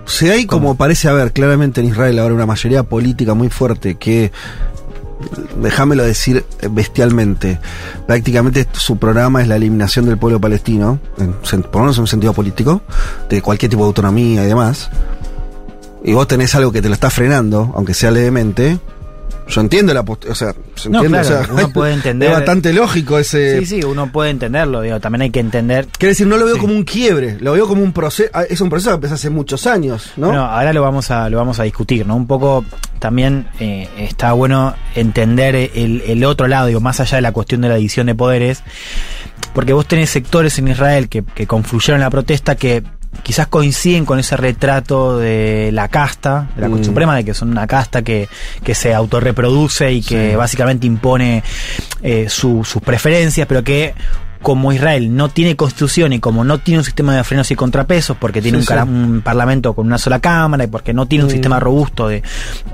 si 0.06 0.30
hay 0.30 0.46
como 0.46 0.76
parece 0.76 1.10
haber 1.10 1.32
claramente 1.32 1.82
en 1.82 1.88
Israel 1.88 2.20
ahora 2.20 2.36
una 2.36 2.46
mayoría 2.46 2.84
política 2.84 3.34
muy 3.34 3.50
fuerte 3.50 3.96
que, 3.96 4.32
déjamelo 5.62 6.04
decir 6.04 6.46
bestialmente, 6.72 7.60
prácticamente 8.06 8.68
su 8.74 8.98
programa 8.98 9.42
es 9.42 9.48
la 9.48 9.56
eliminación 9.56 10.06
del 10.06 10.18
pueblo 10.18 10.40
palestino, 10.40 11.00
en, 11.18 11.34
por 11.34 11.76
lo 11.76 11.80
menos 11.82 11.98
en 11.98 12.02
un 12.02 12.08
sentido 12.08 12.34
político, 12.34 12.82
de 13.30 13.42
cualquier 13.42 13.70
tipo 13.70 13.84
de 13.84 13.88
autonomía 13.88 14.44
y 14.44 14.48
demás, 14.48 14.90
y 16.06 16.14
vos 16.14 16.28
tenés 16.28 16.56
algo 16.56 16.72
que 16.72 16.82
te 16.82 16.88
lo 16.88 16.94
está 16.94 17.10
frenando, 17.10 17.74
aunque 17.76 17.94
sea 17.94 18.12
levemente, 18.12 18.78
yo 19.48 19.62
entiendo 19.62 19.94
la 19.94 20.04
post- 20.04 20.26
o 20.30 20.34
sea, 20.34 20.54
se 20.76 20.90
No, 20.90 21.04
entiende, 21.04 21.20
claro, 21.28 21.42
o 21.42 21.46
sea, 21.46 21.54
uno 21.54 21.70
puede 21.74 21.94
entender. 22.00 22.30
es 22.30 22.36
bastante 22.36 22.74
lógico 22.74 23.20
ese 23.20 23.60
Sí, 23.60 23.66
sí, 23.66 23.84
uno 23.84 24.12
puede 24.12 24.32
entenderlo, 24.32 24.82
digo, 24.82 25.00
también 25.00 25.22
hay 25.24 25.30
que 25.30 25.40
entender. 25.40 25.88
Quiero 26.00 26.12
decir, 26.12 26.26
no 26.26 26.38
lo 26.38 26.46
veo 26.46 26.58
como 26.58 26.74
un 26.74 26.84
quiebre, 26.84 27.38
lo 27.40 27.54
veo 27.54 27.68
como 27.68 27.84
un 27.84 27.92
proceso, 27.94 28.30
es 28.50 28.60
un 28.62 28.70
proceso 28.70 28.90
que 28.92 28.96
empezó 28.96 29.14
hace 29.16 29.30
muchos 29.30 29.68
años, 29.68 30.14
¿no? 30.18 30.28
Bueno, 30.28 30.46
ahora 30.46 30.74
lo 30.74 30.82
vamos 30.82 31.12
a, 31.12 31.30
lo 31.30 31.38
vamos 31.38 31.60
a 31.60 31.64
discutir, 31.64 32.08
¿no? 32.08 32.16
Un 32.16 32.26
poco 32.28 32.66
también 33.00 33.48
eh, 33.60 33.88
está 33.98 34.32
bueno 34.34 34.74
entender 34.96 35.56
el, 35.56 36.02
el 36.08 36.24
otro 36.24 36.48
lado, 36.48 36.68
digo, 36.68 36.80
más 36.80 37.00
allá 37.00 37.18
de 37.18 37.22
la 37.22 37.32
cuestión 37.32 37.62
de 37.62 37.70
la 37.70 37.76
división 37.76 38.08
de 38.08 38.16
poderes, 38.16 38.64
porque 39.54 39.74
vos 39.74 39.88
tenés 39.88 40.10
sectores 40.10 40.58
en 40.60 40.68
Israel 40.70 41.08
que, 41.08 41.24
que 41.24 41.46
confluyeron 41.46 41.98
en 42.00 42.06
la 42.06 42.10
protesta 42.10 42.56
que 42.56 42.84
quizás 43.24 43.48
coinciden 43.48 44.06
con 44.06 44.20
ese 44.20 44.38
retrato 44.38 45.18
de 45.18 45.70
la 45.74 45.88
casta, 45.88 46.48
de 46.56 46.62
la 46.62 46.68
Corte 46.68 46.84
Mm. 46.84 46.86
Suprema, 46.86 47.16
de 47.16 47.26
que 47.26 47.34
son 47.34 47.50
una 47.50 47.66
casta 47.68 48.02
que, 48.04 48.28
que 48.64 48.76
se 48.76 48.94
autorreproduce 48.94 49.92
y 49.92 50.02
que 50.02 50.32
Sí. 50.32 50.36
básicamente 50.36 50.86
impone 50.88 51.44
eh, 52.02 52.28
su- 52.30 52.64
sus 52.64 52.82
preferencias, 52.82 53.48
pero 53.48 53.64
que 53.64 53.94
como 54.46 54.72
Israel 54.72 55.16
no 55.16 55.30
tiene 55.30 55.56
constitución 55.56 56.14
y 56.14 56.20
como 56.20 56.44
no 56.44 56.60
tiene 56.60 56.78
un 56.78 56.84
sistema 56.86 57.16
de 57.16 57.24
frenos 57.24 57.50
y 57.50 57.56
contrapesos, 57.56 58.16
porque 58.16 58.44
tiene 58.44 58.60
Sí, 58.60 58.62
un, 58.62 58.66
cara- 58.68 58.84
sí. 58.84 58.90
un 58.92 59.22
parlamento 59.24 59.74
con 59.74 59.88
una 59.88 59.98
sola 59.98 60.20
cámara 60.20 60.66
y 60.66 60.68
porque 60.68 60.94
no 60.94 61.08
tiene 61.08 61.24
un 61.24 61.30
Mm. 61.30 61.34
sistema 61.34 61.60
robusto 61.60 62.08
de 62.08 62.22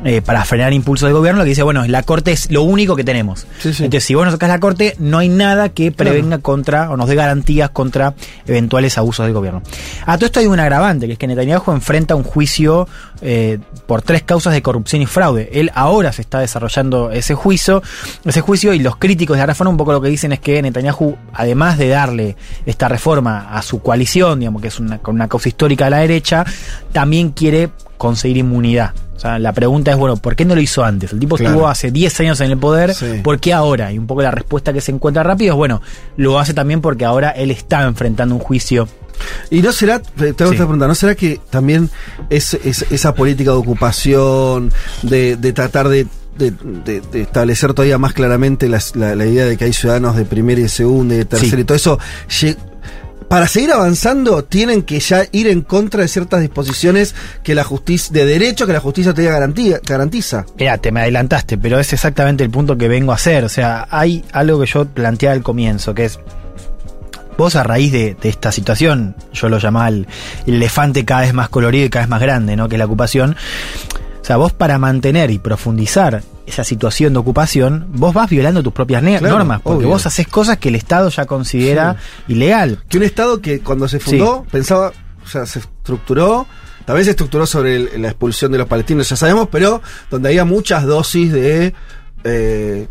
eh, 0.04 0.22
para 0.22 0.44
frenar 0.44 0.74
impulsos 0.74 1.08
del 1.08 1.14
gobierno, 1.16 1.38
lo 1.40 1.46
que 1.46 1.52
dice, 1.52 1.64
bueno, 1.64 1.86
la 1.88 2.04
corte 2.04 2.34
es 2.34 2.52
lo 2.52 2.64
único 2.64 2.98
que 2.98 3.06
tenemos. 3.06 3.48
Sí. 3.60 3.70
Entonces, 3.70 4.04
si 4.04 4.16
vos 4.16 4.26
no 4.26 4.32
sacás 4.32 4.50
la 4.50 4.60
corte, 4.60 4.96
no 5.00 5.20
hay 5.20 5.30
nada 5.30 5.70
que 5.70 5.94
prevenga 5.94 6.40
contra 6.40 6.90
o 6.92 6.98
nos 6.98 7.08
dé 7.08 7.16
garantías 7.16 7.70
contra 7.70 8.16
eventuales 8.48 8.98
abusos 8.98 9.26
del 9.26 9.34
gobierno. 9.34 9.62
A 10.06 10.18
todo 10.18 10.26
esto 10.26 10.42
hay 10.42 10.48
un 10.48 10.60
agravante, 10.60 11.08
que 11.08 11.14
es 11.14 11.20
que 11.20 11.28
Netanyahu 11.28 11.72
enfrenta 11.72 12.16
un 12.16 12.24
juicio 12.24 12.86
eh, 13.22 13.60
por 13.88 14.02
tres 14.02 14.24
causas 14.24 14.52
de 14.54 14.62
corrupción 14.62 15.02
y 15.02 15.06
fraude. 15.06 15.50
Él 15.54 15.72
ahora 15.76 16.12
se 16.12 16.22
está 16.24 16.40
desarrollando 16.40 17.12
ese 17.12 17.34
juicio, 17.36 17.82
ese 18.26 18.42
juicio 18.42 18.74
y 18.74 18.80
los 18.80 18.98
críticos 18.98 19.38
de 19.38 19.46
reforma 19.46 19.70
un 19.72 19.78
poco 19.78 19.94
lo 19.94 20.02
que 20.02 20.10
dicen 20.10 20.32
es 20.34 20.40
que 20.40 20.60
Netanyahu, 20.62 21.16
además 21.34 21.61
de 21.78 21.88
darle 21.90 22.36
esta 22.66 22.88
reforma 22.88 23.50
a 23.56 23.62
su 23.62 23.82
coalición, 23.82 24.40
digamos 24.40 24.62
que 24.62 24.68
es 24.70 24.80
una, 24.80 24.98
con 25.00 25.16
una 25.16 25.28
causa 25.28 25.50
histórica 25.50 25.86
de 25.86 25.92
la 25.92 25.98
derecha, 26.00 26.46
también 26.92 27.32
quiere 27.32 27.70
conseguir 27.98 28.38
inmunidad. 28.38 28.94
O 29.16 29.20
sea, 29.22 29.38
la 29.38 29.54
pregunta 29.54 29.92
es, 29.92 29.98
bueno, 29.98 30.18
¿por 30.18 30.36
qué 30.36 30.46
no 30.46 30.56
lo 30.56 30.62
hizo 30.62 30.84
antes? 30.84 31.14
El 31.14 31.20
tipo 31.20 31.36
Claro. 31.38 31.52
estuvo 31.54 31.68
hace 31.68 31.92
10 31.92 32.20
años 32.22 32.42
en 32.42 32.50
el 32.52 32.58
poder, 32.58 32.96
Sí. 32.96 33.20
¿por 33.24 33.40
qué 33.40 33.54
ahora? 33.54 33.92
Y 33.92 34.00
un 34.00 34.08
poco 34.08 34.24
la 34.24 34.32
respuesta 34.32 34.74
que 34.74 34.82
se 34.82 34.92
encuentra 34.92 35.22
rápido 35.22 35.54
es, 35.54 35.58
bueno, 35.58 35.82
lo 36.18 36.40
hace 36.40 36.56
también 36.56 36.82
porque 36.82 37.06
ahora 37.06 37.30
él 37.30 37.52
está 37.52 37.84
enfrentando 37.84 38.34
un 38.34 38.42
juicio 38.42 38.88
Y 39.52 39.62
no 39.62 39.72
será, 39.72 40.00
te 40.00 40.34
tengo 40.34 40.50
otra 40.50 40.66
pregunta, 40.66 40.88
¿no 40.88 40.96
será 40.96 41.14
que 41.14 41.40
también 41.52 41.92
es, 42.32 42.56
es- 42.56 42.88
esa 42.90 43.14
política 43.14 43.52
de 43.52 43.58
ocupación, 43.58 44.72
de, 45.04 45.36
de 45.36 45.54
tratar 45.54 45.90
de, 45.90 46.08
de- 46.38 46.52
de- 46.52 47.02
de 47.02 47.22
establecer 47.22 47.74
todavía 47.74 47.98
más 47.98 48.14
claramente 48.14 48.68
la, 48.70 48.80
la 48.96 49.26
idea 49.26 49.46
de 49.46 49.58
que 49.58 49.66
hay 49.66 49.74
ciudadanos 49.74 50.16
de 50.16 50.26
primera 50.26 50.60
y 50.60 50.64
de 50.64 50.70
segunda 50.70 51.16
y 51.16 51.20
de 51.20 51.26
tercera 51.26 51.56
Sí. 51.58 51.62
y 51.62 51.64
todo 51.64 51.76
eso, 51.76 52.00
para 53.28 53.48
seguir 53.48 53.72
avanzando 53.72 54.44
tienen 54.44 54.82
que 54.82 55.00
ya 55.00 55.24
ir 55.32 55.48
en 55.48 55.62
contra 55.62 56.02
de 56.02 56.10
ciertas 56.10 56.42
disposiciones 56.42 57.16
que 57.44 57.56
la 57.56 57.64
justicia, 57.64 58.12
de 58.14 58.26
derecho 58.26 58.68
que 58.68 58.74
la 58.74 58.82
justicia 58.82 59.14
te 59.14 59.24
garantía, 59.24 59.80
garantiza. 59.88 60.46
Mira, 60.60 60.78
te 60.80 60.92
me 60.92 61.00
adelantaste, 61.02 61.58
pero 61.58 61.80
es 61.80 61.94
exactamente 61.94 62.44
el 62.44 62.50
punto 62.50 62.78
que 62.78 62.90
vengo 62.90 63.14
a 63.14 63.16
hacer. 63.16 63.46
O 63.46 63.50
sea, 63.50 63.88
hay 63.90 64.26
algo 64.34 64.60
que 64.60 64.66
yo 64.66 64.86
planteaba 64.86 65.34
al 65.34 65.44
comienzo, 65.44 65.94
que 65.94 66.06
es. 66.06 66.20
Vos 67.38 67.56
a 67.56 67.64
raíz 67.64 67.94
de, 67.94 68.16
de 68.22 68.28
esta 68.30 68.52
situación, 68.52 69.16
yo 69.34 69.48
lo 69.48 69.58
llamaba 69.60 69.88
el, 69.88 70.08
el 70.46 70.56
elefante 70.56 71.06
cada 71.06 71.22
vez 71.22 71.34
más 71.34 71.48
colorido 71.48 71.86
y 71.86 71.90
cada 71.90 72.04
vez 72.04 72.10
más 72.10 72.22
grande, 72.22 72.58
¿no? 72.58 72.68
Que 72.68 72.76
es 72.76 72.80
la 72.80 72.86
ocupación. 72.86 73.38
Sea, 74.32 74.38
vos 74.38 74.54
para 74.54 74.78
mantener 74.80 75.30
y 75.30 75.40
profundizar 75.40 76.24
esa 76.46 76.64
situación 76.64 77.12
de 77.12 77.20
ocupación, 77.20 77.88
vos 77.90 78.14
vas 78.14 78.30
violando 78.30 78.64
tus 78.64 78.72
propias 78.72 79.02
Claro, 79.04 79.28
normas, 79.28 79.60
porque 79.62 79.80
obvio. 79.80 79.90
vos 79.90 80.06
haces 80.06 80.26
cosas 80.26 80.58
que 80.58 80.70
el 80.70 80.76
Estado 80.76 81.10
ya 81.10 81.26
considera 81.26 81.98
ilegal. 82.30 82.82
Que 82.88 82.98
un 82.98 83.04
Estado 83.04 83.42
que 83.42 83.60
cuando 83.60 83.90
se 83.90 84.00
fundó 84.00 84.46
pensaba, 84.50 84.94
o 85.22 85.28
sea, 85.28 85.46
se 85.46 85.60
estructuró, 85.60 86.48
también 86.86 87.04
se 87.04 87.12
estructuró 87.12 87.46
sobre 87.46 87.76
el- 87.76 88.02
la 88.02 88.08
expulsión 88.08 88.54
de 88.54 88.58
los 88.60 88.68
palestinos, 88.68 89.10
ya 89.10 89.18
sabemos, 89.18 89.50
pero 89.52 89.82
donde 90.10 90.30
había 90.30 90.46
muchas 90.46 90.86
dosis 90.86 91.34
de... 91.34 91.74
eh, 92.24 92.88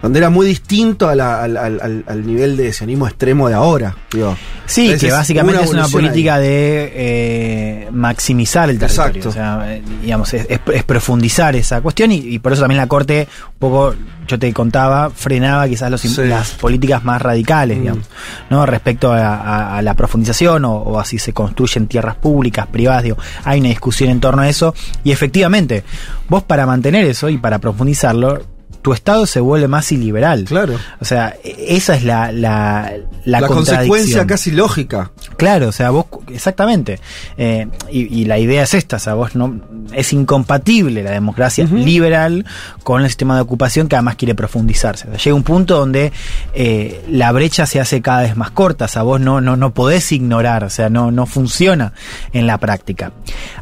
donde 0.00 0.18
era 0.18 0.30
muy 0.30 0.46
distinto 0.46 1.08
a 1.08 1.14
la- 1.14 1.42
al, 1.42 1.56
al- 1.56 2.04
al- 2.06 2.26
nivel 2.26 2.56
de 2.56 2.72
sionismo 2.72 3.06
extremo 3.06 3.48
de 3.48 3.54
ahora. 3.54 3.96
digo. 4.12 4.36
Sí, 4.66 4.82
Entonces, 4.86 5.08
que 5.08 5.12
básicamente 5.12 5.62
es 5.64 5.70
una 5.72 5.84
ahí. 5.84 5.90
política 5.92 6.38
de 6.38 6.92
eh, 6.94 7.88
maximizar 7.92 8.70
el 8.70 8.78
territorio. 8.78 9.08
Exacto. 9.16 9.28
O 9.28 9.32
sea, 9.32 9.74
eh, 9.74 9.82
digamos, 10.02 10.32
es, 10.34 10.46
es- 10.48 10.60
es 10.72 10.84
profundizar 10.84 11.54
esa 11.56 11.80
cuestión 11.80 12.12
y, 12.12 12.16
y 12.18 12.38
por 12.38 12.52
eso 12.52 12.62
también 12.62 12.78
la 12.78 12.86
Corte, 12.86 13.28
un 13.54 13.58
poco, 13.58 13.94
yo 14.26 14.38
te 14.38 14.52
contaba, 14.52 15.10
frenaba 15.10 15.66
quizás 15.68 15.90
los, 15.90 16.00
Sí. 16.00 16.22
las 16.24 16.50
políticas 16.52 17.04
más 17.04 17.20
radicales, 17.22 17.78
Mm. 17.78 17.80
digamos, 17.80 18.06
¿no? 18.50 18.64
Respecto 18.66 19.12
a, 19.12 19.36
a- 19.36 19.76
a 19.78 19.82
la 19.82 19.94
profundización 19.94 20.64
o, 20.64 20.74
o 20.74 20.98
a 21.00 21.04
si 21.04 21.18
se 21.18 21.32
construyen 21.32 21.86
tierras 21.86 22.16
públicas, 22.16 22.66
privadas, 22.66 23.02
digo, 23.04 23.18
hay 23.44 23.60
una 23.60 23.68
discusión 23.70 24.10
en 24.10 24.20
torno 24.20 24.42
a 24.42 24.48
eso 24.48 24.74
y 25.04 25.12
efectivamente, 25.12 25.84
vos 26.28 26.42
para 26.44 26.66
mantener 26.66 27.04
eso 27.04 27.28
y 27.28 27.38
para 27.38 27.58
profundizarlo, 27.58 28.42
tu 28.82 28.92
Estado 28.92 29.26
se 29.26 29.40
vuelve 29.40 29.68
más 29.68 29.90
iliberal. 29.92 30.44
Claro. 30.44 30.74
O 31.00 31.04
sea, 31.04 31.36
esa 31.44 31.94
es 31.94 32.02
la, 32.02 32.32
la, 32.32 32.92
la, 33.24 33.40
La, 33.40 33.46
consecuencia 33.46 34.26
casi 34.26 34.50
lógica. 34.50 35.12
Claro, 35.36 35.68
o 35.68 35.72
sea, 35.72 35.90
vos, 35.90 36.06
exactamente. 36.28 37.00
Eh, 37.36 37.68
y, 37.90 38.20
y 38.20 38.24
la 38.24 38.38
idea 38.38 38.64
es 38.64 38.74
esta, 38.74 38.96
o 38.96 38.98
sea, 38.98 39.14
vos 39.14 39.36
no, 39.36 39.60
es 39.94 40.12
incompatible 40.12 41.02
la 41.04 41.12
democracia 41.12 41.64
liberal 41.64 42.44
con 42.82 43.02
el 43.02 43.08
sistema 43.08 43.36
de 43.36 43.42
ocupación 43.42 43.86
que 43.86 43.94
además 43.94 44.16
quiere 44.16 44.34
profundizarse. 44.34 45.06
O 45.06 45.10
sea, 45.12 45.18
llega 45.18 45.36
un 45.36 45.44
punto 45.44 45.78
donde 45.78 46.12
eh, 46.52 47.04
la 47.08 47.30
brecha 47.30 47.66
se 47.66 47.78
hace 47.78 48.02
cada 48.02 48.22
vez 48.22 48.36
más 48.36 48.50
corta, 48.50 48.86
o 48.86 48.88
sea, 48.88 49.02
vos 49.02 49.20
no, 49.20 49.40
no, 49.40 49.56
no 49.56 49.72
podés 49.72 50.10
ignorar, 50.10 50.64
o 50.64 50.70
sea, 50.70 50.90
no, 50.90 51.12
no 51.12 51.26
funciona 51.26 51.92
en 52.32 52.48
la 52.48 52.58
práctica. 52.58 53.12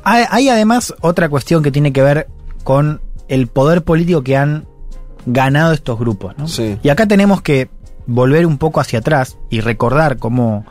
Hay, 0.03 0.25
hay 0.31 0.49
además 0.49 0.95
otra 1.03 1.29
cuestión 1.29 1.63
que 1.63 1.71
tiene 1.71 1.93
que 1.93 2.03
ver 2.03 2.29
con 2.65 3.03
el 3.29 3.47
poder 3.47 3.83
político 3.83 4.23
que 4.23 4.37
han 4.37 4.70
ganado 5.27 5.73
estos 5.73 5.99
grupos, 5.99 6.35
¿no? 6.39 6.47
Y 6.83 6.89
acá 6.89 7.07
tenemos 7.07 7.43
que 7.43 7.69
volver 8.07 8.47
un 8.47 8.59
poco 8.59 8.81
hacia 8.81 9.01
atrás 9.01 9.37
y 9.51 9.61
recordar 9.61 10.19
cómo, 10.19 10.65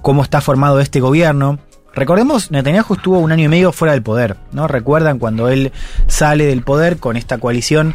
cómo 0.00 0.22
está 0.22 0.40
formado 0.40 0.80
este 0.80 1.00
gobierno. 1.00 1.58
Recordemos, 1.94 2.50
Netanyahu 2.50 2.94
estuvo 2.94 3.18
un 3.18 3.32
año 3.32 3.44
y 3.44 3.48
medio 3.48 3.72
fuera 3.72 3.92
del 3.92 4.02
poder, 4.02 4.36
¿no? 4.52 4.66
Recuerdan 4.66 5.18
cuando 5.18 5.48
él 5.48 5.72
sale 6.06 6.46
del 6.46 6.62
poder 6.62 6.98
con 6.98 7.16
esta 7.16 7.38
coalición 7.38 7.94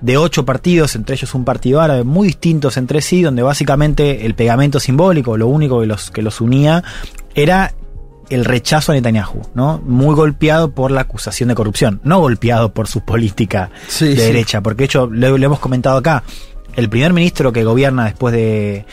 de 0.00 0.16
ocho 0.16 0.44
partidos, 0.44 0.94
entre 0.94 1.16
ellos 1.16 1.34
un 1.34 1.44
partido 1.44 1.80
árabe, 1.80 2.04
muy 2.04 2.28
distintos 2.28 2.76
entre 2.76 3.02
sí, 3.02 3.22
donde 3.22 3.42
básicamente 3.42 4.26
el 4.26 4.34
pegamento 4.34 4.80
simbólico, 4.80 5.36
lo 5.36 5.48
único 5.48 5.80
que 5.80 5.86
los, 5.86 6.10
que 6.10 6.22
los 6.22 6.40
unía, 6.40 6.84
era 7.34 7.74
el 8.30 8.44
rechazo 8.44 8.92
a 8.92 8.94
Netanyahu, 8.94 9.42
¿no? 9.54 9.80
Muy 9.84 10.14
golpeado 10.14 10.70
por 10.72 10.90
la 10.90 11.02
acusación 11.02 11.48
de 11.48 11.54
corrupción, 11.54 12.00
no 12.04 12.20
golpeado 12.20 12.72
por 12.72 12.86
su 12.88 13.00
política 13.04 13.70
Sí, 13.88 14.06
de 14.08 14.16
sí. 14.16 14.22
derecha, 14.22 14.60
porque 14.60 14.82
de 14.82 14.84
hecho 14.86 15.06
lo, 15.10 15.36
lo 15.38 15.46
hemos 15.46 15.58
comentado 15.60 15.96
acá. 15.98 16.22
El 16.76 16.88
primer 16.88 17.12
ministro 17.12 17.52
que 17.52 17.64
gobierna 17.64 18.04
después 18.04 18.32
de, 18.32 18.84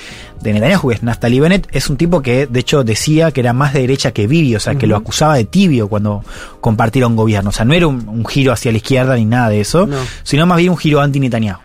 de 0.42 0.54
Netanyahu, 0.54 0.90
que 0.90 0.96
es 0.96 1.04
Naftali 1.04 1.40
Bennett, 1.40 1.68
es 1.72 1.88
un 1.90 1.98
tipo 1.98 2.22
que 2.22 2.48
de 2.48 2.60
hecho 2.62 2.84
decía 2.84 3.32
que 3.32 3.42
era 3.42 3.54
más 3.54 3.74
de 3.74 3.82
derecha 3.82 4.12
que 4.12 4.26
Bibi, 4.26 4.56
o 4.56 4.60
sea, 4.60 4.74
que 4.76 4.88
lo 4.88 4.96
acusaba 4.96 5.36
de 5.36 5.44
tibio 5.46 5.88
cuando 5.88 6.24
compartieron 6.62 7.16
gobierno. 7.16 7.50
O 7.50 7.54
sea, 7.54 7.64
no 7.66 7.74
era 7.76 7.86
un, 7.86 8.08
un 8.10 8.26
giro 8.26 8.52
hacia 8.54 8.72
la 8.72 8.78
izquierda 8.78 9.16
ni 9.16 9.26
nada 9.26 9.50
de 9.50 9.62
eso, 9.62 9.86
No. 9.86 9.98
sino 10.24 10.48
más 10.48 10.58
bien 10.58 10.72
un 10.72 10.78
giro 10.78 11.00
anti-Netanyahu. 11.02 11.60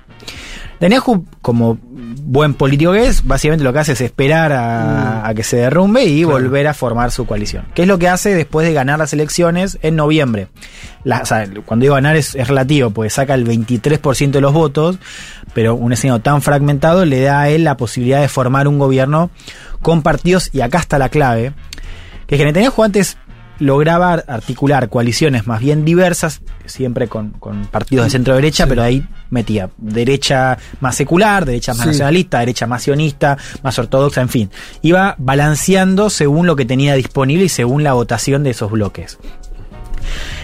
Netanyahu, 0.81 1.24
como 1.43 1.78
buen 1.82 2.55
político 2.55 2.93
que 2.93 3.07
es, 3.07 3.27
básicamente 3.27 3.65
lo 3.65 3.73
que 3.73 3.81
hace 3.81 3.93
es 3.93 4.01
esperar 4.01 4.52
a, 4.52 5.27
a 5.28 5.35
que 5.35 5.43
se 5.43 5.57
derrumbe 5.59 6.05
y 6.05 6.24
volver 6.24 6.66
a 6.69 6.74
formar 6.74 7.11
su 7.11 7.27
coalición. 7.27 7.66
¿Qué 7.74 7.82
es 7.82 7.89
lo 7.89 7.98
que 7.98 8.09
hace 8.09 8.35
después 8.35 8.66
de 8.66 8.73
ganar 8.73 8.98
las 8.98 9.12
elecciones 9.12 9.78
en 9.82 9.97
noviembre? 9.97 10.48
La- 11.05 11.20
o 11.20 11.27
sea, 11.27 11.47
cuando 11.66 11.82
digo 11.85 11.94
ganar 11.94 12.16
es, 12.16 12.35
es 12.35 12.48
relativo, 12.48 12.90
porque 12.90 13.11
saca 13.11 13.35
el 13.35 13.47
23% 13.47 14.31
de 14.31 14.40
los 14.40 14.52
votos, 14.55 14.98
pero 15.52 15.74
un 15.74 15.93
escenario 15.93 16.23
tan 16.23 16.40
fragmentado 16.40 17.05
le 17.05 17.20
da 17.23 17.40
a 17.40 17.48
él 17.51 17.65
la 17.65 17.77
posibilidad 17.77 18.20
de 18.20 18.28
formar 18.28 18.66
un 18.69 18.78
gobierno 18.78 19.31
con 19.82 20.02
partidos, 20.02 20.51
y 20.52 20.61
acá 20.62 20.78
está 20.78 20.98
la 20.98 21.09
clave, 21.11 21.52
que 22.27 22.36
es 22.36 22.39
que 22.39 22.44
Netanyahu 22.44 22.82
antes 22.85 23.16
lograba 23.61 24.15
articular 24.27 24.89
coaliciones 24.89 25.47
más 25.47 25.61
bien 25.61 25.85
diversas, 25.85 26.41
siempre 26.66 27.07
con, 27.09 27.31
con 27.31 27.66
partidos 27.66 28.07
de 28.07 28.11
centro 28.11 28.35
derecha, 28.35 28.66
pero 28.66 28.82
ahí 28.82 29.07
metía 29.31 29.70
derecha 29.78 30.59
más 30.81 30.97
secular, 30.97 31.45
derecha 31.45 31.73
más 31.74 31.82
Sí. 31.82 31.89
nacionalista, 31.89 32.41
derecha 32.41 32.66
más 32.66 32.82
sionista, 32.82 33.39
más 33.62 33.78
ortodoxa, 33.78 34.20
en 34.23 34.28
fin. 34.28 34.51
Iba 34.82 35.15
balanceando 35.19 36.11
según 36.11 36.47
lo 36.47 36.57
que 36.57 36.65
tenía 36.65 36.95
disponible 36.95 37.45
y 37.45 37.49
según 37.49 37.85
la 37.85 37.93
votación 37.93 38.43
de 38.43 38.51
esos 38.51 38.70
bloques. 38.73 39.19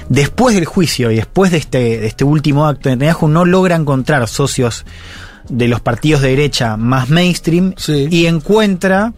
Después 0.08 0.54
del 0.54 0.66
juicio 0.66 1.10
y 1.10 1.16
después 1.16 1.50
de 1.50 1.58
este, 1.58 1.78
de 1.98 2.06
este 2.06 2.24
último 2.24 2.66
acto, 2.66 2.88
Netanyahu 2.88 3.26
no 3.28 3.44
logra 3.44 3.74
encontrar 3.74 4.28
socios 4.28 4.84
de 5.48 5.68
los 5.68 5.80
partidos 5.80 6.22
de 6.22 6.30
derecha 6.30 6.76
más 6.76 7.08
mainstream 7.08 7.74
y 7.88 8.26
encuentra 8.26 9.12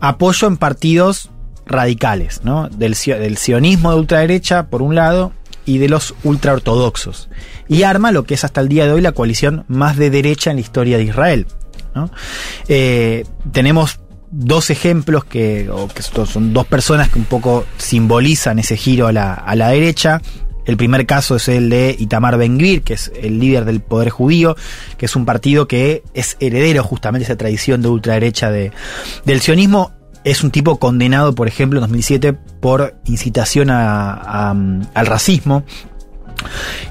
apoyo 0.00 0.48
en 0.48 0.56
partidos 0.56 1.30
radicales, 1.68 2.40
¿no? 2.42 2.68
Del, 2.68 2.94
sio- 2.94 3.18
del 3.18 3.36
sionismo 3.36 3.92
de 3.92 4.00
ultraderecha, 4.00 4.66
por 4.68 4.82
un 4.82 4.94
lado, 4.94 5.32
y 5.64 5.78
de 5.78 5.88
los 5.88 6.14
ultraortodoxos. 6.24 7.28
Y 7.68 7.82
arma 7.82 8.10
lo 8.10 8.24
que 8.24 8.34
es 8.34 8.44
hasta 8.44 8.60
el 8.62 8.68
día 8.68 8.86
de 8.86 8.92
hoy 8.92 9.02
la 9.02 9.12
coalición 9.12 9.64
más 9.68 9.96
de 9.96 10.10
derecha 10.10 10.50
en 10.50 10.56
la 10.56 10.62
historia 10.62 10.96
de 10.96 11.04
Israel. 11.04 11.46
Eh, 12.68 13.24
tenemos 13.52 14.00
dos 14.30 14.70
ejemplos 14.70 15.24
que, 15.24 15.68
son 16.26 16.52
dos 16.52 16.66
personas 16.66 17.08
que 17.08 17.18
un 17.18 17.24
poco 17.24 17.64
simbolizan 17.76 18.58
ese 18.58 18.76
giro 18.76 19.06
a 19.08 19.12
la, 19.12 19.34
a 19.34 19.54
la 19.56 19.68
derecha. 19.68 20.22
El 20.64 20.76
primer 20.76 21.06
caso 21.06 21.36
es 21.36 21.48
el 21.48 21.70
de 21.70 21.96
Itamar 21.98 22.36
Ben-Gvir, 22.36 22.82
que 22.82 22.94
es 22.94 23.10
el 23.20 23.38
líder 23.38 23.64
del 23.64 23.80
poder 23.80 24.10
judío, 24.10 24.54
que 24.98 25.06
es 25.06 25.16
un 25.16 25.24
partido 25.24 25.66
que 25.66 26.02
es 26.12 26.36
heredero 26.40 26.84
justamente 26.84 27.26
de 27.26 27.32
esa 27.32 27.38
tradición 27.38 27.80
de 27.80 27.88
ultraderecha 27.88 28.50
de, 28.50 28.70
del 29.24 29.40
sionismo. 29.40 29.92
Es 30.30 30.42
un 30.44 30.50
tipo 30.50 30.78
condenado, 30.78 31.34
por 31.34 31.48
ejemplo, 31.48 31.78
en 31.78 31.82
2007 31.82 32.32
por 32.60 32.94
incitación 33.06 33.70
a- 33.70 34.12
a- 34.14 34.50
al 34.94 35.06
racismo. 35.06 35.64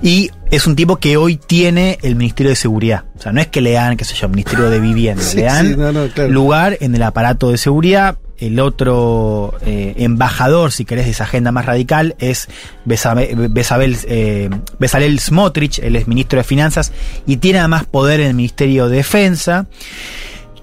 Y 0.02 0.30
es 0.52 0.68
un 0.68 0.76
tipo 0.76 0.98
que 0.98 1.18
hoy 1.18 1.38
tiene 1.38 1.98
el 2.02 2.16
Ministerio 2.16 2.50
de 2.50 2.56
Seguridad. 2.56 3.06
O 3.18 3.22
sea, 3.22 3.32
no 3.32 3.40
es 3.42 3.48
que 3.48 3.62
le 3.62 3.72
dan, 3.72 3.96
qué 3.98 4.06
sé 4.06 4.16
yo, 4.16 4.28
Ministerio 4.30 4.70
de 4.70 4.80
Vivienda. 4.80 5.24
Sí, 5.26 5.38
le 5.38 5.44
dan 5.44 5.68
sí, 5.68 5.76
no, 5.78 5.92
no, 5.92 6.08
claro. 6.10 6.30
lugar 6.32 6.78
en 6.82 6.96
el 6.96 7.04
aparato 7.04 7.50
de 7.52 7.58
seguridad. 7.58 8.18
El 8.40 8.60
otro 8.60 9.56
eh, 9.66 9.96
embajador, 9.98 10.72
si 10.72 10.86
querés, 10.86 11.06
de 11.06 11.12
esa 11.12 11.24
agenda 11.24 11.52
más 11.52 11.66
radical 11.66 12.16
es 12.20 12.48
Besabe- 12.86 13.34
Besabel, 13.50 13.98
eh, 14.08 14.50
Bezalel 14.78 15.20
Smotrich, 15.20 15.80
él 15.80 15.96
es 15.96 16.08
ministro 16.08 16.38
de 16.38 16.44
Finanzas 16.44 16.92
y 17.26 17.38
tiene 17.38 17.58
además 17.60 17.86
poder 17.86 18.20
en 18.20 18.28
el 18.28 18.34
Ministerio 18.36 18.90
de 18.90 18.98
Defensa. 18.98 19.66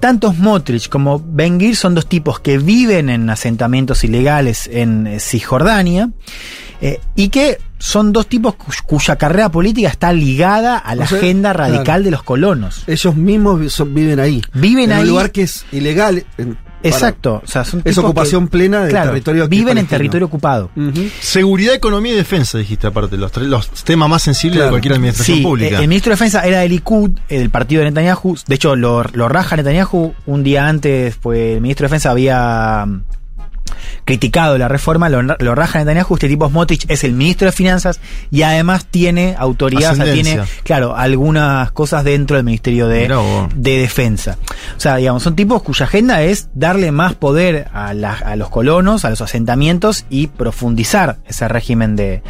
Tanto 0.00 0.32
Smotrich 0.32 0.88
como 0.88 1.18
Ben 1.24 1.58
Gvir 1.58 1.76
son 1.76 1.94
dos 1.94 2.06
tipos 2.06 2.40
que 2.40 2.58
viven 2.58 3.08
en 3.08 3.30
asentamientos 3.30 4.04
ilegales 4.04 4.68
en 4.70 5.06
eh, 5.06 5.20
Cisjordania 5.20 6.10
eh, 6.80 7.00
y 7.16 7.28
que 7.28 7.58
son 7.78 8.12
dos 8.12 8.26
tipos 8.26 8.54
cu- 8.56 8.72
cuya 8.86 9.16
carrera 9.16 9.50
política 9.50 9.88
está 9.88 10.12
ligada 10.12 10.76
a 10.78 10.94
la 10.94 11.04
O 11.04 11.06
sea, 11.06 11.18
agenda 11.18 11.52
radical 11.52 11.84
claro. 11.84 12.02
de 12.02 12.10
los 12.10 12.22
colonos. 12.22 12.84
Ellos 12.86 13.14
mismos 13.16 13.60
vi- 13.60 13.70
son- 13.70 13.94
viven 13.94 14.20
ahí. 14.20 14.42
Viven 14.54 14.84
en 14.90 14.92
ahí. 14.92 15.02
un 15.02 15.08
lugar 15.08 15.30
que 15.32 15.42
es 15.42 15.64
ilegal. 15.72 16.24
en- 16.38 16.58
Exacto. 16.88 17.40
O 17.44 17.46
sea, 17.48 17.64
son 17.64 17.82
es 17.84 17.98
ocupación 17.98 18.44
que- 18.46 18.52
plena 18.52 18.80
del 18.82 18.90
claro, 18.90 19.10
territorio. 19.10 19.48
Viven 19.48 19.78
en 19.78 19.86
territorio 19.86 20.26
ocupado. 20.26 20.70
Seguridad, 21.20 21.74
economía 21.74 22.12
y 22.12 22.16
defensa, 22.16 22.58
dijiste 22.58 22.86
aparte, 22.86 23.16
los, 23.16 23.32
tres- 23.32 23.46
los 23.48 23.68
temas 23.84 24.08
más 24.08 24.22
sensibles 24.22 24.62
de 24.64 24.68
cualquier 24.70 24.94
administración 24.94 25.38
Sí, 25.38 25.42
pública. 25.42 25.78
eh, 25.78 25.82
El 25.82 25.88
ministro 25.88 26.10
de 26.10 26.14
Defensa 26.14 26.40
era 26.42 26.60
del 26.60 26.70
Likud, 26.70 27.10
eh, 27.28 27.38
del 27.38 27.50
partido 27.50 27.82
de 27.82 27.90
Netanyahu. 27.90 28.36
De 28.46 28.54
hecho, 28.54 28.76
lo, 28.76 29.02
lo 29.12 29.28
raja 29.28 29.56
Netanyahu. 29.56 30.14
Un 30.26 30.44
día 30.44 30.68
antes, 30.68 31.16
pues 31.20 31.56
el 31.56 31.60
ministro 31.60 31.84
de 31.84 31.88
Defensa 31.88 32.10
había 32.10 32.86
criticado 34.04 34.58
la 34.58 34.68
reforma, 34.68 35.08
lo, 35.08 35.22
lo 35.22 35.54
raja 35.54 35.78
Netanyahu. 35.78 36.14
Este 36.14 36.28
tipo 36.28 36.48
Smotrich 36.48 36.84
es 36.88 37.04
el 37.04 37.12
ministro 37.12 37.46
de 37.46 37.52
Finanzas 37.52 38.00
y 38.30 38.42
además 38.42 38.86
tiene 38.90 39.34
autoridad, 39.38 39.92
o 39.92 39.96
sea, 39.96 40.04
tiene, 40.14 40.30
claro, 40.62 40.96
algunas 40.96 41.70
cosas 41.72 42.04
dentro 42.04 42.36
del 42.36 42.44
Ministerio 42.44 42.88
de, 42.88 43.06
de 43.54 43.78
Defensa. 43.78 44.36
O 44.76 44.80
sea, 44.80 44.96
digamos, 44.96 45.22
son 45.22 45.36
tipos 45.36 45.62
cuya 45.62 45.84
agenda 45.86 46.22
es 46.22 46.48
darle 46.54 46.92
más 46.92 47.14
poder 47.14 47.68
a, 47.72 47.94
la- 47.94 48.12
a 48.14 48.36
los 48.36 48.50
colonos, 48.50 49.04
a 49.04 49.10
los 49.10 49.20
asentamientos 49.20 50.04
y 50.10 50.26
profundizar 50.28 51.16
ese 51.26 51.48
régimen 51.48 51.96
de, 51.96 52.22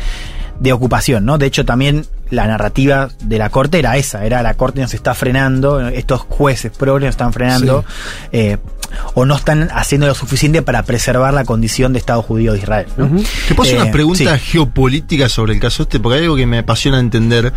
de 0.61 0.73
ocupación, 0.73 1.25
¿no? 1.25 1.39
De 1.39 1.47
hecho, 1.47 1.65
también 1.65 2.07
la 2.31 2.47
narrativa 2.47 3.11
de 3.23 3.39
la 3.39 3.51
corte 3.51 3.79
era 3.79 3.97
esa, 3.97 4.25
era 4.25 4.43
la 4.43 4.55
corte 4.55 4.81
nos 4.81 4.95
está 4.95 5.15
frenando, 5.15 5.89
estos 5.89 6.23
jueces 6.23 6.73
progres 6.77 7.09
nos 7.09 7.13
están 7.13 7.33
frenando, 7.33 7.85
eh, 8.33 8.57
o 9.15 9.25
no 9.25 9.35
están 9.37 9.69
haciendo 9.73 10.07
lo 10.07 10.15
suficiente 10.15 10.63
para 10.63 10.83
preservar 10.83 11.35
la 11.35 11.45
condición 11.45 11.93
de 11.93 11.99
Estado 11.99 12.23
judío 12.23 12.53
de 12.53 12.59
Israel. 12.59 12.87
¿no? 12.97 13.09
Te 13.49 13.55
puedo 13.55 13.63
hacer 13.69 13.79
Eh, 13.79 13.83
una 13.83 13.93
pregunta 13.93 14.39
sí. 14.39 14.45
geopolítica 14.53 15.29
sobre 15.29 15.55
el 15.55 15.61
caso 15.61 15.83
este, 15.85 16.01
porque 16.01 16.19
hay 16.19 16.25
algo 16.25 16.37
que 16.37 16.47
me 16.47 16.59
apasiona 16.59 16.99
entender, 17.01 17.53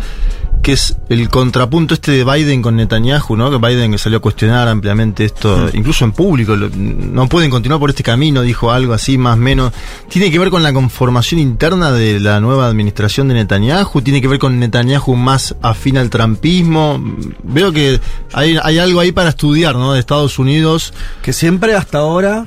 que 0.62 0.72
es 0.72 0.96
el 1.08 1.28
contrapunto 1.28 1.94
este 1.94 2.12
de 2.12 2.24
Biden 2.24 2.62
con 2.62 2.76
Netanyahu, 2.76 3.36
¿no? 3.36 3.50
Que 3.50 3.58
Biden 3.58 3.96
salió 3.98 4.18
a 4.18 4.20
cuestionar 4.20 4.66
ampliamente 4.68 5.24
esto, 5.24 5.68
incluso 5.72 6.04
en 6.04 6.12
público, 6.12 6.56
no 6.56 7.28
pueden 7.28 7.48
continuar 7.50 7.78
por 7.80 7.90
este 7.90 8.02
camino, 8.02 8.42
dijo 8.42 8.70
algo 8.72 8.92
así, 8.92 9.16
más 9.18 9.34
o 9.34 9.40
menos. 9.40 9.72
¿Tiene 10.08 10.30
que 10.30 10.38
ver 10.38 10.50
con 10.50 10.62
la 10.64 10.72
conformación 10.72 11.40
interna 11.40 11.92
de 11.92 12.18
la 12.20 12.40
nueva 12.40 12.66
administración 12.66 13.28
de 13.28 13.34
Netanyahu? 13.34 14.02
¿Tiene 14.02 14.20
que 14.20 14.26
ver 14.28 14.38
con 14.40 14.58
Netanyahu 14.58 15.14
más 15.14 15.54
afín 15.62 15.96
al 15.96 16.10
trampismo? 16.10 17.00
Veo 17.44 17.72
que 17.72 18.00
hay, 18.32 18.58
hay 18.62 18.78
algo 18.78 19.00
ahí 19.00 19.12
para 19.12 19.30
estudiar, 19.30 19.76
¿no? 19.76 19.92
De 19.92 20.00
Estados 20.00 20.38
Unidos. 20.40 20.92
Que 21.22 21.27
siempre 21.32 21.74
hasta 21.74 21.98
ahora 21.98 22.44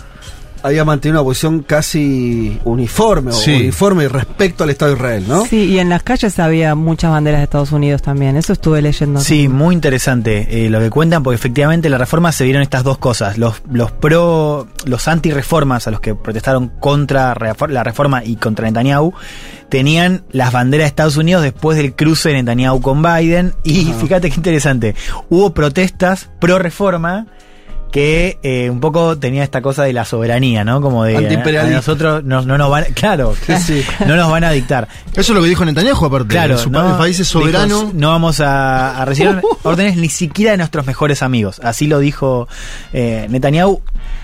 había 0.63 0.85
mantenido 0.85 1.19
una 1.21 1.25
posición 1.27 1.63
casi 1.63 2.59
uniforme 2.65 3.31
Sí. 3.31 3.51
o 3.51 3.55
uniforme 3.57 4.07
respecto 4.07 4.63
al 4.63 4.69
Estado 4.69 4.91
de 4.91 4.97
Israel, 4.97 5.25
¿no? 5.27 5.43
Sí, 5.45 5.63
y 5.65 5.79
en 5.79 5.89
las 5.89 6.03
calles 6.03 6.37
había 6.37 6.75
muchas 6.75 7.09
banderas 7.09 7.39
de 7.39 7.45
Estados 7.45 7.71
Unidos 7.71 8.03
también. 8.03 8.37
Eso 8.37 8.53
estuve 8.53 8.79
leyendo. 8.81 9.21
Sí, 9.21 9.47
muy 9.47 9.73
interesante 9.73 10.65
eh, 10.65 10.69
lo 10.69 10.79
que 10.79 10.91
cuentan, 10.91 11.23
porque 11.23 11.33
efectivamente 11.35 11.87
en 11.87 11.93
la 11.93 11.97
reforma 11.97 12.31
se 12.31 12.43
vieron 12.43 12.61
estas 12.61 12.83
dos 12.83 12.99
cosas. 12.99 13.39
Los, 13.39 13.63
los 13.71 13.91
pro, 13.91 14.67
los 14.85 15.07
anti-reformas 15.07 15.87
a 15.87 15.91
los 15.91 15.99
que 15.99 16.13
protestaron 16.13 16.67
contra 16.79 17.35
la 17.67 17.83
reforma 17.83 18.23
y 18.23 18.35
contra 18.35 18.67
Netanyahu, 18.67 19.13
tenían 19.69 20.25
las 20.31 20.51
banderas 20.51 20.83
de 20.83 20.89
Estados 20.89 21.17
Unidos 21.17 21.41
después 21.41 21.75
del 21.75 21.95
cruce 21.95 22.29
de 22.29 22.35
Netanyahu 22.35 22.81
con 22.81 23.01
Biden. 23.01 23.53
Y 23.63 23.85
fíjate 23.99 24.29
qué 24.29 24.35
interesante, 24.35 24.93
hubo 25.29 25.55
protestas 25.55 26.29
pro-reforma 26.39 27.25
que 27.91 28.39
eh, 28.41 28.69
un 28.69 28.79
poco 28.79 29.17
tenía 29.17 29.43
esta 29.43 29.61
cosa 29.61 29.83
de 29.83 29.93
la 29.93 30.05
soberanía, 30.05 30.63
¿no? 30.63 30.81
Como 30.81 31.03
de 31.03 31.17
a 31.57 31.63
nosotros 31.65 32.23
no, 32.23 32.41
no 32.41 32.57
nos 32.57 32.69
van, 32.69 32.85
claro, 32.93 33.35
Sí. 33.65 33.83
no 34.07 34.15
nos 34.15 34.31
van 34.31 34.43
a 34.43 34.51
dictar. 34.51 34.87
Eso 35.11 35.19
es 35.21 35.29
lo 35.29 35.41
que 35.41 35.49
dijo 35.49 35.65
Netanyahu, 35.65 36.05
aparte. 36.05 36.27
Claro, 36.29 36.57
su 36.57 36.69
no, 36.69 36.97
país 36.97 37.19
es 37.19 37.27
soberano. 37.27 37.79
dijo, 37.81 37.91
no 37.93 38.09
vamos 38.09 38.39
a, 38.39 39.01
a 39.01 39.05
recibir 39.05 39.41
órdenes 39.63 39.97
ni 39.97 40.09
siquiera 40.09 40.51
de 40.51 40.57
nuestros 40.57 40.85
mejores 40.87 41.21
amigos. 41.21 41.59
Así 41.63 41.87
lo 41.87 41.99
dijo 41.99 42.47
eh, 42.93 43.27
Netanyahu. 43.29 43.81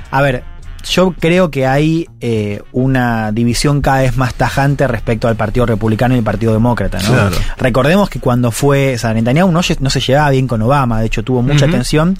A 0.10 0.22
ver, 0.22 0.44
yo 0.90 1.14
creo 1.20 1.52
que 1.52 1.68
hay 1.68 2.08
eh, 2.22 2.62
una 2.72 3.32
división 3.34 3.82
cada 3.82 4.00
vez 4.02 4.16
más 4.16 4.34
tajante 4.36 4.88
respecto 4.88 5.28
al 5.28 5.36
Partido 5.36 5.66
Republicano 5.66 6.16
y 6.16 6.20
el 6.20 6.24
Partido 6.24 6.54
Demócrata. 6.54 7.00
¿no? 7.00 7.10
Claro. 7.10 7.36
Recordemos 7.58 8.10
que 8.10 8.20
cuando 8.20 8.52
fue, 8.52 8.96
o 8.96 8.98
sea, 8.98 9.14
Netanyahu 9.14 9.52
no, 9.52 9.62
se 9.64 10.00
llevaba 10.00 10.30
bien 10.30 10.48
con 10.48 10.62
Obama, 10.62 11.02
de 11.02 11.08
hecho 11.08 11.24
tuvo 11.24 11.42
mucha 11.42 11.66
Ujú. 11.66 11.74
tensión. 11.74 12.18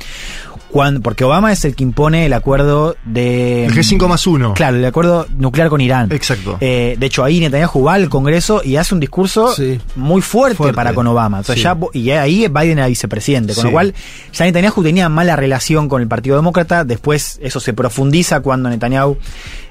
Cuando, 0.72 1.02
porque 1.02 1.24
Obama 1.24 1.52
es 1.54 1.64
el 1.66 1.76
que 1.76 1.84
impone 1.84 2.26
el 2.26 2.34
acuerdo 2.34 2.96
de... 3.06 3.66
El 3.66 3.74
G5 3.74 4.08
más 4.08 4.28
uno. 4.28 4.54
Claro, 4.54 4.78
el 4.78 4.86
acuerdo 4.86 5.26
nuclear 5.38 5.70
con 5.70 5.80
Irán. 5.82 6.12
Exacto. 6.12 6.58
Eh, 6.60 6.96
de 7.00 7.06
hecho, 7.06 7.24
ahí 7.24 7.40
Netanyahu 7.40 7.84
va 7.84 7.94
al 7.94 8.10
Congreso 8.10 8.62
y 8.64 8.76
hace 8.76 8.94
un 8.94 9.00
discurso 9.00 9.54
Sí. 9.54 9.80
muy 9.96 10.22
fuerte, 10.22 10.58
Fuerte. 10.58 10.76
para 10.76 10.94
con 10.94 11.08
Obama. 11.08 11.38
Entonces 11.40 11.64
Sí. 11.64 11.64
ya, 11.64 11.78
y 11.94 12.12
ahí 12.12 12.48
Biden 12.50 12.80
era 12.80 12.88
vicepresidente, 12.88 13.54
con 13.54 13.62
Sí. 13.62 13.68
lo 13.68 13.72
cual 13.72 13.94
ya 14.34 14.46
Netanyahu 14.46 14.84
tenía 14.84 15.08
mala 15.10 15.36
relación 15.36 15.88
con 15.88 16.02
el 16.02 16.08
Partido 16.08 16.36
Demócrata. 16.36 16.84
Después 16.84 17.40
eso 17.42 17.60
se 17.60 17.74
profundiza 17.74 18.42
cuando 18.42 18.70
Netanyahu, 18.70 19.18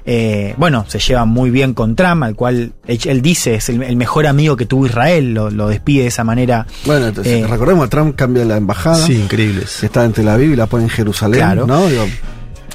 eh, 0.05 0.55
bueno, 0.57 0.85
se 0.87 0.99
lleva 0.99 1.25
muy 1.25 1.51
bien 1.51 1.73
con 1.73 1.95
Trump, 1.95 2.23
al 2.23 2.35
cual 2.35 2.73
él, 2.87 3.21
dice 3.21 3.55
es 3.55 3.69
el, 3.69 3.83
el 3.83 3.95
mejor 3.97 4.25
amigo 4.25 4.55
que 4.55 4.65
tuvo 4.65 4.85
Israel, 4.87 5.33
lo, 5.33 5.51
lo 5.51 5.67
despide 5.67 6.01
de 6.03 6.07
esa 6.07 6.23
manera. 6.23 6.65
Bueno, 6.85 7.07
entonces, 7.07 7.43
Eh, 7.43 7.47
recordemos 7.47 7.89
Trump 7.89 8.15
cambia 8.15 8.45
la 8.45 8.57
embajada. 8.57 8.95
Sí, 8.97 9.13
increíbles. 9.13 9.77
Que 9.79 9.85
está 9.87 10.03
en 10.05 10.13
Tel 10.13 10.27
Aviv 10.29 10.53
y 10.53 10.55
la 10.55 10.65
pone 10.65 10.86
en 10.87 10.89
Jerusalén, 10.95 11.39
Claro. 11.39 11.67
¿no? 11.67 11.87
Digo, 11.87 12.05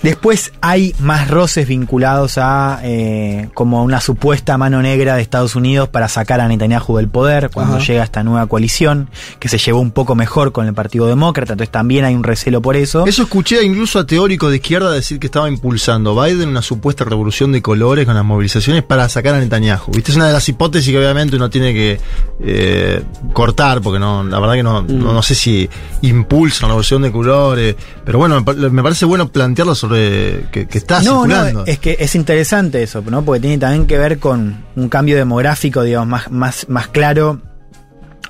Después 0.02 0.52
hay 0.60 0.94
más 0.98 1.28
roces 1.28 1.68
vinculados 1.68 2.36
a 2.36 2.80
eh, 2.82 3.48
como 3.54 3.84
una 3.84 4.00
supuesta 4.00 4.58
mano 4.58 4.82
negra 4.82 5.14
de 5.14 5.22
Estados 5.22 5.54
Unidos 5.54 5.88
para 5.88 6.08
sacar 6.08 6.40
a 6.40 6.48
Netanyahu 6.48 6.96
del 6.96 7.08
poder 7.08 7.50
cuando 7.54 7.78
llega 7.78 8.02
esta 8.02 8.24
nueva 8.24 8.46
coalición, 8.48 9.08
que 9.38 9.48
se 9.48 9.58
llevó 9.58 9.80
un 9.80 9.92
poco 9.92 10.16
mejor 10.16 10.50
con 10.50 10.66
el 10.66 10.74
Partido 10.74 11.06
Demócrata, 11.06 11.52
entonces 11.52 11.70
también 11.70 12.04
hay 12.04 12.16
un 12.16 12.24
recelo 12.24 12.60
por 12.60 12.74
eso. 12.74 13.06
Eso 13.06 13.22
escuché 13.22 13.62
incluso 13.64 14.00
a 14.00 14.06
teóricos 14.06 14.50
de 14.50 14.56
izquierda 14.56 14.90
decir 14.90 15.20
que 15.20 15.26
estaba 15.26 15.48
impulsando 15.48 16.20
Biden 16.20 16.48
una 16.48 16.62
supuesta 16.62 17.04
revolución 17.04 17.52
de 17.52 17.62
colores 17.62 18.04
con 18.04 18.16
las 18.16 18.24
movilizaciones 18.24 18.82
para 18.82 19.08
sacar 19.08 19.36
a 19.36 19.38
Netanyahu. 19.40 19.92
Viste, 19.92 20.10
es 20.10 20.16
una 20.16 20.26
de 20.26 20.32
las 20.32 20.48
hipótesis 20.48 20.90
que 20.90 20.98
obviamente 20.98 21.36
uno 21.36 21.48
tiene 21.48 21.72
que 21.72 22.00
eh, 22.40 23.02
cortar, 23.32 23.80
porque 23.80 24.00
no, 24.00 24.24
la 24.24 24.40
verdad 24.40 24.54
que 24.54 24.62
no, 24.64 24.82
no, 24.82 25.12
no 25.12 25.22
sé 25.22 25.36
si 25.36 25.70
impulsa 26.00 26.66
una 26.66 26.72
revolución 26.72 27.02
de 27.02 27.12
colores, 27.12 27.76
pero 28.04 28.18
bueno, 28.18 28.42
me, 28.42 28.70
me 28.70 28.82
parece 28.82 29.04
bueno 29.04 29.28
plantearlo 29.28 29.76
sobre 29.76 29.91
que, 29.92 30.66
que 30.66 30.78
está 30.78 31.00
no, 31.02 31.24
es 31.66 31.78
que 31.78 31.96
es 32.00 32.14
interesante 32.14 32.82
eso, 32.82 33.02
¿no? 33.08 33.24
Porque 33.24 33.40
tiene 33.40 33.58
también 33.58 33.86
que 33.86 33.98
ver 33.98 34.18
con 34.18 34.64
un 34.76 34.88
cambio 34.88 35.16
demográfico, 35.16 35.82
digamos, 35.82 36.08
más, 36.08 36.30
más, 36.30 36.68
más 36.68 36.88
claro 36.88 37.40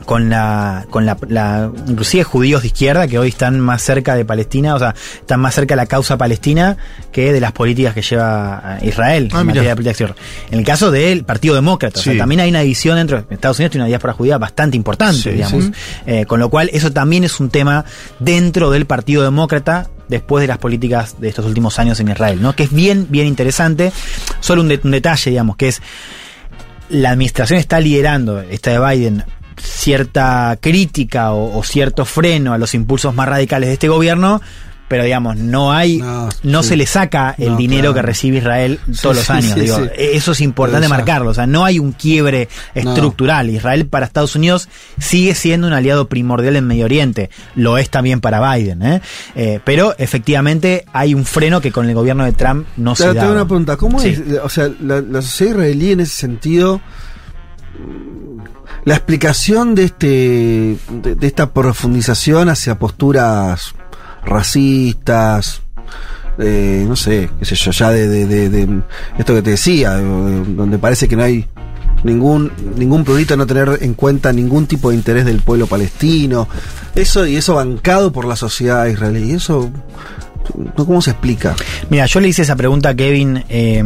con 0.07 0.29
la, 0.31 0.85
con 0.91 1.07
la, 1.07 1.17
la- 1.29 1.71
inclusive 1.87 2.25
judíos 2.25 2.63
de 2.63 2.69
izquierda 2.69 3.07
que 3.07 3.21
hoy 3.21 3.29
están 3.29 3.61
más 3.61 3.83
cerca 3.83 4.17
de 4.17 4.25
Palestina, 4.25 4.75
o 4.75 4.79
sea, 4.81 4.97
están 5.21 5.39
más 5.39 5.55
cerca 5.55 5.75
de 5.75 5.77
la 5.77 5.87
causa 5.87 6.19
palestina 6.19 6.77
que 7.13 7.33
de 7.33 7.41
las 7.41 7.53
políticas 7.53 7.95
que 7.95 8.03
lleva 8.03 8.79
eh, 8.81 8.89
Israel 8.89 9.29
Ah, 9.33 9.43
en 9.43 9.47
materia 9.47 9.77
de 9.77 9.89
exterior. 9.91 10.17
En 10.51 10.59
el 10.59 10.65
caso 10.65 10.91
del 10.91 11.23
Partido 11.25 11.55
Demócrata, 11.55 12.01
o 12.01 12.03
sea, 12.03 12.17
también 12.19 12.41
hay 12.41 12.51
una 12.51 12.61
división 12.63 12.97
dentro 12.97 13.23
de 13.23 13.33
Estados 13.35 13.59
Unidos, 13.61 13.71
tiene 13.73 13.85
una 13.85 13.89
diáspora 13.89 14.13
judía 14.15 14.39
bastante 14.39 14.77
importante, 14.77 15.21
Sí, 15.21 15.31
digamos. 15.31 15.65
sí. 15.67 15.73
Eh, 16.07 16.27
con 16.27 16.41
lo 16.41 16.49
cual, 16.51 16.69
eso 16.73 16.91
también 16.91 17.23
es 17.23 17.39
un 17.39 17.51
tema 17.51 17.85
dentro 18.19 18.73
del 18.73 18.87
Partido 18.87 19.23
Demócrata 19.23 19.89
después 20.13 20.43
de 20.43 20.47
las 20.49 20.59
políticas 20.59 21.21
de 21.21 21.29
estos 21.29 21.45
últimos 21.47 21.79
años 21.81 21.99
en 22.01 22.09
Israel, 22.09 22.41
¿no? 22.41 22.55
Que 22.55 22.63
es 22.65 22.73
bien, 22.73 23.07
bien 23.11 23.27
interesante. 23.27 23.93
Solo 24.41 24.63
un, 24.63 24.69
de- 24.69 24.81
un 24.85 24.91
detalle, 24.93 25.31
digamos, 25.31 25.57
que 25.57 25.69
es 25.69 25.83
la 26.89 27.11
administración 27.11 27.59
está 27.59 27.81
liderando, 27.81 28.41
esta 28.41 28.71
de 28.71 28.79
Biden, 28.97 29.25
cierta 29.57 30.57
crítica 30.61 31.33
o 31.33 31.63
cierto 31.65 32.05
freno 32.05 32.53
a 32.53 32.59
los 32.59 32.75
impulsos 32.75 33.15
más 33.15 33.29
radicales 33.29 33.69
de 33.69 33.73
este 33.75 33.89
gobierno, 33.89 34.41
pero 34.93 35.05
digamos, 35.05 35.39
no 35.39 35.73
hay, 35.73 35.97
no, 35.97 36.28
No, 36.43 36.62
sí. 36.62 36.69
se 36.69 36.77
le 36.77 36.85
saca 36.85 37.35
el 37.39 37.52
No, 37.52 37.56
dinero 37.56 37.81
claro. 37.81 37.94
que 37.94 38.02
recibe 38.02 38.36
Israel 38.36 38.78
Sí, 38.93 38.98
todos 39.01 39.16
los 39.16 39.31
años. 39.31 39.55
sí, 39.55 39.60
digo, 39.60 39.77
sí. 39.78 39.85
Eso 39.97 40.32
es 40.32 40.43
importante 40.43 40.86
marcarlo, 40.86 41.31
o 41.31 41.35
sea, 41.35 41.47
no 41.47 41.64
hay 41.64 41.78
un 41.78 41.93
quiebre 41.93 42.51
No. 42.74 42.90
estructural. 42.90 43.48
Israel 43.48 43.86
para 43.86 44.05
Estados 44.05 44.36
Unidos 44.36 44.69
sigue 44.98 45.35
siendo 45.35 45.66
un 45.66 45.73
aliado 45.73 46.09
primordial 46.09 46.56
en 46.56 46.66
Medio 46.66 46.85
Oriente, 46.85 47.31
lo 47.55 47.78
es 47.78 47.89
también 47.89 48.20
para 48.20 48.55
Biden, 48.55 48.82
¿eh? 48.82 49.01
Eh, 49.35 49.60
pero 49.64 49.94
efectivamente 49.97 50.85
hay 50.93 51.14
un 51.14 51.24
freno 51.24 51.62
que 51.62 51.73
con 51.73 51.89
el 51.89 51.94
gobierno 51.94 52.27
de 52.27 52.32
Trump 52.32 52.66
no 52.77 52.93
Te, 52.93 53.05
se 53.05 53.09
te 53.09 53.14
da. 53.14 53.23
hago 53.23 53.32
una 53.32 53.47
pregunta, 53.47 53.78
¿cómo 53.78 53.98
es? 54.02 54.20
O 54.44 54.51
sea, 54.51 54.69
la, 54.78 55.01
la 55.01 55.23
sociedad 55.23 55.52
israelí 55.52 55.93
en 55.93 56.01
ese 56.01 56.14
sentido, 56.16 56.82
la 58.85 58.94
explicación 58.97 59.74
de 59.74 59.85
este 59.85 60.77
de, 60.90 61.14
de 61.14 61.27
esta 61.27 61.51
profundización 61.52 62.48
hacia 62.48 62.78
posturas 62.78 63.74
racistas, 64.24 65.62
eh, 66.39 66.85
no 66.89 66.97
sé, 66.97 67.28
qué 67.39 67.44
sé 67.44 67.55
yo, 67.57 67.70
ya 67.70 67.90
de, 67.90 68.09
de- 68.09 68.27
de- 68.27 68.49
de 68.49 68.81
esto 69.19 69.35
que 69.35 69.43
te 69.43 69.51
decía, 69.51 69.93
de- 69.97 70.03
de- 70.05 70.55
donde 70.55 70.78
parece 70.78 71.09
que 71.09 71.16
no 71.16 71.23
hay 71.24 71.47
ningún 72.05 72.51
ningún 72.77 73.05
prurito 73.05 73.36
no 73.36 73.47
tener 73.47 73.78
en 73.81 73.94
cuenta 73.94 74.32
ningún 74.32 74.66
tipo 74.66 74.90
de 74.90 74.97
interés 74.97 75.24
del 75.24 75.40
pueblo 75.40 75.66
palestino, 75.66 76.49
eso 76.94 77.27
y 77.27 77.36
eso 77.36 77.55
bancado 77.55 78.12
por 78.12 78.24
la 78.24 78.35
sociedad 78.36 78.86
israelí, 78.86 79.32
eso 79.32 79.70
¿cómo 80.77 81.01
se 81.03 81.11
explica? 81.11 81.55
Mira, 81.90 82.07
yo 82.07 82.19
le 82.20 82.28
hice 82.28 82.43
esa 82.43 82.57
pregunta 82.57 82.89
a 82.90 82.94
Kevin 82.94 83.44
eh, 83.49 83.85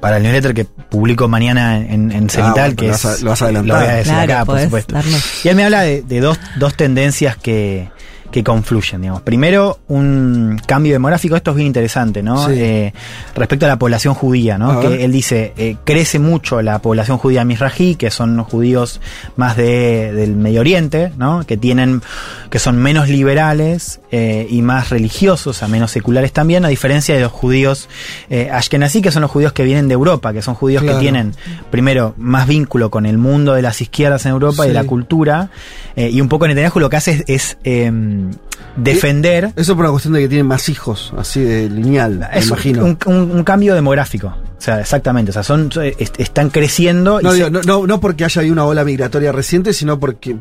para 0.00 0.16
el 0.18 0.22
newsletter 0.22 0.54
que 0.54 0.64
publico 0.64 1.28
mañana 1.28 1.78
en, 1.78 2.12
en 2.12 2.30
Cenital, 2.30 2.74
bueno, 2.74 2.76
que 2.76 2.86
lo 2.88 2.94
es, 2.94 3.02
vas 3.04 3.20
a- 3.20 3.24
lo 3.24 3.30
vas 3.30 3.42
a 3.42 3.44
adelantar. 3.46 3.76
Lo 3.78 3.84
voy 3.84 3.92
a 3.92 3.96
decir 3.96 4.12
Claro, 4.12 4.32
acá, 4.32 4.44
por 4.44 4.54
podés 4.54 4.64
supuesto. 4.64 4.94
darnos- 4.94 5.44
Y 5.44 5.48
él 5.48 5.56
me 5.56 5.64
habla 5.64 5.80
de, 5.82 6.02
de 6.02 6.20
dos, 6.20 6.38
dos 6.58 6.74
tendencias 6.76 7.36
que, 7.36 7.90
que 8.34 8.42
confluyen, 8.42 9.00
digamos. 9.00 9.22
Primero, 9.22 9.78
un 9.86 10.60
cambio 10.66 10.92
demográfico, 10.92 11.36
esto 11.36 11.52
es 11.52 11.56
bien 11.56 11.68
interesante, 11.68 12.20
¿no? 12.20 12.48
Sí. 12.48 12.54
Eh, 12.56 12.92
respecto 13.36 13.64
a 13.64 13.68
la 13.68 13.78
población 13.78 14.14
judía, 14.14 14.58
¿no? 14.58 14.72
A 14.72 14.80
ver. 14.80 14.88
Que 14.98 15.04
él 15.04 15.12
dice, 15.12 15.52
eh, 15.56 15.76
crece 15.84 16.18
mucho 16.18 16.60
la 16.60 16.80
población 16.80 17.18
judía 17.18 17.44
mizrají, 17.44 17.94
que 17.94 18.10
son 18.10 18.42
judíos 18.42 19.00
más 19.36 19.56
de, 19.56 20.12
del 20.12 20.34
Medio 20.34 20.62
Oriente, 20.62 21.12
¿no? 21.16 21.46
Que 21.46 21.56
tienen, 21.56 22.02
que 22.50 22.58
son 22.58 22.76
menos 22.76 23.08
liberales 23.08 24.00
eh, 24.16 24.46
y 24.48 24.62
más 24.62 24.90
religiosos, 24.90 25.56
sea, 25.56 25.66
menos 25.66 25.90
seculares 25.90 26.32
también, 26.32 26.64
a 26.64 26.68
diferencia 26.68 27.14
de 27.16 27.20
los 27.22 27.32
judíos 27.32 27.88
eh, 28.30 28.48
ashkenazí, 28.52 29.02
que 29.02 29.10
son 29.10 29.22
los 29.22 29.30
judíos 29.32 29.52
que 29.52 29.64
vienen 29.64 29.88
de 29.88 29.94
Europa, 29.94 30.32
que 30.32 30.40
son 30.40 30.54
judíos 30.54 30.82
Claro. 30.84 30.98
que 30.98 31.02
tienen, 31.02 31.34
primero, 31.70 32.14
más 32.16 32.46
vínculo 32.46 32.90
con 32.90 33.06
el 33.06 33.18
mundo 33.18 33.54
de 33.54 33.62
las 33.62 33.80
izquierdas 33.80 34.24
en 34.26 34.32
Europa 34.32 34.64
y 34.64 34.68
de 34.68 34.74
la 34.74 34.84
cultura, 34.84 35.50
eh, 35.96 36.10
y 36.10 36.20
un 36.20 36.28
poco 36.28 36.46
Netanyahu 36.46 36.78
lo 36.78 36.88
que 36.90 36.96
hace 36.96 37.10
es, 37.12 37.24
es, 37.26 37.58
em, 37.64 38.30
defender 38.76 39.52
Eso 39.56 39.74
por 39.74 39.84
una 39.84 39.90
cuestión 39.92 40.14
de 40.14 40.20
que 40.20 40.28
tienen 40.28 40.46
más 40.46 40.68
hijos, 40.68 41.12
así 41.18 41.40
de 41.40 41.68
lineal, 41.68 42.28
me 42.32 42.40
imagino. 42.40 42.84
un, 42.84 42.98
un- 43.06 43.30
un 43.32 43.44
cambio 43.44 43.74
demográfico. 43.74 44.32
O 44.64 44.66
sea, 44.66 44.80
exactamente. 44.80 45.28
O 45.30 45.34
sea, 45.34 45.42
son, 45.42 45.70
est- 45.98 46.18
están 46.18 46.48
creciendo. 46.48 47.20
y 47.20 47.24
no, 47.24 47.32
se- 47.32 47.50
no, 47.50 47.60
no, 47.62 47.86
no 47.86 48.00
porque 48.00 48.24
haya 48.24 48.40
habido 48.40 48.54
una 48.54 48.64
ola 48.64 48.82
migratoria 48.82 49.30
reciente, 49.30 49.74
sino 49.74 50.00
porque. 50.00 50.36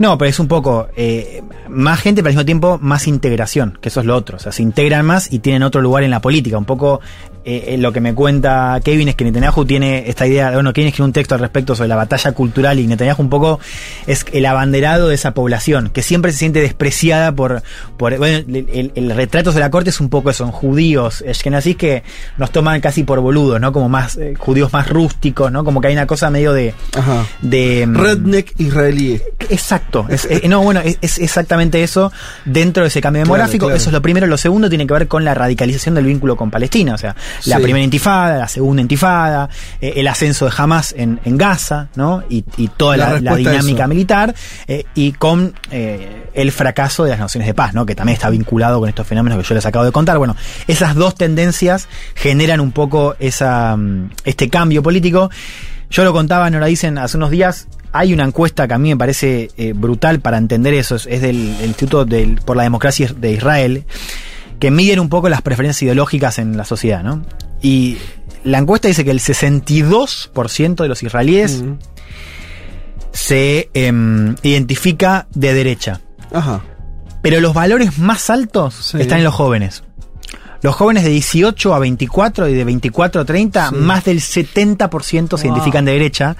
No, 0.00 0.18
pero 0.18 0.28
es 0.28 0.40
un 0.40 0.48
poco 0.48 0.88
eh, 0.96 1.40
más 1.68 2.00
gente, 2.00 2.20
pero 2.22 2.30
al 2.30 2.34
mismo 2.34 2.44
tiempo 2.46 2.78
más 2.82 3.06
integración, 3.06 3.78
que 3.80 3.90
eso 3.90 4.00
es 4.00 4.06
lo 4.06 4.16
otro. 4.16 4.38
O 4.38 4.40
sea, 4.40 4.50
se 4.50 4.62
integran 4.64 5.06
más 5.06 5.32
y 5.32 5.38
tienen 5.38 5.62
otro 5.62 5.80
lugar 5.82 6.02
en 6.02 6.10
la 6.10 6.20
política. 6.20 6.58
Un 6.58 6.64
poco 6.64 7.00
eh, 7.44 7.74
eh, 7.74 7.78
lo 7.78 7.92
que 7.92 8.00
me 8.00 8.12
cuenta 8.14 8.80
Kevin 8.82 9.06
es 9.08 9.14
que 9.16 9.24
Netanyahu 9.24 9.64
tiene 9.66 10.08
esta 10.08 10.26
idea, 10.26 10.50
bueno, 10.52 10.72
Kevin 10.72 10.88
escribió 10.88 11.04
un 11.04 11.12
texto 11.12 11.34
al 11.34 11.42
respecto 11.42 11.76
sobre 11.76 11.88
la 11.88 11.96
batalla 11.96 12.32
cultural 12.32 12.78
y 12.80 12.86
Netanyahu 12.86 13.20
un 13.20 13.28
poco 13.28 13.60
es 14.06 14.24
el 14.32 14.46
abanderado 14.46 15.08
de 15.08 15.14
esa 15.14 15.34
población, 15.34 15.90
que 15.90 16.02
siempre 16.02 16.32
se 16.32 16.38
siente 16.38 16.60
despreciada 16.62 17.32
por, 17.32 17.62
por 17.98 18.16
bueno, 18.16 18.38
el, 18.48 18.66
el- 18.72 18.92
el 18.94 19.10
retrato 19.14 19.52
de 19.52 19.60
la 19.60 19.70
corte 19.70 19.90
es 19.90 20.00
un 20.00 20.08
poco 20.08 20.30
eso, 20.30 20.44
son 20.44 20.52
judíos, 20.52 21.22
ashkenazíes 21.28 21.76
que 21.76 22.02
nos 22.38 22.50
toman 22.50 22.80
casi 22.80 23.02
por 23.04 23.20
boludos 23.20 23.43
pelotudos, 23.44 23.60
¿no? 23.60 23.72
Como 23.72 23.88
más 23.88 24.16
eh, 24.16 24.34
judíos 24.38 24.72
más 24.72 24.88
rústicos, 24.88 25.50
¿no? 25.52 25.64
Como 25.64 25.80
que 25.80 25.88
hay 25.88 25.94
una 25.94 26.06
cosa 26.06 26.30
medio 26.30 26.52
de. 26.52 26.74
Ajá. 26.96 27.26
de 27.42 27.86
mm, 27.86 27.94
Redneck 27.96 28.52
israelí. 28.60 29.20
Exacto. 29.50 30.06
Es- 30.08 30.26
eh, 30.30 30.42
no, 30.48 30.62
bueno, 30.62 30.80
es, 30.80 30.98
es 31.00 31.18
exactamente 31.18 31.82
eso 31.82 32.12
dentro 32.44 32.82
de 32.84 32.88
ese 32.88 33.00
cambio 33.00 33.22
demográfico. 33.22 33.66
claro. 33.66 33.76
Eso 33.76 33.90
es 33.90 33.92
lo 33.92 34.02
primero. 34.02 34.26
Lo 34.26 34.36
segundo 34.36 34.68
tiene 34.68 34.86
que 34.86 34.94
ver 34.94 35.08
con 35.08 35.24
la 35.24 35.34
radicalización 35.34 35.94
del 35.94 36.06
vínculo 36.06 36.36
con 36.36 36.50
Palestina. 36.50 36.94
O 36.94 36.98
sea, 36.98 37.14
la 37.46 37.56
Sí. 37.56 37.62
primera 37.62 37.84
intifada, 37.84 38.38
la 38.38 38.48
segunda 38.48 38.82
intifada, 38.82 39.48
eh, 39.80 39.94
el 39.96 40.06
ascenso 40.08 40.46
de 40.46 40.52
Hamas 40.56 40.94
en, 40.96 41.20
en 41.24 41.36
Gaza, 41.36 41.88
¿no? 41.96 42.22
Y, 42.28 42.44
y 42.56 42.68
toda 42.68 42.96
La 42.96 43.36
dinámica 43.36 43.86
militar. 43.86 44.34
eh, 44.66 44.84
y 44.94 45.12
con 45.12 45.54
el 45.70 46.52
fracaso 46.52 47.04
de 47.04 47.10
las 47.10 47.18
naciones 47.18 47.46
de 47.46 47.54
paz, 47.54 47.74
¿no? 47.74 47.86
Que 47.86 47.94
también 47.94 48.14
está 48.14 48.30
vinculado 48.30 48.80
con 48.80 48.88
estos 48.88 49.06
fenómenos 49.06 49.38
que 49.38 49.44
yo 49.48 49.54
les 49.54 49.66
acabo 49.66 49.84
de 49.84 49.92
contar. 49.92 50.18
Bueno, 50.18 50.36
esas 50.66 50.94
dos 50.94 51.14
tendencias 51.14 51.88
generan 52.14 52.60
un 52.60 52.72
poco 52.72 53.14
esa, 53.34 53.76
mm, 53.76 54.10
este 54.24 54.48
cambio 54.48 54.82
político. 54.82 55.30
Yo 55.90 56.02
lo 56.04 56.12
contaba, 56.12 56.50
nos 56.50 56.60
lo 56.60 56.66
dicen 56.66 56.98
hace 56.98 57.16
unos 57.16 57.30
días. 57.30 57.68
Hay 57.92 58.12
una 58.12 58.24
encuesta 58.24 58.66
que 58.66 58.74
a 58.74 58.78
mí 58.78 58.88
me 58.88 58.96
parece 58.96 59.50
eh, 59.56 59.72
brutal 59.74 60.18
para 60.20 60.38
entender 60.38 60.74
eso. 60.74 60.96
Es, 60.96 61.06
del, 61.20 61.56
del 61.58 61.66
Instituto 61.66 62.04
del- 62.04 62.36
por 62.44 62.56
la 62.56 62.64
Democracia 62.64 63.08
de 63.16 63.32
Israel, 63.32 63.84
que 64.58 64.70
miden 64.72 64.98
un 64.98 65.08
poco 65.08 65.28
las 65.28 65.42
preferencias 65.42 65.82
ideológicas 65.82 66.38
en 66.40 66.56
la 66.56 66.64
sociedad, 66.64 67.04
¿no? 67.04 67.24
Y 67.62 67.98
la 68.42 68.58
encuesta 68.58 68.88
dice 68.88 69.04
que 69.04 69.12
el 69.12 69.20
62% 69.20 70.82
de 70.82 70.88
los 70.88 71.02
israelíes 71.04 71.62
se 73.12 73.70
em, 73.74 74.34
identifica 74.42 75.28
de 75.34 75.54
derecha. 75.54 76.00
Ajá. 76.32 76.62
Pero 77.22 77.40
los 77.40 77.54
valores 77.54 77.98
más 77.98 78.28
altos 78.30 78.94
están 78.96 79.18
en 79.18 79.24
los 79.24 79.34
jóvenes. 79.34 79.83
Los 80.64 80.74
jóvenes 80.76 81.04
de 81.04 81.10
18 81.10 81.74
a 81.74 81.78
24 81.78 82.48
y 82.48 82.54
de 82.54 82.64
24 82.64 83.20
a 83.20 83.24
30, 83.26 83.68
Sí. 83.68 83.74
más 83.74 84.02
del 84.04 84.20
70% 84.22 85.36
se 85.36 85.46
Wow. 85.46 85.52
identifican 85.56 85.84
de 85.84 85.92
derecha. 85.92 86.36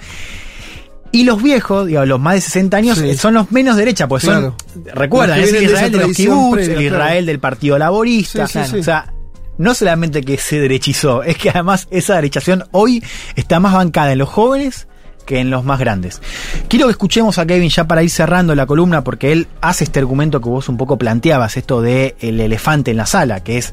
Y 1.12 1.24
los 1.24 1.42
viejos, 1.42 1.86
digamos, 1.86 2.08
los 2.08 2.18
más 2.18 2.32
de 2.36 2.40
60 2.40 2.78
años, 2.78 2.96
Sí. 2.96 3.14
son 3.18 3.34
los 3.34 3.52
menos 3.52 3.76
derecha, 3.76 4.08
pues 4.08 4.24
Claro. 4.24 4.56
son, 4.74 4.84
recuerdan, 4.94 5.40
es 5.40 5.52
de 5.52 5.64
Israel 5.64 5.92
de 5.92 5.98
los 5.98 6.16
kibbutz, 6.16 6.54
previa, 6.54 6.72
el 6.72 6.78
claro. 6.88 6.96
Israel 7.04 7.26
del 7.26 7.38
Partido 7.38 7.76
Laborista. 7.78 8.46
Sí. 8.46 8.58
O 8.78 8.82
sea, 8.82 9.12
no 9.58 9.74
solamente 9.74 10.22
que 10.22 10.38
se 10.38 10.58
derechizó, 10.58 11.22
es 11.22 11.36
que 11.36 11.50
además 11.50 11.86
esa 11.90 12.14
derechación 12.14 12.64
hoy 12.72 13.04
está 13.36 13.60
más 13.60 13.74
bancada 13.74 14.10
en 14.12 14.18
los 14.20 14.30
jóvenes 14.30 14.88
que 15.26 15.38
en 15.40 15.50
los 15.50 15.64
más 15.64 15.78
grandes. 15.78 16.22
Quiero 16.68 16.86
que 16.86 16.92
escuchemos 16.92 17.36
a 17.38 17.44
Kevin 17.46 17.68
ya 17.68 17.86
para 17.86 18.02
ir 18.02 18.08
cerrando 18.10 18.54
la 18.54 18.64
columna, 18.64 19.04
porque 19.04 19.32
él 19.32 19.48
hace 19.60 19.84
este 19.84 19.98
argumento 20.00 20.40
que 20.40 20.48
vos 20.48 20.68
un 20.70 20.78
poco 20.78 20.96
planteabas, 20.98 21.56
esto 21.58 21.80
de 21.82 22.16
el 22.20 22.40
elefante 22.40 22.90
en 22.90 22.96
la 22.96 23.06
sala, 23.06 23.42
que 23.44 23.58
es 23.58 23.72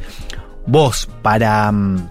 vos 0.68 1.10
para 1.22 1.72
mm, 1.72 2.10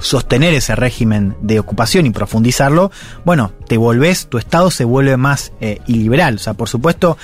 sostener 0.00 0.54
ese 0.54 0.74
régimen 0.74 1.36
de 1.40 1.60
ocupación 1.60 2.06
y 2.06 2.10
profundizarlo, 2.10 2.90
bueno, 3.24 3.52
te 3.66 3.76
volvés, 3.76 4.26
tu 4.26 4.38
Estado 4.38 4.70
se 4.70 4.84
vuelve 4.84 5.16
más 5.16 5.52
eh, 5.60 5.80
iliberal. 5.86 6.36
O 6.36 6.38
sea, 6.38 6.54
por 6.54 6.68
supuesto, 6.68 7.16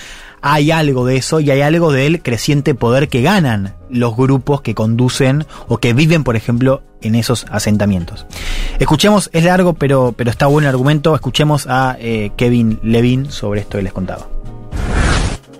hay 0.46 0.70
algo 0.70 1.06
de 1.06 1.16
eso 1.16 1.40
y 1.40 1.50
hay 1.50 1.62
algo 1.62 1.92
del 1.92 2.22
creciente 2.22 2.74
poder 2.74 3.08
que 3.08 3.22
ganan 3.22 3.74
los 3.88 4.16
grupos 4.16 4.60
que 4.60 4.74
conducen 4.74 5.46
o 5.68 5.78
que 5.78 5.94
viven, 5.94 6.24
por 6.24 6.36
ejemplo, 6.36 6.82
en 7.00 7.14
esos 7.14 7.46
asentamientos. 7.50 8.26
Escuchemos, 8.78 9.30
es 9.32 9.44
largo, 9.44 9.74
pero, 9.74 10.12
pero 10.16 10.30
está 10.30 10.46
bueno 10.46 10.68
el 10.68 10.74
argumento. 10.74 11.14
Escuchemos 11.14 11.66
a 11.66 11.96
eh, 11.98 12.32
Kevin 12.36 12.78
Levin 12.82 13.30
sobre 13.30 13.60
esto 13.60 13.78
que 13.78 13.84
les 13.84 13.92
contaba. 13.92 14.26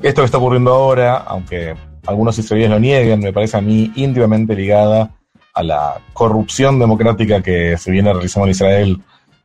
Esto 0.03 0.21
que 0.21 0.27
está 0.27 0.37
ocurriendo 0.37 0.73
ahora, 0.73 1.17
aunque 1.17 1.75
algunos 2.07 2.39
israelíes 2.39 2.71
lo 2.71 2.79
nieguen, 2.79 3.21
me 3.21 3.33
parece 3.33 3.57
a 3.57 3.61
mí 3.61 3.93
íntimamente 3.97 4.55
ligada 4.55 5.15
a 5.55 5.63
la 5.63 6.01
corrupción 6.13 6.79
democrática 6.79 7.43
que 7.43 7.77
se 7.79 7.91
viene 7.91 8.13
realizando 8.13 8.47
en 8.47 8.51
Israel 8.51 9.03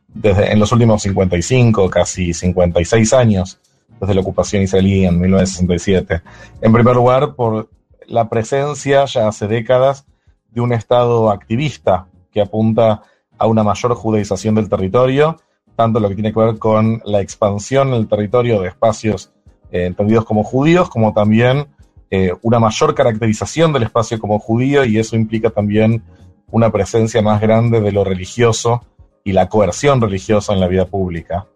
desde 0.08 0.52
en 0.52 0.58
los 0.58 0.72
últimos 0.72 1.02
55, 1.02 1.88
casi 1.88 2.34
56 2.34 3.12
años, 3.12 3.60
desde 4.00 4.14
la 4.14 4.20
ocupación 4.20 4.62
israelí 4.62 5.04
en 5.04 5.20
1967. 5.20 6.22
En 6.60 6.72
primer 6.72 6.96
lugar, 6.96 7.34
por 7.34 7.68
la 8.06 8.28
presencia 8.28 9.04
ya 9.04 9.28
hace 9.28 9.46
décadas 9.46 10.04
de 10.50 10.60
un 10.60 10.72
Estado 10.72 11.30
activista 11.30 12.06
que 12.32 12.40
apunta 12.40 13.02
a 13.38 13.46
una 13.46 13.62
mayor 13.62 13.94
judaización 13.94 14.56
del 14.56 14.68
territorio, 14.68 15.40
tanto 15.76 16.00
lo 16.00 16.08
que 16.08 16.16
tiene 16.16 16.32
que 16.32 16.40
ver 16.40 16.58
con 16.58 17.00
la 17.04 17.20
expansión 17.20 17.88
en 17.88 17.94
el 17.94 18.08
territorio 18.08 18.60
de 18.60 18.68
espacios 18.68 19.32
eh, 19.70 19.86
entendidos 19.86 20.24
como 20.24 20.42
judíos, 20.42 20.90
como 20.90 21.12
también 21.12 21.68
eh, 22.10 22.32
una 22.42 22.58
mayor 22.58 22.94
caracterización 22.94 23.72
del 23.72 23.84
espacio 23.84 24.18
como 24.18 24.38
judío, 24.38 24.84
y 24.84 24.98
eso 24.98 25.16
implica 25.16 25.50
también 25.50 26.02
una 26.50 26.70
presencia 26.70 27.22
más 27.22 27.40
grande 27.40 27.80
de 27.80 27.92
lo 27.92 28.04
religioso 28.04 28.84
y 29.24 29.32
la 29.32 29.48
coerción 29.48 30.00
religiosa 30.00 30.52
en 30.52 30.60
la 30.60 30.68
vida 30.68 30.86
pública. 30.86 31.46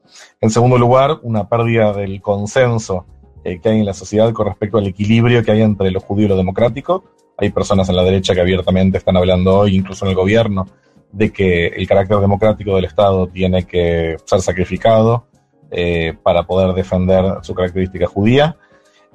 En 0.40 0.50
segundo 0.50 0.78
lugar, 0.78 1.18
una 1.22 1.48
pérdida 1.48 1.92
del 1.92 2.20
consenso 2.20 3.06
eh, 3.44 3.60
que 3.60 3.68
hay 3.68 3.80
en 3.80 3.86
la 3.86 3.94
sociedad 3.94 4.32
con 4.32 4.46
respecto 4.46 4.78
al 4.78 4.86
equilibrio 4.86 5.42
que 5.42 5.52
hay 5.52 5.62
entre 5.62 5.90
lo 5.90 6.00
judío 6.00 6.26
y 6.26 6.28
lo 6.28 6.36
democrático. 6.36 7.04
Hay 7.36 7.50
personas 7.50 7.88
en 7.88 7.96
la 7.96 8.04
derecha 8.04 8.34
que 8.34 8.40
abiertamente 8.40 8.98
están 8.98 9.16
hablando 9.16 9.58
hoy, 9.58 9.76
incluso 9.76 10.04
en 10.04 10.10
el 10.10 10.16
gobierno, 10.16 10.66
de 11.12 11.30
que 11.32 11.66
el 11.66 11.86
carácter 11.86 12.18
democrático 12.18 12.76
del 12.76 12.86
Estado 12.86 13.26
tiene 13.26 13.64
que 13.64 14.16
ser 14.24 14.40
sacrificado 14.40 15.26
eh, 15.70 16.14
para 16.22 16.44
poder 16.44 16.74
defender 16.74 17.38
su 17.42 17.54
característica 17.54 18.06
judía. 18.06 18.56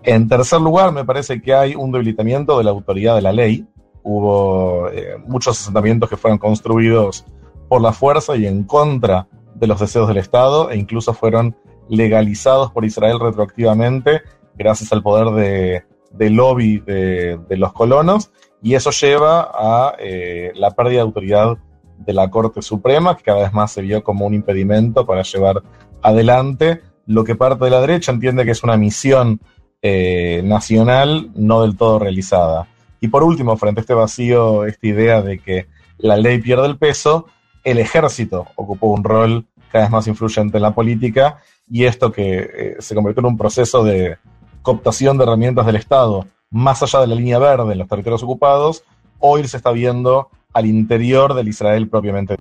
En 0.03 0.28
tercer 0.28 0.61
lugar, 0.61 0.92
me 0.92 1.06
parece 1.06 1.42
que 1.42 1.53
hay 1.53 1.76
un 1.76 1.92
debilitamiento 1.92 2.58
de 2.58 2.64
la 2.64 2.72
autoridad 2.72 3.16
de 3.16 3.22
la 3.22 3.34
ley. 3.34 3.68
Hubo 4.03 4.90
eh, 4.90 5.18
muchos 5.28 5.60
asentamientos 5.60 6.10
que 6.10 6.18
fueron 6.18 6.38
construidos 6.38 7.26
por 7.68 7.82
la 7.82 7.92
fuerza 7.92 8.36
y 8.38 8.48
en 8.48 8.64
contra 8.64 9.28
de 9.56 9.68
los 9.68 9.80
deseos 9.80 10.08
del 10.08 10.18
Estado 10.18 10.72
e 10.72 10.78
incluso 10.78 11.14
fueron 11.14 11.56
legalizados 11.90 12.72
por 12.72 12.86
Israel 12.86 13.19
retroactivamente 13.19 14.22
gracias 14.56 14.92
al 14.94 15.03
poder 15.03 15.34
de, 15.34 15.84
de 16.11 16.30
lobby 16.30 16.80
de, 16.80 17.40
de 17.48 17.58
los 17.58 17.74
colonos 17.74 18.32
y 18.61 18.76
eso 18.76 18.92
lleva 18.92 19.50
a 19.53 19.95
eh, 20.00 20.52
la 20.56 20.72
pérdida 20.72 20.98
de 20.98 21.02
autoridad 21.02 21.58
de 21.98 22.14
la 22.14 22.30
Corte 22.30 22.61
Suprema, 22.61 23.16
que 23.16 23.24
cada 23.24 23.44
vez 23.44 23.53
más 23.53 23.72
se 23.72 23.82
vio 23.82 24.03
como 24.03 24.26
un 24.26 24.34
impedimento 24.34 25.06
para 25.06 25.24
llevar 25.24 25.61
adelante 26.02 26.82
lo 27.06 27.24
que 27.24 27.36
parte 27.36 27.66
de 27.66 27.72
la 27.72 27.82
derecha 27.82 28.11
entiende 28.11 28.45
que 28.45 28.52
es 28.52 28.64
una 28.64 28.78
misión 28.78 29.42
eh, 29.82 30.41
nacional 30.43 31.30
no 31.35 31.61
del 31.61 31.77
todo 31.77 31.99
realizada. 31.99 32.67
Y 33.01 33.08
por 33.08 33.24
último, 33.24 33.56
frente 33.58 33.80
a 33.80 33.83
este 33.83 33.93
vacío, 33.93 34.66
esta 34.66 34.88
idea 34.88 35.22
de 35.22 35.40
que 35.40 35.67
la 35.98 36.17
ley 36.17 36.40
pierde 36.40 36.66
el 36.67 36.77
peso, 36.77 37.27
el 37.64 37.77
ejército 37.80 38.48
ocupó 38.56 38.88
un 38.88 39.03
rol 39.03 39.45
cada 39.72 39.85
vez 39.85 39.91
más 39.91 40.08
influyente 40.08 40.58
en 40.58 40.64
la 40.64 40.72
política 40.74 41.38
y 41.69 41.85
esto 41.85 42.11
que 42.11 42.38
eh, 42.40 42.75
se 42.80 42.95
convirtió 42.95 43.19
en 43.22 43.27
un 43.27 43.38
proceso 43.38 43.83
de 43.83 44.17
cooptación 44.61 45.17
de 45.17 45.24
herramientas 45.24 45.66
del 45.66 45.75
Estado 45.75 46.25
más 46.51 46.82
allá 46.82 47.01
de 47.01 47.08
la 47.08 47.16
línea 47.16 47.38
verde 47.38 47.74
en 47.74 47.77
los 47.80 47.88
territorios 47.88 48.24
ocupados, 48.24 48.83
hoy 49.19 49.48
se 49.48 49.58
está 49.58 49.72
viendo 49.72 50.30
al 50.53 50.66
interior 50.66 51.35
del 51.35 51.48
Israel 51.48 51.88
propiamente. 51.88 52.38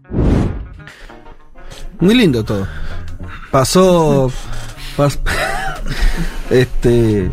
Muy 2.00 2.14
lindo 2.14 2.42
todo. 2.44 2.66
Pasó. 3.50 4.30
pas- 4.96 5.18
este. 6.50 7.30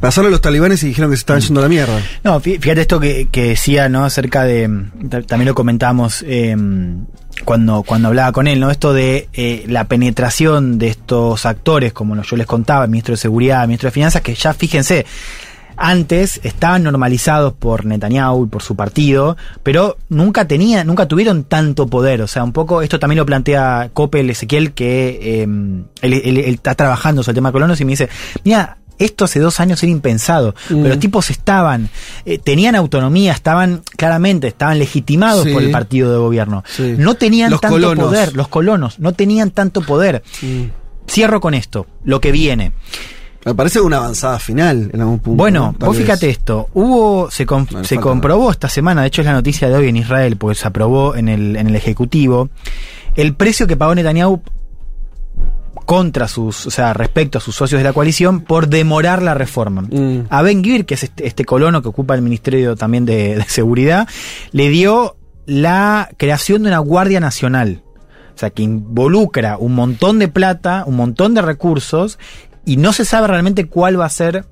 Pasaron 0.00 0.32
los 0.32 0.40
talibanes 0.40 0.82
y 0.82 0.88
dijeron 0.88 1.10
que 1.10 1.16
se 1.16 1.20
estaban 1.20 1.40
yendo 1.42 1.60
a 1.60 1.62
la 1.62 1.68
mierda. 1.68 2.00
No, 2.24 2.40
fí- 2.40 2.58
fíjate 2.60 2.80
esto 2.80 2.98
que, 2.98 3.28
que 3.30 3.50
decía, 3.50 3.88
¿no? 3.88 4.04
Acerca 4.04 4.42
de. 4.44 4.68
ta- 5.08 5.22
También 5.22 5.48
lo 5.48 5.54
comentábamos 5.54 6.24
eh, 6.26 6.56
cuando, 7.44 7.82
cuando 7.84 8.08
hablaba 8.08 8.32
con 8.32 8.48
él, 8.48 8.58
¿no? 8.58 8.70
Esto 8.72 8.92
de 8.92 9.28
eh, 9.32 9.64
la 9.68 9.84
penetración 9.84 10.78
de 10.78 10.88
estos 10.88 11.46
actores, 11.46 11.92
como 11.92 12.20
yo 12.20 12.36
les 12.36 12.46
contaba, 12.46 12.84
el 12.84 12.90
ministro 12.90 13.12
de 13.12 13.18
Seguridad, 13.18 13.62
el 13.62 13.68
ministro 13.68 13.88
de 13.88 13.92
Finanzas, 13.92 14.22
que 14.22 14.34
ya 14.34 14.52
fíjense. 14.54 15.06
Antes 15.76 16.40
estaban 16.42 16.82
normalizados 16.82 17.52
por 17.52 17.84
Netanyahu 17.84 18.44
y 18.44 18.48
por 18.48 18.62
su 18.62 18.76
partido, 18.76 19.36
pero 19.62 19.96
nunca 20.08 20.46
tenía, 20.46 20.84
nunca 20.84 21.06
tuvieron 21.08 21.44
tanto 21.44 21.86
poder. 21.86 22.22
O 22.22 22.26
sea, 22.26 22.44
un 22.44 22.52
poco 22.52 22.82
esto 22.82 22.98
también 22.98 23.18
lo 23.18 23.26
plantea 23.26 23.90
Coppel 23.92 24.30
Ezequiel, 24.30 24.72
que 24.72 25.18
eh, 25.22 25.42
él, 25.42 25.88
él- 26.12 26.38
él 26.38 26.54
está 26.54 26.74
trabajando 26.74 27.22
sobre 27.22 27.32
el 27.32 27.36
tema 27.36 27.48
de 27.48 27.52
colonos 27.52 27.80
y 27.80 27.84
me 27.84 27.92
dice, 27.92 28.08
mira, 28.44 28.78
esto 28.98 29.24
hace 29.24 29.40
dos 29.40 29.58
años 29.58 29.82
era 29.82 29.90
impensado, 29.90 30.54
pero 30.68 30.88
los 30.88 30.98
tipos 31.00 31.30
estaban, 31.30 31.88
eh, 32.24 32.38
tenían 32.38 32.76
autonomía, 32.76 33.32
estaban 33.32 33.82
claramente, 33.96 34.46
estaban 34.46 34.78
legitimados 34.78 35.44
Sí. 35.44 35.52
por 35.52 35.62
el 35.62 35.72
partido 35.72 36.12
de 36.12 36.18
gobierno. 36.18 36.62
Sí. 36.68 36.94
No 36.98 37.14
tenían 37.14 37.50
Los 37.50 37.60
tanto 37.60 37.76
colonos. 37.76 38.04
poder, 38.06 38.36
los 38.36 38.46
colonos, 38.46 39.00
no 39.00 39.12
tenían 39.12 39.50
tanto 39.50 39.80
poder. 39.80 40.22
Cierro 41.10 41.40
con 41.40 41.54
esto, 41.54 41.86
lo 42.04 42.20
que 42.20 42.30
viene. 42.30 42.72
Me 43.44 43.54
parece 43.54 43.80
una 43.80 43.96
avanzada 43.96 44.38
final 44.38 44.90
en 44.92 45.00
algún 45.00 45.18
punto. 45.18 45.36
Bueno, 45.36 45.74
vos 45.78 45.96
vez. 45.96 46.06
fíjate 46.06 46.30
esto, 46.30 46.68
hubo, 46.74 47.30
se, 47.30 47.44
No, 47.44 47.66
se 47.82 47.98
comprobó 47.98 48.50
esta 48.50 48.68
semana, 48.68 49.02
de 49.02 49.08
hecho 49.08 49.22
es 49.22 49.26
la 49.26 49.32
noticia 49.32 49.68
de 49.68 49.74
hoy 49.74 49.88
en 49.88 49.96
Israel, 49.96 50.36
porque 50.36 50.54
se 50.54 50.68
aprobó 50.68 51.16
en 51.16 51.28
el, 51.28 51.56
en 51.56 51.66
el 51.66 51.74
Ejecutivo, 51.74 52.50
el 53.16 53.34
precio 53.34 53.66
que 53.66 53.76
pagó 53.76 53.94
Netanyahu 53.94 54.42
contra 55.84 56.28
sus, 56.28 56.66
o 56.66 56.70
sea, 56.70 56.94
respecto 56.94 57.38
a 57.38 57.40
sus 57.40 57.56
socios 57.56 57.80
de 57.80 57.84
la 57.84 57.92
coalición 57.92 58.42
por 58.42 58.68
demorar 58.68 59.20
la 59.22 59.34
reforma. 59.34 59.84
A 60.30 60.42
Ben 60.42 60.62
Gvir, 60.62 60.86
que 60.86 60.94
es 60.94 61.02
este, 61.02 61.26
este 61.26 61.44
colono 61.44 61.82
que 61.82 61.88
ocupa 61.88 62.14
el 62.14 62.22
Ministerio 62.22 62.76
también 62.76 63.04
de, 63.04 63.36
de 63.36 63.44
Seguridad, 63.48 64.08
le 64.52 64.68
dio 64.68 65.16
la 65.46 66.08
creación 66.16 66.62
de 66.62 66.68
una 66.68 66.78
Guardia 66.78 67.18
Nacional. 67.18 67.82
O 68.34 68.38
sea, 68.38 68.50
que 68.50 68.62
involucra 68.62 69.58
un 69.58 69.74
montón 69.74 70.18
de 70.18 70.28
plata, 70.28 70.84
un 70.86 70.96
montón 70.96 71.34
de 71.34 71.42
recursos, 71.42 72.18
y 72.64 72.76
no 72.76 72.92
se 72.92 73.04
sabe 73.04 73.26
realmente 73.28 73.66
cuál 73.66 74.00
va 74.00 74.06
a 74.06 74.10
ser 74.10 74.44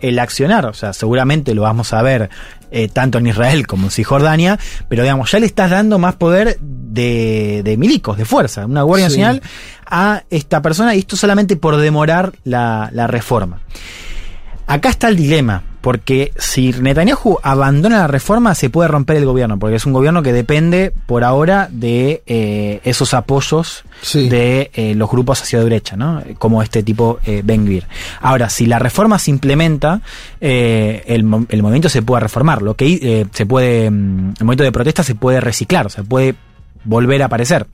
el 0.00 0.18
accionar. 0.18 0.66
O 0.66 0.74
sea, 0.74 0.92
seguramente 0.92 1.54
lo 1.54 1.62
vamos 1.62 1.92
a 1.92 2.02
ver 2.02 2.28
eh, 2.70 2.88
tanto 2.88 3.18
en 3.18 3.26
Israel 3.26 3.66
como 3.66 3.84
en 3.86 3.90
Cisjordania, 3.90 4.58
pero 4.88 5.02
digamos, 5.02 5.30
ya 5.30 5.38
le 5.38 5.46
estás 5.46 5.70
dando 5.70 5.98
más 5.98 6.16
poder 6.16 6.58
de, 6.60 7.62
de 7.64 7.76
milicos, 7.76 8.16
de 8.18 8.24
fuerza, 8.24 8.66
una 8.66 8.82
Guardia 8.82 9.08
Sí. 9.08 9.18
Nacional 9.18 9.42
a 9.86 10.24
esta 10.30 10.60
persona, 10.60 10.94
y 10.94 11.00
esto 11.00 11.16
solamente 11.16 11.56
por 11.56 11.76
demorar 11.76 12.32
la, 12.44 12.90
la 12.92 13.06
reforma. 13.06 13.60
Acá 14.66 14.88
está 14.88 15.08
el 15.08 15.16
dilema, 15.16 15.62
porque 15.84 16.32
si 16.38 16.72
Netanyahu 16.72 17.38
abandona 17.42 17.98
la 17.98 18.06
reforma, 18.06 18.54
se 18.54 18.70
puede 18.70 18.88
romper 18.88 19.18
el 19.18 19.26
gobierno, 19.26 19.58
porque 19.58 19.76
es 19.76 19.84
un 19.84 19.92
gobierno 19.92 20.22
que 20.22 20.32
depende 20.32 20.94
por 21.04 21.24
ahora 21.24 21.68
de 21.70 22.22
eh, 22.26 22.80
esos 22.84 23.12
apoyos 23.12 23.84
de 24.30 24.70
eh, 24.72 24.94
los 24.94 25.10
grupos 25.10 25.42
hacia 25.42 25.62
derecha, 25.62 25.94
¿no? 25.94 26.22
Como 26.38 26.62
este 26.62 26.82
tipo 26.82 27.18
eh. 27.26 27.42
Ahora, 28.22 28.48
si 28.48 28.64
la 28.64 28.78
reforma 28.78 29.18
se 29.18 29.30
implementa, 29.30 30.00
eh, 30.40 31.04
el, 31.06 31.22
mo- 31.24 31.44
el 31.50 31.62
movimiento 31.62 31.90
se 31.90 32.00
puede 32.00 32.20
reformar, 32.20 32.62
lo 32.62 32.74
que 32.76 33.26
se 33.32 33.44
puede, 33.44 33.90
mm, 33.90 34.34
el 34.38 34.44
movimiento 34.46 34.64
de 34.64 34.72
protesta 34.72 35.02
se 35.02 35.14
puede 35.14 35.40
reciclar, 35.42 35.84
o 35.86 35.90
sea, 35.90 36.02
puede 36.02 36.34
volver 36.84 37.22
a 37.22 37.26
aparecer. 37.26 37.66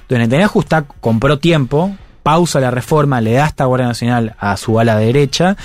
Entonces 0.00 0.28
Netanyahu 0.28 0.60
está, 0.60 0.86
compró 1.00 1.38
tiempo, 1.38 1.94
pausa 2.22 2.58
la 2.58 2.70
reforma, 2.70 3.20
le 3.20 3.32
da 3.34 3.46
esta 3.48 3.66
Guardia 3.66 3.88
Nacional 3.88 4.34
a 4.38 4.56
su 4.56 4.80
ala 4.80 4.96
derecha. 4.96 5.58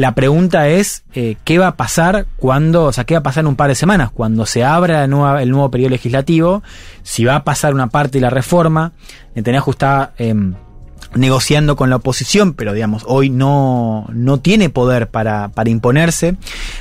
La 0.00 0.14
pregunta 0.14 0.66
es, 0.66 1.04
eh, 1.12 1.36
¿qué 1.44 1.58
va 1.58 1.66
a 1.66 1.76
pasar 1.76 2.24
cuando, 2.38 2.84
o 2.84 2.92
sea, 2.94 3.04
qué 3.04 3.12
va 3.12 3.18
a 3.18 3.22
pasar 3.22 3.42
en 3.42 3.48
un 3.48 3.56
par 3.56 3.68
de 3.68 3.74
semanas, 3.74 4.10
cuando 4.10 4.46
se 4.46 4.64
abra 4.64 5.04
el 5.04 5.10
nuevo 5.10 5.70
periodo 5.70 5.90
legislativo? 5.90 6.62
Si 7.02 7.26
va 7.26 7.36
a 7.36 7.44
pasar 7.44 7.74
una 7.74 7.88
parte 7.88 8.16
de 8.16 8.22
la 8.22 8.30
reforma, 8.30 8.92
Netanyahu 9.34 9.72
está 9.72 10.14
em, 10.16 10.54
negociando 11.14 11.76
con 11.76 11.90
la 11.90 11.96
oposición, 11.96 12.54
pero 12.54 12.72
digamos, 12.72 13.02
hoy 13.06 13.30
no, 13.30 14.06
no 14.12 14.38
tiene 14.38 14.70
poder 14.70 15.08
para, 15.08 15.48
para 15.48 15.70
imponerse. 15.70 16.36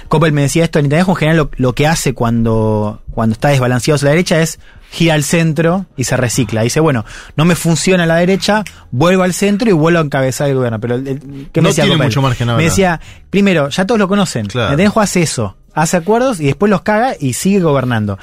Coppel 0.08 0.32
me 0.34 0.42
decía 0.44 0.64
esto, 0.64 0.82
Netanyahu 0.82 1.12
en 1.12 1.16
general 1.18 1.38
lo, 1.38 1.50
lo 1.58 1.74
que 1.74 1.88
hace 1.88 2.14
cuando, 2.14 3.02
cuando 3.12 3.34
está 3.34 3.50
desbalanceado 3.50 3.96
hacia 3.96 4.06
la 4.06 4.12
derecha 4.12 4.42
es 4.42 4.60
gira 4.92 5.14
al 5.14 5.24
centro 5.24 5.86
y 5.98 6.04
se 6.06 6.18
recicla. 6.18 6.64
Dice, 6.64 6.80
bueno, 6.80 7.06
no 7.36 7.46
me 7.46 7.56
funciona 7.56 8.06
la 8.08 8.16
derecha, 8.16 8.64
vuelvo 8.92 9.24
al 9.24 9.34
centro 9.34 9.70
y 9.70 9.74
vuelvo 9.74 10.00
a 10.00 10.04
encabezar 10.04 10.50
el 10.50 10.56
gobierno. 10.56 10.80
Pero, 10.80 11.04
¿qué 11.04 11.62
me 11.62 11.62
No 11.62 11.68
decía 11.70 11.84
tiene 11.84 11.98
Coppel? 11.98 12.08
mucho 12.08 12.22
margen. 12.22 12.56
Me 12.56 12.64
decía, 12.64 13.00
primero, 13.30 13.70
ya 13.70 13.86
todos 13.86 14.00
lo 14.00 14.08
conocen. 14.08 14.48
Netanyahu 14.48 15.00
hace 15.00 15.22
eso, 15.22 15.56
hace 15.74 15.98
acuerdos 15.98 16.40
y 16.40 16.46
después 16.46 16.70
los 16.70 16.82
caga 16.82 17.16
y 17.20 17.34
sigue 17.34 17.60
gobernando. 17.60 18.18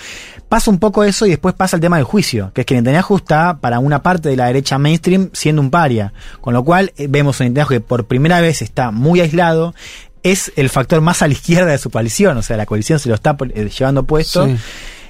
Pasa 0.48 0.70
un 0.70 0.78
poco 0.78 1.04
eso 1.04 1.26
y 1.26 1.30
después 1.30 1.54
pasa 1.54 1.76
el 1.76 1.80
tema 1.80 1.96
del 1.96 2.04
juicio, 2.04 2.52
que 2.54 2.62
es 2.62 2.66
que 2.66 2.74
Netanyahu 2.74 3.16
está 3.16 3.58
para 3.58 3.78
una 3.78 4.02
parte 4.02 4.28
de 4.28 4.36
la 4.36 4.46
derecha 4.46 4.78
mainstream 4.78 5.30
siendo 5.32 5.60
un 5.60 5.70
paria. 5.70 6.12
Con 6.40 6.54
lo 6.54 6.64
cual 6.64 6.92
eh, 6.96 7.06
vemos 7.08 7.40
a 7.40 7.44
Netanyahu 7.44 7.68
que 7.68 7.80
por 7.80 8.06
primera 8.06 8.40
vez 8.40 8.62
está 8.62 8.90
muy 8.90 9.20
aislado, 9.20 9.74
es 10.22 10.52
el 10.56 10.68
factor 10.70 11.00
más 11.00 11.22
a 11.22 11.28
la 11.28 11.34
izquierda 11.34 11.70
de 11.70 11.78
su 11.78 11.90
coalición, 11.90 12.36
o 12.36 12.42
sea, 12.42 12.56
la 12.56 12.66
coalición 12.66 12.98
se 12.98 13.08
lo 13.08 13.14
está 13.14 13.36
eh, 13.54 13.70
llevando 13.76 14.04
puesto. 14.04 14.46
Sí. 14.46 14.56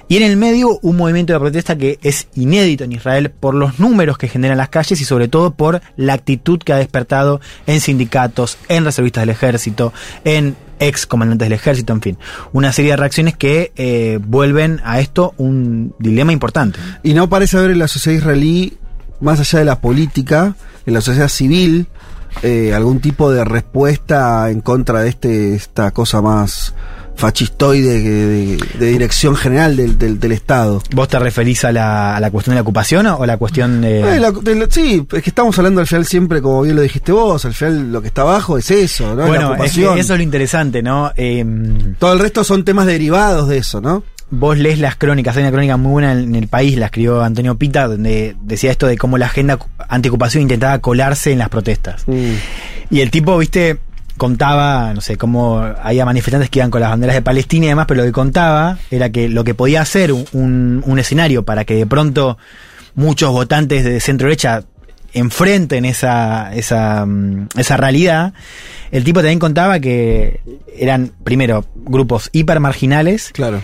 Y 0.09 0.15
en 0.17 0.23
el 0.23 0.37
medio 0.37 0.79
un 0.81 0.95
movimiento 0.95 1.33
de 1.33 1.39
protesta 1.39 1.77
que 1.77 1.99
es 2.01 2.29
inédito 2.33 2.85
en 2.85 2.93
Israel 2.93 3.29
por 3.29 3.53
los 3.53 3.77
números 3.77 4.17
que 4.17 4.29
generan 4.29 4.57
las 4.57 4.69
calles 4.69 5.01
y 5.01 5.05
sobre 5.05 5.27
todo 5.27 5.51
por 5.51 5.81
la 5.97 6.13
actitud 6.13 6.59
que 6.59 6.71
ha 6.71 6.77
despertado 6.77 7.41
en 7.65 7.81
sindicatos, 7.81 8.57
en 8.69 8.85
reservistas 8.85 9.23
del 9.23 9.31
ejército, 9.31 9.91
en 10.23 10.55
ex 10.79 11.05
comandantes 11.05 11.45
del 11.45 11.53
ejército, 11.53 11.93
en 11.93 12.01
fin. 12.01 12.17
Una 12.53 12.71
serie 12.71 12.91
de 12.91 12.97
reacciones 12.97 13.35
que 13.35 13.71
eh, 13.75 14.19
vuelven 14.21 14.81
a 14.83 14.99
esto 14.99 15.33
un 15.37 15.93
dilema 15.99 16.33
importante. 16.33 16.79
Y 17.03 17.13
no 17.13 17.29
parece 17.29 17.57
haber 17.57 17.71
en 17.71 17.79
la 17.79 17.87
sociedad 17.87 18.17
israelí, 18.17 18.77
más 19.19 19.39
allá 19.39 19.59
de 19.59 19.65
la 19.65 19.81
política, 19.81 20.55
en 20.85 20.93
la 20.93 21.01
sociedad 21.01 21.29
civil, 21.29 21.87
eh, 22.43 22.73
algún 22.73 22.99
tipo 22.99 23.31
de 23.31 23.43
respuesta 23.43 24.49
en 24.51 24.61
contra 24.61 25.01
de 25.01 25.09
este 25.09 25.55
esta 25.55 25.91
cosa 25.91 26.21
más 26.21 26.75
fascistoide 27.17 27.99
de, 27.99 28.57
de 28.79 28.85
dirección 28.85 29.35
general 29.35 29.75
del, 29.75 29.97
del, 29.97 30.19
del 30.19 30.31
Estado. 30.31 30.81
¿Vos 30.93 31.07
te 31.07 31.19
referís 31.19 31.65
a 31.65 31.71
la, 31.71 32.15
a 32.15 32.19
la 32.19 32.31
cuestión 32.31 32.53
de 32.53 32.57
la 32.57 32.61
ocupación 32.61 33.05
o 33.07 33.23
a 33.23 33.27
la 33.27 33.37
cuestión 33.37 33.81
de... 33.81 34.01
Eh, 34.01 34.19
la- 34.19 34.31
de 34.31 34.55
la- 34.55 34.67
sí, 34.69 35.05
es 35.11 35.23
que 35.23 35.29
estamos 35.29 35.57
hablando 35.57 35.81
al 35.81 35.87
final 35.87 36.05
siempre, 36.05 36.41
como 36.41 36.61
bien 36.61 36.75
lo 36.75 36.81
dijiste 36.81 37.11
vos, 37.11 37.43
al 37.45 37.53
final 37.53 37.91
lo 37.91 38.01
que 38.01 38.07
está 38.07 38.21
abajo 38.21 38.57
es 38.57 38.69
eso, 38.71 39.15
¿no? 39.15 39.27
bueno, 39.27 39.55
es 39.65 39.73
que 39.73 39.99
eso 39.99 40.13
es 40.13 40.19
lo 40.19 40.23
interesante, 40.23 40.81
¿no? 40.83 41.11
Em, 41.15 41.95
Todo 41.95 42.13
el 42.13 42.19
resto 42.19 42.43
son 42.43 42.63
temas 42.63 42.85
derivados 42.85 43.49
de 43.49 43.57
eso, 43.57 43.81
¿no? 43.81 44.03
Vos 44.29 44.57
lees 44.57 44.77
las 44.79 44.97
crónicas, 44.97 45.37
hay 45.37 45.43
una 45.43 45.51
crónica 45.53 45.77
muy 45.77 45.91
buena 45.93 46.11
en 46.11 46.35
el 46.35 46.47
país, 46.49 46.77
la 46.77 46.87
escribió 46.87 47.21
Antonio 47.23 47.55
Pita, 47.57 47.87
donde 47.87 48.35
decía 48.41 48.71
esto 48.71 48.85
de 48.85 48.97
cómo 48.97 49.17
la 49.17 49.27
agenda 49.27 49.57
antiocupación 49.87 50.41
intentaba 50.41 50.79
colarse 50.79 51.31
en 51.31 51.39
las 51.39 51.47
protestas. 51.47 52.03
Y 52.89 52.99
el 52.99 53.09
tipo, 53.09 53.37
viste, 53.37 53.77
contaba, 54.17 54.93
no 54.93 55.01
sé, 55.01 55.17
cómo 55.17 55.59
había 55.59 56.03
manifestantes 56.05 56.49
que 56.49 56.59
iban 56.59 56.71
con 56.71 56.81
las 56.81 56.89
banderas 56.89 57.15
de 57.15 57.21
Palestina 57.21 57.65
y 57.65 57.69
demás, 57.69 57.85
pero 57.87 58.01
lo 58.01 58.05
que 58.05 58.11
contaba 58.11 58.77
era 58.91 59.09
que 59.11 59.29
lo 59.29 59.43
que 59.43 59.53
podía 59.53 59.81
hacer 59.81 60.11
un, 60.11 60.25
un- 60.33 60.83
un 60.85 60.99
escenario 60.99 61.43
para 61.43 61.63
que 61.65 61.75
de 61.75 61.85
pronto 61.85 62.37
muchos 62.95 63.31
votantes 63.31 63.83
de 63.83 63.99
centro 63.99 64.27
derecha 64.27 64.63
enfrenten 65.13 65.85
esa, 65.85 66.53
esa, 66.53 67.05
mm, 67.05 67.47
esa 67.57 67.77
realidad, 67.77 68.33
el 68.91 69.03
tipo 69.03 69.19
también 69.21 69.39
contaba 69.39 69.79
que 69.79 70.41
eran, 70.77 71.11
primero, 71.23 71.65
grupos 71.75 72.29
hipermarginales. 72.33 73.29
Claro. 73.33 73.61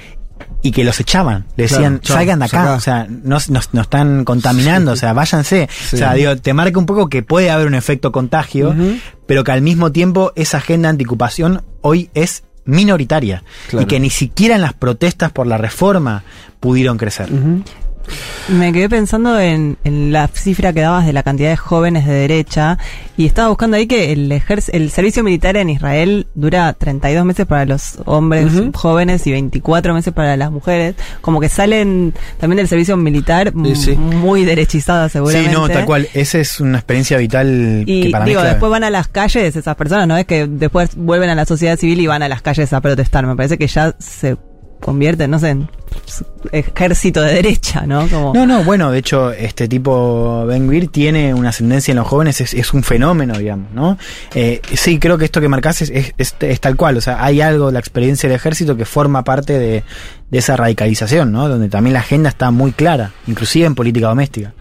Y 0.61 0.71
que 0.71 0.83
los 0.83 0.99
echaban. 0.99 1.45
Le 1.55 1.63
decían, 1.63 1.99
salgan 2.03 2.39
de 2.39 2.45
acá. 2.45 2.73
O 2.73 2.79
sea, 2.79 3.07
nos, 3.09 3.49
nos, 3.49 3.73
nos 3.73 3.83
están 3.83 4.25
contaminando. 4.25 4.91
Sí. 4.91 4.93
O 4.93 4.99
sea, 4.99 5.13
váyanse. 5.13 5.69
Sí. 5.71 5.95
O 5.95 5.99
sea, 5.99 6.13
digo, 6.13 6.35
te 6.37 6.53
marca 6.53 6.79
un 6.79 6.85
poco 6.85 7.09
que 7.09 7.23
puede 7.23 7.49
haber 7.51 7.67
un 7.67 7.75
efecto 7.75 8.11
contagio, 8.11 8.75
pero 9.25 9.43
que 9.43 9.51
al 9.51 9.61
mismo 9.61 9.91
tiempo 9.91 10.31
esa 10.35 10.57
agenda 10.57 10.89
antiocupación 10.89 11.63
hoy 11.81 12.09
es 12.13 12.43
minoritaria. 12.65 13.43
Claro. 13.69 13.83
Y 13.83 13.87
que 13.87 13.99
ni 13.99 14.09
siquiera 14.09 14.55
en 14.55 14.61
las 14.61 14.73
protestas 14.73 15.31
por 15.31 15.47
la 15.47 15.57
reforma 15.57 16.23
pudieron 16.59 16.97
crecer. 16.97 17.29
Me 18.49 18.73
quedé 18.73 18.89
pensando 18.89 19.39
en, 19.39 19.77
en 19.83 20.11
la 20.11 20.27
cifra 20.27 20.73
que 20.73 20.81
dabas 20.81 21.05
de 21.05 21.13
la 21.13 21.23
cantidad 21.23 21.49
de 21.49 21.57
jóvenes 21.57 22.05
de 22.05 22.13
derecha 22.13 22.77
y 23.15 23.25
estaba 23.25 23.47
buscando 23.49 23.77
ahí 23.77 23.87
que 23.87 24.11
el, 24.11 24.31
el 24.31 24.91
servicio 24.91 25.23
militar 25.23 25.55
en 25.55 25.69
Israel 25.69 26.27
dura 26.35 26.73
32 26.73 27.25
meses 27.25 27.45
para 27.45 27.65
los 27.65 27.99
hombres 28.05 28.51
jóvenes 28.73 29.25
y 29.27 29.31
24 29.31 29.93
meses 29.93 30.13
para 30.13 30.35
las 30.35 30.51
mujeres. 30.51 30.95
Como 31.21 31.39
que 31.39 31.47
salen 31.47 32.13
también 32.39 32.57
del 32.57 32.67
servicio 32.67 32.97
militar 32.97 33.53
Sí, 33.75 33.95
muy 33.95 34.45
derechizadas 34.45 35.11
seguramente. 35.11 35.49
Sí, 35.49 35.55
no, 35.55 35.69
tal 35.69 35.85
cual. 35.85 36.07
Esa 36.13 36.39
es 36.39 36.59
una 36.59 36.79
experiencia 36.79 37.17
vital 37.17 37.83
que 37.85 37.91
Y 37.91 38.09
para 38.11 38.25
digo, 38.25 38.41
mí 38.41 38.47
después 38.47 38.69
van 38.69 38.83
a 38.83 38.89
las 38.89 39.07
calles 39.07 39.55
esas 39.55 39.75
personas, 39.75 40.07
¿no? 40.07 40.17
Es 40.17 40.25
que 40.25 40.47
después 40.47 40.95
vuelven 40.95 41.29
a 41.29 41.35
la 41.35 41.45
sociedad 41.45 41.77
civil 41.77 42.01
y 42.01 42.07
van 42.07 42.23
a 42.23 42.29
las 42.29 42.41
calles 42.41 42.73
a 42.73 42.81
protestar. 42.81 43.25
Me 43.25 43.35
parece 43.35 43.57
que 43.57 43.67
ya 43.67 43.95
se 43.99 44.37
convierten, 44.79 45.31
no 45.31 45.39
sé, 45.39 45.49
en 45.49 45.69
ejército 46.51 47.21
de 47.21 47.33
derecha, 47.33 47.85
¿no? 47.85 48.07
No, 48.33 48.45
no, 48.45 48.63
bueno, 48.63 48.91
de 48.91 48.99
hecho, 48.99 49.31
este 49.31 49.67
tipo 49.67 50.45
Ben 50.45 50.67
Gvir 50.67 50.89
tiene 50.89 51.33
una 51.33 51.49
ascendencia 51.49 51.91
en 51.91 51.97
los 51.97 52.07
jóvenes, 52.07 52.41
es, 52.41 52.73
un 52.73 52.83
fenómeno, 52.83 53.37
digamos, 53.37 53.71
¿no? 53.73 53.97
Eh, 54.35 54.61
sí, 54.73 54.99
creo 54.99 55.17
que 55.17 55.25
esto 55.25 55.41
que 55.41 55.47
marcás 55.49 55.81
es, 55.81 55.89
es, 55.89 56.13
es- 56.17 56.35
es 56.39 56.59
tal 56.59 56.75
cual, 56.75 56.97
o 56.97 57.01
sea, 57.01 57.23
hay 57.23 57.41
algo 57.41 57.67
de 57.67 57.73
la 57.73 57.79
experiencia 57.79 58.27
del 58.29 58.35
ejército 58.35 58.75
que 58.77 58.85
forma 58.85 59.23
parte 59.23 59.57
de, 59.57 59.83
de 60.29 60.37
esa 60.37 60.55
radicalización, 60.57 61.31
¿no? 61.31 61.47
Donde 61.49 61.69
también 61.69 61.93
la 61.93 61.99
agenda 61.99 62.29
está 62.29 62.51
muy 62.51 62.71
clara, 62.71 63.11
inclusive 63.27 63.65
en 63.65 63.75
política 63.75 64.07
doméstica. 64.07 64.53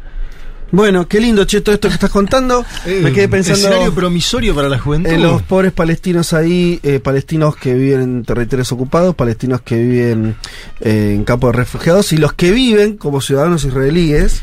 Bueno, 0.73 1.07
qué 1.07 1.21
lindo, 1.21 1.45
che, 1.45 1.61
todo 1.61 1.75
esto 1.75 1.89
que 1.89 1.95
estás 1.95 2.11
contando. 2.11 2.65
Me 2.87 3.13
quedé 3.13 3.29
pensando. 3.29 3.61
Escenario 3.61 3.95
promisorio 3.95 4.55
para 4.55 4.69
la 4.69 4.79
juventud. 4.79 5.11
En 5.11 5.23
los 5.23 5.43
pobres 5.43 5.71
palestinos 5.73 6.33
ahí, 6.33 6.81
eh, 6.83 6.99
palestinos 6.99 7.57
que 7.57 7.75
viven 7.75 8.01
en 8.01 8.25
territorios 8.25 8.73
ocupados, 8.73 9.15
palestinos 9.15 9.61
que 9.61 9.77
viven 9.77 10.35
eh, 10.81 11.13
en 11.15 11.25
campos 11.25 11.53
de 11.53 11.59
refugiados 11.59 12.13
y 12.15 12.17
los 12.17 12.33
que 12.33 12.51
viven 12.53 12.97
como 12.97 13.21
ciudadanos 13.21 13.65
israelíes. 13.65 14.43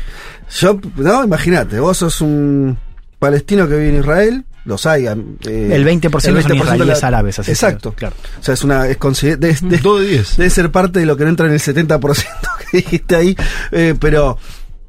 Yo, 0.58 0.78
no, 0.96 1.24
imagínate, 1.24 1.78
vos 1.80 1.98
sos 1.98 2.20
un 2.20 2.78
palestino 3.18 3.68
que 3.68 3.74
vive 3.76 3.88
en 3.90 3.98
Israel, 4.00 4.44
los 4.64 4.86
hay. 4.86 5.06
eh, 5.06 5.10
El 5.72 5.84
20% 5.84 6.10
son 6.20 6.34
de 6.34 6.42
la- 6.48 6.54
israelíes 6.54 7.02
árabes, 7.04 7.38
así 7.40 7.50
Exacto, 7.50 7.92
claro. 7.92 8.14
O 8.40 8.42
sea, 8.42 8.54
es 8.54 8.62
una. 8.62 8.86
Es 8.86 8.98
consider- 8.98 9.38
de- 9.38 9.48
de- 9.54 9.78
debe 10.36 10.50
ser 10.50 10.70
parte 10.70 11.00
de 11.00 11.06
lo 11.06 11.16
que 11.16 11.24
no 11.24 11.30
entra 11.30 11.46
en 11.46 11.52
el 11.54 11.60
70% 11.60 11.98
que 12.70 12.76
dijiste 12.78 13.16
ahí, 13.16 13.36
eh, 13.72 13.94
pero. 13.98 14.38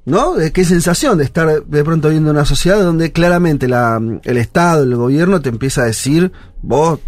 ¿No? 0.05 0.39
Eh, 0.39 0.51
Qué 0.51 0.65
sensación 0.65 1.17
de 1.17 1.23
estar 1.23 1.63
de 1.63 1.83
pronto 1.83 2.09
viendo 2.09 2.31
una 2.31 2.45
sociedad 2.45 2.81
donde 2.81 3.11
claramente 3.11 3.67
la, 3.67 3.99
el 4.23 4.37
Estado, 4.37 4.83
el 4.83 4.95
gobierno 4.95 5.41
te 5.41 5.49
empieza 5.49 5.83
a 5.83 5.85
decir, 5.85 6.31
vos 6.61 6.99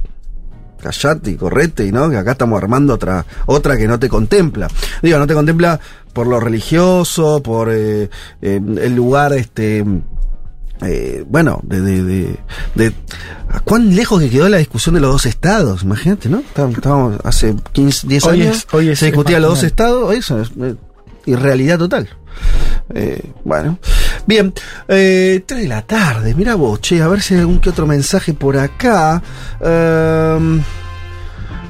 callate 0.82 1.32
y 1.32 1.36
correte, 1.36 1.86
y 1.86 1.92
no, 1.94 2.10
que 2.10 2.18
acá 2.18 2.34
estamos 2.34 2.62
armando 2.62 2.94
otra, 2.94 3.26
otra 3.46 3.78
que 3.78 3.88
no 3.88 3.98
te 4.00 4.10
contempla. 4.10 4.68
Digo, 5.02 5.18
no 5.18 5.26
te 5.26 5.34
contempla 5.34 5.80
por 6.12 6.28
lo 6.28 6.40
religioso, 6.42 7.42
por 7.42 7.70
eh, 7.72 8.10
eh, 8.42 8.62
el 8.82 8.94
lugar, 8.96 9.32
este, 9.34 9.84
eh, 10.82 11.24
bueno, 11.28 11.62
de, 11.64 11.80
de, 11.82 12.04
de, 12.04 12.40
de- 12.76 12.94
¿a 13.50 13.62
cuán 13.62 13.96
lejos 13.96 14.22
que 14.22 14.30
quedó 14.30 14.50
la 14.50 14.58
discusión 14.58 14.94
de 14.96 15.02
los 15.02 15.12
dos 15.14 15.26
estados, 15.26 15.84
imagínate, 15.84 16.28
¿no? 16.30 16.40
Estábamos, 16.40 17.18
hace 17.24 17.56
15, 17.72 18.06
10 18.08 18.26
Hoy 18.26 18.42
años, 18.42 18.58
es- 18.58 18.68
hoy 18.74 18.90
es- 18.90 19.00
se 19.00 19.06
discutía 19.08 19.40
los 19.40 19.52
dos 19.52 19.64
estados, 19.64 20.14
eso 20.14 20.42
es, 20.42 20.52
eh, 20.62 20.76
irrealidad 21.26 21.80
total. 21.80 22.10
Eh, 22.94 23.32
bueno, 23.44 23.80
bien, 24.28 24.54
eh, 24.88 25.44
3 25.46 25.62
de 25.62 25.68
la 25.68 25.82
tarde, 25.84 26.36
mira 26.36 26.56
vos, 26.56 26.80
che, 26.82 27.02
a 27.02 27.08
ver 27.08 27.22
si 27.22 27.34
hay 27.34 27.42
algún 27.42 27.60
que 27.60 27.70
otro 27.70 27.88
mensaje 27.88 28.34
por 28.34 28.58
acá. 28.58 29.22
Ehm, 29.62 30.62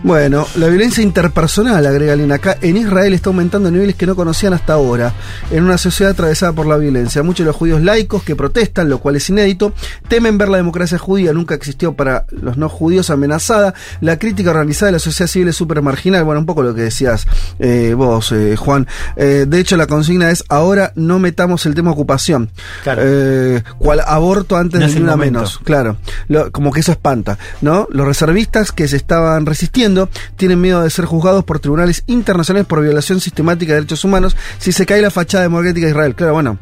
bueno, 0.04 0.46
la 0.58 0.68
violencia 0.68 1.02
interpersonal, 1.02 1.86
agrega 1.86 2.16
Lina 2.16 2.36
acá, 2.36 2.58
en 2.62 2.76
Israel 2.76 3.14
está 3.14 3.30
aumentando 3.30 3.70
a 3.70 3.72
niveles 3.72 3.96
que 3.96 4.06
no 4.06 4.16
conocían 4.18 4.52
hasta 4.54 4.74
ahora, 4.74 5.14
en 5.50 5.64
una 5.64 5.78
sociedad 5.78 6.12
atravesada 6.12 6.52
por 6.52 6.66
la 6.66 6.76
violencia. 6.76 7.24
Muchos 7.24 7.46
de 7.46 7.48
los 7.48 7.56
judíos 7.56 7.82
laicos 7.82 8.22
que 8.24 8.36
protestan, 8.36 8.90
lo 8.90 9.00
cual 9.00 9.16
es 9.16 9.30
inédito, 9.30 9.74
temen 10.10 10.38
ver 10.38 10.50
la 10.50 10.58
democracia 10.58 10.98
judía, 10.98 11.32
nunca 11.32 11.56
existió 11.56 11.94
para 11.94 12.26
los 12.32 12.58
no 12.58 12.68
judíos 12.68 13.10
amenazada. 13.10 13.74
La 14.02 14.20
crítica 14.20 14.50
organizada 14.50 14.88
de 14.88 14.92
la 14.94 15.00
sociedad 15.00 15.30
civil 15.30 15.48
es 15.48 15.56
súper 15.56 15.82
marginal. 15.82 16.26
Bueno, 16.26 16.42
un 16.42 16.46
poco 16.46 16.64
lo 16.64 16.76
que 16.76 16.82
decías 16.82 17.26
eh, 17.60 17.94
vos, 17.96 18.32
eh, 18.34 18.56
Juan. 18.58 18.88
Eh, 19.16 19.46
de 19.48 19.60
hecho, 19.60 19.78
la 19.78 19.88
consigna 19.88 20.32
es, 20.32 20.44
ahora 20.50 20.92
no 20.96 21.20
metamos 21.20 21.66
el 21.66 21.76
tema 21.76 21.92
ocupación. 21.92 22.50
Eh, 22.86 23.64
cual 23.78 24.02
aborto 24.06 24.58
antes 24.58 24.80
No 24.82 24.86
de 24.86 24.92
es 24.92 24.96
ni 24.96 24.98
el 24.98 25.04
una 25.04 25.14
momento. 25.16 25.40
menos. 25.40 25.60
Claro, 25.64 25.96
Lo- 26.28 26.52
como 26.52 26.72
que 26.74 26.82
eso 26.82 26.92
espanta, 26.92 27.38
¿no? 27.62 27.88
Los 27.90 28.06
reservistas 28.06 28.72
que 28.74 28.88
se 28.90 28.98
estaban 28.98 29.46
resistiendo 29.46 29.93
tienen 30.36 30.62
miedo 30.62 30.82
de 30.82 30.90
ser 30.90 31.06
juzgados 31.06 31.44
por 31.44 31.60
tribunales 31.60 32.04
internacionales 32.08 32.68
por 32.68 32.82
violación 32.82 33.20
sistemática 33.20 33.74
de 33.74 33.80
derechos 33.80 34.04
humanos 34.04 34.36
si 34.58 34.72
se 34.72 34.86
cae 34.86 35.02
la 35.02 35.12
fachada 35.12 35.44
democrática 35.44 35.86
de 35.86 35.92
Israel. 35.92 36.16
Claro, 36.16 36.34
bueno, 36.34 36.58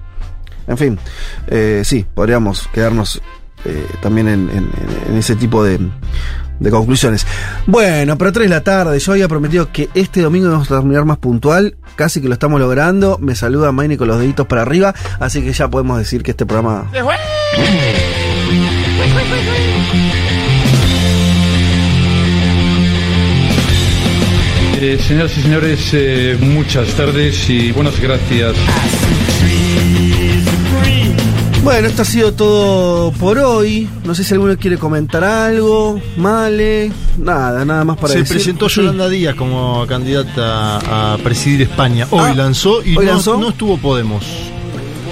en 0.67 0.77
fin, 0.77 0.99
eh, 1.47 1.81
sí, 1.85 2.05
podríamos 2.13 2.67
quedarnos 2.73 3.21
eh, 3.65 3.85
también 4.01 4.27
en, 4.27 4.71
ese 5.17 5.35
tipo 5.35 5.63
de, 5.63 5.79
de 6.59 6.71
conclusiones. 6.71 7.25
Bueno, 7.67 8.17
pero 8.17 8.31
3 8.31 8.49
de 8.49 8.55
la 8.55 8.63
tarde, 8.63 8.99
yo 8.99 9.11
había 9.11 9.27
prometido 9.27 9.71
que 9.71 9.89
este 9.93 10.21
domingo 10.21 10.47
íbamos 10.47 10.71
a 10.71 10.75
terminar 10.75 11.05
más 11.05 11.17
puntual, 11.17 11.75
casi 11.95 12.21
que 12.21 12.27
lo 12.27 12.33
estamos 12.33 12.59
logrando. 12.59 13.17
Me 13.19 13.35
saluda 13.35 13.71
Maine 13.71 13.97
con 13.97 14.07
los 14.07 14.19
deditos 14.19 14.47
para 14.47 14.61
arriba, 14.61 14.95
así 15.19 15.41
que 15.41 15.53
ya 15.53 15.67
podemos 15.67 15.97
decir 15.97 16.23
que 16.23 16.31
este 16.31 16.45
programa 16.45 16.89
Eh, 24.83 24.97
señoras 24.99 25.37
y 25.37 25.41
señores, 25.43 25.89
eh, 25.93 26.37
muchas 26.41 26.87
tardes 26.95 27.47
y 27.49 27.71
buenas 27.71 27.99
gracias. 27.99 28.55
Bueno, 31.63 31.87
esto 31.87 32.01
ha 32.01 32.05
sido 32.05 32.33
todo 32.33 33.11
por 33.11 33.37
hoy. 33.37 33.87
No 34.03 34.15
sé 34.15 34.23
si 34.23 34.33
alguno 34.33 34.57
quiere 34.57 34.77
comentar 34.77 35.23
algo. 35.23 36.01
Male. 36.17 36.91
Nada, 37.19 37.63
nada 37.63 37.83
más 37.85 37.97
para 37.97 38.13
Se 38.13 38.19
decir. 38.19 38.35
presentó 38.37 38.67
Sí. 38.69 38.77
Yolanda 38.81 39.07
Díaz 39.07 39.35
como 39.35 39.85
candidata 39.85 41.13
a 41.13 41.17
presidir 41.19 41.61
España. 41.61 42.07
Hoy 42.09 42.31
Ah, 42.31 42.33
lanzó 42.33 42.83
y 42.83 42.97
¿hoy 42.97 43.05
no, 43.05 43.11
lanzó? 43.11 43.37
no 43.37 43.49
estuvo 43.49 43.77
Podemos. 43.77 44.23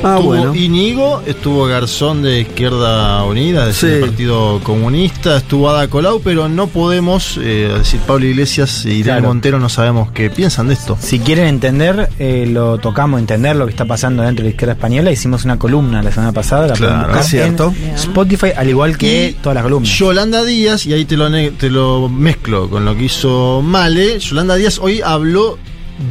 Ah, 0.02 0.16
estuvo 0.16 0.28
bueno. 0.30 0.56
Íñigo, 0.56 1.22
estuvo 1.28 1.66
Garzón 1.66 2.22
de 2.22 2.42
Izquierda 2.42 3.22
Unida, 3.26 3.70
es 3.70 3.76
Sí. 3.76 3.88
decir, 3.88 4.04
el 4.04 4.10
Partido 4.10 4.60
Comunista, 4.64 5.38
estuvo 5.38 5.70
Ada 5.70 5.88
Colau, 5.90 6.22
pero 6.22 6.48
no 6.48 6.68
Podemos, 6.68 7.38
eh, 7.42 7.70
decir, 7.80 8.00
Pablo 8.08 8.26
Iglesias 8.26 8.86
y 8.86 9.04
Claro. 9.04 9.28
Montero 9.28 9.60
no 9.60 9.68
sabemos 9.68 10.12
qué 10.12 10.30
piensan 10.30 10.68
de 10.70 10.76
esto. 10.76 10.98
Si 11.02 11.20
quieren 11.20 11.48
entender, 11.48 12.10
eh, 12.20 12.46
lo 12.50 12.78
tocamos, 12.78 13.20
entender 13.20 13.56
lo 13.58 13.66
que 13.66 13.72
está 13.72 13.84
pasando 13.86 14.24
dentro 14.24 14.44
de 14.44 14.50
la 14.50 14.54
izquierda 14.54 14.74
española. 14.74 15.12
Hicimos 15.12 15.44
una 15.44 15.58
columna 15.60 16.02
la 16.02 16.12
semana 16.12 16.32
pasada, 16.32 16.68
la 16.68 16.74
Claro, 16.76 17.20
es 17.20 17.26
cierto. 17.28 17.74
en 17.84 17.96
Spotify, 17.96 18.52
al 18.56 18.70
igual 18.70 18.98
que 18.98 19.36
todas 19.42 19.56
las 19.56 19.64
columnas. 19.64 19.90
Yolanda 19.98 20.44
Díaz, 20.46 20.86
y 20.86 20.94
ahí 20.94 21.04
te 21.06 21.18
lo, 21.18 21.30
te 21.54 21.70
lo 21.70 22.08
mezclo 22.08 22.70
con 22.70 22.86
lo 22.86 22.96
que 22.96 23.06
hizo 23.06 23.62
Male, 23.62 24.20
Yolanda 24.20 24.56
Díaz 24.56 24.80
hoy 24.80 25.02
habló 25.04 25.58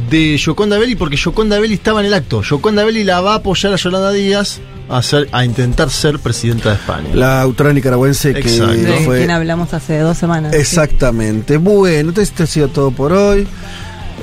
de 0.09 0.37
Yoconda 0.37 0.77
Belli 0.77 0.95
porque 0.95 1.15
Yoconda 1.15 1.59
Belli 1.59 1.75
estaba 1.75 1.99
en 2.01 2.07
el 2.07 2.13
acto. 2.13 2.41
Yoconda 2.41 2.83
Belli 2.83 3.03
la 3.03 3.21
va 3.21 3.33
a 3.33 3.35
apoyar 3.37 3.73
a 3.73 3.75
Yolanda 3.75 4.11
Díaz 4.11 4.59
a, 4.89 5.01
ser, 5.03 5.29
a 5.31 5.45
intentar 5.45 5.89
ser 5.89 6.19
presidenta 6.19 6.69
de 6.69 6.75
España. 6.75 7.09
La 7.13 7.41
autora 7.41 7.73
nicaragüense 7.73 8.33
que 8.33 8.39
Exacto. 8.39 8.73
De 8.73 9.05
fue. 9.05 9.17
quien 9.19 9.31
hablamos 9.31 9.73
hace 9.73 9.99
dos 9.99 10.17
semanas. 10.17 10.53
Exactamente. 10.53 11.57
Bueno, 11.57 12.09
entonces 12.09 12.29
esto 12.29 12.43
ha 12.43 12.47
sido 12.47 12.67
todo 12.69 12.91
por 12.91 13.13
hoy. 13.13 13.47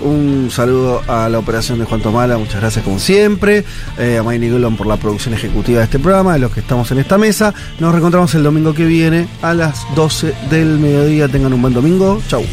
Un 0.03 0.51
saludo 0.53 1.03
a 1.09 1.29
la 1.31 1.39
operación 1.39 1.79
de 1.79 1.87
Juan 1.87 2.03
Tomala, 2.03 2.37
muchas 2.37 2.61
gracias 2.61 2.85
como 2.85 2.99
siempre. 2.99 3.65
Eh, 3.99 4.19
a 4.19 4.23
Mayni 4.23 4.51
Golon 4.51 4.77
por 4.77 4.87
la 4.87 4.99
producción 4.99 5.33
ejecutiva 5.33 5.79
de 5.79 5.85
este 5.85 5.99
programa, 5.99 6.35
de 6.35 6.41
los 6.41 6.53
que 6.53 6.61
estamos 6.61 6.91
en 6.91 6.99
esta 6.99 7.17
mesa. 7.17 7.55
Nos 7.81 7.93
reencontramos 7.93 8.35
el 8.35 8.43
domingo 8.43 8.75
que 8.75 8.85
viene 8.85 9.27
a 9.41 9.55
las 9.55 9.87
12 9.95 10.35
del 10.51 10.79
mediodía. 10.79 11.29
Tengan 11.29 11.55
un 11.55 11.63
buen 11.63 11.73
domingo. 11.73 12.21
Chau. 12.29 12.45